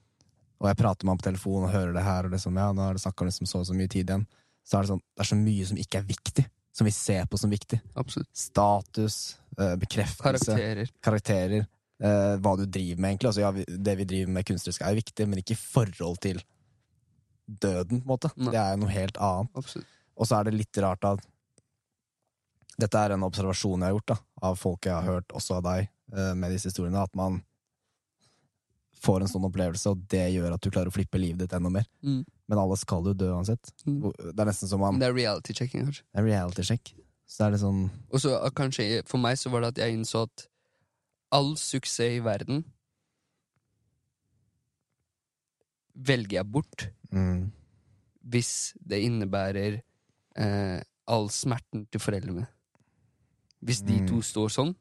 og 0.61 0.67
jeg 0.67 0.77
prater 0.77 1.05
med 1.05 1.11
ham 1.11 1.17
på 1.17 1.29
telefon 1.29 1.63
og 1.65 1.71
hører 1.73 1.93
det 1.93 2.03
her, 2.03 2.25
og 2.25 2.31
liksom, 2.31 2.55
ja, 2.57 2.71
nå 2.71 2.81
har 2.81 2.93
det 2.93 3.01
snakka 3.03 3.25
liksom 3.25 3.45
så 3.47 3.59
og 3.59 3.65
så 3.67 3.75
mye 3.75 3.89
tid 3.89 4.07
igjen, 4.09 4.25
så 4.65 4.77
er 4.77 4.81
det 4.81 4.89
sånn, 4.89 5.01
det 5.15 5.21
er 5.21 5.29
så 5.35 5.37
mye 5.37 5.65
som 5.67 5.77
ikke 5.77 5.97
er 5.99 6.07
viktig, 6.09 6.45
som 6.73 6.85
vi 6.85 6.91
ser 6.91 7.25
på 7.25 7.37
som 7.37 7.49
viktig. 7.51 7.81
Absolutt. 7.95 8.27
Status, 8.33 9.37
eh, 9.59 9.75
bekreftelse, 9.75 10.55
Karakterer. 10.55 10.89
karakterer, 11.03 11.67
eh, 12.05 12.35
hva 12.41 12.55
du 12.59 12.65
driver 12.65 13.01
med, 13.01 13.13
egentlig. 13.13 13.31
Altså, 13.31 13.43
ja, 13.43 13.79
det 13.89 13.95
vi 14.01 14.09
driver 14.11 14.35
med 14.37 14.47
kunstnerisk 14.47 14.83
er 14.83 14.93
jo 14.93 15.01
viktig, 15.01 15.27
men 15.31 15.41
ikke 15.41 15.55
i 15.55 15.61
forhold 15.61 16.21
til 16.25 16.41
døden, 17.45 18.01
på 18.01 18.05
en 18.05 18.13
måte. 18.15 18.31
Nei. 18.37 18.53
Det 18.53 18.61
er 18.61 18.75
jo 18.75 18.83
noe 18.83 18.93
helt 18.93 19.19
annet. 19.21 19.57
Absolutt. 19.61 19.91
Og 20.15 20.29
så 20.29 20.37
er 20.37 20.47
det 20.47 20.55
litt 20.55 20.83
rart 20.83 21.09
at 21.09 21.25
dette 22.79 23.01
er 23.01 23.15
en 23.15 23.25
observasjon 23.27 23.83
jeg 23.83 23.91
har 23.91 23.97
gjort, 23.97 24.13
da, 24.13 24.17
av 24.49 24.55
folk 24.59 24.87
jeg 24.87 24.95
har 24.95 25.05
hørt, 25.07 25.35
også 25.35 25.59
av 25.59 25.67
deg, 25.67 25.91
eh, 26.13 26.31
med 26.35 26.55
disse 26.55 26.71
historiene, 26.71 27.03
at 27.03 27.13
man 27.15 27.41
får 29.05 29.23
en 29.23 29.31
sånn 29.31 29.45
opplevelse, 29.47 29.91
og 29.91 30.01
det 30.11 30.23
gjør 30.33 30.55
at 30.55 30.63
du 30.63 30.71
klarer 30.71 30.89
å 30.89 30.95
flippe 30.95 31.19
livet 31.21 31.43
ditt 31.43 31.55
enda 31.55 31.71
mer. 31.71 31.85
Mm. 32.03 32.23
Men 32.49 32.61
alle 32.61 32.77
skal 32.79 33.05
jo 33.05 33.13
dø 33.17 33.31
uansett. 33.35 33.71
Mm. 33.85 33.99
Det 34.07 34.33
er 34.33 34.49
nesten 34.49 34.71
som 34.71 34.81
man 34.81 34.99
Det 35.01 35.09
er 35.09 35.15
reality-checking, 35.17 35.87
kanskje. 35.89 36.05
En 36.15 36.27
reality 36.27 36.65
check. 36.65 36.93
Så 37.29 37.47
er 37.47 37.55
det 37.55 37.61
sånn 37.63 37.87
Og 38.13 38.21
så 38.21 38.35
uh, 38.37 38.51
kanskje 38.53 39.01
for 39.09 39.21
meg 39.21 39.39
så 39.41 39.49
var 39.49 39.63
det 39.63 39.71
at 39.73 39.79
jeg 39.81 39.95
innså 39.97 40.27
at 40.27 40.45
all 41.35 41.53
suksess 41.59 42.15
i 42.17 42.23
verden 42.23 42.63
velger 45.95 46.39
jeg 46.41 46.51
bort 46.51 46.87
mm, 47.13 47.45
hvis 48.31 48.51
det 48.81 48.99
innebærer 49.05 49.77
eh, 50.35 50.79
all 51.07 51.27
smerten 51.29 51.85
til 51.93 52.01
foreldrene. 52.01 52.47
Hvis 53.61 53.83
de 53.85 53.99
Mm. 54.01 54.07
to 54.09 54.21
står 54.25 54.49
sånn, 54.49 54.71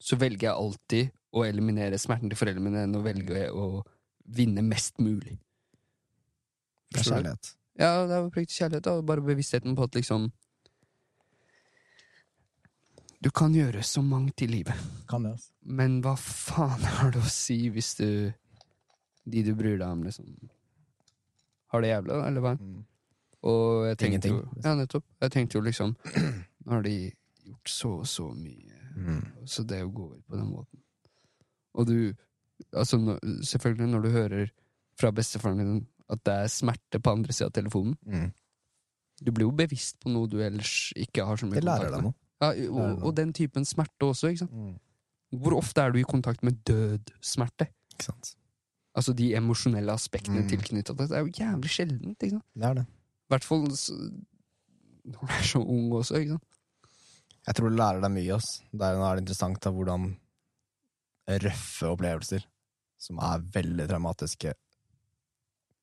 så 0.00 0.16
velger 0.16 0.48
jeg 0.48 0.56
alltid 0.56 1.10
å 1.36 1.44
eliminere 1.44 1.98
smerten 2.00 2.30
til 2.32 2.38
foreldrene 2.40 2.64
mine 2.64 2.82
enn 2.86 2.96
å 2.96 3.02
velge 3.04 3.50
å 3.52 3.84
vinne 4.24 4.64
mest 4.64 4.96
mulig. 4.98 5.36
Det 6.90 7.00
er 7.02 7.10
kjærlighet. 7.10 7.52
Ja, 7.78 8.06
det 8.08 8.16
er 8.16 8.30
praktisk 8.32 8.58
kjærlighet, 8.62 8.84
da. 8.88 8.96
Bare 9.02 9.20
bevisstheten 9.20 9.76
på 9.76 9.84
at 9.84 9.94
liksom 9.94 10.30
Du 13.26 13.30
kan 13.34 13.54
gjøre 13.56 13.82
så 13.82 14.02
mangt 14.06 14.42
i 14.44 14.46
livet, 14.46 14.76
Kan 15.10 15.24
det, 15.26 15.32
altså. 15.34 15.50
men 15.66 15.96
hva 16.04 16.12
faen 16.20 16.84
har 17.00 17.10
det 17.14 17.22
å 17.24 17.30
si 17.32 17.56
hvis 17.74 17.94
du 17.98 18.06
De 19.26 19.42
du 19.42 19.54
bryr 19.58 19.80
deg 19.80 19.88
om, 19.88 20.04
liksom 20.06 20.28
Har 21.74 21.82
det 21.82 21.88
jævla, 21.90 22.20
da, 22.20 22.26
eller 22.30 22.44
hva? 22.44 22.52
Mm. 22.60 22.84
Og 23.50 23.86
jeg 23.88 23.98
tenkte 24.04 24.30
jo 24.30 24.38
Ja, 24.62 24.74
nettopp. 24.78 25.04
Jeg 25.24 25.32
tenkte 25.34 25.58
jo 25.58 25.64
liksom 25.66 25.96
Nå 26.06 26.70
har 26.76 26.82
de 26.86 26.94
gjort 27.46 27.70
så 27.70 27.92
og 28.00 28.06
så 28.10 28.28
mye, 28.34 28.72
Mm. 28.96 29.26
så 29.44 29.60
det 29.68 29.82
å 29.84 29.90
gå 29.92 30.06
ut 30.14 30.22
på 30.26 30.38
den 30.38 30.46
måten 30.54 30.78
Og 31.76 31.86
du 31.90 32.14
Altså, 32.72 32.96
selvfølgelig, 33.44 33.88
når 33.92 34.02
du 34.06 34.08
hører 34.14 34.46
fra 34.96 35.10
bestefaren 35.12 35.58
din 35.60 35.86
at 36.08 36.22
det 36.24 36.32
er 36.32 36.46
smerte 36.48 37.00
på 37.02 37.12
andre 37.12 37.32
sida 37.36 37.50
av 37.50 37.52
telefonen 37.58 37.96
Mm. 38.06 38.30
Du 39.20 39.32
blir 39.32 39.44
jo 39.46 39.52
bevisst 39.52 39.98
på 40.00 40.08
noe 40.14 40.28
du 40.28 40.38
ellers 40.40 40.92
ikke 40.96 41.26
har 41.26 41.36
så 41.36 41.44
mye 41.48 41.58
Det 41.60 41.64
lærer 41.64 41.90
kontakt 41.90 41.92
deg 41.92 42.02
med. 42.04 42.14
noe. 42.14 42.14
Ja, 42.42 42.50
og, 42.68 43.02
og 43.08 43.14
den 43.16 43.32
typen 43.32 43.64
smerte 43.64 44.04
også, 44.10 44.28
ikke 44.32 44.44
sant. 44.44 44.52
Mm. 44.52 44.74
Hvor 45.42 45.56
ofte 45.58 45.80
er 45.82 45.90
du 45.94 45.98
i 45.98 46.04
kontakt 46.06 46.42
med 46.46 46.58
død 46.68 47.12
smerte? 47.24 47.68
Ikke 47.94 48.10
sant. 48.10 48.34
Altså 48.96 49.12
de 49.16 49.30
emosjonelle 49.36 49.92
aspektene 49.92 50.42
Mm. 50.44 50.48
tilknyttet 50.48 50.96
det. 50.98 51.08
Det 51.10 51.16
er 51.18 51.24
jo 51.24 51.32
jævlig 51.36 51.70
sjeldent, 51.72 52.16
ikke 52.22 52.36
sant. 52.36 52.44
Det 52.54 52.64
er 52.70 52.74
det. 52.80 52.84
I 52.86 53.32
hvert 53.34 53.44
fall 53.44 53.64
når 53.66 55.20
du 55.20 55.32
er 55.38 55.42
så 55.48 55.60
ung 55.62 55.90
også, 55.92 56.20
ikke 56.20 56.36
sant. 56.36 56.46
Jeg 57.46 57.54
tror 57.54 57.70
du 57.70 57.76
lærer 57.78 58.00
deg 58.02 58.10
mye. 58.10 58.34
Ass. 58.36 58.60
Det 58.72 58.82
er, 58.82 58.96
nå 58.98 59.04
er 59.06 59.14
det 59.18 59.22
interessant 59.26 59.60
da, 59.62 59.70
hvordan 59.70 60.06
røffe 61.44 61.88
opplevelser, 61.90 62.44
som 62.98 63.18
er 63.22 63.42
veldig 63.54 63.86
traumatiske, 63.90 64.52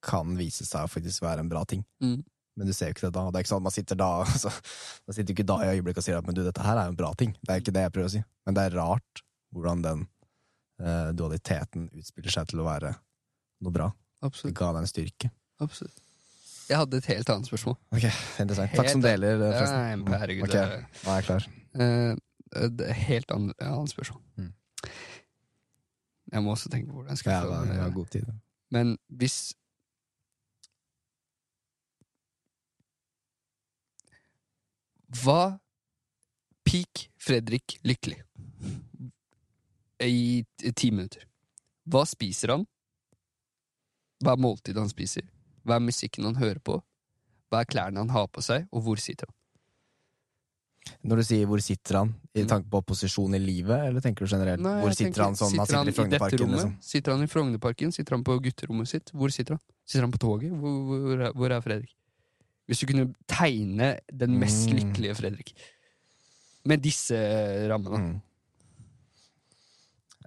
kan 0.04 0.34
vise 0.40 0.66
seg 0.68 0.84
å 0.86 0.92
faktisk 0.92 1.24
være 1.24 1.44
en 1.44 1.50
bra 1.52 1.64
ting. 1.68 1.86
Mm. 2.04 2.24
Men 2.58 2.70
du 2.70 2.74
ser 2.76 2.92
jo 2.92 2.96
ikke 2.96 3.08
det 3.08 3.14
da. 3.16 3.24
Det 3.32 3.40
er 3.40 3.46
ikke 3.46 3.52
sånn 3.54 3.64
at 3.64 3.68
man 3.68 3.74
sitter 3.76 3.98
da 4.00 4.10
altså, 4.26 4.52
Man 5.08 5.18
sitter 5.18 5.36
ikke 5.36 5.48
da 5.50 5.58
i 5.64 5.70
øyeblikket 5.74 6.04
og 6.04 6.06
sier 6.06 6.20
at 6.20 6.28
men 6.28 6.38
du, 6.38 6.44
dette 6.46 6.66
her 6.66 6.78
er 6.80 6.90
jo 6.90 6.94
en 6.94 7.00
bra 7.00 7.12
ting. 7.20 7.34
Det 7.42 7.54
er 7.56 7.64
ikke 7.64 7.76
det 7.76 7.86
jeg 7.88 7.96
prøver 7.96 8.12
å 8.12 8.14
si. 8.16 8.24
Men 8.46 8.58
det 8.58 8.66
er 8.68 8.78
rart 8.78 9.24
hvordan 9.54 9.84
den 9.86 10.06
eh, 10.82 11.10
dualiteten 11.18 11.90
utspiller 11.94 12.36
seg 12.38 12.50
til 12.52 12.64
å 12.64 12.68
være 12.68 12.94
noe 13.64 13.74
bra. 13.76 13.90
Det 13.94 14.30
Absolutt. 14.30 14.56
ga 14.58 14.72
deg 14.76 14.86
en 14.86 14.92
styrke. 14.92 15.32
Absolutt. 15.64 16.04
Jeg 16.70 16.80
hadde 16.80 17.00
et 17.02 17.10
helt 17.12 17.30
annet 17.34 17.50
spørsmål. 17.50 17.76
Ok, 17.92 18.06
interessant. 18.40 18.76
Takk 18.78 18.92
som 18.94 19.02
deler, 19.04 19.36
eh, 19.36 19.58
forresten. 19.58 20.06
herregud, 20.22 20.46
Okay, 20.48 20.86
nå 21.04 21.12
er 21.12 21.20
jeg 21.20 21.28
klar. 21.28 21.48
Uh, 21.74 22.70
det 22.78 22.94
helt 23.04 23.34
annet, 23.36 23.58
annet 23.66 23.92
spørsmål. 23.92 24.22
Mm. 24.40 24.54
Jeg 26.34 26.44
må 26.46 26.54
også 26.54 26.70
tenke 26.72 26.88
på 26.90 26.98
hvordan 26.98 27.12
jeg 27.14 27.18
skal 27.18 27.32
Ja, 27.34 27.42
få 27.44 28.06
det. 28.14 28.24
Men 28.74 28.98
hvis 29.10 29.54
Hva 35.22 35.60
Peak 36.66 37.10
Fredrik 37.22 37.78
Lykkelig. 37.84 38.22
I 40.04 40.44
ti 40.76 40.90
minutter. 40.92 41.28
Hva 41.88 42.04
spiser 42.08 42.56
han? 42.56 42.66
Hva 44.24 44.34
er 44.36 44.42
måltidet 44.42 44.80
han 44.82 44.92
spiser? 44.92 45.28
Hva 45.64 45.78
er 45.78 45.86
musikken 45.86 46.28
han 46.28 46.40
hører 46.40 46.60
på? 46.64 46.80
Hva 47.52 47.62
er 47.64 47.70
klærne 47.70 48.02
han 48.02 48.12
har 48.12 48.28
på 48.34 48.42
seg, 48.44 48.66
og 48.74 48.84
hvor 48.88 49.00
sitter 49.00 49.30
han? 49.30 49.36
Når 51.08 51.16
du 51.16 51.24
sier 51.24 51.46
'hvor 51.48 51.62
sitter 51.64 51.96
han', 51.96 52.14
i 52.36 52.42
Mm. 52.44 52.48
tanke 52.48 52.70
på 52.70 52.82
posisjon 52.86 53.36
i 53.36 53.40
livet, 53.40 53.88
eller 53.88 54.02
tenker 54.02 54.26
du 54.26 54.36
generelt? 54.36 54.60
Nei, 54.60 54.82
hvor 54.82 54.92
sitter 54.92 55.12
tenker, 55.12 55.24
han 55.24 55.36
sånn? 55.36 55.58
Han 55.58 55.66
sitter 55.68 55.88
i 55.88 55.92
Frognerparken, 55.92 56.52
liksom. 56.52 56.78
Sitter 56.82 57.12
han 57.12 57.24
i 57.24 57.28
Frognerparken? 57.28 57.92
Sitter 57.94 58.16
han 58.16 58.24
på 58.24 58.40
gutterommet 58.42 58.88
sitt? 58.88 59.12
Hvor 59.14 59.30
sitter 59.32 59.54
han? 59.54 59.60
Sitter 59.86 60.02
han 60.02 60.12
på 60.12 60.18
toget? 60.20 60.52
Hvor, 60.52 60.84
hvor, 60.84 61.34
hvor 61.34 61.52
er 61.52 61.62
Fredrik? 61.62 61.96
Hvis 62.68 62.80
du 62.80 62.88
kunne 62.88 63.10
tegne 63.28 63.98
den 64.12 64.38
mest 64.40 64.70
Mm. 64.70 64.78
lykkelige 64.80 65.16
Fredrik 65.20 65.54
med 66.66 66.80
disse 66.82 67.18
rammene. 67.70 68.00
Mm. 68.00 68.22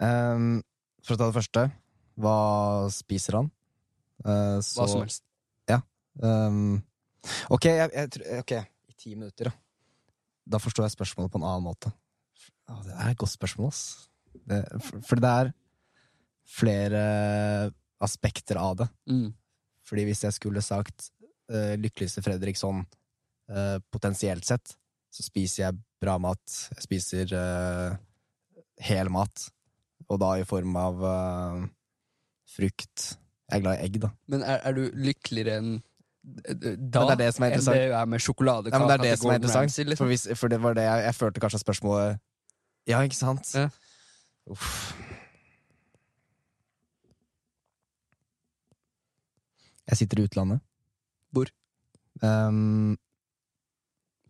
Um, 0.01 0.49
for 1.07 1.17
å 1.17 1.19
ta 1.21 1.29
det 1.31 1.37
første, 1.39 1.63
hva 2.21 2.37
spiser 2.93 3.39
han? 3.41 3.49
Uh, 4.25 4.59
så, 4.65 4.83
Hva 4.83 4.89
som 4.91 5.05
helst. 5.05 5.23
ehm, 6.17 6.83
ok, 7.53 7.65
jeg, 7.69 7.91
jeg, 7.93 8.11
tror- 8.15 8.39
ok, 8.41 8.53
i 8.89 8.95
ti 8.97 9.15
minutter, 9.15 9.51
da. 9.51 9.53
Da 10.49 10.59
forstår 10.63 10.87
jeg 10.87 10.95
spørsmålet 10.97 11.33
på 11.33 11.41
en 11.41 11.45
annen 11.49 11.65
måte. 11.67 11.91
Å, 12.71 12.77
det 12.87 12.95
er 12.97 13.11
et 13.11 13.19
godt 13.21 13.35
spørsmål, 13.35 13.69
ass. 13.69 14.09
Det, 14.47 14.61
for, 14.81 15.01
fordi 15.09 15.25
det 15.25 15.33
er 15.41 15.51
flere 16.57 17.03
aspekter 18.01 18.57
av 18.61 18.77
det. 18.81 18.89
Mm. 19.11 19.35
Fordi 19.87 20.05
hvis 20.09 20.23
jeg 20.25 20.33
skulle 20.37 20.63
sagt 20.65 21.11
lykkeligste 21.49 22.25
Fredrik 22.25 22.59
sånn 22.59 22.83
eh, 23.51 23.79
potensielt 23.93 24.47
sett, 24.47 24.77
så 25.13 25.25
spiser 25.25 25.63
jeg 25.67 25.81
bra 26.03 26.17
mat. 26.21 26.43
Jeg 26.75 26.85
spiser 26.85 27.35
eh, 27.37 27.97
hel 28.89 29.11
mat. 29.13 29.49
Og 30.11 30.21
da 30.23 30.37
i 30.39 30.47
form 30.47 30.77
av 30.79 31.05
eh, 31.11 31.67
frukt. 32.57 33.11
Jeg 33.47 33.61
er 33.61 33.65
glad 33.65 33.81
i 33.81 33.87
egg, 33.89 34.01
da. 34.03 34.13
Men 34.33 34.45
er, 34.45 34.63
er 34.67 34.77
du 34.77 34.85
lykkeligere 35.07 35.59
enn 35.61 35.73
eh, 35.77 36.55
da 36.77 37.05
Men 37.05 37.11
det 37.13 37.17
er 37.17 37.23
det 37.25 37.33
som 37.37 37.47
er 37.47 37.57
enn 37.57 37.67
det 37.71 37.83
er 37.87 38.09
med 38.13 38.23
sjokoladekake? 38.23 38.83
Ja, 38.83 38.91
det 38.91 38.97
er 38.99 39.05
det 39.05 39.11
det 39.13 39.21
som 39.23 39.33
er 39.33 39.41
interessant. 39.41 39.69
Ramsey, 39.69 39.89
liksom? 39.89 40.05
For, 40.05 40.15
hvis, 40.15 40.27
for 40.41 40.53
det 40.53 40.63
var 40.63 40.79
det 40.79 40.87
jeg, 40.87 41.05
jeg 41.09 41.19
følte 41.21 41.45
kanskje 41.47 41.63
spørsmålet 41.65 42.25
Ja, 42.87 43.03
ikke 43.03 43.19
sant? 43.19 43.55
Ja. 43.55 43.69
Uff. 44.51 44.73
Jeg 49.87 50.03
sitter 50.03 50.19
i 50.19 50.27
utlandet. 50.27 50.63
Um, 52.23 52.97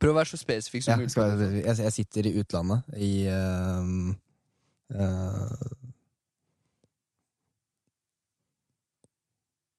Prøv 0.01 0.13
å 0.13 0.19
være 0.19 0.29
så 0.35 0.39
spesifikk 0.41 0.83
ja, 0.85 0.93
som 0.93 1.01
mulig. 1.01 1.11
skal 1.15 1.39
jeg, 1.41 1.63
jeg, 1.65 1.93
sitter 1.95 2.27
i 2.29 2.33
utlandet 2.41 2.97
i 3.01 3.11
um, 3.33 4.11
uh, 4.93 5.87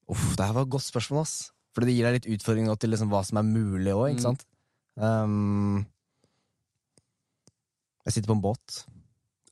Uff, 0.07 0.35
det 0.39 0.45
her 0.47 0.55
var 0.55 0.63
et 0.65 0.71
godt 0.71 0.87
spørsmål, 0.87 1.25
ass. 1.27 1.51
Fordi 1.75 1.89
det 1.89 1.97
gir 1.97 2.07
deg 2.07 2.15
litt 2.17 2.29
utfordring 2.37 2.69
til 2.79 2.93
liksom 2.93 3.09
hva 3.11 3.21
som 3.27 3.41
er 3.41 3.45
mulig 3.45 3.91
òg, 3.93 4.13
ikke 4.13 4.23
Mm. 4.23 4.27
sant? 4.29 4.45
Um, 4.97 5.85
jeg 8.07 8.13
sitter 8.15 8.31
på 8.31 8.37
en 8.37 8.41
båt. 8.41 8.85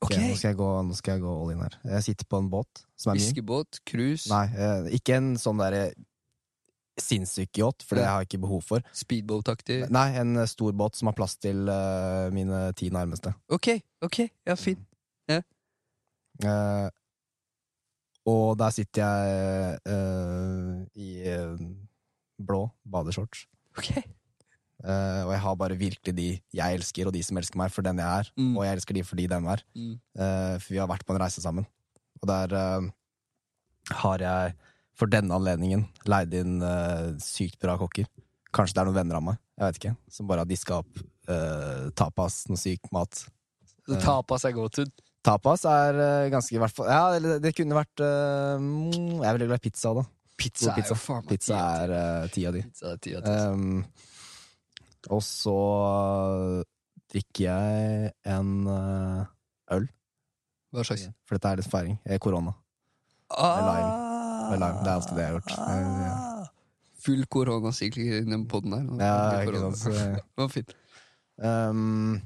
Ok. 0.00 0.10
Okay, 0.10 0.30
nå, 0.30 0.36
skal 0.36 0.48
jeg 0.50 0.56
gå, 0.56 0.70
nå 0.88 0.96
skal 0.96 1.14
jeg 1.14 1.22
gå 1.22 1.34
all 1.42 1.52
in 1.52 1.60
her. 1.60 1.76
Jeg 1.84 2.02
sitter 2.08 2.26
på 2.28 2.38
en 2.40 2.50
båt. 2.50 2.82
Fiskebåt, 2.98 3.80
cruise, 3.86 4.28
Nei, 4.32 4.46
eh, 4.56 4.88
ikke 4.96 5.16
en 5.16 5.36
sånn 5.36 5.60
derre 5.60 5.92
sinnssyk 7.00 7.60
yacht, 7.60 7.84
for 7.84 7.98
det 7.98 8.06
har 8.06 8.22
jeg 8.22 8.30
ikke 8.30 8.42
behov 8.46 8.62
for. 8.64 8.84
speedboat-aktig. 8.96 9.82
Nei, 9.92 10.08
en 10.20 10.36
eh, 10.40 10.48
stor 10.48 10.76
båt 10.76 10.96
som 10.98 11.10
har 11.10 11.16
plass 11.16 11.36
til 11.40 11.68
uh, 11.68 12.28
mine 12.34 12.70
ti 12.78 12.88
nærmeste. 12.92 13.34
Ok, 13.52 13.74
ok, 14.06 14.22
ja, 14.48 14.56
fint. 14.58 14.82
Eh, 16.44 16.88
og 18.28 18.58
der 18.60 18.72
sitter 18.74 19.00
jeg 19.06 19.78
uh, 19.88 20.82
i 20.98 21.08
blå 22.42 22.66
badeshorts. 22.84 23.46
Ok. 23.78 23.94
Og 24.86 25.30
jeg 25.32 25.40
har 25.40 25.54
bare 25.56 25.76
virkelig 25.78 26.12
de 26.14 26.26
jeg 26.54 26.74
elsker, 26.76 27.08
og 27.08 27.14
de 27.14 27.22
som 27.24 27.38
elsker 27.40 27.58
meg 27.58 27.72
for 27.72 27.82
den 27.86 27.98
jeg 27.98 28.06
er. 28.06 28.28
Mm. 28.36 28.50
Og 28.58 28.66
jeg 28.66 28.76
elsker 28.76 28.94
de 28.94 29.04
fordi 29.08 29.24
dem 29.30 29.46
er. 29.48 29.62
Mm. 29.74 29.94
For 30.60 30.74
vi 30.74 30.78
har 30.78 30.90
vært 30.90 31.06
på 31.08 31.14
en 31.14 31.20
reise 31.22 31.40
sammen. 31.42 31.64
Og 32.20 32.28
der 32.28 32.52
har 34.02 34.24
jeg 34.26 34.52
for 34.96 35.12
denne 35.12 35.34
anledningen 35.36 35.84
leid 36.08 36.34
inn 36.36 36.58
uh, 36.64 37.14
sykt 37.22 37.58
bra 37.62 37.76
kokker. 37.80 38.08
Kanskje 38.56 38.78
det 38.78 38.82
er 38.82 38.88
noen 38.88 38.98
venner 39.00 39.18
av 39.18 39.26
meg, 39.26 39.40
jeg 39.58 39.66
vet 39.66 39.80
ikke, 39.80 39.94
som 40.16 40.28
bare 40.30 40.44
har 40.44 40.50
diska 40.50 40.80
opp 40.80 41.02
uh, 41.28 41.88
tapas, 41.98 42.44
noe 42.50 42.60
syk 42.60 42.88
mat. 42.96 43.26
Så 43.86 44.00
tapas 44.02 44.46
er 44.48 44.56
godt 44.56 44.80
ut. 44.82 45.04
Tapas 45.26 45.64
er 45.66 45.96
eh, 45.98 46.28
ganske 46.30 46.54
i 46.54 46.58
hvert 46.62 46.74
fall 46.74 46.86
Ja, 46.86 47.18
det, 47.18 47.40
det 47.42 47.50
kunne 47.58 47.74
vært 47.74 47.98
eh, 47.98 48.60
mm, 48.62 49.16
Jeg 49.16 49.26
er 49.26 49.34
veldig 49.34 49.48
glad 49.50 49.58
i 49.58 49.64
pizza, 49.64 49.90
da. 49.96 50.04
Pizza, 50.38 50.74
pizza. 50.76 50.84
er 50.84 50.92
jo 50.92 50.98
faen 51.00 51.24
meg 51.24 51.32
Pizza 51.32 51.62
er 51.80 51.94
uh, 51.96 52.26
ti 52.30 52.44
av 52.46 52.54
de. 52.54 52.62
Pizza 52.68 52.92
er 52.92 53.00
ti 53.02 53.14
av 53.16 53.24
ti. 53.24 53.32
altså. 53.32 53.54
Um, 53.56 54.06
og 55.16 55.22
så 55.22 55.56
drikker 57.12 57.46
jeg 57.46 58.10
en 58.26 58.50
eh, 58.72 59.76
øl, 59.76 59.86
Hva 60.74 60.86
slags? 60.86 61.08
for 61.26 61.38
dette 61.38 61.52
er 61.52 61.62
litt 61.62 61.70
feiring. 61.70 62.00
Eh, 62.04 62.20
Korona. 62.22 62.56
lime. 63.36 64.05
Det 64.50 64.62
er 64.62 64.94
alltid 64.94 65.16
det 65.16 65.24
jeg 65.24 65.32
har 65.32 65.40
gjort. 65.40 65.52
Eh, 65.58 66.12
Ah. 66.16 66.46
Full 67.06 67.26
koronasykling 67.30 68.08
i 68.10 68.20
den 68.26 68.46
poden 68.50 68.72
her. 68.74 68.86
Ja, 68.98 69.42
ikke 69.44 69.60
sant. 69.60 69.76
så- 69.78 69.92
Det 69.92 70.22
var 70.42 70.48
fint. 70.48 70.72
Um, 71.38 72.22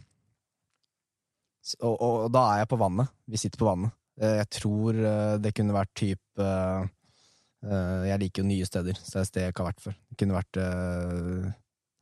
s- 1.64 1.76
og, 1.80 1.96
og, 2.00 2.14
og 2.26 2.32
da 2.32 2.44
er 2.54 2.58
jeg 2.62 2.68
på 2.72 2.78
vannet. 2.80 3.08
Vi 3.28 3.36
sitter 3.36 3.58
på 3.58 3.68
vannet. 3.68 3.92
Eh, 4.20 4.36
Jeg 4.40 4.48
tror 4.50 4.94
eh, 4.94 5.36
det 5.38 5.54
kunne 5.56 5.72
vært 5.76 5.92
type 5.96 6.46
eh, 6.46 8.06
Jeg 8.08 8.18
liker 8.20 8.42
jo 8.42 8.48
nye 8.48 8.64
steder, 8.68 8.94
så 8.94 9.10
det 9.10 9.16
er 9.16 9.20
et 9.20 9.28
sted 9.30 9.42
jeg 9.42 9.52
ikke 9.54 9.64
har 9.64 9.72
vært 9.72 9.84
før. 9.84 9.94
Det 10.08 10.16
kunne 10.22 10.38
vært 10.38 10.56
uh, 10.56 11.52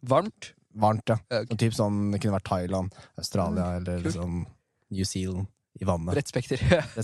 Varmt. 0.07 0.53
varmt, 0.79 1.09
ja. 1.11 1.17
Okay. 1.27 1.45
ok. 1.51 1.59
Typ 1.59 1.75
sånn, 1.75 2.13
det 2.13 2.21
kunne 2.23 2.37
vært 2.39 2.47
Thailand, 2.47 2.93
Australia 3.19 3.65
Mm, 3.65 3.77
eller 3.81 3.99
liksom 4.07 4.47
New 4.91 5.05
Zealand 5.05 5.47
i 5.81 5.85
vannet. 5.85 6.15
Bredt 6.15 6.29
spekter. 6.31 6.63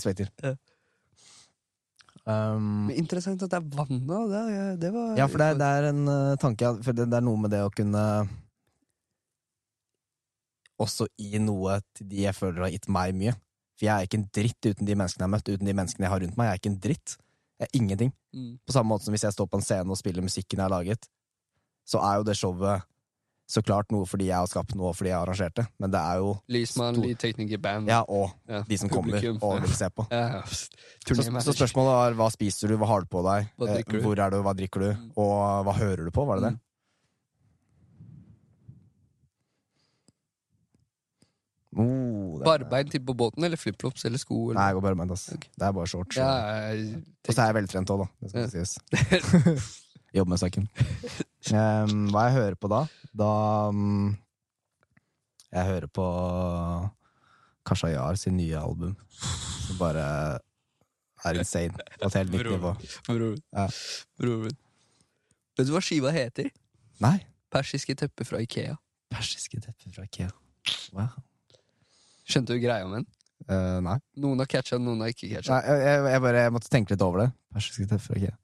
Um, 2.24 2.86
Men 2.88 2.96
interessant 3.02 3.42
at 3.44 3.50
det 3.52 3.58
er 3.58 3.66
vannet. 3.76 4.30
Det, 4.32 4.44
det 4.80 4.90
var 4.94 5.18
ja, 5.20 5.26
for 5.28 5.42
det, 5.42 5.48
er- 5.52 5.58
det 5.60 5.66
er 5.76 5.88
en 5.90 5.98
uh, 6.08 6.36
tanke 6.40 6.70
For 6.80 6.96
det, 6.96 7.04
det 7.12 7.18
er 7.18 7.24
noe 7.26 7.36
med 7.42 7.52
det 7.52 7.60
å 7.60 7.68
kunne 7.68 8.04
Også 10.80 11.06
gi 11.20 11.38
noe 11.42 11.76
til 11.94 12.08
de 12.10 12.22
jeg 12.24 12.34
føler 12.36 12.64
har 12.66 12.72
gitt 12.74 12.88
meg 12.90 13.12
mye. 13.18 13.34
For 13.78 13.86
jeg 13.88 13.92
er 13.94 14.08
ikke 14.08 14.18
en 14.22 14.26
dritt 14.34 14.68
uten 14.70 14.88
de 14.88 14.96
menneskene 14.98 15.22
jeg 15.22 15.28
har 15.28 15.34
møtt, 15.36 15.50
uten 15.52 15.68
de 15.68 15.74
menneskene 15.76 16.06
jeg 16.06 16.12
har 16.14 16.22
rundt 16.24 16.38
meg. 16.38 16.48
Jeg 16.48 16.54
er 16.56 16.62
ikke 16.62 16.72
en 16.72 16.80
dritt. 16.86 17.14
Jeg 17.60 17.68
er 17.68 17.78
ingenting. 17.78 18.10
Mm. 18.34 18.50
På 18.66 18.74
samme 18.74 18.90
måte 18.90 19.06
som 19.06 19.14
hvis 19.14 19.24
jeg 19.26 19.34
står 19.36 19.48
på 19.50 19.60
en 19.60 19.66
scene 19.66 19.94
og 19.94 20.00
spiller 20.00 20.24
musikken 20.26 20.58
jeg 20.58 20.64
har 20.66 20.72
laget, 20.74 21.06
så 21.86 22.00
er 22.02 22.18
jo 22.18 22.26
det 22.26 22.36
showet 22.38 22.82
så 23.46 23.60
klart 23.62 23.90
noe 23.92 24.06
fordi 24.08 24.26
jeg 24.30 24.36
har 24.40 24.46
skapt 24.48 24.74
noe, 24.74 24.94
fordi 24.96 25.10
jeg 25.10 25.18
har 25.18 25.26
arrangert 25.28 25.54
det. 25.58 25.66
Men 25.78 25.90
det 25.92 26.00
er 26.00 26.16
jo 26.22 26.30
Lysmann, 26.48 26.96
lydtekniker, 26.96 27.60
band. 27.60 27.88
Ja, 27.92 28.00
og 28.08 28.30
Ja, 28.48 28.62
de 28.68 28.78
som 28.80 28.88
publikum, 28.88 29.38
kommer 29.38 29.60
og 29.60 29.66
vil 29.68 29.74
se 29.76 29.88
på. 29.92 30.06
Ja. 30.10 30.42
Så, 30.48 31.14
så 31.14 31.52
spørsmålet 31.52 31.92
var 31.92 32.14
hva 32.22 32.30
spiser 32.32 32.68
du, 32.72 32.76
hva 32.80 32.86
har 32.88 33.04
du 33.04 33.06
på 33.12 33.20
deg, 33.26 33.50
eh, 33.68 33.82
du? 33.88 34.00
hvor 34.00 34.16
er 34.18 34.30
du, 34.32 34.40
hva 34.42 34.54
drikker 34.56 34.80
du, 34.80 34.90
Mm. 34.94 35.10
og 35.16 35.64
hva 35.66 35.74
hører 35.76 36.04
du 36.04 36.10
på, 36.10 36.24
var 36.26 36.40
det 36.40 36.48
det? 36.50 36.54
Mm. 36.54 36.60
Oh, 41.76 42.38
det 42.38 42.44
Barbein 42.46 42.88
til 42.90 43.02
på 43.04 43.14
båten, 43.18 43.44
eller 43.44 43.58
flipflops 43.58 44.04
eller 44.06 44.18
sko? 44.22 44.52
Nei, 44.54 44.62
jeg 44.70 44.74
går 44.76 44.80
barbeint. 44.84 45.08
med 45.10 45.16
ass. 45.16 45.28
Ok. 45.34 45.48
Det 45.58 45.66
er 45.66 45.72
bare 45.72 45.86
shorts. 45.90 46.16
Og 46.18 47.34
så 47.34 47.40
er 47.42 47.46
jeg 47.50 47.54
veltrent 47.58 47.90
òg, 47.90 48.04
da. 48.04 48.06
Det 48.20 48.30
skal 48.30 48.40
Ja. 48.40 48.48
sies. 48.48 48.78
Jobber 50.14 50.30
med 50.30 50.38
saken. 50.38 50.68
Um, 51.50 52.04
hva 52.14 52.28
jeg 52.28 52.36
hører 52.38 52.58
på 52.58 52.70
da? 52.70 52.84
Da 53.14 53.30
um, 53.74 54.12
Jeg 55.50 55.66
hører 55.70 55.90
på 55.90 56.06
Kashayar 57.66 58.18
sin 58.20 58.36
nye 58.38 58.58
album. 58.60 58.94
Som 59.66 59.80
bare 59.80 60.04
er 61.24 61.40
insane. 61.40 61.74
På 61.98 62.10
et 62.10 62.18
helt 62.20 62.32
nytt 62.34 62.50
nivå. 62.52 62.74
Bror. 63.08 63.36
Ja. 63.56 63.66
Min. 64.22 64.56
Vet 65.58 65.68
du 65.68 65.74
hva 65.74 65.82
skiva 65.82 66.12
heter? 66.14 66.50
Nei. 67.02 67.18
Persiske 67.54 67.94
tepper 67.98 68.26
fra 68.28 68.42
Ikea. 68.42 68.76
Persiske 69.14 69.60
tepper 69.62 69.94
fra 69.94 70.06
Ikea. 70.06 70.30
Wow. 70.94 71.10
Skjønte 72.28 72.54
du 72.54 72.62
greia 72.62 72.86
med 72.86 73.02
den? 73.02 73.10
Uh, 73.44 73.80
nei. 73.84 73.98
Noen 74.22 74.40
har 74.40 74.48
catcha, 74.48 74.78
noen 74.80 75.02
har 75.04 75.12
ikke 75.12 75.28
catcha. 75.34 75.58
jeg, 75.66 75.82
jeg, 75.84 76.06
jeg 76.14 76.24
bare 76.24 76.46
jeg 76.46 76.54
måtte 76.54 76.70
tenke 76.72 76.94
litt 76.94 77.04
over 77.04 77.24
det. 77.24 77.28
Persiske 77.54 77.86
tepper 77.90 78.06
fra 78.06 78.18
Ikea. 78.20 78.38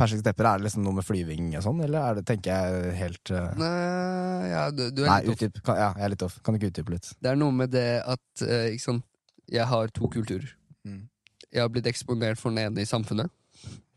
Persiske 0.00 0.24
tepper, 0.24 0.48
er 0.48 0.58
det 0.62 0.66
liksom 0.70 0.82
noe 0.86 0.96
med 0.96 1.04
flyving 1.04 1.50
og 1.58 1.64
sånn, 1.66 1.82
eller 1.84 2.00
er 2.08 2.18
det, 2.20 2.24
tenker 2.30 2.50
jeg 2.56 2.94
helt 2.96 3.32
uh... 3.36 3.50
Nei, 3.60 4.48
ja, 4.48 4.62
du, 4.72 4.86
du 4.96 5.02
er 5.04 5.10
Nei, 5.12 5.18
litt 5.26 5.34
off. 5.34 5.36
utdyp. 5.44 5.60
Kan, 5.66 5.76
ja, 5.82 5.90
jeg 5.98 6.06
er 6.08 6.12
litt 6.14 6.24
off. 6.26 6.38
Kan 6.46 6.56
du 6.56 6.60
ikke 6.60 6.70
utdype 6.72 6.94
litt? 6.96 7.10
Det 7.20 7.30
er 7.34 7.38
noe 7.40 7.52
med 7.52 7.72
det 7.74 7.86
at 8.08 8.44
uh, 8.46 8.66
ikke 8.72 8.86
sant? 8.86 9.04
jeg 9.50 9.66
har 9.66 9.90
to 9.92 10.06
kulturer. 10.14 10.46
Mm. 10.86 11.02
Jeg 11.50 11.60
har 11.64 11.70
blitt 11.74 11.88
eksponert 11.90 12.38
for 12.38 12.54
den 12.54 12.62
ene 12.70 12.84
i 12.84 12.86
samfunnet. 12.88 13.28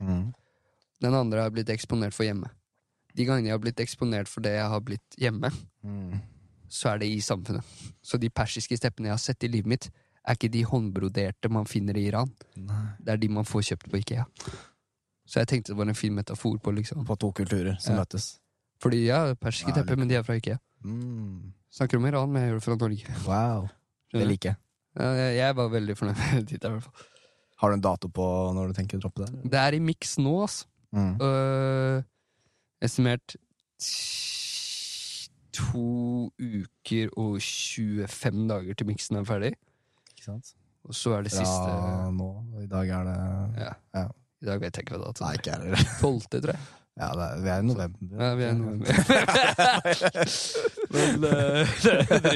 Mm. 0.01 0.31
Den 1.05 1.13
andre 1.19 1.43
har 1.45 1.51
blitt 1.53 1.69
eksponert 1.69 2.15
for 2.15 2.25
hjemme. 2.25 2.49
De 3.13 3.27
gangene 3.29 3.51
jeg 3.51 3.53
har 3.53 3.61
blitt 3.61 3.81
eksponert 3.83 4.31
for 4.31 4.41
det 4.41 4.55
jeg 4.57 4.69
har 4.75 4.81
blitt 4.83 5.19
hjemme, 5.21 5.51
Mm. 5.85 6.17
så 6.73 6.93
er 6.93 7.03
det 7.03 7.09
i 7.13 7.19
samfunnet. 7.21 7.61
Så 8.01 8.17
de 8.17 8.29
persiske 8.33 8.77
steppene 8.79 9.11
jeg 9.11 9.13
har 9.13 9.21
sett 9.21 9.43
i 9.45 9.49
livet 9.51 9.69
mitt, 9.69 9.89
er 10.25 10.37
ikke 10.37 10.49
de 10.49 10.61
håndbroderte 10.65 11.49
man 11.51 11.65
finner 11.69 11.97
i 11.99 12.07
Iran. 12.09 12.31
Nei. 12.57 12.81
Det 13.03 13.13
er 13.13 13.19
de 13.21 13.29
man 13.35 13.45
får 13.45 13.65
kjøpt 13.69 13.89
på 13.91 13.99
Ikea. 13.99 14.23
Så 15.25 15.39
jeg 15.39 15.47
tenkte 15.47 15.71
det 15.73 15.77
var 15.79 15.87
en 15.87 15.95
fin 15.95 16.13
metafor 16.15 16.57
på 16.59 16.73
liksom 16.75 17.05
På 17.07 17.15
to 17.19 17.31
kulturer 17.31 17.77
som 17.79 17.95
Ja. 17.95 18.01
møtes. 18.03 18.39
Fordi 18.83 19.05
ja, 19.05 19.33
persiske 19.39 19.69
Ja, 19.71 19.75
tepper, 19.81 19.95
men 19.97 20.07
de 20.09 20.15
er 20.19 20.23
fra 20.23 20.35
Ikea. 20.35 20.57
Mm. 20.83 21.53
Snakker 21.71 21.97
om 21.97 22.05
Iran, 22.05 22.29
men 22.31 22.41
jeg 22.41 22.51
gjør 22.51 22.59
det 22.59 22.63
fra 22.63 22.75
Norge. 22.75 23.15
Wow. 23.27 23.69
Det 24.11 24.27
liker 24.27 24.49
jeg. 24.49 24.57
Jeg, 24.99 25.35
jeg 25.37 25.55
var 25.55 25.69
veldig 25.73 25.95
fornøyd 25.97 26.19
med 26.33 26.45
det. 26.49 26.59
i 26.59 26.69
hvert 26.69 26.83
fall. 26.83 27.07
Har 27.63 27.69
du 27.69 27.73
en 27.77 27.81
dato 27.85 28.09
på 28.11 28.25
når 28.53 28.67
du 28.67 28.73
tenker 28.73 28.99
å 28.99 29.01
droppe 29.05 29.25
det? 29.25 29.51
Det 29.53 29.59
er 29.61 29.77
i 29.77 29.79
miks 29.79 30.17
nå, 30.19 30.33
altså. 30.43 30.67
Mm. 30.93 31.15
Uh, 31.21 32.03
estimert 32.83 33.35
to 35.53 36.29
uker 36.37 37.09
og 37.17 37.39
25 37.41 38.43
dager 38.51 38.77
til 38.77 38.89
miksen 38.89 39.17
er 39.21 39.25
ferdig. 39.29 39.53
Ikke 40.13 40.25
sant? 40.27 40.53
Og 40.83 40.97
så 40.97 41.15
er 41.17 41.23
det 41.25 41.31
Fra 41.31 41.45
siste 41.45 42.11
nå. 42.17 42.29
I 42.61 42.67
dag 42.69 42.89
er 42.99 43.07
det 43.07 43.17
ja. 43.63 43.71
Ja. 43.95 44.07
I 44.43 44.47
dag 44.49 44.59
vet 44.59 44.75
jeg 44.75 44.83
ikke 44.85 44.97
hva 44.97 45.05
dato 45.07 45.23
Nei, 45.23 45.33
er. 45.33 45.39
ikke 45.39 45.53
heller. 45.55 45.83
Tolvte, 46.01 46.41
tror 46.43 46.51
jeg. 46.57 46.63
Ja, 46.93 47.07
det 47.17 47.25
er, 47.25 47.37
vi 47.41 47.49
er 47.49 47.61
i 47.63 47.65
november. 47.65 48.09
Ja, 48.19 48.27
vi 48.37 48.43
er 48.45 48.51
i 48.51 48.57
november. 48.59 48.85
Men 50.93 51.23
uh, 51.25 51.71
det, 52.27 52.33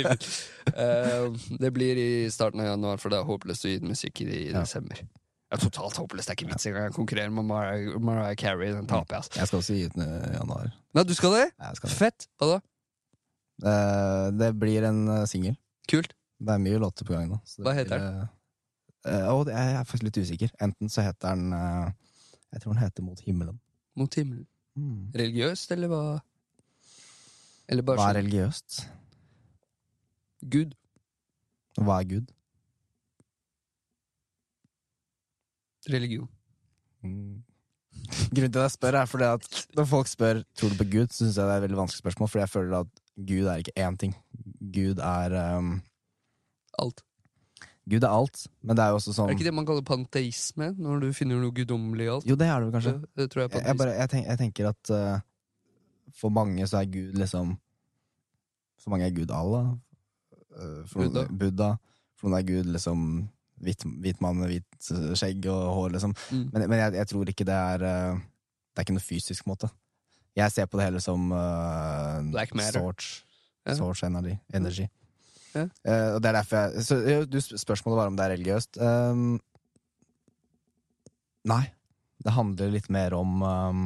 er. 0.74 1.36
Det 1.62 1.72
blir 1.76 2.00
i 2.02 2.10
starten 2.34 2.64
av 2.64 2.72
januar, 2.72 3.02
for 3.04 3.14
det 3.14 3.20
er 3.20 3.28
håpløst 3.28 3.68
å 3.68 3.74
gi 3.74 3.82
musikk 3.86 4.24
i, 4.24 4.30
i 4.48 4.56
desember. 4.56 5.04
Ja, 5.52 5.60
totalt 5.62 6.00
håpløst. 6.00 6.32
Det 6.32 6.34
er 6.34 6.40
ikke 6.40 6.50
vits 6.56 6.66
engang. 6.72 6.88
Jeg 6.88 6.96
konkurrerer 6.96 7.36
med 7.36 7.46
Mariah, 7.52 8.00
Mariah 8.02 8.34
Carey. 8.40 8.72
Den 8.74 8.90
taper 8.90 9.20
jeg, 9.20 9.28
altså. 9.28 9.38
Jeg 9.38 9.52
skal 9.52 9.62
også 9.62 9.78
gi 9.78 9.86
ut 9.86 10.00
den 10.00 10.08
i 10.08 10.34
januar. 10.40 10.74
Nei, 10.98 11.06
du 11.06 11.14
skal 11.20 11.38
det? 11.38 11.46
Jeg 11.52 11.82
skal 11.82 11.92
det. 11.92 12.00
Fett! 12.00 12.30
Hva 12.40 12.50
da? 12.56 12.62
Uh, 13.68 14.26
det 14.42 14.54
blir 14.58 14.88
en 14.90 15.04
singel. 15.30 15.60
Kult. 15.92 16.18
Det 16.38 16.54
er 16.54 16.62
mye 16.62 16.80
låter 16.82 17.06
på 17.06 17.14
gang 17.16 17.30
nå. 17.32 17.40
Hva 17.66 17.74
heter 17.78 17.98
eh, 17.98 18.26
eh, 19.08 19.44
det- 19.48 19.56
jeg 19.56 19.74
er 19.80 19.84
faktisk 19.84 20.04
litt 20.04 20.18
usikker. 20.18 20.52
Enten 20.62 20.90
så 20.90 21.02
heter 21.06 21.36
den 21.36 21.54
eh, 21.54 21.92
Jeg 22.54 22.62
tror 22.62 22.74
den 22.74 22.84
heter 22.84 23.04
Mot 23.04 23.20
himmelen. 23.20 23.60
Mot 23.96 24.14
himmelen. 24.16 24.48
Mm. 24.76 25.12
Religiøst, 25.16 25.72
eller 25.72 25.88
hva? 25.88 26.22
Eller 27.68 27.84
bare 27.84 27.98
Hva 27.98 28.10
er 28.10 28.14
sånn 28.14 28.22
religiøst? 28.22 28.78
Gud. 30.50 30.76
Hva 31.82 32.00
er 32.00 32.08
Gud? 32.14 32.32
Religion. 35.90 36.28
Mm. 37.04 37.44
Grunnen 38.34 38.52
til 38.54 38.60
at 38.62 38.68
jeg 38.68 38.76
spør, 38.76 38.98
er 39.02 39.10
fordi 39.10 39.28
at 39.28 39.68
når 39.76 39.90
folk 39.90 40.08
spør 40.12 40.42
tror 40.58 40.74
du 40.74 40.78
på 40.80 40.88
Gud, 40.92 41.12
så 41.12 41.24
syns 41.26 41.38
jeg 41.40 41.48
det 41.48 41.54
er 41.54 41.62
et 41.62 41.66
veldig 41.68 41.80
vanskelig 41.82 42.04
spørsmål, 42.04 42.30
fordi 42.32 42.44
jeg 42.44 42.54
føler 42.54 42.80
at 42.80 43.04
Gud 43.18 43.50
er 43.50 43.62
ikke 43.64 43.78
én 43.88 43.98
ting. 43.98 44.14
Gud 44.74 45.02
er 45.02 45.36
um, 45.58 45.82
Alt. 46.80 47.02
Gud 47.88 48.04
er 48.04 48.12
alt, 48.12 48.42
men 48.68 48.76
det 48.76 48.84
er 48.84 48.90
jo 48.92 48.98
også 49.00 49.12
Er 49.14 49.16
sånn 49.16 49.30
det 49.32 49.38
ikke 49.38 49.46
det 49.48 49.54
man 49.56 49.68
kaller 49.68 49.84
panteisme? 49.88 50.66
Når 50.76 51.06
du 51.06 51.08
finner 51.16 51.40
noe 51.40 51.54
guddommelig 51.56 52.08
i 52.08 52.10
alt? 52.12 52.26
Jo, 52.28 52.36
det 52.36 52.48
er 52.52 52.60
det 52.60 52.66
vel 52.68 52.74
kanskje. 52.76 52.94
Det, 53.00 53.10
det 53.22 53.28
tror 53.32 53.44
jeg 53.46 53.52
er 53.54 53.64
Jeg, 53.70 53.78
bare, 53.80 53.94
jeg, 53.96 54.10
tenk, 54.12 54.26
jeg 54.28 54.40
tenker 54.42 54.70
at 54.74 54.92
uh, 54.92 55.20
for 56.20 56.34
mange 56.36 56.68
så 56.68 56.82
er 56.82 56.90
Gud 56.92 57.16
liksom 57.22 57.54
For 58.84 58.92
mange 58.92 59.08
er 59.08 59.16
Gud 59.16 59.32
Allah. 59.32 59.70
Uh, 60.52 60.84
for 60.90 61.06
noen, 61.06 61.14
Buddha. 61.14 61.26
Buddha. 61.46 61.70
For 62.20 62.28
noen 62.28 62.40
er 62.42 62.48
Gud 62.50 62.72
liksom 62.76 63.08
hvit, 63.64 63.88
hvit 64.04 64.20
mann 64.22 64.38
med 64.42 64.52
hvit 64.52 64.92
uh, 64.92 65.14
skjegg 65.18 65.48
og 65.54 65.64
hår, 65.78 65.90
liksom. 65.96 66.16
Mm. 66.32 66.44
Men, 66.54 66.68
men 66.68 66.80
jeg, 66.84 66.94
jeg 67.00 67.12
tror 67.14 67.32
ikke 67.32 67.48
det 67.48 67.56
er 67.58 67.88
uh, 67.88 68.20
Det 68.20 68.82
er 68.84 68.88
ikke 68.88 68.98
noe 69.00 69.08
fysisk 69.08 69.48
måte. 69.50 69.72
Jeg 70.38 70.54
ser 70.54 70.68
på 70.70 70.78
det 70.78 70.90
hele 70.92 71.00
som 71.02 71.32
uh, 71.32 72.20
Black 72.36 72.52
matter. 72.58 72.82
Source, 72.84 73.24
Ja. 73.68 73.74
source 73.76 74.06
energy. 74.08 74.38
energy. 74.56 74.86
Ja. 75.58 75.66
Uh, 75.82 76.10
og 76.16 76.22
det 76.22 76.30
er 76.30 76.38
derfor 76.40 76.60
jeg 76.62 76.86
så, 76.88 76.98
jo, 77.02 77.24
du, 77.28 77.40
Spørsmålet 77.42 78.00
var 78.00 78.12
om 78.12 78.20
det 78.20 78.26
er 78.26 78.34
religiøst. 78.36 78.80
Um, 78.82 79.40
nei. 81.50 81.64
Det 82.24 82.34
handler 82.34 82.74
litt 82.74 82.90
mer 82.92 83.14
om 83.14 83.44
um, 83.46 83.84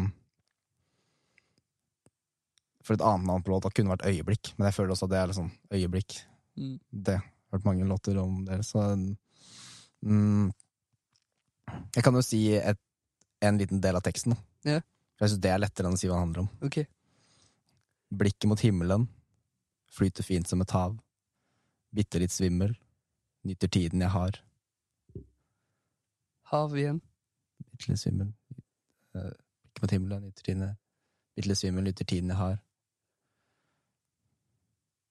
For 2.81 2.95
et 2.95 3.03
annet 3.05 3.27
navn 3.27 3.43
på 3.45 3.51
låta 3.53 3.69
kunne 3.75 3.91
vært 3.91 4.07
Øyeblikk, 4.07 4.53
men 4.55 4.69
jeg 4.69 4.77
føler 4.77 4.95
også 4.95 5.09
at 5.09 5.13
det 5.13 5.19
er 5.19 5.31
liksom 5.33 5.51
Øyeblikk. 5.75 6.15
Mm. 6.57 6.77
Det. 6.91 7.17
Har 7.19 7.59
hørt 7.59 7.67
mange 7.67 7.85
låter 7.85 8.17
om 8.21 8.39
det, 8.47 8.61
så 8.65 8.85
um, 8.95 10.47
Jeg 11.95 12.03
kan 12.03 12.17
jo 12.17 12.23
si 12.25 12.45
et, 12.57 12.79
en 13.43 13.59
liten 13.59 13.83
del 13.83 13.99
av 13.99 14.05
teksten, 14.05 14.33
da. 14.33 14.41
Ja. 14.77 14.81
For 15.15 15.27
jeg 15.27 15.35
syns 15.35 15.43
det 15.43 15.51
er 15.53 15.61
lettere 15.61 15.89
enn 15.89 15.97
å 15.97 16.01
si 16.01 16.09
hva 16.09 16.17
det 16.17 16.23
handler 16.23 16.43
om. 16.45 16.49
Okay. 16.65 16.87
Blikket 18.11 18.49
mot 18.49 18.63
himmelen, 18.63 19.05
flyter 19.93 20.25
fint 20.25 20.49
som 20.49 20.63
et 20.63 20.73
hav. 20.73 20.95
Bitte 21.91 22.21
litt 22.23 22.31
svimmel, 22.31 22.75
nyter 23.47 23.67
tiden 23.71 24.03
jeg 24.03 24.13
har. 24.13 24.37
Hav 26.51 26.75
igjen. 26.77 27.01
Bitte 27.71 27.91
litt 27.91 28.01
svimmel. 28.01 28.31
Ikke 28.55 29.29
Blikket 29.71 29.81
mot 29.81 29.91
himmelen, 29.91 30.23
nyter 30.27 30.43
tiden 30.43 30.63
jeg 30.67 30.77
Bitte 31.35 31.49
litt 31.49 31.59
svimmel, 31.59 31.83
nyter 31.87 32.05
tiden 32.05 32.29
jeg 32.29 32.37
har. 32.37 32.57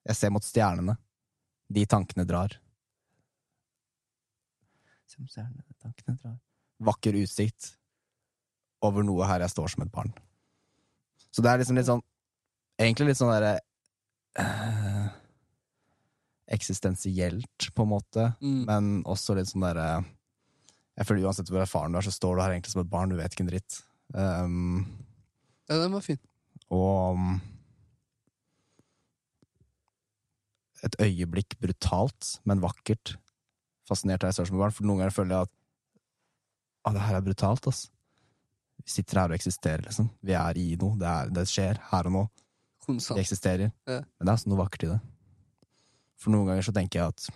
Jeg 0.04 0.16
ser 0.16 0.30
mot 0.30 0.44
stjernene. 0.44 0.96
De 1.70 1.84
tankene 1.86 2.26
drar. 2.28 2.56
Som 5.08 5.26
stjernene, 5.26 5.64
tankene 5.80 6.16
drar. 6.20 6.36
Vakker 6.80 7.16
utsikt 7.16 7.74
over 8.84 9.04
noe 9.04 9.26
her 9.28 9.40
jeg 9.40 9.52
står 9.52 9.72
som 9.72 9.84
et 9.84 9.92
barn. 9.92 10.12
Så 11.30 11.42
det 11.42 11.50
er 11.50 11.60
liksom 11.60 11.76
litt 11.78 11.88
sånn 11.88 12.02
Egentlig 12.80 13.10
litt 13.10 13.18
sånn 13.18 13.28
derre 13.28 13.58
eh, 14.40 14.89
Eksistensielt, 16.50 17.68
på 17.76 17.84
en 17.86 17.92
måte. 17.92 18.24
Mm. 18.42 18.62
Men 18.66 18.88
også 19.08 19.36
litt 19.38 19.50
sånn 19.50 19.62
derre 19.62 20.02
Jeg 20.98 21.06
føler 21.06 21.28
uansett 21.28 21.48
hvor 21.52 21.62
erfaren 21.62 21.94
du 21.94 22.00
er, 22.00 22.04
så 22.04 22.12
står 22.12 22.36
du 22.36 22.42
her 22.42 22.54
egentlig 22.56 22.72
som 22.74 22.82
et 22.82 22.90
barn. 22.90 23.12
Du 23.12 23.16
vet 23.16 23.32
ikke 23.32 23.46
en 23.46 23.52
dritt. 23.52 23.78
Um, 24.12 24.82
Ja, 25.70 25.78
den 25.78 25.94
var 25.94 26.02
fin. 26.02 26.18
og 26.74 27.14
um, 27.14 27.40
Et 30.82 30.96
øyeblikk 31.04 31.58
brutalt, 31.60 32.40
men 32.48 32.62
vakkert. 32.64 33.14
Fascinert 33.88 34.24
av 34.24 34.32
jeg 34.32 34.48
som 34.48 34.58
barn. 34.60 34.72
For 34.72 34.86
noen 34.88 35.02
ganger 35.02 35.14
føler 35.14 35.36
jeg 35.36 35.48
at 35.48 35.56
Å, 36.88 36.92
det 36.96 37.02
her 37.04 37.18
er 37.18 37.24
brutalt, 37.26 37.66
ass. 37.68 37.90
Vi 38.80 38.88
sitter 38.88 39.18
her 39.20 39.28
og 39.28 39.36
eksisterer, 39.36 39.82
liksom. 39.84 40.06
Vi 40.24 40.32
er 40.32 40.56
i 40.56 40.70
noe. 40.80 40.96
Det, 40.96 41.06
er, 41.06 41.32
det 41.36 41.42
skjer 41.50 41.76
her 41.90 42.08
og 42.08 42.14
nå. 42.14 42.22
Vi 42.88 43.20
eksisterer. 43.20 43.68
Ja. 43.84 43.98
Men 44.00 44.24
det 44.24 44.32
er 44.32 44.38
også 44.38 44.48
noe 44.48 44.62
vakkert 44.62 44.86
i 44.86 44.88
det. 44.94 44.96
For 46.20 46.32
noen 46.34 46.50
ganger 46.50 46.66
så 46.66 46.74
tenker 46.76 47.00
jeg 47.00 47.14
at 47.14 47.28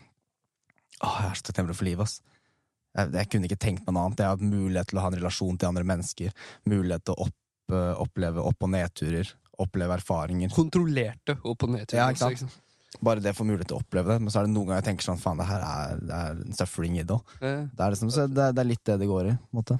Å, 1.05 1.09
jeg 1.21 1.31
er 1.31 1.39
så 1.41 1.47
takknemlig 1.49 1.75
for 1.79 1.89
livet, 1.89 2.05
ass. 2.07 2.21
Jeg, 2.95 3.11
jeg 3.17 3.29
kunne 3.33 3.49
ikke 3.49 3.59
tenkt 3.65 3.87
meg 3.87 3.97
noe 3.97 4.05
annet. 4.07 4.21
Jeg 4.23 4.29
har 4.31 4.37
hatt 4.37 4.45
mulighet 4.47 4.91
til 4.93 5.01
å 5.01 5.03
ha 5.03 5.09
en 5.11 5.17
relasjon 5.19 5.57
til 5.59 5.71
andre 5.73 5.87
mennesker. 5.91 6.37
Mulighet 6.71 7.03
til 7.09 7.17
å 7.17 7.25
opp, 7.27 7.73
eh, 7.75 7.95
oppleve 8.05 8.45
opp- 8.47 8.63
og 8.69 8.71
nedturer. 8.71 9.33
Oppleve 9.65 9.97
erfaringer. 9.99 10.53
Kontrollerte 10.55 11.35
opp 11.43 11.67
og 11.67 11.73
nedturer. 11.75 11.99
Ja, 11.99 12.07
ikke 12.15 12.23
sant? 12.23 12.39
Liksom 12.39 12.61
Bare 13.03 13.19
det 13.19 13.33
å 13.35 13.39
få 13.41 13.43
mulighet 13.49 13.67
til 13.73 13.81
å 13.81 13.83
oppleve 13.83 14.15
det. 14.15 14.21
Men 14.23 14.31
så 14.31 14.39
er 14.39 14.47
det 14.47 14.53
noen 14.55 14.69
ganger 14.71 14.79
jeg 14.85 14.87
tenker 14.93 15.09
sånn 15.09 15.19
faen, 15.19 15.41
det 15.43 15.49
her 15.49 15.65
er, 15.67 15.99
det 15.99 16.19
er 16.21 16.43
en 16.45 16.55
suffering 16.61 16.95
i 17.01 17.03
det 17.03 17.17
òg. 17.17 17.33
Ja, 17.43 17.55
Det, 17.67 17.89
liksom, 17.97 18.13
det, 18.39 18.45
det 18.55 18.63
er 18.63 18.69
litt 18.71 18.85
det 18.87 18.99
det 19.03 19.09
går 19.11 19.31
i. 19.33 19.39
måte. 19.59 19.79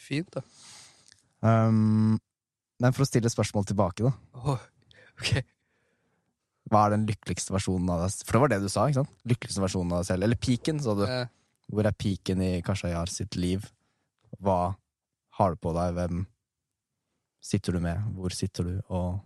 fint, 0.00 0.32
da. 0.32 0.40
Um, 1.44 2.16
men 2.80 2.94
for 2.96 3.04
å 3.04 3.08
stille 3.10 3.28
spørsmål 3.30 3.68
tilbake, 3.68 4.08
da. 4.08 4.14
Åh, 4.40 4.64
ok. 5.20 5.42
Hva 6.72 6.86
er 6.86 6.94
den 6.94 7.02
lykkeligste 7.10 7.52
versjonen 7.52 7.90
av 7.92 8.00
deg 8.06 8.22
For 8.24 8.32
det 8.38 8.40
var 8.42 8.52
det 8.54 8.60
du 8.64 8.68
sa, 8.72 8.86
ikke 8.88 9.02
sant? 9.02 9.10
Lykkeligste 9.28 9.60
versjonen 9.60 9.92
av 9.92 10.00
deg 10.02 10.08
selv. 10.08 10.24
Eller 10.26 10.40
piken, 10.40 10.78
sa 10.80 10.94
du. 10.96 11.02
Eh, 11.04 11.26
Hvor 11.72 11.86
er 11.88 11.92
piken 11.96 12.40
i 12.44 12.52
Kashayar 12.64 13.10
sitt 13.12 13.36
liv? 13.36 13.66
Hva 14.40 14.74
har 15.38 15.52
du 15.54 15.60
på 15.60 15.74
deg? 15.76 15.92
Hvem 15.98 16.24
sitter 17.44 17.76
du 17.76 17.80
med? 17.84 18.00
Hvor 18.16 18.32
sitter 18.34 18.64
du? 18.70 18.72
Og 18.88 19.20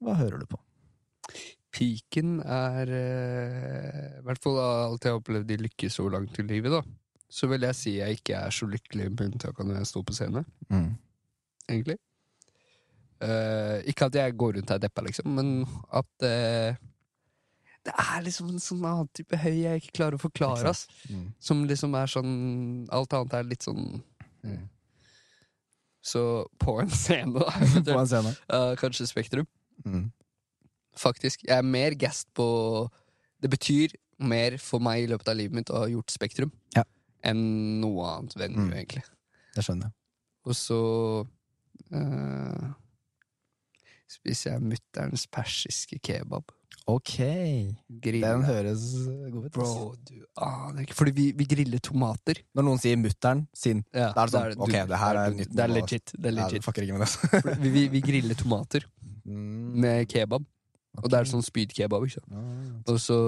hva 0.00 0.14
hører 0.16 0.40
du 0.40 0.46
på? 0.48 0.58
Piken 1.74 2.38
er 2.48 2.88
eh, 2.96 4.18
I 4.18 4.24
hvert 4.24 4.40
fall 4.42 4.56
alt 4.62 5.04
jeg 5.04 5.12
har 5.12 5.20
opplevd 5.20 5.50
i 5.52 5.60
lykke 5.66 5.90
så 5.92 6.08
langt 6.10 6.38
i 6.40 6.46
livet, 6.48 6.72
da. 6.72 6.80
Så 7.28 7.48
vil 7.50 7.66
jeg 7.66 7.76
si 7.76 7.92
jeg 7.98 8.22
ikke 8.22 8.38
er 8.40 8.54
så 8.56 8.64
lykkelig 8.70 9.10
med 9.12 9.24
unntak 9.34 9.58
av 9.60 9.66
når 9.68 9.82
jeg 9.82 9.90
står 9.90 10.06
på 10.08 10.14
scene, 10.16 10.44
Mm. 10.72 10.94
egentlig. 11.68 11.98
Eh, 13.20 13.82
ikke 13.90 14.06
at 14.06 14.14
jeg 14.14 14.36
går 14.38 14.52
rundt 14.58 14.70
her 14.70 14.78
deppa, 14.78 15.02
liksom, 15.02 15.26
men 15.34 15.64
at 15.90 16.06
uh, 16.22 16.76
Det 17.88 17.94
er 17.98 18.20
liksom 18.22 18.50
en 18.52 18.60
sånn 18.62 18.84
annen 18.86 19.08
type 19.16 19.36
høy 19.42 19.56
jeg 19.64 19.80
ikke 19.82 19.94
klarer 19.98 20.14
å 20.14 20.22
forklare, 20.22 20.68
ass. 20.70 20.84
Mm. 21.10 21.32
Som 21.40 21.64
liksom 21.66 21.94
er 21.98 22.06
sånn 22.12 22.34
Alt 22.94 23.12
annet 23.18 23.34
er 23.40 23.48
litt 23.50 23.62
sånn 23.66 24.02
Mm. 24.46 24.68
Så 26.00 26.20
på 26.62 26.76
en 26.80 26.90
scene, 26.94 27.32
da. 27.34 27.50
På 27.88 27.98
en 27.98 28.06
scene. 28.06 28.30
Uh, 28.54 28.74
kanskje 28.78 29.06
Spektrum. 29.10 29.48
Mm. 29.84 30.12
Faktisk. 30.96 31.42
Jeg 31.42 31.58
er 31.58 31.66
mer 31.66 31.96
gassed 31.98 32.28
på 32.38 32.46
Det 33.42 33.50
betyr 33.50 33.96
mer 34.18 34.56
for 34.62 34.78
meg 34.82 35.02
i 35.04 35.10
løpet 35.10 35.28
av 35.30 35.36
livet 35.38 35.54
mitt 35.58 35.70
å 35.74 35.82
ha 35.82 35.88
gjort 35.90 36.10
Spektrum 36.14 36.50
Ja. 36.76 36.84
enn 37.26 37.80
noe 37.82 38.06
annet 38.14 38.34
venue, 38.38 38.64
Mm. 38.68 38.72
egentlig. 38.78 39.02
Det 39.54 39.62
skjønner 39.66 39.90
jeg. 39.90 39.92
Og 40.46 40.54
så 40.54 40.78
eh, 41.92 42.68
spiser 44.08 44.52
jeg 44.56 44.62
mutterns 44.62 45.26
persiske 45.30 45.98
kebab. 46.02 46.50
Ok. 46.88 47.18
Griller. 48.00 48.32
Den 48.38 48.44
høres 48.48 48.82
god 49.32 49.44
ut. 49.44 49.52
Bro, 49.52 49.94
du 50.08 50.14
aner 50.40 50.80
ikke. 50.86 50.94
Fordi 50.96 51.12
vi, 51.12 51.26
vi 51.36 51.44
griller 51.44 51.82
tomater. 51.84 52.40
Når 52.56 52.64
noen 52.64 52.80
sier 52.80 52.96
mutter'n 52.96 53.42
sin, 53.56 53.82
Ja, 53.92 54.12
da 54.16 54.22
er 54.24 54.30
det 54.30 54.32
sånn 54.38 54.54
du- 54.56 54.62
Ok, 54.64 54.72
det 54.88 54.98
her 55.02 55.18
er 55.20 55.34
nytt 55.36 55.52
Det 55.52 55.64
er 55.66 55.68
legit. 55.74 56.12
Det 56.16 56.30
er 56.32 56.36
legit. 56.38 56.64
fucker 56.64 56.82
ikke 56.86 56.96
med 56.98 57.04
det. 57.04 57.58
Vi, 57.64 57.68
vi, 57.74 57.88
vi 57.88 58.00
griller 58.00 58.34
tomater 58.40 58.86
Mm, 59.28 59.74
med 59.84 60.08
kebab. 60.08 60.46
Og 61.02 61.10
det 61.12 61.18
er 61.18 61.24
sånn 61.28 61.44
spydkebab. 61.44 62.06
ikke 62.06 62.16
sant? 62.22 62.32
ah, 62.32 62.90
Og 62.92 62.96
så 62.98 63.18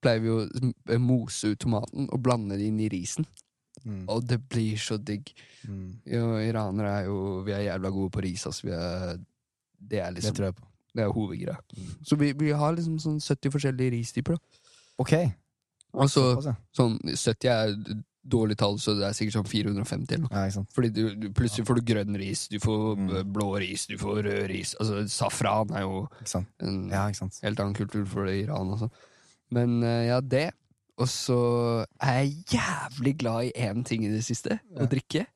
pleier 0.00 0.20
vi 0.22 0.30
å 0.30 0.98
mose 1.02 1.50
ut 1.50 1.58
tomaten 1.58 2.06
og 2.14 2.22
blande 2.22 2.54
det 2.56 2.68
inn 2.70 2.78
i 2.78 2.86
risen. 2.88 3.26
mm, 3.84 4.04
Og 4.08 4.22
det 4.28 4.38
blir 4.48 4.76
så 4.78 4.96
digg. 5.02 5.32
mm. 5.66 5.96
Jo, 6.06 6.36
iranere 6.38 6.92
er 7.00 7.04
jo 7.10 7.42
Vi 7.42 7.50
er 7.52 7.64
jævla 7.66 7.90
gode 7.90 8.10
på 8.14 8.22
ris, 8.22 8.46
altså. 8.46 8.62
Vi 8.68 8.70
er, 8.70 9.18
det 9.78 10.00
er 10.02 10.10
Det 10.12 10.20
liksom 10.22 10.34
tror 10.36 10.46
jeg 10.50 10.54
på. 10.58 10.66
Det 10.94 11.04
er 11.04 11.12
hovedgreia. 11.14 11.58
Så 12.02 12.16
vi, 12.18 12.32
vi 12.32 12.50
har 12.50 12.72
liksom 12.74 12.98
sånn 12.98 13.20
70 13.20 13.50
forskjellige 13.54 13.90
ristyper, 13.94 14.34
da. 14.38 14.62
Ok. 14.98 15.12
Og 15.94 16.08
så 16.10 16.22
Såpass, 16.34 16.46
ja. 16.50 16.54
sånn 16.76 16.98
70 17.14 17.48
er 17.52 17.74
dårlig 18.28 18.56
tall, 18.60 18.76
så 18.82 18.92
det 18.98 19.06
er 19.06 19.14
sikkert 19.16 19.36
sånn 19.38 19.46
450 19.48 20.14
eller 20.14 20.24
noe. 20.26 20.32
Ja, 20.34 20.42
ikke 20.48 20.56
sant. 20.58 20.72
Fordi 20.76 20.90
du, 20.92 21.02
du, 21.16 21.28
plutselig 21.32 21.64
får 21.68 21.78
du 21.78 21.84
grønn 21.92 22.18
ris, 22.20 22.42
du 22.52 22.58
får 22.60 22.96
Mm. 22.98 23.32
blå 23.32 23.46
ris, 23.62 23.86
du 23.88 23.96
får 23.96 24.22
rød 24.26 24.42
ris. 24.50 24.74
Altså, 24.80 25.04
safran 25.08 25.70
er 25.72 25.86
jo 25.86 26.02
Ikke 26.20 26.28
sant. 26.34 26.48
en 26.60 26.90
Ja, 26.90 27.06
ikke 27.08 27.16
sant. 27.22 27.38
helt 27.42 27.60
annen 27.60 27.74
kultur 27.78 28.04
for 28.06 28.26
det 28.26 28.34
i 28.34 28.42
Iran 28.44 28.72
og 28.74 28.78
sånn. 28.82 28.90
Men 29.50 29.82
eh, 29.82 30.06
ja, 30.10 30.20
det. 30.20 30.50
Og 30.98 31.06
så 31.06 31.38
er 32.02 32.24
jeg 32.24 32.44
jævlig 32.58 33.16
glad 33.18 33.44
i 33.44 33.52
én 33.68 33.84
ting 33.86 34.04
i 34.04 34.08
det 34.10 34.24
siste. 34.26 34.58
Ja. 34.74 34.82
Å 34.84 34.88
drikke. 34.90 35.26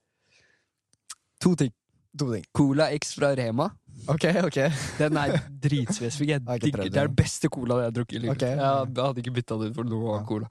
To 1.41 1.55
ting. 1.55 1.73
To 2.19 2.33
ting. 2.33 2.45
Cola 2.53 2.91
X 2.93 3.15
fra 3.15 3.33
Rema. 3.39 3.71
Ok, 4.11 4.25
ok. 4.45 4.59
Den 4.99 5.17
er 5.21 5.37
dritspesifikk. 5.63 6.29
Jeg 6.35 6.43
digger- 6.65 6.89
det 6.91 6.97
er 6.99 7.07
den 7.07 7.15
beste 7.17 7.49
colaen 7.53 7.85
jeg 7.85 7.91
har 7.93 7.97
drukket 8.01 8.17
i 8.19 8.23
livet. 8.25 8.37
Okay. 8.43 8.57
Jeg 8.57 9.05
hadde 9.07 9.23
ikke 9.23 9.35
bytta 9.39 9.59
den 9.61 9.71
ut 9.71 9.77
for 9.79 9.85
noe 9.85 10.03
Ja. 10.03 10.17
annet 10.19 10.29
cola. 10.29 10.49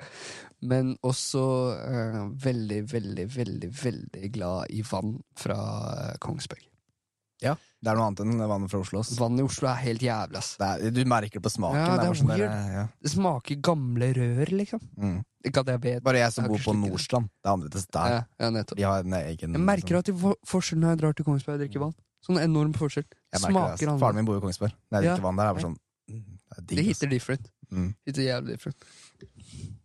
Men 0.61 0.91
også 1.03 1.41
uh, 1.73 2.29
veldig, 2.37 2.81
veldig, 2.91 3.25
veldig 3.35 3.71
veldig 3.83 4.31
glad 4.35 4.69
i 4.69 4.83
vann 4.85 5.15
fra 5.35 5.57
Kongsberg. 6.19 6.19
Kongsberg. 6.21 6.67
Det 7.81 7.89
er 7.89 7.97
noe 7.97 8.11
annet 8.11 8.19
enn 8.21 8.37
vannet 8.45 8.69
fra 8.69 8.77
Oslo. 8.83 8.99
ass. 9.01 9.15
Vann 9.17 9.39
i 9.39 9.41
Oslo 9.41 9.65
er 9.71 9.79
helt 9.81 10.03
jævlig, 10.05 10.37
ass. 10.37 10.51
Det 10.61 10.67
er, 10.69 10.91
du 10.93 10.99
merker 11.09 11.39
det 11.39 11.43
på 11.47 11.49
smaken. 11.49 11.79
Ja, 11.81 11.95
det 11.97 12.09
er 12.11 12.13
det, 12.13 12.35
er 12.35 12.51
der, 12.51 12.67
ja. 12.75 12.83
Det 13.01 13.09
smaker 13.09 13.57
gamle 13.65 14.11
rør, 14.13 14.51
liksom. 14.53 14.83
mm. 15.01 15.15
Ikke 15.49 15.63
at 15.63 15.71
jeg 15.73 15.81
vet. 15.81 16.03
Bare 16.05 16.19
jeg 16.21 16.35
som 16.35 16.45
Jeg 16.45 16.51
bor 16.53 16.61
på. 16.67 16.75
Nordstrand. 16.77 17.31
Det 17.41 17.49
er 17.49 17.55
annerledes 17.55 17.87
der. 17.89 18.11
Ja, 18.13 18.19
ja, 18.43 18.49
nettopp. 18.53 18.77
De 18.77 18.83
har 18.85 19.01
en 19.01 19.15
egen 19.17 19.57
Jeg 19.57 19.63
merker 19.65 19.97
at 19.97 20.05
det 20.05 20.13
er 20.13 20.35
forskjell 20.45 20.77
når 20.83 20.93
jeg 20.93 20.99
drar 21.01 21.17
til 21.17 21.25
Kongsberg 21.25 21.57
og 21.57 21.63
drikker 21.63 21.81
vann. 21.87 21.95
Sånn 22.21 22.37
enorm 22.43 22.75
forskjell. 22.77 23.07
Jeg 23.31 23.41
merker 23.41 23.77
det, 23.77 23.87
ass. 23.89 23.99
Faren 24.01 24.15
min 24.15 24.25
bor 24.25 24.37
i 24.37 24.41
Kongsberg. 24.43 24.73
Når 24.91 25.01
jeg 25.01 25.05
Ja. 25.09 25.15
ikke 25.15 25.23
vann 25.23 25.35
der, 25.37 25.43
er 25.43 25.53
det 25.53 25.61
bare 25.61 25.67
sånn 25.69 25.77
mm, 26.09 26.37
Det 26.51 26.57
er 26.57 26.61
digg. 26.67 26.77
Det 26.77 26.85
hitter 26.85 27.07
different. 27.09 27.51
Mm. 27.71 27.95
Hitter 28.05 28.21
jævlig 28.27 28.57
different. 28.57 28.83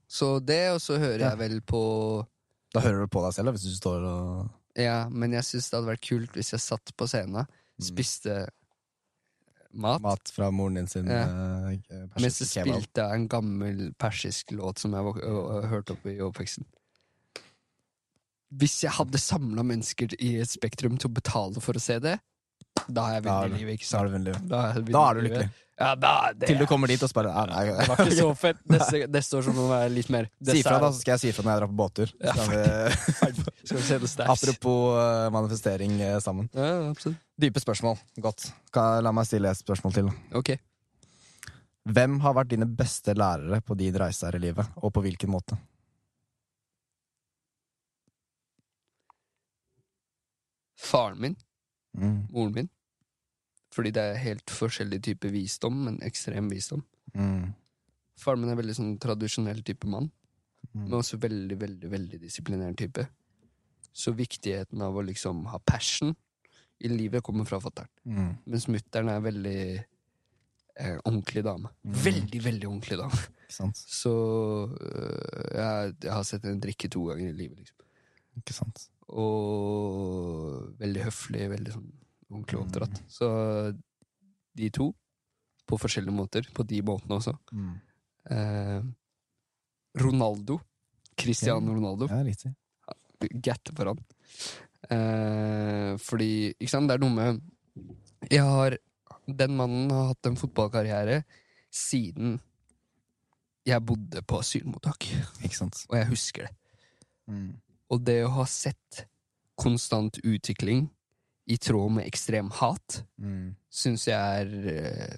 Så 0.08 0.30
det, 0.44 0.70
og 0.72 0.80
så 0.80 0.98
hører 0.98 1.18
Ja. 1.20 1.30
jeg 1.30 1.38
vel 1.38 1.60
på 1.62 2.26
Da 2.74 2.80
hører 2.80 3.00
du 3.00 3.06
på 3.08 3.22
deg 3.24 3.32
selv 3.34 3.46
da, 3.46 3.52
hvis 3.52 3.62
du 3.62 3.74
står 3.76 4.02
og 4.04 4.50
Ja, 4.76 5.08
men 5.08 5.32
jeg 5.32 5.42
syns 5.44 5.70
det 5.70 5.78
hadde 5.78 5.88
vært 5.96 6.04
kult 6.08 6.32
hvis 6.36 6.50
jeg 6.52 6.60
satt 6.60 6.92
på 6.96 7.06
scenen, 7.08 7.46
spiste 7.80 8.48
mat, 9.72 10.00
Mat 10.02 10.28
fra 10.32 10.50
moren 10.50 10.74
din 10.74 10.86
sin 10.86 11.06
Ja. 11.06 11.24
eh, 11.70 11.78
mens 12.18 12.38
jeg 12.40 12.48
spilte 12.64 13.06
en 13.14 13.28
gammel 13.28 13.92
persisk 13.94 14.50
låt 14.52 14.78
som 14.78 14.92
jeg 14.92 15.02
hørte 15.70 15.92
opp 15.92 16.04
i 16.06 16.18
oppveksten. 16.20 16.64
Hvis 18.56 18.82
jeg 18.84 18.92
hadde 18.94 19.18
samla 19.18 19.62
mennesker 19.66 20.14
i 20.22 20.36
et 20.40 20.48
spektrum 20.52 20.96
til 20.98 21.10
å 21.10 21.14
betale 21.14 21.60
for 21.60 21.74
å 21.76 21.80
se 21.82 21.98
det, 21.98 22.18
da 22.88 23.02
har 23.06 23.14
jeg 23.16 23.22
Da 23.24 23.36
du- 23.48 23.54
livet, 23.56 23.78
ikke 23.80 23.86
sant? 23.88 24.12
Da 24.48 24.60
er, 24.70 24.74
jeg 24.74 24.92
Da 24.92 25.10
er 25.10 25.14
du 25.14 25.20
lykkelig. 25.26 25.48
Ja, 25.78 25.90
da, 25.94 26.32
det, 26.32 26.46
Til 26.48 26.56
du 26.56 26.64
kommer 26.64 26.88
dit 26.88 27.02
og 27.04 27.10
spør 27.10 27.26
nei, 27.28 27.64
Det 27.66 27.88
var 27.88 27.98
ikke 28.00 28.14
så 28.22 28.28
fett. 28.38 28.60
Neste, 28.72 29.00
neste 29.12 29.36
år 29.36 29.42
så 29.44 29.52
må 29.52 29.66
det 29.66 29.72
være 29.74 29.90
litt 29.92 30.08
mer 30.14 30.28
Si 30.40 30.60
ifra, 30.62 30.78
da, 30.80 30.88
så 30.88 31.02
skal 31.02 31.12
jeg 31.12 31.20
si 31.20 31.28
ifra 31.34 31.44
når 31.44 31.52
jeg 31.52 31.60
drar 31.60 31.68
på 31.72 31.76
båttur. 31.82 32.12
Ja, 32.24 32.32
vi, 32.32 32.62
Skal 33.66 33.76
vi 33.76 33.82
se 33.84 33.98
det 33.98 34.28
apropos 34.36 34.78
eh, 35.02 35.26
manifestering 35.36 35.98
eh, 36.00 36.16
sammen. 36.24 36.48
Ja, 36.56 36.70
absolutt. 36.88 37.20
Dype 37.36 37.60
spørsmål. 37.60 37.98
Godt. 38.24 38.46
La 39.04 39.12
meg 39.12 39.28
stille 39.28 39.52
et 39.52 39.60
spørsmål 39.60 39.92
til. 39.98 40.08
Ok. 40.40 40.54
Hvem 41.92 42.20
har 42.24 42.34
vært 42.40 42.48
dine 42.54 42.66
beste 42.66 43.12
lærere 43.14 43.60
på 43.60 43.76
din 43.76 43.94
reise 44.00 44.24
her 44.30 44.38
i 44.40 44.44
livet, 44.48 44.72
og 44.80 44.94
på 44.96 45.02
hvilken 45.04 45.28
måte? 45.30 45.58
Faren 50.76 51.20
min, 51.20 51.36
Mm. 51.96 52.26
moren 52.30 52.52
min. 52.54 52.68
Fordi 53.74 53.90
det 53.92 54.02
er 54.02 54.20
helt 54.22 54.52
forskjellig 54.52 55.02
type 55.02 55.28
visdom, 55.32 55.84
men 55.84 55.98
ekstrem 56.06 56.48
visdom. 56.52 56.84
Mm. 57.14 57.54
Faren 58.16 58.40
min 58.40 58.50
er 58.52 58.56
veldig 58.60 58.76
sånn 58.78 58.94
tradisjonell 59.02 59.62
type 59.66 59.86
mann, 59.88 60.10
Mm. 60.74 60.88
men 60.88 60.92
også 60.98 61.16
veldig, 61.22 61.56
veldig 61.60 61.90
veldig 61.90 62.18
disiplinert 62.20 62.76
type. 62.76 63.06
Så 63.94 64.12
viktigheten 64.12 64.80
av 64.82 64.94
å 64.98 65.04
liksom 65.04 65.44
ha 65.46 65.58
passion 65.58 66.14
i 66.80 66.88
livet 66.88 67.22
kommer 67.22 67.46
fra 67.46 67.60
fatter'n. 67.60 67.88
Mm. 68.04 68.32
Mens 68.46 68.66
mutter'n 68.68 69.08
er 69.08 69.20
veldig 69.24 69.60
eh, 70.76 70.98
ordentlig 71.04 71.44
dame. 71.44 71.70
Mm. 71.86 71.94
Veldig, 72.04 72.42
veldig 72.44 72.68
ordentlig 72.68 72.98
dame. 72.98 73.20
Sant? 73.48 73.76
Så 73.78 74.10
øh, 74.74 75.54
jeg, 75.54 75.94
jeg 76.02 76.12
har 76.12 76.22
sett 76.24 76.42
henne 76.44 76.60
drikke 76.60 76.90
to 76.92 77.04
ganger 77.08 77.30
i 77.30 77.36
livet, 77.38 77.58
liksom. 77.62 77.86
Ikke 78.42 78.52
sant? 78.56 78.88
Og 79.08 80.72
veldig 80.80 81.02
høflig, 81.06 81.48
veldig 81.52 81.72
sånn 81.76 81.90
ordentlig 82.30 82.58
Mm. 82.58 82.64
oppdratt. 82.66 83.02
Så 83.08 83.26
de 84.56 84.70
to, 84.70 84.94
på 85.66 85.78
forskjellige 85.78 86.14
måter, 86.14 86.42
på 86.52 86.66
de 86.66 86.80
måtene 86.82 87.18
også. 87.20 87.36
Mm. 87.52 87.80
Eh, 88.30 88.82
Ronaldo. 90.02 90.60
Cristiano 91.16 91.72
Ronaldo. 91.74 92.08
Ja, 92.10 92.22
riktig. 92.22 92.54
Gatte 93.40 93.72
for 93.74 93.86
han. 93.86 93.98
Eh, 94.90 95.96
fordi, 95.98 96.54
ikke 96.60 96.68
sant, 96.70 96.88
det 96.88 96.94
er 96.94 96.98
noe 97.02 97.10
med 97.10 97.40
Jeg 98.30 98.40
har 98.40 98.76
Den 99.26 99.56
mannen 99.56 99.90
har 99.90 100.08
hatt 100.12 100.26
en 100.26 100.36
fotballkarriere 100.36 101.24
siden 101.72 102.40
jeg 103.66 103.80
bodde 103.84 104.22
på 104.22 104.38
asylmottak. 104.38 105.02
Ikke 105.42 105.56
sant? 105.56 105.84
Og 105.90 105.96
jeg 105.98 106.06
husker 106.06 106.42
det. 106.46 106.52
Mm. 107.28 107.56
Og 107.90 108.02
det 108.04 108.20
å 108.26 108.32
ha 108.40 108.44
sett 108.50 109.06
konstant 109.56 110.18
utvikling 110.24 110.88
i 111.46 111.56
tråd 111.62 111.92
med 112.00 112.06
ekstrem 112.08 112.50
hat, 112.58 113.02
Mm. 113.22 113.54
syns 113.70 114.06
jeg 114.08 114.18
er 114.18 114.68
eh, 114.72 115.16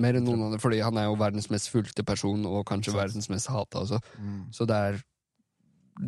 mer 0.00 0.16
enn 0.16 0.24
noen 0.24 0.46
andre, 0.46 0.58
fordi 0.62 0.80
han 0.82 0.96
er 0.96 1.04
jo 1.10 1.16
verdens 1.20 1.50
mest 1.52 1.68
fulgte 1.72 2.04
person, 2.06 2.44
og 2.48 2.64
kanskje 2.70 2.94
verdens 2.96 3.28
mest 3.32 3.50
hata 3.52 3.82
også. 3.84 4.00
Mm. 4.18 4.42
Så 4.54 4.66
det 4.66 4.76
er 4.76 5.00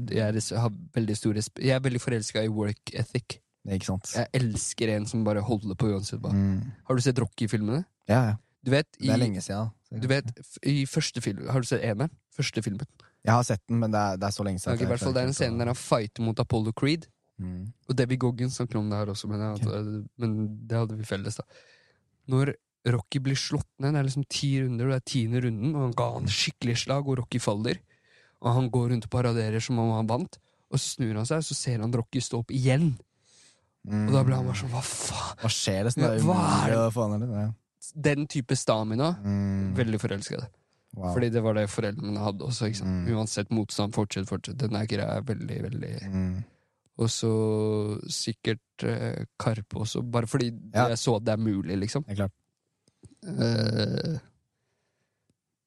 Jeg, 0.08 0.22
er, 0.32 0.58
har 0.60 0.70
veldig 0.94 1.16
stor 1.18 1.34
Jeg 1.60 1.74
er 1.74 1.80
veldig 1.84 2.00
forelska 2.00 2.42
i 2.44 2.48
work 2.48 2.94
ethic. 2.94 3.40
Ikke 3.68 3.84
sant? 3.90 4.08
Jeg 4.16 4.26
elsker 4.32 4.88
en 4.96 5.04
som 5.06 5.22
bare 5.24 5.42
holder 5.44 5.74
på 5.76 5.90
uansett 5.92 6.22
hva. 6.22 6.32
Mm. 6.32 6.72
Har 6.88 6.96
du 6.96 7.02
sett 7.04 7.18
Rocky-filmene? 7.20 7.84
Ja, 8.08 8.22
ja. 8.30 8.36
Du 8.64 8.70
vet, 8.70 8.86
i, 9.00 9.06
Det 9.08 9.12
er 9.12 9.18
lenge 9.20 9.42
siden. 9.42 9.70
du 10.00 10.06
vet, 10.08 10.24
i 10.64 10.86
første 10.86 11.20
film 11.20 11.48
Har 11.50 11.60
du 11.60 11.66
sett 11.66 11.82
eneren? 11.82 12.10
Første 12.32 12.62
filmen. 12.62 12.86
Jeg 13.22 13.34
har 13.36 13.44
sett 13.46 13.62
den, 13.70 13.78
men 13.78 13.92
det 13.94 14.00
er, 14.00 14.18
det 14.18 14.26
er 14.26 14.34
så 14.34 14.46
lenge 14.46 14.58
siden. 14.62 14.74
Okay, 14.74 14.86
i 14.86 14.90
hvert 14.90 15.02
fall 15.02 15.14
Det 15.14 15.22
er 15.22 15.30
en 15.30 15.36
scene 15.36 15.60
der 15.60 15.70
han 15.70 15.78
fighter 15.78 16.26
mot 16.26 16.42
Apollo 16.42 16.72
Creed. 16.78 17.06
mm. 17.38 17.62
Og 17.88 17.96
Debbie 17.98 18.18
Goggins 18.18 18.58
snakker 18.58 18.80
om 18.80 18.90
det 18.90 18.98
her 18.98 19.12
også, 19.14 19.30
men, 19.30 19.44
jeg, 19.46 20.02
men 20.18 20.36
det 20.66 20.80
hadde 20.80 20.98
vi 20.98 21.06
felles, 21.06 21.38
da. 21.38 21.46
Når 22.32 22.54
Rocky 22.90 23.20
blir 23.22 23.38
slått 23.38 23.68
ned, 23.78 23.94
det 23.94 24.00
er 24.00 24.08
liksom 24.08 24.26
ti 24.30 24.50
runder, 24.62 24.90
det 24.90 24.98
er 24.98 25.06
tiende 25.06 25.42
runden, 25.44 25.74
og 25.76 25.86
han 25.86 25.96
ga 25.98 26.08
han 26.16 26.28
skikkelig 26.30 26.80
slag, 26.82 27.06
og 27.06 27.20
Rocky 27.22 27.38
faller. 27.42 27.78
Og 28.42 28.56
han 28.56 28.68
går 28.74 28.90
rundt 28.90 29.06
og 29.06 29.12
paraderer 29.12 29.62
som 29.62 29.78
om 29.78 29.92
han 29.94 30.10
vant, 30.10 30.38
og 30.72 30.80
så 30.80 30.96
snur 30.96 31.20
han 31.20 31.28
seg, 31.28 31.44
og 31.44 31.46
så 31.46 31.58
ser 31.58 31.82
han 31.84 31.94
Rocky 31.94 32.22
stå 32.24 32.42
opp 32.42 32.50
igjen. 32.54 32.96
Mm. 33.86 34.06
Og 34.08 34.16
da 34.16 34.22
ble 34.26 34.38
han 34.38 34.48
bare 34.48 34.58
sånn, 34.58 34.72
hva 34.72 34.82
faen? 34.86 35.38
Hva 35.42 35.50
skjer 35.52 35.86
det? 35.86 35.94
Sånn, 35.94 36.04
det 36.06 36.10
er 36.10 36.26
umulig 36.26 36.78
å 36.78 36.90
få 36.94 37.06
ned 37.12 37.24
det. 37.26 37.44
Ja. 37.44 37.52
Den 38.08 38.26
type 38.30 38.56
stamina. 38.58 39.12
Mm. 39.22 39.72
Veldig 39.78 40.02
forelska 40.02 40.38
i 40.38 40.42
det. 40.42 40.50
Wow. 40.94 41.14
Fordi 41.14 41.30
det 41.32 41.40
var 41.42 41.54
det 41.56 41.68
foreldrene 41.72 42.20
hadde 42.20 42.44
også. 42.44 42.68
Mm. 42.84 43.06
Uansett 43.16 43.50
motstand, 43.50 43.94
fortsett, 43.96 44.26
fortsett. 44.28 44.58
Den 44.60 44.76
er 44.76 44.84
greia 44.86 45.16
er 45.16 45.22
veldig, 45.22 45.62
veldig 45.68 45.92
Mm. 46.12 46.44
Og 47.00 47.08
så 47.08 47.30
sikkert 48.12 48.84
eh, 48.84 49.24
Karpe 49.40 49.78
også, 49.80 50.02
bare 50.04 50.26
fordi 50.28 50.50
Ja. 50.74 50.88
jeg 50.88 50.98
så 51.00 51.16
at 51.16 51.24
det 51.24 51.32
er 51.32 51.40
mulig, 51.40 51.78
liksom. 51.80 52.04
Det 52.04 52.12
er 52.12 52.26
klart. 52.26 52.32
Eh, 53.24 54.18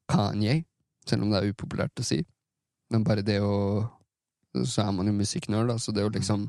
Kanye, 0.07 0.63
selv 1.07 1.23
om 1.25 1.31
det 1.33 1.41
er 1.41 1.51
upopulært 1.53 1.97
å 2.01 2.05
si. 2.05 2.21
Men 2.93 3.03
bare 3.03 3.23
det 3.25 3.39
å 3.41 3.89
Så 4.55 4.85
er 4.87 4.91
man 4.95 5.07
jo 5.07 5.11
musikknerd, 5.17 5.67
da, 5.67 5.75
så 5.75 5.91
det 5.91 6.05
å 6.05 6.11
liksom 6.13 6.45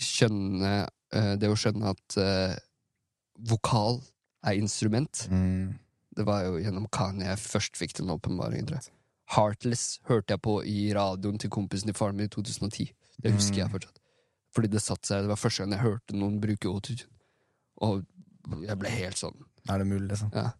skjønne 0.00 0.88
eh, 1.12 1.36
Det 1.36 1.46
å 1.48 1.54
skjønne 1.54 1.92
at 1.92 2.16
eh, 2.18 2.56
vokal 3.46 4.00
er 4.46 4.56
instrument, 4.58 5.28
Mm. 5.30 5.78
Det 6.16 6.24
var 6.26 6.44
jo 6.46 6.56
gjennom 6.58 6.86
Kanye 6.92 7.26
jeg 7.28 7.38
først 7.42 7.76
fikk 7.76 7.92
den 7.98 8.10
åpenbaringen. 8.14 8.70
Heartless 9.34 9.98
hørte 10.08 10.34
jeg 10.36 10.42
på 10.42 10.58
i 10.64 10.92
radioen 10.96 11.38
til 11.42 11.50
kompisen 11.50 11.90
til 11.90 11.96
faren 11.98 12.16
min 12.16 12.26
i 12.30 12.32
2010. 12.32 12.92
Det 13.22 13.32
husker 13.34 13.56
jeg 13.62 13.66
Mm. 13.68 13.72
fortsatt. 13.72 13.98
Fordi 14.54 14.68
det 14.72 14.80
satte 14.82 15.06
seg, 15.06 15.22
det 15.22 15.28
var 15.28 15.36
første 15.36 15.62
gang 15.64 15.72
jeg 15.72 15.80
hørte 15.82 16.16
noen 16.16 16.40
bruke 16.40 16.68
autotune. 16.70 17.08
Og 17.82 18.06
jeg 18.62 18.78
ble 18.78 18.88
helt 18.88 19.16
sånn 19.18 19.36
Er 19.68 19.78
det 19.78 19.86
mulig, 19.86 20.08
liksom? 20.08 20.30
ja. 20.32 20.50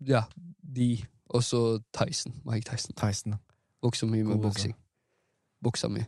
Ja, 0.00 0.22
de. 0.62 1.04
Og 1.30 1.42
så 1.42 1.82
Tyson. 1.92 2.32
Mike 2.46 2.64
Tyson. 2.70 2.94
Tyson. 2.96 3.34
Vokste 3.82 4.06
mye 4.06 4.24
med 4.24 4.36
altså. 4.38 4.42
boksing. 4.48 4.74
Boksa 5.62 5.88
mye. 5.88 6.06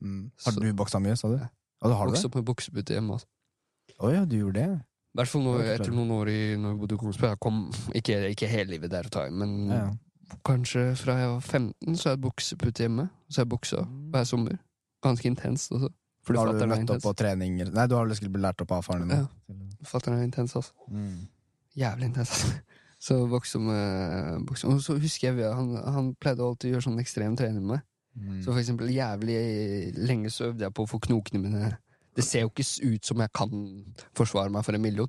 Mm. 0.00 0.30
Har 0.44 0.52
du 0.52 0.72
boksa 0.72 0.98
mye, 1.02 1.16
sa 1.16 1.28
du? 1.28 1.36
Ja. 1.36 1.48
Du 1.82 1.92
har 1.92 2.06
du 2.06 2.12
det? 2.14 2.24
opp 2.24 2.34
med 2.34 2.44
boksepute 2.44 2.94
hjemme. 2.94 3.12
Altså. 3.12 3.26
oh, 3.98 4.10
ja, 4.12 4.24
du 4.24 4.36
gjorde 4.38 4.54
det? 4.62 4.84
I 5.14 5.20
hvert 5.20 5.30
fall 5.30 5.44
etter 5.62 5.92
noen 5.94 6.10
år 6.10 6.30
i 6.32 6.38
når 6.58 6.72
jeg 6.72 6.78
bodde 6.80 6.96
i 6.96 6.98
Kongsberg. 6.98 7.34
Jeg 7.36 7.40
kom 7.44 7.58
ikke, 7.94 8.16
ikke 8.34 8.48
hele 8.50 8.74
livet 8.74 8.90
der 8.90 9.06
og 9.06 9.18
i, 9.28 9.30
men 9.30 9.52
Ja, 9.70 9.82
ja. 9.84 10.38
kanskje 10.46 10.88
fra 10.98 11.14
jeg 11.20 11.28
var 11.30 11.40
15, 11.40 11.94
så 11.94 12.08
har 12.08 12.16
jeg 12.16 12.22
boksepute 12.24 12.82
hjemme. 12.82 13.08
Så 13.28 13.40
har 13.40 13.46
jeg 13.46 13.52
boksa 13.54 13.84
hver 14.10 14.26
sommer. 14.26 14.58
Ganske 15.06 15.30
intenst 15.30 15.72
også. 15.72 15.92
Fordi 16.24 16.40
Har 16.40 16.52
du 16.56 16.66
møtt 16.66 16.90
opp 16.90 17.02
på 17.04 17.12
treninger 17.20 17.70
Nei, 17.76 17.86
du 17.86 17.94
har 17.98 18.06
vel 18.08 18.16
blitt 18.16 18.42
lært 18.42 18.62
opp 18.64 18.72
av 18.72 18.82
faren 18.86 19.10
din? 19.12 19.26
Ja. 19.26 19.56
Fatter'n 19.84 20.16
er 20.16 20.24
intens, 20.24 20.56
altså. 20.56 20.72
Mm. 20.88 21.26
Jævlig 21.76 22.10
intens. 22.10 22.32
altså. 22.32 22.80
Så 23.04 23.18
vokste 23.28 23.58
med 23.60 24.46
buksa. 24.48 24.70
Og 24.72 24.80
så 24.80 24.96
husker 24.96 25.36
jeg 25.36 25.50
han, 25.52 25.74
han 25.76 26.14
pleide 26.16 26.40
alltid 26.40 26.70
å 26.70 26.72
gjøre 26.72 26.86
sånn 26.86 27.02
ekstrem 27.02 27.34
trening 27.36 27.60
med 27.60 27.74
meg. 27.74 27.82
Mm. 28.16 28.38
Så 28.40 28.52
for 28.52 28.60
eksempel 28.62 28.88
jævlig 28.94 29.36
lenge 29.98 30.30
så 30.32 30.48
øvde 30.48 30.64
jeg 30.64 30.72
på 30.72 30.86
å 30.86 30.88
få 30.88 31.00
knokene 31.04 31.42
mine 31.42 31.72
Det 32.14 32.24
ser 32.24 32.44
jo 32.44 32.50
ikke 32.52 32.66
ut 32.94 33.04
som 33.08 33.22
jeg 33.24 33.32
kan 33.34 33.50
forsvare 34.14 34.52
meg 34.54 34.64
for 34.66 34.76
en 34.76 34.82
million. 34.84 35.08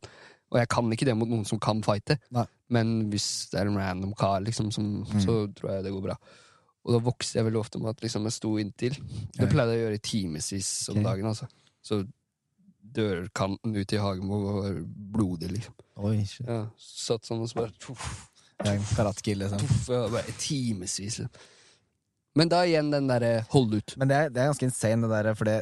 Og 0.54 0.60
jeg 0.62 0.70
kan 0.70 0.92
ikke 0.94 1.06
det 1.10 1.16
mot 1.18 1.30
noen 1.30 1.46
som 1.46 1.60
kan 1.62 1.82
fighte. 1.86 2.18
Nei. 2.34 2.46
Men 2.74 2.96
hvis 3.12 3.50
det 3.52 3.60
er 3.62 3.70
en 3.70 3.78
random 3.78 4.14
kar, 4.18 4.40
liksom, 4.46 4.72
som, 4.74 5.04
Mm. 5.06 5.22
så 5.22 5.36
tror 5.54 5.72
jeg 5.76 5.84
det 5.86 5.94
går 5.94 6.04
bra. 6.06 6.16
Og 6.86 6.94
da 6.94 7.00
vokste 7.02 7.40
jeg 7.40 7.46
veldig 7.48 7.60
ofte 7.60 7.80
med 7.82 7.90
at 7.96 8.02
liksom, 8.06 8.24
jeg 8.30 8.34
sto 8.38 8.58
inntil. 8.62 8.96
Det 9.38 9.50
pleide 9.50 9.74
jeg 9.74 9.82
å 9.82 9.86
gjøre 9.88 9.98
i 10.00 10.06
timevis 10.06 10.70
om 10.90 11.00
okay. 11.00 11.04
dagen. 11.10 11.26
altså 11.26 11.48
Så 11.82 12.04
dørkanten 12.96 13.76
ut 13.76 13.94
i 13.94 13.98
hagen 14.02 14.30
var 14.30 14.80
blodig, 15.18 15.50
liksom. 15.52 15.74
Oi, 16.06 16.18
shit. 16.30 16.46
Ja, 16.48 16.66
Satt 16.78 17.26
sånn 17.28 17.42
og 17.44 17.50
så 17.50 17.62
bare 17.64 17.74
tuff, 17.82 18.30
Karate-kill, 18.96 19.42
liksom. 19.42 19.60
tuff, 19.60 19.90
ja, 19.92 20.06
bare 20.14 20.36
Timevis. 20.40 21.00
Liksom. 21.00 21.30
Men 22.36 22.52
da 22.52 22.64
igjen 22.68 22.92
den 22.92 23.08
derre 23.10 23.46
hold 23.52 23.74
ut. 23.80 23.96
Men 23.98 24.12
det 24.12 24.16
er, 24.18 24.30
det 24.30 24.42
er 24.44 24.52
ganske 24.52 24.68
insane, 24.70 25.08
det 25.08 25.24
der, 25.26 25.34
for 25.36 25.50
det 25.50 25.58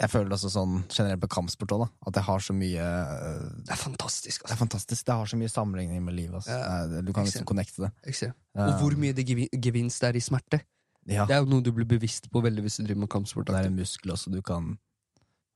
jeg 0.00 0.10
føler 0.12 0.30
også 0.36 0.50
sånn 0.52 0.72
generelt 0.92 1.20
på 1.22 1.28
kampsport 1.32 1.72
også, 1.72 1.86
da, 1.86 2.08
at 2.10 2.14
jeg 2.20 2.24
har 2.26 2.38
så 2.44 2.52
mye 2.52 2.84
øh, 2.84 3.44
Det 3.64 3.72
er 3.72 3.80
fantastisk. 3.80 4.42
Det 4.42 4.44
er 4.44 4.52
altså 4.52 4.60
fantastisk. 4.64 5.06
Det 5.06 5.14
har 5.14 5.26
så 5.30 5.36
mye 5.40 5.48
sammenligning 5.48 6.02
med 6.04 6.14
livet. 6.14 6.34
Altså. 6.34 6.52
Ja. 6.52 7.00
Du 7.02 7.12
kan 7.16 7.24
liksom 7.24 7.46
connecte 7.48 7.86
det. 7.86 8.32
Og 8.54 8.72
hvor 8.80 8.96
mye 9.00 9.12
det 9.16 9.24
gevi- 9.28 9.48
gevinst 9.56 10.04
er 10.04 10.16
i 10.16 10.20
smerte. 10.20 10.60
Ja, 11.08 11.24
Det 11.24 11.36
er 11.36 11.40
jo 11.44 11.46
noe 11.48 11.62
du 11.62 11.70
blir 11.72 11.86
bevisst 11.86 12.28
på 12.32 12.42
veldig 12.42 12.62
hvis 12.66 12.76
du 12.80 12.84
driver 12.84 13.00
med 13.04 13.08
kampsport. 13.08 13.46
det 13.46 13.54
er 13.54 13.68
en 13.70 13.76
muskel 13.78 14.10
også 14.12 14.30
du 14.34 14.42
kan 14.42 14.76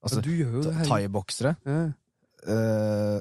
Altså, 0.02 0.22
ja, 0.24 0.46
det 0.64 0.86
thaiboksere 0.88 1.56
Ja. 1.66 1.92
uh, 2.48 3.20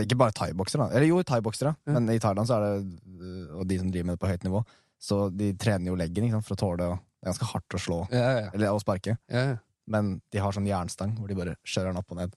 Ikke 0.00 0.16
bare 0.16 0.32
thaiboksere, 0.32 0.86
da. 0.88 0.94
Eller 0.96 1.08
jo, 1.10 1.22
thaiboksere, 1.22 1.74
Ja. 1.86 1.92
men 1.92 2.08
i 2.08 2.18
Thailand 2.18 2.46
så 2.48 2.54
er 2.54 2.60
det 2.80 3.00
øh, 3.20 3.58
Og 3.58 3.66
de 3.68 3.78
som 3.78 3.90
driver 3.90 4.06
med 4.06 4.14
det 4.16 4.20
på 4.20 4.28
høyt 4.30 4.44
nivå, 4.44 4.62
så 5.00 5.28
de 5.36 5.52
trener 5.58 5.86
jo 5.90 5.96
leggen 5.96 6.30
sant, 6.30 6.46
for 6.46 6.54
å 6.54 6.58
tåle 6.62 6.86
å- 6.88 6.98
Det 7.20 7.26
er 7.26 7.32
ganske 7.32 7.48
hardt 7.52 7.74
å 7.74 7.78
slå, 7.82 8.06
eller 8.54 8.68
å 8.70 8.78
sparke, 8.80 9.18
ja. 9.28 9.38
ja. 9.48 9.56
Men 9.90 10.18
de 10.32 10.42
har 10.42 10.54
sånn 10.54 10.68
jernstang 10.68 11.16
hvor 11.18 11.30
de 11.30 11.36
bare 11.38 11.56
kjører 11.66 11.92
den 11.92 12.00
opp 12.00 12.14
og 12.14 12.20
ned. 12.20 12.36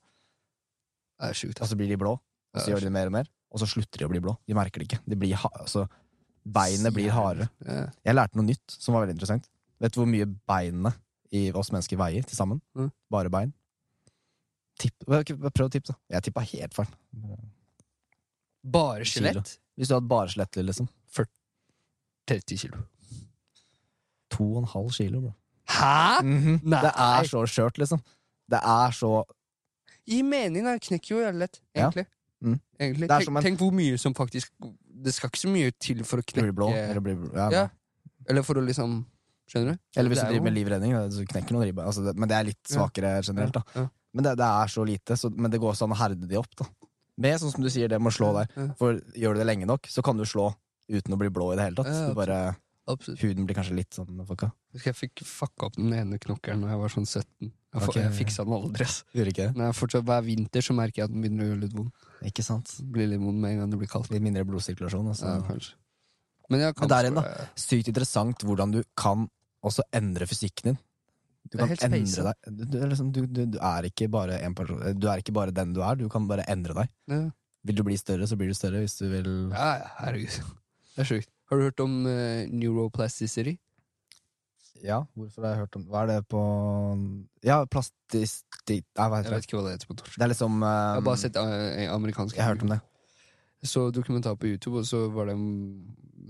Det 1.22 1.30
er 1.30 1.38
sjukt. 1.38 1.62
Og 1.62 1.70
så 1.70 1.78
blir 1.80 1.92
de 1.92 2.00
blå, 2.02 2.16
og 2.18 2.60
så 2.60 2.72
gjør 2.72 2.84
de 2.84 2.90
det 2.90 2.96
mer 2.96 3.12
og 3.12 3.16
mer, 3.20 3.32
og 3.52 3.62
så 3.62 3.70
slutter 3.70 4.02
de 4.02 4.08
å 4.08 4.12
bli 4.12 4.22
blå. 4.24 4.36
De 4.48 4.58
merker 4.58 4.82
det 4.82 4.90
ikke. 4.90 5.02
De 5.06 5.20
blir 5.20 5.38
ha 5.38 5.52
altså, 5.60 5.86
beinet 6.42 6.96
blir 6.96 7.14
hardere. 7.14 7.50
Jeg 8.02 8.18
lærte 8.18 8.40
noe 8.40 8.48
nytt 8.48 8.78
som 8.78 8.96
var 8.96 9.06
veldig 9.06 9.18
interessant. 9.20 9.50
Vet 9.82 9.96
du 9.96 10.02
hvor 10.02 10.10
mye 10.10 10.28
beinene 10.50 10.94
i 11.34 11.48
oss 11.58 11.72
mennesker 11.74 12.00
veier 12.00 12.26
til 12.28 12.38
sammen? 12.38 12.62
Mm. 12.78 12.90
Bare 13.14 13.32
bein. 13.34 13.54
Tipp. 14.82 14.96
Prøv 15.06 15.68
å 15.68 15.72
tippe, 15.74 15.92
da. 15.92 15.98
Jeg 16.16 16.28
tippa 16.28 16.44
helt 16.46 16.78
feil. 16.78 16.96
Bare 18.62 19.06
skjelett. 19.10 19.58
Hvis 19.78 19.90
du 19.90 19.96
hadde 19.96 20.10
bare 20.10 20.32
skjelett, 20.32 20.62
liksom. 20.66 20.90
30 22.30 22.62
kilo. 22.62 22.82
To 24.32 24.46
og 24.54 24.62
en 24.62 24.70
halv 24.74 24.92
kilo, 24.96 25.22
bro. 25.26 25.34
Hæ?! 25.72 26.22
Nei. 26.24 26.82
Det 26.82 26.92
er 26.96 27.30
så 27.30 27.44
skjørt, 27.50 27.78
liksom. 27.82 28.02
Det 28.52 28.60
er 28.62 28.92
så 28.98 29.24
I 30.12 30.22
meningen 30.26 30.66
da. 30.68 30.78
knekker 30.82 31.16
jo 31.16 31.22
jævlig 31.24 31.40
lett, 31.46 31.60
Ja. 31.76 31.88
egentlig. 31.90 32.06
Mm. 32.44 32.60
egentlig. 32.80 33.08
Det 33.08 33.18
Tenk, 33.22 33.28
en- 33.38 33.44
tenk 33.46 33.60
hvor 33.62 33.72
mye 33.72 33.98
som 34.02 34.14
faktisk 34.18 34.50
Det 35.04 35.14
skal 35.14 35.30
ikke 35.30 35.40
så 35.46 35.50
mye 35.50 35.72
til 35.80 36.04
for 36.04 36.18
å 36.22 36.26
knekke 36.26 36.54
blå. 36.54 36.68
Eller, 36.74 37.30
ja, 37.36 37.50
Ja. 37.52 37.68
Eller 38.30 38.44
for 38.44 38.56
å 38.56 38.66
liksom 38.66 39.06
Skjønner 39.50 39.74
du? 39.74 39.80
eller 39.98 40.10
hvis 40.10 40.20
du 40.22 40.26
driver 40.28 40.40
driver 40.40 40.44
med 40.44 40.54
livredning, 40.56 40.94
så 41.12 41.26
knekker 41.28 41.52
noen 41.52 41.66
ribbein. 41.68 41.86
Altså, 41.88 42.14
men 42.16 42.30
det 42.30 42.36
er 42.38 42.44
litt 42.46 42.70
Ja. 42.70 42.78
svakere 42.88 43.22
generelt, 43.26 43.52
da. 43.54 43.64
Ja. 43.76 43.88
Men 44.14 44.24
det, 44.24 44.38
det 44.38 44.46
er 44.46 44.68
så 44.68 44.86
lite, 44.86 45.14
så, 45.18 45.30
men 45.36 45.52
det 45.52 45.60
går 45.60 45.72
også 45.74 45.84
an 45.84 45.92
å 45.92 45.98
herde 45.98 46.28
de 46.28 46.36
opp, 46.38 46.56
da. 46.56 46.66
Med 47.18 47.40
sånn 47.40 47.52
som 47.52 47.62
du 47.64 47.70
sier, 47.70 47.88
det 47.90 48.00
med 48.02 48.12
å 48.12 48.16
slå 48.16 48.34
der. 48.34 48.48
Ja. 48.56 48.74
For 48.80 48.94
gjør 49.16 49.34
du 49.34 49.40
det 49.44 49.48
lenge 49.48 49.66
nok, 49.68 49.84
så 49.92 50.02
kan 50.04 50.16
du 50.18 50.24
slå 50.24 50.54
uten 50.90 51.14
å 51.14 51.18
bli 51.18 51.30
blå 51.30 51.52
i 51.54 51.56
det 51.58 51.64
hele 51.66 51.76
tatt. 51.76 51.88
Ja, 51.92 52.08
du 52.10 52.14
bare, 52.16 52.56
Absolutt. 52.90 53.22
huden 53.22 53.46
blir 53.46 53.56
kanskje 53.56 53.76
litt 53.78 53.94
sånn 53.94 54.24
fucka. 54.26 54.50
Jeg 54.82 54.96
fikk 54.98 55.22
fucka 55.28 55.68
opp 55.70 55.76
den 55.78 55.94
ene 55.94 56.18
knokkelen 56.22 56.64
da 56.66 56.72
jeg 56.72 56.82
var 56.82 56.94
sånn 56.94 57.06
17. 57.06 57.52
Jeg, 57.72 57.88
okay. 57.88 58.02
Jeg 58.02 58.16
fiksa 58.18 58.46
den 58.48 58.56
aldri. 58.58 58.88
Gjør 59.16 59.30
ikke 59.32 59.46
det? 59.48 59.66
Jeg 59.66 59.78
fortsatt, 59.78 60.06
hver 60.08 60.24
vinter 60.26 60.66
så 60.66 60.76
merker 60.76 61.04
jeg 61.04 61.08
at 61.08 61.14
den 61.14 61.24
begynner 61.24 61.46
å 61.46 61.52
gjøre 61.52 61.62
litt 61.62 61.76
vondt. 61.78 62.08
Ikke 62.28 62.44
sant? 62.46 62.74
Blir 62.92 63.08
litt 63.14 63.22
vondt 63.22 63.40
med 63.44 63.54
en 63.54 63.62
gang 63.62 63.72
det 63.72 63.80
blir 63.80 63.92
kaldt. 63.92 64.10
Litt 64.12 64.26
mindre 64.26 64.44
blodsirkulasjon. 64.50 65.12
Altså. 65.14 65.30
Ja, 65.30 65.44
kanskje. 65.48 65.78
Men 66.52 66.66
jeg 66.66 66.76
kan 66.76 66.84
Men 66.84 66.92
der 66.92 67.08
igjen, 67.08 67.20
da. 67.22 67.50
Sykt 67.64 67.92
interessant 67.94 68.44
hvordan 68.48 68.74
du 68.76 68.82
kan 69.00 69.30
også 69.64 69.86
endre 69.96 70.28
fysikken 70.28 70.74
din. 70.74 70.82
Du 71.52 71.58
kan 71.58 71.72
endre 71.72 72.26
deg. 72.28 72.50
Du, 72.50 72.64
du, 72.66 72.80
liksom, 72.92 73.12
du, 73.16 73.22
du, 73.26 73.46
du, 73.56 73.60
er 73.64 73.88
ikke 73.88 74.10
bare 74.12 74.42
en 74.46 74.56
person, 74.58 74.82
du 74.98 75.08
er 75.10 75.24
ikke 75.24 75.34
bare 75.36 75.54
den 75.56 75.72
du 75.76 75.82
er, 75.86 75.98
du 75.98 76.10
kan 76.12 76.28
bare 76.30 76.46
endre 76.52 76.76
deg. 76.84 76.92
Ja. 77.12 77.24
Vil 77.68 77.78
du 77.78 77.86
bli 77.86 77.98
større, 78.00 78.28
så 78.28 78.38
blir 78.38 78.52
du 78.52 78.58
større. 78.58 78.82
Hvis 78.84 78.98
du 79.00 79.08
vil 79.10 79.30
Ja, 79.54 79.70
ja, 79.80 79.90
herregud. 80.02 80.58
Det 80.96 81.06
er 81.06 81.08
sjukt. 81.08 81.32
Har 81.52 81.60
du 81.60 81.68
hørt 81.68 81.84
om 81.84 82.06
uh, 82.08 82.48
neuroplasticity? 82.48 83.58
Ja, 84.82 85.02
hvorfor 85.14 85.44
har 85.44 85.52
jeg 85.52 85.62
hørt 85.66 85.76
om 85.78 85.84
Hva 85.92 86.04
er 86.06 86.08
det 86.10 86.22
på 86.32 86.42
Ja, 87.46 87.60
plastistikk 87.70 88.72
Jeg 88.72 88.86
hva 88.96 89.20
Jeg 89.20 89.34
vet 89.34 89.46
ikke 89.46 89.60
hva 89.60 89.66
det 89.68 89.74
heter 89.76 89.90
på 89.90 89.98
norsk. 90.00 90.16
Det 90.16 90.26
er 90.26 90.32
liksom 90.32 90.56
Jeg 90.56 90.62
um, 90.64 90.96
har 90.96 91.04
bare 91.06 91.22
sett 91.22 91.38
eh, 91.42 91.92
amerikansk 91.92 92.38
Jeg 92.40 92.46
har 92.46 92.56
hørt 92.56 92.64
om 92.66 92.72
det. 92.74 92.80
Så 93.68 93.84
dokumentar 93.94 94.40
på 94.42 94.50
YouTube, 94.50 94.80
og 94.80 94.88
så 94.90 95.04
var 95.14 95.28
det 95.30 95.36
en 95.36 95.52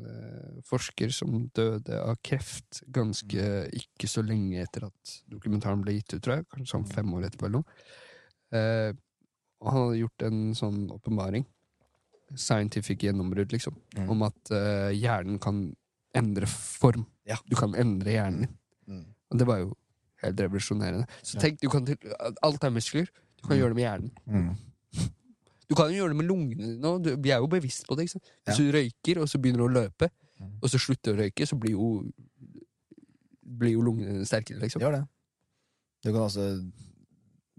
uh, 0.01 0.57
forsker 0.67 1.13
som 1.15 1.45
døde 1.55 2.01
av 2.01 2.17
kreft 2.27 2.81
ganske 2.91 3.45
ikke 3.77 4.09
så 4.11 4.25
lenge 4.25 4.65
etter 4.65 4.89
at 4.89 5.13
dokumentaren 5.31 5.85
ble 5.85 5.95
gitt 5.95 6.17
ut, 6.17 6.19
tror 6.25 6.41
jeg. 6.41 6.49
Kanskje 6.51 6.73
sånn 6.73 6.89
fem 6.91 7.13
år 7.15 7.29
etterpå 7.29 7.47
eller 7.47 7.61
noe. 7.61 7.79
Uh, 8.51 8.91
og 9.61 9.69
han 9.69 9.79
hadde 9.85 10.01
gjort 10.01 10.27
en 10.27 10.43
sånn 10.57 10.81
åpenbaring, 10.91 11.47
scientific 12.35 12.99
gjennombrudd, 13.03 13.51
liksom, 13.51 13.75
Mm. 13.97 14.09
om 14.09 14.23
at 14.23 14.51
uh, 14.51 14.89
hjernen 14.95 15.39
kan 15.39 15.75
endre 16.15 16.45
form. 16.47 17.05
Ja. 17.27 17.37
Du 17.49 17.55
kan 17.55 17.73
endre 17.75 18.11
hjernen 18.11 18.39
din. 18.47 18.57
Mm. 18.87 19.05
Og 19.31 19.37
det 19.39 19.47
var 19.47 19.57
jo 19.59 19.73
helt 20.23 20.39
revolusjonerende. 20.39 21.07
Så 21.23 21.39
tenk, 21.39 21.59
du 21.61 21.69
kan 21.69 21.85
til, 21.85 21.97
alt 22.43 22.63
er 22.63 22.69
muskler. 22.69 23.07
Du 23.41 23.47
kan 23.47 23.57
Mm. 23.57 23.61
gjøre 23.61 23.69
det 23.69 23.75
med 23.75 23.83
hjernen. 23.85 24.11
Mm. 24.27 24.55
Du 25.71 25.75
kan 25.75 25.87
jo 25.87 26.01
gjøre 26.03 26.09
det 26.11 26.17
med 26.19 26.25
lungene 26.27 26.65
dine 26.75 26.83
òg. 26.83 27.05
Vi 27.23 27.29
er 27.31 27.37
jo 27.39 27.47
bevisst 27.47 27.85
på 27.87 27.95
det. 27.95 28.03
ikke 28.03 28.11
sant? 28.19 28.31
Hvis 28.45 28.57
du 28.59 28.71
røyker, 28.75 29.21
og 29.21 29.29
så 29.31 29.39
begynner 29.39 29.63
du 29.63 29.67
å 29.69 29.73
løpe, 29.81 30.09
Mm. 30.41 30.57
og 30.63 30.69
så 30.69 30.77
slutter 30.79 31.13
du 31.13 31.21
å 31.21 31.21
røyke, 31.23 31.45
så 31.47 31.55
blir 31.59 31.71
jo 31.71 32.11
Blir 33.61 33.73
jo 33.75 33.81
lungene 33.85 34.25
sterkere, 34.25 34.59
liksom. 34.63 34.81
Gjør 34.81 34.91
det. 34.95 35.01
Du 36.03 36.11
kan 36.13 36.21
også 36.23 36.45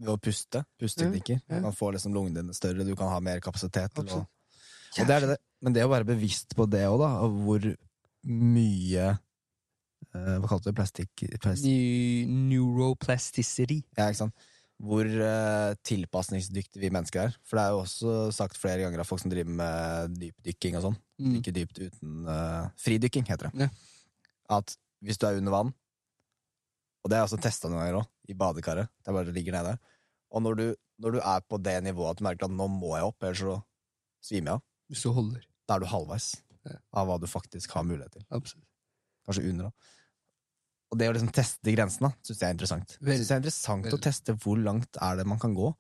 ved 0.03 0.09
å 0.09 0.17
puste, 0.19 0.65
pusteteknikker, 0.81 1.41
Ja, 1.41 1.43
ja. 1.49 1.57
du 1.61 1.63
kan 1.69 1.73
få 1.77 1.91
liksom 1.95 2.15
lungene 2.17 2.41
dine 2.41 2.55
større, 2.57 2.85
du 2.85 2.95
kan 2.97 3.09
ha 3.13 3.21
mer 3.21 3.41
kapasitet. 3.45 3.93
Til 3.95 4.03
å, 4.03 4.07
Absolutt. 4.07 4.29
Det 4.97 5.17
er 5.17 5.27
det, 5.33 5.39
men 5.65 5.75
det 5.77 5.85
å 5.87 5.91
være 5.93 6.09
bevisst 6.09 6.57
på 6.59 6.67
det 6.71 6.85
òg, 6.89 6.99
da, 7.01 7.11
hvor 7.45 7.67
mye 8.23 9.07
eh, 9.13 10.35
Hva 10.39 10.49
kalte 10.51 10.69
du 10.69 10.71
det? 10.71 10.79
Plastikk... 10.79 11.25
Ny- 11.65 12.27
Neuroplasticity. 12.51 13.81
Ja, 13.99 14.11
ikke 14.11 14.25
sant? 14.25 14.49
Hvor 14.83 15.07
uh, 15.07 15.77
tilpasningsdyktige 15.87 16.83
vi 16.83 16.91
mennesker 16.91 17.29
er. 17.29 17.35
For 17.47 17.59
det 17.59 17.65
er 17.65 17.75
jo 17.75 17.83
også 17.85 18.15
sagt 18.35 18.59
flere 18.59 18.83
ganger 18.83 19.05
av 19.05 19.07
folk 19.07 19.23
som 19.23 19.31
driver 19.31 19.55
med 19.61 20.17
dypdykking 20.19 20.79
og 20.81 20.89
sånn. 20.89 20.97
Mm. 21.23 21.37
Ikke 21.39 21.55
dypt 21.55 21.79
uten 21.79 22.27
uh, 22.27 22.67
Fridykking, 22.83 23.29
heter 23.31 23.51
det. 23.51 23.69
Ja. 23.69 23.71
At 24.59 24.75
hvis 25.07 25.21
du 25.23 25.29
er 25.29 25.39
under 25.39 25.55
vann, 25.55 25.71
og 27.03 27.11
det 27.11 27.19
er 27.19 27.27
også 27.27 27.39
testa 27.43 27.71
noen 27.71 27.85
ganger 27.85 28.01
òg, 28.01 28.11
i 28.31 28.37
badekaret, 28.39 28.91
det 29.03 29.11
er 29.11 29.17
bare 29.17 29.31
det 29.31 29.35
ligger 29.35 29.57
nede 29.57 29.73
Og 30.31 30.43
når 30.45 30.59
du, 30.59 30.67
når 31.03 31.17
du 31.17 31.19
er 31.23 31.41
på 31.47 31.59
det 31.59 31.75
nivået 31.83 32.15
at 32.15 32.21
du 32.21 32.27
merker 32.27 32.47
at 32.47 32.55
nå 32.55 32.69
må 32.71 32.95
jeg 32.97 33.09
opp, 33.09 33.23
ellers 33.23 33.43
så 33.43 33.57
svimer 34.23 34.53
jeg 34.53 34.59
av, 34.59 34.67
Hvis 34.93 35.03
du 35.07 35.13
holder. 35.17 35.41
da 35.69 35.79
er 35.79 35.85
du 35.85 35.87
halvveis 35.91 36.35
Ja. 36.69 36.77
av 36.95 37.09
hva 37.09 37.17
du 37.19 37.27
faktisk 37.27 37.73
har 37.75 37.83
mulighet 37.89 38.13
til. 38.19 38.25
Absolutt. 38.31 38.67
Kanskje 39.27 39.49
under, 39.51 39.71
da. 39.71 39.73
Og 40.93 40.99
det 41.01 41.09
å 41.09 41.15
liksom 41.17 41.33
teste 41.33 41.73
grensene 41.73 42.13
syns 42.23 42.39
jeg 42.43 42.49
er 42.51 42.55
interessant. 42.55 42.99
Jeg 43.01 43.17
synes 43.17 43.29
det 43.29 43.35
er 43.35 43.41
interessant 43.41 43.87
vel. 43.89 43.97
å 43.97 44.03
teste 44.05 44.35
hvor 44.45 44.61
langt 44.61 44.99
er 45.01 45.17
det 45.17 45.27
man 45.27 45.41
kan 45.41 45.55
gå. 45.57 45.73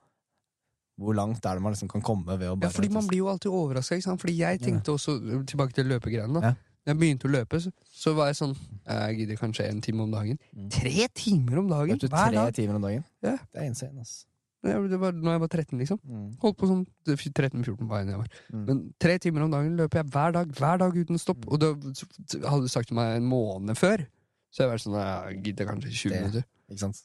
Hvor 0.98 1.14
langt 1.16 1.44
er 1.44 1.54
det 1.58 1.62
man 1.62 1.74
liksom 1.74 1.88
kan 1.92 2.02
komme 2.04 2.38
ved 2.38 2.48
å 2.48 2.56
Ja, 2.62 2.68
fordi 2.72 2.90
man 2.92 3.06
blir 3.06 3.18
jo 3.22 3.28
alltid 3.28 3.52
overraska. 3.52 4.00
Fordi 4.18 4.36
jeg 4.38 4.60
tenkte 4.60 4.92
også, 4.92 5.18
tilbake 5.46 5.72
til 5.76 5.86
løpegreiene. 5.86 6.42
Ja. 6.42 6.54
Jeg 6.86 6.98
begynte 6.98 7.28
å 7.28 7.30
løpe, 7.30 7.60
så, 7.62 7.70
så 7.94 8.10
var 8.16 8.26
jeg 8.32 8.36
sånn 8.40 8.56
Jeg 8.88 9.18
gidder 9.20 9.36
kanskje 9.38 9.68
en 9.68 9.80
time 9.80 10.02
om 10.02 10.10
dagen. 10.10 10.38
Mm. 10.50 10.68
Tre 10.74 11.06
timer 11.14 11.60
om 11.60 11.68
dagen! 11.70 11.94
Vet 11.94 12.00
du, 12.00 12.08
tre 12.08 12.50
timer 12.56 12.74
om 12.80 12.82
dagen. 12.82 13.04
Ja. 13.22 13.36
Det 13.52 13.60
er 13.62 13.68
insane, 13.70 14.00
ass. 14.02 14.26
Det 14.62 14.74
det 14.92 14.98
var 15.02 15.12
når 15.12 15.32
jeg 15.34 15.40
var 15.42 15.48
13, 15.48 15.78
liksom. 15.80 15.98
Mm. 16.06 16.26
Holdt 16.42 16.56
på 16.60 16.68
sånn 16.70 16.82
13-14 17.08 17.88
var 17.90 18.04
jeg 18.06 18.18
var. 18.20 18.28
Mm. 18.52 18.64
Men 18.68 18.82
tre 19.02 19.16
timer 19.18 19.42
om 19.42 19.50
dagen 19.50 19.76
løper 19.76 20.02
jeg 20.02 20.10
hver 20.14 20.32
dag, 20.36 20.52
hver 20.54 20.78
dag 20.78 20.98
uten 21.00 21.18
stopp. 21.18 21.48
Og 21.48 21.58
da 21.58 21.72
hadde 21.74 22.60
du 22.62 22.68
sagt 22.70 22.88
til 22.92 22.98
meg 22.98 23.16
en 23.16 23.26
måned 23.26 23.74
før, 23.78 24.04
så 24.52 24.62
hadde 24.62 24.68
jeg 24.68 24.72
vært 24.76 24.84
sånn 24.86 24.98
Jeg 25.00 25.42
gidder 25.48 25.66
kanskje 25.72 25.90
20 25.90 26.08
Det- 26.12 26.20
minutter. 26.22 26.44
Ikke 26.70 26.78
sant? 26.84 27.02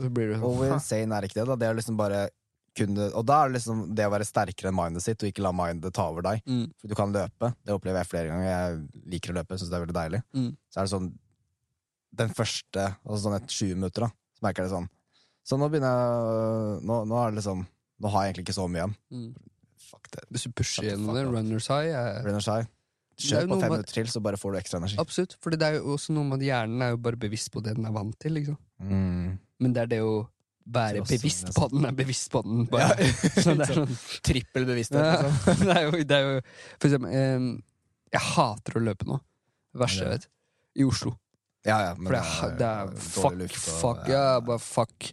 Så 0.00 0.08
blir 0.10 0.28
det 0.32 0.40
sånn, 0.40 0.56
sånn 0.58 0.74
insane 0.74 1.12
er 1.16 1.22
ikke 1.28 1.38
det? 1.38 1.46
da? 1.46 1.56
Det 1.56 1.68
er 1.68 1.74
liksom 1.74 1.96
bare 1.96 2.28
kunne, 2.74 3.12
Og 3.14 3.26
da 3.26 3.44
er 3.44 3.48
det 3.50 3.54
liksom 3.60 3.94
det 3.94 4.04
å 4.06 4.10
være 4.10 4.24
sterkere 4.26 4.68
enn 4.70 4.74
mindet 4.78 5.02
sitt, 5.02 5.22
og 5.22 5.28
ikke 5.30 5.42
la 5.42 5.52
mindet 5.52 5.92
ta 5.92 6.08
over 6.08 6.22
deg. 6.22 6.42
mm, 6.46 6.72
For 6.80 6.88
du 6.88 6.94
kan 6.94 7.12
løpe. 7.12 7.54
Det 7.64 7.74
opplever 7.74 7.98
jeg 8.02 8.06
flere 8.10 8.28
ganger. 8.30 8.46
Jeg 8.46 8.88
liker 9.10 9.32
å 9.32 9.36
løpe, 9.38 9.58
syns 9.58 9.70
det 9.70 9.74
er 9.78 9.86
veldig 9.86 9.98
deilig. 9.98 10.22
Mm. 10.34 10.56
Så 10.70 10.78
er 10.78 10.82
det 10.86 10.90
sånn 10.94 11.12
Den 12.12 12.28
første, 12.30 12.96
altså 13.06 13.22
sånn 13.28 13.36
etter 13.38 13.54
20 13.54 13.74
minutter, 13.76 14.00
da, 14.00 14.08
så 14.34 14.42
merker 14.42 14.62
jeg 14.64 14.70
det 14.70 14.74
sånn 14.78 14.88
Så 15.46 15.56
nå 15.58 15.68
begynner 15.72 15.90
jeg 15.90 16.82
Nå, 16.86 16.98
nå 17.08 17.16
er 17.20 17.30
det 17.32 17.40
liksom 17.40 17.62
Nå 18.00 18.10
har 18.12 18.24
jeg 18.26 18.32
egentlig 18.34 18.44
ikke 18.48 18.56
så 18.58 18.66
mye 18.70 18.82
igjen. 18.84 18.94
mm. 19.12 19.30
Fuck 19.90 20.10
det. 20.14 20.22
Hvis 20.30 20.44
du 20.46 20.52
pusher 20.54 20.84
gjennom 20.86 21.16
det, 21.16 21.24
runners 21.26 21.66
high 21.72 21.90
er 21.98 22.20
Runners 22.22 22.46
high. 22.46 22.68
Kjør 23.20 23.48
på 23.50 23.56
fem 23.60 23.72
minutter 23.74 23.96
til, 23.98 24.06
så 24.08 24.20
bare 24.22 24.38
får 24.40 24.54
du 24.54 24.58
ekstra 24.60 24.78
energi. 24.80 24.96
Absolutt. 25.02 25.34
For 25.42 25.52
det 25.52 25.66
er 25.66 25.74
jo 25.80 25.96
også 25.96 26.14
noe 26.14 26.24
med 26.28 26.38
at 26.40 26.46
hjernen 26.46 26.84
er 26.86 26.92
jo 26.94 27.00
bare 27.04 27.18
bevisst 27.20 27.50
på 27.52 27.60
det 27.64 27.74
den 27.76 27.88
er 27.88 27.92
vant 27.96 28.14
til. 28.22 28.36
liksom 28.38 28.56
Mm. 28.80 29.34
Men 29.60 29.74
det 29.76 29.82
er 29.82 29.88
det 29.90 29.98
å 30.00 30.12
være 30.64 31.00
Så 31.00 31.02
også, 31.02 31.16
bevisst 31.18 31.50
på 31.56 31.64
at 31.66 31.72
den 31.74 31.84
er 31.90 31.96
bevisst 31.98 32.30
på 32.32 32.40
den. 32.46 32.62
Ja, 32.70 32.70
Bare. 32.70 33.08
så 33.44 33.56
det 33.58 33.66
er 33.66 33.74
sånn 33.80 33.98
Trippel 34.30 34.64
bevissthet. 34.70 35.02
Ja, 35.04 35.18
Liksom. 35.26 35.66
det, 35.68 35.74
er 35.76 35.82
jo, 35.84 36.04
det 36.12 36.16
er 36.16 36.28
jo 36.28 36.38
For 36.78 36.88
eksempel 36.88 37.18
em, 37.18 37.48
Jeg 38.14 38.24
hater 38.30 38.78
å 38.80 38.84
løpe 38.86 39.10
nå. 39.10 39.18
Verste 39.82 40.06
jeg 40.06 40.14
vet. 40.14 40.28
I 40.80 40.86
Oslo. 40.88 41.12
Ja, 41.66 41.76
ja, 41.84 41.94
men 41.94 42.06
For 42.08 42.14
det, 42.16 42.20
er- 42.24 42.54
det 42.56 42.66
er 42.66 42.92
fuck, 43.04 43.34
luft 43.36 43.56
og- 43.68 43.80
fuck, 43.82 44.06
ja, 44.08 44.40
bare 44.40 44.58
fuck. 44.64 45.10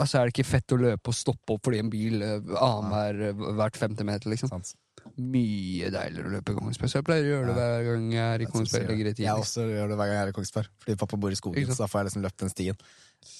Altså, 0.00 0.18
er 0.18 0.24
det 0.30 0.32
ikke 0.32 0.46
fett 0.48 0.72
å 0.72 0.78
løpe 0.80 1.12
og 1.12 1.14
stoppe 1.14 1.52
opp 1.58 1.62
fordi 1.68 1.78
en 1.82 1.90
bil 1.92 2.22
aner 2.22 2.56
annenhver 2.56 3.34
uh, 3.36 3.50
hvert 3.58 3.76
femte 3.76 4.06
meter, 4.08 4.30
liksom? 4.32 4.48
Sans. 4.48 4.74
Mye 5.18 5.90
deiligere 5.92 6.28
å 6.28 6.32
løpe 6.38 6.54
i 6.54 6.56
Kongsberg. 6.56 6.90
Så 6.90 6.98
jeg 7.00 7.06
pleier 7.06 7.26
å 7.26 7.30
gjøre 7.34 7.52
det 7.52 7.54
hver 7.58 7.84
gang 7.90 8.08
jeg 8.12 8.24
er 8.38 8.40
i 8.44 8.48
Kongsberg. 8.48 8.88
jeg 8.88 9.04
det. 9.12 9.18
Jeg 9.26 9.34
også 9.44 9.66
gjør 9.68 9.88
det 9.92 9.96
hver 10.00 10.08
gang 10.08 10.16
jeg 10.16 10.24
er 10.24 10.32
i 10.32 10.36
Kongsberg. 10.40 10.72
Fordi 10.82 10.96
pappa 11.04 11.20
bor 11.20 11.30
i 11.36 11.38
skogen, 11.38 11.68
så 11.68 11.78
da 11.84 11.86
får 11.92 12.00
jeg 12.00 12.08
liksom 12.10 12.24
løpt 12.26 12.38
den 12.46 12.52
stien. 12.54 12.80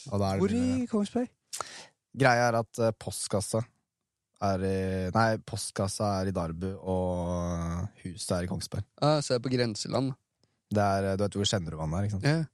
Det 0.05 0.39
Hvor 0.43 0.55
i 0.59 0.87
Kongsberg? 0.91 1.29
Greia 2.19 2.49
er 2.51 2.61
at 2.61 2.79
eh, 2.83 2.93
postkassa 2.99 3.61
er 4.43 4.65
i 4.69 5.11
Nei, 5.15 5.29
postkassa 5.49 6.13
er 6.21 6.31
i 6.31 6.35
Darbu, 6.35 6.71
og 6.79 7.89
huset 8.05 8.37
er 8.37 8.47
i 8.47 8.51
Kongsberg. 8.51 8.85
Ah, 9.03 9.19
så 9.21 9.35
jeg 9.35 9.41
er 9.41 9.45
på 9.49 9.53
grenseland. 9.55 10.15
Det 10.75 10.85
er, 10.85 11.17
Du 11.17 11.25
vet 11.25 11.37
hvor 11.41 11.49
Skjennerudvannet 11.49 11.99
er? 11.99 12.09
ikke 12.09 12.17
sant? 12.19 12.27
Yeah. 12.29 12.45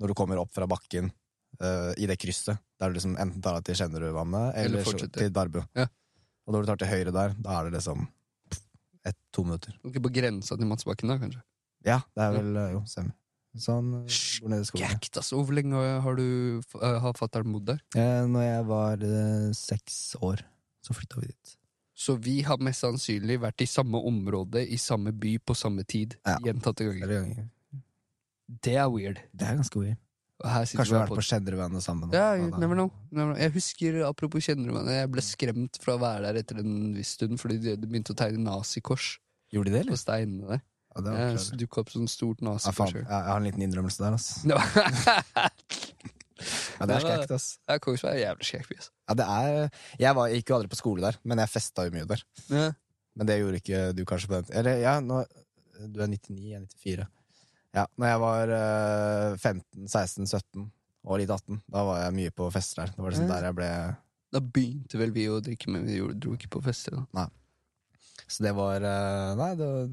Når 0.00 0.12
du 0.12 0.14
kommer 0.18 0.40
opp 0.40 0.52
fra 0.54 0.66
bakken 0.70 1.10
uh, 1.60 1.92
i 2.00 2.06
det 2.08 2.16
krysset, 2.22 2.58
der 2.80 2.90
du 2.90 2.96
liksom 2.96 3.16
enten 3.20 3.42
tar 3.44 3.58
deg 3.58 3.66
til 3.68 3.78
Skjennerudvannet 3.80 4.56
Eller 4.56 4.80
eller, 4.82 4.98
så- 5.04 5.10
til 5.12 5.30
Darbu. 5.34 5.60
Yeah. 5.76 5.90
Og 6.46 6.54
når 6.56 6.64
du 6.64 6.72
tar 6.72 6.80
til 6.82 6.90
høyre 6.90 7.12
der, 7.14 7.34
da 7.38 7.58
er 7.60 7.68
det 7.68 7.76
liksom 7.78 8.06
ett-to 9.06 9.44
minutter. 9.46 9.74
Ikke 9.86 10.02
på 10.02 10.10
grensa 10.14 10.56
til 10.58 10.66
Madsbakken, 10.70 11.10
da, 11.10 11.18
kanskje? 11.20 11.42
Ja, 11.86 12.00
det 12.14 12.24
er 12.24 12.34
vel 12.36 12.56
eh, 12.56 12.70
Jo, 12.76 12.82
stemmer. 12.86 13.14
Sånn 13.58 13.88
hvor 14.08 14.48
nede 14.48 14.64
skogen. 14.64 14.94
Altså. 14.96 15.36
Hvor 15.42 15.52
lenge 15.52 15.80
har 16.06 16.14
du 16.16 16.62
har 16.80 17.18
fatter'n 17.18 17.52
bodd 17.52 17.66
der? 17.68 17.82
Eh, 17.98 18.22
når 18.30 18.46
jeg 18.46 18.66
var 18.70 19.02
eh, 19.04 19.48
seks 19.58 19.98
år, 20.24 20.40
så 20.86 20.96
flytta 20.96 21.20
vi 21.20 21.28
dit. 21.28 21.56
Så 21.94 22.16
vi 22.16 22.40
har 22.46 22.60
mest 22.64 22.84
sannsynlig 22.84 23.36
vært 23.42 23.64
i 23.64 23.68
samme 23.68 24.00
område, 24.08 24.62
i 24.64 24.78
samme 24.80 25.12
by, 25.12 25.36
på 25.44 25.54
samme 25.56 25.84
tid. 25.84 26.16
Ja. 26.24 26.38
Gjentatte 26.44 26.88
ganger. 26.88 27.44
Det 28.62 28.78
er 28.80 28.88
weird. 28.92 29.20
Det 29.32 29.48
er 29.48 29.60
ganske 29.60 29.80
weird. 29.80 30.00
Kanskje 30.42 30.74
vi 30.74 30.98
har 30.98 31.06
på 31.06 31.14
vært 31.14 31.20
på 31.20 31.26
Skjennerudvannet 31.28 31.84
sammen. 31.84 32.10
Ja, 32.14 32.32
never 32.34 32.74
know. 32.74 32.88
never 33.10 33.30
know. 33.30 33.38
Jeg 33.38 33.54
husker, 33.54 34.00
apropos 34.08 34.42
kjenner 34.48 34.90
jeg 34.90 35.10
ble 35.12 35.22
skremt 35.22 35.78
fra 35.82 35.94
å 35.94 36.02
være 36.02 36.24
der 36.26 36.40
etter 36.42 36.58
en 36.64 36.96
viss 36.96 37.14
stund, 37.18 37.38
fordi 37.38 37.60
de, 37.62 37.76
begynte 37.84 38.16
å 38.16 38.18
tegne 38.18 38.42
nazikors 38.42 39.18
Gjorde 39.52 39.70
de 39.70 39.78
det, 39.78 39.86
på 39.92 40.00
steinene 40.00 40.48
der. 40.48 40.62
Ja, 40.92 41.00
det 41.04 41.12
var 41.12 41.20
Jeg 41.36 41.60
dukka 41.60 41.84
opp 41.84 41.92
sånn 41.92 42.08
stort 42.10 42.42
nazikors. 42.44 42.96
Ja, 42.96 43.04
Jeg, 43.04 43.28
har 43.28 43.38
en 43.38 43.46
liten 43.46 43.64
innrømmelse 43.68 44.02
der, 44.02 44.16
ass. 44.18 44.28
Ja, 46.78 46.86
det 46.88 46.96
er 46.96 47.04
skrekt, 47.04 47.34
ass. 47.36 47.46
Ja, 47.68 47.78
Kongsberg 47.82 48.16
er 48.16 48.22
jævlig 48.26 48.48
skjekk 48.48 48.68
by. 48.72 48.78
Ja, 48.82 49.16
det 49.20 49.26
er 49.28 49.80
Jeg 50.02 50.16
var, 50.18 50.28
gikk 50.34 50.50
jo 50.52 50.56
aldri 50.58 50.72
på 50.72 50.78
skole 50.80 51.04
der, 51.04 51.18
men 51.24 51.42
jeg 51.42 51.52
festa 51.52 51.86
jo 51.86 51.94
mye 51.94 52.06
der. 52.10 52.22
Ja. 52.50 52.68
Men 53.18 53.28
det 53.28 53.38
gjorde 53.42 53.58
ikke 53.60 53.80
du 53.92 54.04
kanskje 54.08 54.30
på 54.30 54.38
den 54.40 54.54
Eller 54.56 54.78
ja, 54.80 54.94
nå, 55.04 55.18
du 55.92 55.98
er 56.00 56.08
99, 56.08 56.38
jeg 56.48 56.60
er 56.60 56.68
94. 56.70 57.08
Ja, 57.72 57.86
når 57.96 58.10
jeg 58.10 58.20
var 58.22 58.50
uh, 58.52 59.36
15, 59.40 59.88
16, 59.88 60.26
17 60.28 60.66
og 61.02 61.18
litt 61.18 61.30
18, 61.34 61.58
da 61.72 61.82
var 61.88 62.02
jeg 62.04 62.14
mye 62.14 62.32
på 62.36 62.46
fester 62.54 62.82
der. 62.84 62.92
Det 62.94 63.02
var 63.02 63.14
liksom 63.14 63.28
Ja. 63.28 63.34
der 63.34 63.46
jeg 63.48 63.56
ble 63.58 63.70
Da 64.32 64.40
begynte 64.40 64.98
vel 65.00 65.10
vi 65.12 65.24
å 65.28 65.40
drikke, 65.44 65.68
men 65.72 65.84
vi 65.88 65.98
dro 66.14 66.36
ikke 66.36 66.48
på 66.52 66.62
fester. 66.64 66.96
da 66.96 67.06
Nei. 67.20 67.28
Så 68.28 68.44
det 68.46 68.52
var 68.56 68.80
uh, 68.84 69.34
Nei, 69.36 69.50
det 69.58 69.66
var 69.66 69.88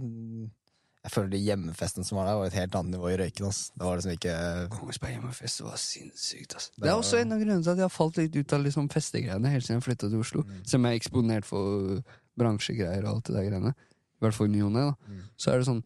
Jeg 1.00 1.14
føler 1.14 1.30
de 1.32 1.40
hjemmefesten 1.40 2.04
som 2.04 2.18
var 2.20 2.28
der, 2.28 2.36
var 2.36 2.50
et 2.50 2.56
helt 2.60 2.74
annet 2.76 2.98
nivå 2.98 3.10
i 3.14 3.18
røyken. 3.22 3.46
ass. 3.48 3.60
Det 3.72 3.86
var 3.88 3.96
liksom 4.00 4.16
ikke 4.18 4.34
Kongsberg 4.74 5.14
hjemmefest 5.16 5.62
var 5.64 5.78
sinnssykt. 5.80 6.56
Ass. 6.58 6.70
Det 6.76 6.84
Det 6.84 6.90
er 6.92 6.98
også 7.00 7.22
en 7.22 7.32
av 7.32 7.40
grunnene 7.40 7.64
til 7.64 7.72
at 7.72 7.78
jeg 7.80 7.88
har 7.88 7.94
falt 7.94 8.18
litt 8.20 8.36
ut 8.36 8.54
av 8.58 8.66
liksom 8.66 8.90
festegreiene 8.92 9.54
helt 9.54 9.64
siden 9.66 9.80
jeg 9.80 9.86
flytta 9.88 10.10
til 10.12 10.20
Oslo. 10.20 10.44
Mm. 10.44 10.66
Som 10.68 10.84
jeg 10.86 10.92
er 10.92 11.00
eksponert 11.00 11.48
for 11.48 12.02
bransjegreier 12.40 13.06
og 13.08 13.14
alt 13.14 13.30
det 13.30 13.38
der 13.38 13.48
greiene. 13.48 13.72
I 14.20 14.26
hvert 14.26 14.36
fall 14.36 14.52
i 14.52 14.54
ny 14.58 14.66
og 14.68 14.74
ne. 14.76 14.86
Mm. 15.08 15.22
Så 15.40 15.54
er 15.54 15.62
det 15.62 15.70
sånn 15.70 15.84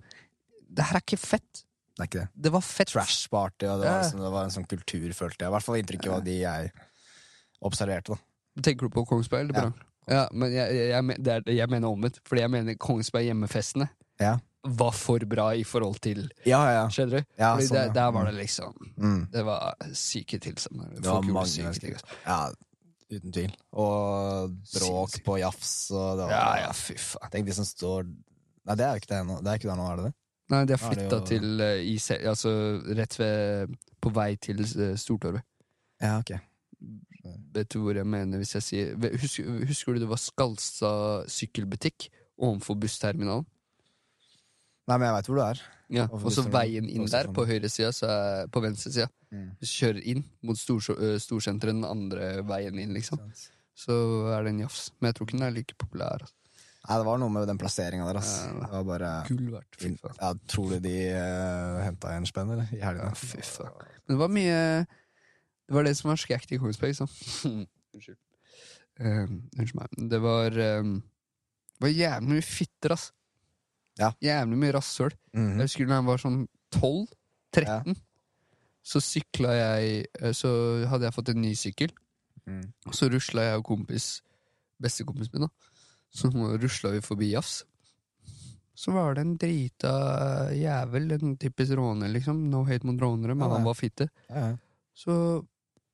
Det 0.74 0.84
her 0.90 0.98
er 0.98 1.06
ikke 1.06 1.22
fett. 1.22 1.64
Det 1.94 2.08
ikke 2.10 2.24
det. 2.24 2.28
Det 2.48 2.52
var 2.56 2.62
fett. 2.66 2.90
Trash 2.90 3.30
party, 3.30 3.68
og 3.70 3.84
det 3.84 3.86
var, 3.92 4.02
liksom, 4.02 4.22
det 4.26 4.32
var 4.34 4.48
en 4.48 4.56
sånn 4.56 4.66
kultur, 4.66 5.12
følte 5.14 5.46
jeg. 5.46 5.52
I 5.52 5.54
hvert 5.54 5.66
fall 5.68 5.78
inntrykket 5.78 6.16
av 6.16 6.24
de 6.26 6.40
jeg 6.40 6.72
observerte. 7.62 8.18
da 8.18 8.62
Tenker 8.66 8.90
du 8.90 8.94
på 8.98 9.06
Kongsberg 9.06 9.50
eller 9.50 9.62
Ja. 9.62 9.72
Ja, 10.10 10.24
men 10.34 10.52
jeg, 10.52 10.74
jeg, 10.76 11.04
jeg, 11.24 11.44
det 11.46 11.54
jeg 11.56 11.70
mener 11.70 11.88
omvendt. 11.88 12.18
Fordi 12.28 12.42
jeg 12.42 12.52
mener 12.52 12.76
Kongsberg 12.76 13.30
hjemmefestene 13.30 13.88
Ja. 14.20 14.40
Var 14.64 14.92
for 14.96 15.20
bra 15.28 15.50
i 15.56 15.64
forhold 15.68 16.00
til 16.04 16.30
Ja, 16.48 16.62
ja. 16.72 16.84
Skjønner 16.90 17.20
du? 17.20 17.32
ja 17.40 17.50
Fordi 17.56 17.68
sånn, 17.68 17.78
der, 17.80 17.94
der 17.98 18.12
var 18.16 18.30
det 18.30 18.36
liksom 18.38 18.76
mm. 18.96 19.22
Det 19.34 19.44
var 19.46 19.74
syke 20.00 20.40
tilstander. 20.40 20.94
Det 20.96 21.04
Folk 21.06 21.28
gjorde 21.28 21.48
syke 21.52 21.74
ting. 21.84 21.98
altså. 21.98 22.20
Ja, 22.26 22.38
uten 23.14 23.34
tvil. 23.36 23.56
Og 23.84 24.56
bråk 24.74 25.18
på 25.26 25.38
jafs 25.42 25.74
og 25.92 26.22
det 26.22 26.30
var 26.30 26.36
Ja, 26.38 26.48
ja, 26.64 26.72
fy 26.78 26.96
faen. 26.96 27.32
Tenk 27.34 27.50
de 27.50 27.58
som 27.60 27.68
står 27.68 28.08
Nei, 28.08 28.78
det 28.80 28.86
er 28.86 28.94
jo 28.96 29.02
ikke 29.02 29.10
det 29.12 29.18
ennå. 29.20 29.42
Det 29.44 29.52
er 29.52 29.60
ikke 29.60 29.68
der 29.74 29.80
nå, 29.82 29.88
er 29.92 30.00
det 30.00 30.06
det? 30.08 30.14
Nei, 30.54 30.64
de 30.70 30.76
har 30.78 30.82
flytta 30.94 31.18
jo- 31.20 31.28
til 31.28 31.60
uh, 31.60 31.80
i, 31.84 31.96
Altså 32.32 32.52
rett 32.96 33.20
ved 33.20 33.76
På 34.00 34.12
vei 34.16 34.30
til 34.40 34.64
uh, 34.64 34.94
Stortorvet. 35.00 35.44
Ja, 36.04 36.18
ok. 36.20 36.32
Vet 37.56 37.70
du 37.72 37.80
hvor 37.84 37.96
jeg 37.96 38.08
mener 38.08 38.40
hvis 38.42 38.56
jeg 38.56 38.64
sier 38.64 39.12
Husker, 39.20 39.52
husker 39.68 39.96
du 39.96 40.04
det 40.04 40.10
var 40.10 40.20
Skalstad 40.20 41.30
sykkelbutikk 41.32 42.08
ovenfor 42.40 42.76
bussterminalen? 42.80 43.46
Nei, 44.90 44.98
men 44.98 45.08
jeg 45.08 45.16
veit 45.16 45.30
hvor 45.32 45.40
du 45.40 45.44
er. 45.46 45.64
Ja, 45.94 46.06
Og 46.12 46.32
så 46.34 46.44
veien 46.50 46.88
inn 46.90 47.06
der, 47.08 47.28
på 47.36 47.46
høyre 47.48 47.70
sida, 47.72 47.92
så 47.96 48.08
er 48.10 48.48
på 48.52 48.62
venstre 48.64 48.92
sida. 48.92 49.10
Mm. 49.32 49.50
Hvis 49.62 49.72
du 49.72 49.76
kjører 49.80 50.06
inn 50.14 50.24
mot 50.44 50.60
stor, 50.60 50.82
øh, 50.98 51.18
storsenteret 51.22 51.76
den 51.76 51.86
andre 51.88 52.32
veien 52.50 52.80
inn, 52.82 52.96
liksom, 52.96 53.22
så 53.78 53.98
er 54.34 54.44
det 54.48 54.54
en 54.56 54.64
jafs. 54.66 54.88
Men 55.00 55.12
jeg 55.12 55.18
tror 55.20 55.30
ikke 55.30 55.38
den 55.38 55.46
er 55.48 55.54
like 55.56 55.78
populær. 55.80 56.26
Altså. 56.26 56.36
Nei, 56.84 56.98
det 57.00 57.08
var 57.08 57.22
noe 57.22 57.32
med 57.32 57.48
den 57.48 57.60
plasseringa 57.62 58.10
der, 58.10 58.20
ass. 58.20 58.34
Ja, 58.44 58.54
Det 58.60 58.72
var 58.74 58.84
bare 58.90 59.12
Gull 59.30 59.54
verdt, 59.54 59.78
fy 59.80 59.94
faen. 60.02 60.18
ja, 60.20 60.34
Tror 60.52 60.74
du 60.74 60.80
de 60.84 60.98
uh, 61.16 61.80
henta 61.86 62.12
en 62.18 62.28
spenn, 62.28 62.52
eller? 62.58 62.74
I 62.76 62.82
helga? 62.84 63.08
Ja, 63.08 63.16
fy 63.16 63.40
faen. 63.48 63.88
Men 64.04 64.18
det 64.18 64.20
var 64.20 64.34
mye 64.36 64.60
Det 64.84 65.78
var 65.78 65.88
det 65.88 65.94
som 65.96 66.10
var 66.12 66.20
skækt 66.20 66.52
i 66.52 66.60
Kongsberg, 66.60 66.92
liksom. 66.92 67.08
Unnskyld. 67.96 68.20
Uh, 69.00 69.32
Unnskyld 69.56 69.80
meg. 69.80 69.96
Det 70.12 70.20
var 70.26 70.60
um, 70.84 70.98
Det 71.78 71.86
var 71.88 71.96
jævlig 71.96 72.34
mye 72.34 72.48
fitter, 72.50 72.98
ass. 72.98 73.14
Ja. 74.00 74.12
Jævlig 74.24 74.58
mye 74.58 74.74
rasshøl. 74.74 75.14
Mhm. 75.34 75.60
Jeg 75.60 75.68
husker 75.70 75.88
da 75.90 76.00
jeg 76.00 76.08
var 76.08 76.22
sånn 76.24 76.40
12-13, 76.74 77.96
så 78.84 79.00
sykla 79.00 79.52
jeg 79.54 80.08
eh, 80.20 80.32
Så 80.34 80.50
hadde 80.90 81.06
jeg 81.06 81.14
fått 81.16 81.30
en 81.30 81.42
ny 81.44 81.54
sykkel. 81.56 81.94
Mm. 82.50 82.66
Og 82.90 82.96
så 82.98 83.08
rusla 83.14 83.46
jeg 83.52 83.62
og 83.62 83.68
kompis, 83.70 84.08
bestekompisen 84.82 85.38
min, 85.38 85.46
da. 85.46 85.70
Så 86.14 86.30
rusla 86.34 86.92
vi 86.92 87.00
forbi 87.06 87.30
Jafs. 87.32 87.62
Så 88.76 88.92
var 88.92 89.14
det 89.16 89.22
en 89.22 89.38
drita 89.38 89.92
jævel, 90.58 91.12
en 91.14 91.38
typisk 91.38 91.78
råner, 91.78 92.10
liksom. 92.12 92.50
No 92.50 92.64
hate 92.66 92.86
mot 92.90 93.00
rånere, 93.00 93.36
men 93.38 93.48
Ja, 93.48 93.56
han 93.56 93.64
var 93.70 93.78
fitte. 93.78 94.10
Ja, 94.30 94.48
ja. 94.50 94.58
Så 94.94 95.14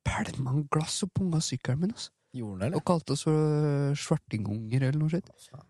pælma 0.07 0.55
han 0.55 0.63
glass 0.71 1.03
og 1.03 1.11
punga 1.13 1.41
sykkelen 1.43 1.83
min, 1.83 1.91
altså. 1.91 2.09
Gjorde 2.33 2.59
det, 2.59 2.65
eller? 2.67 2.77
Og 2.79 2.85
kalte 2.85 3.13
oss 3.13 3.23
for 3.27 3.93
svartingunger 3.99 4.87
eller 4.87 4.99
noe 5.01 5.09
sånt. 5.11 5.29
Ja, 5.51 5.61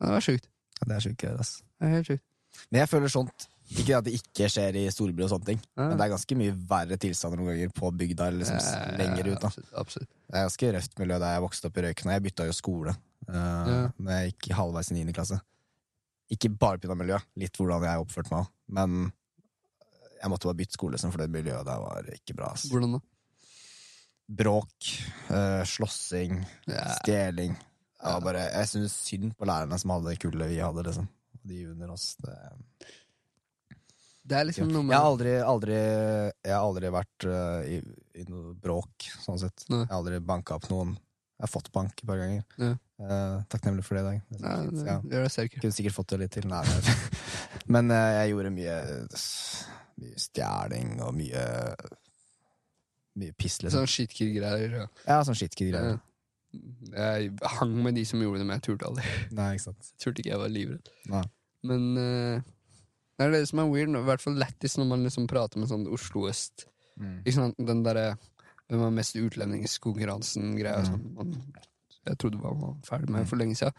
Det 0.00 0.14
var 0.14 0.20
sjukt. 0.24 0.48
Ja, 0.78 0.86
det 0.88 0.96
er 0.96 1.04
sjukt 1.08 1.22
gøy, 1.24 1.38
ass. 1.42 1.52
Det 1.78 1.86
er 1.88 1.94
helt 1.98 2.06
sjukt. 2.12 2.24
Men 2.72 2.80
jeg 2.80 2.88
føler 2.88 3.08
sånt 3.12 3.46
Ikke 3.68 3.98
at 3.98 4.04
det 4.06 4.14
ikke 4.16 4.46
skjer 4.48 4.76
i 4.80 4.86
storbyer 4.90 5.26
og 5.26 5.30
sånne 5.34 5.44
ting, 5.50 5.58
Ja. 5.76 5.88
men 5.90 5.98
det 5.98 6.04
er 6.06 6.12
ganske 6.14 6.36
mye 6.40 6.54
verre 6.70 6.96
tilstander 6.96 7.36
noen 7.36 7.50
ganger 7.52 7.72
på 7.76 7.90
bygda 8.00 8.28
eller 8.30 8.38
liksom 8.40 8.56
ja, 8.56 8.96
lenger 8.96 9.28
ut. 9.34 9.40
da 9.42 9.50
Absolutt. 9.50 9.72
absolutt. 9.76 10.08
Det 10.08 10.34
er 10.38 10.46
ganske 10.48 10.70
røft 10.78 10.98
miljø 10.98 11.18
der 11.20 11.34
jeg 11.34 11.42
vokste 11.44 11.68
opp 11.68 11.76
i 11.76 11.82
Røyken, 11.84 12.10
jeg 12.14 12.22
bytta 12.24 12.46
jo 12.48 12.52
skole 12.56 12.94
uh. 13.28 13.90
Når 13.98 14.10
jeg 14.14 14.32
gikk 14.32 14.48
halvveis 14.56 14.90
i 14.90 14.96
9. 15.04 15.12
klasse. 15.12 15.38
Ikke 16.32 16.48
bare 16.58 16.78
pga. 16.80 16.94
miljøet, 16.96 17.22
litt 17.36 17.56
hvordan 17.60 17.84
jeg 17.84 18.00
oppførte 18.06 18.32
meg 18.32 18.40
òg, 18.46 18.48
men 18.78 19.12
jeg 20.22 20.30
måtte 20.32 20.48
bare 20.48 20.58
bytte 20.62 20.72
skole, 20.80 20.92
liksom, 20.96 21.12
for 21.12 21.18
det 21.22 21.30
miljøet 21.30 21.64
der 21.68 21.78
var 21.84 22.08
ikke 22.16 22.34
bra. 22.40 22.48
ass. 22.56 22.64
Hvordan 22.72 22.92
da? 22.96 23.00
bråk, 24.28 24.88
eh, 25.30 25.62
slåssing, 25.64 26.46
Ja. 26.66 26.94
stjeling. 26.98 27.56
Var 27.98 28.22
bare, 28.22 28.46
jeg 28.54 28.70
syns 28.70 28.94
synd 29.08 29.34
på 29.38 29.48
lærerne 29.48 29.78
som 29.80 29.92
hadde 29.94 30.12
det 30.12 30.20
kullet 30.22 30.52
vi 30.52 30.60
hadde, 30.62 30.84
liksom. 30.86 31.08
De 31.48 31.64
under 31.72 31.92
oss. 31.94 32.12
Det, 32.22 32.36
Det 34.28 34.36
er 34.38 34.48
liksom 34.50 34.70
noe 34.70 34.84
jeg, 34.84 34.94
har 34.94 35.08
aldri, 35.08 35.34
aldri, 35.40 35.76
jeg 35.78 36.54
har 36.54 36.62
aldri 36.62 36.90
vært 36.94 37.26
uh, 37.26 37.60
i, 37.66 37.80
i 38.20 38.26
noe 38.28 38.54
bråk, 38.54 39.08
sånn 39.24 39.40
sett. 39.40 39.66
Nei. 39.72 39.82
Jeg 39.86 39.90
har 39.90 40.02
aldri 40.02 40.20
banka 40.20 40.58
opp 40.60 40.68
noen. 40.70 40.94
Jeg 41.38 41.46
har 41.46 41.50
fått 41.52 41.72
bank 41.74 41.94
et 42.02 42.06
par 42.06 42.18
ganger. 42.18 42.42
Ja. 42.58 42.72
Eh, 42.98 43.34
takknemlig 43.46 43.84
for 43.86 43.94
det 43.94 44.00
i 44.00 44.06
dag. 44.08 44.22
Det 44.26 44.40
ja, 44.42 44.54
det. 44.66 44.94
Gjør 45.12 45.28
deg. 45.30 45.52
Kunne 45.62 45.76
sikkert 45.76 45.94
fått 45.94 46.10
det 46.10 46.18
litt 46.24 46.32
til. 46.34 46.48
Nei, 46.50 46.64
men, 46.66 46.88
men 47.76 47.94
eh, 47.94 48.14
jeg 48.16 48.32
gjorde 48.32 48.50
mye 48.56 48.78
Mye 49.98 50.22
stjeling 50.22 50.90
og 51.06 51.14
mye 51.14 51.44
Mye 53.18 53.34
piss, 53.38 53.60
liksom. 53.62 53.82
Sånn 53.82 53.90
shitkid-greier. 53.90 54.74
Ja. 54.82 54.88
Ja, 55.06 55.20
sånn 55.26 55.38
shitkid-greier. 55.38 55.98
Jeg 56.94 57.32
hang 57.58 57.74
med 57.84 57.94
de 57.98 58.04
som 58.08 58.20
gjorde 58.22 58.40
det, 58.40 58.46
men 58.48 58.56
jeg 58.58 58.64
turte 58.70 58.86
aldri. 58.88 59.04
Nei, 59.36 59.50
ikke 59.56 59.66
sant. 59.68 59.90
Jeg 59.92 60.00
turte 60.04 60.22
ikke, 60.22 60.30
jeg 60.32 60.40
var 60.42 60.48
livredd. 60.54 60.88
Nei. 61.12 61.24
Men 61.68 61.84
eh, 62.00 62.40
det 63.18 63.26
er 63.26 63.34
det 63.34 63.42
som 63.50 63.60
er 63.62 63.68
weird, 63.72 63.90
nå, 63.92 64.00
i 64.04 64.08
hvert 64.08 64.22
fall 64.24 64.38
lættis 64.40 64.78
når 64.78 64.86
man 64.92 65.04
liksom 65.04 65.26
prater 65.30 65.58
med 65.60 65.68
sånn 65.70 65.86
Oslo 65.92 66.26
øst. 66.30 66.66
Mm. 66.98 67.18
Ikke 67.24 67.36
sant, 67.36 67.58
Den 67.68 67.82
derre 67.86 68.16
hvem 68.68 68.82
er 68.88 68.94
mest 68.98 69.16
utlendingskonkurransen-greia. 69.16 70.82
Mm. 70.82 70.88
Sånn, 70.88 71.14
man- 71.14 71.52
jeg 72.08 72.18
trodde 72.18 72.40
man 72.40 72.60
var 72.60 72.74
ferdig 72.84 73.10
med 73.10 73.28
for 73.28 73.36
lenge 73.36 73.56
siden. 73.56 73.74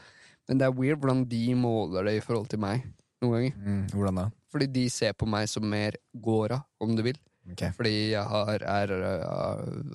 Men 0.47 0.57
det 0.57 0.65
er 0.67 0.71
weird 0.77 0.99
hvordan 0.99 1.27
de 1.29 1.55
måler 1.55 2.03
det 2.05 2.17
i 2.17 2.21
forhold 2.25 2.47
til 2.49 2.59
meg 2.59 2.83
noen 3.21 3.33
ganger. 3.33 3.55
Mm. 3.57 3.87
Hvordan 3.93 4.15
da? 4.15 4.25
Fordi 4.51 4.67
de 4.73 4.89
ser 4.89 5.13
på 5.13 5.27
meg 5.29 5.47
som 5.49 5.63
mer 5.69 5.93
gåra, 6.15 6.63
om 6.81 6.95
du 6.95 7.03
vil. 7.03 7.17
Ok. 7.51 7.63
Fordi 7.77 7.93
jeg 8.11 8.23
har, 8.29 8.63
er 8.63 8.91
uh, 8.93 9.93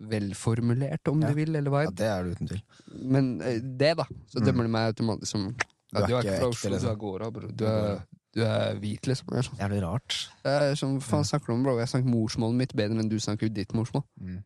velformulert, 0.00 1.08
om 1.08 1.20
Ja. 1.22 1.28
du 1.28 1.34
vil, 1.34 1.54
eller 1.56 1.70
hva. 1.70 1.82
Ja, 1.84 1.90
det 1.90 2.06
er 2.06 2.22
du 2.24 2.30
uten 2.34 2.48
tvil. 2.48 2.62
Men 3.04 3.40
uh, 3.40 3.58
det, 3.60 3.96
da. 3.96 4.04
Så 4.28 4.40
Mm. 4.40 4.46
dømmer 4.46 4.64
de 4.64 4.72
meg 4.74 4.94
automatisk 4.94 5.30
som 5.32 5.56
ja, 5.92 6.06
Du 6.06 6.14
er 6.14 6.22
ikke 6.22 6.38
fra 6.38 6.48
Oslo, 6.48 6.68
du 6.70 6.74
liksom. 6.76 6.90
er 6.90 6.96
gåra, 6.96 7.30
bro. 7.32 7.48
Du 7.50 7.64
er, 7.66 8.02
du 8.34 8.42
er 8.46 8.74
hvit, 8.78 9.02
liksom. 9.10 9.32
Er 9.34 9.42
sånn, 9.42 9.58
Jævlig 9.58 9.82
rart. 9.82 10.28
jeg 10.44 10.76
sånn, 10.78 11.00
faen 11.02 11.24
snakker 11.24 11.46
du 11.46 11.52
om, 11.54 11.62
bro? 11.64 11.78
Jeg 11.78 11.88
snakker 11.88 12.06
morsmålet 12.08 12.56
mitt 12.56 12.74
bedre 12.76 12.98
enn 13.00 13.08
du 13.10 13.18
snakker 13.18 13.48
ditt 13.52 13.72
morsmål. 13.74 14.04
Mm. 14.20 14.44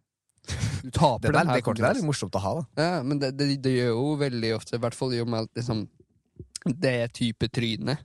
Du 0.85 0.91
taper 0.91 1.21
Det, 1.21 1.33
den 1.33 1.47
der, 1.47 1.61
her 1.61 1.75
det 1.75 1.85
er 1.85 1.95
litt 1.95 2.05
morsomt 2.05 2.35
å 2.37 2.41
ha, 2.41 2.55
da. 2.55 2.83
Ja, 2.83 3.03
men 3.03 3.19
det, 3.19 3.37
det, 3.37 3.63
det 3.63 3.73
gjør 3.77 3.93
jo 3.93 4.17
veldig 4.21 4.55
ofte, 4.57 4.77
i 4.77 4.79
hvert 4.81 4.95
fall 4.95 5.13
i 5.15 5.21
og 5.21 5.29
med 5.29 5.45
at 5.47 5.61
liksom, 5.61 5.87
det 6.81 7.13
type 7.13 7.49
trynet 7.53 7.99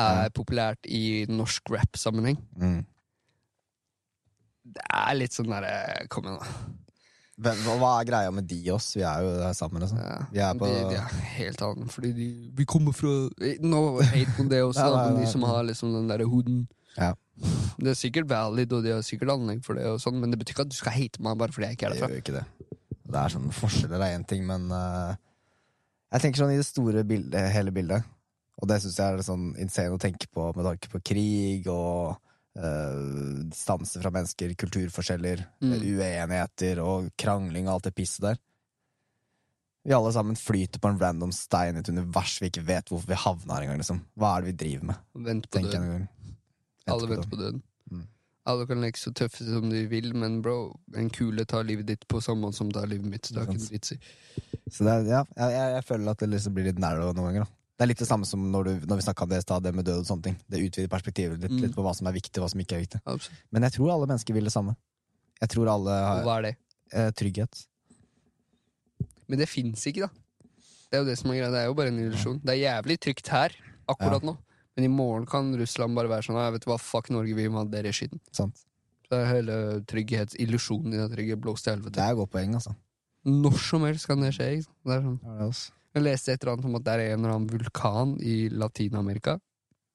er 0.00 0.30
populært 0.32 0.86
i 0.88 1.26
norsk 1.28 1.68
rap-sammenheng. 1.70 2.38
Mm. 2.56 2.86
Det 4.64 4.82
er 4.92 5.14
litt 5.16 5.32
sånn 5.32 5.48
derre 5.50 6.06
Kom 6.12 6.24
igjen, 6.28 6.38
da. 6.40 6.46
Hvem- 7.40 7.62
Hva, 7.80 7.90
er 8.00 8.04
greia 8.04 8.30
med 8.36 8.44
de 8.46 8.58
oss? 8.74 8.90
Vi 8.94 9.00
er 9.02 9.22
jo 9.24 9.30
der 9.40 9.54
sammen, 9.56 9.80
liksom. 9.80 9.96
Ja, 9.98 10.18
Vi 10.30 10.40
er 10.44 10.58
på 10.60 10.66
de, 10.68 10.82
de 10.90 10.96
er 11.00 11.14
helt 11.38 11.62
annen, 11.64 11.88
fordi 11.88 12.10
de 12.12 12.26
Vi 12.58 12.66
kommer 12.68 12.92
fra 12.92 13.08
No 13.64 14.00
hate 14.02 14.34
på 14.36 14.44
det 14.50 14.60
også, 14.66 14.84
Nei, 14.84 14.90
nei, 14.92 15.04
men 15.06 15.14
nei. 15.16 15.24
de 15.24 15.30
som 15.32 15.42
har 15.48 15.62
liksom 15.64 15.94
den 15.96 16.08
derre 16.12 16.28
hooden 16.28 16.66
Ja. 16.98 17.14
Det 17.80 17.94
er 17.94 17.96
sikkert 17.96 18.28
valid, 18.28 18.72
og 18.76 18.82
de 18.84 18.90
har 18.92 19.00
sikkert 19.06 19.30
anlegg 19.32 19.62
for 19.64 19.74
det, 19.78 19.86
og 19.88 19.96
sånn, 20.02 20.20
men 20.20 20.30
det 20.30 20.38
betyr 20.42 20.52
ikke 20.58 20.66
at 20.66 20.74
du 20.74 20.76
skal 20.76 20.92
hate 20.92 21.22
meg 21.24 21.38
bare 21.40 21.48
fordi 21.54 21.70
jeg 21.70 21.78
ikke 21.78 21.86
er 21.86 21.94
Det 21.94 22.00
derfra. 22.02 22.10
gjør 22.12 22.20
ikke 22.20 22.36
det. 22.36 22.44
Det 23.10 23.16
er 23.24 23.28
sånn 23.32 23.50
Forskjeller 23.56 24.02
er 24.04 24.18
én 24.18 24.26
ting, 24.28 24.44
men 24.46 24.66
uh, 24.70 25.14
jeg 26.12 26.20
tenker 26.20 26.42
sånn 26.42 26.52
i 26.52 26.58
det 26.60 26.66
store 26.68 27.02
bildet, 27.08 27.48
hele 27.54 27.72
bildet. 27.72 28.04
Og 28.60 28.68
det 28.68 28.82
syns 28.82 28.98
jeg 29.00 29.14
er 29.16 29.22
sånn 29.24 29.46
insane 29.56 29.96
å 29.96 29.98
tenke 30.02 30.28
på 30.28 30.50
med 30.54 30.66
tanke 30.68 30.90
på 30.92 31.00
krig 31.02 31.66
og 31.72 32.18
uh, 32.60 33.48
distanse 33.50 34.00
fra 34.02 34.12
mennesker, 34.14 34.54
kulturforskjeller, 34.60 35.46
Mm. 35.60 35.74
uenigheter 35.80 36.80
og 36.84 37.10
krangling 37.18 37.68
og 37.68 37.78
alt 37.78 37.88
det 37.88 37.94
pisset 37.96 38.26
der. 38.28 38.40
Vi 39.84 39.94
alle 39.96 40.12
sammen 40.12 40.36
flyter 40.36 40.80
på 40.80 40.90
en 40.92 40.98
random 41.00 41.32
stein 41.32 41.76
i 41.76 41.80
et 41.80 41.88
univers 41.88 42.34
vi 42.42 42.50
ikke 42.50 42.66
vet 42.68 42.90
hvorfor 42.92 43.08
vi 43.08 43.16
havna 43.16 43.54
her 43.56 43.64
engang. 43.64 43.80
Liksom. 43.80 44.02
Hva 44.20 44.34
er 44.36 44.42
det 44.44 44.50
vi 44.50 44.56
driver 44.64 44.90
med? 44.90 45.04
Vent 45.14 45.48
på 45.48 45.56
Tenk 45.56 45.70
døden. 45.72 45.86
Vent. 45.94 46.34
Alle 46.90 47.00
Venter 47.00 47.14
venter 47.14 47.30
på 47.30 47.38
døden. 47.40 47.62
Mm. 47.90 48.02
Alle 48.52 48.66
kan 48.68 48.80
leke 48.84 49.00
så 49.00 49.12
tøffe 49.16 49.46
som 49.46 49.70
de 49.72 49.86
vil, 49.88 50.10
men 50.16 50.42
bro, 50.44 50.58
en 50.96 51.08
kule 51.12 51.44
tar 51.48 51.64
livet 51.64 51.88
ditt 51.88 52.04
på 52.08 52.20
samme 52.24 52.44
måte 52.44 52.60
som 52.60 52.72
tar 52.72 52.88
livet 52.92 53.08
mitt. 53.08 53.24
Så 53.24 53.34
det 53.34 53.40
er 53.42 53.48
ikke 53.48 53.60
noe 53.62 53.72
vits 53.72 53.94
i. 53.96 53.98
Så 54.70 54.84
er, 54.84 55.08
ja, 55.08 55.24
jeg, 55.36 55.56
jeg, 55.56 55.72
jeg 55.78 55.84
føler 55.88 56.12
at 56.12 56.20
det 56.20 56.28
liksom 56.34 56.54
blir 56.56 56.68
litt 56.68 56.82
narrow 56.82 57.14
noen 57.16 57.30
ganger. 57.30 57.48
Da. 57.48 57.59
Det 57.80 57.86
er 57.86 57.88
litt 57.94 58.00
det 58.02 58.08
samme 58.10 58.26
som 58.28 58.42
når, 58.52 58.66
du, 58.68 58.86
når 58.90 58.98
vi 59.00 59.04
snakka 59.06 59.24
om 59.24 59.30
det 59.32 59.38
i 59.40 59.44
stad, 59.46 59.62
det 59.64 59.70
med 59.72 59.86
død 59.88 60.02
og 60.02 60.08
sånne 60.10 60.24
ting. 60.26 60.34
Det 60.52 60.58
utvider 60.60 60.90
perspektivet 60.92 61.38
litt, 61.40 61.50
Mm. 61.54 61.62
litt 61.64 61.72
på 61.78 61.80
hva 61.86 61.94
som 61.96 62.10
er 62.10 62.12
viktig 62.12 62.36
og 62.36 62.44
hva 62.44 62.50
som 62.52 62.60
ikke 62.60 62.76
er 62.76 62.82
viktig. 62.84 63.00
Absolutt. 63.08 63.38
Men 63.56 63.64
jeg 63.64 63.72
tror 63.78 63.92
alle 63.94 64.06
mennesker 64.10 64.36
vil 64.36 64.44
det 64.44 64.52
samme. 64.52 64.74
Jeg 65.40 65.48
tror 65.54 65.70
alle 65.72 65.94
Og 65.96 66.08
har 66.10 66.22
hva 66.26 66.34
er 66.36 66.42
det? 66.50 66.56
eh, 66.92 67.10
trygghet. 67.16 67.62
Men 69.30 69.38
det 69.40 69.48
fins 69.48 69.86
ikke, 69.88 70.04
da. 70.04 70.10
Det 70.90 70.98
er 70.98 71.02
jo 71.04 71.08
det 71.08 71.16
som 71.20 71.30
er 71.30 71.38
greia. 71.40 71.50
Det 71.54 71.60
er 71.62 71.66
jo 71.70 71.74
bare 71.78 71.88
en 71.94 72.00
illusjon. 72.04 72.40
Det 72.44 72.52
er 72.52 72.60
jævlig 72.66 72.98
trygt 73.00 73.28
her 73.32 73.56
akkurat 73.88 74.22
nå, 74.26 74.36
men 74.76 74.84
i 74.84 74.88
morgen 74.92 75.24
kan 75.26 75.48
Russland 75.56 75.94
bare 75.96 76.08
være 76.10 76.26
sånn 76.28 76.36
Jeg 76.36 76.52
vet 76.58 76.66
hva, 76.68 76.76
fuck 76.78 77.08
Norge, 77.10 77.34
vi 77.34 77.48
må 77.48 77.62
ha 77.62 77.64
dere 77.64 77.88
i 77.88 77.96
skitten. 77.96 78.20
Sant? 78.36 78.56
Så 79.06 79.14
det 79.16 79.20
er 79.24 79.34
hele 79.34 79.56
trygghetsillusjonen 79.90 80.94
i 80.94 81.00
det 81.00 81.08
trygge 81.16 81.36
blåst 81.40 81.64
til 81.64 81.80
Det 81.80 81.96
er 81.96 82.12
et 82.12 82.16
godt 82.20 82.30
poeng, 82.36 82.54
altså. 82.54 82.74
Når 83.24 83.56
som 83.58 83.82
helst 83.88 84.06
kan 84.06 84.20
det 84.20 84.34
skje. 84.36 84.50
Ikke? 84.58 84.66
sant? 84.68 84.84
Det 84.84 84.92
er 84.98 85.02
sånn. 85.06 85.18
Det 85.24 85.36
er 85.40 85.46
også. 85.48 85.72
Jeg 85.94 86.06
leste 86.06 86.32
et 86.32 86.42
eller 86.42 86.54
annet 86.54 86.68
om 86.70 86.78
at 86.78 86.86
det 86.86 86.92
er 86.94 87.04
en 87.08 87.18
eller 87.18 87.34
annen 87.34 87.50
vulkan 87.50 88.14
i 88.22 88.36
Latin-Amerika. 88.52 89.38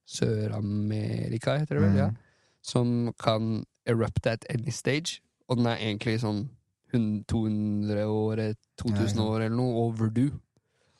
Sør-Amerika, 0.05 1.57
heter 1.61 1.79
det 1.79 1.83
vel. 1.87 1.97
ja 1.97 2.09
Mm. 2.11 2.17
Som 2.61 3.13
kan 3.21 3.65
erupte 3.85 4.31
at 4.31 4.45
any 4.49 4.71
stage. 4.71 5.21
Og 5.47 5.57
den 5.57 5.67
er 5.69 5.77
egentlig 5.77 6.19
sånn 6.21 6.49
200 6.91 8.05
år, 8.07 8.55
2000 8.81 9.21
år 9.21 9.45
eller 9.45 9.55
noe 9.55 9.87
overdue. 9.89 10.31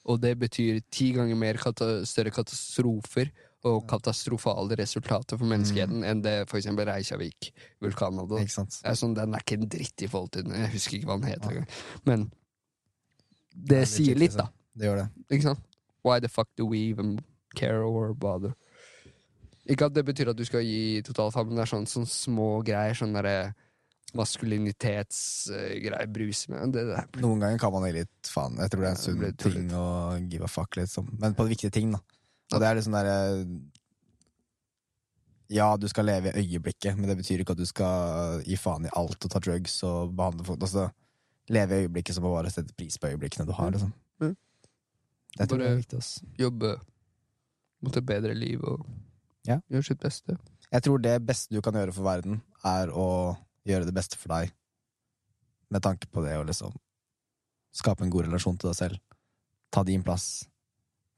Og 0.06 0.22
det 0.22 0.36
betyr 0.38 0.82
ti 0.92 1.12
ganger 1.16 1.36
mer 1.36 1.58
kata 1.58 2.06
større 2.06 2.32
katastrofer 2.32 3.32
og 3.66 3.88
katastrofale 3.90 4.78
resultater 4.78 5.40
for 5.40 5.50
menneskeheten 5.50 6.04
enn 6.06 6.22
det 6.22 6.36
eksempel 6.46 6.86
Reykjavik-vulkanen 6.86 8.22
hadde. 8.22 8.44
Er 8.86 8.94
sånn, 9.00 9.16
Den 9.18 9.34
er 9.34 9.42
ikke 9.42 9.58
en 9.58 9.70
dritt 9.70 10.06
i 10.06 10.10
forhold 10.12 10.36
til 10.36 10.46
den. 10.46 10.54
Jeg 10.62 10.74
husker 10.76 10.98
ikke 11.00 11.10
hva 11.10 11.18
den 11.18 11.32
heter 11.32 11.56
engang. 11.56 11.72
Men 12.06 12.28
det, 13.56 13.72
det 13.72 13.82
sier 13.90 14.20
litt, 14.20 14.38
da. 14.38 14.52
Det 14.76 14.90
gjør 14.90 15.02
det. 15.04 15.08
Ikke 15.32 15.48
sant? 15.50 15.62
Why 16.06 16.20
the 16.22 16.30
fuck 16.30 16.50
do 16.60 16.68
we 16.70 16.84
even 16.92 17.20
care 17.56 17.82
or 17.84 18.14
bother? 18.14 18.54
Ikke 19.66 19.88
at 19.88 19.96
det 19.96 20.06
betyr 20.06 20.30
at 20.30 20.38
du 20.38 20.46
skal 20.46 20.62
gi 20.62 21.02
totalfag, 21.06 21.48
men 21.50 21.58
det 21.58 21.64
er 21.66 21.72
sånn, 21.72 21.88
sånn 21.90 22.06
små 22.10 22.50
greier. 22.66 22.94
Sånn 22.98 23.16
derre 23.16 23.56
maskulinitetsgreier. 24.16 26.08
Brus 26.14 26.48
med 26.52 26.76
det, 26.76 26.84
det. 26.92 27.02
Noen 27.24 27.40
ganger 27.42 27.60
kan 27.62 27.74
man 27.74 27.88
gi 27.88 27.94
litt 27.98 28.30
faen. 28.30 28.60
Jeg 28.62 28.70
tror 28.72 28.82
det 28.84 28.90
er 28.90 28.94
en 28.94 29.02
sunn 29.02 29.24
ting 29.42 29.66
å 29.76 29.86
give 30.30 30.46
a 30.46 30.52
fuck, 30.52 30.72
liksom. 30.80 31.06
Men 31.22 31.38
på 31.38 31.48
viktige 31.50 31.74
ting, 31.74 31.88
da. 31.96 32.00
Og 32.54 32.62
det 32.62 32.68
er 32.68 32.76
liksom 32.78 32.94
derre 32.94 33.16
Ja, 35.50 35.78
du 35.78 35.88
skal 35.90 36.06
leve 36.10 36.30
i 36.32 36.42
øyeblikket, 36.42 36.94
men 36.98 37.10
det 37.10 37.18
betyr 37.20 37.40
ikke 37.42 37.54
at 37.54 37.62
du 37.62 37.68
skal 37.70 38.42
gi 38.46 38.58
faen 38.58 38.86
i 38.88 38.94
alt 38.98 39.26
og 39.26 39.32
ta 39.32 39.40
drugs 39.42 39.84
og 39.86 40.14
behandle 40.18 40.46
folk. 40.46 40.62
Altså, 40.62 40.84
leve 41.54 41.72
i 41.76 41.80
øyeblikket 41.86 42.16
som 42.18 42.26
å 42.26 42.34
bare 42.34 42.54
sette 42.54 42.74
pris 42.78 42.98
på 43.02 43.10
øyeblikkene 43.12 43.46
du 43.50 43.54
har, 43.58 43.70
liksom. 43.74 43.92
Mm. 44.22 44.36
Det 45.36 45.48
tror 45.50 45.60
jeg 45.60 45.68
er 45.68 45.74
Bare- 45.76 45.82
viktig, 45.84 45.98
ass. 45.98 46.22
Jobbe 46.40 46.70
mot 47.82 47.98
et 47.98 48.06
bedre 48.06 48.34
liv 48.36 48.64
og 48.64 48.86
Ja. 49.46 49.60
gjøre 49.70 49.84
sitt 49.86 50.00
beste. 50.00 50.38
Jeg 50.72 50.82
tror 50.84 51.02
det 51.02 51.26
beste 51.26 51.50
du 51.54 51.62
kan 51.62 51.74
gjøre 51.74 51.94
for 51.94 52.04
verden, 52.04 52.42
er 52.64 52.88
å 52.88 53.38
gjøre 53.66 53.86
det 53.86 53.94
beste 53.94 54.18
for 54.18 54.30
deg. 54.30 54.52
Med 55.70 55.82
tanke 55.82 56.08
på 56.12 56.24
det 56.24 56.38
å 56.38 56.46
liksom 56.46 56.74
skape 57.74 58.02
en 58.04 58.10
god 58.10 58.26
relasjon 58.26 58.58
til 58.58 58.70
deg 58.72 58.76
selv. 58.76 59.00
Ta 59.72 59.84
din 59.84 60.04
plass. 60.04 60.48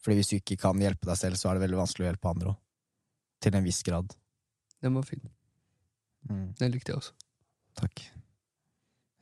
Fordi 0.01 0.15
hvis 0.17 0.29
du 0.29 0.35
ikke 0.39 0.57
kan 0.59 0.75
hjelpe 0.79 1.05
deg 1.05 1.17
selv, 1.17 1.35
så 1.35 1.49
er 1.51 1.59
det 1.59 1.69
veldig 1.69 1.77
vanskelig 1.79 2.05
å 2.05 2.09
hjelpe 2.11 2.29
andre 2.29 2.49
òg. 2.49 2.57
Til 3.41 3.55
en 3.55 3.63
viss 3.63 3.83
grad. 3.83 4.15
Den 4.81 4.93
var 4.95 5.03
fin. 5.03 5.21
Den 6.27 6.71
likte 6.71 6.89
jeg 6.91 6.97
også. 6.97 7.13
Takk. 7.75 8.01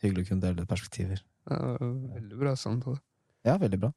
Hyggelig 0.02 0.26
å 0.26 0.28
kunne 0.30 0.42
dele 0.42 0.66
perspektiver. 0.66 1.22
Det 1.48 1.60
var 1.60 1.78
veldig 1.80 2.40
bra 2.40 2.54
samtale. 2.56 3.00
Ja, 3.46 3.58
veldig 3.58 3.80
bra. 3.80 3.92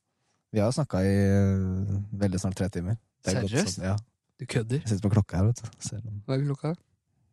Vi 0.55 0.61
har 0.63 0.73
snakka 0.73 1.01
i 1.05 1.15
øh, 1.29 1.97
veldig 2.21 2.41
snart 2.41 2.57
tre 2.57 2.69
timer. 2.73 2.97
Er 3.27 3.41
Seriøst? 3.43 3.79
sånn- 3.79 3.85
ja. 3.91 3.97
Du 4.39 4.47
kødder? 4.47 4.79
Jeg 4.81 4.89
sitter 4.89 5.09
på 5.09 5.15
klokka 5.17 5.37
her, 5.41 5.49
vet 5.51 5.61
du. 5.63 5.69
Ser. 5.83 6.01
Hva 6.27 6.37
er 6.37 6.45
klokka? 6.47 6.71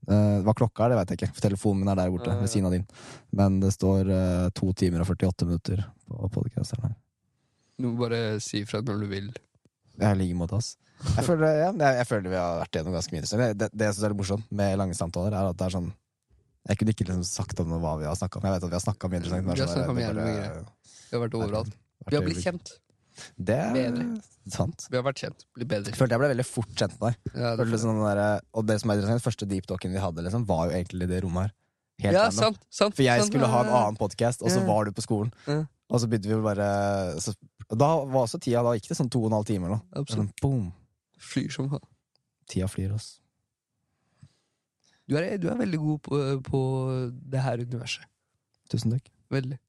Uh, 0.05 0.41
hva 0.45 0.53
klokka 0.57 0.85
er, 0.85 0.89
det 0.93 0.97
vet 0.99 1.11
jeg 1.13 1.19
ikke. 1.21 1.33
For 1.37 1.45
telefonen 1.47 1.79
min 1.83 1.89
er 1.93 1.95
der 1.99 2.09
borte, 2.13 2.29
Ja, 2.29 2.35
ja. 2.35 2.41
ved 2.41 2.49
siden 2.51 2.65
av 2.67 2.73
din. 2.75 2.85
Men 3.33 3.59
det 3.61 3.71
står 3.73 4.09
uh, 4.09 4.49
to 4.57 4.71
timer 4.73 5.01
og 5.01 5.07
48 5.13 5.45
minutter 5.49 5.83
på 6.09 6.29
podcasten 6.33 6.81
her. 6.83 6.95
Du 7.79 7.87
må 7.91 7.95
bare 8.03 8.39
si 8.41 8.61
ifra 8.63 8.81
når 8.81 8.99
du 9.01 9.07
vil. 9.11 9.31
Jeg 9.99 10.07
har 10.07 10.15
like 10.19 10.35
måte, 10.37 10.57
ass. 10.57 10.75
Jeg 11.15 11.25
føler, 11.29 11.47
ja, 11.61 11.71
jeg, 11.71 11.97
jeg 12.01 12.07
føler 12.09 12.29
vi 12.33 12.39
har 12.41 12.59
vært 12.63 12.77
gjennom 12.79 12.93
ganske 12.97 13.15
mye. 13.15 13.21
Det, 13.25 13.49
det, 13.63 13.69
det 13.73 13.85
jeg 13.89 13.95
syns 13.95 14.03
er 14.03 14.13
litt 14.13 14.21
morsomt 14.23 14.51
med 14.51 14.77
lange 14.81 14.97
samtaler, 14.97 15.33
er 15.33 15.49
at 15.53 15.57
det 15.57 15.65
er 15.69 15.75
sånn 15.77 15.91
Jeg 16.69 16.77
kunne 16.81 16.93
ikke 16.95 17.05
liksom 17.05 17.25
sagt 17.29 17.59
om 17.61 17.73
hva 17.77 17.95
vi 18.01 18.05
har 18.09 18.15
snakka 18.17 18.39
om. 18.41 18.45
Jeg 18.49 18.55
vet 18.57 18.63
at 18.65 18.71
vi 18.73 18.77
har 18.79 18.85
snakka 18.85 19.09
mye 19.11 19.19
interessant. 19.21 19.45
Vi 19.45 19.61
har 19.61 19.69
snakket 19.69 19.89
om 19.89 19.95
mye. 19.95 20.13
Vi 21.11 21.13
har 21.17 21.21
vært 21.27 21.37
overalt. 21.37 21.75
Vi 22.09 22.15
har 22.17 22.25
blitt 22.25 22.41
kjent. 22.41 22.71
Det 23.37 23.55
er 23.55 23.73
Bedre. 23.73 24.21
sant. 24.51 24.87
Vi 24.91 24.97
har 24.97 25.03
vært 25.05 25.21
kjent. 25.23 25.45
Blir 25.55 25.65
bedre. 25.71 25.91
Jeg 25.91 25.95
følte 25.99 26.15
jeg 26.17 26.19
ble 26.23 26.29
veldig 26.33 26.45
fort 26.45 26.73
kjent 26.75 26.95
med 26.99 27.05
deg. 27.13 27.31
Ja, 27.41 27.55
det, 27.55 27.65
Følte 27.65 27.79
sånn 27.85 28.01
der, 28.03 28.41
og 28.53 28.65
det 28.67 28.79
som 28.81 28.91
er 28.91 28.99
interessant, 28.99 29.23
første 29.23 29.47
deep 29.47 29.65
talken 29.67 29.91
vi 29.95 30.01
hadde, 30.03 30.23
liksom, 30.25 30.45
var 30.49 30.67
jo 30.69 30.75
egentlig 30.79 31.03
i 31.07 31.11
det 31.13 31.21
rommet 31.23 31.47
her. 31.47 31.53
Helt 32.03 32.13
Ja, 32.17 32.23
random. 32.27 32.39
sant, 32.41 32.65
sant. 32.69 32.95
For 32.97 33.03
jeg 33.07 33.21
sant, 33.21 33.31
skulle 33.31 33.47
ha 33.47 33.61
en 33.63 33.71
ja. 33.71 33.81
annen 33.85 33.97
podkast, 33.97 34.41
og 34.43 34.49
så 34.51 34.59
Ja. 34.59 34.65
var 34.67 34.85
du 34.85 34.91
på 34.91 35.01
skolen. 35.05 35.31
Ja. 35.47 35.61
Og 35.89 35.99
så 36.01 36.07
begynte 36.09 36.27
vi 36.27 36.41
bare 36.41 36.67
så, 37.21 37.35
og 37.69 37.77
Da 37.77 37.89
var 38.05 38.25
også 38.25 38.39
tida 38.41 38.63
Da 38.63 38.73
gikk 38.75 38.87
det 38.89 38.97
sånn 38.97 39.09
to 39.09 39.19
og 39.23 39.27
en 39.31 39.37
halv 39.37 39.45
time. 39.45 39.65
eller 39.65 39.77
noe. 39.77 39.85
Absolutt. 40.01 40.27
Sånn, 40.27 40.33
boom. 40.41 40.73
Flyr 41.19 41.51
som 41.51 41.69
faen. 41.69 41.85
Tida 42.49 42.67
flyr, 42.67 42.93
ass. 42.95 43.19
Du 45.07 45.15
er, 45.17 45.37
du 45.37 45.47
er 45.49 45.55
veldig 45.59 45.77
god 45.79 46.01
på, 46.01 46.19
på 46.43 46.59
det 47.29 47.39
her 47.45 47.57
universet. 47.61 48.05
Tusen 48.69 48.91
takk. 48.95 49.09
Veldig. 49.31 49.59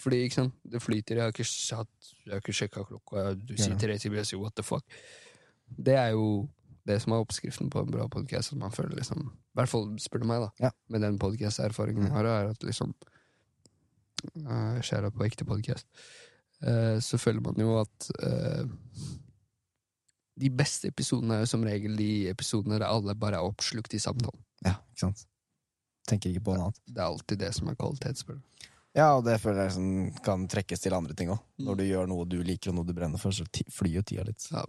Fordi, 0.00 0.22
ikke 0.24 0.38
sant, 0.38 0.54
det 0.64 0.80
flyter. 0.82 1.18
Jeg 1.18 1.22
har 1.26 1.34
ikke, 1.34 1.44
satt- 1.44 2.12
jeg 2.24 2.32
har 2.32 2.40
ikke 2.40 2.54
sjekka 2.56 2.84
klokka. 2.88 3.34
Du 3.36 3.52
sier 3.60 3.76
tre 3.80 3.98
timer, 4.00 4.22
jeg 4.22 4.30
sier 4.30 4.40
what 4.40 4.54
the 4.56 4.64
fuck. 4.64 4.84
Det 5.76 5.94
er 6.00 6.14
jo 6.14 6.48
det 6.88 6.96
som 7.02 7.12
er 7.12 7.20
oppskriften 7.22 7.68
på 7.70 7.82
en 7.84 7.90
bra 7.92 8.06
podkast. 8.08 8.54
At 8.54 8.58
man 8.62 8.72
føler 8.72 8.96
liksom 8.96 9.26
I 9.28 9.58
hvert 9.60 9.68
fall 9.68 9.90
spør 10.00 10.22
du 10.22 10.26
meg, 10.30 10.40
da. 10.46 10.50
Ja. 10.66 10.70
Med 10.88 11.02
den 11.04 11.18
podcast-erfaringen 11.20 12.06
jeg 12.08 12.14
har, 12.14 12.24
er 12.30 12.50
at 12.54 12.62
liksom 12.64 12.94
uh, 14.46 14.78
Skjæra 14.80 15.10
på 15.12 15.24
ekte 15.28 15.44
podkast. 15.48 15.86
så 17.00 17.16
føler 17.18 17.40
man 17.40 17.56
jo 17.56 17.78
at 17.80 18.10
uh, 18.22 18.68
De 20.40 20.50
beste 20.52 20.88
episodene 20.88 21.34
er 21.38 21.44
jo 21.44 21.48
som 21.52 21.62
regel 21.64 21.96
de 21.96 22.28
episodene 22.30 22.78
der 22.80 22.86
alle 22.88 23.14
bare 23.16 23.36
er 23.40 23.44
oppslukt 23.48 23.94
i 23.96 24.00
samtalen. 24.00 24.40
Ja, 24.64 24.74
ikke 24.92 25.00
sant. 25.06 25.26
Tenker 26.08 26.30
ikke 26.32 26.44
på 26.46 26.54
noe 26.56 26.68
annet. 26.70 26.80
Det 26.88 27.00
er 27.00 27.08
alltid 27.08 27.38
det 27.42 27.50
som 27.56 27.68
er 27.68 27.76
kvalitet, 27.80 28.20
spør 28.20 28.38
du. 28.40 28.68
Ja, 28.96 29.12
og 29.16 29.24
det 29.26 29.36
føler 29.42 29.68
jeg 29.68 29.76
sånn, 29.76 29.92
kan 30.26 30.48
trekkes 30.50 30.82
til 30.82 30.96
andre 30.96 31.14
ting 31.18 31.30
òg. 31.30 31.42
Mm. 31.60 31.66
Når 31.68 31.78
du 31.78 31.84
gjør 31.86 32.08
noe 32.10 32.26
du 32.26 32.40
liker, 32.42 32.72
og 32.72 32.80
noe 32.80 32.88
du 32.88 32.94
brenner 32.96 33.22
for, 33.22 33.34
så 33.34 33.46
flyr 33.70 34.00
jo 34.00 34.06
tida 34.06 34.24
litt. 34.26 34.48
Ja. 34.50 34.64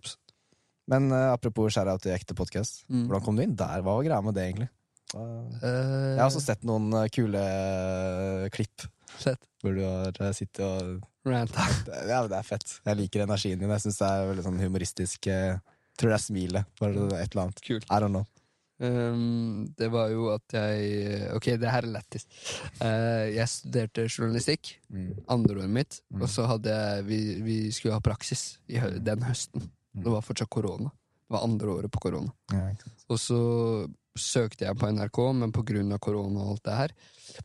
Men 0.92 1.10
uh, 1.14 1.32
apropos 1.32 1.74
shout-out 1.74 2.04
til 2.04 2.14
ekte 2.14 2.38
podkast. 2.38 2.84
Mm. 2.92 3.08
Hvordan 3.08 3.26
kom 3.26 3.40
du 3.40 3.46
inn 3.46 3.58
der? 3.58 3.82
Hva 3.82 3.98
var 3.98 4.06
greia 4.06 4.22
med 4.26 4.38
det, 4.38 4.46
egentlig? 4.52 4.70
Uh, 5.16 5.42
Eh, 5.62 6.16
jeg 6.16 6.20
har 6.20 6.28
også 6.30 6.42
sett 6.44 6.66
noen 6.68 6.92
eh, 6.96 7.10
kule 7.14 7.42
eh, 7.42 8.46
klipp 8.54 8.86
Fett. 9.12 9.42
hvor 9.62 9.76
du 9.76 9.82
har 9.84 10.16
eh, 10.24 10.34
sittet 10.36 10.64
og 10.66 11.02
Ranta. 11.28 11.68
det, 11.88 12.00
Ja, 12.10 12.24
det 12.26 12.38
er 12.40 12.48
fett. 12.48 12.78
Jeg 12.88 12.98
liker 12.98 13.26
energien 13.28 13.60
din. 13.62 13.70
Jeg 13.70 13.84
syns 13.84 14.00
det 14.02 14.08
er 14.10 14.30
veldig 14.32 14.46
sånn 14.48 14.62
humoristisk. 14.64 15.28
Uh, 15.30 15.60
tror 16.00 16.10
det 16.10 16.16
er 16.18 16.24
smilet. 16.24 16.72
Bare 16.82 17.04
et 17.20 17.28
eller 17.28 17.44
annet. 17.44 17.62
Kult. 17.62 17.86
I 17.86 18.00
don't 18.02 18.16
know. 18.16 18.26
Um, 18.82 19.68
det 19.78 19.92
var 19.94 20.10
jo 20.10 20.32
at 20.34 20.56
jeg 20.56 21.28
Ok, 21.36 21.52
det 21.62 21.70
her 21.70 21.86
er 21.86 21.94
lættis. 21.94 22.26
Uh, 22.82 23.30
jeg 23.30 23.46
studerte 23.52 24.08
journalistikk 24.08 24.74
andreåret 25.30 25.70
mitt, 25.70 26.02
Mm. 26.10 26.24
og 26.24 26.30
så 26.30 26.48
hadde 26.50 26.74
jeg 26.74 27.06
vi, 27.06 27.20
vi 27.46 27.58
skulle 27.72 27.94
ha 27.94 28.02
praksis 28.02 28.60
i 28.68 28.80
den 28.80 29.24
høsten. 29.24 29.70
Mm. 29.94 30.04
Det 30.04 30.12
var 30.12 30.26
fortsatt 30.26 30.50
korona. 30.50 30.90
Det 30.90 31.38
var 31.38 31.46
andre 31.46 31.68
året 31.68 31.92
på 31.92 32.00
korona. 32.00 32.32
Ja. 32.52 32.74
Og 33.08 33.20
så 33.20 33.40
søkte 34.18 34.66
jeg 34.66 34.78
på 34.78 34.90
NRK, 34.92 35.20
men 35.40 35.52
av 35.94 36.00
korona 36.00 36.44
og 36.44 36.56
alt 36.56 36.64
det 36.66 36.76
her, 36.76 36.94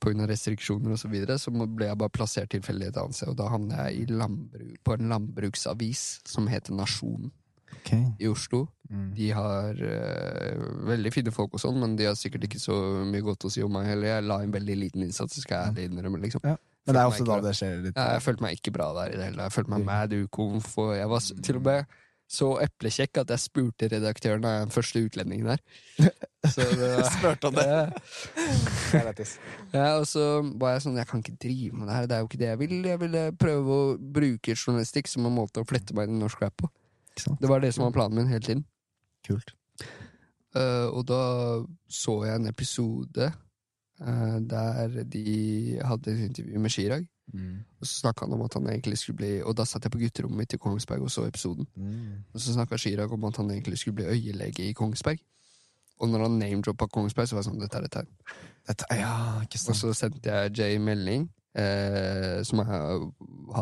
av 0.02 0.26
restriksjoner 0.26 0.92
og 0.96 0.98
så 0.98 1.08
videre, 1.08 1.38
så 1.38 1.52
ble 1.52 1.86
jeg 1.86 1.98
bare 1.98 2.10
plassert 2.10 2.50
tilfeldig 2.50 2.88
et 2.88 2.96
annet 2.96 3.14
sted, 3.14 3.30
og 3.30 3.36
da 3.38 3.48
havnet 3.52 3.78
jeg 3.78 4.00
i 4.02 4.06
landbruk, 4.12 4.78
på 4.82 4.96
en 4.96 5.12
landbruksavis 5.12 6.04
som 6.26 6.48
heter 6.50 6.74
Nasjonen 6.74 7.30
okay. 7.78 8.02
i 8.18 8.26
Oslo. 8.26 8.66
Mm. 8.90 9.08
De 9.16 9.28
har 9.34 9.80
eh, 9.82 10.62
veldig 10.90 11.12
fine 11.14 11.32
folk 11.34 11.56
og 11.58 11.62
sånn, 11.62 11.78
men 11.82 11.96
de 11.98 12.06
har 12.08 12.16
sikkert 12.18 12.46
ikke 12.48 12.62
så 12.62 12.76
mye 13.08 13.24
godt 13.26 13.48
å 13.48 13.52
si 13.52 13.64
om 13.66 13.74
meg 13.74 13.88
heller. 13.90 14.12
Jeg 14.14 14.28
la 14.28 14.40
en 14.44 14.54
veldig 14.54 14.78
liten 14.78 15.06
innsats, 15.06 15.40
skal 15.42 15.72
jeg 15.74 15.90
innrømme. 15.90 16.22
Liksom. 16.22 16.44
Ja. 16.46 16.56
Men 16.86 16.94
det 16.94 17.02
er 17.02 17.10
også 17.10 17.26
da 17.26 17.40
det 17.42 17.56
skjer 17.58 17.80
litt. 17.82 17.96
Ja, 17.98 18.12
jeg 18.14 18.22
følte 18.22 18.46
meg 18.46 18.58
ikke 18.60 18.74
bra 18.76 18.92
der 18.94 19.14
i 19.14 19.18
det 19.18 19.30
hele. 19.32 19.48
Jeg 19.48 19.56
følte 19.56 19.70
meg 19.74 19.80
Mm. 19.82 19.86
mad 19.90 20.12
ukomf, 20.22 20.76
og 20.78 20.94
jeg 20.94 21.08
var 21.10 21.20
til 21.42 21.56
og 21.56 21.62
med 21.66 21.86
så 22.28 22.58
eplekjekk 22.58 23.18
at 23.22 23.28
jeg 23.30 23.38
spurte 23.38 23.86
redaktøren 23.90 24.44
av 24.44 24.64
den 24.64 24.70
første 24.74 24.98
utlendingen 24.98 25.46
der. 25.46 25.60
Så 26.46 26.62
det 26.62 26.78
var, 26.94 27.02
Spurte 27.10 27.46
om 27.50 27.54
det. 27.54 27.66
Ja, 29.74 29.96
og 29.98 30.06
så 30.06 30.22
var 30.58 30.76
jeg 30.76 30.84
sånn 30.84 30.98
Jeg 31.00 31.08
kan 31.10 31.22
ikke 31.22 31.36
drive 31.42 31.74
med 31.74 31.88
det 31.88 31.96
her, 31.96 32.06
det 32.06 32.16
er 32.16 32.22
jo 32.22 32.28
ikke 32.30 32.40
det 32.40 32.48
jeg 32.50 32.60
vil. 32.62 32.74
Jeg 32.86 33.00
ville 33.02 33.22
prøve 33.38 33.76
å 33.76 33.84
bruke 33.98 34.54
journalistikk 34.56 35.10
som 35.10 35.26
en 35.26 35.34
måte 35.36 35.62
å 35.62 35.66
flette 35.68 35.94
meg 35.96 36.08
inn 36.10 36.18
i 36.20 36.24
norsk 36.24 36.42
rap 36.42 36.56
på. 36.62 36.70
Det 37.40 37.48
var 37.50 37.62
det 37.64 37.72
som 37.74 37.86
var 37.86 37.94
planen 37.96 38.18
min 38.20 38.30
hele 38.30 38.44
tiden. 38.44 38.64
Kult. 39.26 39.52
Uh, 40.56 40.88
og 40.94 41.02
da 41.08 41.20
så 41.92 42.22
jeg 42.24 42.40
en 42.40 42.48
episode 42.48 43.28
uh, 44.00 44.38
der 44.40 45.02
de 45.04 45.80
hadde 45.84 46.14
et 46.14 46.24
intervju 46.30 46.62
med 46.64 46.72
Chirag. 46.72 47.06
Og 47.80 47.86
så 47.86 47.92
snakka 48.00 48.24
han 48.24 48.32
om 48.36 48.42
at 48.46 48.54
han 48.54 48.68
egentlig 48.70 48.98
skulle 48.98 49.16
bli 49.16 49.30
Og 49.42 49.56
da 49.58 49.64
satt 49.66 49.84
jeg 49.84 49.90
på 49.90 49.98
gutterommet 49.98 50.38
mitt 50.38 50.54
i 50.54 50.60
Kongsberg 50.62 51.02
og 51.02 51.10
så 51.10 51.24
episoden. 51.26 51.66
Mm. 51.74 52.22
Og 52.32 52.40
så 52.40 52.52
snakka 52.54 52.78
Chirag 52.78 53.12
om 53.12 53.24
at 53.24 53.36
han 53.36 53.50
egentlig 53.50 53.78
skulle 53.78 53.98
bli 53.98 54.06
øyelege 54.06 54.68
i 54.68 54.72
Kongsberg. 54.72 55.18
Og 55.98 56.08
når 56.08 56.22
han 56.22 56.38
name-droppa 56.38 56.86
Kongsberg, 56.86 57.28
så 57.28 57.36
var 57.36 57.42
jeg 57.42 57.50
sånn 57.50 57.62
Dette 57.62 57.80
er 57.80 57.88
et 57.88 57.96
tegn. 57.96 58.12
Ja, 58.98 59.16
ikke 59.42 59.60
Og 59.70 59.78
så 59.78 59.92
sendte 59.96 60.32
jeg 60.32 60.52
Jay 60.58 60.78
melding, 60.82 61.28
eh, 61.56 62.42
som 62.44 62.60
er, 62.64 62.70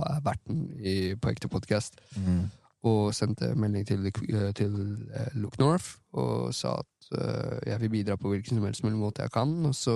er 0.01 0.21
verten 0.25 0.65
i, 0.81 1.15
på 1.15 1.31
Ekte 1.31 1.49
Podkast, 1.49 2.01
Mm. 2.17 2.51
Og 2.85 3.15
sendte 3.17 3.49
melding 3.57 3.87
til, 3.89 4.05
eh, 4.07 4.51
til 4.53 4.75
eh, 5.15 5.31
Look 5.41 5.57
North 5.59 5.95
og 6.13 6.51
sa 6.55 6.75
at 6.83 7.09
uh, 7.17 7.59
jeg 7.67 7.81
vil 7.81 7.91
bidra 7.91 8.17
på 8.21 8.29
hvilken 8.31 8.59
som 8.59 8.65
helst 8.69 8.85
mulig 8.85 8.99
måte 9.01 9.25
jeg 9.25 9.33
kan. 9.35 9.51
Og 9.67 9.73
så 9.75 9.95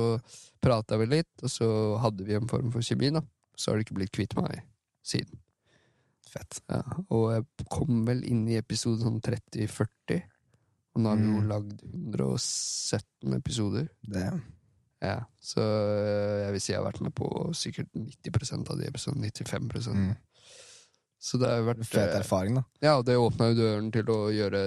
prata 0.64 0.96
vi 0.98 1.06
litt, 1.06 1.30
og 1.44 1.50
så 1.52 1.68
hadde 2.02 2.24
vi 2.26 2.34
en 2.34 2.48
form 2.48 2.72
for 2.72 2.80
kjemi. 2.82 3.10
da 3.14 3.20
Så 3.56 3.70
har 3.70 3.76
det 3.78 3.86
ikke 3.86 3.98
blitt 4.00 4.12
kvitt 4.16 4.34
meg 4.40 4.62
siden. 5.04 5.38
Fett. 6.28 6.58
Ja, 6.68 6.82
og 7.08 7.28
jeg 7.36 7.46
kom 7.72 8.02
vel 8.08 8.24
inn 8.28 8.42
i 8.48 8.58
episode 8.58 9.00
sånn 9.04 9.20
30-40. 9.24 10.22
Og 10.96 11.00
nå 11.04 11.08
har 11.12 11.16
vi 11.20 11.28
jo 11.28 11.40
Mm. 11.40 11.48
lagd 11.48 11.82
117 11.84 13.34
episoder. 13.36 13.88
Det. 14.02 14.26
Ja, 15.00 15.20
Så 15.40 15.60
jeg 15.62 16.52
vil 16.52 16.60
si 16.60 16.72
jeg 16.72 16.80
har 16.82 16.90
vært 16.90 17.00
med 17.04 17.14
på 17.14 17.28
sikkert 17.54 17.88
90% 17.94 18.70
av 18.72 18.78
de 18.80 18.88
episodene. 18.88 19.30
95 19.30 19.94
Mm. 19.94 20.16
Så 21.18 21.38
det 21.42 21.48
har 21.50 21.64
vært 21.66 21.80
Fet 21.88 22.12
øh, 22.12 22.18
erfaring, 22.20 22.54
da. 22.60 22.62
Ja, 22.84 22.92
og 23.00 23.04
det 23.08 23.16
åpna 23.18 23.48
jo 23.50 23.56
døren 23.58 23.88
til 23.94 24.06
å 24.14 24.18
gjøre 24.30 24.60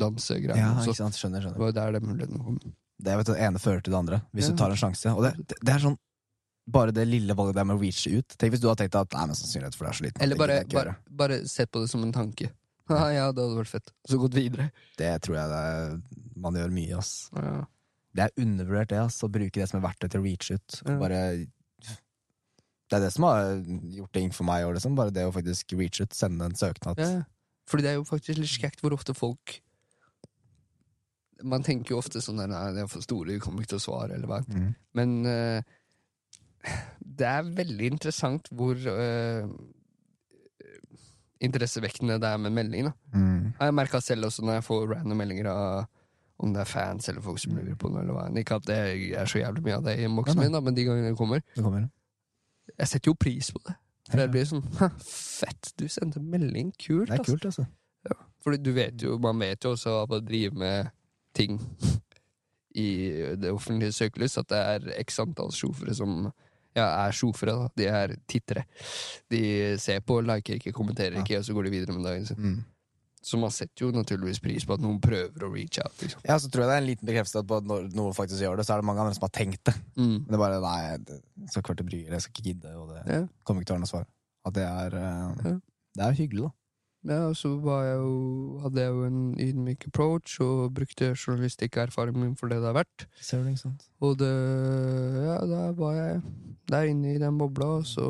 dansegreier. 0.00 0.60
Ja, 0.60 0.74
ikke 0.84 0.96
sant. 0.98 1.16
Skjønner, 1.16 1.40
Det 1.40 1.48
skjønner. 1.48 1.58
var 1.64 1.72
der 1.78 1.96
det 1.96 2.02
muligheten 2.04 2.38
kom. 2.44 2.58
Det, 3.00 3.14
vet 3.16 3.26
du, 3.26 3.32
det 3.32 3.40
ene 3.46 3.58
fører 3.62 3.80
til 3.80 3.94
det 3.94 3.98
andre, 4.02 4.18
hvis 4.36 4.50
Ja. 4.50 4.52
du 4.52 4.56
tar 4.60 4.70
en 4.74 4.76
sjanse. 4.76 5.14
Og 5.16 5.22
det, 5.24 5.32
det, 5.48 5.56
det 5.64 5.74
er 5.74 5.84
sånn 5.88 5.98
Bare 6.70 6.92
det 6.94 7.02
lille 7.08 7.34
valget 7.34 7.56
der 7.56 7.64
med 7.66 7.78
å 7.78 7.80
reache 7.80 8.12
ut. 8.20 8.34
Tenk 8.38 8.52
hvis 8.52 8.60
du 8.62 8.68
hadde 8.68 8.84
tenkt 8.84 8.94
at 8.94 9.14
Nei, 9.16 9.24
men 9.26 9.34
sannsynlighet 9.34 9.74
for 9.74 9.86
det 9.86 9.90
er 9.90 9.96
så 9.96 10.04
liten. 10.04 10.22
Eller 10.22 10.36
bare, 10.38 10.58
bare, 10.70 10.92
bare 11.08 11.38
sett 11.48 11.70
på 11.72 11.80
det 11.82 11.88
som 11.90 12.02
en 12.04 12.12
tanke. 12.14 12.50
Ja, 12.90 13.06
ja, 13.14 13.24
det 13.32 13.42
hadde 13.42 13.56
vært 13.56 13.70
fett. 13.70 13.90
Så 14.06 14.18
gått 14.18 14.34
videre. 14.34 14.68
Det 14.98 15.10
tror 15.22 15.36
jeg 15.38 15.48
det 15.50 15.58
er, 15.72 15.92
man 16.42 16.54
gjør 16.58 16.72
mye, 16.74 16.96
ass. 16.98 17.10
Ja. 17.34 17.64
Det 18.18 18.24
er 18.24 18.42
undervurdert, 18.44 18.88
det, 18.90 18.98
ass, 18.98 19.18
å 19.22 19.28
bruke 19.30 19.60
det 19.60 19.68
som 19.70 19.78
et 19.80 19.84
verktøy 19.86 20.08
til 20.10 20.20
å 20.20 20.24
reach 20.26 20.48
ut. 20.50 20.78
Ja. 20.86 20.96
Bare 20.98 21.20
Det 22.90 22.98
er 22.98 23.04
det 23.06 23.12
som 23.14 23.26
har 23.28 23.52
gjort 23.94 24.12
ting 24.16 24.32
for 24.34 24.48
meg 24.48 24.66
òg, 24.66 24.74
liksom. 24.76 24.96
Bare 24.98 25.14
det 25.14 25.26
å 25.28 25.34
faktisk 25.34 25.76
reach 25.78 26.02
ut, 26.02 26.14
sende 26.16 26.48
en 26.48 26.56
søknad. 26.58 26.98
Ja. 26.98 27.20
Fordi 27.70 27.86
det 27.86 27.92
er 27.92 28.00
jo 28.00 28.06
faktisk 28.08 28.40
litt 28.40 28.50
skjekt 28.50 28.80
hvor 28.82 28.96
ofte 28.96 29.14
folk 29.14 29.60
Man 31.46 31.62
tenker 31.62 31.94
jo 31.94 32.00
ofte 32.00 32.18
sånn 32.18 32.40
Nei, 32.42 32.64
det 32.74 32.82
er 32.82 32.88
for 32.90 33.04
store, 33.04 33.30
de 33.30 33.42
kommer 33.42 33.62
ikke 33.62 33.76
til 33.76 33.78
å 33.78 33.84
svare, 33.84 34.16
eller 34.16 34.28
hva. 34.28 34.40
Mm. 34.50 34.72
Men 34.98 35.12
uh, 35.24 35.60
det 36.98 37.28
er 37.30 37.54
veldig 37.60 37.92
interessant 37.94 38.50
hvor 38.52 38.74
uh, 38.74 39.46
interessevekkende 41.40 42.18
det 42.20 42.28
er 42.28 42.42
med 42.42 42.52
melding. 42.58 42.90
Da. 42.90 42.92
Mm. 43.14 43.46
Jeg 43.54 43.76
merka 43.78 44.02
selv 44.04 44.28
også 44.28 44.44
når 44.44 44.58
jeg 44.58 44.66
får 44.66 44.84
random 44.90 45.22
meldinger 45.22 45.48
av 45.54 45.86
om 46.40 46.52
det 46.54 46.62
er 46.62 46.68
fans 46.68 47.08
eller 47.08 47.24
folk 47.24 47.40
som 47.40 47.56
lurer 47.56 47.76
på 47.76 47.88
noe. 47.92 48.02
eller 48.02 48.16
hva. 48.16 48.26
Ikke 48.40 48.60
at 48.60 48.68
det 48.68 48.76
er 49.16 49.28
så 49.28 49.40
jævlig 49.42 49.64
mye 49.64 49.78
av 49.78 49.88
det 49.88 49.96
i 49.98 50.04
innboksen 50.08 50.40
min, 50.40 50.52
da, 50.52 50.62
men 50.64 50.76
de 50.76 50.86
gangene 50.88 51.12
det 51.12 51.18
kommer 51.18 51.42
Det 51.54 51.64
kommer. 51.64 51.88
Jeg 52.78 52.88
setter 52.88 53.10
jo 53.10 53.14
pris 53.14 53.50
på 53.52 53.60
det. 53.66 53.74
For 54.10 54.16
Ja. 54.18 54.24
jeg 54.26 54.30
blir 54.34 54.44
sånn 54.48 54.64
«Ha, 54.80 54.88
Fett, 54.98 55.72
du 55.76 55.86
sendte 55.88 56.20
melding. 56.20 56.72
Kult. 56.78 57.08
Det 57.10 57.20
er 57.20 57.24
kult, 57.24 57.44
altså. 57.44 57.66
Fordi 58.42 58.56
du 58.62 58.70
vet 58.72 59.02
jo, 59.04 59.18
man 59.18 59.38
vet 59.38 59.60
jo 59.64 59.74
også 59.74 59.92
av 60.02 60.08
å 60.16 60.20
drive 60.24 60.56
med 60.56 60.90
ting 61.36 61.58
i 62.74 62.86
det 63.36 63.50
offentlige 63.52 63.92
søkelys, 63.92 64.38
at 64.40 64.48
det 64.48 64.58
er 64.58 65.00
x 65.02 65.18
antall 65.20 65.50
sjofere 65.52 65.92
som 65.94 66.32
ja, 66.76 66.86
er 67.06 67.12
sjofere, 67.12 67.52
da. 67.58 67.68
De 67.76 67.86
er 67.90 68.14
tittere. 68.30 68.62
De 69.30 69.76
ser 69.82 70.00
på, 70.06 70.20
liker 70.24 70.54
ikke, 70.56 70.72
kommenterer 70.72 71.18
Ja. 71.18 71.22
ikke, 71.24 71.38
og 71.38 71.44
så 71.44 71.52
går 71.56 71.64
de 71.68 71.70
videre 71.74 71.92
med 71.96 72.04
dagen 72.06 72.26
sin. 72.26 72.36
Mm. 72.38 72.64
Så 73.22 73.36
man 73.36 73.50
setter 73.52 73.84
jo 73.84 73.90
naturligvis 73.92 74.38
pris 74.40 74.64
på 74.64 74.72
at 74.78 74.80
noen 74.80 74.96
prøver 75.04 75.42
å 75.44 75.50
reach 75.52 75.76
out. 75.82 75.92
Liksom. 76.00 76.22
Ja, 76.24 76.38
så 76.40 76.48
tror 76.48 76.62
jeg 76.64 76.70
det 76.70 76.76
er 76.78 76.82
en 76.82 76.86
liten 76.88 77.08
bekreftelse 77.10 77.42
på 77.50 77.58
at 77.60 77.66
når 77.68 77.90
noen 77.92 78.14
faktisk 78.16 78.40
gjør 78.40 78.56
det, 78.56 78.64
så 78.64 78.72
er 78.74 78.80
det 78.80 78.88
mange 78.88 79.02
andre 79.04 79.14
som 79.18 79.26
har 79.26 79.34
tenkt 79.36 79.60
det. 79.68 79.74
Mm. 79.98 80.14
Men 80.22 80.30
det 80.30 80.38
er 80.38 80.44
bare 80.46 80.60
nei, 80.64 80.78
jeg 80.86 81.50
skal 81.52 81.60
ikke 81.60 81.74
være 81.74 81.80
til 81.82 81.88
bry, 81.90 81.98
eller 82.06 82.16
jeg 82.16 82.24
skal 82.24 82.32
ikke 82.38 82.46
gidde, 82.48 82.72
og 82.80 82.94
det 82.94 83.02
Ja. 83.12 83.18
kommer 83.44 83.60
ikke 83.60 83.68
til 83.68 83.74
å 83.74 83.76
være 83.76 83.84
noe 83.84 83.92
svar. 83.92 84.08
At 84.48 84.56
det 84.56 84.64
er 84.70 84.96
uh, 84.96 85.44
Ja. 85.50 85.54
Det 86.00 86.06
er 86.06 86.16
hyggelig, 86.22 86.46
da. 86.48 86.54
Ja, 87.10 87.18
og 87.30 87.36
så 87.36 87.50
var 87.64 87.84
jeg 87.84 87.96
jo, 87.96 88.58
hadde 88.60 88.80
jeg 88.80 88.90
jo 88.92 89.04
en 89.04 89.20
ydmyk 89.40 89.86
approach 89.88 90.34
og 90.44 90.74
brukte 90.76 91.12
journalistikkerfaringen 91.16 92.20
min 92.20 92.34
for 92.36 92.48
det 92.52 92.58
det 92.60 92.68
er 92.72 92.76
verdt. 92.76 93.06
Ser 93.20 93.40
du, 93.44 93.48
ikke 93.52 93.62
sant? 93.66 93.86
Og 94.04 94.16
det 94.20 94.28
Ja, 95.24 95.38
der 95.48 95.72
var 95.76 95.94
jeg 95.96 96.20
der 96.68 96.88
inne 96.92 97.14
i 97.14 97.18
den 97.20 97.38
bobla, 97.40 97.70
og 97.80 97.86
så 97.88 98.04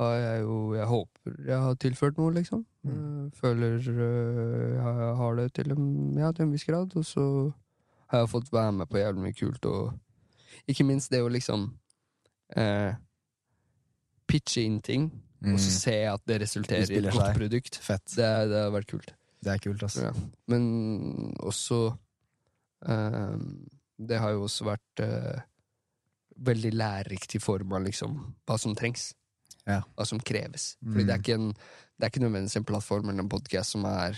har 0.00 0.14
jeg 0.16 0.42
jo 0.44 0.74
Jeg 0.76 0.86
håper 0.86 1.40
jeg 1.48 1.58
har 1.64 1.74
tilført 1.80 2.18
noe, 2.20 2.32
liksom. 2.36 2.64
Mm. 2.86 3.30
Føler 3.36 3.76
øh, 3.76 4.74
jeg 4.76 5.16
har 5.20 5.34
det 5.36 5.52
til 5.58 5.72
en, 5.74 5.88
ja, 6.18 6.30
til 6.32 6.46
en 6.46 6.52
viss 6.54 6.64
grad. 6.64 6.94
Og 6.96 7.04
så 7.04 7.24
har 8.12 8.22
jeg 8.24 8.30
fått 8.32 8.52
være 8.52 8.72
med 8.72 8.88
på 8.90 8.98
jævlig 8.98 9.22
mye 9.26 9.36
kult, 9.36 9.66
og 9.66 9.92
ikke 10.70 10.84
minst 10.88 11.10
det 11.12 11.20
å 11.22 11.28
liksom 11.30 11.68
eh, 12.56 12.94
pitche 14.30 14.64
inn 14.66 14.80
ting, 14.80 15.10
Mm. 15.40 15.54
og 15.54 15.60
så 15.62 15.70
se 15.72 15.92
at 16.04 16.20
det 16.28 16.36
resulterer 16.42 16.90
i 16.92 16.98
et 16.98 17.06
godt 17.14 17.14
seg. 17.30 17.36
produkt. 17.38 17.76
Fett. 17.80 18.02
Det, 18.12 18.26
det 18.50 18.58
har 18.60 18.72
vært 18.74 18.90
kult. 18.90 19.14
Det 19.40 19.48
er 19.54 19.58
kult, 19.64 19.82
altså. 19.86 20.02
Ja. 20.04 20.10
Men 20.52 20.66
også 21.40 21.78
eh, 22.84 23.38
Det 23.96 24.18
har 24.20 24.34
jo 24.34 24.42
også 24.44 24.66
vært 24.68 25.00
eh, 25.00 25.40
veldig 26.36 26.72
lærerikt 26.76 27.34
i 27.36 27.40
form 27.40 27.72
av 27.72 27.86
liksom 27.86 28.18
hva 28.44 28.58
som 28.60 28.76
trengs. 28.76 29.14
Ja. 29.70 29.80
Hva 29.96 30.06
som 30.08 30.18
kreves. 30.20 30.72
Fordi 30.82 31.04
Mm. 31.04 31.06
det 31.06 31.14
er 31.14 31.18
ikke 31.22 31.34
en 31.38 31.52
Det 32.00 32.06
er 32.06 32.10
ikke 32.10 32.22
nødvendigvis 32.24 32.56
en 32.56 32.64
plattform 32.64 33.08
eller 33.10 33.22
en 33.22 33.28
podkast 33.28 33.70
som 33.74 33.84
er 33.84 34.16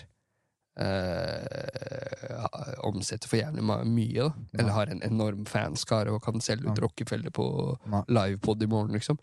øh, 0.78 2.46
omsetter 2.86 3.28
for 3.28 3.36
jævlig 3.40 3.64
mye, 3.90 4.22
da. 4.22 4.30
Eller 4.58 4.72
har 4.72 4.86
en 4.92 5.02
enorm 5.02 5.44
fanskare 5.46 6.10
og 6.14 6.22
kan 6.22 6.40
selge 6.40 6.70
ut 6.70 6.78
Ja. 6.78 6.82
Rockefeller 6.84 7.30
på 7.30 7.76
livepod 8.08 8.62
i 8.62 8.66
morgen, 8.66 8.92
liksom. 8.92 9.18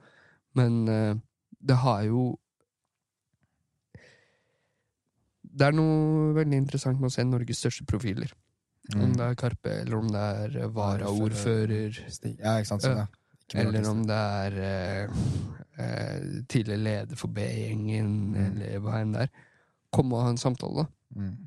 Men 0.55 0.87
øh, 0.89 1.15
det 1.67 1.77
har 1.77 2.01
jo 2.03 2.37
Det 5.57 5.65
er 5.65 5.71
noe 5.71 6.33
veldig 6.35 6.57
interessant 6.61 6.99
med 7.01 7.09
å 7.09 7.13
se 7.13 7.23
Norges 7.25 7.57
største 7.63 7.85
profiler. 7.89 8.29
Om 8.93 9.01
Mm. 9.01 9.13
det 9.17 9.25
er 9.25 9.35
Karpe, 9.35 9.69
eller 9.81 9.97
om 9.97 10.07
det 10.07 10.19
er 10.19 10.67
varaordfører, 10.69 11.97
Ja, 12.39 12.57
ikke 12.59 12.67
sant. 12.67 12.81
Sånn, 12.83 12.97
Ja. 12.97 13.05
Eller 13.55 13.89
om 13.89 14.01
det 14.07 14.15
er 14.15 14.57
eh, 14.63 15.09
eh, 15.79 16.43
tidligere 16.47 16.83
leder 16.83 17.15
for 17.19 17.27
B-gjengen, 17.33 18.09
Mm. 18.33 18.35
eller 18.61 18.79
hva 18.79 18.99
enn 19.01 19.13
det 19.13 19.21
er. 19.27 19.29
Komme 19.91 20.13
og 20.17 20.23
ha 20.23 20.29
en 20.29 20.37
samtale, 20.37 20.83
da. 20.83 20.85
Mm. 21.15 21.37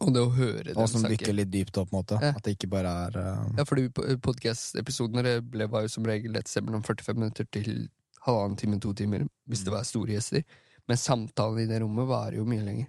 Og 0.00 0.12
det 0.14 0.22
å 0.22 0.30
høre 0.34 0.62
det 0.64 0.76
Og 0.76 0.88
som 0.88 1.02
dykker 1.02 1.34
litt 1.34 1.50
dypt 1.50 1.76
opp, 1.78 1.90
på 1.90 1.96
en 1.96 2.02
måte. 2.02 2.18
Ja. 2.22 2.30
At 2.36 2.42
det 2.46 2.54
ikke 2.56 2.70
bare 2.70 2.88
er 3.08 3.16
uh, 3.18 3.48
Ja, 3.58 3.64
fordi 3.68 3.88
podkast-episodene 3.92 5.68
var 5.70 5.82
jo 5.84 5.88
som 5.92 6.04
regel 6.08 6.36
et 6.38 6.48
sted 6.48 6.64
mellom 6.66 6.82
45 6.82 7.18
minutter 7.18 7.46
til 7.52 7.88
halvannen 8.26 8.56
time, 8.58 8.78
to 8.80 8.92
timer, 8.94 9.26
hvis 9.48 9.60
Mm. 9.62 9.64
det 9.64 9.72
var 9.72 9.82
store 9.84 10.12
gjester. 10.16 10.44
Men 10.88 10.96
samtalen 10.96 11.60
i 11.62 11.66
det 11.66 11.80
rommet 11.82 12.06
varer 12.08 12.36
jo 12.36 12.44
mye 12.44 12.64
lenger. 12.64 12.86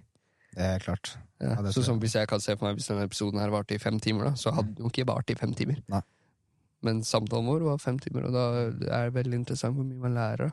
Det 0.54 0.62
er 0.62 0.78
klart. 0.78 1.16
Ja. 1.40 1.54
Ja, 1.56 1.62
det 1.62 1.74
så 1.74 1.82
som 1.84 1.98
hvis 2.00 2.14
jeg 2.14 2.28
kan 2.28 2.40
se 2.40 2.54
for 2.56 2.66
meg 2.68 2.76
Hvis 2.78 2.86
denne 2.86 3.04
episoden 3.04 3.40
her 3.40 3.50
varte 3.50 3.74
i 3.74 3.78
fem 3.78 3.98
timer, 4.00 4.24
da, 4.24 4.30
så 4.38 4.52
hadde 4.54 4.74
den 4.76 4.84
jo 4.86 4.90
ikke 4.90 5.06
vart 5.06 5.28
i 5.30 5.34
fem 5.34 5.52
timer. 5.52 5.76
Nei. 5.88 6.00
Men 6.84 7.02
samtalen 7.06 7.48
vår 7.48 7.64
var 7.64 7.82
fem 7.82 7.98
timer, 8.02 8.28
og 8.28 8.34
da 8.34 8.46
er 8.64 9.08
det 9.08 9.16
veldig 9.16 9.40
interessant 9.40 9.76
hvor 9.76 9.86
mye 9.88 10.02
man 10.02 10.16
lærer. 10.18 10.52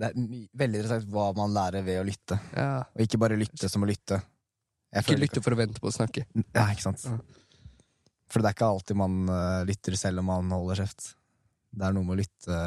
Det 0.00 0.08
er 0.08 0.16
veldig 0.62 0.80
interessant 0.80 1.10
hva 1.12 1.28
man 1.36 1.52
lærer 1.54 1.84
ved 1.86 2.00
å 2.00 2.06
lytte. 2.08 2.40
Ja. 2.56 2.82
Og 2.96 3.04
ikke 3.04 3.20
bare 3.20 3.38
lytte 3.38 3.68
som 3.70 3.84
å 3.84 3.90
lytte. 3.90 4.18
Ikke 4.96 5.18
lytte 5.18 5.42
for 5.44 5.54
å 5.54 5.60
vente 5.60 5.82
på 5.82 5.90
å 5.90 5.94
snakke. 5.94 6.24
Ja, 6.56 6.66
ikke 6.72 6.88
sant. 6.88 7.04
Ja. 7.06 7.18
For 8.30 8.42
det 8.42 8.50
er 8.50 8.56
ikke 8.56 8.70
alltid 8.72 8.98
man 8.98 9.20
eh, 9.30 9.62
lytter 9.68 9.96
selv 9.98 10.22
om 10.22 10.30
man 10.30 10.50
holder 10.54 10.82
kjeft. 10.82 11.12
Det 11.70 11.86
er 11.86 11.94
noe 11.94 12.06
med 12.06 12.16
å 12.16 12.20
lytte 12.22 12.60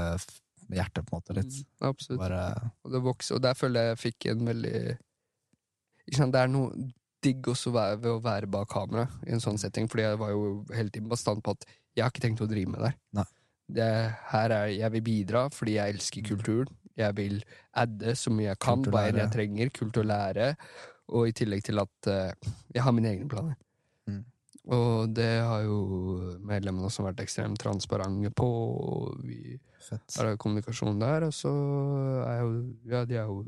med 0.70 0.80
hjertet, 0.80 1.06
på 1.08 1.16
en 1.16 1.20
måte. 1.20 1.36
Litt. 1.38 1.56
Mm, 1.56 1.88
absolutt. 1.90 2.20
Bare 2.22 2.44
Og 2.84 2.94
det 2.94 3.02
vokser, 3.04 3.38
og 3.38 3.44
der 3.44 3.58
føler 3.60 3.88
jeg 3.88 3.94
jeg 3.94 4.02
fikk 4.04 4.30
en 4.32 4.46
veldig 4.52 4.78
ikke 6.04 6.20
sant, 6.20 6.36
Det 6.36 6.42
er 6.44 6.52
noe 6.52 6.92
digg 7.24 7.48
også 7.54 7.74
være, 7.74 8.02
ved 8.04 8.12
å 8.12 8.22
være 8.24 8.50
bak 8.52 8.70
kamera 8.74 9.08
i 9.28 9.34
en 9.36 9.44
sånn 9.44 9.60
setting, 9.62 9.90
fordi 9.92 10.06
jeg 10.06 10.20
var 10.22 10.34
jo 10.34 10.44
hele 10.74 10.94
tiden 10.94 11.10
bastant 11.12 11.44
på 11.44 11.56
at 11.56 11.66
jeg 11.94 12.04
har 12.04 12.14
ikke 12.14 12.24
tenkt 12.26 12.44
å 12.44 12.50
drive 12.50 12.74
med 12.74 12.86
det. 12.88 12.94
Nei. 13.20 13.28
Det, 13.74 13.90
her 14.34 14.54
er, 14.54 14.72
jeg 14.76 14.94
vil 14.98 15.06
bidra 15.06 15.44
fordi 15.54 15.78
jeg 15.78 15.96
elsker 15.96 16.26
kulturen. 16.28 16.72
Jeg 17.00 17.16
vil 17.18 17.40
adde 17.80 18.14
så 18.18 18.30
mye 18.34 18.52
jeg 18.52 18.62
kan, 18.62 18.84
hva 18.94 19.08
enn 19.10 19.22
jeg 19.24 19.34
trenger. 19.34 19.72
Kult 19.74 19.98
å 19.98 20.06
lære. 20.06 20.52
Og 21.14 21.30
i 21.30 21.36
tillegg 21.36 21.64
til 21.66 21.82
at 21.82 22.10
uh, 22.10 22.52
jeg 22.74 22.86
har 22.86 22.96
mine 22.96 23.10
egne 23.14 23.30
planer. 23.32 23.58
Mm. 24.10 24.22
Og 24.78 25.16
det 25.16 25.32
har 25.44 25.64
jo 25.66 25.80
medlemmene 26.46 26.88
også 26.88 27.06
vært 27.08 27.24
ekstremt 27.24 27.60
transparente 27.62 28.30
på. 28.38 28.48
Og 28.48 29.26
vi 29.26 29.58
fett. 29.82 30.06
har 30.20 30.38
kommunikasjon 30.38 31.02
der, 31.02 31.28
og 31.30 31.36
så 31.36 31.54
er 32.28 32.44
jo 32.44 32.54
Ja, 32.90 33.04
de 33.10 33.20
er 33.20 33.28
jo 33.32 33.44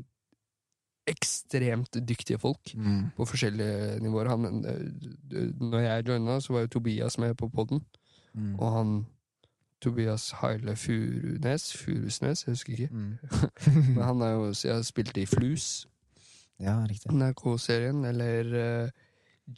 ekstremt 1.06 1.92
dyktige 2.08 2.38
folk 2.38 2.72
Mm. 2.74 3.10
på 3.16 3.24
forskjellige 3.26 4.00
nivåer. 4.02 4.28
Han, 4.28 4.64
eh, 4.64 5.52
når 5.60 5.80
jeg 5.80 6.06
joina, 6.08 6.40
så 6.40 6.52
var 6.52 6.60
jo 6.60 6.66
Tobias 6.66 7.18
med 7.18 7.36
på 7.36 7.48
poden, 7.48 7.80
Mm. 8.34 8.58
og 8.60 8.72
han 8.72 9.06
Tobias 9.80 10.30
Haile 10.40 10.74
Furunes 10.76 11.72
Furusnes, 11.76 12.44
jeg 12.46 12.52
husker 12.52 12.72
ikke. 12.72 12.88
Mm. 12.90 13.18
Men 13.94 14.02
han 14.04 14.22
er 14.22 14.30
jo 14.32 14.52
jeg 14.52 14.74
har 14.74 14.82
spilt 14.82 15.16
i 15.16 15.24
Flus, 15.26 15.86
Ja, 16.60 16.78
riktig. 16.88 17.10
NRK-serien, 17.12 18.04
eller 18.08 18.84
uh, 18.84 18.88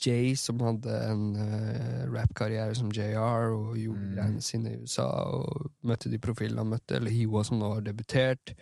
Jay, 0.06 0.34
som 0.34 0.58
hadde 0.60 0.90
en 1.10 1.36
uh, 1.36 2.12
rappkarriere 2.12 2.74
som 2.74 2.90
JR, 2.90 3.52
og 3.54 3.76
gjorde 3.78 4.00
Mm. 4.00 4.14
greiene 4.16 4.42
sine 4.42 4.72
i 4.72 4.76
USA, 4.82 5.06
og 5.06 5.70
møtte 5.84 6.10
de 6.10 6.18
profilene 6.18 6.58
han 6.58 6.66
møtte, 6.74 6.96
eller 6.96 7.10
Hiwa, 7.10 7.44
som 7.44 7.58
nå 7.58 7.72
har 7.74 7.80
debutert. 7.80 8.54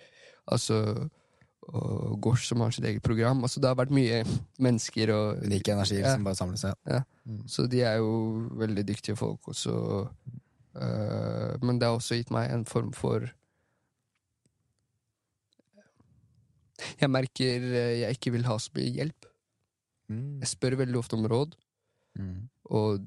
Altså 0.52 1.08
og 1.74 2.20
Gosh, 2.22 2.46
som 2.46 2.60
har 2.62 2.70
sitt 2.70 2.84
eget 2.86 3.02
program. 3.02 3.40
Altså, 3.42 3.60
det 3.60 3.68
har 3.68 3.74
vært 3.78 3.90
mye 3.94 4.20
mennesker 4.62 5.10
og 5.14 5.42
Unike 5.44 5.72
energier 5.74 6.04
Ja. 6.04 6.12
som 6.14 6.24
bare 6.24 6.38
samler 6.38 6.56
seg. 6.60 6.74
Ja. 6.86 7.00
Mm. 7.26 7.40
Så 7.50 7.66
de 7.68 7.80
er 7.82 7.96
jo 7.98 8.48
veldig 8.54 8.84
dyktige 8.86 9.16
folk 9.18 9.40
også. 9.48 10.08
Uh, 10.76 11.56
men 11.64 11.78
det 11.80 11.88
har 11.88 11.96
også 11.96 12.14
gitt 12.20 12.30
meg 12.30 12.50
en 12.52 12.64
form 12.68 12.92
for 12.92 13.24
Jeg 17.00 17.08
merker 17.10 17.62
eh, 17.72 17.92
jeg 18.02 18.16
ikke 18.18 18.32
vil 18.36 18.44
ha 18.48 18.56
så 18.60 18.70
mye 18.76 18.90
hjelp. 18.98 19.28
Mm. 20.12 20.38
Jeg 20.42 20.50
spør 20.52 20.76
veldig 20.82 20.98
ofte 21.00 21.16
om 21.18 21.26
råd, 21.30 21.56
Mm. 22.16 22.48
og 22.72 23.02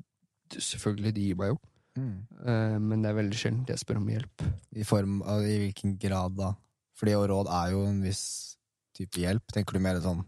selvfølgelig, 0.54 1.12
de 1.16 1.22
gir 1.28 1.36
meg 1.40 1.48
jo. 1.50 1.56
Mm. 1.98 2.18
Eh, 2.46 2.76
men 2.80 3.02
det 3.02 3.10
er 3.10 3.16
veldig 3.18 3.38
sjelden 3.40 3.66
jeg 3.68 3.80
spør 3.82 3.98
om 3.98 4.10
hjelp. 4.12 4.44
I 4.78 4.84
form 4.86 5.22
av 5.24 5.42
i 5.50 5.56
hvilken 5.64 5.96
grad, 6.00 6.36
da? 6.38 6.52
Fordi 7.00 7.14
å 7.16 7.24
råd 7.32 7.48
er 7.56 7.72
jo 7.72 7.86
en 7.88 8.02
viss 8.04 8.24
type 8.98 9.22
hjelp. 9.22 9.46
Tenker 9.56 9.78
du 9.80 9.84
mer 9.86 10.02
sånn 10.04 10.26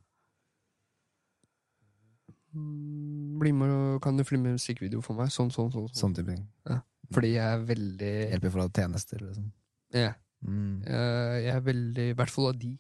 Mm, 2.54 3.40
Bli 3.40 3.52
med 3.56 3.70
og 3.72 4.02
Kan 4.04 4.18
du 4.20 4.26
filme 4.28 4.52
musikkvideo 4.58 5.00
for 5.06 5.16
meg? 5.16 5.30
Sånn, 5.32 5.52
sånn, 5.56 5.70
sånn. 5.72 5.88
sånn. 5.88 6.00
sånn 6.02 6.16
type 6.18 6.34
ting? 6.34 6.48
Fordi 7.12 7.34
jeg 7.34 7.44
er 7.48 7.62
veldig 7.68 8.12
Hjelp 8.34 8.46
i 8.48 8.52
forhold 8.54 8.74
til 8.76 8.84
tjenester, 8.86 9.22
liksom? 9.24 9.46
Ja. 9.96 10.14
Mm. 10.44 10.82
Eh, 10.88 11.38
Jeg 11.46 11.56
er 11.56 11.62
veldig 11.62 12.06
I 12.12 12.14
hvert 12.20 12.30
fall 12.34 12.48
av 12.52 12.60
de. 12.60 12.74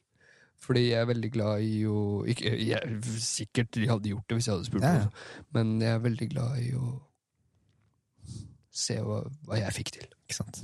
Fordi 0.62 0.84
jeg 0.90 1.00
er 1.02 1.08
veldig 1.10 1.32
glad 1.34 1.62
i 1.66 1.86
å 1.90 2.24
ikke, 2.30 2.52
jeg, 2.68 3.00
Sikkert 3.24 3.72
de 3.78 3.88
hadde 3.90 4.12
gjort 4.12 4.28
det 4.30 4.38
hvis 4.38 4.48
jeg 4.50 4.56
hadde 4.58 4.68
spurt, 4.70 4.84
Ja, 4.86 4.94
ja. 4.94 5.08
også, 5.08 5.46
men 5.58 5.72
jeg 5.82 5.96
er 5.96 6.04
veldig 6.04 6.30
glad 6.36 6.60
i 6.62 6.70
å 6.78 6.92
se 8.72 8.96
hva, 9.04 9.18
hva 9.48 9.58
jeg 9.60 9.74
fikk 9.76 9.90
til. 9.98 10.08
Ikke 10.28 10.38
sant? 10.38 10.62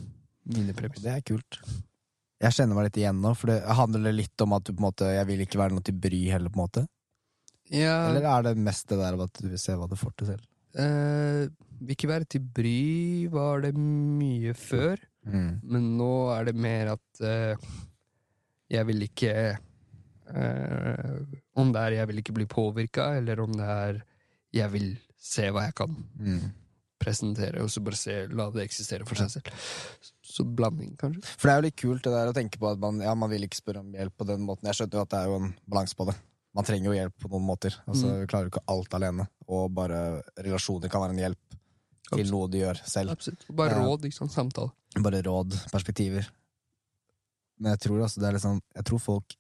Mine 0.47 0.72
Og 0.72 0.77
premisser. 0.80 1.03
det 1.03 1.15
er 1.15 1.23
kult. 1.27 1.57
Jeg 2.43 2.53
kjenner 2.53 2.77
meg 2.77 2.85
litt 2.90 2.99
igjen 3.01 3.22
nå, 3.24 3.32
for 3.38 3.49
det 3.49 3.57
handler 3.80 4.14
litt 4.14 4.43
om 4.45 4.53
at 4.53 4.64
du 4.67 4.74
på 4.74 4.77
en 4.82 4.85
måte 4.91 5.07
Jeg 5.09 5.25
vil 5.25 5.40
ikke 5.41 5.57
være 5.57 5.74
noe 5.74 5.85
til 5.88 5.95
bry 5.98 6.19
heller, 6.30 6.51
på 6.53 6.59
en 6.59 6.66
måte? 6.67 6.83
Ja, 7.74 7.95
Eller 8.11 8.27
er 8.30 8.43
det 8.45 8.53
mest 8.64 8.88
det 8.91 8.99
der 8.99 9.17
av 9.17 9.24
at 9.25 9.40
du 9.41 9.48
vil 9.49 9.59
se 9.59 9.74
hva 9.75 9.88
du 9.90 9.95
får 9.99 10.14
til 10.22 10.30
selv? 10.33 10.45
eh, 10.77 11.48
ikke 11.93 12.07
være 12.09 12.25
til 12.30 12.41
bry, 12.53 13.27
var 13.33 13.61
det 13.66 13.74
mye 13.77 14.53
før. 14.57 15.01
Mm. 15.25 15.49
Men 15.64 15.88
nå 15.98 16.11
er 16.35 16.45
det 16.48 16.56
mer 16.56 16.93
at 16.93 17.22
eh, 17.25 17.66
jeg 18.72 18.85
vil 18.88 19.01
ikke 19.07 19.33
eh, 20.32 21.17
Om 21.57 21.74
det 21.74 21.82
er 21.82 21.95
jeg 21.98 22.07
vil 22.11 22.22
ikke 22.22 22.35
bli 22.38 22.45
påvirka, 22.51 23.09
eller 23.19 23.41
om 23.43 23.51
det 23.57 23.67
er 23.67 23.99
jeg 24.56 24.72
vil 24.72 24.88
se 25.19 25.49
hva 25.51 25.66
jeg 25.67 25.75
kan 25.82 25.98
Mm. 26.17 26.48
Presentere, 27.07 27.63
og 27.63 27.71
så 27.71 27.81
bare 27.87 27.97
se, 27.99 28.17
la 28.35 28.49
det 28.51 28.65
eksistere 28.67 29.07
for 29.07 29.15
seg 29.19 29.31
selv. 29.37 29.51
Så 30.27 30.43
blanding, 30.43 30.93
kanskje. 30.99 31.23
For 31.39 31.47
det 31.47 31.53
er 31.55 31.61
jo 31.61 31.65
litt 31.69 31.79
kult 31.79 32.03
det 32.03 32.11
der 32.13 32.29
å 32.29 32.35
tenke 32.35 32.59
på 32.61 32.67
at 32.69 32.81
man, 32.83 32.99
ja, 33.01 33.13
man 33.17 33.31
vil 33.31 33.47
ikke 33.47 33.61
spørre 33.61 33.79
om 33.85 33.93
hjelp 33.95 34.15
på 34.19 34.27
den 34.27 34.43
måten. 34.45 34.67
Jeg 34.69 34.81
skjønner 34.81 34.99
jo 34.99 35.05
at 35.07 35.13
det 35.15 35.21
er 35.23 35.31
jo 35.31 35.37
en 35.39 35.53
balanse 35.71 35.95
på 35.97 36.05
det. 36.11 36.17
Man 36.57 36.65
trenger 36.67 36.89
jo 36.91 36.95
hjelp 36.97 37.15
på 37.21 37.29
noen 37.31 37.45
måter. 37.47 37.75
Altså, 37.87 38.09
Mm. 38.11 38.19
Vi 38.23 38.27
klarer 38.31 38.47
jo 38.47 38.51
ikke 38.55 38.65
alt 38.73 38.93
alene. 38.97 39.27
Og 39.47 39.71
bare 39.77 39.99
relasjoner 40.41 40.89
kan 40.91 41.03
være 41.05 41.13
en 41.15 41.23
hjelp 41.23 41.39
til 41.51 42.19
Absolutt. 42.19 42.31
noe 42.33 42.47
du 42.51 42.57
gjør 42.59 42.79
selv. 42.87 43.11
Absolutt. 43.13 43.45
Bare 43.55 43.77
råd, 43.77 44.05
ikke 44.09 44.17
sant. 44.17 44.33
Samtale. 44.35 44.71
Bare 45.05 45.21
råd, 45.25 45.53
perspektiver. 45.71 46.27
Men 47.59 47.73
jeg 47.75 47.79
tror 47.87 48.03
altså 48.05 48.21
det 48.21 48.27
er 48.29 48.35
liksom 48.37 48.59
Jeg 48.75 48.85
tror 48.85 48.99
folk 49.01 49.37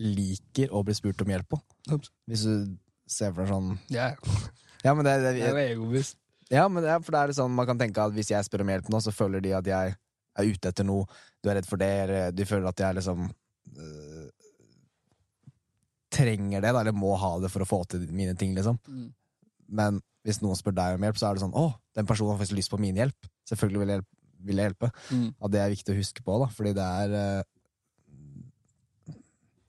liker 0.00 0.70
å 0.72 0.82
bli 0.86 0.94
spurt 0.96 1.22
om 1.24 1.32
hjelp 1.32 1.48
på. 1.52 1.58
Absolutt. 1.90 2.12
Hvis 2.30 2.44
du 2.46 2.76
ser 3.10 3.32
for 3.34 3.44
deg 3.44 3.50
sånn 3.52 3.70
Ja, 3.92 4.12
Ja, 4.84 4.94
men 4.96 5.04
det, 5.04 5.14
det, 5.24 5.34
jeg 5.38 5.50
er 5.50 5.56
jo 5.56 5.64
egobevisst. 5.76 6.16
Ja, 6.50 6.66
men 6.68 6.82
det 6.82 6.96
for 7.04 7.14
det 7.14 7.22
er 7.22 7.36
sånn 7.36 7.52
man 7.54 7.68
kan 7.68 7.78
tenke 7.78 8.02
at 8.02 8.14
hvis 8.16 8.32
jeg 8.32 8.46
spør 8.46 8.64
om 8.64 8.72
hjelp 8.72 8.88
nå, 8.90 9.00
så 9.04 9.14
føler 9.14 9.42
de 9.44 9.54
at 9.54 9.68
jeg 9.70 9.94
er 9.94 10.50
ute 10.50 10.72
etter 10.72 10.86
noe. 10.86 11.06
Du 11.42 11.50
er 11.50 11.60
redd 11.60 11.68
for 11.68 11.80
det, 11.80 11.90
eller 12.04 12.34
de 12.34 12.46
føler 12.48 12.70
at 12.70 12.82
jeg 12.82 12.98
liksom 12.98 13.22
øh, 13.28 14.28
trenger 16.10 16.64
det, 16.64 16.72
da, 16.72 16.82
eller 16.82 16.96
må 16.96 17.14
ha 17.20 17.36
det 17.42 17.52
for 17.52 17.64
å 17.64 17.68
få 17.68 17.84
til 17.90 18.08
mine 18.10 18.34
ting, 18.38 18.56
liksom. 18.56 18.80
Mm. 18.88 19.10
Men 19.80 20.00
hvis 20.26 20.40
noen 20.42 20.58
spør 20.58 20.74
deg 20.76 20.98
om 20.98 21.06
hjelp, 21.06 21.20
så 21.20 21.28
er 21.28 21.38
det 21.38 21.44
sånn 21.44 21.56
Å, 21.56 21.68
den 21.96 22.08
personen 22.08 22.34
har 22.34 22.40
faktisk 22.40 22.58
lyst 22.58 22.72
på 22.72 22.80
min 22.82 22.98
hjelp. 22.98 23.30
Selvfølgelig 23.48 23.82
vil 23.84 23.94
jeg, 23.94 24.06
vil 24.48 24.60
jeg 24.60 24.70
hjelpe. 24.70 24.90
Mm. 25.08 25.28
Og 25.38 25.54
det 25.54 25.62
er 25.62 25.72
viktig 25.72 25.94
å 25.94 26.00
huske 26.00 26.24
på, 26.26 26.38
da, 26.42 26.50
fordi 26.56 26.74
det 26.76 26.90
er 27.04 27.16
øh, 27.22 27.40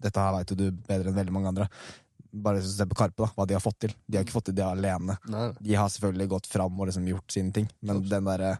Dette 0.01 0.17
her 0.17 0.33
veit 0.33 0.49
jo 0.49 0.55
du 0.57 0.65
bedre 0.73 1.11
enn 1.11 1.17
veldig 1.19 1.33
mange 1.35 1.49
andre. 1.51 1.67
Bare 2.31 2.61
ser 2.63 2.87
på 2.87 2.95
Karpe, 2.95 3.25
da, 3.25 3.31
hva 3.35 3.47
de 3.47 3.57
har 3.57 3.63
fått 3.63 3.81
til. 3.83 3.95
De 4.07 4.17
har 4.17 4.23
ikke 4.23 4.37
fått 4.37 4.49
til 4.51 4.55
det 4.55 4.63
alene. 4.63 5.17
Nei, 5.31 5.49
De 5.59 5.73
har 5.75 5.89
selvfølgelig 5.91 6.29
gått 6.31 6.47
fram 6.47 6.77
og 6.79 6.87
liksom 6.87 7.09
gjort 7.09 7.33
sine 7.35 7.51
ting, 7.55 7.67
men 7.81 7.97
Absolutt. 7.97 8.13
den 8.13 8.29
derre 8.29 8.51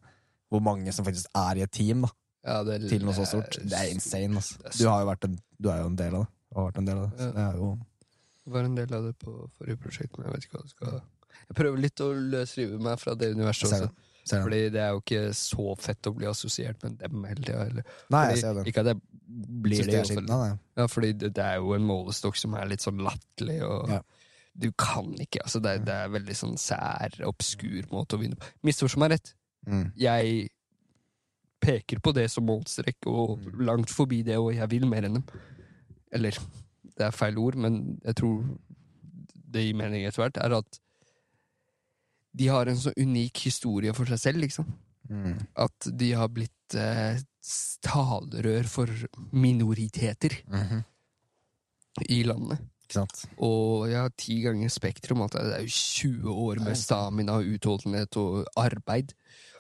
hvor 0.52 0.64
mange 0.66 0.92
som 0.92 1.08
faktisk 1.08 1.30
er 1.40 1.62
i 1.62 1.64
et 1.64 1.72
team, 1.72 2.04
da, 2.04 2.12
ja, 2.44 2.58
det 2.68 2.74
er, 2.76 2.90
til 2.92 3.06
noe 3.08 3.16
så 3.16 3.24
stort, 3.30 3.56
det 3.64 3.78
er 3.78 3.94
insane. 3.94 4.42
Altså. 4.42 4.60
Du, 4.76 4.84
har 4.90 5.06
jo 5.06 5.08
vært 5.08 5.30
en, 5.30 5.38
du 5.62 5.70
er 5.72 5.80
jo 5.80 5.88
en 5.88 5.96
del 6.02 6.18
av 6.18 6.26
det. 6.26 6.34
Du 6.52 6.58
har 6.60 6.68
vært 6.68 6.82
en 6.82 6.90
del 6.90 7.00
av 7.00 7.06
det. 7.08 7.24
Ja. 7.24 7.32
det 7.38 7.46
er 7.46 7.60
jo 7.62 7.70
var 8.52 8.68
en 8.68 8.76
del 8.76 8.94
av 8.94 9.04
det 9.08 9.14
på 9.22 9.34
forrige 9.58 9.80
prosjekt, 9.82 10.18
men 10.18 10.28
jeg 10.28 10.36
vet 10.36 10.48
ikke 10.48 10.58
hva 10.58 10.66
det 10.66 10.74
skal 10.74 10.96
Jeg 11.42 11.58
prøver 11.58 11.84
litt 11.86 12.04
å 12.04 12.10
løsrive 12.34 12.80
meg 12.82 13.00
fra 13.02 13.16
det 13.18 13.32
universet 13.36 13.68
Jeg 13.68 13.88
også. 13.88 14.10
Fordi 14.30 14.70
det 14.70 14.82
er 14.82 14.90
jo 14.94 15.00
ikke 15.02 15.22
så 15.34 15.76
fett 15.82 16.08
å 16.08 16.14
bli 16.16 16.28
assosiert 16.30 16.84
med 16.84 17.00
dem 17.02 17.24
hele 17.26 17.42
tida. 17.42 17.84
Nei, 18.14 18.24
jeg 18.32 18.38
ser 18.44 18.54
det. 18.60 18.66
Ikke 18.70 18.84
at 18.86 18.92
jeg 18.92 19.02
blir 19.66 19.84
det, 19.88 20.04
det. 20.28 20.58
Ja, 20.78 20.86
fordi 20.88 21.12
det, 21.14 21.34
det 21.34 21.44
er 21.44 21.56
jo 21.58 21.74
en 21.74 21.86
målestokk 21.88 22.36
som 22.38 22.54
er 22.54 22.66
litt 22.70 22.82
sånn 22.86 23.02
latterlig, 23.02 23.62
og 23.66 23.90
Ja. 23.90 24.02
du 24.54 24.72
kan 24.78 25.14
ikke. 25.20 25.42
altså 25.44 25.60
det, 25.64 25.72
er- 25.80 25.86
det 25.86 25.94
er 25.94 26.10
veldig 26.10 26.36
sånn 26.36 26.58
sær, 26.60 27.10
obskur 27.26 27.88
måte 27.92 28.16
å 28.18 28.20
vinne 28.22 28.36
på. 28.36 28.46
Misforstå 28.64 28.98
meg 29.00 29.12
rett. 29.16 29.34
Mm. 29.68 29.92
Jeg 29.96 30.50
peker 31.62 32.00
på 32.02 32.14
det 32.14 32.28
som 32.32 32.46
målstrekk, 32.50 33.06
og 33.08 33.40
Mm. 33.40 33.66
langt 33.66 33.90
forbi 33.90 34.24
det, 34.24 34.38
og 34.38 34.54
jeg 34.54 34.70
vil 34.70 34.86
mer 34.88 35.04
enn 35.06 35.14
dem. 35.20 35.24
Eller, 36.12 36.32
det 36.98 37.06
er 37.08 37.12
feil 37.12 37.38
ord, 37.38 37.56
men 37.56 38.00
jeg 38.04 38.16
tror 38.16 38.44
det 39.52 39.64
gir 39.66 39.76
mening 39.76 40.06
etter 40.06 40.24
hvert, 40.24 40.38
er 40.44 40.54
at 40.58 40.80
de 42.38 42.48
har 42.48 42.66
en 42.72 42.78
så 42.80 42.94
unik 42.98 43.38
historie 43.46 43.94
for 43.94 44.06
seg 44.06 44.20
selv, 44.20 44.42
liksom. 44.46 44.66
Mm. 45.10 45.38
At 45.60 45.90
de 45.98 46.12
har 46.16 46.30
blitt 46.32 46.76
eh, 46.80 47.20
talerør 47.84 48.68
for 48.70 48.88
minoriteter 49.34 50.38
Mhm. 50.48 50.84
i 52.10 52.24
landet. 52.24 52.60
Og 53.40 53.88
jeg 53.88 53.98
har 54.02 54.10
ti 54.18 54.42
ganger 54.44 54.70
Spektrum. 54.70 55.22
At 55.24 55.32
det 55.32 55.54
er 55.56 55.62
jo 55.64 55.68
20 55.72 56.28
år 56.34 56.60
med 56.60 56.76
stamina, 56.76 57.38
utholdenhet 57.40 58.18
og 58.18 58.46
arbeid. 58.60 59.14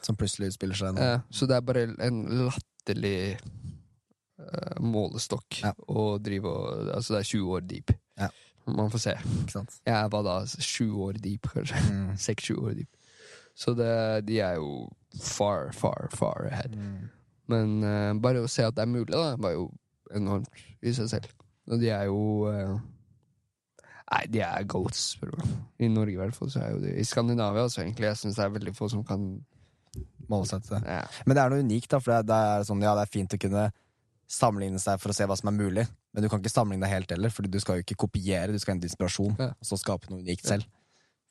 Som 0.04 0.16
plutselig 0.20 0.52
utspiller 0.52 0.76
seg 0.76 0.96
nå. 0.96 1.02
Eh, 1.02 1.20
så 1.32 1.48
det 1.48 1.56
er 1.56 1.62
bare 1.62 1.84
en 2.00 2.26
latterlig 2.50 3.38
eh, 4.40 4.80
målestokk 4.82 5.62
Ja. 5.64 5.74
å 5.88 6.18
drive 6.22 6.46
og 6.46 6.90
Altså, 6.96 7.14
det 7.16 7.20
er 7.20 7.30
20 7.38 7.52
år 7.56 7.68
deep. 7.68 7.92
Ja. 8.18 8.30
Man 8.66 8.92
får 8.94 9.04
se. 9.04 9.14
Jeg 9.86 10.12
var 10.14 10.26
da 10.26 10.36
sju 10.46 10.92
år 11.08 11.20
deep, 11.22 11.50
kanskje. 11.54 11.82
Mm. 11.90 12.18
Seks-sju 12.28 12.56
år 12.62 12.76
deep. 12.82 12.90
Så 13.58 13.74
det, 13.78 14.28
de 14.28 14.40
er 14.40 14.60
jo 14.62 14.90
far, 15.22 15.72
far, 15.76 16.10
far 16.14 16.48
ahead. 16.52 16.78
Mm. 16.78 17.10
Men 17.52 17.84
uh, 17.84 18.14
bare 18.22 18.44
å 18.44 18.50
se 18.50 18.64
at 18.66 18.78
det 18.78 18.86
er 18.86 18.92
mulig, 18.92 19.12
da, 19.12 19.36
var 19.42 19.56
jo 19.58 19.68
enormt 20.16 20.64
i 20.82 20.94
seg 20.96 21.10
selv. 21.12 21.30
Og 21.72 21.82
de 21.82 21.92
er 21.94 22.08
jo 22.10 22.22
uh, 22.48 22.80
Nei, 24.12 24.26
de 24.28 24.42
er 24.44 24.66
goats, 24.68 25.14
spør 25.14 25.30
du 25.32 25.38
meg. 25.40 25.52
I 25.80 25.88
Norge 25.88 26.18
i 26.18 26.20
hvert 26.20 26.36
fall. 26.36 26.50
Så 26.52 26.60
er 26.60 26.74
jo 26.74 26.82
de 26.84 26.98
I 27.00 27.06
Skandinavia 27.08 27.64
også, 27.64 27.80
egentlig. 27.86 28.10
Jeg 28.10 28.20
syns 28.20 28.40
det 28.40 28.44
er 28.44 28.58
veldig 28.58 28.74
få 28.76 28.90
som 28.92 29.06
kan 29.08 29.24
Målsette 30.32 30.78
det. 30.78 30.82
ja. 30.88 31.06
Men 31.26 31.36
det 31.36 31.44
er 31.44 31.54
noe 31.54 31.64
unikt, 31.64 31.90
da, 31.92 32.00
for 32.00 32.12
det 32.12 32.18
er, 32.22 32.28
det 32.28 32.40
er 32.50 32.66
sånn, 32.68 32.84
ja, 32.84 32.92
det 32.96 33.06
er 33.06 33.12
fint 33.12 33.36
å 33.36 33.40
kunne 33.40 33.64
sammenligne 34.32 34.80
seg 34.80 35.00
for 35.02 35.12
å 35.12 35.16
se 35.16 35.26
hva 35.28 35.36
som 35.38 35.50
er 35.52 35.58
mulig, 35.58 35.84
men 36.14 36.24
du 36.24 36.30
kan 36.32 36.40
ikke 36.42 36.52
sammenligne 36.54 36.86
deg 36.88 36.94
helt 36.96 37.12
heller, 37.16 37.30
Fordi 37.36 37.52
du 37.52 37.60
skal 37.60 37.80
jo 37.80 37.84
ikke 37.86 37.98
kopiere, 38.08 38.52
du 38.54 38.60
skal 38.60 38.76
hente 38.76 38.88
inspirasjon, 38.88 39.36
Ja. 39.40 39.50
og 39.52 39.68
så 39.68 39.78
skape 39.80 40.10
noe 40.12 40.22
unikt 40.24 40.46
selv. 40.48 40.66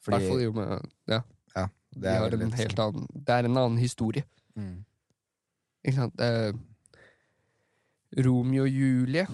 Fordi 0.05 0.43
jo 0.45 0.53
med 0.53 0.87
Ja, 1.09 1.23
ja, 1.57 1.67
det 1.97 2.07
er 2.09 2.31
helt 2.57 2.79
annen 2.79 3.07
Det 3.15 3.29
er 3.35 3.45
en 3.49 3.57
annen 3.57 3.79
historie. 3.79 4.25
Mm. 4.57 4.85
Ikke 5.85 5.97
sant? 5.97 6.21
Eh, 6.21 6.53
Romeo 8.25 8.65
og 8.67 8.69
Julie 8.71 9.27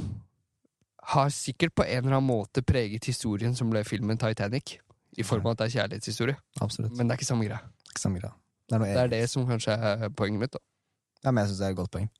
har 1.14 1.28
sikkert 1.32 1.74
på 1.74 1.84
en 1.86 2.04
eller 2.04 2.16
annen 2.18 2.28
måte 2.28 2.62
preget 2.66 3.04
historien 3.08 3.54
som 3.56 3.70
ble 3.70 3.82
filmen 3.84 4.18
Titanic. 4.18 4.78
I 5.16 5.22
form 5.24 5.46
av 5.46 5.54
at 5.54 5.58
det 5.62 5.66
er 5.70 5.80
kjærlighetshistorie. 5.80 6.36
Absolutt. 6.60 6.92
Men 6.96 7.08
det 7.08 7.14
er 7.14 7.20
ikke 7.22 7.28
samme 7.30 7.46
greia. 7.46 7.60
Ikke 7.88 8.02
samme 8.02 8.20
greia. 8.20 8.34
Det 8.68 8.76
er 8.76 8.84
Det 8.84 8.96
er 9.04 9.08
det 9.08 9.30
som 9.30 9.46
kanskje 9.46 9.72
er 9.78 10.08
poenget 10.10 10.40
mitt. 10.40 10.52
da 10.52 10.58
Ja, 11.24 11.30
men 11.30 11.42
jeg 11.44 11.50
syns 11.54 11.58
det 11.58 11.66
er 11.66 11.70
et 11.70 11.76
godt 11.76 11.90
poeng. 11.90 12.10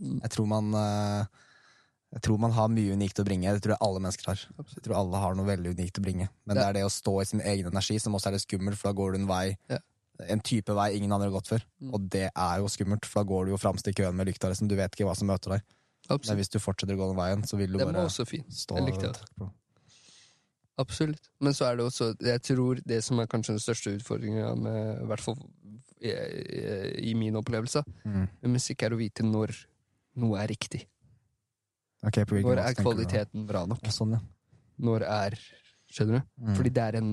Jeg 0.00 0.30
tror 0.32 0.46
man 0.48 0.72
eh, 0.74 1.26
Jeg 2.16 2.22
tror 2.26 2.38
man 2.42 2.50
har 2.56 2.68
mye 2.72 2.94
unikt 2.96 3.20
å 3.20 3.24
bringe. 3.24 3.52
Det 3.54 3.62
tror 3.62 3.76
jeg 3.76 3.82
alle 3.86 4.00
mennesker 4.02 4.26
har. 4.32 4.40
Jeg 4.74 4.82
tror 4.82 4.96
alle 4.98 5.20
har 5.22 5.34
noe 5.38 5.46
veldig 5.46 5.74
unikt 5.76 6.00
å 6.00 6.02
bringe. 6.02 6.26
Men 6.44 6.56
det 6.58 6.64
er 6.66 6.72
det 6.80 6.84
å 6.88 6.90
stå 6.90 7.20
i 7.22 7.26
sin 7.28 7.40
egen 7.44 7.68
energi 7.70 8.00
som 8.02 8.16
også 8.18 8.28
er 8.32 8.34
litt 8.38 8.46
skummelt, 8.48 8.78
for 8.80 8.90
da 8.90 8.96
går 8.98 9.12
du 9.14 9.18
en 9.22 9.28
vei 9.30 9.56
Ja. 9.70 9.78
En 10.28 10.40
type 10.44 10.68
vei 10.76 10.90
ingen 10.98 11.12
andre 11.16 11.30
har 11.30 11.36
gått 11.38 11.48
før. 11.48 11.62
Mm. 11.80 11.92
Og 11.96 12.08
det 12.12 12.26
er 12.36 12.56
jo 12.60 12.66
skummelt, 12.68 13.06
for 13.08 13.22
da 13.22 13.28
går 13.30 13.46
du 13.46 13.52
jo 13.54 13.56
framst 13.62 13.86
i 13.88 13.92
køen 13.96 14.12
med 14.18 14.26
lykta. 14.28 14.50
Liksom. 14.52 14.68
Du 14.68 14.74
vet 14.76 14.92
ikke 14.92 15.06
hva 15.08 15.14
som 15.16 15.30
møter 15.30 15.54
deg. 15.54 15.62
Men 16.10 16.36
hvis 16.36 16.50
du 16.52 16.58
fortsetter 16.60 16.92
å 16.92 16.98
gå 17.00 17.06
den 17.08 17.16
veien, 17.16 17.44
så 17.48 17.56
vil 17.56 17.70
du 17.72 17.78
det 17.78 17.86
bare 17.88 18.02
også 18.04 18.26
fint. 18.28 18.50
stå 18.52 18.76
jeg 18.76 18.90
likte 18.90 19.12
på. 19.38 19.48
Absolutt. 20.80 21.30
Men 21.40 21.52
så 21.56 21.66
er 21.70 21.76
det 21.76 21.84
også 21.86 22.14
Jeg 22.24 22.40
tror 22.42 22.80
det 22.88 23.02
som 23.04 23.18
er 23.20 23.26
kanskje 23.30 23.52
den 23.56 23.60
største 23.60 23.92
utfordringa 23.98 24.46
I 24.56 25.06
hvert 25.10 25.20
fall 25.24 25.36
i, 26.00 26.08
i, 26.08 27.10
i 27.10 27.14
min 27.14 27.36
opplevelse 27.36 27.82
Mm. 28.04 28.28
med 28.42 28.50
musikk, 28.54 28.82
er 28.82 28.94
å 28.94 28.98
vite 29.00 29.22
når 29.24 29.52
noe 30.20 30.40
er 30.42 30.50
riktig. 30.52 30.84
Okay, 32.06 32.24
Når 32.24 32.62
er 32.62 32.76
kvaliteten 32.78 33.44
bra 33.48 33.66
nok? 33.68 33.84
Sånn, 33.92 34.16
ja. 34.16 34.20
Når 34.80 35.04
er 35.04 35.40
Skjønner 35.90 36.20
du? 36.20 36.26
Mm. 36.46 36.54
Fordi 36.54 36.70
det 36.70 36.82
er 36.84 36.96
en 37.00 37.08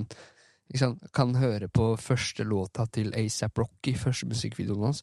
liksom. 0.69 0.99
Kan 1.13 1.33
høre 1.41 1.69
på 1.73 1.89
første 1.97 2.45
låta 2.45 2.85
til 2.93 3.09
ASAP 3.17 3.57
Rocky, 3.57 3.95
første 3.97 4.29
musikkvideoen 4.29 4.85
hans. 4.85 5.01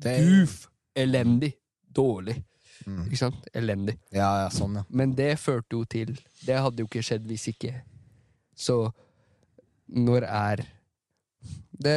Goof! 0.00 0.70
Elendig. 0.96 1.52
Dårlig. 1.94 2.38
Mm. 2.86 3.04
Ikke 3.06 3.20
sant? 3.20 3.44
Elendig. 3.54 3.98
Ja, 4.14 4.30
ja, 4.44 4.48
sånn, 4.52 4.80
ja. 4.80 4.84
Men 4.88 5.14
det 5.18 5.34
førte 5.38 5.76
jo 5.76 5.84
til 5.88 6.14
Det 6.44 6.56
hadde 6.58 6.82
jo 6.82 6.88
ikke 6.88 7.04
skjedd 7.06 7.28
hvis 7.28 7.46
ikke. 7.52 7.74
Så 8.56 8.78
når 9.94 10.26
er 10.26 10.64
det, 11.84 11.94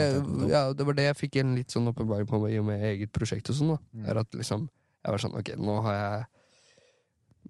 ja, 0.49 0.63
det 0.73 0.85
var 0.87 0.97
det 0.97 1.05
jeg 1.09 1.19
fikk 1.19 1.37
en 1.41 1.53
litt 1.57 1.73
sånn 1.73 1.87
åpenbaring 1.91 2.27
på 2.29 2.41
i 2.49 2.57
og 2.59 2.65
med 2.69 2.83
eget 2.89 3.13
prosjekt 3.15 3.51
og 3.53 3.59
sånn. 3.59 3.75
da 3.75 3.79
Mm. 3.93 4.09
Er 4.09 4.21
at 4.23 4.33
liksom 4.35 4.69
Jeg 5.05 5.13
var 5.13 5.21
sånn, 5.23 5.37
ok, 5.39 5.49
nå 5.55 5.73
har 5.85 5.93
jeg 5.95 6.25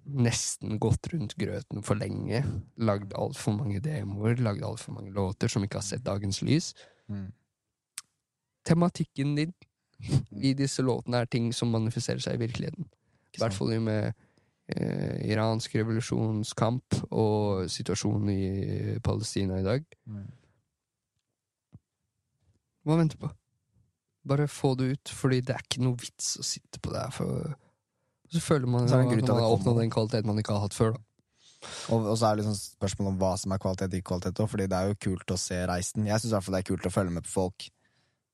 nesten 0.06 0.78
gått 0.78 1.08
rundt 1.12 1.34
grøten 1.34 1.82
for 1.82 1.98
lenge. 1.98 2.44
Lagd 2.76 3.12
altfor 3.18 3.56
mange 3.56 3.80
demoer, 3.82 4.38
lagd 4.38 4.62
altfor 4.62 4.94
mange 4.94 5.10
låter 5.10 5.50
som 5.50 5.64
ikke 5.64 5.80
har 5.80 5.86
sett 5.86 6.04
dagens 6.06 6.38
lys. 6.46 6.74
Mm. 7.08 7.32
Tematikken 8.68 9.34
din 9.34 9.54
i 10.30 10.54
disse 10.54 10.84
låtene 10.84 11.24
er 11.24 11.26
ting 11.26 11.50
som 11.56 11.72
manifiserer 11.74 12.22
seg 12.22 12.38
i 12.38 12.44
virkeligheten. 12.44 12.86
I 13.34 13.42
hvert 13.42 13.56
fall 13.56 13.74
med 13.82 14.12
eh, 14.68 15.18
iransk 15.28 15.74
revolusjonskamp 15.80 17.00
og 17.10 17.66
situasjonen 17.72 18.30
i 18.32 18.98
Palestina 19.04 19.58
i 19.60 19.66
dag. 19.66 19.84
Mm. 20.06 20.26
Hva 22.88 22.96
venter 22.96 23.20
på? 23.20 23.30
Bare 24.28 24.48
få 24.50 24.74
det 24.78 24.92
ut, 24.94 25.12
fordi 25.14 25.42
det 25.44 25.54
er 25.54 25.64
ikke 25.64 25.82
noe 25.84 25.98
vits 26.00 26.34
å 26.40 26.44
sitte 26.46 26.80
på 26.82 26.92
det 26.94 27.02
her. 27.04 27.12
For 27.14 27.52
så 28.28 28.40
føler 28.44 28.68
man 28.68 28.88
Så 28.88 28.98
er 28.98 29.06
at 29.08 29.28
man 29.28 29.40
har 29.40 29.54
oppnådd 29.54 29.78
den 29.80 29.92
kvaliteten 29.92 30.28
man 30.28 30.40
ikke 30.40 30.56
har 30.56 30.66
hatt 30.66 30.76
før. 30.76 30.96
Da. 30.96 31.04
Og, 31.90 32.04
og 32.12 32.14
så 32.18 32.28
er 32.28 32.36
det 32.36 32.44
liksom 32.44 32.58
spørsmålet 32.78 33.12
om 33.14 33.20
hva 33.20 33.32
som 33.40 33.52
er 33.54 33.60
kvalitet 33.62 33.92
og 33.94 33.98
ikke 33.98 34.08
kvalitet 34.12 34.40
også, 34.40 34.52
fordi 34.52 34.66
det 34.70 34.78
er 34.78 34.90
jo 34.90 34.98
kult 35.08 35.34
å 35.34 35.38
se 35.40 35.60
reisen. 35.70 36.08
Jeg 36.08 36.22
syns 36.22 36.48
det 36.48 36.60
er 36.60 36.66
kult 36.68 36.88
å 36.88 36.92
følge 36.92 37.14
med 37.16 37.26
på 37.26 37.32
folk 37.34 37.68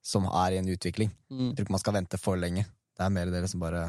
som 0.05 0.27
er 0.29 0.57
i 0.57 0.59
en 0.61 0.69
utvikling. 0.69 1.13
Jeg 1.33 1.55
tror 1.55 1.67
ikke 1.67 1.77
man 1.77 1.85
skal 1.85 1.97
vente 1.97 2.21
for 2.21 2.41
lenge. 2.41 2.67
Det 2.95 3.07
er 3.07 3.15
mer 3.15 3.31
det 3.33 3.45
liksom 3.47 3.63
bare 3.63 3.87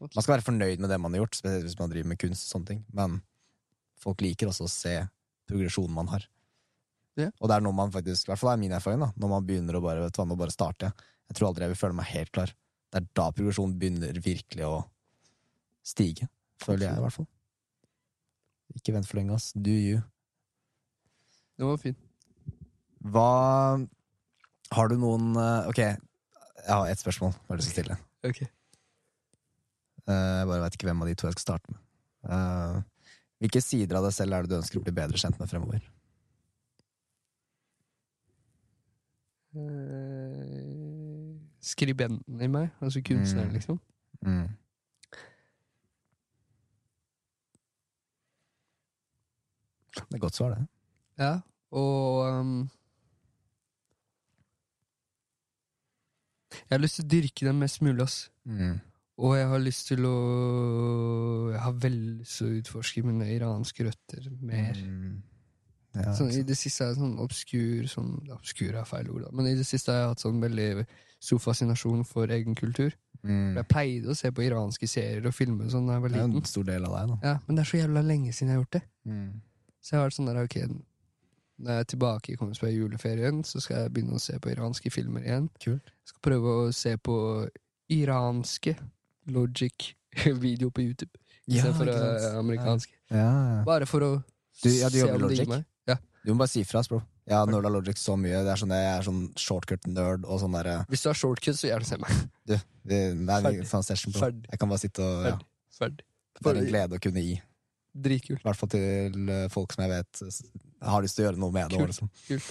Man 0.00 0.22
skal 0.24 0.38
være 0.38 0.46
fornøyd 0.46 0.80
med 0.80 0.88
det 0.88 0.96
man 0.96 1.12
har 1.12 1.24
gjort, 1.24 1.36
spesielt 1.36 1.66
hvis 1.66 1.76
man 1.76 1.90
driver 1.92 2.08
med 2.08 2.20
kunst 2.22 2.46
og 2.46 2.52
sånne 2.54 2.68
ting. 2.70 2.84
Men 2.96 3.18
folk 4.00 4.22
liker 4.24 4.48
også 4.48 4.64
å 4.64 4.72
se 4.72 4.94
progresjonen 5.50 5.92
man 5.92 6.08
har. 6.08 6.24
Og 7.40 7.48
det 7.50 7.56
er 7.56 7.64
noe 7.64 7.76
man 7.76 7.92
faktisk, 7.94 8.26
i 8.28 8.32
hvert 8.32 8.40
fall 8.42 8.52
er 8.54 8.60
min 8.62 8.72
erfaring, 8.76 9.02
da, 9.04 9.10
når 9.20 9.30
man 9.34 9.46
begynner 9.48 9.76
å 9.78 9.82
bare, 9.84 10.02
vet 10.06 10.16
du 10.16 10.22
nå 10.30 10.36
bare 10.40 10.54
starte 10.54 10.88
jeg. 10.88 11.06
Tror 11.36 11.48
aldri 11.50 11.66
jeg 11.66 11.72
vil 11.74 11.78
føle 11.78 11.96
meg 12.00 12.08
helt 12.10 12.32
klar. 12.34 12.52
Det 12.90 12.98
er 13.00 13.06
da 13.20 13.26
progresjonen 13.36 13.76
begynner 13.78 14.16
virkelig 14.24 14.64
å 14.66 14.78
stige. 15.86 16.26
Føler 16.64 16.88
jeg, 16.88 16.98
i 16.98 17.04
hvert 17.04 17.16
fall. 17.20 17.28
Ikke 18.78 18.94
vent 18.96 19.06
for 19.08 19.18
lenge, 19.20 19.36
ass. 19.38 19.50
Do 19.54 19.70
you. 19.74 20.00
Det 21.58 21.68
var 21.68 21.78
fint. 21.82 21.98
Hva 23.10 23.28
Har 24.76 24.90
du 24.90 24.96
noen 25.00 25.30
eh, 25.40 25.68
Ok, 25.70 25.78
jeg 25.80 26.68
har 26.68 26.90
ett 26.90 27.00
spørsmål. 27.00 27.32
Bare 27.48 27.58
du 27.60 27.64
skal 27.64 27.76
stille. 27.78 27.96
Ok. 28.26 28.42
Eh, 28.44 28.50
Jeg 30.10 30.48
bare 30.50 30.60
vet 30.66 30.76
ikke 30.76 30.90
hvem 30.90 31.02
av 31.04 31.08
de 31.10 31.16
to 31.18 31.26
jeg 31.30 31.36
skal 31.38 31.46
starte 31.46 31.72
med. 31.72 31.80
Eh, 32.30 32.76
hvilke 33.40 33.62
sider 33.64 33.96
av 33.98 34.04
deg 34.08 34.14
selv 34.18 34.36
er 34.36 34.44
det 34.44 34.52
du 34.52 34.58
ønsker 34.60 34.80
å 34.82 34.84
bli 34.84 34.94
bedre 34.98 35.20
kjent 35.20 35.38
med 35.40 35.48
fremover? 35.50 35.80
Skribenten 41.60 42.40
i 42.42 42.46
meg, 42.48 42.68
altså 42.80 43.02
kunstneren, 43.02 43.48
Mm. 43.48 43.54
liksom. 43.54 43.80
Det 49.94 50.14
er 50.14 50.18
godt 50.22 50.34
svar, 50.38 50.54
det. 50.54 50.66
Ja, 51.18 51.32
og 51.70 52.28
um, 52.40 52.70
Jeg 56.50 56.76
har 56.76 56.82
lyst 56.82 56.94
til 56.98 57.04
å 57.04 57.10
dyrke 57.10 57.46
dem 57.46 57.58
mest 57.62 57.82
mulig, 57.82 58.02
ass. 58.04 58.30
Og 59.20 59.34
jeg 59.36 59.48
har 59.50 59.58
lyst 59.60 59.86
til 59.90 60.06
å 60.08 60.14
Jeg 61.52 61.60
har 61.60 61.72
veldig 61.82 62.14
lyst 62.22 62.38
til 62.38 62.46
å 62.46 62.60
utforske 62.62 63.02
mine 63.04 63.26
iranske 63.34 63.84
røtter 63.88 64.30
mer. 64.40 64.78
Mm. 64.80 65.22
Ja, 65.94 66.12
Sånn, 66.14 66.30
I 66.30 66.42
det 66.46 66.54
siste 66.56 66.84
er 66.84 66.92
jeg 66.92 66.98
sånn 67.00 67.16
obskur 67.18 67.86
sånn, 67.90 68.10
Obskur 68.30 68.76
er 68.78 68.84
feil 68.86 69.08
ord, 69.10 69.22
da. 69.24 69.30
Men 69.34 69.46
i 69.50 69.54
det 69.58 69.64
siste 69.66 69.90
har 69.90 69.98
jeg 70.04 70.08
hatt 70.12 70.20
sånn 70.22 70.40
veldig 70.40 70.86
stor 71.20 71.38
fascinasjon 71.42 72.04
for 72.06 72.30
egen 72.30 72.54
kultur. 72.54 72.94
Mm. 73.24 73.56
Jeg 73.58 73.66
pleide 73.68 74.06
å 74.08 74.14
se 74.16 74.30
på 74.30 74.44
iranske 74.46 74.86
serier 74.88 75.26
og 75.26 75.34
filmer 75.34 75.66
sånn 75.68 75.86
da 75.90 75.96
jeg 75.98 76.02
var 76.02 76.08
Det 76.14 76.20
er 76.22 76.28
en 76.30 76.44
stor 76.48 76.64
del 76.64 76.84
av 76.86 76.94
deg, 76.94 77.08
da. 77.10 77.16
Ja, 77.26 77.34
men 77.46 77.56
det 77.58 77.64
er 77.64 77.70
så 77.72 77.80
jævla 77.82 78.02
lenge 78.06 78.32
siden 78.32 78.48
jeg 78.48 78.56
har 78.56 78.62
gjort 78.62 78.76
det. 78.78 78.82
Mm. 79.10 79.32
Så 79.82 79.90
jeg 79.92 79.98
har 80.00 80.06
vært 80.08 80.16
sånn 80.20 80.30
der, 80.30 80.40
ok 80.44 80.56
Når 81.60 81.72
jeg 81.74 81.80
er 81.80 81.84
tilbake 81.90 82.32
i 82.32 82.36
Kongsberg 82.40 82.72
i 82.72 82.78
juleferien, 82.78 83.42
så 83.44 83.60
skal 83.60 83.82
jeg 83.82 83.92
begynne 83.92 84.14
å 84.16 84.20
se 84.22 84.38
på 84.40 84.48
iranske 84.54 84.90
filmer 84.94 85.20
igjen. 85.26 85.50
Kult. 85.60 85.84
Jeg 85.90 86.14
skal 86.14 86.22
prøve 86.30 86.54
å 86.62 86.72
se 86.72 86.94
på 86.96 87.16
iranske 87.90 88.76
Logic-videoer 89.28 90.70
på 90.76 90.82
YouTube. 90.86 91.10
Ja, 91.50 91.64
stedet 91.64 91.76
for 91.76 91.90
ikke 91.90 91.98
sant. 91.98 92.24
eh, 92.24 92.38
amerikanske. 92.38 92.92
Ja, 93.10 93.26
ja. 93.26 93.64
Bare 93.66 93.86
for 93.90 94.00
å 94.06 94.10
Du- 94.62 94.68
ja, 94.70 94.88
du 94.88 94.98
se 95.00 95.10
om 95.12 95.22
det 95.28 95.36
gir 95.38 95.48
meg. 95.48 95.64
Du 96.24 96.32
må 96.32 96.42
bare 96.42 96.52
si 96.52 96.62
ifra, 96.64 96.82
bro. 96.88 97.00
Jeg 97.30 97.36
har 97.38 97.48
nerda 97.48 97.70
Logic 97.72 97.98
så 98.00 98.16
mye. 98.18 98.42
Det 98.44 98.52
er 98.52 98.60
sånn, 98.60 98.72
jeg 98.74 98.88
er 98.90 99.04
sånn 99.06 99.20
shortcut-nerd 99.38 100.26
og 100.26 100.40
sånn 100.42 100.56
der, 100.58 100.70
Hvis 100.90 101.04
du 101.04 101.08
har 101.12 101.18
shortcut, 101.18 101.56
så 101.56 101.70
gjerne 101.70 101.88
se 101.88 101.98
meg. 102.02 102.24
Du, 102.50 102.56
vi, 102.90 102.98
det 103.14 103.36
er 103.38 103.60
en 103.60 103.86
session, 103.86 104.12
bro. 104.12 104.24
Ferdig. 104.26 104.48
Jeg 104.50 104.60
kan 104.60 104.72
bare 104.72 104.82
sitte 104.82 105.06
og 105.06 105.28
ja. 105.28 105.36
Ferdig. 105.78 106.06
Ferdig. 106.40 106.42
Det 106.42 106.50
er 106.50 106.60
en 106.60 106.70
glede 106.72 106.98
å 106.98 107.04
kunne 107.06 107.24
gi. 107.24 107.36
Dritkult. 108.06 108.42
I 108.42 108.48
hvert 108.48 108.60
fall 108.60 108.72
til 108.72 109.30
eh, 109.34 109.46
folk 109.52 109.74
som 109.74 109.84
jeg 109.84 109.92
vet 109.92 110.22
har 110.90 111.04
lyst 111.04 111.18
til 111.18 111.24
å 111.24 111.28
gjøre 111.28 111.42
noe 111.42 111.54
med 111.54 111.72
det. 111.72 111.80
Kult. 111.80 111.94
Liksom. 111.94 112.44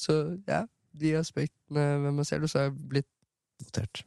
Så 0.00 0.16
ja, 0.48 0.62
de 1.02 1.16
aspektene 1.18 1.86
ved 2.04 2.16
meg 2.20 2.28
selv, 2.28 2.46
og 2.46 2.52
så 2.52 2.62
har 2.62 2.70
jeg 2.70 2.78
blitt, 2.94 3.10
Notert. 3.60 4.04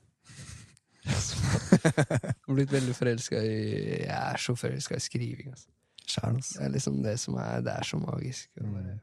blitt 2.56 2.72
veldig 2.72 2.94
forelska 2.96 3.42
i 3.44 3.58
Jeg 4.06 4.16
er 4.16 4.40
så 4.42 4.56
forelska 4.58 4.98
i 4.98 5.04
skriving. 5.04 5.52
Altså. 5.52 5.70
Sjæl. 6.10 6.40
Det 6.42 6.62
er 6.66 6.72
liksom 6.74 7.02
det 7.04 7.18
som 7.22 7.38
er 7.40 7.62
Det 7.64 7.74
er 7.74 7.88
så 7.88 8.00
magisk. 8.02 8.50
Bare, 8.60 9.00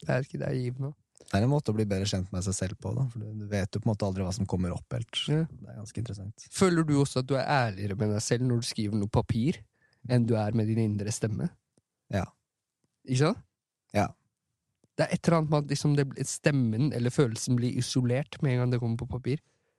det 0.00 0.10
er 0.14 0.26
ikke 0.26 0.40
det 0.40 0.48
er 0.48 0.58
givende. 0.58 0.92
Det 1.20 1.38
er 1.38 1.44
en 1.46 1.52
måte 1.52 1.70
å 1.70 1.76
bli 1.76 1.84
bedre 1.86 2.08
kjent 2.10 2.30
med 2.34 2.42
seg 2.42 2.56
selv 2.56 2.78
på, 2.82 2.90
da. 2.96 3.04
For 3.12 3.22
du 3.22 3.42
du 3.42 3.46
vet 3.50 3.74
jo 3.76 3.82
på 3.82 3.86
en 3.86 3.92
måte 3.92 4.06
aldri 4.06 4.24
hva 4.26 4.32
som 4.34 4.48
kommer 4.50 4.72
opp 4.74 4.96
helt. 4.96 5.20
Ja. 5.30 5.44
Det 5.46 5.68
er 5.68 5.76
ganske 5.78 6.00
interessant. 6.02 6.46
Føler 6.50 6.86
du 6.86 6.96
også 6.98 7.22
at 7.22 7.28
du 7.30 7.36
er 7.38 7.46
ærligere 7.46 7.98
med 8.00 8.14
deg 8.16 8.24
selv 8.24 8.48
når 8.48 8.62
du 8.62 8.66
skriver 8.70 8.98
noe 8.98 9.12
papir, 9.12 9.60
enn 10.10 10.26
du 10.26 10.34
er 10.40 10.56
med 10.58 10.70
din 10.70 10.80
indre 10.82 11.12
stemme? 11.14 11.46
Ja. 12.10 12.24
Ikke 13.06 13.20
sant? 13.28 13.44
Ja. 13.94 14.08
Det 14.98 15.06
er 15.06 15.14
et 15.14 15.28
eller 15.28 15.38
annet 15.38 15.52
med 15.52 15.62
at 15.62 15.70
liksom 15.72 15.94
det, 15.96 16.26
stemmen 16.28 16.90
eller 16.96 17.14
følelsen 17.14 17.56
blir 17.56 17.78
isolert 17.78 18.40
med 18.42 18.52
en 18.52 18.64
gang 18.64 18.74
det 18.74 18.80
kommer 18.82 18.98
på 19.00 19.08
papir. 19.14 19.38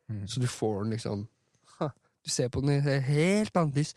Mm. 0.09 0.23
Så 0.27 0.39
du 0.39 0.47
får 0.49 0.83
den 0.83 0.95
liksom 0.95 1.27
ha, 1.77 1.91
Du 2.23 2.29
ser 2.29 2.49
på 2.49 2.61
den 2.61 2.73
i 2.73 2.79
et 2.79 3.03
helt 3.03 3.57
annet 3.57 3.81
lys. 3.81 3.93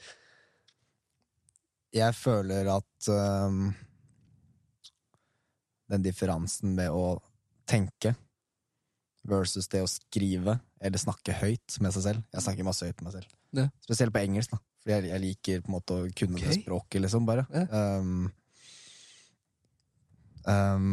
Jeg 1.94 2.14
føler 2.18 2.68
at 2.74 3.08
um, 3.08 3.68
den 5.92 6.02
differansen 6.04 6.74
med 6.74 6.90
å 6.90 7.20
tenke 7.70 8.14
versus 9.24 9.68
det 9.72 9.80
å 9.84 9.88
skrive 9.88 10.58
eller 10.84 11.00
snakke 11.00 11.32
høyt 11.38 11.78
med 11.80 11.94
seg 11.94 12.02
selv 12.04 12.24
Jeg 12.34 12.44
snakker 12.44 12.66
masse 12.66 12.84
høyt 12.84 12.98
med 13.00 13.06
meg 13.08 13.14
selv. 13.20 13.36
Ja. 13.56 13.66
Spesielt 13.86 14.12
på 14.12 14.20
engelsk, 14.24 14.52
da. 14.52 14.58
Fordi 14.82 14.96
jeg, 14.98 15.10
jeg 15.12 15.22
liker 15.22 15.62
på 15.64 15.70
en 15.70 15.76
måte 15.78 15.96
å 15.96 16.08
kunne 16.18 16.40
det 16.42 16.56
språket, 16.58 17.00
liksom, 17.06 17.24
bare. 17.28 17.46
Ja. 17.54 17.84
Um, 18.02 18.26
um, 20.44 20.90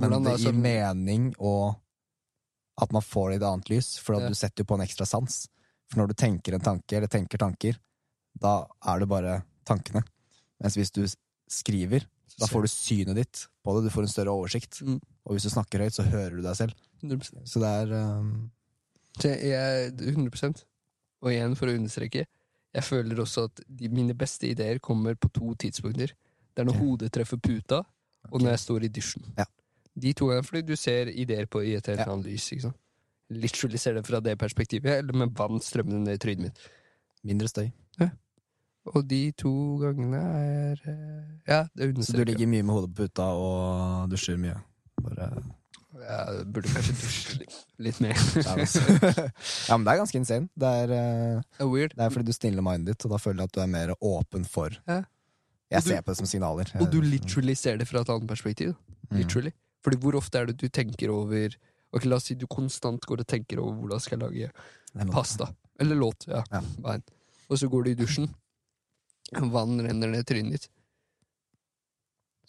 men 0.00 0.16
det 0.24 0.34
gir 0.36 0.50
sånn- 0.50 0.60
mening 0.64 1.30
og 1.38 1.78
at 2.80 2.92
man 2.96 3.04
får 3.04 3.30
det 3.30 3.38
i 3.38 3.40
et 3.40 3.46
annet 3.48 3.70
lys, 3.72 3.88
for 4.00 4.16
at 4.16 4.22
Ja. 4.26 4.28
du 4.28 4.34
setter 4.34 4.64
jo 4.64 4.68
på 4.72 4.76
en 4.78 4.84
ekstra 4.86 5.06
sans. 5.06 5.48
For 5.88 6.00
når 6.00 6.08
du 6.08 6.14
tenker 6.14 6.54
en 6.54 6.60
tanke, 6.64 6.96
eller 6.96 7.08
tenker 7.12 7.38
tanker, 7.38 7.78
da 8.40 8.66
er 8.88 8.98
det 9.00 9.08
bare 9.08 9.42
tankene. 9.70 10.02
Mens 10.60 10.76
hvis 10.78 10.92
du 10.94 11.04
skriver, 11.50 12.04
da 12.40 12.48
får 12.48 12.66
du 12.66 12.70
synet 12.72 13.18
ditt 13.18 13.44
på 13.64 13.74
det, 13.76 13.88
du 13.88 13.92
får 13.94 14.06
en 14.06 14.12
større 14.12 14.34
oversikt. 14.34 14.80
Mm. 14.86 14.98
Og 15.26 15.36
hvis 15.36 15.46
du 15.46 15.52
snakker 15.52 15.84
høyt, 15.84 15.96
så 15.96 16.06
hører 16.06 16.36
du 16.38 16.42
deg 16.44 16.56
selv. 16.58 16.74
100%. 17.02 17.44
Så 17.48 17.62
det 17.62 17.70
er 17.82 17.94
um, 18.20 18.50
Så 19.18 19.32
jeg, 19.32 19.54
jeg, 19.54 20.14
100% 20.14 20.64
Og 21.24 21.30
igjen, 21.32 21.56
for 21.56 21.70
å 21.70 21.76
understreke, 21.76 22.26
jeg 22.70 22.86
føler 22.86 23.22
også 23.22 23.46
at 23.48 23.62
de, 23.66 23.88
mine 23.92 24.14
beste 24.16 24.48
ideer 24.48 24.78
kommer 24.84 25.16
på 25.18 25.30
to 25.34 25.54
tidspunkter. 25.64 26.12
Det 26.14 26.62
er 26.62 26.68
når 26.68 26.76
okay. 26.76 26.86
hodet 26.86 27.10
treffer 27.16 27.40
puta, 27.42 27.80
og 28.30 28.42
når 28.42 28.54
jeg 28.54 28.62
står 28.64 28.86
i 28.86 28.92
dusjen. 29.00 29.26
Ja. 29.38 29.46
De 30.00 30.12
to 30.16 30.30
gangene, 30.30 30.46
fordi 30.46 30.62
du 30.68 30.76
ser 30.78 31.10
ideer 31.10 31.48
på 31.50 31.64
i 31.66 31.74
et 31.76 31.90
helt 31.90 32.04
Ja. 32.04 32.12
annet 32.12 32.30
lys. 32.30 32.46
ikke 32.52 32.68
sant? 32.68 32.78
Literally 33.30 33.78
ser 33.78 33.94
det 33.94 34.06
fra 34.06 34.20
det 34.20 34.36
perspektivet, 34.38 34.98
eller 34.98 35.12
med 35.12 35.34
vann 35.36 35.60
strømmende 35.62 36.04
ned 36.04 36.18
i 36.18 36.22
trynet 36.22 36.46
mitt. 36.48 36.58
mindre 37.22 37.48
støy. 37.48 37.66
Og 38.88 39.04
de 39.08 39.30
to 39.36 39.52
gangene 39.82 40.16
er 40.16 40.78
eh, 40.88 41.24
Ja, 41.48 41.66
det 41.76 41.92
Så 42.06 42.16
du 42.16 42.24
ligger 42.24 42.48
mye 42.48 42.62
med 42.64 42.72
hodet 42.74 42.94
på 42.94 43.04
puta 43.04 43.26
og 43.36 44.08
dusjer 44.10 44.38
mye. 44.40 44.56
Bare 45.04 45.30
Jeg 46.00 46.46
burde 46.54 46.68
kanskje 46.72 46.94
dusje 46.96 47.36
litt, 47.78 48.00
mer. 48.00 48.14
Ja, 49.68 49.76
men 49.76 49.84
det 49.84 49.92
er 49.92 50.00
ganske 50.00 50.16
insane. 50.16 50.48
Det 50.56 50.70
er, 50.84 50.94
uh, 50.96 51.42
Det 51.60 51.66
er 51.84 51.94
det 51.94 52.04
er 52.06 52.10
fordi 52.14 52.26
du 52.26 52.32
stiller 52.32 52.64
mindet 52.64 52.94
ditt, 52.94 53.04
og 53.04 53.12
da 53.12 53.20
føler 53.20 53.42
jeg 53.44 53.50
at 53.50 53.56
du 53.58 53.60
er 53.60 53.72
mer 53.76 53.94
åpen 54.00 54.46
for 54.48 54.70
Ja. 54.88 55.02
Jeg 55.70 55.84
du- 55.84 55.88
ser 55.90 56.00
på 56.02 56.10
det 56.10 56.16
som 56.16 56.26
signaler. 56.26 56.72
Og 56.80 56.90
du 56.90 57.00
literally 57.00 57.54
ser 57.54 57.76
det 57.76 57.86
fra 57.86 58.00
et 58.00 58.08
annet 58.08 58.26
perspektiv. 58.28 58.74
Mm. 59.10 59.18
Literally. 59.18 59.52
Fordi 59.84 59.96
hvor 59.96 60.16
ofte 60.18 60.38
er 60.40 60.46
det 60.46 60.56
du 60.60 60.68
tenker 60.68 61.10
over 61.14 61.54
Ok, 61.92 62.04
La 62.06 62.16
oss 62.16 62.24
si 62.30 62.34
du 62.38 62.46
konstant 62.46 63.02
går 63.06 63.20
og 63.24 63.26
tenker 63.26 63.58
over 63.58 63.74
hvordan 63.74 64.00
skal 64.00 64.20
jeg 64.20 64.30
lage 64.30 65.10
pasta. 65.10 65.48
Eller 65.80 65.96
låt. 65.96 66.26
ja, 66.28 66.42
Ja. 66.52 66.60
Og 67.50 67.58
så 67.58 67.68
går 67.68 67.84
du 67.84 67.90
i 67.90 67.94
dusjen. 67.94 68.28
Vann 69.54 69.80
renner 69.86 70.08
ned 70.16 70.26
trynet 70.26 70.52
ditt. 70.58 70.68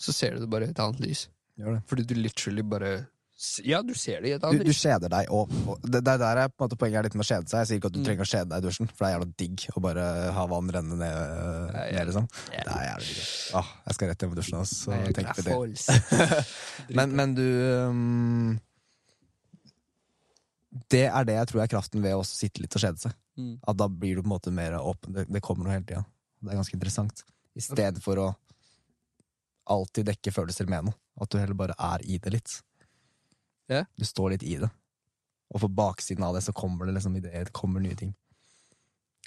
Så 0.01 0.13
ser 0.17 0.33
du 0.35 0.39
det 0.45 0.49
bare 0.49 0.65
i 0.65 0.71
et 0.73 0.79
annet 0.81 0.99
lys. 1.03 1.27
Gjør 1.59 1.75
det. 1.77 1.81
Fordi 1.89 2.03
du 2.09 2.15
literally 2.17 2.63
bare 2.65 2.91
Ja, 3.65 3.79
du 3.85 3.93
ser 3.97 4.21
det 4.21 4.29
i 4.29 4.33
et 4.35 4.41
Du, 4.41 4.47
annet 4.47 4.63
du 4.65 4.69
lys. 4.69 4.79
kjeder 4.81 5.09
deg, 5.09 5.29
og 5.33 5.49
det, 5.81 5.99
det 6.05 6.15
der 6.21 6.39
er 6.43 6.49
på 6.49 6.61
en 6.61 6.67
måte 6.67 6.77
poenget 6.77 6.99
er 6.99 7.05
litt 7.07 7.15
med 7.17 7.25
å 7.25 7.29
kjede 7.29 7.49
seg. 7.49 7.59
Jeg 7.63 7.67
sier 7.71 7.79
ikke 7.81 7.89
at 7.89 7.95
du 7.95 7.99
Mm. 8.01 8.05
trenger 8.05 8.25
å 8.25 8.29
kjede 8.31 8.49
deg 8.51 8.57
i 8.61 8.65
dusjen, 8.67 8.89
for 8.89 9.01
det 9.05 9.07
er 9.09 9.15
jævla 9.15 9.29
digg 9.41 9.65
å 9.77 9.81
bare 9.85 10.05
ha 10.37 10.43
vann 10.51 10.69
renne 10.73 10.97
ned. 10.97 11.17
ja. 11.73 11.85
ned 11.97 12.09
liksom. 12.11 12.27
Er 12.53 12.69
jævlig 12.87 13.13
digg. 13.15 13.29
Åh, 13.61 13.71
jeg 13.87 13.97
skal 13.97 14.11
rett 14.11 14.25
hjem 14.25 14.33
og 14.35 14.39
dusje 14.41 14.55
nå, 14.57 14.63
så 14.69 14.93
Nei, 14.95 15.13
tenk 15.17 15.31
på 15.37 15.45
det. 15.45 16.45
Men, 16.97 17.15
men 17.17 17.33
du 17.37 17.45
um, 17.89 18.59
Det 20.91 21.03
er 21.09 21.25
det 21.27 21.35
jeg 21.37 21.49
tror 21.51 21.61
er 21.65 21.71
kraften 21.71 22.01
ved 22.03 22.15
å 22.17 22.23
sitte 22.25 22.61
litt 22.63 22.75
og 22.77 22.83
kjede 22.85 23.01
seg. 23.05 23.15
Mm. 23.37 23.55
At 23.67 23.77
da 23.79 23.87
blir 23.91 24.15
du 24.17 24.21
på 24.23 24.29
en 24.29 24.35
måte 24.37 24.53
mer 24.55 24.77
åpen. 24.79 25.13
Det, 25.17 25.25
det 25.29 25.41
kommer 25.43 25.65
noe 25.67 25.75
hele 25.75 25.85
tida. 25.87 26.05
Det 26.41 26.49
er 26.49 26.59
ganske 26.59 26.77
interessant. 26.77 27.23
I 27.55 27.63
stedet 27.63 28.01
for 28.03 28.19
å 28.21 28.27
alltid 29.71 30.09
dekke 30.09 30.33
følelser 30.33 30.69
med 30.71 30.89
noe. 30.89 30.97
At 31.21 31.29
du 31.31 31.37
heller 31.37 31.57
bare 31.57 31.75
er 31.77 32.03
i 32.07 32.17
det 32.21 32.33
litt. 32.33 32.53
Ja. 33.71 33.83
Du 33.99 34.05
står 34.07 34.33
litt 34.33 34.45
i 34.47 34.57
det. 34.61 34.71
Og 35.51 35.61
på 35.63 35.69
baksiden 35.75 36.23
av 36.25 36.35
det 36.35 36.43
så 36.45 36.55
kommer 36.55 36.87
det 36.87 36.95
liksom 36.95 37.15
ideer, 37.19 37.45
det 37.47 37.55
kommer 37.55 37.83
nye 37.83 37.97
ting. 37.99 38.13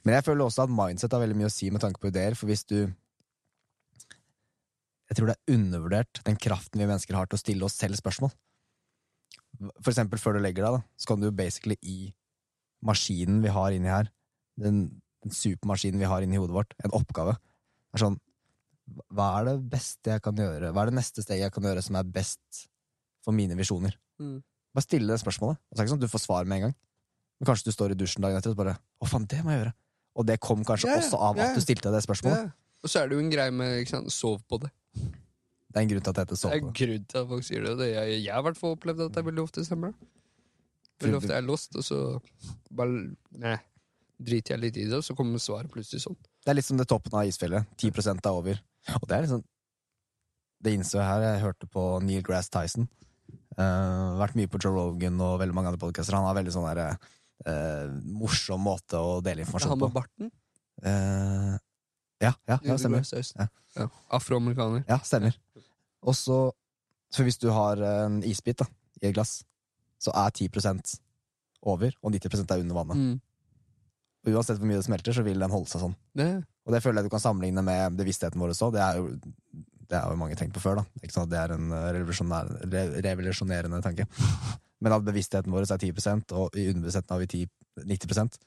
Men 0.05 0.19
jeg 0.19 0.27
føler 0.27 0.45
også 0.45 0.65
at 0.65 0.73
mindset 0.73 1.13
har 1.15 1.23
veldig 1.23 1.37
mye 1.39 1.51
å 1.51 1.55
si 1.55 1.71
med 1.73 1.85
tanke 1.85 2.01
på 2.01 2.11
ideer, 2.11 2.37
for 2.37 2.51
hvis 2.51 2.67
du 2.69 2.79
Jeg 5.05 5.19
tror 5.19 5.29
det 5.29 5.35
er 5.37 5.55
undervurdert 5.55 6.19
den 6.25 6.39
kraften 6.41 6.81
vi 6.81 6.87
mennesker 6.89 7.15
har 7.15 7.29
til 7.29 7.37
å 7.37 7.43
stille 7.43 7.67
oss 7.67 7.77
selv 7.77 7.99
spørsmål. 8.01 8.31
For 9.85 9.93
eksempel 9.93 10.19
før 10.19 10.35
du 10.35 10.41
legger 10.41 10.65
deg, 10.65 10.79
da, 10.79 10.81
så 10.97 11.11
kan 11.11 11.21
du 11.21 11.29
basically 11.31 11.77
i 11.85 11.99
maskinen 12.83 13.43
vi 13.45 13.53
har 13.53 13.77
inni 13.77 13.93
her, 13.93 14.09
den, 14.59 14.81
den 15.25 15.35
supermaskinen 15.35 16.01
vi 16.03 16.09
har 16.11 16.25
inni 16.25 16.41
hodet 16.41 16.57
vårt, 16.57 16.77
en 16.85 16.95
oppgave, 16.97 17.37
er 17.95 18.03
sånn 18.03 18.21
Hva 19.17 19.31
er 19.39 19.47
det 19.49 19.55
beste 19.73 20.13
jeg 20.13 20.21
kan 20.25 20.37
gjøre? 20.37 20.73
Hva 20.75 20.85
er 20.85 20.91
det 20.91 20.99
neste 20.99 21.23
steget 21.25 21.47
jeg 21.47 21.55
kan 21.55 21.65
gjøre 21.65 21.85
som 21.85 21.97
er 21.97 22.11
best 22.17 22.65
for 23.25 23.37
mine 23.37 23.57
visjoner? 23.57 23.95
Mm. 24.21 24.43
Bare 24.77 24.85
stille 24.85 25.09
det 25.09 25.23
spørsmålet. 25.23 25.61
Så 25.63 25.73
er 25.73 25.79
det 25.79 25.87
ikke 25.87 25.95
sånn 25.95 26.03
at 26.03 26.05
du 26.05 26.13
får 26.13 26.25
svar 26.27 26.51
med 26.51 26.59
en 26.59 26.67
gang. 26.67 26.75
Men 27.39 27.49
kanskje 27.49 27.71
du 27.71 27.75
står 27.75 27.95
i 27.95 27.99
dusjen 27.99 28.25
dagen 28.25 28.39
etter 28.39 28.53
og 28.53 28.59
bare 28.61 28.77
Å, 28.77 29.09
faen, 29.09 29.25
det 29.31 29.41
må 29.45 29.55
jeg 29.55 29.63
gjøre. 29.63 29.75
Og 30.15 30.27
det 30.29 30.37
kom 30.45 30.63
kanskje 30.67 30.91
yeah, 30.91 31.01
også 31.01 31.19
av 31.19 31.39
yeah, 31.41 31.51
at 31.51 31.57
du 31.57 31.65
stilte 31.65 31.91
det 31.95 32.03
spørsmålet. 32.05 32.45
Yeah. 32.45 32.57
Og 32.85 32.93
så 32.93 33.01
er 33.01 33.09
det 33.09 33.17
jo 33.17 33.23
en 33.25 33.33
greie 33.33 33.55
med 33.55 33.79
ikke 33.81 33.95
sant, 33.95 34.13
sov 34.15 34.43
på 34.51 34.61
det. 34.63 34.71
Det 34.95 35.81
er 35.81 35.87
en 35.87 35.91
grunn 35.91 36.05
til 36.05 36.13
at 36.13 36.19
det 36.19 36.25
heter 36.27 36.39
Det 36.39 36.51
er 36.51 36.61
en 36.61 36.75
grunn 36.79 37.07
til 37.11 37.21
at 37.21 37.31
folk 37.33 37.47
sier 37.49 37.65
det. 37.67 37.89
jeg, 37.89 38.19
jeg 38.21 38.35
har 38.35 38.45
i 38.45 38.47
hvert 38.47 38.61
fall 38.61 38.77
opplevd 38.77 39.07
at 39.09 39.17
det 39.17 39.25
veldig 39.27 39.43
ofte 39.43 39.65
stemmer. 39.67 39.95
det. 39.95 40.11
Veldig 41.03 41.19
ofte 41.19 41.33
er 41.33 41.41
jeg 41.41 41.47
lost, 41.49 41.75
og 41.75 41.87
så 41.87 42.01
bare 42.71 43.01
Nei, 43.43 43.57
driter 44.21 44.55
jeg 44.55 44.63
litt 44.63 44.79
i 44.79 44.87
det, 44.89 44.99
og 44.99 45.07
så 45.07 45.17
kommer 45.19 45.43
svaret 45.43 45.71
plutselig 45.73 46.05
sånn. 46.05 46.17
Det 46.45 46.53
er 46.53 46.59
litt 46.59 46.69
som 46.69 46.79
det 46.79 46.87
toppen 46.91 47.17
av 47.19 47.29
isfjellet. 47.29 47.67
10% 47.81 48.21
er 48.21 48.39
over. 48.39 48.61
Og 49.01 49.09
det 49.09 49.17
er 49.17 49.27
liksom 49.27 49.45
Det 50.65 50.73
innså 50.73 50.97
jeg 50.97 51.05
her. 51.05 51.23
Jeg 51.27 51.43
hørte 51.43 51.67
på 51.69 51.83
Neil 52.01 52.23
Grass 52.25 52.49
Tyson. 52.49 52.87
Uh, 53.59 54.17
vært 54.17 54.37
mye 54.39 54.49
på 54.49 54.59
Joe 54.63 54.73
Rogan 54.73 55.19
og 55.21 55.37
veldig 55.43 55.57
mange 55.57 55.69
andre 55.71 55.81
podkaster. 55.83 56.17
Han 56.17 56.25
har 56.25 56.39
veldig 56.39 56.55
sånn 56.55 56.65
der, 56.71 56.97
uh, 57.45 57.91
morsom 58.17 58.65
måte 58.65 58.97
å 58.97 59.19
dele 59.25 59.45
informasjon 59.45 59.77
på. 59.77 59.91
med 59.91 59.99
barten. 59.99 60.31
Uh, 60.81 61.53
ja, 62.25 62.33
ja, 62.49 62.57
ja, 62.65 62.79
stemmer. 62.81 63.05
Ja. 63.05 63.49
Ja. 63.77 63.89
Afroamerikaner. 64.17 64.87
Ja, 64.89 64.99
stemmer. 65.05 65.37
Og 66.05 66.17
så 66.17 66.39
For 67.15 67.23
hvis 67.29 67.39
du 67.39 67.47
har 67.55 67.79
en 67.79 68.23
isbit 68.27 68.59
da, 68.59 68.67
i 68.99 69.07
et 69.07 69.15
glass, 69.15 69.45
så 70.03 70.11
er 70.19 70.33
10% 70.35 70.97
over, 71.63 71.93
og 72.03 72.11
90 72.11 72.43
er 72.43 72.63
under 72.65 72.75
vannet. 72.75 72.97
Mm. 72.97 73.21
Og 74.25 74.33
uansett 74.33 74.59
hvor 74.59 74.69
mye 74.71 74.81
det 74.81 74.87
smelter, 74.87 75.13
så 75.17 75.23
vil 75.27 75.41
den 75.43 75.53
holde 75.53 75.69
seg 75.69 75.83
sånn. 75.85 75.95
Det, 76.17 76.29
Og 76.65 76.73
det 76.73 76.81
føler 76.85 77.03
jeg 77.03 77.11
du 77.11 77.15
kan 77.15 77.23
sammenligne 77.23 77.65
med 77.65 77.97
bevisstheten 77.99 78.41
vår 78.41 78.55
også. 78.55 78.71
Det 78.75 78.83
er 78.85 79.01
jo 79.01 79.11
det 79.85 80.01
har 80.01 80.11
jo 80.15 80.17
mange 80.17 80.37
tenkt 80.39 80.55
på 80.57 80.63
før, 80.65 80.81
da. 80.81 80.85
Ikke 81.05 81.23
at 81.23 81.31
Det 81.31 81.39
er 81.39 81.53
en 81.55 81.73
eh, 81.77 81.89
revolusjonerende 83.05 83.83
tanke. 83.85 84.07
Men 84.83 84.97
at 84.97 85.05
bevisstheten 85.05 85.53
vår 85.53 85.67
er 85.69 85.81
10% 85.81 86.33
og 86.37 86.57
i 86.57 86.69
underbevisstheten 86.73 87.15
har 87.15 87.21
vi 87.21 87.29
10, 87.45 87.51
90% 87.93 88.39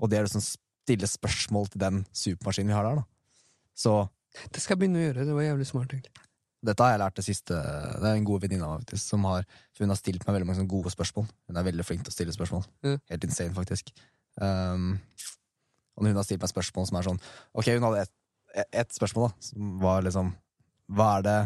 Og 0.00 0.10
det 0.10 0.18
er 0.18 0.28
liksom 0.28 0.44
stille 0.44 1.08
spørsmål 1.10 1.68
til 1.72 1.82
den 1.82 2.04
supermaskinen 2.14 2.70
vi 2.70 2.78
har 2.78 2.86
der, 2.86 3.02
da. 3.02 3.04
Så 3.76 3.96
det 4.52 4.62
skal 4.62 4.76
jeg 4.76 4.84
begynne 4.84 5.00
å 5.00 5.04
gjøre. 5.08 5.26
Det 5.26 5.36
var 5.36 5.46
jævlig 5.46 5.66
smart, 5.66 5.92
egentlig. 5.92 6.12
dette 6.66 6.82
har 6.82 6.92
jeg 6.94 7.00
lært 7.02 7.16
det 7.16 7.24
siste 7.24 7.54
Det 7.54 8.08
er 8.08 8.16
en 8.16 8.26
god 8.26 8.42
venninne 8.42 8.66
av 8.66 8.80
meg 8.80 8.98
som 9.00 9.24
har 9.28 9.44
Hun 9.78 9.92
har 9.92 9.98
stilt 10.00 10.26
meg 10.26 10.34
veldig 10.38 10.48
mange 10.48 10.66
gode 10.70 10.90
spørsmål. 10.94 11.26
Hun 11.48 11.56
er 11.56 11.66
veldig 11.66 11.84
flink 11.84 12.04
til 12.04 12.12
å 12.12 12.16
stille 12.16 12.34
spørsmål. 12.34 12.64
Ja. 12.86 12.96
Helt 13.10 13.26
insane, 13.26 13.54
faktisk. 13.56 13.92
Um, 14.36 14.96
og 15.96 16.04
hun 16.04 16.18
har 16.18 16.26
stilt 16.26 16.42
meg 16.42 16.52
spørsmål 16.52 16.88
som 16.90 16.98
er 16.98 17.06
sånn 17.06 17.20
Ok, 17.56 17.70
hun 17.72 17.86
hadde 17.86 18.02
ett 18.04 18.14
et 18.72 18.94
spørsmål, 18.94 19.28
da, 19.28 19.44
som 19.44 19.76
var 19.82 20.04
liksom 20.04 20.32
Hva 20.96 21.08
er 21.18 21.24
det 21.26 21.38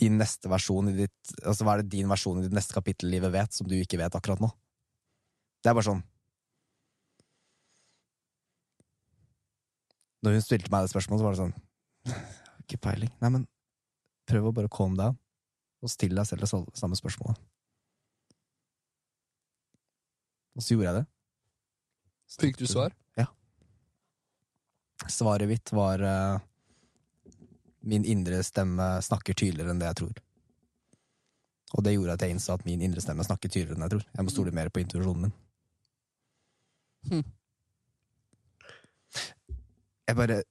din 0.00 0.18
neste 0.20 0.50
versjon 0.52 0.90
i 0.90 0.96
ditt 0.98 1.34
Altså 1.42 1.64
hva 1.64 1.76
er 1.76 1.84
det 1.84 1.94
din 1.94 2.10
versjon 2.10 2.40
i 2.40 2.44
ditt 2.44 2.56
neste 2.56 2.76
kapittel 2.76 3.08
i 3.08 3.16
livet 3.16 3.32
vet, 3.32 3.56
som 3.56 3.68
du 3.68 3.76
ikke 3.78 4.00
vet 4.00 4.16
akkurat 4.18 4.42
nå? 4.42 4.50
Det 5.62 5.70
er 5.70 5.78
bare 5.78 5.88
sånn 5.88 6.04
Når 10.26 10.36
hun 10.36 10.44
stilte 10.44 10.72
meg 10.72 10.84
det 10.84 10.92
spørsmålet, 10.92 11.22
så 11.22 11.26
var 11.26 11.36
det 11.36 11.42
sånn 11.44 11.56
Ikke 12.66 12.80
peiling. 12.82 13.12
Nei, 13.22 13.30
men 13.30 13.44
prøv 14.26 14.48
å 14.48 14.56
bare 14.56 14.72
calm 14.72 14.96
down, 14.98 15.14
og 15.84 15.92
still 15.92 16.16
deg 16.18 16.26
selv 16.26 16.42
det 16.42 16.48
samme 16.50 16.98
spørsmålet. 16.98 17.38
Og 20.56 20.64
så 20.64 20.74
gjorde 20.74 20.88
jeg 20.90 20.98
det. 21.00 21.06
Fikk 22.40 22.58
du 22.60 22.66
svar? 22.68 22.94
Ja. 23.18 23.26
Svaret 25.12 25.48
mitt 25.50 25.72
var 25.76 26.02
uh, 26.02 26.38
Min 27.86 28.04
indre 28.08 28.40
stemme 28.42 28.96
snakker 29.04 29.36
tydeligere 29.36 29.70
enn 29.74 29.82
det 29.82 29.90
jeg 29.92 29.98
tror. 30.00 30.22
Og 31.76 31.84
det 31.84 31.92
gjorde 31.94 32.16
at 32.16 32.24
jeg 32.24 32.34
innså 32.34 32.56
at 32.56 32.64
min 32.66 32.82
indre 32.82 33.02
stemme 33.04 33.24
snakker 33.26 33.52
tydeligere 33.52 33.76
enn 33.78 33.86
jeg 33.86 33.94
tror. 33.96 34.06
Jeg 34.16 34.26
må 34.26 34.32
stole 34.34 34.54
mer 34.54 34.72
på 34.72 34.82
intuisjonen 34.82 35.28
min. 35.28 35.36
Hm. 37.10 37.24
Jeg 40.06 40.18
bare 40.18 40.42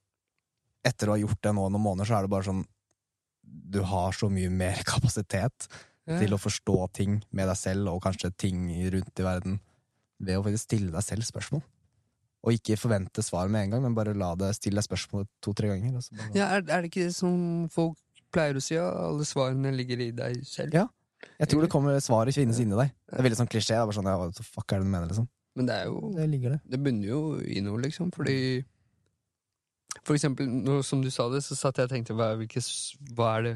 Etter 0.85 1.09
å 1.09 1.15
ha 1.15 1.17
gjort 1.17 1.39
det 1.41 1.51
nå 1.57 1.63
noen 1.65 1.81
måneder, 1.81 2.05
så 2.07 2.15
er 2.19 2.25
det 2.27 2.29
bare 2.31 2.45
sånn 2.45 2.59
Du 3.41 3.79
har 3.89 4.13
så 4.13 4.29
mye 4.29 4.51
mer 4.53 4.83
kapasitet 4.93 5.67
Ja. 6.05 6.19
til 6.21 6.35
å 6.35 6.37
forstå 6.37 6.75
ting 6.93 7.15
med 7.33 7.47
deg 7.49 7.57
selv, 7.57 7.87
og 7.89 8.03
kanskje 8.03 8.29
ting 8.37 8.67
rundt 8.93 9.19
i 9.19 9.23
verden, 9.25 9.55
ved 10.19 10.37
å 10.39 10.43
faktisk 10.45 10.67
stille 10.69 10.91
deg 10.91 11.03
selv 11.03 11.23
spørsmål. 11.27 11.63
Og 12.45 12.53
ikke 12.53 12.77
forvente 12.77 13.23
svar 13.25 13.49
med 13.49 13.63
en 13.65 13.69
gang, 13.75 13.81
men 13.83 13.95
bare 13.97 14.13
la 14.13 14.35
det 14.35 14.51
stille 14.55 14.77
deg 14.79 14.85
spørsmål 14.87 15.25
to-tre 15.41 15.67
ganger. 15.67 15.91
bare- 15.97 16.35
Ja, 16.35 16.45
er, 16.55 16.61
er 16.61 16.81
det 16.81 16.91
ikke 16.91 17.07
det 17.07 17.15
som 17.15 17.67
folk 17.69 17.97
pleier 18.31 18.53
å 18.55 18.61
si? 18.61 18.75
at 18.77 18.93
Alle 18.93 19.23
svarene 19.25 19.73
ligger 19.75 19.99
i 19.99 20.11
deg 20.11 20.43
selv. 20.45 20.73
Ja. 20.73 20.87
Jeg 21.39 21.47
tror 21.49 21.61
det 21.61 21.71
kommer 21.71 21.97
svaret 21.99 22.35
finnes 22.35 22.59
inni 22.59 22.75
deg. 22.77 22.91
Det 23.09 23.17
er 23.19 23.23
veldig 23.23 23.37
sånn 23.39 23.49
klisjé. 23.49 23.73
Det 23.73 23.81
er 23.81 23.85
bare 23.89 23.97
sånn, 23.97 24.05
ja, 24.05 24.17
hva 24.17 24.45
fuck 24.45 24.71
er 24.73 24.77
det 24.79 24.85
du 24.85 24.91
mener, 24.91 25.07
liksom? 25.09 25.27
Men 25.55 25.65
det 25.65 25.75
er 25.75 25.85
jo 25.85 26.11
Det 26.13 26.29
ligger 26.29 26.49
det. 26.51 26.61
Det 26.69 26.83
bunner 26.83 27.07
jo 27.07 27.39
i 27.39 27.61
noe, 27.61 27.77
liksom, 27.81 28.11
fordi 28.13 28.63
For 30.03 30.13
eksempel, 30.13 30.45
nå, 30.47 30.83
som 30.83 31.01
du 31.01 31.09
sa 31.09 31.29
det, 31.31 31.39
så 31.41 31.55
satt 31.57 31.77
jeg 31.77 31.87
og 31.87 31.89
tenkte 31.93 32.13
hva, 32.13 32.35
hvilke, 32.37 32.61
hva 33.15 33.37
er 33.39 33.41
det 33.47 33.53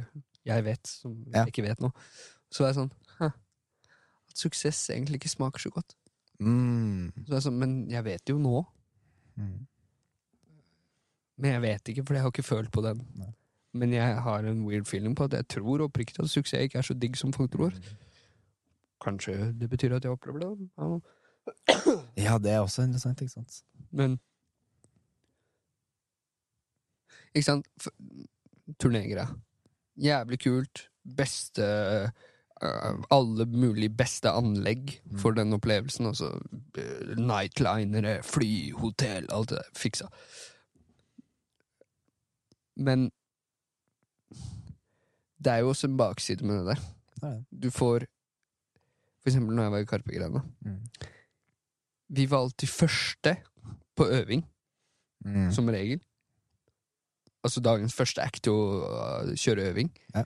jeg 0.47 0.63
vet 0.63 0.87
som 0.87 1.13
Ja. 1.33 1.43
jeg 1.43 1.53
ikke 1.53 1.65
vet 1.67 1.79
nå? 1.83 1.91
Så 2.49 2.63
var 2.63 2.71
jeg 2.73 2.77
sånn 2.79 2.91
«Hæ, 3.19 3.25
At 4.29 4.35
suksess 4.35 4.89
egentlig 4.89 5.19
ikke 5.19 5.29
smaker 5.35 5.59
så 5.59 5.69
godt. 5.71 5.93
Mm. 6.39 7.11
Så 7.27 7.35
jeg 7.35 7.43
sånn, 7.43 7.59
Men 7.59 7.73
jeg 7.91 8.05
vet 8.05 8.31
jo 8.31 8.37
nå. 8.39 8.63
Mm. 9.39 9.67
Men 11.39 11.55
jeg 11.55 11.61
vet 11.63 11.91
ikke, 11.91 12.03
for 12.07 12.15
jeg 12.15 12.23
har 12.23 12.33
ikke 12.33 12.47
følt 12.47 12.71
på 12.71 12.83
den. 12.83 13.03
Nei. 13.19 13.31
Men 13.79 13.93
jeg 13.93 14.15
har 14.25 14.45
en 14.49 14.63
weird 14.65 14.87
feeling 14.89 15.15
på 15.15 15.27
at 15.29 15.35
jeg 15.37 15.47
tror 15.53 15.83
oppriktig 15.85 16.23
at 16.23 16.31
suksess 16.31 16.65
ikke 16.65 16.79
er 16.81 16.87
så 16.87 16.95
digg 16.97 17.17
som 17.19 17.33
folk 17.35 17.51
tror. 17.53 17.75
Kanskje 19.03 19.53
det 19.55 19.69
betyr 19.69 19.95
at 19.95 20.03
jeg 20.03 20.15
opplever 20.15 20.39
det. 20.43 20.69
Ja. 20.77 20.99
Ja, 22.19 22.37
det 22.37 22.51
er 22.51 22.59
også 22.59 22.83
interessant, 22.83 23.21
ikke 23.21 23.31
sant? 23.31 23.61
Men 23.91 24.19
Ikke 27.33 27.45
sant? 27.45 27.67
Turnégreia. 28.81 29.27
Jævlig 30.01 30.39
kult. 30.41 30.89
Beste 31.17 31.63
øh, 31.63 32.09
Alle 33.11 33.45
mulige 33.45 33.89
beste 33.95 34.29
anlegg 34.35 34.97
for 35.21 35.31
den 35.31 35.53
opplevelsen. 35.55 36.05
Altså 36.09 36.31
øh, 36.77 37.17
nightlinere, 37.17 38.17
fly, 38.23 38.71
hotell, 38.75 39.27
alt 39.31 39.49
det 39.49 39.57
der. 39.61 39.69
Fiksa. 39.79 40.07
Men 42.75 43.09
det 45.43 45.51
er 45.53 45.57
jo 45.63 45.69
også 45.69 45.87
en 45.87 45.97
bakside 45.97 46.45
med 46.45 46.59
det 46.59 46.65
der. 46.67 46.81
Er. 47.27 47.43
Du 47.63 47.69
får 47.71 47.99
For 49.19 49.27
eksempel 49.29 49.55
når 49.55 49.63
jeg 49.63 49.71
var 49.71 49.77
i 49.83 49.85
Karpe-grena. 49.85 50.39
Mm. 50.61 50.77
Vi 52.09 52.29
var 52.31 52.37
alltid 52.45 52.67
første 52.67 53.35
på 53.95 54.07
øving 54.07 54.45
Mm. 55.25 55.51
som 55.51 55.67
regel. 55.67 55.99
Altså 57.43 57.59
dagens 57.59 57.93
første 57.93 58.21
act 58.23 58.47
å 58.47 58.53
uh, 58.55 59.33
kjøre 59.35 59.65
øving. 59.73 59.89
Ja. 60.15 60.23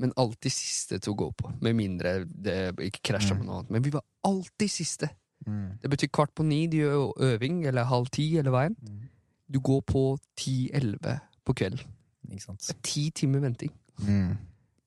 Men 0.00 0.12
alltid 0.16 0.52
siste 0.54 0.98
til 0.98 1.12
å 1.12 1.18
gå 1.20 1.26
på. 1.36 1.50
Med 1.60 1.76
mindre 1.76 2.24
det 2.24 2.54
ikke 2.86 3.02
krasja 3.12 3.34
Mm. 3.34 3.38
med 3.38 3.46
noe 3.46 3.58
annet. 3.58 3.70
Men 3.76 3.82
vi 3.84 3.90
var 3.92 4.02
alltid 4.24 4.70
siste. 4.72 5.10
Mm. 5.46 5.78
Det 5.82 5.90
betyr 5.92 6.08
kvart 6.12 6.34
på 6.34 6.44
ni 6.44 6.66
de 6.72 6.78
gjør 6.82 7.12
øving, 7.20 7.66
eller 7.68 7.84
halv 7.84 8.08
ti 8.12 8.36
eller 8.38 8.50
veien. 8.54 8.76
Mm. 8.80 9.08
Du 9.50 9.58
går 9.60 9.80
på 9.82 10.18
ti-elleve 10.36 11.18
på 11.44 11.54
kvelden. 11.54 11.84
Det 12.22 12.70
er 12.70 12.80
ti 12.82 13.10
timer 13.10 13.40
venting. 13.40 13.72
Mm. 13.98 14.36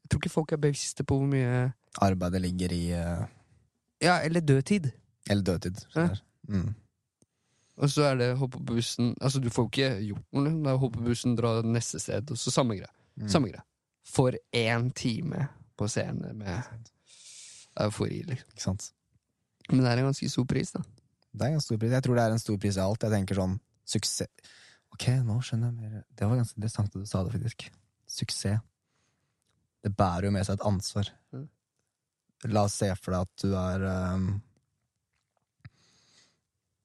Jeg 0.04 0.10
tror 0.10 0.20
ikke 0.22 0.30
folk 0.34 0.52
er 0.52 0.58
bevisste 0.58 1.04
på 1.04 1.18
hvor 1.20 1.28
mye 1.30 1.74
Arbeidet 2.02 2.42
ligger 2.42 2.72
i 2.74 2.84
uh... 2.98 3.26
Ja, 4.02 4.18
eller 4.26 4.42
dødtid. 4.42 4.92
Eller 5.30 5.44
dødtid. 5.44 5.86
Ja. 5.96 6.08
Mm. 6.48 6.74
Og 7.78 7.90
så 7.90 8.04
er 8.04 8.16
det 8.16 8.38
hoppe 8.38 8.58
på 8.58 8.76
bussen 8.76 9.16
Altså, 9.22 9.40
du 9.40 9.50
får 9.50 9.70
ikke 9.70 9.90
gjort 10.08 10.26
noe. 10.34 10.50
Det 10.64 10.72
er 10.74 10.78
hoppe 10.82 10.98
på 11.00 11.06
bussen, 11.06 11.36
dra 11.38 11.62
neste 11.66 12.00
sted, 12.02 12.32
og 12.32 12.38
så 12.38 12.52
samme 12.54 12.78
greie. 12.80 12.90
Mm. 13.18 13.30
Samme 13.30 13.50
greie. 13.52 13.62
For 14.04 14.36
én 14.56 14.90
time 14.96 15.48
på 15.80 15.88
scenen 15.90 16.38
med 16.38 16.90
eufori, 17.82 18.22
liksom. 18.28 18.50
Ikke 18.54 18.66
sant? 18.66 18.90
Men 19.70 19.86
det 19.86 19.92
er 19.92 20.02
en 20.02 20.10
ganske 20.10 20.30
stor 20.30 20.46
pris, 20.50 20.74
da. 20.76 20.84
Det 21.34 21.48
er 21.48 21.56
en 21.56 21.64
stor 21.64 21.80
pris. 21.82 21.94
Jeg 21.96 22.06
tror 22.06 22.20
det 22.20 22.26
er 22.26 22.36
en 22.36 22.44
stor 22.44 22.60
pris 22.62 22.78
i 22.78 22.84
alt. 22.84 23.06
Jeg 23.06 23.16
tenker 23.16 23.40
sånn 23.40 23.58
suksess 23.90 24.52
Ok, 24.94 25.08
nå 25.26 25.40
skjønner 25.42 25.72
jeg 25.72 25.80
mer. 25.80 26.04
Det 26.14 26.28
var 26.30 26.38
ganske 26.38 26.60
interessant 26.60 26.94
at 26.94 27.02
du 27.02 27.10
sa 27.10 27.24
det, 27.26 27.34
faktisk. 27.34 27.66
Suksess. 28.06 28.62
Det 29.84 29.92
bærer 29.98 30.28
jo 30.28 30.34
med 30.36 30.46
seg 30.46 30.60
et 30.60 30.66
ansvar. 30.70 31.10
Mm. 31.34 31.48
La 32.54 32.66
oss 32.68 32.76
se 32.78 32.92
for 33.00 33.16
deg 33.16 33.26
at 33.26 33.42
du 33.42 33.56
er 33.58 33.86
um, 34.14 34.28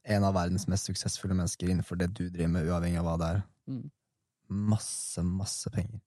en 0.08 0.24
av 0.24 0.34
verdens 0.38 0.64
mest 0.72 0.88
suksessfulle 0.88 1.36
mennesker 1.36 1.68
innenfor 1.68 2.00
det 2.00 2.08
du 2.16 2.24
driver 2.24 2.54
med, 2.54 2.70
uavhengig 2.70 3.00
av 3.02 3.06
hva 3.10 3.16
det 3.20 3.30
er. 3.34 3.42
Mm. 3.68 3.84
Masse, 4.72 5.24
masse 5.26 5.74
penger. 5.74 6.00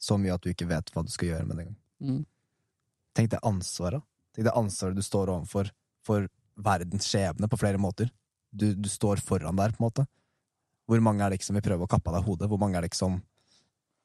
Så 0.00 0.16
mye 0.20 0.34
at 0.34 0.44
du 0.44 0.50
ikke 0.52 0.68
vet 0.70 0.92
hva 0.94 1.04
du 1.04 1.10
skal 1.12 1.34
gjøre 1.34 1.46
med 1.48 1.58
det 1.58 1.66
engang. 1.66 1.80
Mm. 2.00 2.22
Tenk 3.16 3.32
det 3.34 3.42
ansvaret. 3.46 4.04
Tenk 4.34 4.46
det 4.48 4.56
ansvaret 4.56 4.96
du 4.96 5.04
står 5.04 5.32
overfor 5.34 5.68
for 6.06 6.28
verdens 6.60 7.08
skjebne 7.08 7.48
på 7.50 7.58
flere 7.60 7.80
måter. 7.80 8.08
Du, 8.50 8.70
du 8.74 8.88
står 8.88 9.20
foran 9.22 9.58
der, 9.58 9.74
på 9.74 9.82
en 9.82 9.88
måte. 9.90 10.06
Hvor 10.90 11.02
mange 11.04 11.22
er 11.22 11.30
det 11.30 11.38
ikke 11.38 11.50
som 11.50 11.58
vil 11.58 11.66
prøve 11.66 11.86
å 11.86 11.90
kappe 11.90 12.10
av 12.10 12.18
deg 12.18 12.26
hodet? 12.26 12.48
Hvor 12.50 12.58
mange 12.60 12.78
er 12.78 12.84
det 12.84 12.92
ikke 12.92 13.04
som 13.04 13.20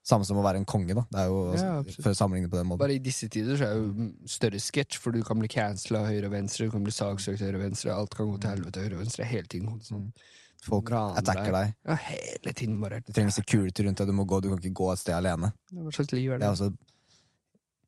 Samme 0.05 0.21
som 0.21 0.37
å 0.37 0.43
være 0.45 0.59
en 0.61 0.67
konge, 0.69 0.93
da. 0.93 1.01
Det 1.09 1.17
er 1.17 1.31
jo, 1.31 1.37
Ja, 1.57 1.69
for 1.97 2.11
å 2.11 2.17
sammenligne 2.17 2.49
på 2.51 2.59
den 2.59 2.67
måten. 2.69 2.83
Bare 2.83 2.93
i 2.93 3.01
disse 3.01 3.25
tider 3.25 3.57
så 3.57 3.65
er 3.65 3.71
det 3.73 3.79
jo 3.79 3.87
mm, 3.97 4.11
større 4.29 4.59
sketsj, 4.61 4.99
for 5.01 5.15
du 5.15 5.23
kan 5.25 5.39
bli 5.41 5.49
cancela 5.49 6.03
høyre 6.05 6.29
og 6.29 6.35
venstre, 6.35 6.67
du 6.67 6.75
kan 6.75 6.85
bli 6.85 6.93
saksøkt 6.93 7.41
høyre 7.41 7.57
og 7.57 7.63
venstre, 7.63 7.95
alt 7.95 8.13
kan 8.13 8.29
gå 8.29 8.37
til 8.37 8.53
helvete 8.53 8.83
høyre 8.83 8.99
og 8.99 9.01
venstre 9.01 9.25
hele 9.25 9.49
tiden. 9.49 9.79
Sånn. 9.81 10.11
Folk 10.65 10.89
raner 10.89 11.19
attacker 11.21 11.53
deg. 11.53 11.75
Ja, 11.85 11.95
hele 12.09 12.53
tiden 12.57 12.79
bare 12.81 13.01
Du 13.05 13.11
trenger 13.13 13.31
security 13.35 13.85
rundt 13.85 14.01
deg. 14.01 14.07
Du 14.09 14.13
må 14.17 14.25
gå, 14.25 14.41
du 14.41 14.49
kan 14.49 14.57
ikke 14.63 14.73
gå 14.81 14.91
et 14.95 14.99
sted 15.03 15.13
alene. 15.13 15.51
Hva 15.71 15.91
slags 15.93 16.11
liv 16.17 16.31
er 16.31 16.39
Det 16.39 16.41
det? 16.41 16.47
er 16.47 16.55
også, 16.57 16.71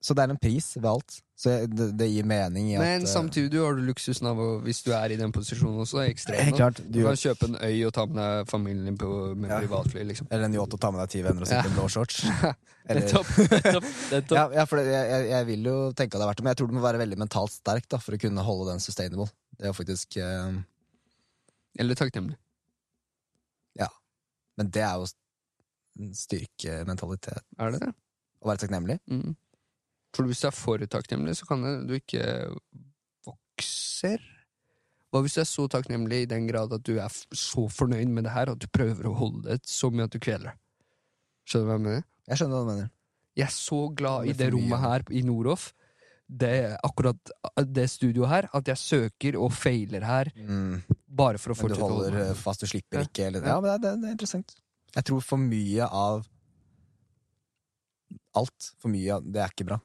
så 0.07 0.13
det 0.13 0.23
er 0.27 0.29
en 0.35 0.37
pris 0.37 0.67
ved 0.77 0.85
alt. 0.91 1.15
Så 1.37 1.53
det, 1.69 1.87
det 1.97 2.05
gir 2.09 2.25
mening 2.25 2.69
i 2.71 2.75
at 2.77 2.81
Men 2.81 3.01
eh, 3.03 3.09
samtidig 3.09 3.59
har 3.61 3.75
du 3.77 3.81
luksusen 3.85 4.25
av 4.29 4.39
å, 4.41 4.45
hvis 4.65 4.79
du 4.85 4.91
er 4.93 5.11
i 5.13 5.17
den 5.19 5.33
posisjonen 5.33 5.81
også, 5.83 5.99
ekstrem 6.09 6.51
nå. 6.51 6.55
klart. 6.57 6.79
Du 6.85 6.99
Du, 6.99 7.03
kan 7.05 7.17
kjøpe 7.17 7.49
en 7.49 7.57
øy 7.61 7.81
og 7.85 7.93
ta 7.97 8.05
med 8.09 8.17
deg 8.21 8.47
familien 8.49 8.85
din 8.91 8.97
på, 8.97 9.09
med 9.35 9.49
Ja. 9.51 9.59
privatfly, 9.61 10.05
liksom. 10.09 10.27
eller 10.31 10.45
en 10.47 10.53
yacht 10.57 10.73
og 10.73 10.81
ta 10.81 10.89
med 10.93 11.01
deg 11.03 11.09
ti 11.13 11.21
venner 11.25 11.41
og 11.45 11.49
sitte 11.49 11.69
Ja. 11.69 11.73
blå 11.75 11.85
shorts. 11.89 12.23
Nettopp. 12.87 13.27
nettopp. 14.13 14.53
Ja, 14.57 14.65
for 14.65 14.77
det, 14.79 14.85
jeg, 14.93 15.09
jeg- 15.11 15.29
jeg 15.33 15.45
vil 15.49 15.63
jo 15.69 15.75
tenke 15.93 16.15
at 16.15 16.21
det 16.21 16.25
er 16.25 16.31
verdt 16.31 16.37
det, 16.41 16.45
men 16.47 16.53
jeg 16.55 16.57
tror 16.61 16.67
du 16.71 16.77
må 16.77 16.85
være 16.87 17.01
veldig 17.03 17.17
mentalt 17.25 17.51
sterk 17.57 17.89
da, 17.89 17.97
for 17.99 18.15
å 18.15 18.21
kunne 18.21 18.45
holde 18.47 18.69
den 18.71 18.79
sustainable. 18.79 19.27
Det 19.59 19.67
er 19.67 19.73
faktisk 19.77 20.17
eh, 20.21 20.57
Eller 21.81 21.95
takknemlig. 21.99 22.37
Men 24.57 24.71
det 24.73 24.83
er 24.83 24.95
jo 25.01 25.07
styrkementalitet. 26.17 27.43
Er 27.59 27.73
det 27.73 27.83
det? 27.85 27.91
Å 28.41 28.49
være 28.51 28.63
takknemlig. 28.63 28.97
Mm. 29.09 29.35
For 30.15 30.29
hvis 30.29 30.41
du 30.41 30.47
er 30.49 30.55
for 30.55 30.83
takknemlig, 30.89 31.35
så 31.39 31.47
kan 31.49 31.63
det 31.65 31.75
du 31.89 31.93
ikke 31.97 32.25
vokser. 33.27 34.23
Hva 35.11 35.21
hvis 35.23 35.37
du 35.37 35.41
er 35.43 35.49
så 35.49 35.67
takknemlig 35.71 36.25
i 36.25 36.29
den 36.29 36.47
grad 36.49 36.73
at 36.75 36.83
du 36.85 36.97
er 36.99 37.13
så 37.31 37.67
fornøyd 37.71 38.11
med 38.11 38.27
det 38.27 38.33
her 38.35 38.51
at 38.51 38.59
du 38.59 38.67
prøver 38.71 39.07
å 39.07 39.15
holde 39.17 39.45
det 39.47 39.61
så 39.69 39.89
mye 39.93 40.07
at 40.09 40.13
du 40.13 40.19
kveler 40.19 40.51
det? 40.51 40.55
Skjønner 41.47 41.63
du 41.63 41.69
hva 41.69 41.77
jeg 41.77 41.85
mener? 41.87 42.05
Jeg 42.27 42.39
skjønner 42.41 42.55
hva 42.57 42.63
du 42.65 42.71
mener. 42.73 42.93
Jeg 43.37 43.45
er 43.45 43.53
så 43.53 43.81
glad 43.93 44.27
i 44.27 44.33
det 44.35 44.49
rommet 44.53 44.81
her 44.83 45.05
i 45.13 45.21
Noroff. 45.23 45.69
Det 46.27 46.55
akkurat 46.83 47.31
det 47.71 47.85
studioet 47.87 48.31
her, 48.33 48.47
at 48.57 48.67
jeg 48.67 48.81
søker 48.81 49.37
og 49.39 49.53
feiler 49.55 50.03
her 50.03 50.31
Mm. 50.35 50.81
Bare 51.07 51.39
for 51.41 51.53
å 51.53 51.55
Men 51.55 51.57
du 51.57 51.63
fortsette 51.63 51.87
holder 51.87 52.17
holde 52.17 52.29
eh, 52.29 52.39
fast, 52.39 52.63
du 52.63 52.67
slipper 52.67 52.99
Ja. 52.99 53.05
ikke. 53.07 53.27
Eller, 53.27 53.45
Ja. 53.45 53.59
men 53.61 53.81
det, 53.81 53.93
det, 54.01 54.07
er 54.07 54.15
interessant. 54.17 54.55
Jeg 54.95 55.03
tror 55.03 55.21
for 55.21 55.37
mye 55.37 55.87
av 55.87 56.25
alt, 58.37 58.73
for 58.77 58.93
mye 58.93 59.15
av 59.15 59.23
det 59.23 59.41
er 59.41 59.53
ikke 59.53 59.67
bra. 59.71 59.79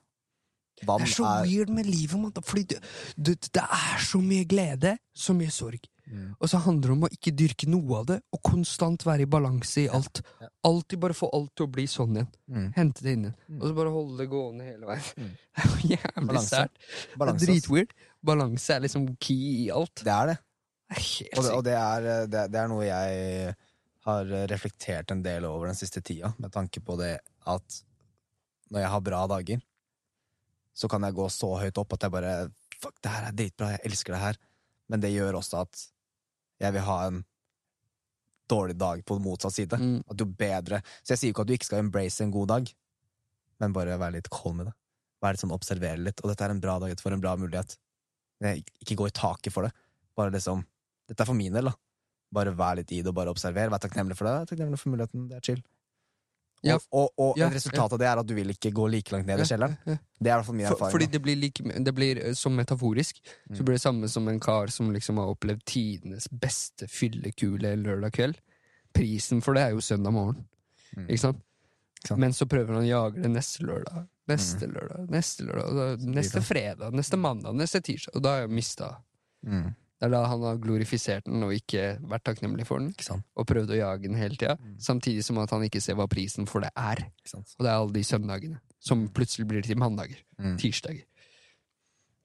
Vann 0.82 0.98
Det 1.04 1.12
er 1.12 1.14
så 1.14 1.30
weird 1.46 1.70
med 1.70 1.86
livet, 1.86 2.18
mann. 2.18 2.32
Fordi 2.42 2.64
det, 2.74 2.80
det, 3.16 3.36
det 3.54 3.62
er 3.62 4.02
så 4.02 4.18
mye 4.18 4.44
glede, 4.50 4.96
så 5.14 5.34
mye 5.36 5.50
sorg. 5.54 5.86
Mm. 6.10 6.34
Og 6.40 6.50
så 6.50 6.58
handler 6.64 6.90
det 6.90 6.94
om 6.96 7.04
å 7.06 7.10
ikke 7.14 7.32
dyrke 7.38 7.68
noe 7.70 8.00
av 8.00 8.08
det, 8.10 8.18
og 8.34 8.42
konstant 8.44 9.04
være 9.06 9.24
i 9.24 9.30
balanse 9.30 9.84
i 9.84 9.88
alt. 9.88 10.20
Ja. 10.42 10.50
Alltid 10.68 11.00
bare 11.04 11.16
få 11.16 11.30
alt 11.32 11.52
til 11.56 11.68
å 11.68 11.72
bli 11.72 11.86
sånn 11.88 12.18
igjen. 12.18 12.30
Mm. 12.50 12.66
Hente 12.76 13.06
det 13.06 13.14
inn 13.16 13.26
igjen. 13.28 13.36
Mm. 13.46 13.60
Og 13.60 13.66
så 13.68 13.76
bare 13.78 13.94
holde 13.94 14.18
det 14.18 14.28
gående 14.32 14.66
hele 14.66 14.90
veien. 14.90 15.12
Mm. 15.16 15.32
Det 15.52 15.62
er 15.62 15.70
jo 15.70 15.92
jævlig 15.92 16.42
sært. 16.48 16.86
Er 17.20 17.36
dritweird. 17.44 17.94
Balanse 18.24 18.74
er 18.74 18.84
liksom 18.84 19.06
key 19.22 19.66
i 19.66 19.70
alt. 19.74 20.02
Det 20.02 20.12
er 20.14 20.32
det. 20.32 20.36
Og, 21.36 21.44
det, 21.44 21.52
og 21.56 21.64
det, 21.66 21.76
er, 21.78 22.08
eh, 22.14 22.24
det, 22.30 22.46
det 22.52 22.60
er 22.60 22.70
noe 22.70 22.86
jeg 22.86 23.54
har 24.06 24.32
eh, 24.32 24.46
reflektert 24.50 25.14
en 25.14 25.22
del 25.24 25.46
over 25.48 25.70
den 25.70 25.78
siste 25.78 26.02
tida, 26.04 26.32
med 26.42 26.52
tanke 26.54 26.82
på 26.84 26.96
det 27.00 27.16
at 27.48 27.82
når 28.72 28.84
jeg 28.84 28.92
har 28.94 29.04
bra 29.04 29.22
dager, 29.30 29.62
så 30.72 30.88
kan 30.88 31.04
jeg 31.04 31.16
gå 31.16 31.28
så 31.32 31.50
høyt 31.60 31.78
opp 31.80 31.98
at 31.98 32.06
jeg 32.06 32.14
bare 32.14 32.34
Fuck, 32.82 32.96
det 32.98 33.10
her 33.12 33.26
er 33.28 33.34
dritbra, 33.38 33.66
jeg 33.76 33.86
elsker 33.86 34.16
det 34.16 34.18
her. 34.18 34.38
Men 34.90 35.02
det 35.04 35.12
gjør 35.12 35.36
også 35.38 35.60
at 35.60 35.82
jeg 36.64 36.74
vil 36.74 36.82
ha 36.82 36.96
en 37.06 37.20
dårlig 38.50 38.74
dag 38.74 39.04
på 39.06 39.20
motsatt 39.22 39.54
side. 39.54 39.78
Mm. 39.78 40.00
At 40.10 40.18
jo 40.18 40.26
bedre 40.26 40.80
Så 41.02 41.12
jeg 41.12 41.20
sier 41.20 41.30
ikke 41.30 41.44
at 41.44 41.52
du 41.52 41.54
ikke 41.54 41.68
skal 41.68 41.84
embrace 41.84 42.24
en 42.24 42.32
god 42.34 42.50
dag, 42.50 42.72
men 43.62 43.76
bare 43.76 44.00
være 44.00 44.16
litt 44.16 44.32
cold 44.34 44.58
med 44.58 44.66
det. 44.66 44.74
Være 45.22 45.36
litt 45.36 45.44
sånn, 45.44 45.54
Observere 45.54 46.02
litt. 46.02 46.24
Og 46.24 46.32
dette 46.32 46.42
er 46.42 46.56
en 46.56 46.64
bra 46.64 46.74
dag, 46.82 46.90
dette 46.90 47.06
får 47.06 47.14
en 47.14 47.22
bra 47.22 47.36
mulighet. 47.38 47.76
Ikke 48.82 48.98
gå 48.98 49.06
i 49.06 49.14
taket 49.14 49.54
for 49.54 49.68
det. 49.68 49.70
Bare 50.18 50.34
liksom 50.34 50.66
Dette 51.08 51.20
er 51.22 51.26
for 51.28 51.34
min 51.38 51.52
del, 51.52 51.64
da. 51.70 51.74
Bare 52.32 52.54
vær 52.56 52.76
litt 52.78 52.92
i 52.92 53.02
det 53.02 53.08
og 53.08 53.14
bare 53.14 53.30
observer. 53.34 53.68
Vær 53.72 53.78
takknemlig 53.82 54.16
for 54.16 54.24
det. 54.28 54.34
Vær 54.40 54.50
takknemlig 54.52 54.78
for 54.80 54.90
muligheten. 54.94 55.28
Det 55.28 55.36
er 55.36 55.40
chill. 55.50 55.62
Ja. 56.62 56.76
Og, 56.78 56.84
og, 56.94 57.08
og 57.18 57.38
Ja, 57.40 57.48
et 57.50 57.56
resultat 57.56 57.92
av 57.92 57.98
det 57.98 58.06
er 58.06 58.20
at 58.20 58.26
du 58.28 58.34
vil 58.36 58.52
ikke 58.54 58.70
gå 58.70 58.84
like 58.88 59.10
langt 59.10 59.26
ned 59.26 59.40
i 59.42 59.46
kjelleren. 59.48 59.74
Ja, 59.84 59.96
ja. 59.96 59.98
Det 60.22 60.30
er 60.30 60.32
i 60.32 60.36
hvert 60.38 60.46
fall 60.46 60.54
min 60.60 60.66
For, 60.68 60.76
erfaring. 60.76 60.92
fordi 60.94 61.08
det 61.10 61.20
blir, 61.24 61.36
like, 61.42 61.64
det 61.88 61.94
blir 61.96 62.20
eh, 62.22 62.34
som 62.38 62.54
metaforisk. 62.54 63.18
Så 63.50 63.58
Mm. 63.58 63.64
blir 63.66 63.74
det 63.74 63.82
samme 63.82 64.08
som 64.08 64.28
en 64.30 64.38
kar 64.40 64.70
som 64.70 64.92
liksom 64.94 65.18
har 65.18 65.26
opplevd 65.34 65.64
tidenes 65.66 66.28
beste 66.30 66.86
fyllekule 66.86 67.74
lørdag 67.82 68.12
kveld. 68.14 68.38
Prisen 68.94 69.42
for 69.42 69.54
det 69.58 69.62
er 69.66 69.70
jo 69.74 69.80
søndag 69.82 70.12
morgen. 70.14 70.46
Mm. 70.96 71.08
Ikke 71.08 71.18
sant? 71.24 71.42
Ikke 71.98 72.08
sant? 72.12 72.20
Men 72.20 72.30
så 72.32 72.46
prøver 72.46 72.74
han 72.78 72.84
å 72.84 72.88
jage 72.88 73.22
det 73.22 73.30
neste 73.30 73.66
lørdag, 73.66 74.06
neste 74.28 74.66
lørdag, 74.70 75.10
neste 75.10 75.44
lørdag, 75.48 75.74
da, 75.98 76.12
neste 76.14 76.40
fredag, 76.46 76.92
neste 76.94 77.18
mandag, 77.18 77.54
neste 77.58 77.80
tirsdag. 77.82 78.14
Og 78.16 78.22
da 78.22 78.36
har 78.36 78.40
jeg 78.46 78.50
mista 78.54 78.96
Mm. 79.42 79.74
Det 80.02 80.08
er 80.08 80.16
da 80.16 80.24
han 80.26 80.42
har 80.42 80.56
glorifisert 80.58 81.28
den 81.28 81.44
og 81.46 81.52
ikke 81.54 81.92
vært 82.10 82.24
takknemlig 82.26 82.64
for 82.66 82.82
den. 82.82 82.88
Ikke 82.90 83.04
sant? 83.06 83.22
Og 83.38 83.46
prøvd 83.46 83.70
å 83.70 83.76
jage 83.78 84.08
den 84.08 84.16
hele 84.18 84.34
tida. 84.34 84.56
Mm. 84.58 84.72
Samtidig 84.82 85.22
som 85.22 85.38
at 85.38 85.52
han 85.54 85.62
ikke 85.62 85.78
ser 85.84 85.94
hva 85.94 86.08
prisen 86.10 86.48
for 86.50 86.66
det 86.66 86.72
er. 86.74 87.04
Ikke 87.22 87.30
sant? 87.30 87.52
Og 87.54 87.62
det 87.62 87.70
er 87.70 87.76
alle 87.76 87.94
de 87.94 88.02
søndagene 88.08 88.58
som 88.82 89.04
plutselig 89.14 89.46
blir 89.52 89.62
til 89.62 89.78
mandager. 89.78 90.18
Mm. 90.42 90.56
Tirsdager. 90.58 91.06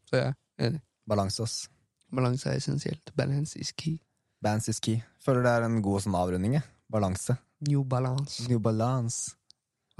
Så 0.09 0.23
ja, 0.23 0.31
enig. 0.57 0.81
Balanse, 1.06 1.45
ass. 1.45 1.67
Balanse 2.09 2.49
er 2.49 2.57
essensielt. 2.57 3.14
Balance 3.14 3.61
is 3.61 3.69
key. 3.77 3.99
Balance 4.41 4.73
is 4.73 4.81
key. 4.81 5.03
Føler 5.22 5.45
det 5.45 5.53
er 5.53 5.67
en 5.69 5.77
god 5.85 6.07
sånn 6.07 6.17
avrunding. 6.17 6.57
Balanse. 6.89 7.38
New 7.69 7.85
balance. 7.85 8.41
New 8.49 8.57
balance. 8.57 9.38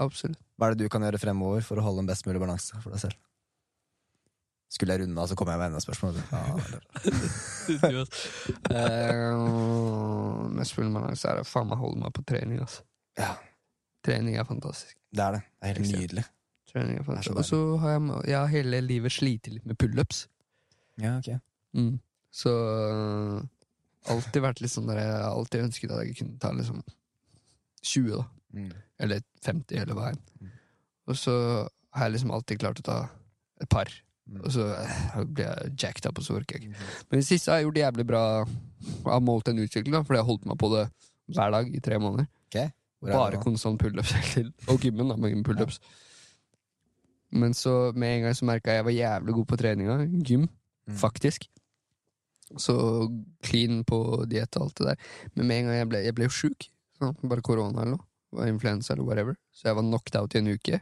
Absolutt. 0.02 0.42
Hva 0.58 0.66
er 0.66 0.74
det 0.74 0.88
du 0.88 0.90
kan 0.90 1.06
gjøre 1.06 1.22
fremover 1.22 1.62
for 1.62 1.78
å 1.78 1.86
holde 1.86 2.02
en 2.02 2.10
best 2.10 2.26
mulig 2.26 2.42
balanse 2.42 2.74
for 2.82 2.90
deg 2.90 3.06
selv? 3.06 3.22
Skulle 4.68 4.94
jeg 4.94 5.02
runde 5.06 5.20
av, 5.22 5.28
så 5.30 5.36
kommer 5.38 5.54
jeg 5.54 5.60
med 5.62 5.70
enda 5.70 5.80
spørsmål. 5.80 6.18
Ja, 6.28 6.40
uh, 8.68 10.64
så 11.16 11.30
er 11.30 11.40
å 11.40 11.46
faen 11.48 11.70
meg 11.70 11.80
holde 11.80 12.02
meg 12.02 12.12
på 12.16 12.24
trening. 12.28 12.60
Altså. 12.64 12.84
ja, 13.16 13.32
Trening 14.04 14.36
er 14.40 14.44
fantastisk. 14.48 14.96
det 15.12 15.24
er 15.24 15.38
det. 15.38 15.40
Det 15.46 15.70
er 15.70 15.80
helt 15.80 15.94
nydelig. 15.96 16.24
Trening 16.68 16.98
er 17.00 17.06
fantastisk. 17.06 17.38
Og 17.40 17.44
så 17.48 17.60
har 17.82 17.96
jeg, 17.96 18.02
jeg 18.28 18.38
har 18.38 18.52
hele 18.52 18.80
livet 18.84 19.14
slitt 19.14 19.48
litt 19.48 19.66
med 19.68 19.78
pullups. 19.80 20.26
Ja, 21.00 21.16
ok. 21.16 21.30
Mm. 21.78 21.94
Så 22.34 22.52
uh, 22.52 23.40
alltid 24.12 24.44
vært 24.44 24.60
litt 24.62 24.72
sånn 24.72 24.88
der 24.88 25.00
Jeg 25.00 25.14
har 25.14 25.30
alltid 25.30 25.64
ønsket 25.68 25.94
at 25.94 26.04
jeg 26.04 26.18
kunne 26.20 26.40
ta 26.42 26.52
liksom 26.52 26.82
20, 27.82 28.10
da. 28.12 28.24
Mm. 28.58 28.68
Eller 29.04 29.24
50, 29.46 29.80
eller 29.80 29.96
hva 29.96 30.12
enn. 30.12 30.20
Mm. 30.42 30.52
Og 31.08 31.16
så 31.16 31.34
har 31.96 32.08
jeg 32.08 32.18
liksom 32.18 32.34
alltid 32.36 32.60
klart 32.60 32.82
å 32.82 32.86
ta 32.86 32.98
et 33.62 33.70
par. 33.72 33.90
Og 34.44 34.50
så 34.52 34.64
ble 35.14 35.24
blir 35.34 35.46
jeg 35.48 35.72
jacked 35.82 36.06
up, 36.08 36.18
og 36.20 36.24
så 36.26 36.36
orker 36.36 36.58
jeg 36.58 36.68
ikke. 36.68 36.88
Men 37.08 37.18
i 37.18 37.22
det 37.22 37.28
siste 37.28 37.50
har 37.50 37.60
jeg 37.62 37.68
gjort 37.68 37.80
jævlig 37.82 38.06
bra. 38.10 38.22
Jeg 38.44 39.06
har 39.12 39.22
målt 39.24 39.48
en 39.48 39.62
utvikling, 39.62 39.94
da, 39.94 40.02
fordi 40.04 40.18
jeg 40.18 40.24
har 40.26 40.30
holdt 40.32 40.44
meg 40.50 40.58
på 40.60 40.68
det 40.74 40.84
hver 41.34 41.54
dag 41.54 41.70
i 41.74 41.80
tre 41.84 41.98
måneder. 42.02 42.28
Okay. 42.48 42.68
Bare 43.02 43.40
konstant 43.42 43.80
pullups. 43.80 44.12
Og 44.68 44.80
gymmen, 44.82 45.08
da, 45.08 45.16
med 45.16 45.44
pullups. 45.46 45.80
Men 47.30 47.52
så 47.54 47.92
med 47.94 48.08
en 48.18 48.22
gang 48.28 48.36
så 48.36 48.46
merka 48.48 48.72
jeg 48.72 48.80
jeg 48.80 48.84
var 48.88 48.96
jævlig 48.96 49.34
god 49.40 49.46
på 49.52 49.56
treninga. 49.60 49.98
Gym, 50.24 50.48
Mm. 50.88 50.94
faktisk. 50.96 51.42
Så 52.56 52.74
clean 53.44 53.82
på 53.84 54.24
diett 54.24 54.56
og 54.56 54.62
alt 54.62 54.74
det 54.80 54.86
der. 54.86 54.96
Men 55.36 55.46
med 55.46 55.56
en 55.58 55.66
gang 55.68 55.76
jeg 55.76 55.88
ble, 55.90 55.98
jeg 56.06 56.14
ble 56.16 56.28
sjuk. 56.32 56.68
Sånn, 56.96 57.16
bare 57.28 57.42
korona 57.44 57.82
eller 57.82 57.98
noe. 57.98 58.46
Influensa 58.48 58.94
eller 58.94 59.04
whatever. 59.04 59.36
Så 59.52 59.68
jeg 59.68 59.76
var 59.76 59.84
knocked 59.84 60.16
out 60.16 60.34
i 60.34 60.38
en 60.38 60.48
uke. 60.48 60.80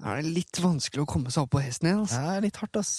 Da 0.00 0.12
er 0.16 0.22
det 0.22 0.32
litt 0.36 0.60
vanskelig 0.62 1.02
å 1.04 1.08
komme 1.08 1.30
seg 1.32 1.44
opp 1.46 1.52
på 1.54 1.62
hesten 1.64 1.88
igjen. 1.90 2.02
Altså. 2.04 2.20
Det 2.20 2.36
er 2.36 2.44
litt 2.46 2.60
hardt, 2.62 2.76
ass. 2.80 2.92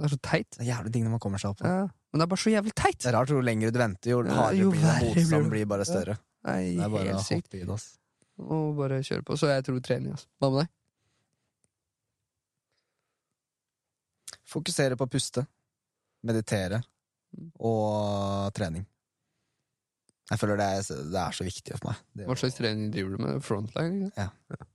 Det 0.00 0.08
er 0.08 0.12
så 0.14 0.18
teit. 0.24 0.48
Det 0.56 0.64
er 0.64 0.70
jævlig 0.72 0.92
ting 0.94 1.04
når 1.06 1.14
man 1.16 1.22
kommer 1.22 1.42
seg 1.42 1.52
opp. 1.54 1.62
Ja. 1.66 1.86
Men 2.10 2.22
det 2.22 2.26
er 2.26 2.30
bare 2.32 2.42
så 2.42 2.50
jævlig 2.54 2.72
teit! 2.74 2.98
Det 2.98 3.08
er 3.10 3.16
rart, 3.18 3.30
jo 3.30 3.40
lenger 3.44 3.70
du 3.70 3.78
venter, 3.78 4.10
jo 4.10 4.20
hardere 4.26 4.56
jo 4.58 4.70
blir 4.74 4.82
det. 4.82 5.24
verre 5.30 5.50
blir 5.52 5.66
bare 5.70 5.84
større. 5.86 6.16
Nei, 6.48 6.60
Det 6.74 6.84
er 6.86 6.92
bare 6.94 7.10
helt 7.12 7.26
sykt. 7.26 7.52
hoppe 7.54 7.74
ass. 7.76 7.88
Og 8.40 8.76
bare 8.78 9.02
kjøre 9.04 9.22
på. 9.28 9.36
Så 9.38 9.50
jeg 9.52 9.64
tror 9.68 9.80
trening, 9.84 10.14
ass. 10.16 10.26
Hva 10.40 10.50
med 10.50 10.62
deg? 10.64 10.70
Fokusere 14.50 14.96
på 14.98 15.06
å 15.06 15.10
puste, 15.12 15.44
meditere 16.26 16.80
og 17.62 18.50
trening. 18.56 18.86
Jeg 20.30 20.38
føler 20.38 20.58
det 20.60 20.66
er, 20.66 20.82
det 21.10 21.20
er 21.22 21.34
så 21.34 21.46
viktig 21.46 21.76
for 21.78 21.90
meg. 21.90 22.02
Det, 22.14 22.26
Hva 22.26 22.36
slags 22.38 22.58
trening 22.58 22.90
driver 22.94 23.14
du 23.16 23.22
med? 23.24 23.40
Frontline? 23.46 24.10
ikke? 24.10 24.26
Ja. 24.26 24.66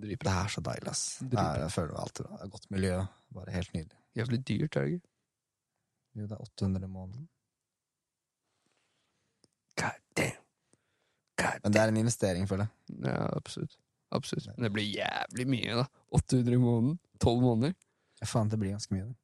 Det 0.00 0.18
det 0.22 0.32
er 0.32 0.48
så 0.52 0.62
deilig, 0.64 0.88
ass. 0.90 1.04
Det 1.20 1.38
er, 1.38 1.60
jeg 1.64 1.72
føler 1.74 2.00
alltid. 2.00 2.24
Det 2.28 2.46
er 2.46 2.52
godt 2.54 2.70
miljø. 2.70 2.98
Bare 3.36 3.54
helt 3.54 3.74
nydelig. 3.74 3.98
Jævlig 4.16 4.38
dyrt, 4.48 4.76
er 4.76 4.84
det 4.84 4.92
ikke? 4.92 5.08
Jo, 6.14 6.26
det 6.26 6.32
er 6.36 6.40
800 6.40 6.84
i 6.84 6.92
måneden. 6.92 7.28
God 9.80 10.00
damn. 10.16 10.40
God 11.40 11.60
Men 11.62 11.72
det 11.72 11.80
er 11.80 11.88
en 11.88 11.96
investering, 11.96 12.48
føler 12.48 12.66
jeg. 12.66 12.98
Ja, 13.06 13.26
absolutt. 13.36 13.78
Absolutt. 14.12 14.48
Men 14.56 14.64
det 14.64 14.72
blir 14.72 14.88
jævlig 14.92 15.48
mye, 15.48 15.76
da. 15.82 15.86
800 16.12 16.54
i 16.54 16.60
måneden. 16.60 16.98
12 17.20 17.40
måneder. 17.40 17.72
Ja, 18.20 18.26
faen, 18.26 18.50
det 18.50 18.58
blir 18.58 18.70
ganske 18.70 18.94
mye. 18.94 19.14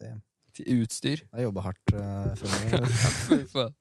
det. 0.00 0.16
Til 0.54 0.82
utstyr. 0.82 1.22
Jeg 1.32 1.42
jobber 1.42 1.60
hardt. 1.60 1.94
Uh, 1.94 3.46
for. 3.52 3.72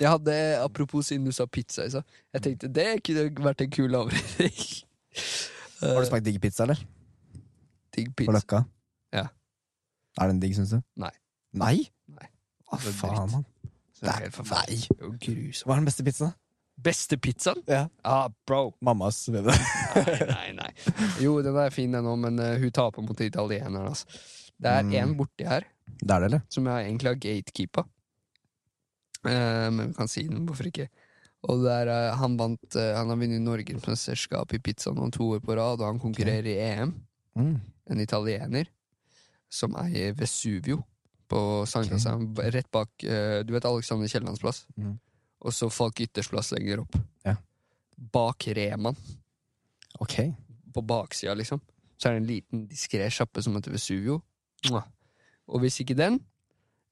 Jeg 0.00 0.10
hadde, 0.10 0.32
apropos 0.60 1.06
siden 1.06 1.24
du 1.24 1.32
sa 1.32 1.46
pizza, 1.46 1.82
jeg, 1.82 1.92
sa, 1.94 2.02
jeg 2.34 2.42
tenkte 2.44 2.68
det 2.68 3.00
kunne 3.06 3.44
vært 3.46 3.62
en 3.64 3.70
kul 3.72 3.94
avrunding. 3.96 4.58
Har 5.80 6.00
du 6.00 6.06
smakt 6.08 6.24
digg 6.26 6.40
pizza, 6.40 6.64
eller? 6.64 6.80
Digg 7.96 8.10
På. 8.16 8.26
Løkka? 8.32 8.62
Ja. 9.12 9.26
Er 10.20 10.30
den 10.32 10.40
digg, 10.40 10.54
syns 10.56 10.72
du? 10.76 10.80
Nei. 11.00 11.12
Nei? 11.56 11.76
Nei. 12.08 12.28
Hva 12.66 12.78
Det 12.82 12.90
er 12.92 12.96
faen, 12.98 13.30
mann? 13.32 13.44
Det 14.00 14.10
er 14.12 14.22
helt 14.26 14.34
forferdelig. 14.36 14.88
Er 14.96 15.14
grusomt. 15.22 15.64
Hva 15.66 15.72
er 15.76 15.80
den 15.82 15.88
beste 15.88 16.04
pizzaen? 16.04 16.34
Beste 16.84 17.16
pizzaen? 17.16 17.62
Ja. 17.68 17.86
Ah, 18.04 18.26
bro. 18.46 18.74
Mammas, 18.84 19.22
vet 19.32 19.46
du. 19.46 19.52
Nei, 19.96 20.26
nei, 20.28 20.50
nei. 20.58 20.70
Jo, 21.24 21.38
den 21.44 21.56
er 21.56 21.70
fin, 21.72 21.92
den 21.96 22.04
òg, 22.10 22.18
men 22.20 22.36
uh, 22.42 22.50
hun 22.60 22.72
taper 22.76 23.04
mot 23.06 23.20
italieneren. 23.24 23.86
Altså. 23.88 24.04
Det 24.60 24.72
er 24.72 24.82
Mm. 24.84 24.92
en 25.00 25.14
borti 25.16 25.44
her 25.48 25.64
Det 26.00 26.10
er 26.10 26.20
det, 26.20 26.26
eller? 26.30 26.40
som 26.52 26.66
jeg 26.68 26.86
egentlig 26.90 27.08
har 27.08 27.20
gatekeepa. 27.24 27.86
Uh, 29.26 29.68
men 29.72 29.88
vi 29.88 29.94
kan 29.96 30.08
si 30.08 30.26
den, 30.28 30.44
hvorfor 30.46 30.68
ikke? 30.68 30.88
Og 31.46 31.62
der, 31.62 31.86
er, 31.86 32.10
eh, 32.10 32.16
han 32.18 32.34
vant 32.38 32.76
eh, 32.78 32.92
Han 32.96 33.12
har 33.12 33.18
vunnet 33.20 33.42
norgesmesterskap 33.44 34.54
i 34.56 34.60
pizza 34.62 34.92
noen 34.94 35.12
to 35.14 35.28
år 35.36 35.42
på 35.44 35.54
rad, 35.54 35.80
og 35.80 35.86
han 35.86 36.02
konkurrerer 36.02 36.48
i 36.50 36.58
EM. 36.64 36.94
Mm. 37.38 37.54
En 37.92 38.02
italiener 38.02 38.70
som 39.52 39.76
eier 39.78 40.14
Vesuvio 40.18 40.80
på 41.30 41.40
Sankthansheim, 41.70 42.32
rett 42.54 42.68
bak 42.74 43.04
eh, 43.06 43.42
Du 43.46 43.52
vet 43.54 43.66
Alexander 43.68 44.10
Kiellands 44.10 44.42
plass? 44.42 44.64
Mm. 44.78 44.96
Og 45.46 45.54
så 45.54 45.68
Falk 45.70 46.00
Ytters 46.02 46.30
plass 46.32 46.50
lenger 46.54 46.82
opp. 46.82 46.98
Ja. 47.26 47.36
Bak 47.96 48.48
Reman, 48.56 48.96
Ok. 50.00 50.16
på 50.74 50.82
baksida, 50.84 51.34
liksom, 51.34 51.60
så 51.96 52.08
er 52.08 52.16
det 52.16 52.20
en 52.20 52.28
liten 52.28 52.64
diskré 52.68 53.06
sjappe 53.12 53.42
som 53.44 53.54
heter 53.56 53.72
Vesuvio. 53.72 54.18
Og 55.46 55.62
hvis 55.62 55.78
ikke 55.80 55.96
den, 55.96 56.18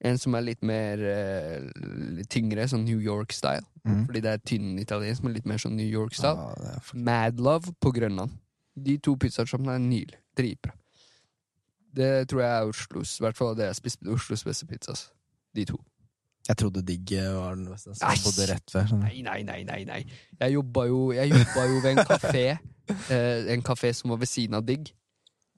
En 0.05 0.19
som 0.21 0.35
er 0.37 0.43
litt 0.45 0.61
mer 0.65 1.01
uh, 1.01 2.21
tyngre, 2.29 2.67
sånn 2.69 2.83
New 2.85 2.99
York-style. 3.01 3.65
Mm. 3.85 4.03
Fordi 4.07 4.21
det 4.25 4.31
er 4.35 4.43
tynn 4.45 4.75
italiensk, 4.81 5.23
men 5.25 5.33
litt 5.33 5.47
mer 5.49 5.61
sånn 5.61 5.75
New 5.77 5.87
York-style. 5.89 6.37
Ah, 6.53 6.79
for- 6.85 6.99
Mad 7.07 7.41
Love 7.41 7.73
på 7.81 7.91
Grønland. 7.95 8.35
De 8.75 8.97
to 9.01 9.15
pizzasjappene 9.17 9.77
er 9.77 9.81
nydelige. 9.81 10.21
Dritbra. 10.35 10.73
Det 11.95 12.27
tror 12.27 12.41
jeg 12.43 12.51
er 12.51 12.69
Oslos, 12.69 13.13
i 13.19 13.23
hvert 13.23 13.37
fall 13.39 13.53
det 13.55 13.69
jeg 13.69 13.77
spiste 13.79 14.09
Oslos 14.11 14.43
beste 14.43 14.65
pizzas. 14.67 15.05
De 15.55 15.63
to. 15.69 15.77
Jeg 16.45 16.57
trodde 16.59 16.83
Digg 16.85 17.13
var 17.33 17.55
den 17.55 17.69
beste. 17.71 17.95
Jeg 18.01 18.19
bodde 18.25 18.45
rett 18.51 18.73
ved. 18.75 18.91
Nei, 18.99 19.21
nei, 19.25 19.39
nei, 19.47 19.61
nei, 19.65 19.79
nei. 19.87 20.01
Jeg 20.41 20.53
jobba 20.57 20.83
jo, 20.91 20.99
jeg 21.15 21.31
jobba 21.31 21.63
jo 21.71 21.79
ved 21.81 21.91
en 21.95 22.05
kafé. 22.05 22.47
Eh, 22.85 23.47
en 23.49 23.63
kafé 23.65 23.89
som 23.97 24.11
var 24.13 24.19
ved 24.21 24.29
siden 24.29 24.53
av 24.53 24.61
Digg. 24.61 24.91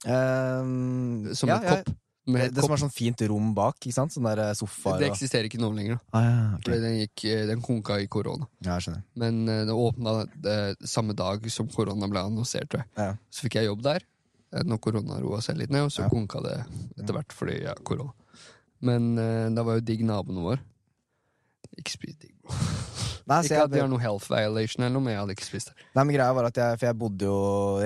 Um, 0.08 1.26
Som 1.36 1.50
ja, 1.50 1.58
et 1.58 1.66
kopp. 1.68 1.90
Med 1.90 2.07
Det, 2.28 2.48
det 2.52 2.60
som 2.64 2.74
er 2.74 2.80
sånn 2.82 2.92
fint 2.92 3.22
rom 3.30 3.54
bak, 3.56 3.78
ikke 3.80 3.94
sant? 3.96 4.12
Sånn 4.12 4.26
der 4.28 4.42
sofaer 4.58 5.00
Det 5.00 5.08
og 5.08 5.14
eksisterer 5.16 5.48
ikke 5.48 5.60
nå 5.62 5.70
lenger, 5.72 5.96
da. 5.96 6.18
ah, 6.18 6.26
ja, 6.26 6.42
okay. 6.58 6.64
Fordi 6.66 6.78
den, 6.82 6.96
gikk, 7.00 7.24
eh, 7.30 7.44
den 7.48 7.62
konka 7.64 7.96
i 8.02 8.06
korona. 8.12 8.48
ja, 8.60 8.74
jeg 8.76 8.84
skjønner. 8.88 9.02
Men 9.22 9.40
uh, 9.48 9.62
det 9.70 9.76
åpna 9.86 10.14
det 10.44 10.58
samme 10.92 11.16
dag 11.16 11.48
som 11.54 11.70
korona 11.72 12.10
ble 12.12 12.20
annonsert. 12.28 12.68
tror 12.68 12.84
jeg. 12.84 12.90
Ja. 13.00 13.14
Så 13.32 13.46
fikk 13.48 13.56
jeg 13.60 13.70
jobb 13.70 13.82
der 13.86 14.04
eh, 14.04 14.64
når 14.68 14.80
korona 14.84 15.16
roa 15.24 15.40
seg 15.44 15.56
litt 15.62 15.72
ned, 15.72 15.88
og 15.88 15.94
så 15.94 16.04
Ja. 16.04 16.10
konka 16.12 16.42
det 16.44 16.58
etter 17.00 17.16
hvert 17.16 17.32
fordi 17.32 17.62
ja, 17.64 17.74
korona. 17.82 18.12
Men 18.84 19.14
uh, 19.16 19.48
da 19.56 19.64
var 19.66 19.80
jo 19.80 19.86
digg 19.88 20.04
naboen 20.06 20.44
vår. 20.44 20.60
Ikke 21.80 21.94
spis 21.96 22.16
digg, 22.20 22.34
bro. 22.42 22.52
Nei, 23.28 23.42
Ikke 23.44 23.60
at 23.66 23.72
de 23.72 23.80
har 23.82 23.88
noe 23.92 24.00
health 24.00 24.24
violation 24.32 24.80
eller 24.86 24.94
noe, 24.94 25.04
men 25.04 25.12
jeg 25.12 25.20
hadde 25.20 25.34
ikke 25.36 25.44
spist 25.48 25.68
det. 25.68 25.74
nei, 25.92 26.04
men 26.08 26.14
greia 26.16 26.32
var 26.32 26.46
at 26.48 26.56
jeg 26.56 26.78
For 26.80 26.86
jeg 26.88 26.96
bodde 26.96 27.26
jo 27.28 27.40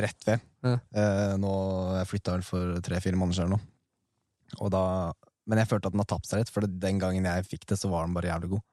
rett 0.04 0.26
ved. 0.28 0.44
Ja. 0.62 0.74
Uh, 0.94 1.32
nå, 1.42 1.50
jeg 1.98 2.10
flytta 2.12 2.36
vel 2.36 2.44
for 2.46 2.76
tre-fire 2.86 3.18
måneder 3.18 3.40
siden 3.40 3.54
nå. 3.56 3.58
Og 4.60 4.72
da 4.74 5.12
Men 5.48 5.58
jeg 5.58 5.72
følte 5.72 5.90
at 5.90 5.94
den 5.94 6.02
har 6.04 6.06
tapt 6.06 6.28
seg 6.28 6.42
litt, 6.42 6.50
for 6.54 6.66
den 6.66 7.00
gangen 7.02 7.24
jeg 7.26 7.46
fikk 7.48 7.64
det, 7.66 7.78
så 7.80 7.88
var 7.90 8.06
den 8.06 8.14
bare 8.14 8.30
jævlig 8.30 8.52
god. 8.52 8.66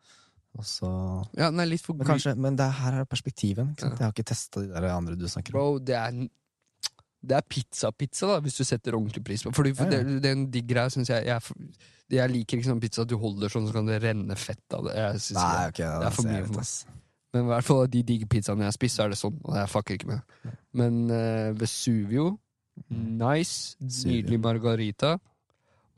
Så 0.65 0.89
Ja, 1.37 1.49
den 1.49 1.61
er 1.61 1.69
litt 1.69 1.81
for 1.85 1.97
Men 1.97 2.07
kanskje 2.09 2.35
Men 2.37 2.57
det 2.57 2.67
her 2.79 2.99
er 3.01 3.07
perspektivet. 3.09 3.71
Ja. 3.79 3.89
Jeg 3.89 4.05
har 4.05 4.13
ikke 4.13 4.27
testa 4.31 4.61
de 4.61 4.69
der 4.73 4.89
andre 4.91 5.15
du 5.17 5.27
snakker 5.29 5.55
om. 5.55 5.59
Bro, 5.59 5.79
det 5.79 5.95
er 5.97 6.27
det 7.19 7.35
er 7.35 7.43
pizza-pizza, 7.43 8.29
da, 8.29 8.39
hvis 8.39 8.55
du 8.55 8.63
setter 8.63 8.95
ordentlig 8.95 9.23
pris 9.27 9.41
på 9.43 9.51
Fordi 9.51 9.73
for 9.75 9.91
Ja, 9.91 9.99
ja. 9.99 10.03
Det, 10.07 10.21
det 10.23 10.29
er 10.29 10.37
en 10.37 10.45
digg 10.53 10.69
greie, 10.69 10.91
syns 10.93 11.09
jeg. 11.11 11.25
Jeg, 11.27 11.65
jeg 12.15 12.31
liker 12.31 12.57
ikke 12.57 12.69
sånn 12.69 12.79
pizza 12.79 13.03
at 13.03 13.11
du 13.11 13.17
holder 13.19 13.51
sånn, 13.51 13.67
så 13.67 13.75
kan 13.75 13.89
det 13.89 13.99
renne 14.05 14.37
fett 14.39 14.77
av 14.77 14.87
det. 14.87 14.95
Nei, 14.95 15.09
ikke 15.67 15.89
ok, 15.89 15.99
det 15.99 16.07
er 16.07 16.15
for 16.15 16.29
mye 16.29 16.45
for 16.45 16.61
meg. 16.61 16.95
Men 17.35 17.43
i 17.43 17.51
hvert 17.51 17.67
fall 17.67 17.81
av 17.83 17.89
de 17.93 18.03
digge 18.07 18.29
pizzaene 18.31 18.65
jeg 18.65 18.77
spiser, 18.77 19.03
er 19.03 19.13
det 19.13 19.19
sånn, 19.19 19.35
og 19.43 19.57
jeg 19.59 19.69
fucker 19.69 19.99
ikke 19.99 20.13
med. 20.13 20.53
Men 20.79 21.01
uh, 21.11 21.49
Vesuvio, 21.59 22.29
nice. 22.89 23.75
Nydelig 23.83 24.39
margarita. 24.41 25.17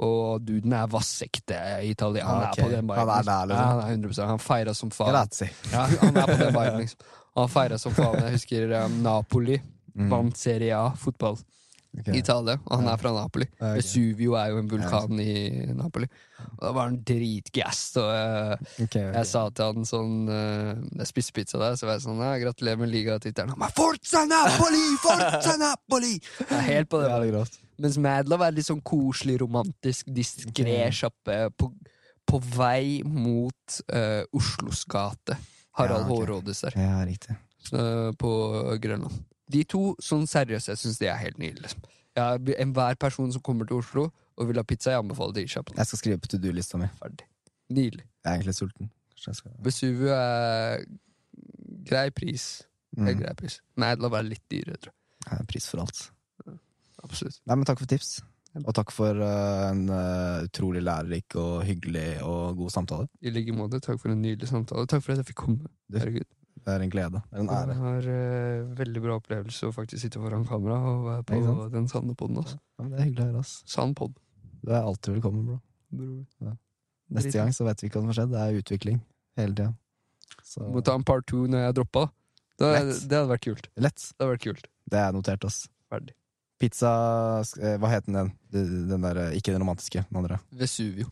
Og 0.02 0.42
duden 0.42 0.74
er 0.74 0.88
vassekte 0.90 1.58
italiener. 1.86 2.26
Han 2.26 2.42
Ja, 2.42 2.50
er 2.50 2.64
på 2.64 2.70
den 2.72 2.88
viben. 2.88 2.98
Han 2.98 3.10
er 3.10 3.24
der, 3.24 3.46
liksom. 3.52 3.62
Ja, 3.62 3.82
han 3.82 4.04
er 4.04 4.08
100% 4.10 4.28
Han 4.28 4.40
feira 4.40 4.74
som 4.74 4.90
faen. 4.90 5.14
Ja, 5.72 5.86
han 6.02 6.18
er 6.18 6.26
på 6.26 6.38
den 6.40 6.54
viben, 6.56 6.80
liksom. 6.82 7.00
Han 7.38 7.48
feira 7.54 7.78
som 7.78 7.94
faen. 7.94 8.20
Jeg 8.26 8.32
husker 8.40 8.78
um, 8.86 9.02
Napoli 9.04 9.62
Mm. 9.94 10.08
vant 10.10 10.38
Serie 10.40 10.72
A 10.72 10.94
fotball 10.96 11.36
Okay. 12.00 12.14
i 12.16 12.20
Italia, 12.22 12.54
og 12.66 12.78
han 12.78 12.86
Ja. 12.88 12.94
er 12.94 12.98
fra 13.02 13.12
Napoli. 13.12 13.44
Okay. 13.60 13.74
Vesuvio 13.76 14.34
er 14.40 14.46
jo 14.54 14.60
en 14.62 14.70
vulkan 14.72 15.20
i 15.20 15.66
Napoli. 15.76 16.08
Og 16.40 16.62
da 16.62 16.72
var 16.72 16.86
han 16.88 17.02
dritgassed, 17.04 17.98
og 18.00 18.12
eh, 18.16 18.54
okay, 18.86 19.10
ok. 19.10 19.16
jeg 19.18 19.26
sa 19.28 19.42
til 19.50 19.66
han 19.66 19.84
sånn 19.90 20.14
uh, 20.30 20.72
Jeg 21.02 21.08
spiste 21.10 21.34
pizza 21.36 21.60
der, 21.60 21.76
så 21.76 21.86
var 21.90 21.98
jeg 22.00 22.06
sånn 22.06 22.24
ja, 22.24 22.32
'Gratulerer 22.40 22.80
med 22.80 22.90
ligatittelen'. 22.94 23.50
Han 23.50 23.60
bare 23.60 23.76
'Forza 23.76 24.24
Napoli! 24.26 24.86
Forza 25.04 25.58
Napoli!' 25.60 26.22
Jeg 26.40 26.58
er 26.58 26.62
helt 26.72 26.90
på 26.90 27.02
det. 27.04 27.10
Jævlig 27.12 27.32
grovt. 27.34 27.60
Mens 27.82 27.98
Madlove 28.02 28.46
er 28.48 28.56
litt 28.56 28.68
sånn 28.68 28.82
koselig, 28.86 29.40
romantisk, 29.42 30.10
diskré 30.14 30.84
sjappe 30.94 31.38
på, 31.58 31.72
på 32.30 32.42
vei 32.54 33.02
mot 33.08 33.82
uh, 33.94 34.22
Oslos 34.38 34.84
gate. 34.90 35.38
Harald 35.80 36.04
Ja, 36.04 36.06
okay. 36.06 36.18
Hårrådes 36.20 36.62
der, 36.66 36.78
Ja, 36.78 37.00
riktig. 37.08 37.38
eh, 37.72 38.12
på 38.20 38.32
Grønland. 38.84 39.22
De 39.52 39.64
to, 39.64 39.96
sånn 40.04 40.28
seriøst, 40.28 40.68
jeg 40.68 40.80
syns 40.82 41.00
de 41.00 41.08
er 41.08 41.20
helt 41.20 41.40
nydelige. 41.40 41.70
Liksom. 41.70 41.86
Ja, 42.20 42.36
Enhver 42.60 42.98
person 43.00 43.32
som 43.32 43.42
kommer 43.42 43.68
til 43.68 43.80
Oslo 43.80 44.10
og 44.38 44.48
vil 44.50 44.60
ha 44.60 44.64
pizza, 44.68 44.92
jeg 44.92 45.00
anbefaler 45.00 45.38
de 45.38 45.46
kjapt. 45.48 45.76
Jeg 45.78 45.88
skal 45.88 46.02
skrive 46.02 46.22
på 46.24 46.32
to 46.32 46.40
do-lista 46.44 46.80
mi. 46.80 46.90
Ferdig. 47.00 47.28
Nydelig. 47.72 48.04
Jeg 48.04 48.28
er 48.28 48.36
egentlig 48.36 48.56
sulten. 48.58 48.92
Besuvu 49.16 49.38
skal 49.38 49.52
Vesuvio 49.64 50.14
er 50.16 50.86
grei 51.88 52.10
pris. 52.12 52.48
Det 52.92 53.06
mm. 53.16 53.20
grei 53.22 53.36
pris. 53.38 53.60
Madlove 53.80 54.20
er 54.20 54.28
litt 54.28 54.44
dyrere, 54.52 54.80
tror 54.82 54.92
jeg. 54.92 54.98
Jeg 55.32 55.48
Pris 55.48 55.68
for 55.70 55.84
alt. 55.86 56.02
Absolutt. 57.04 57.42
Nei, 57.46 57.58
men 57.58 57.68
Takk 57.70 57.82
for 57.82 57.90
tips. 57.90 58.20
Og 58.60 58.74
takk 58.76 58.92
for 58.92 59.16
eh, 59.16 59.70
en 59.70 59.86
eh, 59.96 60.44
utrolig 60.44 60.82
lærerik 60.84 61.38
og 61.40 61.62
hyggelig 61.64 62.20
og 62.28 62.58
god 62.60 62.74
samtale. 62.74 63.08
I 63.24 63.32
like 63.32 63.54
måte. 63.56 63.80
Takk 63.80 64.02
for 64.02 64.12
en 64.12 64.20
nydelig 64.20 64.50
samtale. 64.50 64.90
Takk 64.92 65.06
for 65.06 65.14
at 65.14 65.22
jeg 65.22 65.30
fikk 65.30 65.40
komme. 65.46 65.72
Herregud. 65.96 66.28
Det 66.62 66.74
er 66.74 66.84
en 66.84 66.92
glede. 66.94 67.22
Det 67.32 67.40
er 67.40 67.46
en 67.46 67.54
ære. 67.56 67.72
Jeg 67.72 67.82
har 67.82 68.10
uh, 68.12 68.74
veldig 68.78 69.02
bra 69.06 69.16
opplevelse 69.22 69.70
å 69.70 69.74
faktisk 69.74 70.04
sitte 70.04 70.20
foran 70.22 70.44
kamera 70.46 70.78
og 70.92 71.08
være 71.08 71.24
på 71.32 71.40
ja, 71.40 71.56
den 71.74 71.88
sanne 71.90 72.14
poden. 72.18 72.42
Altså. 72.44 72.60
Ja, 72.78 72.90
det 72.92 73.00
er 73.00 73.08
hyggelig 73.08 73.24
å 73.24 73.30
høre. 73.32 73.46
ass. 73.46 73.56
Sann 73.72 73.96
pod. 73.98 74.20
Du 74.62 74.70
er 74.70 74.84
alltid 74.84 75.16
velkommen, 75.16 75.48
bro. 75.48 75.58
Bror. 75.96 76.58
Neste 77.12 77.32
Drit. 77.32 77.40
gang 77.40 77.56
så 77.56 77.66
vet 77.66 77.82
vi 77.82 77.90
ikke 77.90 77.98
hva 77.98 78.04
som 78.04 78.12
har 78.12 78.20
skjedd. 78.20 78.36
Det 78.36 78.44
er 78.44 78.60
utvikling 78.62 79.02
hele 79.40 79.58
tida. 79.58 79.72
Så 80.52 80.68
Må 80.76 80.84
ta 80.86 81.00
en 81.00 81.08
part 81.08 81.26
two 81.32 81.48
når 81.50 81.66
jeg 81.66 81.80
droppa. 81.80 82.10
Det, 82.62 82.70
det 83.10 83.18
hadde 83.18 83.32
vært 83.32 83.48
kult. 83.48 83.72
lett. 83.80 84.04
Det 84.12 84.22
hadde 84.22 84.34
vært 84.36 84.46
kult. 84.46 84.74
Det 84.92 85.02
er 85.02 85.16
notert, 85.16 85.48
ass. 85.48 85.64
Ferdig. 85.90 86.14
Pizza 86.62 86.92
eh, 87.60 87.76
Hva 87.82 87.90
het 87.92 88.06
den? 88.08 88.30
Den, 88.54 89.02
der, 89.02 89.18
eh, 89.28 89.36
ikke 89.40 89.52
den 89.56 89.64
romantiske, 89.64 90.04
den 90.10 90.20
andre. 90.22 90.38
Vesuvio. 90.54 91.08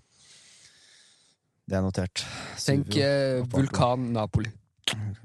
Det 1.70 1.78
er 1.78 1.84
notert. 1.86 2.24
Tenk 2.62 2.88
Suvio. 2.90 3.06
eh, 3.06 3.44
vulkan 3.54 4.08
Napoli. 4.16 4.52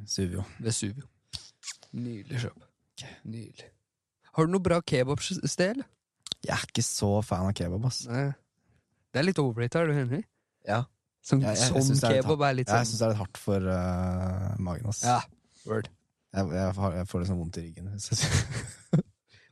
Suvio. 0.08 0.44
Vesuvio. 0.60 1.06
Nydelig 1.94 2.40
kjøp. 2.42 2.64
Nydelig. 3.24 3.68
Har 4.34 4.46
du 4.48 4.52
noe 4.52 4.60
bra 4.64 4.80
kebabsted, 4.82 5.70
eller? 5.70 5.86
Jeg 6.44 6.52
er 6.58 6.64
ikke 6.68 6.82
så 6.84 7.08
fan 7.24 7.46
av 7.48 7.54
kebab, 7.56 7.84
ass. 7.88 8.02
Nei. 8.10 8.26
Det 9.14 9.20
er 9.22 9.28
litt 9.28 9.38
overrated, 9.40 9.80
er 9.80 9.86
du 9.86 9.92
enig? 10.02 10.24
Ja. 10.68 10.82
Som, 11.24 11.40
Ja, 11.40 11.54
jeg- 11.54 11.58
jeg 11.72 11.84
som 11.84 11.94
det 11.94 12.04
er 12.04 12.12
litt 12.18 12.24
kebab 12.24 12.42
er 12.42 12.54
Jeg 12.58 12.66
sånn 12.66 12.84
syns 12.90 12.98
det 12.98 13.06
er 13.06 13.08
litt 13.14 13.18
hardt 13.22 13.38
for 13.40 13.60
uh, 13.70 14.56
magen, 14.58 14.86
ass. 14.90 15.02
Ja, 15.06 15.20
word. 15.64 15.88
Jeg, 16.34 16.50
jeg, 16.50 16.74
har- 16.74 16.92
jeg 16.98 17.06
får 17.08 17.20
liksom 17.24 17.38
vondt 17.38 17.56
i 17.56 17.62
ryggen. 17.62 17.88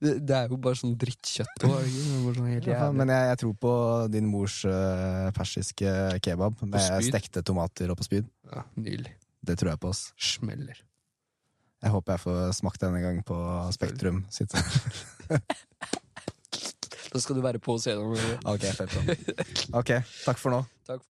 Det, 0.02 0.14
det 0.26 0.34
er 0.34 0.50
jo 0.50 0.58
bare 0.62 0.78
sånn 0.78 0.94
drittkjøtt 0.98 1.66
òg. 1.68 1.82
Sånn 1.94 2.46
Ja, 2.66 2.88
men 2.94 3.12
jeg, 3.12 3.26
jeg 3.30 3.40
tror 3.42 3.52
på 3.62 3.74
din 4.10 4.26
mors 4.30 4.56
uh, 4.66 5.28
persiske 5.36 5.92
kebab 6.24 6.58
med 6.66 7.06
stekte 7.06 7.44
tomater 7.46 7.92
og 7.92 8.00
på 8.00 8.08
spyd. 8.08 8.30
Ja, 8.50 8.64
nydelig. 8.74 9.14
Det 9.42 9.58
tror 9.60 9.74
jeg 9.74 9.82
på. 9.82 9.92
oss 9.94 10.08
Smeller. 10.18 10.82
Jeg 11.82 11.90
håper 11.90 12.14
jeg 12.14 12.22
får 12.24 12.40
smakt 12.58 12.82
denne 12.82 13.02
gang 13.02 13.22
på 13.26 13.38
Spektrum. 13.78 14.24
sitt. 14.30 14.54
Da 17.12 17.20
skal 17.20 17.36
du 17.36 17.42
være 17.44 17.60
på 17.60 17.74
scenen. 17.76 18.16
Ok, 18.48 18.62
fett. 18.72 18.94
Ok, 19.76 19.90
takk 20.24 20.38
for 20.40 20.54
nå. 20.54 20.62
Takk 20.88 21.02